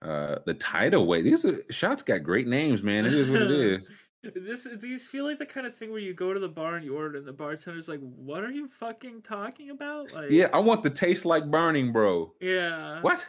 Uh, 0.00 0.36
the 0.44 0.54
tidal 0.54 1.06
wave. 1.06 1.24
These 1.24 1.44
are, 1.44 1.64
shots 1.70 2.02
got 2.02 2.22
great 2.22 2.46
names, 2.46 2.82
man. 2.82 3.06
It 3.06 3.14
is 3.14 3.30
what 3.30 3.42
it 3.42 3.50
is. 3.80 3.90
This 4.34 4.66
these 4.80 5.08
feel 5.08 5.24
like 5.24 5.38
the 5.38 5.46
kind 5.46 5.66
of 5.66 5.74
thing 5.76 5.90
where 5.90 6.00
you 6.00 6.14
go 6.14 6.32
to 6.32 6.40
the 6.40 6.48
bar 6.48 6.76
and 6.76 6.84
you 6.84 6.96
order, 6.96 7.18
and 7.18 7.26
the 7.26 7.32
bartender's 7.32 7.88
like, 7.88 8.00
"What 8.00 8.42
are 8.44 8.50
you 8.50 8.68
fucking 8.68 9.22
talking 9.22 9.70
about?" 9.70 10.12
Like, 10.12 10.30
Yeah, 10.30 10.48
I 10.52 10.58
want 10.60 10.82
the 10.82 10.90
taste 10.90 11.24
like 11.24 11.50
burning, 11.50 11.92
bro. 11.92 12.32
yeah. 12.40 13.00
What? 13.02 13.26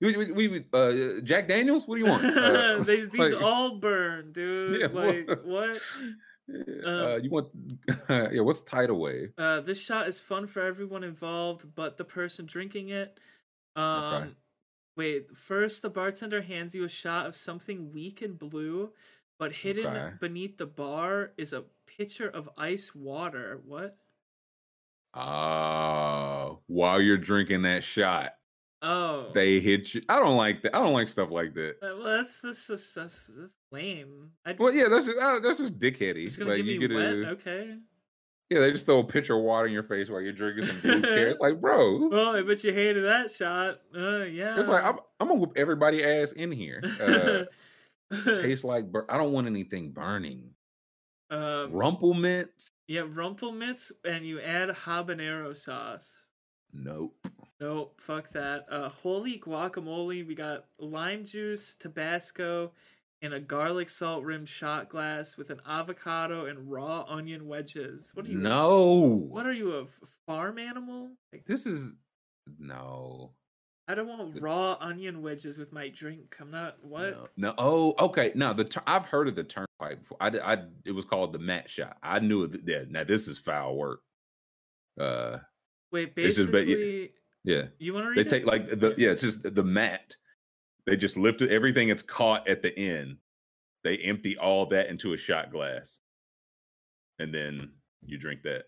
We, 0.00 0.16
we, 0.16 0.48
we 0.48 0.64
uh, 0.72 1.20
Jack 1.24 1.48
Daniels? 1.48 1.88
What 1.88 1.96
do 1.96 2.04
you 2.04 2.10
want? 2.10 2.24
Uh, 2.36 2.82
they, 2.82 3.04
these 3.06 3.18
like- 3.34 3.42
all 3.42 3.78
burn, 3.78 4.32
dude. 4.32 4.80
Yeah, 4.80 4.86
like 4.92 5.28
what? 5.28 5.44
what? 5.46 5.80
Uh, 6.86 7.16
you 7.16 7.28
want? 7.28 7.48
yeah. 8.08 8.40
What's 8.40 8.62
tidal 8.62 8.98
wave? 8.98 9.34
Uh, 9.36 9.60
this 9.60 9.78
shot 9.78 10.08
is 10.08 10.18
fun 10.18 10.46
for 10.46 10.62
everyone 10.62 11.04
involved, 11.04 11.74
but 11.74 11.98
the 11.98 12.04
person 12.04 12.46
drinking 12.46 12.88
it. 12.88 13.20
Um, 13.76 14.34
wait. 14.96 15.36
First, 15.36 15.82
the 15.82 15.90
bartender 15.90 16.40
hands 16.40 16.74
you 16.74 16.84
a 16.84 16.88
shot 16.88 17.26
of 17.26 17.36
something 17.36 17.92
weak 17.92 18.22
and 18.22 18.38
blue, 18.38 18.92
but 19.38 19.52
hidden 19.52 19.86
Okay. 19.86 20.16
beneath 20.20 20.58
the 20.58 20.66
bar 20.66 21.32
is 21.36 21.52
a 21.52 21.64
pitcher 21.86 22.28
of 22.28 22.48
ice 22.56 22.94
water. 22.94 23.60
What? 23.64 23.96
Oh, 25.14 26.60
while 26.66 27.00
you're 27.00 27.16
drinking 27.18 27.62
that 27.62 27.82
shot, 27.84 28.32
Oh, 28.80 29.32
they 29.34 29.58
hit 29.58 29.92
you. 29.94 30.02
I 30.08 30.20
don't 30.20 30.36
like 30.36 30.62
that. 30.62 30.76
I 30.76 30.78
don't 30.78 30.92
like 30.92 31.08
stuff 31.08 31.30
like 31.32 31.52
that. 31.54 31.76
Uh, 31.82 31.96
well, 31.98 32.18
that's 32.18 32.42
that's 32.42 32.68
just 32.68 32.94
that's, 32.94 33.26
that's 33.26 33.56
lame. 33.72 34.30
I, 34.46 34.54
Well, 34.56 34.72
yeah, 34.72 34.86
that's 34.88 35.06
just 35.06 35.18
uh, 35.18 35.40
that's 35.40 35.58
just 35.58 35.78
dickheady. 35.80 36.26
it's 36.26 36.36
gonna 36.36 36.50
Like 36.50 36.58
give 36.58 36.66
you 36.66 36.80
me 36.80 36.86
get 36.88 36.94
wet. 36.94 37.12
a 37.12 37.28
Okay. 37.30 37.76
yeah, 38.50 38.60
they 38.60 38.70
just 38.70 38.86
throw 38.86 39.00
a 39.00 39.04
pitcher 39.04 39.36
of 39.36 39.42
water 39.42 39.66
in 39.66 39.72
your 39.72 39.82
face 39.82 40.08
while 40.08 40.20
you're 40.20 40.32
drinking 40.32 40.66
some 40.66 40.80
blue 40.80 41.00
It's 41.04 41.40
Like, 41.40 41.60
bro, 41.60 42.08
Well, 42.08 42.36
I 42.36 42.42
bet 42.42 42.62
you 42.62 42.72
hated 42.72 43.04
that 43.04 43.32
shot. 43.32 43.80
Uh, 43.96 44.22
yeah. 44.24 44.60
it's 44.60 44.70
like 44.70 44.84
I'm, 44.84 44.98
I'm 45.18 45.26
gonna 45.26 45.40
whoop 45.40 45.54
everybody 45.56 46.04
ass 46.04 46.30
in 46.32 46.52
here. 46.52 46.80
Uh, 48.10 48.34
tastes 48.42 48.64
like 48.64 48.90
bur- 48.90 49.06
I 49.08 49.16
don't 49.18 49.32
want 49.32 49.46
anything 49.46 49.90
burning. 49.92 50.50
um, 51.30 51.72
Rumple 51.72 52.14
Minze? 52.14 52.70
yeah, 52.86 53.04
rumple 53.06 53.52
minze, 53.52 53.92
and 54.04 54.24
you 54.26 54.40
add 54.40 54.70
habanero 54.70 55.54
sauce. 55.56 56.26
Nope. 56.72 57.14
Nope, 57.60 58.00
fuck 58.00 58.30
that. 58.30 58.66
Uh, 58.70 58.88
holy 58.88 59.38
guacamole. 59.38 60.26
We 60.26 60.34
got 60.34 60.66
lime 60.78 61.24
juice, 61.24 61.74
Tabasco, 61.74 62.72
and 63.20 63.34
a 63.34 63.40
garlic 63.40 63.88
salt 63.88 64.22
rimmed 64.24 64.48
shot 64.48 64.88
glass 64.88 65.36
with 65.36 65.50
an 65.50 65.60
avocado 65.66 66.46
and 66.46 66.70
raw 66.70 67.04
onion 67.08 67.46
wedges. 67.48 68.12
What 68.14 68.26
are 68.26 68.30
you? 68.30 68.38
No. 68.38 69.26
What 69.28 69.44
are 69.46 69.52
you, 69.52 69.72
a 69.76 69.86
farm 70.26 70.58
animal? 70.58 71.10
Like, 71.32 71.44
This 71.46 71.66
is 71.66 71.92
no. 72.58 73.32
I 73.88 73.94
don't 73.94 74.06
want 74.06 74.40
raw 74.40 74.76
onion 74.80 75.22
wedges 75.22 75.56
with 75.56 75.72
my 75.72 75.88
drink. 75.88 76.36
I'm 76.40 76.50
not. 76.50 76.76
What? 76.82 77.30
No. 77.38 77.48
no. 77.48 77.54
Oh, 77.56 77.94
okay. 78.06 78.32
Now 78.34 78.52
the 78.52 78.64
tur- 78.64 78.82
I've 78.86 79.06
heard 79.06 79.28
of 79.28 79.34
the 79.34 79.44
turnpike 79.44 80.00
before. 80.00 80.18
I, 80.20 80.28
I 80.28 80.58
it 80.84 80.92
was 80.92 81.06
called 81.06 81.32
the 81.32 81.38
mat 81.38 81.70
shot. 81.70 81.96
I 82.02 82.18
knew 82.18 82.44
it. 82.44 82.60
Yeah. 82.66 82.84
Now 82.88 83.04
this 83.04 83.26
is 83.28 83.38
foul 83.38 83.76
work. 83.76 84.00
Uh, 85.00 85.38
Wait, 85.90 86.12
It's 86.16 86.36
just 86.36 86.52
ba- 86.52 86.58
yeah. 86.66 86.74
basically, 86.74 87.12
yeah. 87.44 87.62
you 87.78 87.94
want 87.94 88.04
to 88.04 88.08
read 88.10 88.16
They 88.18 88.20
it? 88.22 88.28
take 88.28 88.44
like 88.44 88.68
the 88.68 88.94
yeah. 88.98 89.10
It's 89.10 89.22
just 89.22 89.42
the 89.42 89.64
mat. 89.64 90.16
They 90.86 90.96
just 90.96 91.16
lift 91.16 91.40
it. 91.40 91.50
Everything 91.50 91.88
that's 91.88 92.02
caught 92.02 92.46
at 92.46 92.62
the 92.62 92.78
end. 92.78 93.16
They 93.84 93.96
empty 93.98 94.36
all 94.36 94.66
that 94.66 94.88
into 94.90 95.14
a 95.14 95.16
shot 95.16 95.50
glass, 95.50 95.98
and 97.18 97.32
then 97.32 97.70
you 98.04 98.18
drink 98.18 98.42
that. 98.42 98.64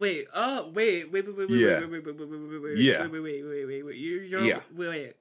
Wait, 0.00 0.26
oh, 0.32 0.70
wait, 0.74 1.10
wait, 1.10 1.26
wait, 1.26 1.36
wait, 1.36 1.48
wait, 1.50 1.58
Yeah. 1.58 1.80
wait, 1.80 1.90
wait, 1.90 2.04
wait, 2.06 2.16
wait, 2.18 2.28
wait, 2.30 2.48
wait, 2.50 2.62
wait, 2.62 2.78
Yeah. 2.78 3.02
wait, 3.02 3.10
wait, 3.10 3.22
wait, 3.22 3.44
wait, 3.44 3.64
wait, 3.66 3.82
wait, 3.82 3.96
you're, 3.96 4.22
you're, 4.22 4.44
Yeah. 4.44 4.60
wait, 4.72 4.88
wait, 4.88 5.16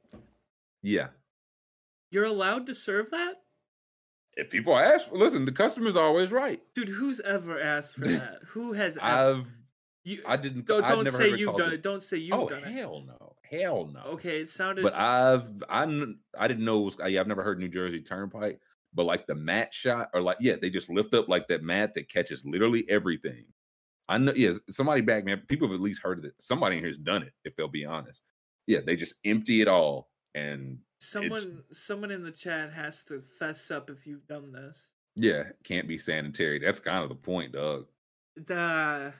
Yeah. 0.83 1.07
you're 2.11 2.25
allowed 2.25 2.65
to 2.67 2.75
serve 2.75 3.09
that? 3.11 3.41
If 4.35 4.51
people 4.51 4.77
ask, 4.77 5.11
listen, 5.11 5.45
the 5.45 5.51
customer's 5.51 5.95
always 5.95 6.31
right. 6.31 6.61
Dude, 6.75 6.89
who's 6.89 7.19
ever 7.21 7.59
asked 7.59 7.95
for 7.95 8.07
that? 8.07 8.39
Who 8.49 8.73
has 8.73 8.97
ever? 8.97 9.05
I've 9.39 9.47
You, 10.03 10.21
I 10.27 10.37
didn't. 10.37 10.67
don't 10.67 10.83
I've 10.83 10.91
don't 10.91 11.11
say 11.11 11.31
it 11.31 11.39
you've 11.39 11.55
done 11.55 11.69
the- 11.69 11.75
it. 11.75 11.81
Don't 11.81 12.03
say 12.03 12.17
you've 12.17 12.35
oh 12.35 12.47
done 12.47 12.63
it. 12.63 12.71
hell 12.71 13.01
no, 13.01 13.35
hell 13.41 13.87
no. 13.87 13.99
Okay, 14.11 14.41
it 14.41 14.47
sounded. 14.49 14.83
But 14.83 14.93
I've 14.93 15.63
I 15.67 15.85
kn- 15.85 16.19
I 16.37 16.47
didn't 16.47 16.63
know 16.65 16.81
it 16.81 16.85
was. 16.85 16.97
Yeah, 17.11 17.19
I've 17.19 17.27
never 17.27 17.43
heard 17.43 17.59
New 17.59 17.67
Jersey 17.67 18.01
Turnpike. 18.01 18.61
But 18.93 19.03
like 19.05 19.25
the 19.27 19.35
mat 19.35 19.73
shot, 19.73 20.11
or 20.13 20.21
like 20.21 20.37
yeah, 20.39 20.55
they 20.61 20.69
just 20.69 20.89
lift 20.89 21.13
up 21.15 21.27
like 21.27 21.47
that 21.49 21.61
mat 21.63 21.95
that 21.95 22.07
catches 22.07 22.45
literally 22.45 22.85
everything. 22.87 23.45
I 24.09 24.17
know. 24.17 24.33
Yeah, 24.35 24.53
somebody 24.69 25.01
back 25.01 25.25
man. 25.25 25.43
People 25.47 25.67
have 25.67 25.75
at 25.75 25.81
least 25.81 26.01
heard 26.01 26.19
of 26.19 26.25
it. 26.25 26.33
Somebody 26.41 26.77
in 26.77 26.83
here 26.83 26.89
has 26.89 26.97
done 26.97 27.23
it. 27.23 27.33
If 27.43 27.55
they'll 27.55 27.67
be 27.67 27.85
honest. 27.85 28.21
Yeah, 28.67 28.79
they 28.85 28.95
just 28.95 29.15
empty 29.23 29.61
it 29.61 29.67
all 29.67 30.09
and 30.37 30.77
someone, 30.99 31.63
someone 31.71 32.11
in 32.11 32.23
the 32.23 32.31
chat 32.31 32.73
has 32.73 33.03
to 33.05 33.21
fess 33.21 33.71
up 33.71 33.89
if 33.89 34.05
you've 34.05 34.27
done 34.27 34.51
this. 34.51 34.89
yeah, 35.15 35.43
can't 35.63 35.87
be 35.87 35.97
sanitary. 35.97 36.59
That's 36.59 36.79
kind 36.79 37.03
of 37.03 37.09
the 37.09 37.15
point, 37.15 37.53
dog. 37.53 37.85
The. 38.35 39.13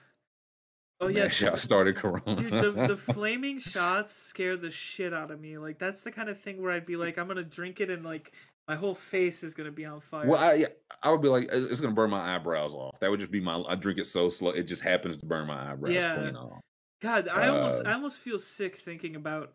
Oh 1.00 1.08
yeah, 1.08 1.28
shot 1.28 1.60
started 1.60 1.96
Corona. 1.96 2.36
Dude, 2.36 2.52
the, 2.52 2.86
the 2.88 2.96
flaming 3.12 3.58
shots 3.58 4.12
scare 4.12 4.56
the 4.56 4.70
shit 4.70 5.14
out 5.14 5.30
of 5.30 5.40
me. 5.40 5.58
Like 5.58 5.78
that's 5.78 6.04
the 6.04 6.12
kind 6.12 6.28
of 6.28 6.40
thing 6.40 6.60
where 6.62 6.72
I'd 6.72 6.86
be 6.86 6.96
like, 6.96 7.18
I'm 7.18 7.28
gonna 7.28 7.44
drink 7.44 7.80
it 7.80 7.90
and 7.90 8.04
like 8.04 8.32
my 8.68 8.76
whole 8.76 8.94
face 8.94 9.42
is 9.42 9.54
gonna 9.54 9.72
be 9.72 9.86
on 9.86 10.00
fire. 10.00 10.26
Well, 10.28 10.38
I 10.38 10.66
I 11.02 11.10
would 11.10 11.22
be 11.22 11.28
like, 11.28 11.44
"Uh, 11.52 11.66
it's 11.70 11.80
gonna 11.80 11.94
burn 11.94 12.10
my 12.10 12.34
eyebrows 12.34 12.74
off. 12.74 13.00
That 13.00 13.10
would 13.10 13.18
just 13.20 13.32
be 13.32 13.40
my. 13.40 13.62
I 13.68 13.74
drink 13.74 13.98
it 13.98 14.06
so 14.06 14.28
slow, 14.28 14.50
it 14.50 14.64
just 14.64 14.82
happens 14.82 15.18
to 15.18 15.26
burn 15.26 15.46
my 15.46 15.72
eyebrows 15.72 15.94
Yeah. 15.94 16.16
clean 16.16 16.36
off. 16.36 16.60
God, 17.00 17.28
I 17.28 17.48
almost 17.48 17.84
uh, 17.84 17.88
I 17.88 17.92
almost 17.94 18.20
feel 18.20 18.38
sick 18.38 18.76
thinking 18.76 19.16
about 19.16 19.52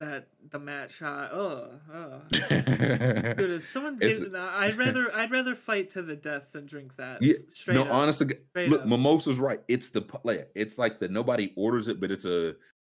that 0.00 0.28
the 0.50 0.58
mat 0.58 0.90
shot. 0.90 1.30
Oh, 1.32 1.70
oh. 1.92 2.20
Dude, 2.30 3.50
if 3.50 3.62
someone 3.62 3.96
gives, 3.96 4.34
I'd 4.34 4.76
rather 4.76 5.10
I'd 5.14 5.30
rather 5.30 5.54
fight 5.54 5.90
to 5.90 6.02
the 6.02 6.16
death 6.16 6.52
than 6.52 6.66
drink 6.66 6.96
that. 6.96 7.22
Yeah, 7.22 7.34
straight 7.52 7.74
no, 7.74 7.82
up. 7.82 7.90
honestly, 7.90 8.28
Straight 8.50 8.70
look, 8.70 8.82
up. 8.82 8.86
Mimosa's 8.86 9.38
right. 9.38 9.60
It's 9.68 9.90
the 9.90 10.04
like, 10.24 10.50
it's 10.54 10.78
like 10.78 10.98
the 10.98 11.08
nobody 11.08 11.52
orders 11.56 11.88
it, 11.88 12.00
but 12.00 12.10
it's 12.10 12.24
a 12.24 12.54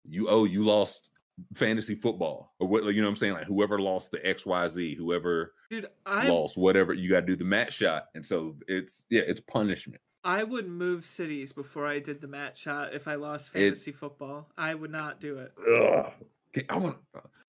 you 0.10 0.27
oh 0.30 0.45
you 0.45 0.65
lost 0.65 1.11
fantasy 1.55 1.95
football 1.95 2.53
or 2.60 2.68
what 2.68 2.84
you 2.93 3.01
know 3.01 3.07
what 3.07 3.11
I'm 3.11 3.15
saying 3.18 3.34
like 3.34 3.47
whoever 3.47 3.80
lost 3.80 4.11
the 4.11 4.23
X 4.26 4.45
Y 4.45 4.68
Z 4.68 4.95
whoever 4.95 5.53
dude, 5.69 5.88
I 6.05 6.27
lost 6.27 6.57
whatever 6.57 6.93
you 6.93 7.10
got 7.10 7.22
to 7.22 7.26
do 7.26 7.35
the 7.35 7.43
mat 7.43 7.73
shot 7.73 8.05
and 8.14 8.23
so 8.26 8.55
it's 8.68 9.05
yeah 9.10 9.22
it's 9.26 9.39
punishment. 9.39 9.99
I 10.23 10.43
would 10.43 10.68
move 10.69 11.03
cities 11.03 11.51
before 11.51 11.85
I 11.88 11.99
did 11.99 12.22
the 12.22 12.27
mat 12.27 12.57
shot 12.57 12.93
if 12.93 13.07
I 13.07 13.15
lost 13.15 13.49
It- 13.56 13.59
fantasy 13.59 13.91
football. 13.91 14.49
I 14.57 14.74
would 14.74 14.91
not 14.91 15.19
do 15.19 15.40
it. 15.40 15.51
Ugh. 15.59 16.14
Okay, 16.56 16.66
I 16.69 16.77
want. 16.77 16.98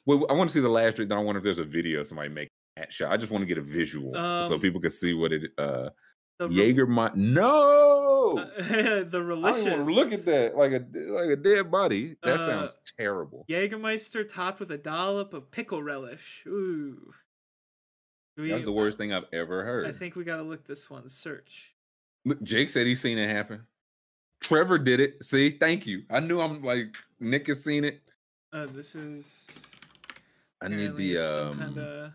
Well, 0.07 0.27
I 0.29 0.33
want 0.33 0.51
to 0.51 0.55
see 0.55 0.61
the 0.61 0.69
last. 0.69 0.97
Then 0.97 1.13
I 1.13 1.19
wonder 1.19 1.39
if 1.39 1.45
there's 1.45 1.59
a 1.59 1.65
video 1.65 2.01
of 2.01 2.07
somebody 2.07 2.31
make 2.31 2.49
that 2.77 2.93
shot. 2.93 3.13
I 3.13 3.17
just 3.19 3.31
want 3.31 3.43
to 3.43 3.47
get 3.47 3.59
a 3.59 3.63
visual 3.63 4.13
so 4.15 4.55
Um, 4.55 4.61
people 4.61 4.81
can 4.81 4.91
see 4.91 5.13
what 5.15 5.33
it. 5.33 5.53
uh 5.59 5.91
Jaeger, 6.51 6.87
my 6.87 7.13
no. 7.15 8.14
Uh, 8.39 8.51
the 8.57 9.01
I 9.03 9.05
don't 9.11 9.27
relicious. 9.27 9.87
look 9.87 10.13
at 10.13 10.25
that 10.27 10.57
like 10.57 10.73
a 10.73 10.85
like 11.13 11.31
a 11.31 11.37
dead 11.37 11.71
body. 11.71 12.17
That 12.23 12.41
Uh, 12.41 12.47
sounds 12.47 12.77
terrible. 12.99 13.45
Jägermeister 13.49 14.27
topped 14.29 14.61
with 14.61 14.71
a 14.71 14.79
dollop 14.79 15.33
of 15.35 15.51
pickle 15.51 15.83
relish. 15.83 16.43
Ooh. 16.47 17.13
We- 18.37 18.51
That's 18.51 18.65
the 18.65 18.73
worst 18.73 18.99
thing 18.99 19.13
I've 19.13 19.27
ever 19.33 19.65
heard. 19.65 19.87
I 19.87 19.93
think 19.93 20.17
we 20.17 20.25
gotta 20.25 20.43
look 20.43 20.67
this 20.67 20.91
one. 20.91 21.09
Search. 21.09 21.75
Look, 22.25 22.43
Jake 22.43 22.71
said 22.71 22.87
he's 22.87 23.01
seen 23.01 23.19
it 23.19 23.29
happen. 23.29 23.67
Trevor 24.41 24.79
did 24.79 25.01
it. 25.01 25.25
See, 25.25 25.51
thank 25.51 25.87
you. 25.87 26.03
I 26.11 26.21
knew 26.21 26.41
I'm 26.41 26.63
like 26.63 26.97
Nick 27.21 27.47
has 27.47 27.63
seen 27.63 27.85
it. 27.85 28.01
Uh, 28.53 28.67
this 28.67 28.95
is. 28.95 29.49
I 30.61 30.69
need 30.69 30.97
the 30.97 31.19
um. 31.19 31.59
kind 31.59 31.79
of 31.79 32.13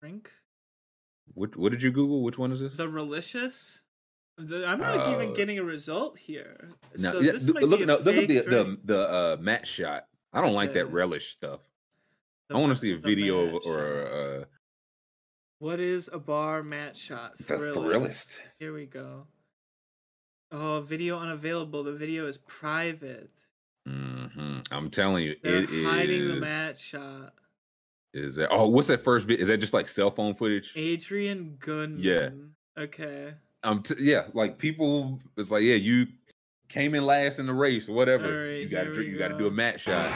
drink. 0.00 0.30
What 1.34 1.56
what 1.56 1.72
did 1.72 1.82
you 1.82 1.90
Google? 1.90 2.22
Which 2.22 2.38
one 2.38 2.52
is 2.52 2.60
this? 2.60 2.74
The 2.74 2.88
relicious. 2.88 3.82
I'm 4.38 4.78
not 4.78 5.12
even 5.14 5.30
Uh, 5.30 5.34
getting 5.34 5.58
a 5.58 5.64
result 5.64 6.18
here. 6.18 6.70
No, 6.98 7.12
so 7.12 7.20
yeah, 7.20 7.32
this 7.32 7.44
th- 7.46 7.54
might 7.54 7.64
look, 7.64 7.80
no, 7.80 7.96
look 7.96 8.16
at 8.16 8.28
the 8.28 8.40
the 8.42 8.76
the 8.84 8.98
uh, 9.08 9.36
mat 9.40 9.66
shot. 9.66 10.06
I 10.32 10.40
don't 10.42 10.52
like 10.54 10.74
that 10.74 10.86
relish 10.92 11.30
stuff. 11.32 11.60
The 12.48 12.56
I 12.56 12.58
want 12.60 12.72
to 12.72 12.76
see 12.78 12.92
a 12.92 12.98
video 12.98 13.58
or 13.60 14.06
uh, 14.06 14.44
What 15.58 15.80
is 15.80 16.10
a 16.12 16.18
bar 16.18 16.62
mat 16.62 16.96
shot? 16.96 17.38
the 17.38 17.44
Thrillist. 17.44 17.74
Thrillist. 17.74 18.40
Here 18.58 18.74
we 18.74 18.84
go. 18.86 19.26
Oh, 20.52 20.82
video 20.82 21.18
unavailable. 21.18 21.82
The 21.84 21.94
video 21.94 22.26
is 22.26 22.36
private. 22.38 23.30
hmm 23.86 24.60
I'm 24.70 24.90
telling 24.90 25.24
you, 25.24 25.36
They're 25.42 25.62
it 25.64 25.70
is. 25.70 25.86
hiding 25.86 26.28
the 26.28 26.36
mat 26.36 26.78
shot. 26.78 27.32
Is 28.12 28.34
that? 28.36 28.50
Oh, 28.50 28.68
what's 28.68 28.88
that 28.88 29.02
first 29.02 29.26
bit? 29.26 29.40
Is 29.40 29.48
that 29.48 29.58
just 29.58 29.72
like 29.74 29.88
cell 29.88 30.10
phone 30.10 30.34
footage? 30.34 30.72
Adrian 30.76 31.56
Gunn. 31.58 31.96
Yeah. 31.98 32.30
Okay. 32.78 33.34
Um, 33.66 33.82
t- 33.82 33.96
yeah, 33.98 34.26
like 34.32 34.58
people. 34.58 35.18
It's 35.36 35.50
like, 35.50 35.64
yeah, 35.64 35.74
you 35.74 36.06
came 36.68 36.94
in 36.94 37.04
last 37.04 37.40
in 37.40 37.46
the 37.46 37.52
race 37.52 37.88
or 37.88 37.94
whatever. 37.94 38.26
Alright, 38.26 38.62
you 38.62 38.68
got 38.68 38.84
here 38.84 38.94
to 38.94 39.00
we 39.00 39.08
you 39.08 39.18
got 39.18 39.28
to 39.28 39.38
do 39.38 39.48
a 39.48 39.50
mat 39.50 39.80
shot. 39.80 40.08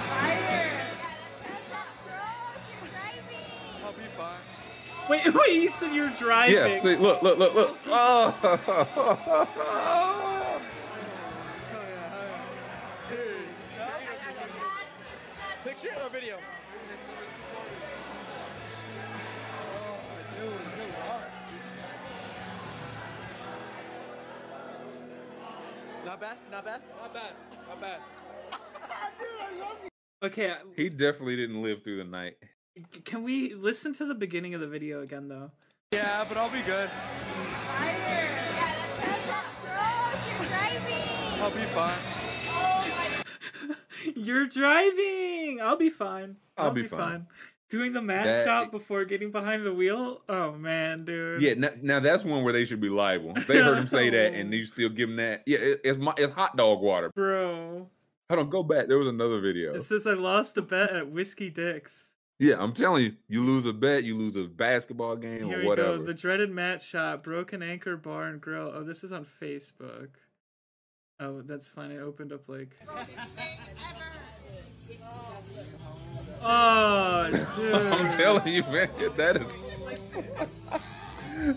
Wait, 5.08 5.22
wait, 5.34 5.54
you 5.54 5.68
said 5.68 5.92
you're 5.92 6.10
driving. 6.10 6.54
Yeah, 6.54 6.80
see, 6.80 6.94
look, 6.94 7.22
look, 7.22 7.38
look, 7.38 7.54
look. 7.54 7.76
Oh. 7.86 8.34
Picture 15.64 15.90
or 16.02 16.08
video? 16.10 16.38
Not 26.10 26.20
bad. 26.20 26.36
Not 26.50 26.64
bad. 26.64 26.80
Not 27.00 27.14
bad. 27.14 27.32
Not 27.68 27.80
bad. 27.80 28.00
Okay. 30.22 30.52
He 30.76 30.90
definitely 30.90 31.36
didn't 31.36 31.62
live 31.62 31.82
through 31.82 31.96
the 31.96 32.04
night. 32.04 32.36
Can 33.06 33.22
we 33.22 33.54
listen 33.54 33.94
to 33.94 34.04
the 34.04 34.14
beginning 34.14 34.52
of 34.54 34.60
the 34.60 34.66
video 34.66 35.00
again, 35.00 35.28
though? 35.28 35.50
Yeah, 35.92 36.26
but 36.28 36.36
I'll 36.36 36.50
be 36.50 36.60
good. 36.60 36.90
Fire! 36.90 38.28
Yeah. 38.58 38.74
You're 40.26 40.46
driving. 40.46 41.40
I'll 41.40 41.50
be 41.50 41.64
fine. 41.64 41.98
Oh 42.48 43.22
my! 43.68 44.12
You're 44.14 44.46
driving. 44.46 45.60
I'll 45.62 45.78
be 45.78 45.90
fine. 45.90 46.36
I'll, 46.58 46.66
I'll 46.66 46.72
be, 46.72 46.82
be, 46.82 46.88
fine. 46.88 46.98
fine. 46.98 47.26
Doing 47.70 47.92
the 47.92 48.02
mat 48.02 48.24
That- 48.26 48.44
shot 48.44 48.70
before 48.72 49.04
getting 49.04 49.30
behind 49.30 49.64
the 49.64 49.72
wheel. 49.72 50.22
Oh 50.28 50.52
man, 50.52 51.04
dude. 51.04 51.40
Yeah, 51.40 51.54
now, 51.54 51.70
now 51.80 52.00
that's 52.00 52.24
one 52.24 52.42
where 52.42 52.52
they 52.52 52.64
should 52.64 52.80
be 52.80 52.88
liable. 52.88 53.32
They 53.46 53.58
heard 53.58 53.78
him 53.78 53.86
say 53.86 54.10
that, 54.10 54.34
and 54.34 54.50
oh. 54.52 54.56
you 54.56 54.66
still 54.66 54.88
give 54.88 55.08
him 55.08 55.16
that. 55.16 55.44
Yeah, 55.46 55.58
it, 55.58 55.80
it's 55.84 55.98
my, 55.98 56.12
it's 56.16 56.32
hot 56.32 56.56
dog 56.56 56.80
water. 56.80 57.10
Bro, 57.14 57.88
Hold 58.28 58.40
on, 58.40 58.50
go 58.50 58.62
back. 58.62 58.86
There 58.86 58.98
was 58.98 59.08
another 59.08 59.40
video. 59.40 59.74
it 59.74 59.84
says 59.84 60.06
I 60.06 60.12
lost 60.12 60.56
a 60.56 60.62
bet 60.62 60.90
at 60.90 61.10
Whiskey 61.10 61.50
Dicks. 61.50 62.14
Yeah, 62.38 62.56
I'm 62.58 62.72
telling 62.72 63.04
you, 63.04 63.12
you 63.28 63.44
lose 63.44 63.66
a 63.66 63.72
bet, 63.72 64.02
you 64.02 64.16
lose 64.16 64.34
a 64.34 64.44
basketball 64.44 65.14
game 65.16 65.46
Here 65.46 65.58
or 65.58 65.60
we 65.62 65.66
whatever. 65.66 65.98
go. 65.98 66.04
The 66.04 66.14
dreaded 66.14 66.50
mat 66.50 66.80
shot, 66.80 67.22
broken 67.22 67.62
anchor 67.62 67.96
bar 67.96 68.28
and 68.28 68.40
grill. 68.40 68.72
Oh, 68.74 68.82
this 68.82 69.04
is 69.04 69.12
on 69.12 69.26
Facebook. 69.42 70.08
Oh, 71.20 71.42
that's 71.42 71.68
fine. 71.68 71.92
I 71.92 71.98
opened 71.98 72.32
up 72.32 72.48
like. 72.48 72.76
Oh, 76.42 77.30
dude. 77.56 77.74
I'm 77.74 78.10
telling 78.16 78.48
you, 78.48 78.62
man, 78.64 78.88
that 79.16 79.36
is. 79.36 79.46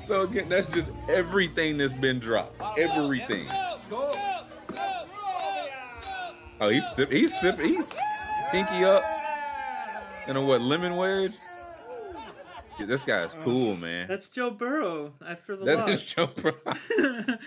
so 0.05 0.21
again, 0.21 0.49
that's 0.49 0.69
just 0.71 0.91
everything 1.09 1.77
that's 1.77 1.93
been 1.93 2.19
dropped. 2.19 2.61
Everything. 2.77 3.47
Oh, 6.61 6.69
he's 6.69 6.87
sip, 6.91 7.11
he's 7.11 7.37
sip, 7.39 7.59
he's 7.59 7.91
pinky 8.51 8.85
up. 8.85 9.03
And 10.27 10.37
a 10.37 10.41
what 10.41 10.61
lemon 10.61 10.95
wedge? 10.95 11.33
This 12.79 13.03
guy's 13.03 13.33
cool, 13.43 13.75
man. 13.75 14.07
That's 14.07 14.29
Joe 14.29 14.49
Burrow 14.51 15.13
after 15.25 15.55
the 15.55 15.65
That 15.65 15.79
loss. 15.79 15.89
is 15.89 16.05
Joe. 16.05 16.27
Bro- 16.27 16.53
that 16.65 17.39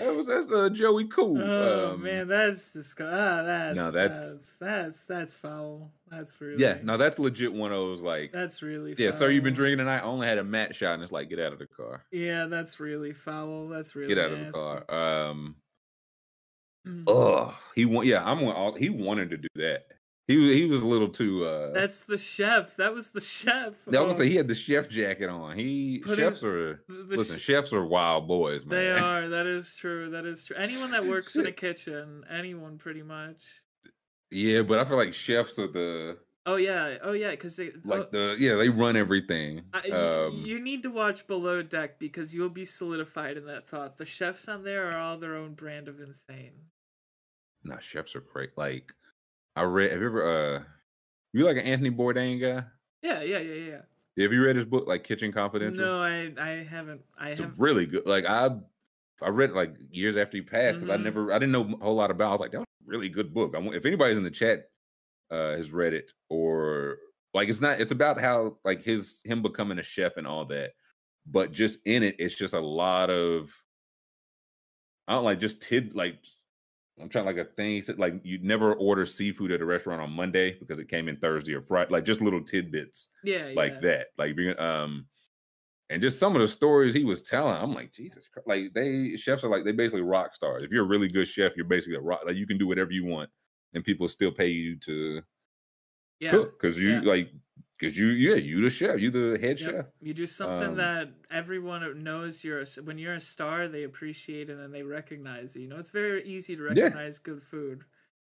was 0.00 0.26
that's 0.26 0.50
uh, 0.50 0.68
Joey 0.72 1.06
Cool. 1.06 1.38
oh 1.40 1.92
Um, 1.94 2.02
man, 2.02 2.28
that's 2.28 2.72
disgusting. 2.72 3.14
Ah, 3.18 3.42
that's, 3.42 3.76
No, 3.76 3.90
that's- 3.90 4.34
that's 4.34 4.56
that's 4.58 5.06
that's 5.06 5.36
foul. 5.36 5.90
That's 6.10 6.40
really 6.40 6.62
Yeah, 6.62 6.78
no, 6.82 6.96
that's 6.96 7.18
legit 7.18 7.52
one 7.52 7.72
of 7.72 7.78
those 7.78 8.00
like. 8.00 8.32
that's 8.32 8.62
really 8.62 8.94
Yeah, 8.96 9.10
foul. 9.10 9.18
sir, 9.18 9.30
you've 9.30 9.44
been 9.44 9.54
drinking 9.54 9.78
tonight. 9.78 9.98
I 9.98 10.02
only 10.02 10.26
had 10.26 10.38
a 10.38 10.44
mat 10.44 10.74
shot, 10.74 10.94
and 10.94 11.02
it's 11.02 11.12
like, 11.12 11.28
get 11.28 11.40
out 11.40 11.52
of 11.52 11.58
the 11.58 11.66
car. 11.66 12.04
Yeah, 12.10 12.46
that's 12.46 12.78
really 12.80 13.12
foul. 13.12 13.68
That's 13.68 13.94
really 13.94 14.14
Get 14.14 14.24
out 14.24 14.32
of 14.32 14.38
the 14.38 14.52
car. 14.52 14.90
Um, 15.30 15.56
Mm. 16.86 17.04
oh, 17.06 17.56
he 17.76 17.84
want. 17.84 18.08
Yeah, 18.08 18.24
I'm. 18.24 18.42
all- 18.42 18.74
He 18.74 18.90
wanted 18.90 19.30
to 19.30 19.36
do 19.36 19.46
that. 19.54 19.84
He 20.32 20.36
was. 20.38 20.48
He 20.54 20.64
was 20.66 20.80
a 20.80 20.86
little 20.86 21.08
too. 21.08 21.44
uh 21.44 21.72
That's 21.72 22.00
the 22.00 22.18
chef. 22.18 22.76
That 22.76 22.94
was 22.94 23.10
the 23.10 23.20
chef. 23.20 23.74
I 23.86 23.90
was 23.90 23.94
gonna 23.96 24.14
say 24.14 24.28
he 24.28 24.36
had 24.36 24.48
the 24.48 24.54
chef 24.54 24.88
jacket 24.88 25.28
on. 25.28 25.56
He 25.58 26.02
chefs 26.06 26.42
are 26.42 26.80
the- 26.88 26.94
the 26.94 27.16
listen. 27.16 27.38
sh- 27.38 27.42
chefs 27.42 27.72
are 27.72 27.84
wild 27.84 28.26
boys, 28.28 28.64
man. 28.64 28.78
They 28.78 28.90
are. 28.90 29.28
That 29.28 29.46
is 29.46 29.76
true. 29.76 30.10
That 30.10 30.24
is 30.26 30.44
true. 30.46 30.56
Anyone 30.56 30.90
that 30.92 31.04
works 31.04 31.34
in 31.36 31.42
a 31.42 31.44
Shit. 31.46 31.56
kitchen, 31.58 32.24
anyone 32.30 32.78
pretty 32.78 33.02
much. 33.02 33.62
Yeah, 34.30 34.62
but 34.62 34.78
I 34.78 34.84
feel 34.86 34.96
like 34.96 35.12
chefs 35.14 35.58
are 35.58 35.66
the 35.68 36.18
Oh 36.44 36.56
yeah. 36.56 36.96
Oh 37.02 37.12
yeah. 37.12 37.30
Because 37.30 37.54
they 37.56 37.70
like 37.84 38.00
oh, 38.00 38.08
the 38.10 38.36
yeah 38.38 38.56
they 38.56 38.68
run 38.68 38.96
everything. 38.96 39.62
I, 39.72 39.82
y- 39.88 39.96
Um, 40.26 40.42
you 40.44 40.58
need 40.58 40.82
to 40.84 40.90
watch 40.90 41.26
Below 41.26 41.62
Deck 41.62 41.98
because 42.00 42.34
you'll 42.34 42.48
be 42.48 42.64
solidified 42.64 43.36
in 43.36 43.44
that 43.46 43.68
thought. 43.68 43.98
The 43.98 44.06
chefs 44.06 44.48
on 44.48 44.64
there 44.64 44.90
are 44.90 44.98
all 44.98 45.18
their 45.18 45.36
own 45.36 45.54
brand 45.54 45.86
of 45.88 46.00
insane. 46.00 46.52
nah, 47.62 47.78
chefs 47.78 48.16
are 48.16 48.20
great. 48.20 48.50
Like 48.56 48.92
I 49.56 49.62
read. 49.62 49.92
Have 49.92 50.00
you 50.00 50.06
ever? 50.06 50.56
uh 50.58 50.64
You 51.32 51.44
like 51.44 51.56
an 51.56 51.64
Anthony 51.64 51.90
Bourdain 51.90 52.40
guy? 52.40 52.66
Yeah, 53.02 53.22
yeah, 53.22 53.38
yeah, 53.38 53.54
yeah. 53.54 54.22
Have 54.22 54.32
you 54.32 54.44
read 54.44 54.56
his 54.56 54.64
book 54.66 54.86
like 54.86 55.04
Kitchen 55.04 55.32
Confidential? 55.32 55.84
No, 55.84 56.02
I 56.02 56.32
I 56.38 56.48
haven't. 56.62 57.02
I 57.18 57.30
It's 57.30 57.40
have. 57.40 57.58
really 57.58 57.86
good. 57.86 58.06
Like 58.06 58.24
I, 58.26 58.50
I 59.22 59.28
read 59.28 59.50
it 59.50 59.56
like 59.56 59.74
years 59.90 60.16
after 60.16 60.36
he 60.36 60.42
passed 60.42 60.76
because 60.80 60.90
I 60.90 60.96
Mhm. 60.96 61.04
never, 61.04 61.32
I 61.32 61.38
didn't 61.38 61.52
know 61.52 61.74
a 61.80 61.84
whole 61.84 61.94
lot 61.94 62.10
about. 62.10 62.26
it. 62.26 62.28
I 62.28 62.32
was 62.32 62.40
like, 62.40 62.50
that 62.52 62.58
was 62.60 62.66
a 62.86 62.90
really 62.90 63.08
good 63.08 63.32
book. 63.32 63.54
I 63.54 63.58
want, 63.58 63.76
if 63.76 63.86
anybody's 63.86 64.18
in 64.18 64.24
the 64.24 64.30
chat 64.30 64.70
uh, 65.30 65.52
has 65.56 65.72
read 65.72 65.94
it 65.94 66.12
or 66.28 66.98
like, 67.34 67.48
it's 67.48 67.60
not. 67.60 67.80
It's 67.80 67.92
about 67.92 68.20
how 68.20 68.58
like 68.64 68.82
his 68.82 69.20
him 69.24 69.42
becoming 69.42 69.78
a 69.78 69.82
chef 69.82 70.16
and 70.18 70.26
all 70.26 70.44
that, 70.46 70.72
but 71.26 71.52
just 71.52 71.80
in 71.86 72.02
it, 72.02 72.16
it's 72.18 72.34
just 72.34 72.54
a 72.54 72.60
lot 72.60 73.10
of. 73.10 73.50
I 75.08 75.14
don't 75.14 75.24
like 75.24 75.40
just 75.40 75.60
tid 75.62 75.94
like. 75.94 76.18
I'm 77.02 77.08
trying 77.08 77.26
like 77.26 77.36
a 77.36 77.44
thing. 77.44 77.70
He 77.72 77.80
said 77.82 77.98
like 77.98 78.14
you'd 78.24 78.44
never 78.44 78.74
order 78.74 79.04
seafood 79.06 79.52
at 79.52 79.60
a 79.60 79.64
restaurant 79.64 80.00
on 80.00 80.12
Monday 80.12 80.58
because 80.58 80.78
it 80.78 80.88
came 80.88 81.08
in 81.08 81.16
Thursday 81.16 81.54
or 81.54 81.62
Friday. 81.62 81.90
Like 81.92 82.04
just 82.04 82.20
little 82.20 82.42
tidbits 82.42 83.08
Yeah, 83.24 83.52
like 83.56 83.74
yeah. 83.74 83.80
that. 83.80 84.06
Like 84.18 84.36
being 84.36 84.58
um 84.58 85.08
and 85.90 86.00
just 86.00 86.18
some 86.18 86.34
of 86.34 86.40
the 86.40 86.48
stories 86.48 86.94
he 86.94 87.04
was 87.04 87.20
telling, 87.20 87.54
I'm 87.56 87.74
like, 87.74 87.92
Jesus 87.92 88.26
Christ. 88.28 88.48
Like 88.48 88.72
they 88.74 89.16
chefs 89.16 89.44
are 89.44 89.48
like 89.50 89.64
they 89.64 89.72
basically 89.72 90.02
rock 90.02 90.34
stars. 90.34 90.62
If 90.62 90.70
you're 90.70 90.84
a 90.84 90.88
really 90.88 91.08
good 91.08 91.28
chef, 91.28 91.52
you're 91.56 91.66
basically 91.66 91.96
a 91.96 92.00
rock 92.00 92.22
like 92.26 92.36
you 92.36 92.46
can 92.46 92.58
do 92.58 92.66
whatever 92.66 92.92
you 92.92 93.04
want 93.04 93.30
and 93.74 93.84
people 93.84 94.08
still 94.08 94.32
pay 94.32 94.48
you 94.48 94.76
to 94.80 95.22
Yeah. 96.20 96.30
cook. 96.30 96.58
Cause 96.60 96.78
you 96.78 96.90
yeah. 96.90 97.00
like 97.00 97.32
cause 97.82 97.96
you 97.96 98.06
yeah, 98.08 98.36
you 98.36 98.62
the 98.62 98.70
chef, 98.70 98.98
you 99.00 99.10
the 99.10 99.38
head 99.40 99.58
Yep. 99.60 99.70
chef. 99.70 99.86
You 100.00 100.14
do 100.14 100.26
something 100.26 100.68
Um, 100.70 100.76
that 100.76 101.10
everyone 101.30 102.02
knows 102.02 102.44
you're 102.44 102.60
a, 102.60 102.66
when 102.84 102.98
you're 102.98 103.14
a 103.14 103.20
star, 103.20 103.68
they 103.68 103.82
appreciate 103.84 104.48
it 104.50 104.58
and 104.58 104.72
they 104.74 104.82
recognize 104.82 105.54
you. 105.56 105.62
You 105.62 105.68
know, 105.68 105.78
it's 105.78 105.90
very 105.90 106.24
easy 106.24 106.56
to 106.56 106.62
Yeah. 106.74 106.84
recognize 106.84 107.18
good 107.18 107.42
food. 107.42 107.82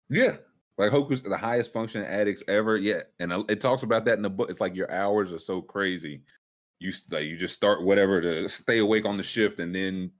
Yeah. 0.08 0.36
Like 0.78 0.92
Hoku's 0.92 1.22
the 1.22 1.36
highest 1.36 1.72
functioning 1.72 2.06
addicts 2.08 2.42
ever. 2.48 2.76
Yeah. 2.76 3.02
And 3.18 3.32
uh, 3.32 3.44
it 3.48 3.60
talks 3.60 3.82
about 3.82 4.04
that 4.06 4.16
in 4.16 4.22
the 4.22 4.30
book. 4.30 4.48
It's 4.50 4.60
like 4.60 4.74
your 4.74 4.90
hours 4.90 5.32
are 5.32 5.38
so 5.38 5.60
crazy. 5.60 6.22
You 6.78 6.92
like 7.10 7.24
you 7.26 7.36
just 7.36 7.54
start 7.54 7.82
whatever 7.82 8.22
to 8.22 8.48
stay 8.48 8.78
awake 8.78 9.04
on 9.04 9.16
the 9.18 9.22
shift 9.22 9.60
and 9.60 9.74
then 9.74 10.10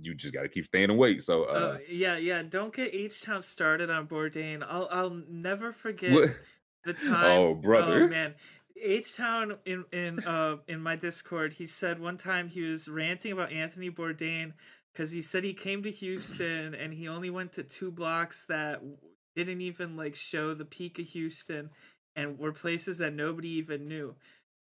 you 0.00 0.14
just 0.14 0.32
gotta 0.32 0.48
keep 0.48 0.66
staying 0.66 0.90
awake. 0.90 1.20
So 1.22 1.44
uh 1.44 1.52
Uh, 1.52 1.78
yeah, 1.88 2.16
yeah. 2.16 2.42
Don't 2.42 2.72
get 2.72 2.94
H 2.94 3.22
Town 3.22 3.42
started 3.42 3.90
on 3.90 4.06
Bourdain. 4.06 4.64
I'll 4.68 4.88
I'll 4.92 5.22
never 5.28 5.72
forget 5.72 6.12
what- 6.12 6.36
the 6.84 6.92
time. 7.10 7.38
Oh, 7.38 7.54
brother. 7.54 8.04
Oh 8.04 8.08
man. 8.08 8.34
H 8.80 9.16
Town 9.16 9.56
in 9.64 9.84
in 9.92 10.20
uh 10.24 10.56
in 10.68 10.80
my 10.80 10.96
Discord, 10.96 11.54
he 11.54 11.66
said 11.66 12.00
one 12.00 12.18
time 12.18 12.48
he 12.48 12.62
was 12.62 12.88
ranting 12.88 13.32
about 13.32 13.52
Anthony 13.52 13.90
Bourdain 13.90 14.52
because 14.92 15.10
he 15.10 15.22
said 15.22 15.44
he 15.44 15.54
came 15.54 15.82
to 15.82 15.90
Houston 15.90 16.74
and 16.74 16.92
he 16.92 17.08
only 17.08 17.30
went 17.30 17.52
to 17.52 17.62
two 17.62 17.90
blocks 17.90 18.46
that 18.46 18.82
didn't 19.36 19.60
even 19.60 19.96
like 19.96 20.14
show 20.14 20.54
the 20.54 20.64
peak 20.64 20.98
of 20.98 21.06
Houston 21.08 21.70
and 22.16 22.38
were 22.38 22.52
places 22.52 22.98
that 22.98 23.12
nobody 23.12 23.48
even 23.48 23.88
knew. 23.88 24.14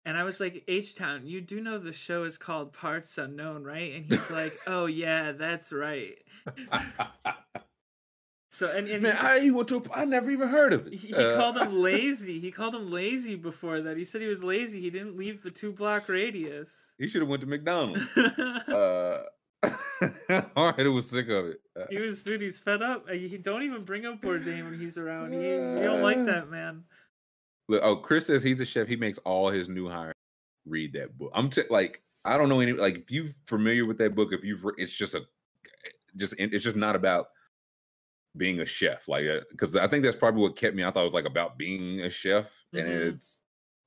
And 0.05 0.17
I 0.17 0.23
was 0.23 0.39
like, 0.39 0.63
H 0.67 0.95
Town, 0.95 1.27
you 1.27 1.41
do 1.41 1.59
know 1.61 1.77
the 1.77 1.93
show 1.93 2.23
is 2.23 2.37
called 2.37 2.73
Parts 2.73 3.17
Unknown, 3.17 3.63
right? 3.63 3.93
And 3.93 4.05
he's 4.05 4.31
like, 4.31 4.57
Oh 4.65 4.85
yeah, 4.85 5.33
that's 5.33 5.73
right. 5.73 6.17
So 8.49 8.71
and, 8.71 8.87
and 8.87 9.03
Man, 9.03 9.15
he- 9.15 9.47
I 9.47 9.49
went 9.51 9.67
to. 9.69 9.77
A, 9.77 9.81
I 9.93 10.05
never 10.05 10.31
even 10.31 10.47
heard 10.47 10.71
of 10.73 10.87
it. 10.87 10.93
he, 10.93 11.07
he 11.07 11.13
Uh, 11.13 11.35
called 11.37 11.57
him 11.57 11.81
lazy. 11.81 12.39
He 12.39 12.49
called 12.51 12.75
him 12.75 12.89
lazy 12.91 13.35
before 13.35 13.81
that. 13.81 13.97
He 13.97 14.05
said 14.05 14.21
he 14.21 14.27
was 14.27 14.41
lazy. 14.43 14.79
He 14.79 14.89
didn't 14.89 15.17
leave 15.17 15.43
the 15.43 15.51
two 15.51 15.73
block 15.73 16.07
radius. 16.07 16.93
He 16.97 17.09
should 17.09 17.21
have 17.21 17.29
went 17.29 17.41
to 17.41 17.47
McDonald's. 17.47 18.01
uh, 18.17 19.23
all 20.55 20.71
right, 20.71 20.79
it 20.79 20.89
was 20.89 21.09
sick 21.09 21.27
of 21.29 21.45
it. 21.47 21.57
Uh, 21.77 21.85
he 21.89 21.97
was 21.99 22.21
dude. 22.23 22.41
He's 22.41 22.59
fed 22.59 22.81
up. 22.81 23.09
He 23.09 23.37
don't 23.37 23.63
even 23.63 23.83
bring 23.83 24.05
up 24.05 24.21
Bourdain 24.21 24.63
when 24.69 24.79
he's 24.79 24.97
around. 24.97 25.33
He, 25.33 25.39
he 25.39 25.83
don't 25.83 26.01
like 26.03 26.23
that 26.25 26.49
man. 26.49 26.83
look, 27.67 27.81
oh, 27.83 27.97
Chris 27.97 28.27
says 28.27 28.43
he's 28.43 28.59
a 28.61 28.65
chef. 28.65 28.87
He 28.87 28.95
makes 28.95 29.17
all 29.19 29.49
his 29.49 29.67
new 29.67 29.89
hires 29.89 30.13
read 30.65 30.93
that 30.93 31.17
book. 31.17 31.31
I'm 31.33 31.49
t- 31.49 31.63
like, 31.69 32.01
I 32.23 32.37
don't 32.37 32.47
know 32.49 32.59
any. 32.59 32.73
Like, 32.73 32.95
if 32.97 33.11
you're 33.11 33.27
familiar 33.45 33.85
with 33.85 33.97
that 33.97 34.15
book, 34.15 34.29
if 34.31 34.43
you've, 34.43 34.63
re- 34.63 34.73
it's 34.77 34.93
just 34.93 35.15
a, 35.15 35.21
just 36.15 36.35
it's 36.37 36.63
just 36.63 36.75
not 36.75 36.95
about 36.95 37.27
being 38.37 38.59
a 38.61 38.65
chef. 38.65 39.07
Like, 39.07 39.25
because 39.51 39.75
I 39.75 39.87
think 39.87 40.03
that's 40.03 40.15
probably 40.15 40.41
what 40.41 40.55
kept 40.55 40.75
me. 40.75 40.83
I 40.83 40.91
thought 40.91 41.01
it 41.01 41.05
was 41.05 41.13
like 41.13 41.25
about 41.25 41.57
being 41.57 42.01
a 42.01 42.09
chef, 42.09 42.45
and 42.73 42.87
Mhm. 42.87 43.13
it's 43.15 43.41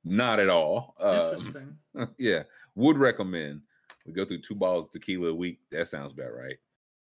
not 0.04 0.40
at 0.40 0.48
all. 0.48 0.94
Um, 0.98 1.78
yeah, 2.18 2.42
would 2.74 2.96
recommend. 2.98 3.62
We 4.06 4.12
go 4.12 4.24
through 4.24 4.40
two 4.40 4.54
bottles 4.54 4.86
of 4.86 4.92
tequila 4.92 5.28
a 5.28 5.34
week. 5.34 5.60
That 5.70 5.88
sounds 5.88 6.12
about 6.12 6.34
right. 6.34 6.56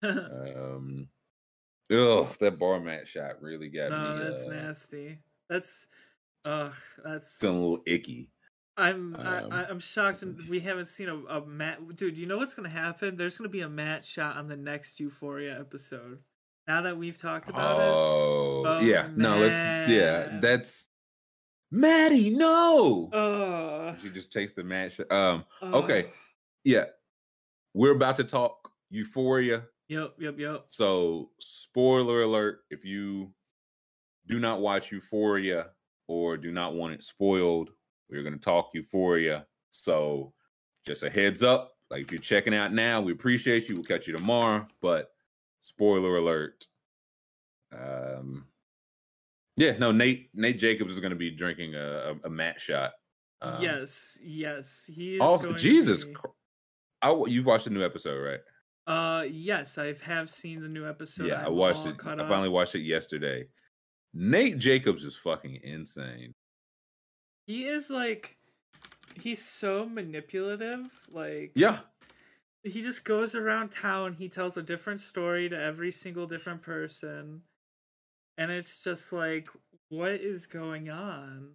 Um, 0.03 1.07
ugh, 1.91 2.27
that 2.39 2.57
bar 2.59 2.80
mat 2.80 3.07
shot 3.07 3.41
really 3.41 3.69
got 3.69 3.91
no, 3.91 4.15
me. 4.17 4.23
that's 4.23 4.45
uh, 4.47 4.49
nasty. 4.51 5.19
That's, 5.49 5.88
uh, 6.45 6.69
that's. 7.03 7.35
feeling 7.38 7.57
a 7.57 7.59
little 7.61 7.83
icky. 7.85 8.30
I'm 8.75 9.15
Um, 9.15 9.51
I- 9.51 9.65
I'm 9.65 9.80
shocked. 9.80 10.22
and 10.23 10.38
We 10.49 10.59
haven't 10.59 10.88
seen 10.88 11.07
a, 11.09 11.15
a 11.25 11.45
mat. 11.45 11.80
Dude, 11.95 12.17
you 12.17 12.25
know 12.25 12.38
what's 12.38 12.55
gonna 12.55 12.69
happen? 12.69 13.15
There's 13.17 13.38
gonna 13.38 13.49
be 13.49 13.61
a 13.61 13.69
mat 13.69 14.03
shot 14.03 14.35
on 14.38 14.47
the 14.47 14.57
next 14.57 14.99
Euphoria 14.99 15.59
episode. 15.59 16.19
Now 16.67 16.82
that 16.82 16.98
we've 16.98 17.17
talked 17.19 17.50
about 17.50 17.80
it. 17.80 17.83
Oh, 17.83 18.64
Oh, 18.66 18.80
yeah. 18.80 19.09
No, 19.16 19.38
let's. 19.38 19.58
Yeah, 19.92 20.40
that's 20.42 20.88
Maddie. 21.72 22.30
No, 22.30 23.09
Oh. 23.11 23.95
she 24.01 24.09
just 24.09 24.32
takes 24.32 24.53
the 24.53 24.64
match. 24.64 25.00
Um, 25.11 25.43
okay, 25.61 26.06
oh. 26.08 26.14
yeah, 26.64 26.85
we're 27.74 27.92
about 27.95 28.16
to 28.17 28.24
talk 28.24 28.69
Euphoria. 28.90 29.64
Yep. 29.90 30.16
Yep. 30.19 30.40
Yep. 30.40 30.66
So, 30.69 31.32
spoiler 31.40 32.22
alert: 32.22 32.61
if 32.69 32.85
you 32.85 33.33
do 34.27 34.40
not 34.40 34.61
watch 34.61 34.92
Euphoria 34.92 35.67
or 36.08 36.38
do 36.38 36.51
not 36.53 36.75
want 36.75 36.93
it 36.93 37.03
spoiled, 37.03 37.72
we're 38.09 38.24
going 38.24 38.33
to 38.33 38.40
talk 38.40 38.69
Euphoria. 38.74 39.45
So, 39.72 40.33
just 40.85 41.03
a 41.03 41.09
heads 41.09 41.43
up: 41.43 41.74
like 41.92 42.03
if 42.03 42.11
you're 42.14 42.22
checking 42.22 42.56
out 42.56 42.72
now, 42.72 43.01
we 43.01 43.11
appreciate 43.11 43.67
you. 43.67 43.75
We'll 43.75 43.83
catch 43.83 44.08
you 44.08 44.16
tomorrow. 44.16 44.66
But 44.82 45.12
Spoiler 45.64 46.17
alert. 46.17 46.67
Um, 47.75 48.45
yeah, 49.58 49.77
no, 49.77 49.92
Nate 49.92 50.30
Nate 50.33 50.59
Jacobs 50.59 50.93
is 50.93 51.00
going 51.00 51.11
to 51.11 51.17
be 51.17 51.32
drinking 51.32 51.75
a, 51.75 52.14
a, 52.24 52.27
a 52.27 52.30
mat 52.30 52.61
shot. 52.61 52.92
Um, 53.42 53.61
yes, 53.61 54.17
yes, 54.24 54.90
he 54.93 55.16
is. 55.16 55.22
Also, 55.22 55.53
Jesus, 55.53 56.06
be- 56.06 56.16
I, 57.01 57.24
you've 57.27 57.45
watched 57.45 57.66
the 57.66 57.72
new 57.72 57.83
episode, 57.83 58.19
right? 58.19 58.40
Uh, 58.85 59.24
yes, 59.30 59.77
I 59.77 59.93
have 60.03 60.30
seen 60.30 60.61
the 60.61 60.67
new 60.67 60.88
episode. 60.88 61.27
yeah, 61.27 61.42
I 61.42 61.45
I'm 61.48 61.56
watched 61.56 61.85
it. 61.85 61.95
I 62.06 62.11
up. 62.11 62.27
finally 62.27 62.50
watched 62.50 62.75
it 62.75 62.82
yesterday. 62.82 63.48
Nate 64.14 64.58
Jacobs 64.59 65.03
is 65.03 65.16
fucking 65.16 65.59
insane. 65.64 66.33
He 67.48 67.66
is 67.66 67.90
like, 67.90 68.38
he's 69.19 69.43
so 69.43 69.85
manipulative. 69.88 70.85
Like, 71.09 71.51
Yeah, 71.56 71.80
he 72.64 72.82
just 72.82 73.03
goes 73.06 73.35
around 73.35 73.72
town. 73.72 74.14
He 74.14 74.30
tells 74.30 74.58
a 74.58 74.64
different 74.64 75.00
story 75.01 75.50
to 75.50 75.59
every 75.59 75.92
single 75.92 76.27
different 76.27 76.61
person, 76.61 77.42
and 78.38 78.51
it's 78.51 78.83
just 78.83 79.11
like, 79.14 79.48
what 79.90 80.11
is 80.11 80.45
going 80.45 80.90
on? 80.90 81.50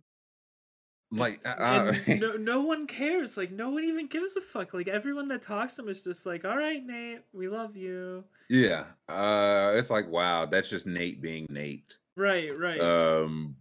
like 1.11 1.41
I, 1.47 1.91
I- 2.07 2.15
no, 2.20 2.33
no 2.33 2.61
one 2.61 2.87
cares. 2.87 3.37
Like, 3.39 3.51
no 3.51 3.70
one 3.70 3.85
even 3.85 4.07
gives 4.09 4.37
a 4.37 4.43
fuck. 4.43 4.75
Like, 4.75 4.89
everyone 4.89 5.28
that 5.28 5.41
talks 5.41 5.77
to 5.77 5.83
him 5.83 5.89
is 5.89 6.05
just 6.05 6.27
like, 6.27 6.45
all 6.45 6.57
right, 6.57 6.85
Nate, 6.85 7.20
we 7.33 7.49
love 7.49 7.77
you. 7.77 8.25
yeah. 8.51 8.85
Uh, 9.09 9.73
it's 9.75 9.91
like 9.91 10.09
wow, 10.09 10.45
that's 10.47 10.69
just 10.69 10.87
Nate 10.87 11.23
being 11.23 11.47
Nate. 11.49 11.95
Right, 12.17 12.57
right. 12.59 12.81
Um, 12.81 13.57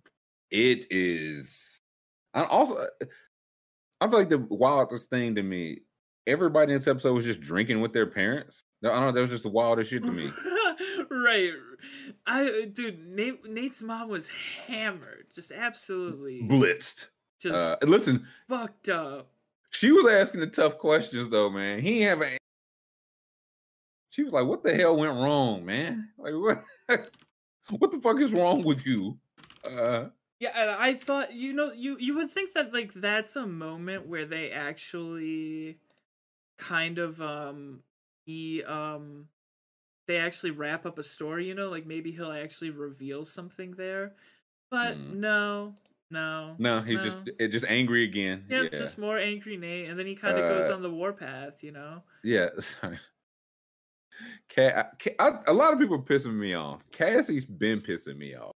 it 0.51 0.87
is. 0.89 1.77
I 2.33 2.43
also, 2.43 2.85
I 4.01 4.07
feel 4.09 4.19
like 4.19 4.29
the 4.29 4.39
wildest 4.49 5.09
thing 5.09 5.35
to 5.35 5.43
me. 5.43 5.79
Everybody 6.27 6.73
in 6.73 6.79
this 6.79 6.87
episode 6.87 7.13
was 7.13 7.25
just 7.25 7.41
drinking 7.41 7.81
with 7.81 7.93
their 7.93 8.05
parents. 8.05 8.65
No, 8.81 8.91
I 8.91 8.95
don't 8.95 9.05
know. 9.07 9.11
That 9.13 9.21
was 9.21 9.29
just 9.29 9.43
the 9.43 9.49
wildest 9.49 9.89
shit 9.89 10.03
to 10.03 10.11
me. 10.11 10.31
right. 11.09 11.51
I 12.25 12.67
dude, 12.71 13.07
Nate 13.07 13.45
Nate's 13.45 13.81
mom 13.81 14.09
was 14.09 14.29
hammered, 14.67 15.27
just 15.33 15.51
absolutely 15.51 16.41
Blitzed. 16.43 17.07
just 17.39 17.55
Uh, 17.55 17.77
listen, 17.83 18.27
fucked 18.47 18.89
up. 18.89 19.29
she 19.71 19.91
was 19.91 20.05
asking 20.11 20.41
the 20.41 20.47
tough 20.47 20.77
questions 20.77 21.29
though, 21.29 21.49
man. 21.49 21.79
He 21.79 22.01
ain't 22.01 22.09
have 22.09 22.21
a. 22.21 22.37
She 24.09 24.23
was 24.23 24.33
like, 24.33 24.45
"What 24.45 24.63
the 24.63 24.75
hell 24.75 24.97
went 24.97 25.13
wrong, 25.13 25.65
man? 25.65 26.09
Like 26.17 26.33
what? 26.33 26.63
what 27.77 27.91
the 27.91 27.99
fuck 28.01 28.19
is 28.19 28.33
wrong 28.33 28.61
with 28.63 28.85
you?" 28.85 29.17
Uh, 29.63 30.05
Yeah, 30.39 30.51
and 30.55 30.71
I 30.71 30.93
thought 30.93 31.33
you 31.33 31.53
know 31.53 31.71
you 31.71 31.97
you 31.99 32.15
would 32.15 32.29
think 32.29 32.53
that 32.53 32.73
like 32.73 32.93
that's 32.93 33.35
a 33.35 33.47
moment 33.47 34.07
where 34.07 34.25
they 34.25 34.51
actually 34.51 35.77
kind 36.57 36.99
of 36.99 37.21
um 37.21 37.81
he 38.25 38.63
um 38.63 39.27
they 40.07 40.17
actually 40.17 40.51
wrap 40.51 40.85
up 40.85 40.97
a 40.99 41.03
story, 41.03 41.47
you 41.47 41.53
know, 41.55 41.69
like 41.69 41.85
maybe 41.85 42.11
he'll 42.11 42.31
actually 42.31 42.69
reveal 42.69 43.25
something 43.25 43.71
there. 43.71 44.13
But 44.71 44.95
Hmm. 44.95 45.19
no, 45.19 45.75
no. 46.11 46.55
no, 46.57 46.81
he's 46.81 47.01
just 47.03 47.19
it 47.39 47.49
just 47.49 47.65
angry 47.65 48.03
again. 48.05 48.45
Yep, 48.49 48.69
yeah, 48.71 48.79
just 48.79 48.97
more 48.97 49.17
angry 49.17 49.57
Nate, 49.57 49.89
and 49.89 49.99
then 49.99 50.05
he 50.07 50.15
kind 50.15 50.37
of 50.37 50.49
goes 50.49 50.69
Uh, 50.69 50.75
on 50.75 50.81
the 50.81 50.89
warpath, 50.89 51.63
you 51.63 51.71
know. 51.71 52.03
Yeah, 52.23 52.49
sorry. 52.59 52.99
Kat, 54.49 54.93
a 55.19 55.53
lot 55.53 55.73
of 55.73 55.79
people 55.79 55.95
are 55.95 56.01
pissing 56.01 56.33
me 56.35 56.53
off. 56.53 56.81
Cassie's 56.91 57.45
been 57.45 57.81
pissing 57.81 58.17
me 58.17 58.35
off. 58.35 58.51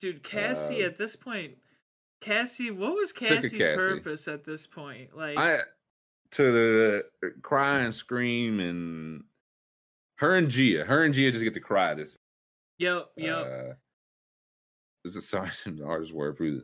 Dude, 0.00 0.22
Cassie 0.22 0.82
Uh, 0.82 0.86
at 0.86 0.98
this 0.98 1.16
point, 1.16 1.56
Cassie, 2.20 2.70
what 2.70 2.94
was 2.94 3.12
Cassie's 3.12 3.52
Cassie. 3.52 3.76
purpose 3.76 4.28
at 4.28 4.44
this 4.44 4.66
point? 4.66 5.16
Like, 5.16 5.38
I 5.38 5.60
to 6.32 6.52
the 7.22 7.32
cry 7.42 7.80
and 7.80 7.94
scream 7.94 8.60
and 8.60 9.24
her 10.16 10.36
and 10.36 10.48
Gia, 10.50 10.84
her 10.84 11.04
and 11.04 11.14
Gia 11.14 11.32
just 11.32 11.44
get 11.44 11.54
to 11.54 11.60
cry. 11.60 11.94
This, 11.94 12.18
yep, 12.78 13.08
yep. 13.16 13.38
uh, 13.46 13.74
this 15.04 15.16
is 15.16 15.28
sorry, 15.28 15.50
the 15.66 15.84
hardest 15.84 16.12
word 16.12 16.36
for 16.36 16.44
it. 16.44 16.62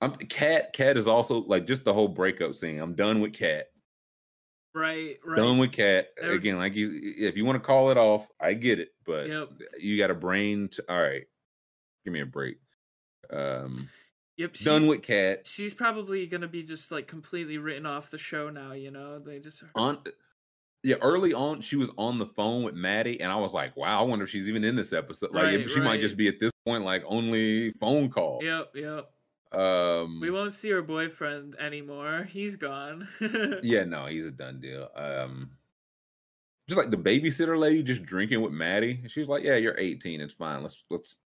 I'm 0.00 0.14
Kat. 0.16 0.72
Kat 0.72 0.96
is 0.96 1.06
also 1.08 1.42
like 1.42 1.66
just 1.66 1.84
the 1.84 1.94
whole 1.94 2.08
breakup 2.08 2.54
scene. 2.54 2.80
I'm 2.80 2.94
done 2.94 3.20
with 3.20 3.34
Kat. 3.34 3.66
right, 4.74 5.16
right. 5.24 5.36
Done 5.36 5.58
with 5.58 5.72
Kat 5.72 6.08
again. 6.20 6.56
Like 6.58 6.74
you, 6.74 6.90
if 7.18 7.36
you 7.36 7.44
want 7.44 7.56
to 7.62 7.66
call 7.66 7.90
it 7.90 7.96
off, 7.96 8.26
I 8.40 8.54
get 8.54 8.80
it, 8.80 8.88
but 9.06 9.28
Yep. 9.28 9.48
you 9.78 9.98
got 9.98 10.10
a 10.10 10.14
brain. 10.14 10.68
To, 10.68 10.84
all 10.88 11.00
right, 11.02 11.24
give 12.04 12.12
me 12.12 12.20
a 12.20 12.26
break. 12.26 12.56
Um, 13.30 13.88
yep, 14.36 14.56
she- 14.56 14.64
done 14.64 14.86
with 14.86 15.02
Kat. 15.02 15.46
She's 15.46 15.74
probably 15.74 16.26
gonna 16.26 16.48
be 16.48 16.62
just 16.62 16.90
like 16.90 17.06
completely 17.06 17.58
written 17.58 17.86
off 17.86 18.10
the 18.10 18.18
show 18.18 18.50
now. 18.50 18.72
You 18.72 18.90
know, 18.90 19.18
they 19.18 19.38
just 19.38 19.62
On, 19.74 19.98
yeah, 20.82 20.96
early 21.00 21.32
on, 21.32 21.60
she 21.60 21.76
was 21.76 21.90
on 21.96 22.18
the 22.18 22.26
phone 22.26 22.62
with 22.64 22.74
Maddie, 22.74 23.20
and 23.20 23.30
I 23.30 23.36
was 23.36 23.52
like, 23.52 23.76
"Wow, 23.76 24.00
I 24.00 24.02
wonder 24.02 24.24
if 24.24 24.30
she's 24.30 24.48
even 24.48 24.64
in 24.64 24.74
this 24.76 24.92
episode." 24.92 25.32
Like, 25.32 25.44
Right, 25.44 25.70
she 25.70 25.80
might 25.80 26.00
just 26.00 26.16
be 26.16 26.28
at 26.28 26.40
this 26.40 26.52
point 26.64 26.84
like 26.84 27.02
only 27.06 27.70
phone 27.72 28.10
call. 28.10 28.40
Yep, 28.42 28.70
yep. 28.74 29.10
Um, 29.52 30.18
We 30.20 30.30
won't 30.30 30.54
see 30.54 30.70
her 30.70 30.80
boyfriend 30.82 31.56
anymore. 31.58 32.24
He's 32.24 32.56
gone. 32.56 33.06
yeah, 33.62 33.84
no, 33.84 34.06
he's 34.06 34.24
a 34.24 34.30
done 34.30 34.60
deal. 34.60 34.88
Um, 34.96 35.50
just 36.68 36.78
like 36.78 36.90
the 36.90 36.96
babysitter 36.96 37.58
lady 37.58 37.82
just 37.82 38.02
drinking 38.02 38.40
with 38.40 38.52
Maddie. 38.52 39.02
She 39.08 39.20
was 39.20 39.28
like, 39.28 39.42
"Yeah, 39.44 39.56
you're 39.56 39.78
18. 39.78 40.20
It's 40.20 40.32
fine. 40.32 40.62
Let's 40.62 40.82
let's 40.90 41.16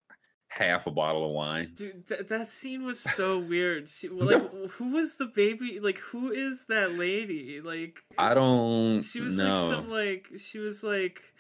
half 0.58 0.86
a 0.86 0.90
bottle 0.90 1.24
of 1.24 1.30
wine." 1.32 1.72
Dude, 1.74 2.06
th- 2.08 2.26
that 2.28 2.48
scene 2.48 2.84
was 2.84 3.00
so 3.00 3.38
weird. 3.52 3.88
She, 3.88 4.08
like, 4.08 4.50
who 4.72 4.90
was 4.92 5.16
the 5.16 5.26
baby? 5.26 5.80
Like, 5.80 5.98
who 5.98 6.30
is 6.30 6.66
that 6.66 6.92
lady? 6.98 7.60
Like, 7.60 8.00
I 8.18 8.34
don't 8.34 9.02
She 9.02 9.20
was 9.20 9.38
know. 9.38 9.44
like 9.50 9.54
some 9.56 9.88
like 9.90 10.28
she 10.38 10.58
was 10.58 10.82
like 10.82 11.32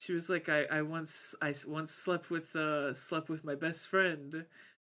she 0.00 0.12
was 0.12 0.28
like 0.28 0.48
I 0.48 0.66
I 0.70 0.82
once 0.82 1.34
I 1.40 1.54
once 1.66 1.90
slept 1.92 2.30
with 2.30 2.54
uh 2.56 2.92
slept 2.94 3.28
with 3.28 3.44
my 3.44 3.54
best 3.54 3.88
friend. 3.88 4.44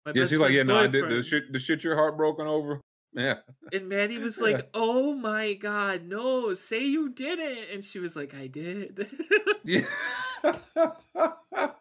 My 0.06 0.12
yeah, 0.14 0.22
best 0.22 0.30
she's 0.30 0.40
like, 0.40 0.52
"Yeah, 0.52 0.64
no, 0.64 0.78
I 0.78 0.86
did 0.88 1.08
the 1.08 1.22
shit. 1.22 1.52
The 1.52 1.58
shit 1.58 1.84
you're 1.84 1.96
heartbroken 1.96 2.46
over." 2.46 2.80
Yeah, 3.14 3.40
And 3.74 3.90
Maddie 3.90 4.16
was 4.18 4.38
Yeah. 4.38 4.44
like, 4.44 4.70
"Oh 4.72 5.12
my 5.14 5.52
god, 5.52 6.04
no! 6.06 6.54
Say 6.54 6.84
you 6.86 7.10
didn't." 7.10 7.68
And 7.70 7.84
she 7.84 7.98
was 7.98 8.16
like, 8.16 8.34
"I 8.34 8.46
did." 8.46 9.06
yeah. 9.64 9.84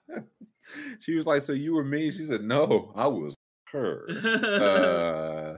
she 1.00 1.16
was 1.16 1.26
like, 1.26 1.42
"So 1.42 1.54
you 1.54 1.74
were 1.74 1.84
me?" 1.84 2.12
She 2.12 2.26
said, 2.26 2.44
"No, 2.44 2.92
I 2.96 3.08
was 3.08 3.36
her." 3.72 4.08
uh 5.56 5.58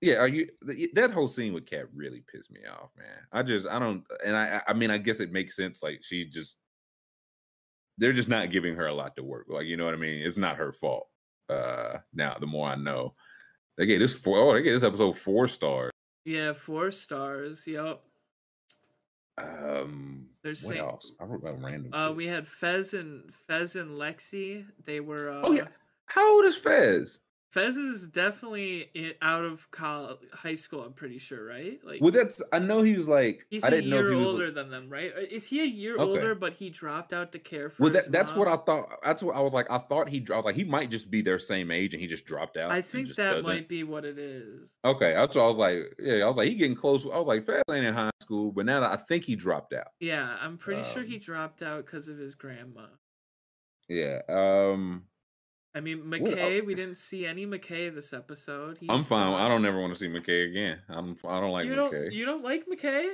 yeah 0.00 0.16
are 0.16 0.28
you 0.28 0.48
that 0.92 1.10
whole 1.10 1.26
scene 1.26 1.52
with 1.54 1.66
cat 1.66 1.86
really 1.94 2.22
pissed 2.30 2.50
me 2.50 2.60
off 2.70 2.90
man 2.96 3.18
i 3.32 3.42
just 3.42 3.66
i 3.66 3.78
don't 3.78 4.04
and 4.24 4.36
i 4.36 4.60
i 4.68 4.72
mean 4.72 4.90
i 4.90 4.98
guess 4.98 5.18
it 5.18 5.32
makes 5.32 5.56
sense 5.56 5.82
like 5.82 6.00
she 6.02 6.26
just 6.26 6.58
they're 7.96 8.12
just 8.12 8.28
not 8.28 8.50
giving 8.50 8.74
her 8.74 8.86
a 8.86 8.94
lot 8.94 9.16
to 9.16 9.22
work 9.22 9.46
like 9.48 9.66
you 9.66 9.76
know 9.76 9.84
what 9.84 9.94
i 9.94 9.96
mean 9.96 10.22
it's 10.22 10.36
not 10.36 10.56
her 10.56 10.72
fault 10.72 11.08
uh 11.48 11.94
now 12.12 12.36
the 12.38 12.46
more 12.46 12.68
i 12.68 12.76
know 12.76 13.14
they 13.78 13.86
gave 13.86 13.98
this 13.98 14.14
four 14.14 14.38
oh 14.38 14.52
they 14.52 14.62
this 14.62 14.82
episode 14.82 15.16
four 15.16 15.48
stars 15.48 15.90
yeah, 16.24 16.54
four 16.54 16.90
stars. 16.90 17.66
Yep. 17.66 18.00
um 19.36 20.28
They're 20.44 20.50
what 20.52 20.58
saying- 20.58 20.80
else 20.80 21.10
i 21.18 21.24
wrote 21.24 21.40
about 21.42 21.60
random 21.60 21.90
Uh, 21.92 22.08
shit. 22.08 22.16
we 22.16 22.26
had 22.28 22.46
Fez 22.46 22.94
and 22.94 23.34
Fez 23.48 23.74
and 23.74 23.90
Lexi. 23.92 24.66
They 24.84 25.00
were. 25.00 25.28
Uh, 25.30 25.40
oh 25.42 25.52
yeah 25.52 25.66
how 26.06 26.36
old 26.36 26.44
is 26.44 26.56
fez 26.56 27.18
Fez 27.54 27.76
is 27.76 28.08
definitely 28.08 28.90
i 28.96 29.14
out 29.22 29.44
of 29.44 29.70
college, 29.70 30.18
high 30.32 30.56
school. 30.56 30.82
I'm 30.82 30.92
pretty 30.92 31.18
sure, 31.18 31.46
right? 31.46 31.78
Like, 31.84 32.00
well 32.00 32.10
that's 32.10 32.42
i 32.52 32.58
know 32.58 32.82
he 32.82 32.96
was 32.96 33.06
like 33.06 33.46
he's 33.48 33.62
i 33.62 33.68
a 33.68 33.70
didn't 33.70 33.90
know 33.90 33.98
year 33.98 34.08
if 34.08 34.18
he 34.18 34.24
was 34.24 34.32
older 34.32 34.50
than 34.50 34.70
them, 34.70 34.90
right? 34.90 35.12
Is 35.30 35.46
he 35.46 35.60
a 35.62 35.64
year 35.64 35.94
Okay. 35.94 36.02
older, 36.02 36.34
but 36.34 36.54
he 36.54 36.68
dropped 36.68 37.12
out 37.12 37.30
to 37.30 37.38
care 37.38 37.70
for? 37.70 37.84
Well, 37.84 37.92
that, 37.92 38.10
that's 38.10 38.34
what 38.34 38.48
I 38.48 38.56
thought. 38.56 38.88
That's 39.04 39.22
what 39.22 39.36
I 39.36 39.40
was 39.40 39.52
like. 39.52 39.70
I 39.70 39.78
thought 39.78 40.08
he. 40.08 40.26
I 40.32 40.36
was 40.36 40.44
like, 40.44 40.56
he 40.56 40.64
might 40.64 40.90
just 40.90 41.12
be 41.12 41.22
their 41.22 41.38
same 41.38 41.70
age, 41.70 41.94
and 41.94 42.00
he 42.00 42.08
just 42.08 42.24
dropped 42.24 42.56
out. 42.56 42.72
I 42.72 42.82
think 42.82 43.14
that 43.14 43.34
doesn't. 43.34 43.52
might 43.52 43.68
be 43.68 43.84
what 43.84 44.04
it 44.04 44.18
is. 44.18 44.76
Okay, 44.84 45.14
that's 45.14 45.36
what 45.36 45.44
I 45.44 45.46
was 45.46 45.56
like. 45.56 45.76
Yeah, 46.00 46.24
I 46.24 46.26
was 46.26 46.36
like, 46.36 46.48
he 46.48 46.56
getting 46.56 46.74
close. 46.76 47.04
I 47.04 47.18
was 47.18 47.28
like, 47.28 47.46
Fez 47.46 47.62
ain't 47.70 47.86
in 47.86 47.94
high 47.94 48.10
school, 48.20 48.50
but 48.50 48.66
now 48.66 48.80
that 48.80 48.90
I 48.90 48.96
think 48.96 49.24
he 49.24 49.36
dropped 49.36 49.72
out. 49.74 49.88
Yeah, 50.00 50.36
I'm 50.40 50.58
pretty 50.58 50.82
sure 50.82 51.04
he 51.04 51.14
Um, 51.14 51.20
dropped 51.20 51.62
out 51.62 51.86
because 51.86 52.08
of 52.08 52.18
his 52.18 52.34
grandma. 52.34 52.86
Yeah. 53.88 54.22
Um, 54.28 55.04
I 55.74 55.80
mean, 55.80 56.08
What- 56.10 56.20
McKay. 56.22 56.64
We 56.64 56.74
didn't 56.74 56.98
see 56.98 57.26
any 57.26 57.46
McKay 57.46 57.92
this 57.94 58.12
episode. 58.12 58.78
He, 58.78 58.86
I'm 58.88 59.04
fine. 59.04 59.34
I 59.34 59.48
don't 59.48 59.64
ever 59.66 59.80
want 59.80 59.92
to 59.92 59.98
see 59.98 60.08
McKay 60.08 60.48
again. 60.48 60.78
I'm. 60.88 61.16
I 61.26 61.40
don't 61.40 61.50
like 61.50 61.66
you 61.66 61.72
McKay. 61.72 61.90
don't. 61.90 62.12
You 62.12 62.24
don't 62.26 62.44
like 62.44 62.64
McKay? 62.66 63.10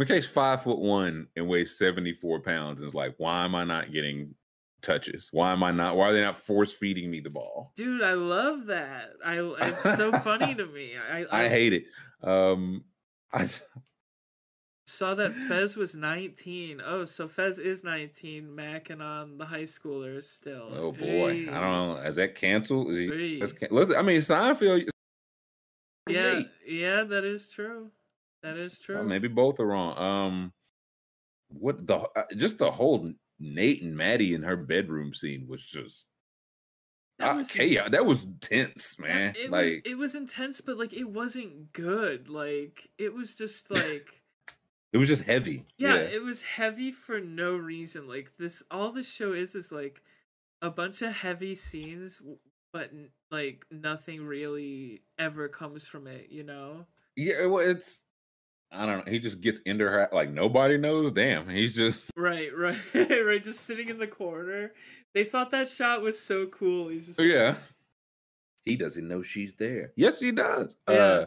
McKay's 0.00 0.26
five 0.26 0.62
foot 0.62 0.78
one 0.78 1.26
and 1.36 1.48
weighs 1.48 1.78
74 1.78 2.40
pounds, 2.40 2.80
and 2.80 2.86
it's 2.86 2.94
like, 2.94 3.14
why 3.18 3.44
am 3.44 3.54
I 3.54 3.64
not 3.64 3.92
getting 3.92 4.34
touches? 4.82 5.28
Why 5.32 5.52
am 5.52 5.62
I 5.62 5.70
not? 5.70 5.96
Why 5.96 6.08
are 6.08 6.12
they 6.12 6.22
not 6.22 6.36
force 6.36 6.72
feeding 6.72 7.10
me 7.10 7.20
the 7.20 7.30
ball? 7.30 7.72
Dude, 7.76 8.02
I 8.02 8.12
love 8.14 8.66
that. 8.66 9.10
I. 9.24 9.38
It's 9.40 9.96
so 9.96 10.12
funny 10.20 10.54
to 10.54 10.66
me. 10.66 10.92
I. 11.12 11.26
I 11.30 11.48
hate 11.48 11.72
it. 11.72 11.84
Um, 12.22 12.84
I. 13.32 13.48
saw 14.86 15.14
that 15.16 15.34
Fez 15.48 15.76
was 15.76 15.94
19. 15.94 16.80
Oh, 16.84 17.04
so 17.04 17.28
Fez 17.28 17.58
is 17.58 17.84
19, 17.84 18.46
macking 18.48 19.00
on 19.00 19.36
the 19.38 19.44
high 19.44 19.62
schoolers 19.62 20.24
still. 20.24 20.68
Oh 20.72 20.92
boy, 20.92 21.44
Hey. 21.44 21.48
I 21.48 21.60
don't 21.60 21.94
know. 21.94 21.96
Is 22.06 22.16
that 22.16 22.34
canceled? 22.34 22.90
Is 22.92 22.98
he? 23.12 23.38
That's 23.40 23.52
can- 23.52 23.68
listen, 23.70 23.96
I 23.96 24.02
mean, 24.02 24.20
Seinfeld. 24.20 24.88
Yeah, 26.08 26.42
yeah, 26.66 27.02
that 27.02 27.24
is 27.24 27.48
true. 27.48 27.90
That 28.42 28.56
is 28.56 28.78
true. 28.78 28.98
Oh, 28.98 29.02
maybe 29.04 29.26
both 29.28 29.58
are 29.58 29.66
wrong. 29.66 29.98
Um, 29.98 30.52
what 31.48 31.84
the 31.86 31.96
uh, 31.96 32.22
just 32.36 32.58
the 32.58 32.70
whole 32.70 33.12
Nate 33.40 33.82
and 33.82 33.96
Maddie 33.96 34.34
in 34.34 34.42
her 34.44 34.56
bedroom 34.56 35.12
scene 35.12 35.46
was 35.48 35.62
just 35.64 36.06
That 37.18 37.30
uh, 37.30 37.34
was- 37.36 37.50
chaos. 37.50 37.90
That 37.90 38.06
was 38.06 38.26
tense, 38.40 39.00
man. 39.00 39.34
It, 39.36 39.50
like 39.50 39.82
was, 39.84 39.92
it 39.92 39.98
was 39.98 40.14
intense, 40.14 40.60
but 40.60 40.78
like 40.78 40.92
it 40.94 41.10
wasn't 41.10 41.72
good. 41.72 42.28
Like 42.28 42.88
it 42.98 43.12
was 43.12 43.34
just 43.34 43.68
like 43.72 44.22
it 44.92 44.98
was 44.98 45.08
just 45.08 45.24
heavy. 45.24 45.64
yeah, 45.78 45.96
it 45.96 46.22
was 46.22 46.42
heavy 46.42 46.92
for 46.92 47.20
no 47.20 47.56
reason. 47.56 48.08
Like 48.08 48.32
this, 48.38 48.62
all 48.70 48.92
this 48.92 49.10
show 49.10 49.32
is 49.32 49.54
is 49.54 49.70
like 49.72 50.02
a 50.62 50.70
bunch 50.70 51.02
of 51.02 51.12
heavy 51.12 51.54
scenes, 51.54 52.20
but 52.72 52.90
like 53.30 53.66
nothing 53.70 54.24
really 54.24 55.02
ever 55.18 55.48
comes 55.48 55.86
from 55.86 56.06
it. 56.06 56.28
You 56.30 56.44
know? 56.44 56.86
yeah. 57.16 57.46
Well, 57.46 57.58
it's 57.68 58.02
I 58.72 58.84
don't 58.86 58.98
know. 59.06 59.12
He 59.12 59.18
just 59.18 59.40
gets 59.40 59.58
into 59.60 59.84
her 59.84 60.08
like 60.12 60.30
nobody 60.30 60.76
knows. 60.78 61.12
Damn, 61.12 61.48
he's 61.48 61.74
just 61.74 62.04
Right, 62.16 62.50
right, 62.56 62.78
right. 62.94 63.42
Just 63.42 63.60
sitting 63.60 63.88
in 63.88 63.98
the 63.98 64.06
corner. 64.06 64.72
They 65.14 65.24
thought 65.24 65.50
that 65.50 65.68
shot 65.68 66.02
was 66.02 66.18
so 66.18 66.46
cool. 66.46 66.88
He's 66.88 67.06
just 67.06 67.20
Oh, 67.20 67.24
yeah. 67.24 67.56
He 68.64 68.76
doesn't 68.76 69.06
know 69.06 69.22
she's 69.22 69.54
there. 69.54 69.92
Yes, 69.96 70.18
he 70.18 70.32
does. 70.32 70.76
Yeah. 70.88 70.94
Uh, 70.96 71.26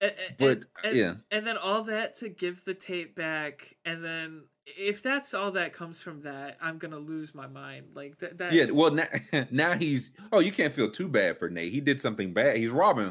A- 0.00 0.06
a- 0.06 0.12
but 0.38 0.48
and, 0.48 0.66
and, 0.84 0.96
yeah, 0.96 1.14
and 1.30 1.46
then 1.46 1.56
all 1.56 1.84
that 1.84 2.16
to 2.16 2.28
give 2.28 2.64
the 2.64 2.74
tape 2.74 3.14
back, 3.14 3.76
and 3.84 4.04
then 4.04 4.44
if 4.76 5.02
that's 5.02 5.34
all 5.34 5.50
that 5.52 5.72
comes 5.72 6.02
from 6.02 6.22
that, 6.22 6.56
I'm 6.60 6.78
gonna 6.78 6.98
lose 6.98 7.34
my 7.34 7.46
mind. 7.46 7.86
Like 7.94 8.18
that. 8.18 8.38
that 8.38 8.52
yeah. 8.52 8.66
Well, 8.70 8.90
now, 8.92 9.08
now 9.50 9.72
he's. 9.74 10.10
Oh, 10.32 10.40
you 10.40 10.52
can't 10.52 10.72
feel 10.74 10.90
too 10.90 11.08
bad 11.08 11.38
for 11.38 11.48
Nate. 11.50 11.72
He 11.72 11.80
did 11.80 12.00
something 12.00 12.32
bad. 12.32 12.56
He's 12.58 12.70
robbing, 12.70 13.10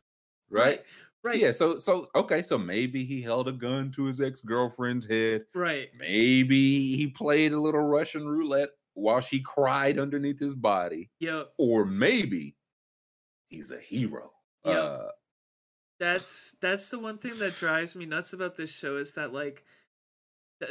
right? 0.49 0.83
right, 1.23 1.37
Yeah. 1.39 1.51
So, 1.51 1.77
so 1.77 2.07
okay. 2.15 2.41
So 2.41 2.57
maybe 2.57 3.03
he 3.05 3.21
held 3.21 3.47
a 3.47 3.51
gun 3.53 3.91
to 3.91 4.05
his 4.05 4.21
ex 4.21 4.41
girlfriend's 4.41 5.05
head. 5.05 5.45
right. 5.53 5.89
Maybe 5.97 6.95
he 6.95 7.07
played 7.07 7.53
a 7.53 7.59
little 7.59 7.81
Russian 7.81 8.27
roulette 8.27 8.69
while 8.93 9.19
she 9.21 9.41
cried 9.41 9.99
underneath 9.99 10.39
his 10.39 10.53
body, 10.53 11.09
Yep, 11.19 11.53
or 11.57 11.85
maybe 11.85 12.55
he's 13.49 13.71
a 13.71 13.79
hero. 13.79 14.31
Yeah. 14.65 14.71
Uh, 14.71 15.07
that's 15.99 16.55
that's 16.61 16.89
the 16.89 16.99
one 16.99 17.17
thing 17.17 17.37
that 17.39 17.55
drives 17.55 17.95
me 17.95 18.05
nuts 18.05 18.33
about 18.33 18.55
this 18.55 18.71
show 18.71 18.97
is 18.97 19.13
that 19.13 19.33
like 19.33 19.63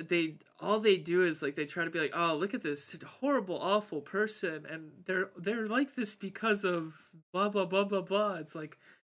they 0.09 0.35
all 0.61 0.81
they 0.81 0.97
do 0.97 1.25
is 1.25 1.43
like 1.43 1.55
they 1.55 1.67
try 1.67 1.85
to 1.85 1.91
be 1.91 2.01
like 2.01 2.13
oh 2.15 2.35
look 2.35 2.55
at 2.55 2.63
this 2.63 2.97
horrible 3.21 3.59
awful 3.61 4.01
person 4.01 4.67
and 4.69 4.91
they're 5.07 5.31
they're 5.37 5.69
like 5.69 5.95
this 5.95 6.17
because 6.17 6.65
of 6.65 6.95
blah 7.33 7.49
blah 7.49 7.65
blah 7.65 7.85
blah 7.85 8.01
blah 8.01 8.35
it's 8.35 8.55
like 8.55 8.79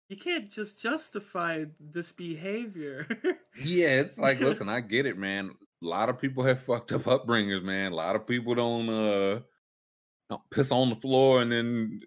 you 0.09 0.17
can't 0.17 0.51
just 0.51 0.81
justify 0.81 1.65
this 1.81 2.13
behavior 2.13 3.07
Yeah, 3.59 4.01
it's 4.01 4.19
like, 4.19 4.41
listen, 4.41 4.69
I 4.69 4.81
get 4.81 5.07
it, 5.07 5.17
man. 5.17 5.51
A 5.83 5.87
lot 5.87 6.09
of 6.09 6.19
people 6.19 6.45
have 6.45 6.63
fucked 6.63 6.93
up 6.93 7.07
upbringers, 7.07 7.63
man. 7.63 7.93
A 7.93 7.95
lot 7.95 8.17
of 8.17 8.27
people 8.27 8.55
don't 8.55 8.89
uh 8.89 9.41
don't 10.31 10.51
piss 10.51 10.73
on 10.73 10.91
the 10.91 10.97
floor 10.97 11.41
and 11.43 11.53
then 11.53 12.01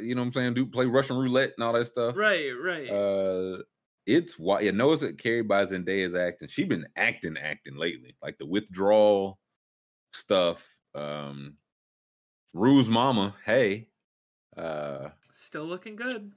you 0.00 0.14
know 0.14 0.22
what 0.22 0.26
I'm 0.26 0.32
saying, 0.32 0.54
do 0.54 0.66
play 0.66 0.86
Russian 0.86 1.16
roulette 1.16 1.52
and 1.56 1.64
all 1.64 1.72
that 1.72 1.86
stuff. 1.86 2.16
right 2.16 2.50
right 2.52 2.90
Uh 2.90 3.62
it's 4.06 4.38
why 4.38 4.60
yeah, 4.60 4.72
that 4.72 5.18
Carrie 5.18 5.42
by 5.42 5.64
Zendaya's 5.64 6.14
acting. 6.14 6.48
She 6.48 6.64
been 6.64 6.86
acting, 6.96 7.36
acting 7.36 7.76
lately. 7.76 8.16
Like 8.20 8.38
the 8.38 8.46
withdrawal 8.46 9.38
stuff. 10.12 10.66
Um 10.94 11.54
Rue's 12.52 12.88
mama, 12.88 13.34
hey. 13.46 13.88
Uh 14.56 15.08
still 15.32 15.64
looking 15.64 15.96
good 15.96 16.32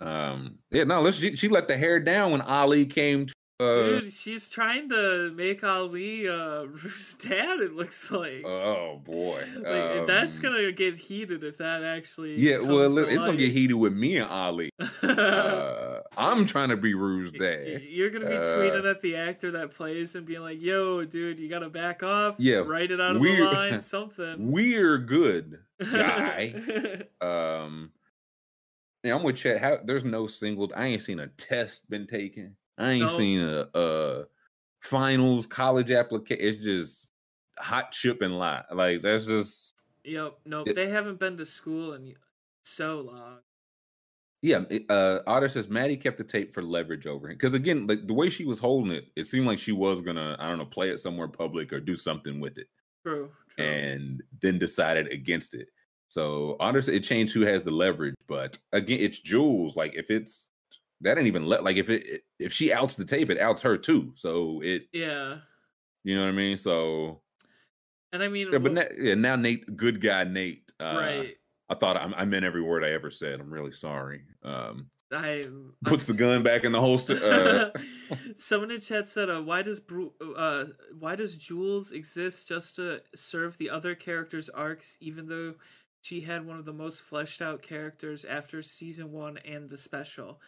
um 0.00 0.58
yeah, 0.70 0.84
no, 0.84 1.02
let's 1.02 1.18
she, 1.18 1.36
she 1.36 1.48
let 1.48 1.68
the 1.68 1.76
hair 1.76 2.00
down 2.00 2.32
when 2.32 2.40
Ali 2.40 2.86
came 2.86 3.26
to 3.26 3.32
uh, 3.32 3.39
dude 3.60 4.12
she's 4.12 4.48
trying 4.48 4.88
to 4.88 5.32
make 5.36 5.62
ali 5.62 6.28
uh 6.28 6.64
Rue's 6.82 7.14
dad 7.14 7.60
it 7.60 7.74
looks 7.74 8.10
like 8.10 8.44
Oh 8.44 9.00
boy, 9.04 9.44
like 9.56 10.06
that's 10.06 10.36
Um, 10.38 10.42
gonna 10.42 10.72
get 10.72 10.96
heated 10.96 11.44
if 11.44 11.58
that 11.58 11.82
actually 11.84 12.36
Yeah, 12.38 12.58
well, 12.58 12.78
comes 12.80 12.94
to 12.94 13.00
look, 13.00 13.08
it's 13.10 13.20
gonna 13.20 13.36
get 13.36 13.52
heated 13.52 13.74
with 13.74 13.92
me 13.92 14.16
and 14.18 14.28
Ali. 14.30 14.70
Uh, 15.02 16.00
I'm 16.16 16.46
trying 16.46 16.68
to 16.70 16.76
be 16.76 16.94
Rue's 16.94 17.30
dad. 17.32 17.82
You're 17.82 18.10
gonna 18.10 18.28
be 18.28 18.36
Uh, 18.36 18.42
tweeting 18.58 18.88
at 18.90 19.00
the 19.02 19.16
actor 19.16 19.50
that 19.52 19.72
plays 19.72 20.14
and 20.14 20.24
being 20.26 20.40
like, 20.40 20.60
"Yo, 20.60 21.04
dude, 21.04 21.38
you 21.38 21.48
gotta 21.48 21.68
back 21.68 22.02
off. 22.02 22.36
Yeah, 22.38 22.56
write 22.58 22.90
it 22.90 23.00
out 23.00 23.16
of 23.16 23.22
the 23.22 23.40
line, 23.40 23.80
something." 23.94 24.50
We're 24.50 24.98
good, 24.98 25.58
guy. 25.80 27.04
um, 27.20 27.92
yeah, 29.02 29.14
I'm 29.14 29.22
with 29.22 29.36
Chet. 29.36 29.60
How 29.60 29.78
there's 29.84 30.04
no 30.04 30.26
single. 30.26 30.70
I 30.74 30.86
ain't 30.86 31.02
seen 31.02 31.20
a 31.20 31.28
test 31.28 31.88
been 31.90 32.06
taken. 32.06 32.56
I 32.80 32.90
ain't 32.92 33.02
No. 33.10 33.16
seen 33.16 33.40
a, 33.42 33.68
a 33.74 34.24
finals 34.80 35.46
college 35.46 35.90
application. 35.90 36.44
It's 36.46 36.62
just 36.64 37.10
hot 37.58 37.92
chip 37.92 38.22
and 38.22 38.38
lie. 38.38 38.62
Like 38.72 39.02
that's 39.02 39.26
just 39.26 39.74
yep. 40.04 40.38
Nope. 40.44 40.68
It- 40.68 40.76
they 40.76 40.88
haven't 40.88 41.18
been 41.18 41.36
to 41.36 41.46
school 41.46 41.92
in 41.94 42.14
so 42.62 43.00
long. 43.00 43.38
Yeah, 44.42 44.62
uh, 44.88 45.18
Otter 45.26 45.50
says 45.50 45.68
Maddie 45.68 45.98
kept 45.98 46.16
the 46.16 46.24
tape 46.24 46.54
for 46.54 46.62
leverage 46.62 47.06
over 47.06 47.28
him 47.28 47.34
because 47.36 47.52
again, 47.52 47.86
like 47.86 48.06
the 48.06 48.14
way 48.14 48.30
she 48.30 48.46
was 48.46 48.58
holding 48.58 48.90
it, 48.90 49.04
it 49.14 49.26
seemed 49.26 49.46
like 49.46 49.58
she 49.58 49.72
was 49.72 50.00
gonna, 50.00 50.34
I 50.38 50.48
don't 50.48 50.56
know, 50.56 50.64
play 50.64 50.88
it 50.88 50.98
somewhere 50.98 51.28
public 51.28 51.74
or 51.74 51.78
do 51.80 51.94
something 51.94 52.40
with 52.40 52.56
it, 52.56 52.66
True. 53.04 53.28
True. 53.54 53.64
and 53.66 54.22
then 54.40 54.58
decided 54.58 55.08
against 55.12 55.52
it. 55.52 55.68
So 56.08 56.56
Otter 56.58 56.78
it 56.90 57.04
changed 57.04 57.34
who 57.34 57.42
has 57.42 57.64
the 57.64 57.70
leverage, 57.70 58.14
but 58.28 58.56
again, 58.72 59.00
it's 59.00 59.18
Jules. 59.18 59.76
Like 59.76 59.92
if 59.94 60.10
it's 60.10 60.48
that 61.02 61.18
ain't 61.18 61.26
even 61.26 61.46
let 61.46 61.64
like 61.64 61.76
if 61.76 61.90
it 61.90 62.22
if 62.38 62.52
she 62.52 62.72
outs 62.72 62.96
the 62.96 63.04
tape, 63.04 63.30
it 63.30 63.40
outs 63.40 63.62
her 63.62 63.76
too. 63.76 64.12
So 64.14 64.60
it, 64.62 64.84
yeah. 64.92 65.38
you 66.04 66.16
know 66.16 66.22
what 66.22 66.28
I 66.28 66.32
mean. 66.32 66.56
So 66.56 67.20
And 68.12 68.22
I 68.22 68.28
mean, 68.28 68.48
yeah, 68.52 68.58
but 68.58 68.72
wh- 68.72 68.74
now, 68.74 68.84
yeah, 68.98 69.14
now 69.14 69.36
Nate, 69.36 69.76
good 69.76 70.00
guy 70.00 70.24
Nate. 70.24 70.70
Uh, 70.80 70.96
right. 70.96 71.36
I 71.68 71.74
thought 71.74 71.96
I, 71.96 72.10
I 72.16 72.24
meant 72.24 72.44
every 72.44 72.62
word 72.62 72.84
I 72.84 72.90
ever 72.90 73.10
said. 73.10 73.40
I'm 73.40 73.52
really 73.52 73.72
sorry. 73.72 74.22
Um, 74.42 74.90
I 75.12 75.40
puts 75.84 76.06
the 76.06 76.14
gun 76.14 76.42
back 76.42 76.64
in 76.64 76.72
the 76.72 76.80
holster. 76.80 77.18
Uh, 77.22 77.70
Someone 78.36 78.70
in 78.70 78.80
chat 78.80 79.06
said, 79.06 79.28
uh, 79.28 79.42
"Why 79.42 79.62
does 79.62 79.80
Bru- 79.80 80.12
uh, 80.36 80.66
why 80.98 81.16
does 81.16 81.36
Jules 81.36 81.90
exist 81.92 82.48
just 82.48 82.76
to 82.76 83.02
serve 83.14 83.58
the 83.58 83.70
other 83.70 83.94
characters' 83.94 84.48
arcs, 84.48 84.96
even 85.00 85.28
though 85.28 85.54
she 86.00 86.20
had 86.20 86.46
one 86.46 86.58
of 86.58 86.64
the 86.64 86.72
most 86.72 87.02
fleshed 87.02 87.42
out 87.42 87.62
characters 87.62 88.24
after 88.24 88.62
season 88.62 89.10
one 89.10 89.38
and 89.38 89.68
the 89.68 89.76
special? 89.76 90.40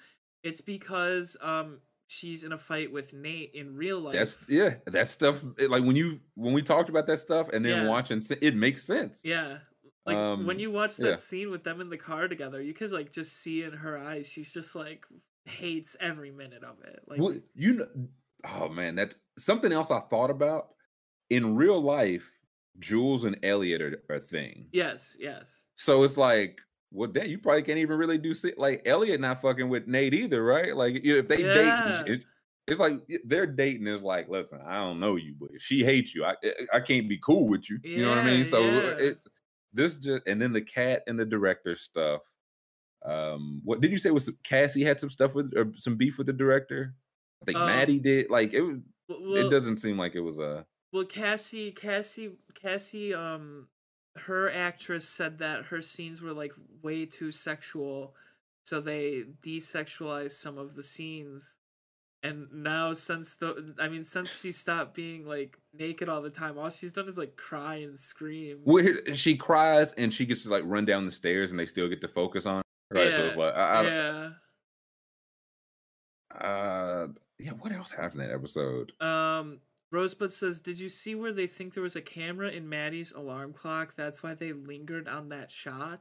It's 0.43 0.61
because 0.61 1.37
um 1.41 1.79
she's 2.09 2.45
in 2.45 2.53
a 2.53 2.59
fight 2.59 2.93
with 2.93 3.13
Nate 3.15 3.53
in 3.55 3.77
real 3.77 4.01
life. 4.01 4.15
That's 4.15 4.37
yeah, 4.49 4.75
that 4.87 5.09
stuff. 5.09 5.43
it- 5.59 5.71
like 5.71 5.85
when 5.85 5.97
you 5.97 6.21
when 6.35 6.53
we 6.53 6.63
talked 6.63 6.89
about 6.91 7.07
that 7.07 7.21
stuff, 7.21 7.49
and 7.53 7.65
then 7.65 7.85
Yeah. 7.85 7.89
watching, 7.89 8.23
it 8.41 8.55
makes 8.57 8.83
sense. 8.85 9.23
yeah." 9.25 9.59
Like 10.05 10.17
Um, 10.17 10.47
when 10.47 10.59
you 10.59 10.73
watch 10.73 10.97
that 10.97 11.07
yeah. 11.09 11.17
scene 11.17 11.51
with 11.53 11.63
them 11.63 11.81
in 11.81 11.89
the 11.89 11.97
car 11.97 12.27
together, 12.27 12.61
you 12.61 12.75
could 12.75 12.91
like 12.91 13.13
just 13.13 13.37
see 13.39 13.63
in 13.63 13.73
her 13.73 13.97
eyes 13.97 14.29
she's 14.29 14.53
just 14.53 14.75
like 14.75 15.07
hates 15.45 15.97
every 16.01 16.33
minute 16.33 16.65
of 16.65 16.83
it. 16.83 17.01
Like 17.07 17.21
Well, 17.21 17.37
you 17.55 17.75
know, 17.75 17.89
oh 18.45 18.69
man, 18.69 18.97
that 18.97 19.15
something 19.39 19.73
else 19.73 19.91
I 19.93 20.01
thought 20.01 20.31
about 20.31 20.75
in 21.31 21.55
real 21.57 21.81
life. 21.81 22.31
Jules 22.79 23.25
and 23.25 23.37
Elliot 23.45 23.81
are 23.83 24.03
are 24.09 24.17
a 24.17 24.21
thing. 24.21 24.69
yes, 24.73 25.15
yes. 25.21 25.67
So 25.77 26.03
it's 26.05 26.17
like, 26.17 26.61
well, 26.93 27.11
damn, 27.11 27.27
you 27.29 27.39
probably 27.39 27.63
can't 27.63 27.79
even 27.79 27.97
really 27.97 28.19
do 28.19 28.35
like 28.57 28.83
Elliot 28.87 29.21
not 29.21 29.41
fucking 29.43 29.69
with 29.69 29.87
Nate 29.87 30.15
either, 30.15 30.43
right? 30.45 30.77
Like 30.77 30.97
if 31.03 31.29
they 31.29 31.43
Yeah. 31.43 32.03
date, 32.05 32.13
it, 32.15 32.23
it's 32.69 32.79
like 32.81 33.01
their 33.25 33.47
dating 33.47 33.87
is 33.89 34.03
like, 34.03 34.29
listen, 34.29 34.61
I 34.65 34.75
don't 34.75 35.01
know 35.01 35.17
you, 35.17 35.35
but 35.39 35.51
if 35.53 35.63
she 35.63 35.85
hates 35.85 36.15
you, 36.15 36.25
I 36.25 36.37
I 36.73 36.81
can't 36.81 37.09
be 37.09 37.19
cool 37.19 37.49
with 37.49 37.69
you. 37.69 37.79
You 37.83 38.03
know 38.03 38.11
what 38.11 38.19
I 38.19 38.25
mean? 38.25 38.45
So 38.45 38.61
yeah. 38.61 38.95
it's 38.99 39.27
this 39.73 39.97
just 39.97 40.27
and 40.27 40.41
then 40.41 40.53
the 40.53 40.61
Kat 40.61 41.03
and 41.07 41.19
the 41.19 41.25
director 41.25 41.75
stuff. 41.77 42.21
Um, 43.05 43.61
what 43.65 43.81
did 43.81 43.91
you 43.91 43.99
say 43.99 44.11
was 44.11 44.31
Cassie 44.45 44.85
had 44.85 45.01
some 45.01 45.11
stuff 45.11 45.35
with 45.35 45.53
or 45.57 45.73
some 45.77 45.97
beef 45.97 46.19
with 46.19 46.27
the 46.29 46.33
director? 46.33 46.95
I 47.43 47.45
think 47.47 47.59
Um, 47.59 47.67
Maddie 47.67 47.99
did. 47.99 48.31
Like 48.31 48.53
it 48.55 48.63
was. 48.63 48.79
W- 49.09 49.35
it 49.35 49.51
doesn't 49.51 49.79
seem 49.79 49.99
like 49.99 50.15
it 50.15 50.21
was 50.21 50.39
a. 50.39 50.65
Well, 50.93 51.05
Cassie, 51.05 51.73
Cassie, 51.73 52.37
Cassie, 52.55 53.13
um, 53.15 53.67
her 54.17 54.51
actress 54.51 55.09
said 55.09 55.39
that 55.39 55.67
her 55.67 55.83
scenes 55.83 56.21
were 56.21 56.33
like 56.33 56.53
way 56.83 57.07
too 57.07 57.33
sexual, 57.33 58.15
so 58.65 58.81
they 58.81 59.25
desexualized 59.43 60.33
some 60.33 60.59
of 60.59 60.75
the 60.75 60.83
scenes. 60.83 61.59
And 62.25 62.47
now, 62.53 62.93
since 62.93 63.35
the, 63.35 63.75
I 63.81 63.89
mean, 63.89 64.05
since 64.05 64.39
she 64.41 64.53
stopped 64.53 64.95
being 64.95 65.27
like 65.27 65.59
naked 65.75 66.09
all 66.09 66.23
the 66.23 66.31
time, 66.31 66.57
all 66.57 66.71
she's 66.71 66.93
done 66.93 67.09
is 67.09 67.19
like 67.19 67.37
cry 67.37 67.77
and 67.77 67.99
scream. 67.99 68.61
Well, 68.65 68.85
she 69.15 69.37
cries 69.37 69.93
and 69.95 70.15
she 70.15 70.25
gets 70.25 70.45
to 70.45 70.51
like 70.51 70.63
run 70.65 70.85
down 70.85 71.05
the 71.05 71.11
stairs 71.11 71.51
and 71.51 71.59
they 71.59 71.67
still 71.67 71.89
get 71.89 72.01
to 72.03 72.09
focus 72.09 72.47
on. 72.47 72.63
her, 72.93 72.99
Right, 72.99 73.13
so 73.13 73.25
it's 73.25 73.37
Yeah, 73.37 73.43
like 73.43 73.55
I, 73.55 73.61
I, 73.61 73.83
yeah. 73.85 74.31
uh 76.39 77.07
yeah 77.39 77.51
what 77.53 77.73
else 77.73 77.91
happened 77.93 78.23
in 78.23 78.29
that 78.29 78.35
episode 78.35 78.93
Um, 79.01 79.61
Rosebud 79.93 80.33
says, 80.33 80.61
"Did 80.61 80.81
you 80.81 80.89
see 80.89 81.15
where 81.15 81.33
they 81.33 81.47
think 81.47 81.75
there 81.75 81.83
was 81.83 81.95
a 81.97 82.03
camera 82.03 82.51
in 82.51 82.69
Maddie's 82.69 83.13
alarm 83.13 83.53
clock? 83.53 83.95
That's 83.95 84.23
why 84.23 84.35
they 84.35 84.53
lingered 84.53 85.07
on 85.07 85.29
that 85.29 85.53
shot." 85.53 86.01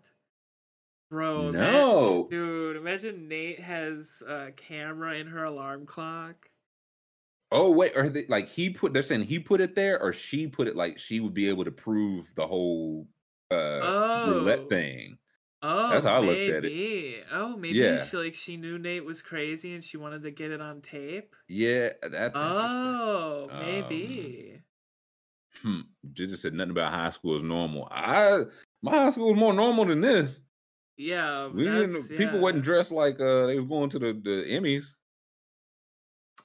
Bro, 1.09 1.51
no 1.51 2.27
dude, 2.31 2.77
imagine 2.77 3.27
Nate 3.27 3.59
has 3.59 4.23
a 4.25 4.53
camera 4.55 5.15
in 5.15 5.27
her 5.27 5.43
alarm 5.43 5.85
clock. 5.85 6.49
Oh 7.51 7.69
wait, 7.71 7.97
are 7.97 8.07
they 8.09 8.25
like 8.27 8.47
he 8.47 8.69
put? 8.69 8.93
They're 8.93 9.03
saying 9.03 9.23
he 9.25 9.37
put 9.39 9.59
it 9.59 9.75
there, 9.75 10.01
or 10.01 10.13
she 10.13 10.47
put 10.47 10.69
it 10.69 10.75
like 10.77 10.97
she 10.97 11.19
would 11.19 11.33
be 11.33 11.49
able 11.49 11.65
to 11.65 11.71
prove 11.71 12.33
the 12.35 12.47
whole 12.47 13.09
uh 13.51 13.79
Oh. 13.83 14.31
roulette 14.31 14.69
thing. 14.69 15.17
Oh, 15.63 15.89
That's 15.91 16.05
how 16.05 16.17
I 16.17 16.21
maybe. 16.25 16.51
looked 16.51 16.65
at 16.65 16.71
it. 16.71 17.25
Oh, 17.33 17.55
maybe 17.55 17.77
Yeah. 17.77 18.03
she 18.03 18.17
like 18.17 18.33
she 18.33 18.57
knew 18.57 18.79
Nate 18.79 19.05
was 19.05 19.21
crazy 19.21 19.73
and 19.73 19.83
she 19.83 19.97
wanted 19.97 20.23
to 20.23 20.31
get 20.31 20.51
it 20.51 20.59
on 20.61 20.81
tape. 20.81 21.35
Yeah, 21.47 21.89
that's 22.01 22.13
interesting. 22.13 22.41
Oh, 22.41 23.47
Um, 23.51 23.59
maybe. 23.59 24.61
Hmm. 25.61 25.81
They 26.03 26.25
just 26.27 26.41
said 26.41 26.53
nothing 26.53 26.71
about 26.71 26.93
high 26.93 27.11
school 27.11 27.35
is 27.35 27.43
normal. 27.43 27.87
I 27.91 28.39
my 28.81 28.91
high 28.91 29.09
school 29.11 29.29
was 29.31 29.39
more 29.39 29.53
normal 29.53 29.85
than 29.85 30.01
this. 30.01 30.39
Yeah, 30.97 31.47
We 31.47 31.65
didn't. 31.65 31.93
that's- 31.93 32.07
People 32.09 32.35
yeah. 32.35 32.39
wasn't 32.41 32.63
dressed 32.63 32.91
like 32.91 33.19
uh 33.19 33.45
they 33.47 33.55
was 33.55 33.65
going 33.65 33.89
to 33.91 33.99
the 33.99 34.13
the 34.13 34.45
Emmys. 34.49 34.95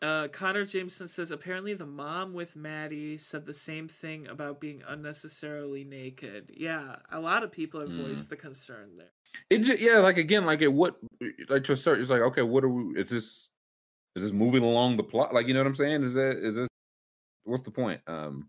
Uh, 0.02 0.28
Connor 0.28 0.66
Jameson 0.66 1.08
says 1.08 1.30
apparently 1.30 1.72
the 1.72 1.86
mom 1.86 2.34
with 2.34 2.54
Maddie 2.54 3.16
said 3.16 3.46
the 3.46 3.54
same 3.54 3.88
thing 3.88 4.28
about 4.28 4.60
being 4.60 4.82
unnecessarily 4.86 5.84
naked. 5.84 6.50
Yeah, 6.54 6.96
a 7.10 7.18
lot 7.18 7.42
of 7.42 7.50
people 7.50 7.80
have 7.80 7.88
Mm. 7.88 8.06
voiced 8.08 8.28
the 8.28 8.36
concern 8.36 8.96
there. 8.98 9.12
It 9.48 9.58
just, 9.60 9.80
yeah, 9.80 9.98
like 9.98 10.18
again, 10.18 10.44
like 10.44 10.60
at 10.60 10.72
what 10.72 10.96
like 11.48 11.64
to 11.64 11.72
a 11.72 11.76
certain 11.76 12.02
it's 12.02 12.10
like 12.10 12.20
okay, 12.20 12.42
what 12.42 12.62
are 12.64 12.68
we 12.68 12.98
is 13.00 13.08
this 13.10 13.48
is 14.16 14.24
this 14.24 14.32
moving 14.32 14.62
along 14.62 14.96
the 14.98 15.02
plot? 15.02 15.32
Like 15.32 15.46
you 15.46 15.54
know 15.54 15.60
what 15.60 15.66
I'm 15.66 15.74
saying? 15.74 16.02
Is 16.02 16.14
that 16.14 16.36
is 16.38 16.56
this 16.56 16.68
what's 17.44 17.62
the 17.62 17.70
point? 17.70 18.00
Um 18.06 18.48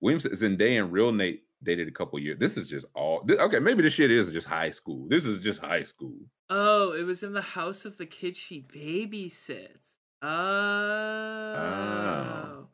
Williams 0.00 0.26
Zendaya 0.26 0.80
and 0.82 0.92
real 0.92 1.10
Nate 1.10 1.42
dated 1.62 1.88
a 1.88 1.92
couple 1.92 2.18
years. 2.20 2.38
This 2.38 2.56
is 2.56 2.68
just 2.68 2.86
all 2.94 3.24
thi- 3.24 3.38
okay, 3.38 3.58
maybe 3.58 3.82
this 3.82 3.94
shit 3.94 4.10
is 4.12 4.30
just 4.30 4.46
high 4.46 4.70
school. 4.70 5.08
This 5.08 5.24
is 5.24 5.40
just 5.42 5.58
high 5.60 5.82
school. 5.82 6.16
Oh, 6.50 6.92
it 6.92 7.04
was 7.04 7.22
in 7.24 7.32
the 7.32 7.42
house 7.42 7.84
of 7.84 7.96
the 7.98 8.06
kid 8.06 8.36
she 8.36 8.60
babysits. 8.62 9.95
Oh. 11.66 12.66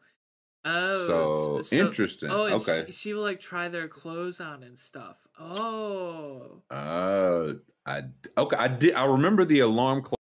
Oh. 0.65 1.07
so, 1.07 1.63
so- 1.63 1.77
interesting. 1.77 2.31
Oh, 2.31 2.55
okay. 2.57 2.85
she, 2.87 2.93
she 2.93 3.15
will 3.15 3.23
like 3.23 3.41
try 3.41 3.69
their 3.69 3.89
clothes 3.89 4.41
on 4.41 4.63
and 4.63 4.79
stuff. 4.79 5.17
Oh. 5.39 6.63
Uh 6.71 7.55
I 7.85 8.03
okay, 8.39 8.57
I 8.57 8.69
did 8.69 8.95
I 8.95 9.05
remember 9.07 9.45
the 9.45 9.61
alarm 9.61 10.03
clock. 10.03 10.19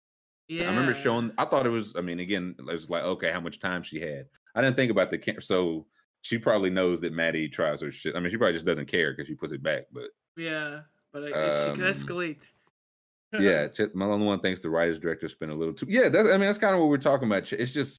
Yeah. 0.48 0.64
I 0.64 0.68
remember 0.68 0.94
showing 0.94 1.32
I 1.38 1.46
thought 1.46 1.64
it 1.66 1.70
was 1.70 1.94
I 1.96 2.02
mean 2.02 2.20
again, 2.20 2.54
it 2.58 2.64
was 2.64 2.90
like 2.90 3.02
okay, 3.04 3.30
how 3.30 3.40
much 3.40 3.58
time 3.58 3.82
she 3.82 3.98
had. 4.00 4.26
I 4.54 4.60
didn't 4.62 4.76
think 4.76 4.90
about 4.90 5.10
the 5.10 5.18
camera. 5.18 5.42
So 5.42 5.86
she 6.22 6.38
probably 6.38 6.70
knows 6.70 7.00
that 7.00 7.12
Maddie 7.12 7.48
tries 7.48 7.80
her 7.80 7.90
shit. 7.90 8.14
I 8.16 8.20
mean, 8.20 8.30
she 8.30 8.36
probably 8.36 8.54
just 8.54 8.66
doesn't 8.66 8.86
care 8.88 9.12
because 9.12 9.26
she 9.28 9.34
puts 9.34 9.52
it 9.52 9.62
back. 9.62 9.84
But 9.92 10.08
Yeah, 10.36 10.80
but 11.12 11.24
I 11.24 11.30
guess 11.30 11.64
she 11.66 11.72
can 11.72 11.82
Um, 11.84 11.88
escalate. 11.90 12.46
Yeah, 13.32 13.68
Ch- 13.74 13.94
my 13.94 14.06
one 14.06 14.40
thinks 14.40 14.60
the 14.60 14.70
writers 14.70 14.98
director 14.98 15.28
spent 15.28 15.52
a 15.52 15.54
little 15.54 15.74
too. 15.74 15.86
Yeah, 15.88 16.08
that's 16.08 16.28
I 16.28 16.32
mean 16.32 16.40
that's 16.42 16.58
kind 16.58 16.74
of 16.74 16.80
what 16.80 16.88
we're 16.88 16.98
talking 16.98 17.26
about. 17.28 17.52
It's 17.52 17.72
just 17.72 17.98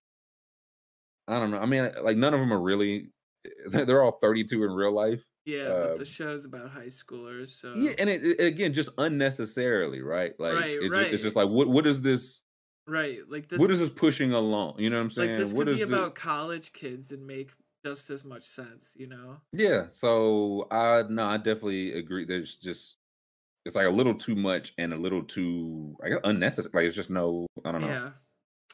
I 1.27 1.39
don't 1.39 1.51
know. 1.51 1.59
I 1.59 1.65
mean, 1.65 1.89
like 2.03 2.17
none 2.17 2.33
of 2.33 2.39
them 2.39 2.53
are 2.53 2.61
really. 2.61 3.09
They're 3.67 4.03
all 4.03 4.11
32 4.11 4.63
in 4.63 4.71
real 4.71 4.91
life. 4.93 5.23
Yeah, 5.45 5.67
but 5.67 5.71
uh, 5.91 5.97
the 5.97 6.05
show's 6.05 6.43
about 6.43 6.69
high 6.71 6.87
schoolers, 6.87 7.49
so 7.49 7.73
Yeah, 7.73 7.91
and 7.97 8.09
it, 8.09 8.21
it- 8.23 8.43
again 8.43 8.73
just 8.73 8.89
unnecessarily, 8.97 10.01
right? 10.01 10.33
Like 10.39 10.55
Right, 10.55 10.71
it 10.81 10.91
right. 10.91 11.13
it's 11.13 11.23
just 11.23 11.35
like 11.37 11.47
what 11.47 11.69
what 11.69 11.87
is 11.87 12.01
this? 12.01 12.41
right, 12.85 13.19
like 13.29 13.47
this 13.47 13.59
what 13.59 13.71
is 13.71 13.79
this 13.79 13.89
pushing 13.89 14.33
along? 14.33 14.79
You 14.79 14.89
know 14.89 14.97
what 14.97 15.03
I'm 15.03 15.11
saying? 15.11 15.29
like 15.31 15.39
this 15.39 15.53
What 15.53 15.67
could 15.67 15.75
be 15.77 15.81
about 15.83 16.15
college 16.15 16.73
kids 16.73 17.11
and 17.11 17.25
make 17.25 17.51
just 17.85 18.09
as 18.09 18.25
much 18.25 18.43
sense, 18.43 18.95
you 18.97 19.07
know? 19.07 19.37
Yeah, 19.53 19.85
so 19.93 20.67
I 20.69 21.03
no, 21.07 21.25
I 21.25 21.37
definitely 21.37 21.93
agree. 21.93 22.25
There's 22.25 22.55
just 22.55 22.96
it's 23.67 23.75
like 23.75 23.85
a 23.85 23.89
little 23.91 24.15
too 24.15 24.35
much 24.35 24.73
and 24.77 24.93
a 24.93 24.97
little 24.97 25.23
too 25.23 25.95
I 26.03 26.09
guess 26.09 26.19
unnecessary. 26.23 26.71
Like 26.73 26.87
it's 26.89 26.95
just 26.95 27.09
no, 27.09 27.47
I 27.63 27.71
don't 27.71 27.81
know. 27.81 27.87
Yeah. 27.87 28.09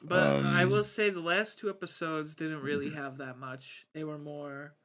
But 0.02 0.20
I 0.20 0.36
Um, 0.38 0.44
mm-hmm. 0.44 0.70
will 0.72 0.84
say 0.84 1.10
the 1.10 1.20
last 1.22 1.60
two 1.60 1.70
episodes 1.70 2.36
didn't 2.36 2.62
really 2.62 2.90
have 2.92 3.18
that 3.18 3.38
much. 3.38 3.86
They 3.94 4.04
were 4.04 4.18
more 4.18 4.76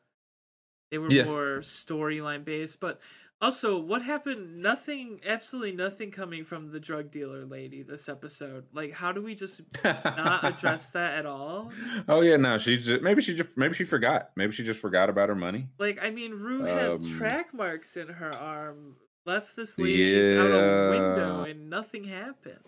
they 0.90 0.98
were 0.98 1.10
Yeah. 1.10 1.24
more 1.24 1.58
storyline 1.60 2.44
based, 2.44 2.80
but 2.80 3.00
also 3.40 3.78
what 3.78 4.02
happened 4.02 4.58
nothing 4.60 5.20
absolutely 5.24 5.70
nothing 5.70 6.10
coming 6.10 6.44
from 6.44 6.66
the 6.72 6.80
drug 6.80 7.08
dealer 7.10 7.44
lady 7.46 7.82
this 7.82 8.08
episode. 8.08 8.66
Like 8.72 8.92
how 8.92 9.12
do 9.12 9.20
we 9.22 9.34
just 9.34 9.60
not 9.84 10.42
address 10.44 10.90
that 10.90 11.18
at 11.18 11.26
all? 11.26 11.70
Oh 12.08 12.20
yeah, 12.20 12.36
no, 12.36 12.58
she 12.58 12.78
just 12.78 13.02
maybe 13.02 13.20
she 13.22 13.34
just 13.34 13.50
maybe 13.56 13.74
she 13.74 13.84
forgot. 13.84 14.30
Maybe 14.36 14.52
she 14.52 14.64
just 14.64 14.80
forgot 14.80 15.08
about 15.10 15.28
her 15.28 15.34
money. 15.36 15.68
Like 15.78 15.98
I 16.02 16.10
mean 16.10 16.32
Rue 16.32 16.62
had 16.62 16.90
Um, 16.90 17.04
track 17.04 17.52
marks 17.54 17.96
in 17.96 18.08
her 18.08 18.34
arm, 18.34 18.96
left 19.28 19.54
this 19.56 19.78
lady's 19.78 20.32
out 20.38 20.46
a 20.46 20.90
window 20.90 21.44
and 21.44 21.68
nothing 21.70 22.04
happened. 22.04 22.58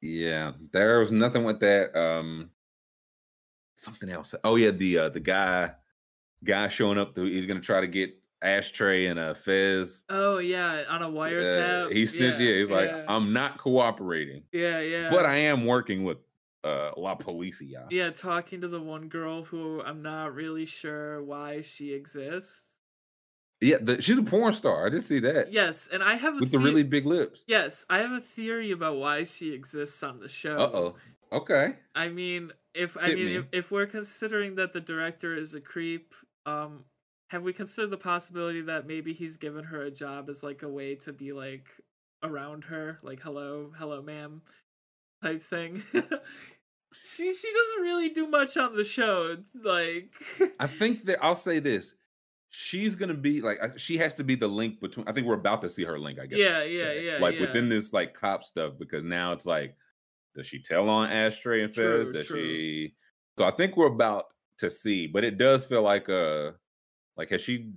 Yeah, 0.00 0.52
there 0.72 0.98
was 0.98 1.12
nothing 1.12 1.44
with 1.44 1.60
that. 1.60 1.96
Um, 1.98 2.50
something 3.76 4.08
else. 4.10 4.34
Oh 4.42 4.56
yeah, 4.56 4.70
the 4.70 4.98
uh, 4.98 5.08
the 5.10 5.20
guy 5.20 5.72
guy 6.44 6.68
showing 6.68 6.98
up. 6.98 7.14
To, 7.14 7.24
he's 7.24 7.46
gonna 7.46 7.60
try 7.60 7.80
to 7.80 7.86
get 7.86 8.14
Ashtray 8.42 9.06
and 9.06 9.18
a 9.18 9.34
Fez. 9.34 10.02
Oh 10.08 10.38
yeah, 10.38 10.84
on 10.88 11.02
a 11.02 11.08
Uh, 11.08 11.10
wiretap. 11.12 11.92
he 11.92 12.06
said, 12.06 12.40
yeah, 12.40 12.54
he's 12.54 12.70
like, 12.70 12.88
yeah. 12.90 13.04
I'm 13.08 13.32
not 13.32 13.58
cooperating, 13.58 14.42
Yeah, 14.52 14.80
yeah. 14.80 15.08
but 15.10 15.24
I 15.26 15.36
am 15.38 15.66
working 15.66 16.02
with 16.04 16.18
uh 16.64 16.90
La 16.96 17.14
Policia. 17.16 17.86
yeah, 17.90 18.10
talking 18.10 18.60
to 18.62 18.68
the 18.68 18.80
one 18.80 19.08
girl 19.08 19.44
who 19.44 19.82
I'm 19.82 20.02
not 20.02 20.34
really 20.34 20.66
sure 20.66 21.22
why 21.22 21.60
she 21.60 21.92
exists. 21.92 22.71
Yeah, 23.62 23.76
the, 23.80 24.02
she's 24.02 24.18
a 24.18 24.22
porn 24.22 24.52
star. 24.54 24.86
I 24.86 24.88
did 24.90 25.04
see 25.04 25.20
that. 25.20 25.52
Yes, 25.52 25.88
and 25.92 26.02
I 26.02 26.14
have 26.14 26.34
a 26.34 26.40
with 26.40 26.50
the 26.50 26.58
theo- 26.58 26.66
really 26.66 26.82
big 26.82 27.06
lips. 27.06 27.44
Yes, 27.46 27.86
I 27.88 27.98
have 27.98 28.10
a 28.10 28.20
theory 28.20 28.72
about 28.72 28.96
why 28.96 29.22
she 29.24 29.54
exists 29.54 30.02
on 30.02 30.18
the 30.18 30.28
show. 30.28 30.58
Uh 30.58 30.70
oh. 30.76 30.94
Okay. 31.30 31.76
I 31.94 32.08
mean, 32.08 32.52
if 32.74 32.96
I 32.96 33.06
Hit 33.06 33.16
mean 33.16 33.26
me. 33.26 33.34
if, 33.36 33.44
if 33.52 33.70
we're 33.70 33.86
considering 33.86 34.56
that 34.56 34.72
the 34.72 34.80
director 34.80 35.34
is 35.34 35.54
a 35.54 35.60
creep, 35.60 36.14
um 36.44 36.84
have 37.30 37.42
we 37.42 37.52
considered 37.54 37.90
the 37.90 37.96
possibility 37.96 38.60
that 38.60 38.86
maybe 38.86 39.14
he's 39.14 39.38
given 39.38 39.64
her 39.64 39.82
a 39.84 39.90
job 39.90 40.28
as 40.28 40.42
like 40.42 40.62
a 40.62 40.68
way 40.68 40.96
to 40.96 41.12
be 41.14 41.32
like 41.32 41.66
around 42.22 42.64
her, 42.64 42.98
like 43.02 43.20
hello, 43.20 43.72
hello 43.78 44.02
ma'am 44.02 44.42
type 45.22 45.40
thing? 45.40 45.82
she 47.04 47.32
she 47.32 47.52
doesn't 47.52 47.82
really 47.82 48.08
do 48.10 48.26
much 48.26 48.56
on 48.56 48.76
the 48.76 48.84
show. 48.84 49.38
It's 49.38 49.54
like 49.64 50.12
I 50.60 50.66
think 50.66 51.04
that 51.06 51.24
I'll 51.24 51.36
say 51.36 51.58
this. 51.58 51.94
She's 52.54 52.94
gonna 52.94 53.14
be 53.14 53.40
like 53.40 53.58
she 53.78 53.96
has 53.96 54.12
to 54.14 54.24
be 54.24 54.34
the 54.34 54.46
link 54.46 54.78
between. 54.78 55.08
I 55.08 55.12
think 55.12 55.26
we're 55.26 55.34
about 55.34 55.62
to 55.62 55.70
see 55.70 55.84
her 55.84 55.98
link. 55.98 56.18
I 56.20 56.26
guess. 56.26 56.38
Yeah, 56.38 56.62
yeah, 56.62 56.92
yeah, 56.92 57.18
Like 57.18 57.36
yeah. 57.36 57.40
within 57.40 57.70
this 57.70 57.94
like 57.94 58.12
cop 58.12 58.44
stuff 58.44 58.74
because 58.78 59.02
now 59.02 59.32
it's 59.32 59.46
like, 59.46 59.74
does 60.36 60.46
she 60.46 60.60
tell 60.62 60.90
on 60.90 61.10
Ashtray 61.10 61.64
and 61.64 61.74
Fez? 61.74 62.04
True, 62.08 62.12
does 62.12 62.26
true. 62.26 62.36
she? 62.36 62.94
So 63.38 63.46
I 63.46 63.52
think 63.52 63.78
we're 63.78 63.86
about 63.86 64.26
to 64.58 64.70
see, 64.70 65.06
but 65.06 65.24
it 65.24 65.38
does 65.38 65.64
feel 65.64 65.80
like 65.80 66.10
uh, 66.10 66.50
like 67.16 67.30
has 67.30 67.40
she? 67.40 67.70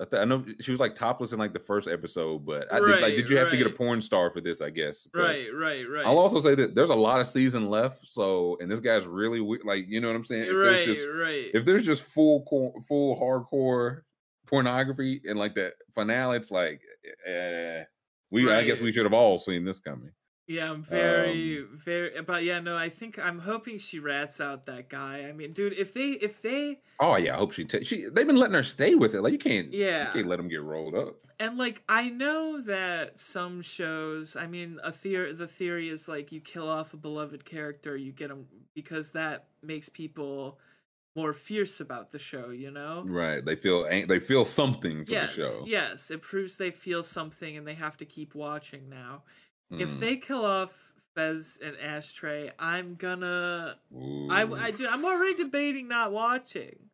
I, 0.00 0.04
th- 0.04 0.22
I 0.22 0.24
know 0.24 0.44
she 0.60 0.72
was 0.72 0.80
like 0.80 0.96
topless 0.96 1.32
in 1.32 1.38
like 1.38 1.52
the 1.52 1.60
first 1.60 1.86
episode, 1.86 2.44
but 2.44 2.72
I 2.72 2.80
did, 2.80 3.00
like, 3.00 3.14
did 3.14 3.30
you 3.30 3.38
have 3.38 3.50
to 3.50 3.56
get 3.56 3.68
a 3.68 3.70
porn 3.70 4.00
star 4.00 4.28
for 4.30 4.40
this? 4.40 4.60
I 4.60 4.70
guess. 4.70 5.06
But 5.12 5.20
right, 5.20 5.46
right, 5.54 5.88
right. 5.88 6.04
I'll 6.04 6.18
also 6.18 6.40
say 6.40 6.56
that 6.56 6.74
there's 6.74 6.90
a 6.90 6.94
lot 6.96 7.20
of 7.20 7.28
season 7.28 7.70
left, 7.70 8.00
so 8.08 8.56
and 8.60 8.68
this 8.68 8.80
guy's 8.80 9.06
really 9.06 9.40
we- 9.40 9.60
like 9.64 9.84
you 9.88 10.00
know 10.00 10.08
what 10.08 10.16
I'm 10.16 10.24
saying. 10.24 10.42
If 10.42 10.48
there's 10.48 10.76
right, 10.76 10.86
just 10.86 11.06
right. 11.06 11.50
if 11.54 11.64
there's 11.64 11.86
just 11.86 12.02
full 12.02 12.42
cor- 12.42 12.74
full 12.88 13.18
hardcore 13.20 14.00
pornography 14.46 15.22
and 15.28 15.38
like 15.38 15.54
that 15.54 15.74
finale, 15.94 16.38
it's 16.38 16.50
like 16.50 16.80
uh, 17.28 17.84
we 18.30 18.50
I 18.52 18.64
guess 18.64 18.80
we 18.80 18.92
should 18.92 19.04
have 19.06 19.14
all 19.14 19.38
seen 19.38 19.64
this 19.64 19.78
coming. 19.78 20.10
Yeah, 20.46 20.70
I'm 20.70 20.82
very, 20.82 21.60
Um, 21.60 21.80
very. 21.82 22.20
But 22.20 22.44
yeah, 22.44 22.60
no, 22.60 22.76
I 22.76 22.90
think 22.90 23.18
I'm 23.18 23.38
hoping 23.38 23.78
she 23.78 23.98
rats 23.98 24.40
out 24.42 24.66
that 24.66 24.90
guy. 24.90 25.24
I 25.28 25.32
mean, 25.32 25.52
dude, 25.52 25.72
if 25.72 25.94
they, 25.94 26.10
if 26.10 26.42
they, 26.42 26.80
Oh 27.00 27.16
yeah, 27.16 27.34
I 27.34 27.38
hope 27.38 27.52
she 27.52 27.64
ta- 27.64 27.78
she 27.82 28.04
they've 28.12 28.26
been 28.26 28.36
letting 28.36 28.54
her 28.54 28.62
stay 28.62 28.94
with 28.94 29.14
it. 29.14 29.22
Like 29.22 29.32
you 29.32 29.38
can't 29.38 29.72
Yeah. 29.72 30.08
you 30.08 30.12
can't 30.12 30.26
let 30.28 30.36
them 30.36 30.48
get 30.48 30.62
rolled 30.62 30.94
up. 30.94 31.16
and 31.40 31.56
like, 31.58 31.82
I 31.88 32.10
know 32.10 32.60
that 32.60 33.18
some 33.18 33.62
shows. 33.62 34.36
I 34.36 34.46
mean, 34.46 34.78
a 34.84 34.92
theory. 34.92 35.32
The 35.32 35.46
theory 35.48 35.88
is 35.88 36.08
like 36.08 36.30
you 36.30 36.40
kill 36.40 36.68
off 36.68 36.92
a 36.92 36.98
beloved 36.98 37.44
character, 37.46 37.96
you 37.96 38.12
get 38.12 38.28
them 38.28 38.46
because 38.74 39.12
that 39.12 39.46
makes 39.62 39.88
people 39.88 40.58
more 41.16 41.32
fierce 41.32 41.80
about 41.80 42.10
the 42.10 42.18
show. 42.18 42.50
You 42.50 42.70
know. 42.70 43.04
Right? 43.08 43.42
They 43.44 43.56
feel 43.56 43.84
they 43.84 44.20
feel 44.20 44.44
something 44.44 45.06
for 45.06 45.10
Yes, 45.12 45.34
the 45.34 45.40
show. 45.40 45.64
yes, 45.66 46.10
it 46.10 46.20
proves 46.20 46.56
they 46.58 46.70
feel 46.70 47.02
something 47.02 47.56
and 47.56 47.66
they 47.66 47.74
have 47.74 47.96
to 47.96 48.04
keep 48.04 48.34
watching 48.34 48.88
now. 48.90 49.22
If 49.70 49.88
Mm. 49.88 50.00
they 50.00 50.16
kill 50.16 50.44
off 50.44 50.92
Fez 51.14 51.58
and 51.62 51.76
Ashtray, 51.78 52.50
I'm 52.58 52.94
gonna 52.96 53.76
I, 54.30 54.44
Ooh. 54.44 54.54
I 54.54 54.70
do, 54.70 54.86
I'm 54.88 55.04
already 55.04 55.34
debating 55.34 55.88
not 55.88 56.12
watching. 56.12 56.90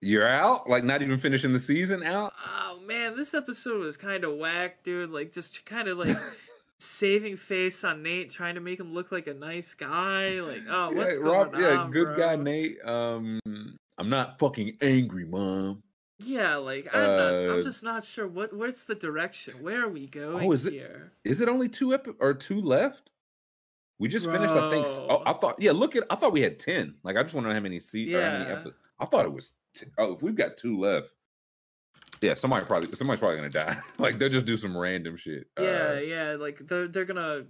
You're 0.00 0.26
out, 0.28 0.68
like 0.68 0.82
not 0.84 1.00
even 1.02 1.18
finishing 1.18 1.52
the 1.52 1.60
season 1.60 2.02
out. 2.02 2.32
Oh 2.44 2.80
man, 2.86 3.14
this 3.16 3.34
episode 3.34 3.80
was 3.80 3.96
kind 3.96 4.24
of 4.24 4.36
whack, 4.36 4.82
dude. 4.82 5.10
Like 5.10 5.32
just 5.32 5.64
kind 5.64 5.86
of 5.88 5.98
like 5.98 6.16
saving 6.78 7.36
face 7.36 7.84
on 7.84 8.02
Nate, 8.02 8.30
trying 8.30 8.56
to 8.56 8.60
make 8.60 8.80
him 8.80 8.92
look 8.94 9.12
like 9.12 9.28
a 9.28 9.34
nice 9.34 9.74
guy. 9.74 10.40
Like, 10.40 10.62
oh, 10.68 10.90
what's 10.92 11.18
yeah, 11.18 11.22
going 11.24 11.50
yeah, 11.60 11.78
on? 11.78 11.90
good 11.92 12.16
guy? 12.16 12.34
Nate. 12.36 12.84
Um, 12.84 13.38
I'm 13.96 14.08
not 14.08 14.40
fucking 14.40 14.78
angry, 14.80 15.24
mom. 15.24 15.82
Yeah, 16.24 16.56
like 16.56 16.88
I'm 16.94 17.16
not. 17.16 17.34
Uh, 17.44 17.54
I'm 17.54 17.62
just 17.62 17.82
not 17.82 18.04
sure 18.04 18.26
what. 18.26 18.52
Where's 18.54 18.84
the 18.84 18.94
direction? 18.94 19.62
Where 19.62 19.84
are 19.84 19.88
we 19.88 20.06
going 20.06 20.50
is 20.52 20.66
it- 20.66 20.72
here? 20.74 21.12
Is 21.24 21.40
it 21.40 21.48
only 21.48 21.68
two 21.68 21.94
ep- 21.94 22.08
or 22.20 22.34
two 22.34 22.60
left? 22.60 23.10
We 23.98 24.08
just 24.08 24.26
finished, 24.26 24.52
I 24.54 24.68
think. 24.70 24.86
Oh, 24.88 25.22
I 25.24 25.32
thought, 25.32 25.56
yeah. 25.60 25.70
Look 25.70 25.94
at, 25.94 26.02
I 26.10 26.16
thought 26.16 26.32
we 26.32 26.40
had 26.40 26.58
ten. 26.58 26.96
Like, 27.04 27.16
I 27.16 27.22
just 27.22 27.34
want 27.36 27.44
to 27.44 27.48
know 27.50 27.54
how 27.54 27.60
many 27.60 27.78
seats. 27.78 28.12
Or 28.12 28.20
how 28.20 28.38
many 28.38 28.50
episodes. 28.50 28.76
I 28.98 29.04
thought 29.04 29.26
it 29.26 29.32
was. 29.32 29.52
T- 29.74 29.86
oh, 29.96 30.12
if 30.14 30.22
we've 30.22 30.34
got 30.34 30.56
two 30.56 30.78
left, 30.80 31.12
yeah, 32.20 32.34
somebody 32.34 32.66
probably, 32.66 32.94
somebody's 32.96 33.20
probably 33.20 33.36
gonna 33.36 33.50
die. 33.50 33.78
like, 33.98 34.18
they'll 34.18 34.28
just 34.28 34.46
do 34.46 34.56
some 34.56 34.76
random 34.76 35.16
shit. 35.16 35.46
Yeah, 35.58 35.94
Uh, 35.96 36.00
yeah. 36.00 36.36
Like 36.38 36.58
they're 36.66 36.88
they're 36.88 37.04
gonna. 37.04 37.44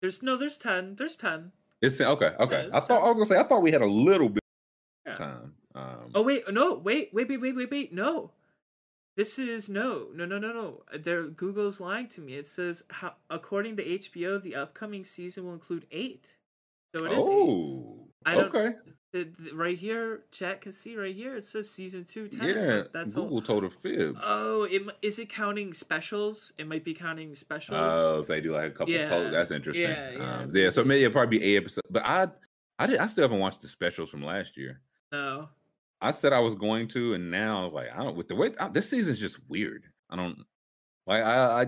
There's 0.00 0.22
no. 0.22 0.36
There's 0.36 0.58
ten. 0.58 0.96
There's 0.96 1.14
ten. 1.16 1.52
it's 1.80 2.00
okay. 2.00 2.32
Okay, 2.40 2.62
it's 2.62 2.74
I 2.74 2.80
thought 2.80 3.02
I 3.02 3.06
was 3.06 3.14
gonna 3.14 3.26
say 3.26 3.38
I 3.38 3.44
thought 3.44 3.62
we 3.62 3.70
had 3.70 3.82
a 3.82 3.86
little 3.86 4.28
bit 4.28 4.42
Yeah. 5.06 5.14
time. 5.14 5.54
Um, 5.74 6.10
Oh 6.14 6.22
wait, 6.22 6.44
no, 6.52 6.74
wait, 6.74 7.10
wait, 7.12 7.28
wait, 7.28 7.40
wait, 7.40 7.56
wait, 7.56 7.70
wait, 7.70 7.92
no. 7.92 8.30
This 9.16 9.38
is 9.38 9.68
no, 9.68 10.08
no, 10.14 10.24
no, 10.24 10.38
no, 10.38 10.52
no. 10.52 10.82
There, 10.98 11.24
Google's 11.24 11.80
lying 11.80 12.08
to 12.08 12.20
me. 12.22 12.34
It 12.34 12.46
says, 12.46 12.82
how, 12.90 13.14
according 13.28 13.76
to 13.76 13.84
HBO, 13.84 14.42
the 14.42 14.56
upcoming 14.56 15.04
season 15.04 15.44
will 15.44 15.52
include 15.52 15.86
eight. 15.90 16.26
So 16.96 17.04
it 17.04 17.12
is 17.12 17.26
eight. 17.26 17.30
oh, 17.30 18.08
I 18.24 18.34
don't- 18.34 18.54
okay. 18.54 18.76
The, 19.12 19.24
the- 19.38 19.54
right 19.54 19.76
here, 19.76 20.22
chat 20.30 20.62
can 20.62 20.72
see 20.72 20.96
right 20.96 21.14
here. 21.14 21.36
It 21.36 21.44
says 21.44 21.68
season 21.70 22.04
two, 22.04 22.28
10. 22.28 22.48
Yeah, 22.48 22.82
that's 22.94 23.14
all. 23.14 23.24
Google 23.24 23.42
told 23.42 23.64
a 23.64 23.70
fib. 23.70 24.16
Oh, 24.22 24.64
it, 24.70 24.82
is 25.02 25.18
it 25.18 25.28
counting 25.28 25.74
specials? 25.74 26.54
It 26.56 26.66
might 26.66 26.82
be 26.82 26.94
counting 26.94 27.34
specials. 27.34 27.78
Oh, 27.78 28.20
if 28.22 28.26
they 28.28 28.40
do 28.40 28.52
like 28.52 28.68
a 28.68 28.70
couple 28.70 28.94
Yeah, 28.94 29.10
posts, 29.10 29.32
that's 29.32 29.50
interesting. 29.50 29.82
yeah, 29.90 30.10
yeah, 30.12 30.36
um, 30.44 30.50
yeah. 30.54 30.70
So 30.70 30.80
maybe. 30.82 30.88
maybe 30.88 31.04
it'll 31.04 31.12
probably 31.12 31.38
be 31.38 31.44
eight 31.44 31.58
episodes. 31.58 31.86
But 31.90 32.04
I, 32.06 32.28
I 32.78 32.86
did. 32.86 32.98
I 33.00 33.06
still 33.08 33.24
haven't 33.24 33.38
watched 33.40 33.60
the 33.60 33.68
specials 33.68 34.08
from 34.08 34.22
last 34.24 34.56
year. 34.56 34.80
no. 35.12 35.50
I 36.02 36.10
said 36.10 36.32
I 36.32 36.40
was 36.40 36.54
going 36.54 36.88
to, 36.88 37.14
and 37.14 37.30
now 37.30 37.60
I 37.60 37.64
was 37.64 37.72
like, 37.72 37.86
I 37.94 37.98
don't. 38.02 38.16
With 38.16 38.28
the 38.28 38.34
way 38.34 38.50
I, 38.58 38.68
this 38.68 38.90
season's 38.90 39.20
just 39.20 39.38
weird. 39.48 39.84
I 40.10 40.16
don't 40.16 40.38
like. 41.06 41.22
I, 41.22 41.62
I, 41.62 41.66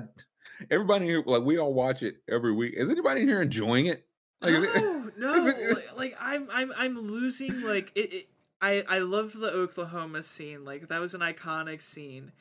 everybody 0.71 1.07
here, 1.07 1.23
like 1.25 1.43
we 1.45 1.59
all 1.59 1.73
watch 1.73 2.03
it 2.03 2.17
every 2.29 2.53
week. 2.53 2.75
Is 2.77 2.91
anybody 2.91 3.23
here 3.23 3.41
enjoying 3.41 3.87
it? 3.87 4.05
Like, 4.41 4.55
is 4.55 4.63
it- 4.65 4.75
no, 4.75 5.11
no. 5.17 5.47
it- 5.47 5.97
like, 5.97 6.17
I'm, 6.21 6.49
I'm, 6.53 6.73
I'm 6.77 6.99
losing. 6.99 7.63
Like 7.63 7.93
it, 7.95 8.13
it. 8.13 8.29
I, 8.61 8.85
I 8.89 8.99
love 8.99 9.33
the 9.35 9.51
Oklahoma 9.51 10.23
scene. 10.23 10.65
Like 10.65 10.89
that 10.89 11.01
was 11.01 11.15
an 11.15 11.21
iconic 11.21 11.81
scene, 11.81 12.33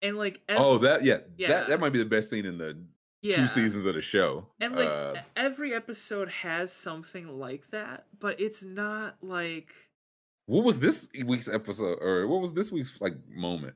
and 0.00 0.16
like 0.16 0.40
oh, 0.48 0.78
that 0.78 1.04
yeah, 1.04 1.18
Yeah. 1.36 1.48
that 1.48 1.68
that 1.68 1.80
might 1.80 1.92
be 1.92 1.98
the 1.98 2.04
best 2.04 2.30
scene 2.30 2.46
in 2.46 2.58
the 2.58 2.76
yeah. 3.22 3.36
two 3.36 3.46
seasons 3.46 3.84
of 3.86 3.94
the 3.94 4.00
show. 4.00 4.46
And 4.60 4.76
like 4.76 4.88
Uh, 4.88 5.14
every 5.34 5.72
episode 5.74 6.28
has 6.28 6.72
something 6.72 7.38
like 7.38 7.70
that, 7.70 8.06
but 8.18 8.38
it's 8.40 8.62
not 8.62 9.16
like 9.22 9.72
what 10.46 10.64
was 10.64 10.80
this 10.80 11.08
week's 11.24 11.48
episode, 11.48 11.98
or 12.00 12.26
what 12.28 12.40
was 12.40 12.52
this 12.52 12.70
week's 12.72 13.00
like 13.00 13.14
moment? 13.28 13.74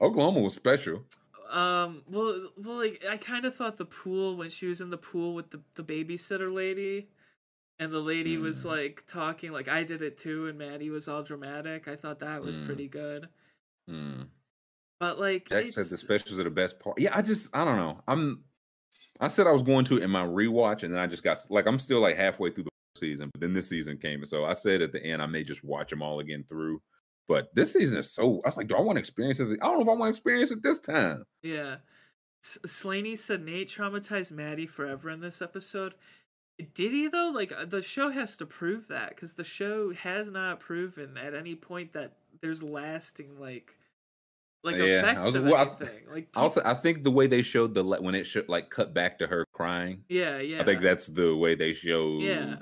Oklahoma 0.00 0.40
was 0.40 0.54
special. 0.54 1.04
um 1.50 2.02
well 2.08 2.48
well 2.56 2.76
like 2.78 3.04
I 3.08 3.16
kind 3.16 3.44
of 3.44 3.54
thought 3.54 3.76
the 3.78 3.84
pool 3.84 4.36
when 4.36 4.50
she 4.50 4.66
was 4.66 4.80
in 4.80 4.90
the 4.90 4.98
pool 4.98 5.34
with 5.34 5.50
the 5.50 5.60
the 5.74 5.84
babysitter 5.84 6.52
lady 6.52 7.08
and 7.78 7.92
the 7.92 8.00
lady 8.00 8.36
was 8.36 8.64
Mm. 8.64 8.70
like 8.70 9.04
talking 9.06 9.52
like 9.52 9.68
I 9.68 9.84
did 9.84 10.02
it 10.02 10.18
too 10.18 10.48
and 10.48 10.58
Maddie 10.58 10.90
was 10.90 11.06
all 11.08 11.22
dramatic. 11.22 11.86
I 11.88 11.94
thought 11.96 12.18
that 12.20 12.42
was 12.42 12.58
Mm. 12.58 12.66
pretty 12.66 12.88
good. 12.88 13.28
Hmm. 13.88 14.22
But 14.98 15.20
like 15.20 15.48
Jack 15.48 15.72
said 15.72 15.86
the 15.86 15.98
specials 15.98 16.38
are 16.40 16.44
the 16.44 16.50
best 16.50 16.80
part. 16.80 16.98
Yeah, 16.98 17.16
I 17.16 17.22
just 17.22 17.54
I 17.54 17.64
don't 17.64 17.76
know. 17.76 18.02
I'm 18.08 18.42
I 19.20 19.28
said 19.28 19.46
I 19.46 19.52
was 19.52 19.62
going 19.62 19.84
to 19.86 19.98
in 19.98 20.10
my 20.10 20.24
rewatch, 20.24 20.82
and 20.82 20.92
then 20.92 21.00
I 21.00 21.06
just 21.06 21.22
got 21.22 21.38
like 21.48 21.66
I'm 21.66 21.78
still 21.78 22.00
like 22.00 22.16
halfway 22.16 22.50
through 22.50 22.64
the 22.64 22.70
season, 22.98 23.30
but 23.32 23.40
then 23.40 23.52
this 23.52 23.68
season 23.68 23.98
came, 23.98 24.20
And 24.20 24.28
so 24.28 24.44
I 24.44 24.54
said 24.54 24.82
at 24.82 24.92
the 24.92 25.02
end 25.04 25.22
I 25.22 25.26
may 25.26 25.44
just 25.44 25.64
watch 25.64 25.90
them 25.90 26.02
all 26.02 26.20
again 26.20 26.44
through. 26.48 26.80
But 27.28 27.48
this 27.54 27.72
season 27.72 27.98
is 27.98 28.12
so 28.12 28.40
I 28.44 28.48
was 28.48 28.56
like, 28.56 28.68
do 28.68 28.76
I 28.76 28.80
want 28.80 28.96
to 28.96 29.00
experience 29.00 29.38
this? 29.38 29.50
I 29.50 29.66
don't 29.66 29.76
know 29.78 29.82
if 29.82 29.88
I 29.88 29.98
want 29.98 30.14
to 30.14 30.18
experience 30.18 30.50
it 30.50 30.62
this 30.62 30.78
time. 30.78 31.24
Yeah. 31.42 31.76
S- 32.44 32.58
Slaney 32.66 33.16
said 33.16 33.44
Nate 33.44 33.68
traumatized 33.68 34.30
Maddie 34.30 34.66
forever 34.66 35.10
in 35.10 35.20
this 35.20 35.42
episode. 35.42 35.94
Did 36.74 36.92
he 36.92 37.08
though? 37.08 37.30
Like 37.34 37.52
uh, 37.52 37.64
the 37.64 37.82
show 37.82 38.10
has 38.10 38.36
to 38.38 38.46
prove 38.46 38.88
that 38.88 39.10
because 39.10 39.32
the 39.34 39.44
show 39.44 39.92
has 39.92 40.28
not 40.28 40.60
proven 40.60 41.16
at 41.18 41.34
any 41.34 41.54
point 41.56 41.92
that 41.94 42.12
there's 42.40 42.62
lasting 42.62 43.40
like 43.40 43.74
like 44.62 44.76
Yeah, 44.76 44.84
I 44.84 44.86
effects 45.10 45.24
was- 45.26 45.34
of 45.34 45.44
well, 45.44 45.54
I- 45.56 45.62
anything. 45.62 46.02
like 46.10 46.28
Also, 46.36 46.62
I 46.64 46.74
think 46.74 47.02
the 47.04 47.10
way 47.10 47.26
they 47.26 47.42
showed 47.42 47.74
the 47.74 47.82
when 47.84 48.14
it 48.14 48.24
should 48.26 48.48
like 48.48 48.70
cut 48.70 48.94
back 48.94 49.18
to 49.18 49.26
her 49.26 49.44
crying, 49.52 50.04
yeah, 50.08 50.38
yeah. 50.38 50.60
I 50.60 50.64
think 50.64 50.80
that's 50.82 51.08
the 51.08 51.34
way 51.36 51.56
they 51.56 51.72
showed. 51.74 52.22
yeah. 52.22 52.56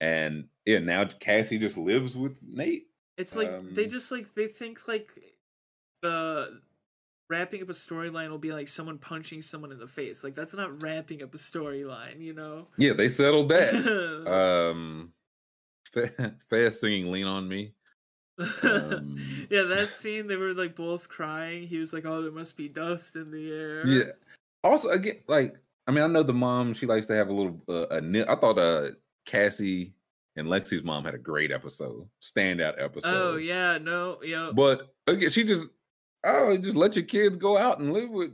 And 0.00 0.44
yeah, 0.64 0.78
now 0.78 1.04
Cassie 1.04 1.58
just 1.58 1.76
lives 1.76 2.16
with 2.16 2.38
Nate. 2.42 2.86
It's 3.18 3.36
like 3.36 3.50
they 3.74 3.84
um, 3.84 3.90
just 3.90 4.10
like 4.10 4.34
they 4.34 4.46
think 4.46 4.88
like 4.88 5.10
the 6.02 6.60
wrapping 7.28 7.62
up 7.62 7.68
a 7.68 7.72
storyline 7.72 8.30
will 8.30 8.38
be 8.38 8.52
like 8.52 8.68
someone 8.68 8.98
punching 8.98 9.42
someone 9.42 9.72
in 9.72 9.78
the 9.78 9.86
face. 9.86 10.24
Like 10.24 10.34
that's 10.34 10.54
not 10.54 10.82
wrapping 10.82 11.22
up 11.22 11.34
a 11.34 11.38
storyline, 11.38 12.20
you 12.20 12.32
know. 12.32 12.66
Yeah, 12.76 12.94
they 12.94 13.08
settled 13.08 13.50
that. 13.50 13.74
um, 14.72 15.12
Fast 16.48 16.80
singing 16.80 17.10
"Lean 17.10 17.26
on 17.26 17.48
Me." 17.48 17.72
um, 18.62 19.18
yeah, 19.50 19.64
that 19.64 19.88
scene 19.90 20.26
they 20.26 20.36
were 20.36 20.54
like 20.54 20.74
both 20.74 21.08
crying. 21.08 21.66
He 21.66 21.78
was 21.78 21.92
like, 21.92 22.06
"Oh, 22.06 22.22
there 22.22 22.32
must 22.32 22.56
be 22.56 22.68
dust 22.68 23.16
in 23.16 23.30
the 23.30 23.52
air." 23.52 23.86
Yeah. 23.86 24.12
Also, 24.64 24.88
again, 24.88 25.16
like 25.26 25.54
I 25.86 25.90
mean, 25.90 26.04
I 26.04 26.06
know 26.06 26.22
the 26.22 26.32
mom. 26.32 26.72
She 26.74 26.86
likes 26.86 27.06
to 27.08 27.14
have 27.14 27.28
a 27.28 27.32
little. 27.32 27.60
Uh, 27.68 27.86
a 27.88 28.00
nip. 28.00 28.28
I 28.28 28.36
thought 28.36 28.58
uh 28.58 28.90
Cassie 29.26 29.94
and 30.36 30.46
Lexi's 30.48 30.82
mom 30.84 31.04
had 31.04 31.14
a 31.14 31.18
great 31.18 31.50
episode, 31.50 32.08
standout 32.22 32.82
episode. 32.82 33.08
Oh 33.12 33.36
yeah, 33.36 33.78
no, 33.78 34.18
yeah. 34.22 34.50
But 34.54 34.92
again, 35.06 35.30
she 35.30 35.44
just 35.44 35.66
oh, 36.24 36.56
just 36.56 36.76
let 36.76 36.96
your 36.96 37.04
kids 37.04 37.36
go 37.36 37.56
out 37.56 37.78
and 37.78 37.92
live 37.92 38.10
with 38.10 38.32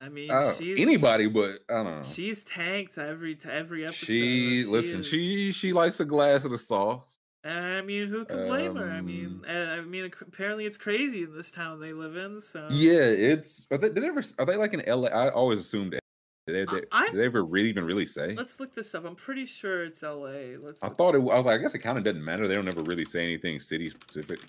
I 0.00 0.08
mean, 0.08 0.30
uh, 0.32 0.52
she's 0.52 0.80
anybody, 0.80 1.28
but 1.28 1.60
I 1.70 1.74
don't 1.74 1.84
know. 1.84 2.02
She's 2.02 2.42
tanked 2.42 2.98
every 2.98 3.36
to 3.36 3.52
every 3.54 3.84
episode. 3.84 4.06
She 4.06 4.64
listen. 4.64 5.00
is- 5.00 5.06
She 5.06 5.52
she 5.52 5.72
likes 5.72 6.00
a 6.00 6.04
glass 6.04 6.44
of 6.44 6.50
the 6.50 6.58
sauce. 6.58 7.18
I 7.44 7.82
mean, 7.82 8.08
who 8.08 8.24
can 8.24 8.46
blame 8.46 8.76
her? 8.76 8.88
I 8.88 9.00
mean, 9.00 9.44
Um, 9.48 9.56
uh, 9.56 9.72
I 9.72 9.80
mean, 9.80 10.10
apparently 10.20 10.64
it's 10.64 10.76
crazy 10.76 11.22
in 11.22 11.34
this 11.34 11.50
town 11.50 11.80
they 11.80 11.92
live 11.92 12.16
in. 12.16 12.40
So 12.40 12.68
Yeah, 12.70 13.00
it's. 13.00 13.66
Are 13.70 13.78
they, 13.78 13.88
did 13.88 14.02
they 14.02 14.08
ever? 14.08 14.22
Are 14.38 14.46
they 14.46 14.56
like 14.56 14.74
in 14.74 14.80
L.A.? 14.82 15.10
I 15.10 15.28
always 15.30 15.58
assumed. 15.60 15.98
Did 16.46 16.68
they, 16.68 16.74
did, 16.74 16.88
they 17.14 17.24
ever 17.24 17.44
really 17.44 17.68
even 17.68 17.84
really 17.84 18.04
say? 18.04 18.34
Let's 18.34 18.58
look 18.58 18.74
this 18.74 18.94
up. 18.96 19.04
I'm 19.04 19.14
pretty 19.14 19.46
sure 19.46 19.84
it's 19.84 20.02
L.A. 20.02 20.56
Let's 20.56 20.82
I 20.82 20.88
thought 20.88 21.14
it. 21.14 21.18
I 21.18 21.20
was 21.20 21.46
like, 21.46 21.60
I 21.60 21.62
guess 21.62 21.74
it 21.74 21.78
kind 21.78 21.96
of 21.96 22.02
doesn't 22.02 22.24
matter. 22.24 22.48
They 22.48 22.54
don't 22.54 22.66
ever 22.66 22.82
really 22.82 23.04
say 23.04 23.22
anything 23.22 23.60
city 23.60 23.90
specific. 23.90 24.40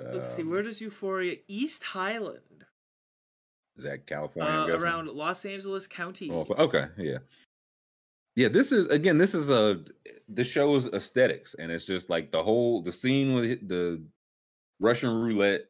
let's 0.00 0.34
see. 0.34 0.42
Um, 0.42 0.50
Where 0.50 0.62
does 0.62 0.80
Euphoria? 0.80 1.36
East 1.46 1.84
Highland, 1.84 2.64
is 3.76 3.84
that 3.84 4.08
California? 4.08 4.74
Uh, 4.74 4.76
around 4.76 5.08
Los 5.08 5.44
Angeles 5.44 5.86
County. 5.86 6.30
Also, 6.30 6.54
okay, 6.54 6.86
yeah, 6.98 7.18
yeah. 8.34 8.48
This 8.48 8.72
is 8.72 8.86
again. 8.86 9.18
This 9.18 9.36
is 9.36 9.50
a 9.50 9.80
the 10.28 10.42
show's 10.42 10.88
aesthetics, 10.88 11.54
and 11.60 11.70
it's 11.70 11.86
just 11.86 12.10
like 12.10 12.32
the 12.32 12.42
whole 12.42 12.82
the 12.82 12.90
scene 12.90 13.34
with 13.34 13.68
the 13.68 14.02
Russian 14.80 15.10
roulette 15.10 15.66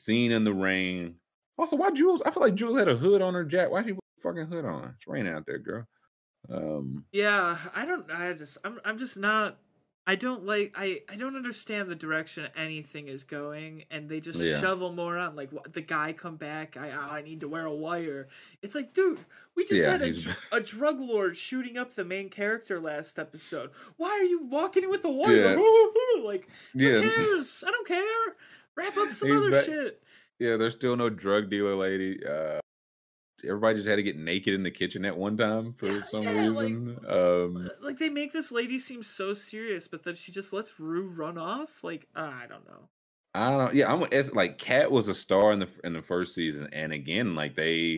scene 0.00 0.32
in 0.32 0.42
the 0.42 0.52
rain. 0.52 1.14
Also, 1.56 1.76
why 1.76 1.92
Jules? 1.92 2.20
I 2.26 2.32
feel 2.32 2.42
like 2.42 2.56
Jules 2.56 2.76
had 2.76 2.88
a 2.88 2.96
hood 2.96 3.22
on 3.22 3.32
her 3.34 3.44
jacket. 3.44 3.70
Why 3.70 3.84
she 3.84 3.94
fucking 4.24 4.46
hood 4.46 4.64
on? 4.64 4.94
It's 4.96 5.06
raining 5.06 5.32
out 5.34 5.46
there, 5.46 5.58
girl. 5.58 5.86
Um, 6.50 7.04
Yeah, 7.12 7.58
I 7.74 7.84
don't. 7.86 8.10
I 8.10 8.32
just. 8.32 8.58
I'm. 8.64 8.80
I'm 8.84 8.98
just 8.98 9.16
not. 9.18 9.58
I 10.06 10.16
don't 10.16 10.44
like. 10.44 10.74
I. 10.76 11.00
I 11.10 11.16
don't 11.16 11.36
understand 11.36 11.88
the 11.88 11.94
direction 11.94 12.48
anything 12.56 13.08
is 13.08 13.24
going, 13.24 13.84
and 13.90 14.08
they 14.10 14.20
just 14.20 14.38
Yeah. 14.40 14.60
shovel 14.60 14.92
more 14.92 15.16
on. 15.16 15.36
Like 15.36 15.50
the 15.72 15.80
guy 15.80 16.12
come 16.12 16.36
back. 16.36 16.76
I. 16.76 16.90
I 16.90 17.22
need 17.22 17.40
to 17.40 17.48
wear 17.48 17.64
a 17.64 17.72
wire. 17.72 18.28
It's 18.60 18.74
like, 18.74 18.92
dude, 18.92 19.20
we 19.56 19.64
just 19.64 19.80
Yeah, 19.80 19.92
had 19.92 20.02
a, 20.02 20.12
dr- 20.12 20.36
a 20.52 20.60
drug 20.60 21.00
lord 21.00 21.36
shooting 21.38 21.78
up 21.78 21.94
the 21.94 22.04
main 22.04 22.28
character 22.28 22.78
last 22.80 23.18
episode. 23.18 23.70
Why 23.96 24.10
are 24.10 24.24
you 24.24 24.44
walking 24.44 24.82
in 24.82 24.90
with 24.90 25.04
a 25.06 25.10
wire? 25.10 25.56
like, 26.22 26.46
who 26.74 26.80
yeah, 26.80 27.00
cares? 27.00 27.64
I 27.66 27.70
don't 27.70 27.86
care. 27.88 28.36
Wrap 28.76 28.96
up 28.98 29.12
some 29.14 29.28
He's 29.30 29.38
other 29.38 29.50
back- 29.50 29.64
shit. 29.64 30.02
yeah. 30.38 30.58
There's 30.58 30.74
still 30.74 30.96
no 30.96 31.08
drug 31.08 31.48
dealer 31.48 31.74
lady. 31.76 32.18
Uh, 32.22 32.60
everybody 33.46 33.76
just 33.76 33.88
had 33.88 33.96
to 33.96 34.02
get 34.02 34.16
naked 34.16 34.54
in 34.54 34.62
the 34.62 34.70
kitchen 34.70 35.04
at 35.04 35.16
one 35.16 35.36
time 35.36 35.72
for 35.74 36.02
some 36.10 36.22
yeah, 36.22 36.48
like- 36.48 36.64
reason. 36.64 36.98
um, 37.08 37.70
Like 37.80 37.98
they 37.98 38.08
make 38.08 38.32
this 38.32 38.50
lady 38.52 38.78
seem 38.78 39.02
so 39.02 39.32
serious, 39.32 39.88
but 39.88 40.02
then 40.04 40.14
she 40.14 40.32
just 40.32 40.52
lets 40.52 40.78
Rue 40.80 41.08
run 41.08 41.38
off. 41.38 41.82
Like 41.82 42.06
I 42.14 42.44
don't 42.48 42.66
know. 42.66 42.88
I 43.34 43.50
don't. 43.50 43.58
Know. 43.58 43.70
Yeah, 43.72 43.92
I'm. 43.92 44.06
It's 44.12 44.32
like 44.32 44.58
Kat 44.58 44.90
was 44.90 45.08
a 45.08 45.14
star 45.14 45.52
in 45.52 45.58
the 45.60 45.68
in 45.82 45.92
the 45.92 46.02
first 46.02 46.34
season, 46.34 46.68
and 46.72 46.92
again, 46.92 47.34
like 47.34 47.56
they, 47.56 47.96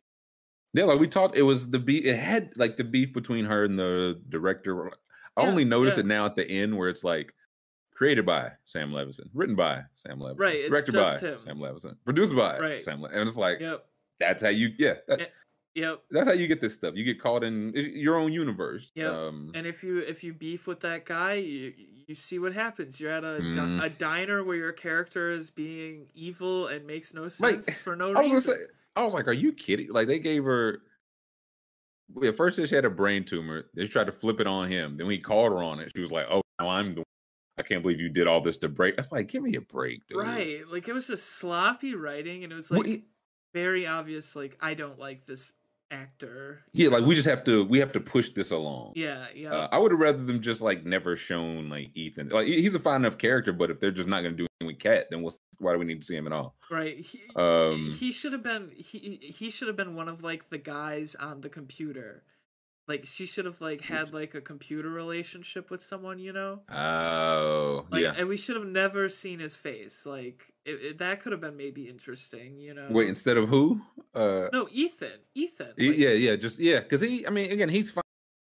yeah, 0.73 0.85
like 0.85 0.99
we 0.99 1.09
talked. 1.09 1.37
It 1.37 1.43
was 1.43 1.71
the 1.71 1.79
beef. 1.79 2.05
It 2.07 2.17
had 2.17 2.53
like 2.57 2.77
the 2.79 2.85
beef 2.85 3.13
between 3.13 3.45
her 3.45 3.65
and 3.65 3.79
the 3.79 4.21
director. 4.31 4.89
I 5.37 5.43
Yeah, 5.43 5.49
only 5.49 5.67
notice 5.67 5.97
yeah. 5.97 6.01
it 6.01 6.07
now 6.07 6.25
at 6.25 6.37
the 6.37 6.49
end 6.49 6.77
where 6.79 6.89
it's 6.89 7.05
like 7.05 7.35
created 7.95 8.25
by 8.25 8.53
Sam 8.65 8.91
Levinson, 8.93 9.29
written 9.35 9.57
by 9.57 9.83
Sam 9.97 10.19
Levinson, 10.21 10.39
Right, 10.39 10.69
directed 10.69 10.95
by 10.95 11.19
him. 11.19 11.39
Sam 11.39 11.59
Levinson, 11.59 11.97
produced 12.07 12.35
by 12.35 12.59
Right. 12.59 12.83
Sam. 12.83 13.03
Le- 13.03 13.09
and 13.11 13.29
it's 13.29 13.37
like 13.37 13.61
Yep. 13.61 13.85
That's 14.21 14.43
how 14.43 14.49
you. 14.51 14.71
Yeah, 14.79 14.95
that, 15.09 15.33
Yep. 15.75 16.03
that's 16.11 16.27
how 16.27 16.33
you 16.33 16.47
get 16.47 16.63
this 16.63 16.73
stuff. 16.75 16.95
You 16.97 17.05
get 17.05 17.21
caught 17.21 17.45
in 17.45 17.73
your 17.75 18.17
own 18.17 18.33
universe. 18.33 18.91
Yep. 18.95 19.13
Um, 19.13 19.51
And 19.55 19.67
if 19.67 19.83
you 19.85 19.99
if 19.99 20.25
you 20.25 20.33
beef 20.33 20.67
with 20.67 20.81
that 20.81 21.05
guy, 21.05 21.35
you 21.35 21.75
you 22.09 22.15
see 22.15 22.39
what 22.39 22.55
happens. 22.55 22.99
You're 22.99 23.11
at 23.13 23.25
a, 23.25 23.39
di- 23.41 23.45
Mm. 23.59 23.83
a 23.85 23.91
diner 23.91 24.43
where 24.45 24.57
your 24.57 24.73
character 24.73 25.31
is 25.31 25.51
being 25.51 26.07
evil 26.15 26.69
and 26.69 26.87
makes 26.87 27.13
no 27.13 27.23
Like, 27.41 27.63
sense 27.65 27.81
for 27.83 27.95
no 27.97 28.13
I 28.17 28.21
was 28.23 28.33
reason. 28.47 28.55
say, 28.55 28.61
I 28.97 29.05
was 29.05 29.13
like, 29.13 29.29
are 29.29 29.33
you 29.35 29.53
kidding? 29.53 29.89
Like 29.93 30.07
they 30.09 30.19
gave 30.19 30.45
her 30.45 30.81
at 32.25 32.37
first 32.37 32.57
she 32.69 32.75
had 32.75 32.85
a 32.85 32.91
brain 32.91 33.25
tumor. 33.25 33.67
They 33.75 33.87
tried 33.87 34.07
to 34.07 34.13
flip 34.13 34.41
it 34.41 34.47
on 34.47 34.71
him. 34.71 34.97
Then 34.97 35.07
we 35.07 35.19
called 35.19 35.53
her 35.53 35.63
on 35.63 35.81
it. 35.81 35.93
She 35.95 36.01
was 36.01 36.11
like, 36.13 36.27
"Oh, 36.31 36.41
now 36.61 36.69
I'm 36.69 36.95
the. 36.95 37.03
I 37.59 37.63
can't 37.63 37.83
believe 37.83 38.01
you 38.01 38.09
did 38.09 38.27
all 38.27 38.41
this 38.41 38.57
to 38.59 38.69
break." 38.69 38.97
That's 38.97 39.13
like, 39.13 39.29
give 39.29 39.43
me 39.43 39.57
a 39.57 39.61
break, 39.61 40.07
dude. 40.07 40.19
Right. 40.23 40.61
Like 40.71 40.89
it 40.89 40.93
was 40.93 41.09
just 41.09 41.37
sloppy 41.37 41.95
writing 41.95 42.45
and 42.45 42.53
it 42.53 42.57
was 42.57 42.71
Well, 42.71 42.81
like 42.81 42.91
it- 42.91 43.03
very 43.53 43.87
obvious 43.87 44.35
like 44.37 44.57
I 44.61 44.75
don't 44.75 44.99
like 44.99 45.27
this 45.27 45.53
actor. 45.91 46.63
yeah, 46.73 46.89
like 46.89 47.05
we 47.05 47.15
just 47.15 47.29
have 47.29 47.45
to 47.45 47.65
we 47.65 47.79
have 47.79 47.93
to 47.93 48.01
push 48.01 48.31
this 48.31 48.51
along. 48.51 48.93
Yeah, 48.97 49.25
yeah. 49.35 49.53
Uh, 49.53 49.69
I 49.71 49.79
would 49.79 49.93
have 49.93 50.01
rather 50.01 50.23
them 50.25 50.43
just 50.43 50.61
like 50.61 50.85
never 50.85 51.17
shown 51.17 51.69
like 51.69 51.91
Ethan. 51.95 52.29
Like 52.31 52.47
he's 52.47 52.75
a 52.75 52.79
fine 52.81 53.03
enough 53.03 53.19
character, 53.19 53.53
but 53.53 53.71
if 53.71 53.81
they're 53.81 53.91
just 53.93 54.09
not 54.09 54.23
going 54.23 54.37
to 54.37 54.37
do 54.37 54.47
anything 54.61 54.75
with 54.75 54.83
Kat, 54.83 55.07
then 55.11 55.23
what's 55.23 55.39
why 55.59 55.73
do 55.73 55.79
we 55.79 55.85
need 55.85 56.01
to 56.01 56.07
see 56.07 56.17
him 56.17 56.27
at 56.27 56.33
all? 56.33 56.57
right. 56.71 56.99
He, 56.99 57.21
Um, 57.37 57.93
he 57.99 58.11
should 58.13 58.33
have 58.33 58.43
been 58.43 58.73
he 58.77 59.19
he 59.23 59.51
should 59.51 59.69
have 59.69 59.77
been 59.77 59.95
one 59.95 60.09
of 60.09 60.23
like 60.23 60.51
the 60.51 60.59
guys 60.59 61.15
on 61.15 61.41
the 61.41 61.49
computer. 61.49 62.25
Like 62.89 63.05
she 63.05 63.27
should 63.27 63.47
have 63.47 63.61
like 63.61 63.81
had 63.81 64.15
like 64.15 64.35
a 64.35 64.41
computer 64.41 64.89
relationship 64.89 65.71
with 65.71 65.83
someone, 65.83 66.19
you 66.21 66.33
know? 66.33 66.61
Oh, 66.71 67.87
Like 67.91 68.03
yeah. 68.03 68.15
and 68.17 68.29
we 68.29 68.37
should 68.37 68.55
have 68.57 68.67
never 68.67 69.09
seen 69.09 69.41
his 69.41 69.57
face. 69.57 70.07
Like 70.07 70.53
it, 70.65 70.71
it- 70.83 70.99
that 70.99 71.21
could 71.21 71.33
have 71.33 71.41
been 71.41 71.57
maybe 71.57 71.89
interesting, 71.89 72.61
you 72.61 72.75
know. 72.75 72.87
Wait, 72.91 73.09
instead 73.09 73.37
of 73.39 73.49
who? 73.49 73.81
Uh, 74.15 74.49
No, 74.53 74.69
Ethan. 74.71 75.19
Ethan. 75.35 75.73
y- 75.79 75.89
like, 75.89 75.99
yeah, 75.99 76.11
yeah, 76.11 76.37
just 76.37 76.59
yeah, 76.61 76.81
because 76.81 77.01
he. 77.01 77.27
I 77.27 77.31
mean, 77.31 77.51
again, 77.51 77.69
he's 77.69 77.91
fine. 77.91 78.03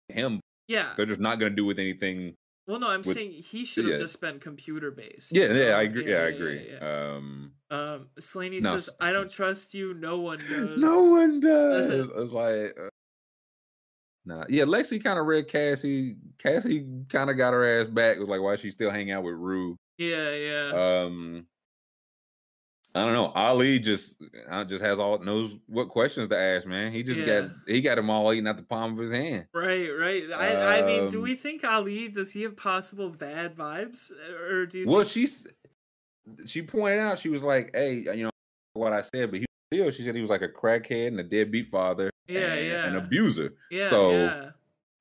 Him, 0.09 0.41
Yeah. 0.69 0.95
they're 0.97 1.07
just 1.07 1.21
not 1.21 1.39
going 1.39 1.53
to 1.53 1.57
do 1.57 1.65
with 1.67 1.79
anything. 1.79 2.35
Well, 2.67 2.79
no, 2.81 2.89
I'm 2.89 3.03
with- 3.03 3.17
saying 3.17 3.33
he 3.33 3.65
should 3.65 3.85
have 3.85 3.95
yeah. 3.95 4.01
just 4.01 4.21
been 4.21 4.39
computer 4.41 4.91
based. 4.91 5.33
Yeah, 5.33 5.53
yeah, 5.53 5.71
I 5.77 5.83
agree. 5.83 6.11
Yeah, 6.11 6.19
I 6.19 6.27
agree. 6.29 6.67
yeah, 6.71 6.79
yeah. 6.81 7.15
Um, 7.17 7.53
Um, 7.71 8.09
Slaney 8.19 8.61
No, 8.61 8.79
says, 8.79 8.91
"I 9.01 9.13
don't 9.13 9.31
trust 9.31 9.75
you. 9.75 9.93
No 9.95 10.19
one 10.21 10.39
does." 10.49 10.79
no 10.81 11.03
one 11.03 11.41
does. 11.41 12.09
It's 12.17 12.33
like, 12.33 12.77
uh, 12.79 12.89
nah, 14.25 14.45
yeah. 14.49 14.65
Lexi 14.65 15.03
kind 15.03 15.19
of 15.19 15.27
read 15.27 15.49
Cassie. 15.49 16.17
Cassie 16.39 16.87
kind 17.09 17.31
of 17.31 17.37
got 17.37 17.53
her 17.53 17.81
ass 17.81 17.89
back. 17.89 18.17
It 18.17 18.21
was 18.21 18.29
like, 18.29 18.41
why 18.41 18.57
she 18.57 18.71
still 18.71 18.91
hang 18.91 19.11
out 19.11 19.25
with 19.25 19.35
Rue? 19.35 19.77
Yeah, 19.99 20.35
yeah. 20.35 21.03
Um, 21.05 21.47
I 22.95 23.05
don't 23.05 23.13
know. 23.13 23.31
Ali 23.35 23.79
just 23.79 24.17
uh, 24.49 24.65
just 24.65 24.83
has 24.83 24.99
all 24.99 25.19
knows 25.19 25.55
what 25.67 25.89
questions 25.89 26.29
to 26.29 26.39
ask. 26.39 26.67
Man, 26.67 26.93
he 26.93 27.03
just 27.03 27.21
Yeah. 27.21 27.43
got 27.43 27.51
he 27.67 27.81
got 27.81 27.97
them 27.97 28.11
all 28.11 28.33
eating 28.33 28.49
at 28.49 28.57
the 28.57 28.65
palm 28.65 28.93
of 28.95 28.99
his 28.99 29.13
hand. 29.13 29.47
right, 29.55 29.89
right. 29.89 30.25
I, 30.33 30.81
I 30.81 30.83
mean, 30.83 31.09
do 31.11 31.19
um, 31.19 31.25
we 31.25 31.37
think 31.37 31.63
Ali 31.63 32.09
does 32.09 32.33
he 32.33 32.43
have 32.43 32.57
possible 32.57 33.09
bad 33.11 33.57
vibes, 33.57 34.11
or 34.51 34.67
do 34.67 34.81
you? 34.81 34.87
Well, 34.89 35.03
think... 35.03 35.13
she's 35.13 35.47
she 36.47 36.63
pointed 36.63 37.01
out 37.01 37.19
she 37.21 37.29
was 37.29 37.43
like, 37.43 37.71
hey, 37.75 37.99
you 37.99 38.25
know 38.25 38.31
what 38.73 38.93
I 38.93 39.03
said, 39.03 39.31
but 39.31 39.41
he 39.41 39.47
still 39.73 39.91
she 39.91 40.05
said 40.05 40.15
he 40.15 40.21
was 40.21 40.31
like 40.31 40.43
a 40.43 40.49
crackhead 40.49 41.09
and 41.09 41.21
a 41.21 41.25
deadbeat 41.25 41.69
father, 41.69 42.11
Yeah, 42.29 42.53
and 42.55 42.97
an 42.97 43.05
abuser. 43.05 43.55
yeah, 43.71 43.85
so- 43.89 44.11
yeah. 44.11 44.51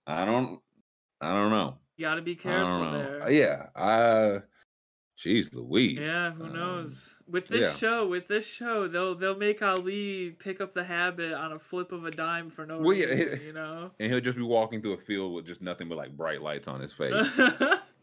I 0.08 0.26
don't, 0.26 0.60
I 1.22 1.30
don't 1.34 1.52
know. 1.52 1.78
You 1.98 2.06
got 2.06 2.16
to 2.16 2.22
be 2.24 2.32
I 2.32 2.36
careful 2.36 2.92
there. 2.92 3.30
Yeah, 3.32 3.66
uh, 3.76 4.40
jeez, 5.24 5.54
Louise. 5.54 6.00
Yeah, 6.00 6.32
who 6.32 6.46
Um, 6.46 6.54
knows? 6.54 7.16
With 7.28 7.48
this 7.48 7.74
yeah. 7.74 7.74
show, 7.90 8.08
with 8.08 8.28
this 8.28 8.48
show, 8.48 8.88
they'll 8.88 9.14
they'll 9.14 9.36
make 9.38 9.62
Ali 9.62 10.32
pick 10.40 10.62
up 10.62 10.74
the 10.74 10.84
habit 10.86 11.34
on 11.34 11.52
a 11.52 11.60
flip 11.60 11.92
of 11.92 12.06
a 12.06 12.12
dime 12.12 12.50
for 12.50 12.66
no 12.66 12.80
Well, 12.80 12.94
yeah, 12.96 13.06
reason, 13.08 13.42
you 13.46 13.54
know. 13.54 13.92
And 14.00 14.12
he'll 14.12 14.22
just 14.22 14.38
be 14.38 14.44
walking 14.44 14.82
through 14.82 14.94
a 14.94 14.98
field 14.98 15.34
with 15.36 15.46
just 15.46 15.62
nothing 15.62 15.90
but 15.90 15.98
like 15.98 16.16
bright 16.18 16.42
lights 16.42 16.68
on 16.68 16.80
his 16.82 16.94
face. 17.00 17.14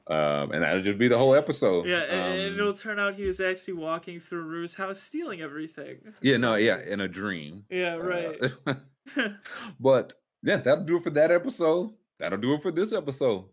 Um, 0.09 0.52
and 0.52 0.62
that'll 0.62 0.83
just 0.83 0.99
be 0.99 1.09
the 1.09 1.18
whole 1.18 1.35
episode. 1.35 1.86
Yeah, 1.86 2.02
and, 2.02 2.41
and 2.41 2.55
Um, 2.55 2.60
it'll 2.60 2.73
turn 2.75 2.99
out 2.99 3.15
he 3.15 3.25
was 3.25 3.41
actually 3.41 3.75
walking 3.75 4.20
through 4.20 4.43
Rue's 4.43 4.75
house 4.75 5.01
stealing 5.01 5.41
everything. 5.41 5.99
Yeah, 6.20 6.36
no, 6.36 6.55
yeah, 6.55 6.81
in 6.81 7.01
a 7.01 7.09
dream. 7.09 7.65
Yeah, 7.70 7.94
right. 7.97 8.41
Uh, 8.67 8.75
but 9.81 10.15
yeah, 10.43 10.59
that'll 10.59 10.85
do 10.85 10.97
it 10.97 11.02
for 11.02 11.10
that 11.10 11.31
episode. 11.31 11.91
That'll 12.18 12.39
do 12.39 12.55
it 12.55 12.62
for 12.62 12.70
this 12.70 12.93
episode. 12.93 13.44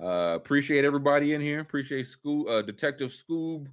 Uh 0.00 0.34
appreciate 0.36 0.84
everybody 0.84 1.34
in 1.34 1.40
here. 1.40 1.58
Appreciate 1.60 2.06
Scoob, 2.06 2.48
uh, 2.48 2.62
Detective 2.62 3.10
Scoob, 3.10 3.66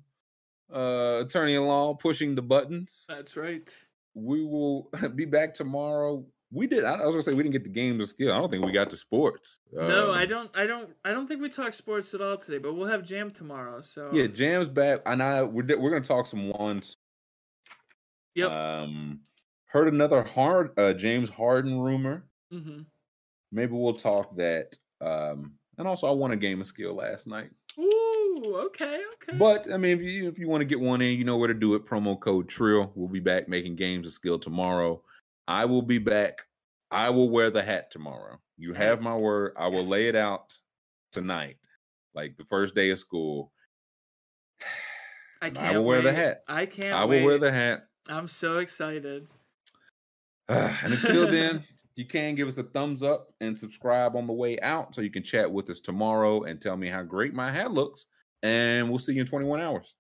uh, 0.73 1.21
attorney 1.23 1.53
in 1.53 1.65
law 1.67 1.93
pushing 1.93 2.33
the 2.33 2.41
buttons. 2.41 3.05
That's 3.07 3.37
right. 3.37 3.69
We 4.15 4.43
will 4.43 4.89
be 5.15 5.25
back 5.25 5.53
tomorrow. 5.53 6.25
We 6.51 6.67
did. 6.67 6.85
I 6.85 7.06
was 7.06 7.14
gonna 7.15 7.24
say 7.24 7.33
we 7.33 7.43
didn't 7.43 7.53
get 7.53 7.64
the 7.64 7.69
games 7.69 8.01
of 8.01 8.09
skill. 8.09 8.32
I 8.32 8.38
don't 8.38 8.49
think 8.49 8.64
we 8.65 8.72
got 8.72 8.90
to 8.91 8.98
sports. 8.98 9.59
no, 9.74 10.11
I 10.11 10.24
Um, 10.24 10.27
don't. 10.30 10.51
I 10.56 10.65
don't. 10.65 10.90
I 11.03 11.11
don't 11.11 11.27
think 11.27 11.41
we 11.41 11.49
talk 11.49 11.74
sports 11.74 12.14
at 12.14 12.22
all 12.22 12.38
today. 12.38 12.59
But 12.59 12.74
we'll 12.75 12.88
have 12.88 13.03
jam 13.03 13.32
tomorrow. 13.32 13.82
So 13.82 14.11
Yeah, 14.14 14.27
Jam's 14.27 14.69
back, 14.69 15.01
and 15.06 15.22
I 15.22 15.43
we're 15.43 15.65
we're 15.80 15.90
gonna 15.90 16.01
talk 16.01 16.27
some 16.27 16.49
ones. 16.49 16.98
Yep. 18.35 18.51
Um, 18.51 19.19
heard 19.65 19.91
another 19.93 20.24
hard 20.24 20.77
uh 20.77 20.93
James 20.93 21.30
Harden 21.30 21.80
rumor. 21.80 22.25
Mm-hmm. 22.53 22.82
Maybe 23.51 23.72
we'll 23.74 23.93
talk 23.95 24.35
that. 24.38 24.77
Um, 25.01 25.53
and 25.77 25.88
also 25.88 26.07
I 26.07 26.11
won 26.11 26.32
a 26.32 26.35
game 26.38 26.61
of 26.61 26.67
skill 26.67 26.95
last 26.95 27.27
night. 27.27 27.49
Ooh. 27.80 28.56
Okay. 28.67 29.01
Okay. 29.15 29.38
But 29.38 29.72
I 29.74 29.77
mean, 29.77 29.98
if 29.99 30.03
you 30.03 30.27
if 30.30 30.38
you 30.40 30.48
want 30.48 30.61
to 30.61 30.65
get 30.65 30.80
one 30.80 31.01
in, 31.01 31.17
you 31.17 31.24
know 31.25 31.38
where 31.38 31.48
to 31.48 31.53
do 31.53 31.75
it. 31.75 31.85
Promo 31.85 32.19
code 32.19 32.48
Trill. 32.48 32.91
We'll 32.95 33.09
be 33.09 33.19
back 33.19 33.49
making 33.49 33.75
games 33.77 34.07
of 34.07 34.14
skill 34.14 34.38
tomorrow. 34.40 35.01
I 35.48 35.65
will 35.65 35.82
be 35.82 35.98
back. 35.98 36.40
I 36.91 37.09
will 37.09 37.30
wear 37.30 37.49
the 37.49 37.64
hat 37.64 37.91
tomorrow. 37.91 38.40
You 38.57 38.74
have 38.74 39.01
my 39.01 39.15
word. 39.15 39.53
I 39.57 39.67
will 39.67 39.83
lay 39.83 40.07
it 40.07 40.15
out 40.15 40.53
tonight, 41.11 41.57
like 42.14 42.38
the 42.38 42.45
first 42.45 42.75
day 42.75 42.90
of 42.90 42.99
school. 42.99 43.51
I 45.41 45.49
can't 45.49 45.75
I 45.75 45.77
will 45.77 45.85
wear 45.85 46.01
the 46.01 46.14
hat. 46.14 46.43
I 46.48 46.65
can't. 46.65 46.93
I 46.93 47.06
will 47.06 47.24
wear 47.24 47.38
the 47.38 47.51
hat. 47.51 47.88
I'm 48.09 48.27
so 48.27 48.59
excited. 48.59 49.27
and 50.49 50.93
until 50.93 51.30
then, 51.30 51.64
you 51.95 52.06
can 52.06 52.35
give 52.35 52.48
us 52.48 52.57
a 52.57 52.64
thumbs 52.64 53.03
up 53.03 53.33
and 53.41 53.57
subscribe 53.57 54.15
on 54.15 54.27
the 54.27 54.33
way 54.33 54.59
out 54.61 54.95
so 54.95 55.01
you 55.01 55.11
can 55.11 55.24
chat 55.24 55.51
with 55.51 55.69
us 55.69 55.80
tomorrow 55.80 56.43
and 56.43 56.61
tell 56.61 56.77
me 56.77 56.90
how 56.90 57.03
great 57.03 57.33
my 57.33 57.51
hat 57.51 57.72
looks. 57.72 58.06
And 58.43 58.90
we'll 58.90 58.99
see 58.99 59.14
you 59.14 59.22
in 59.22 59.27
21 59.27 59.61
hours. 59.61 59.95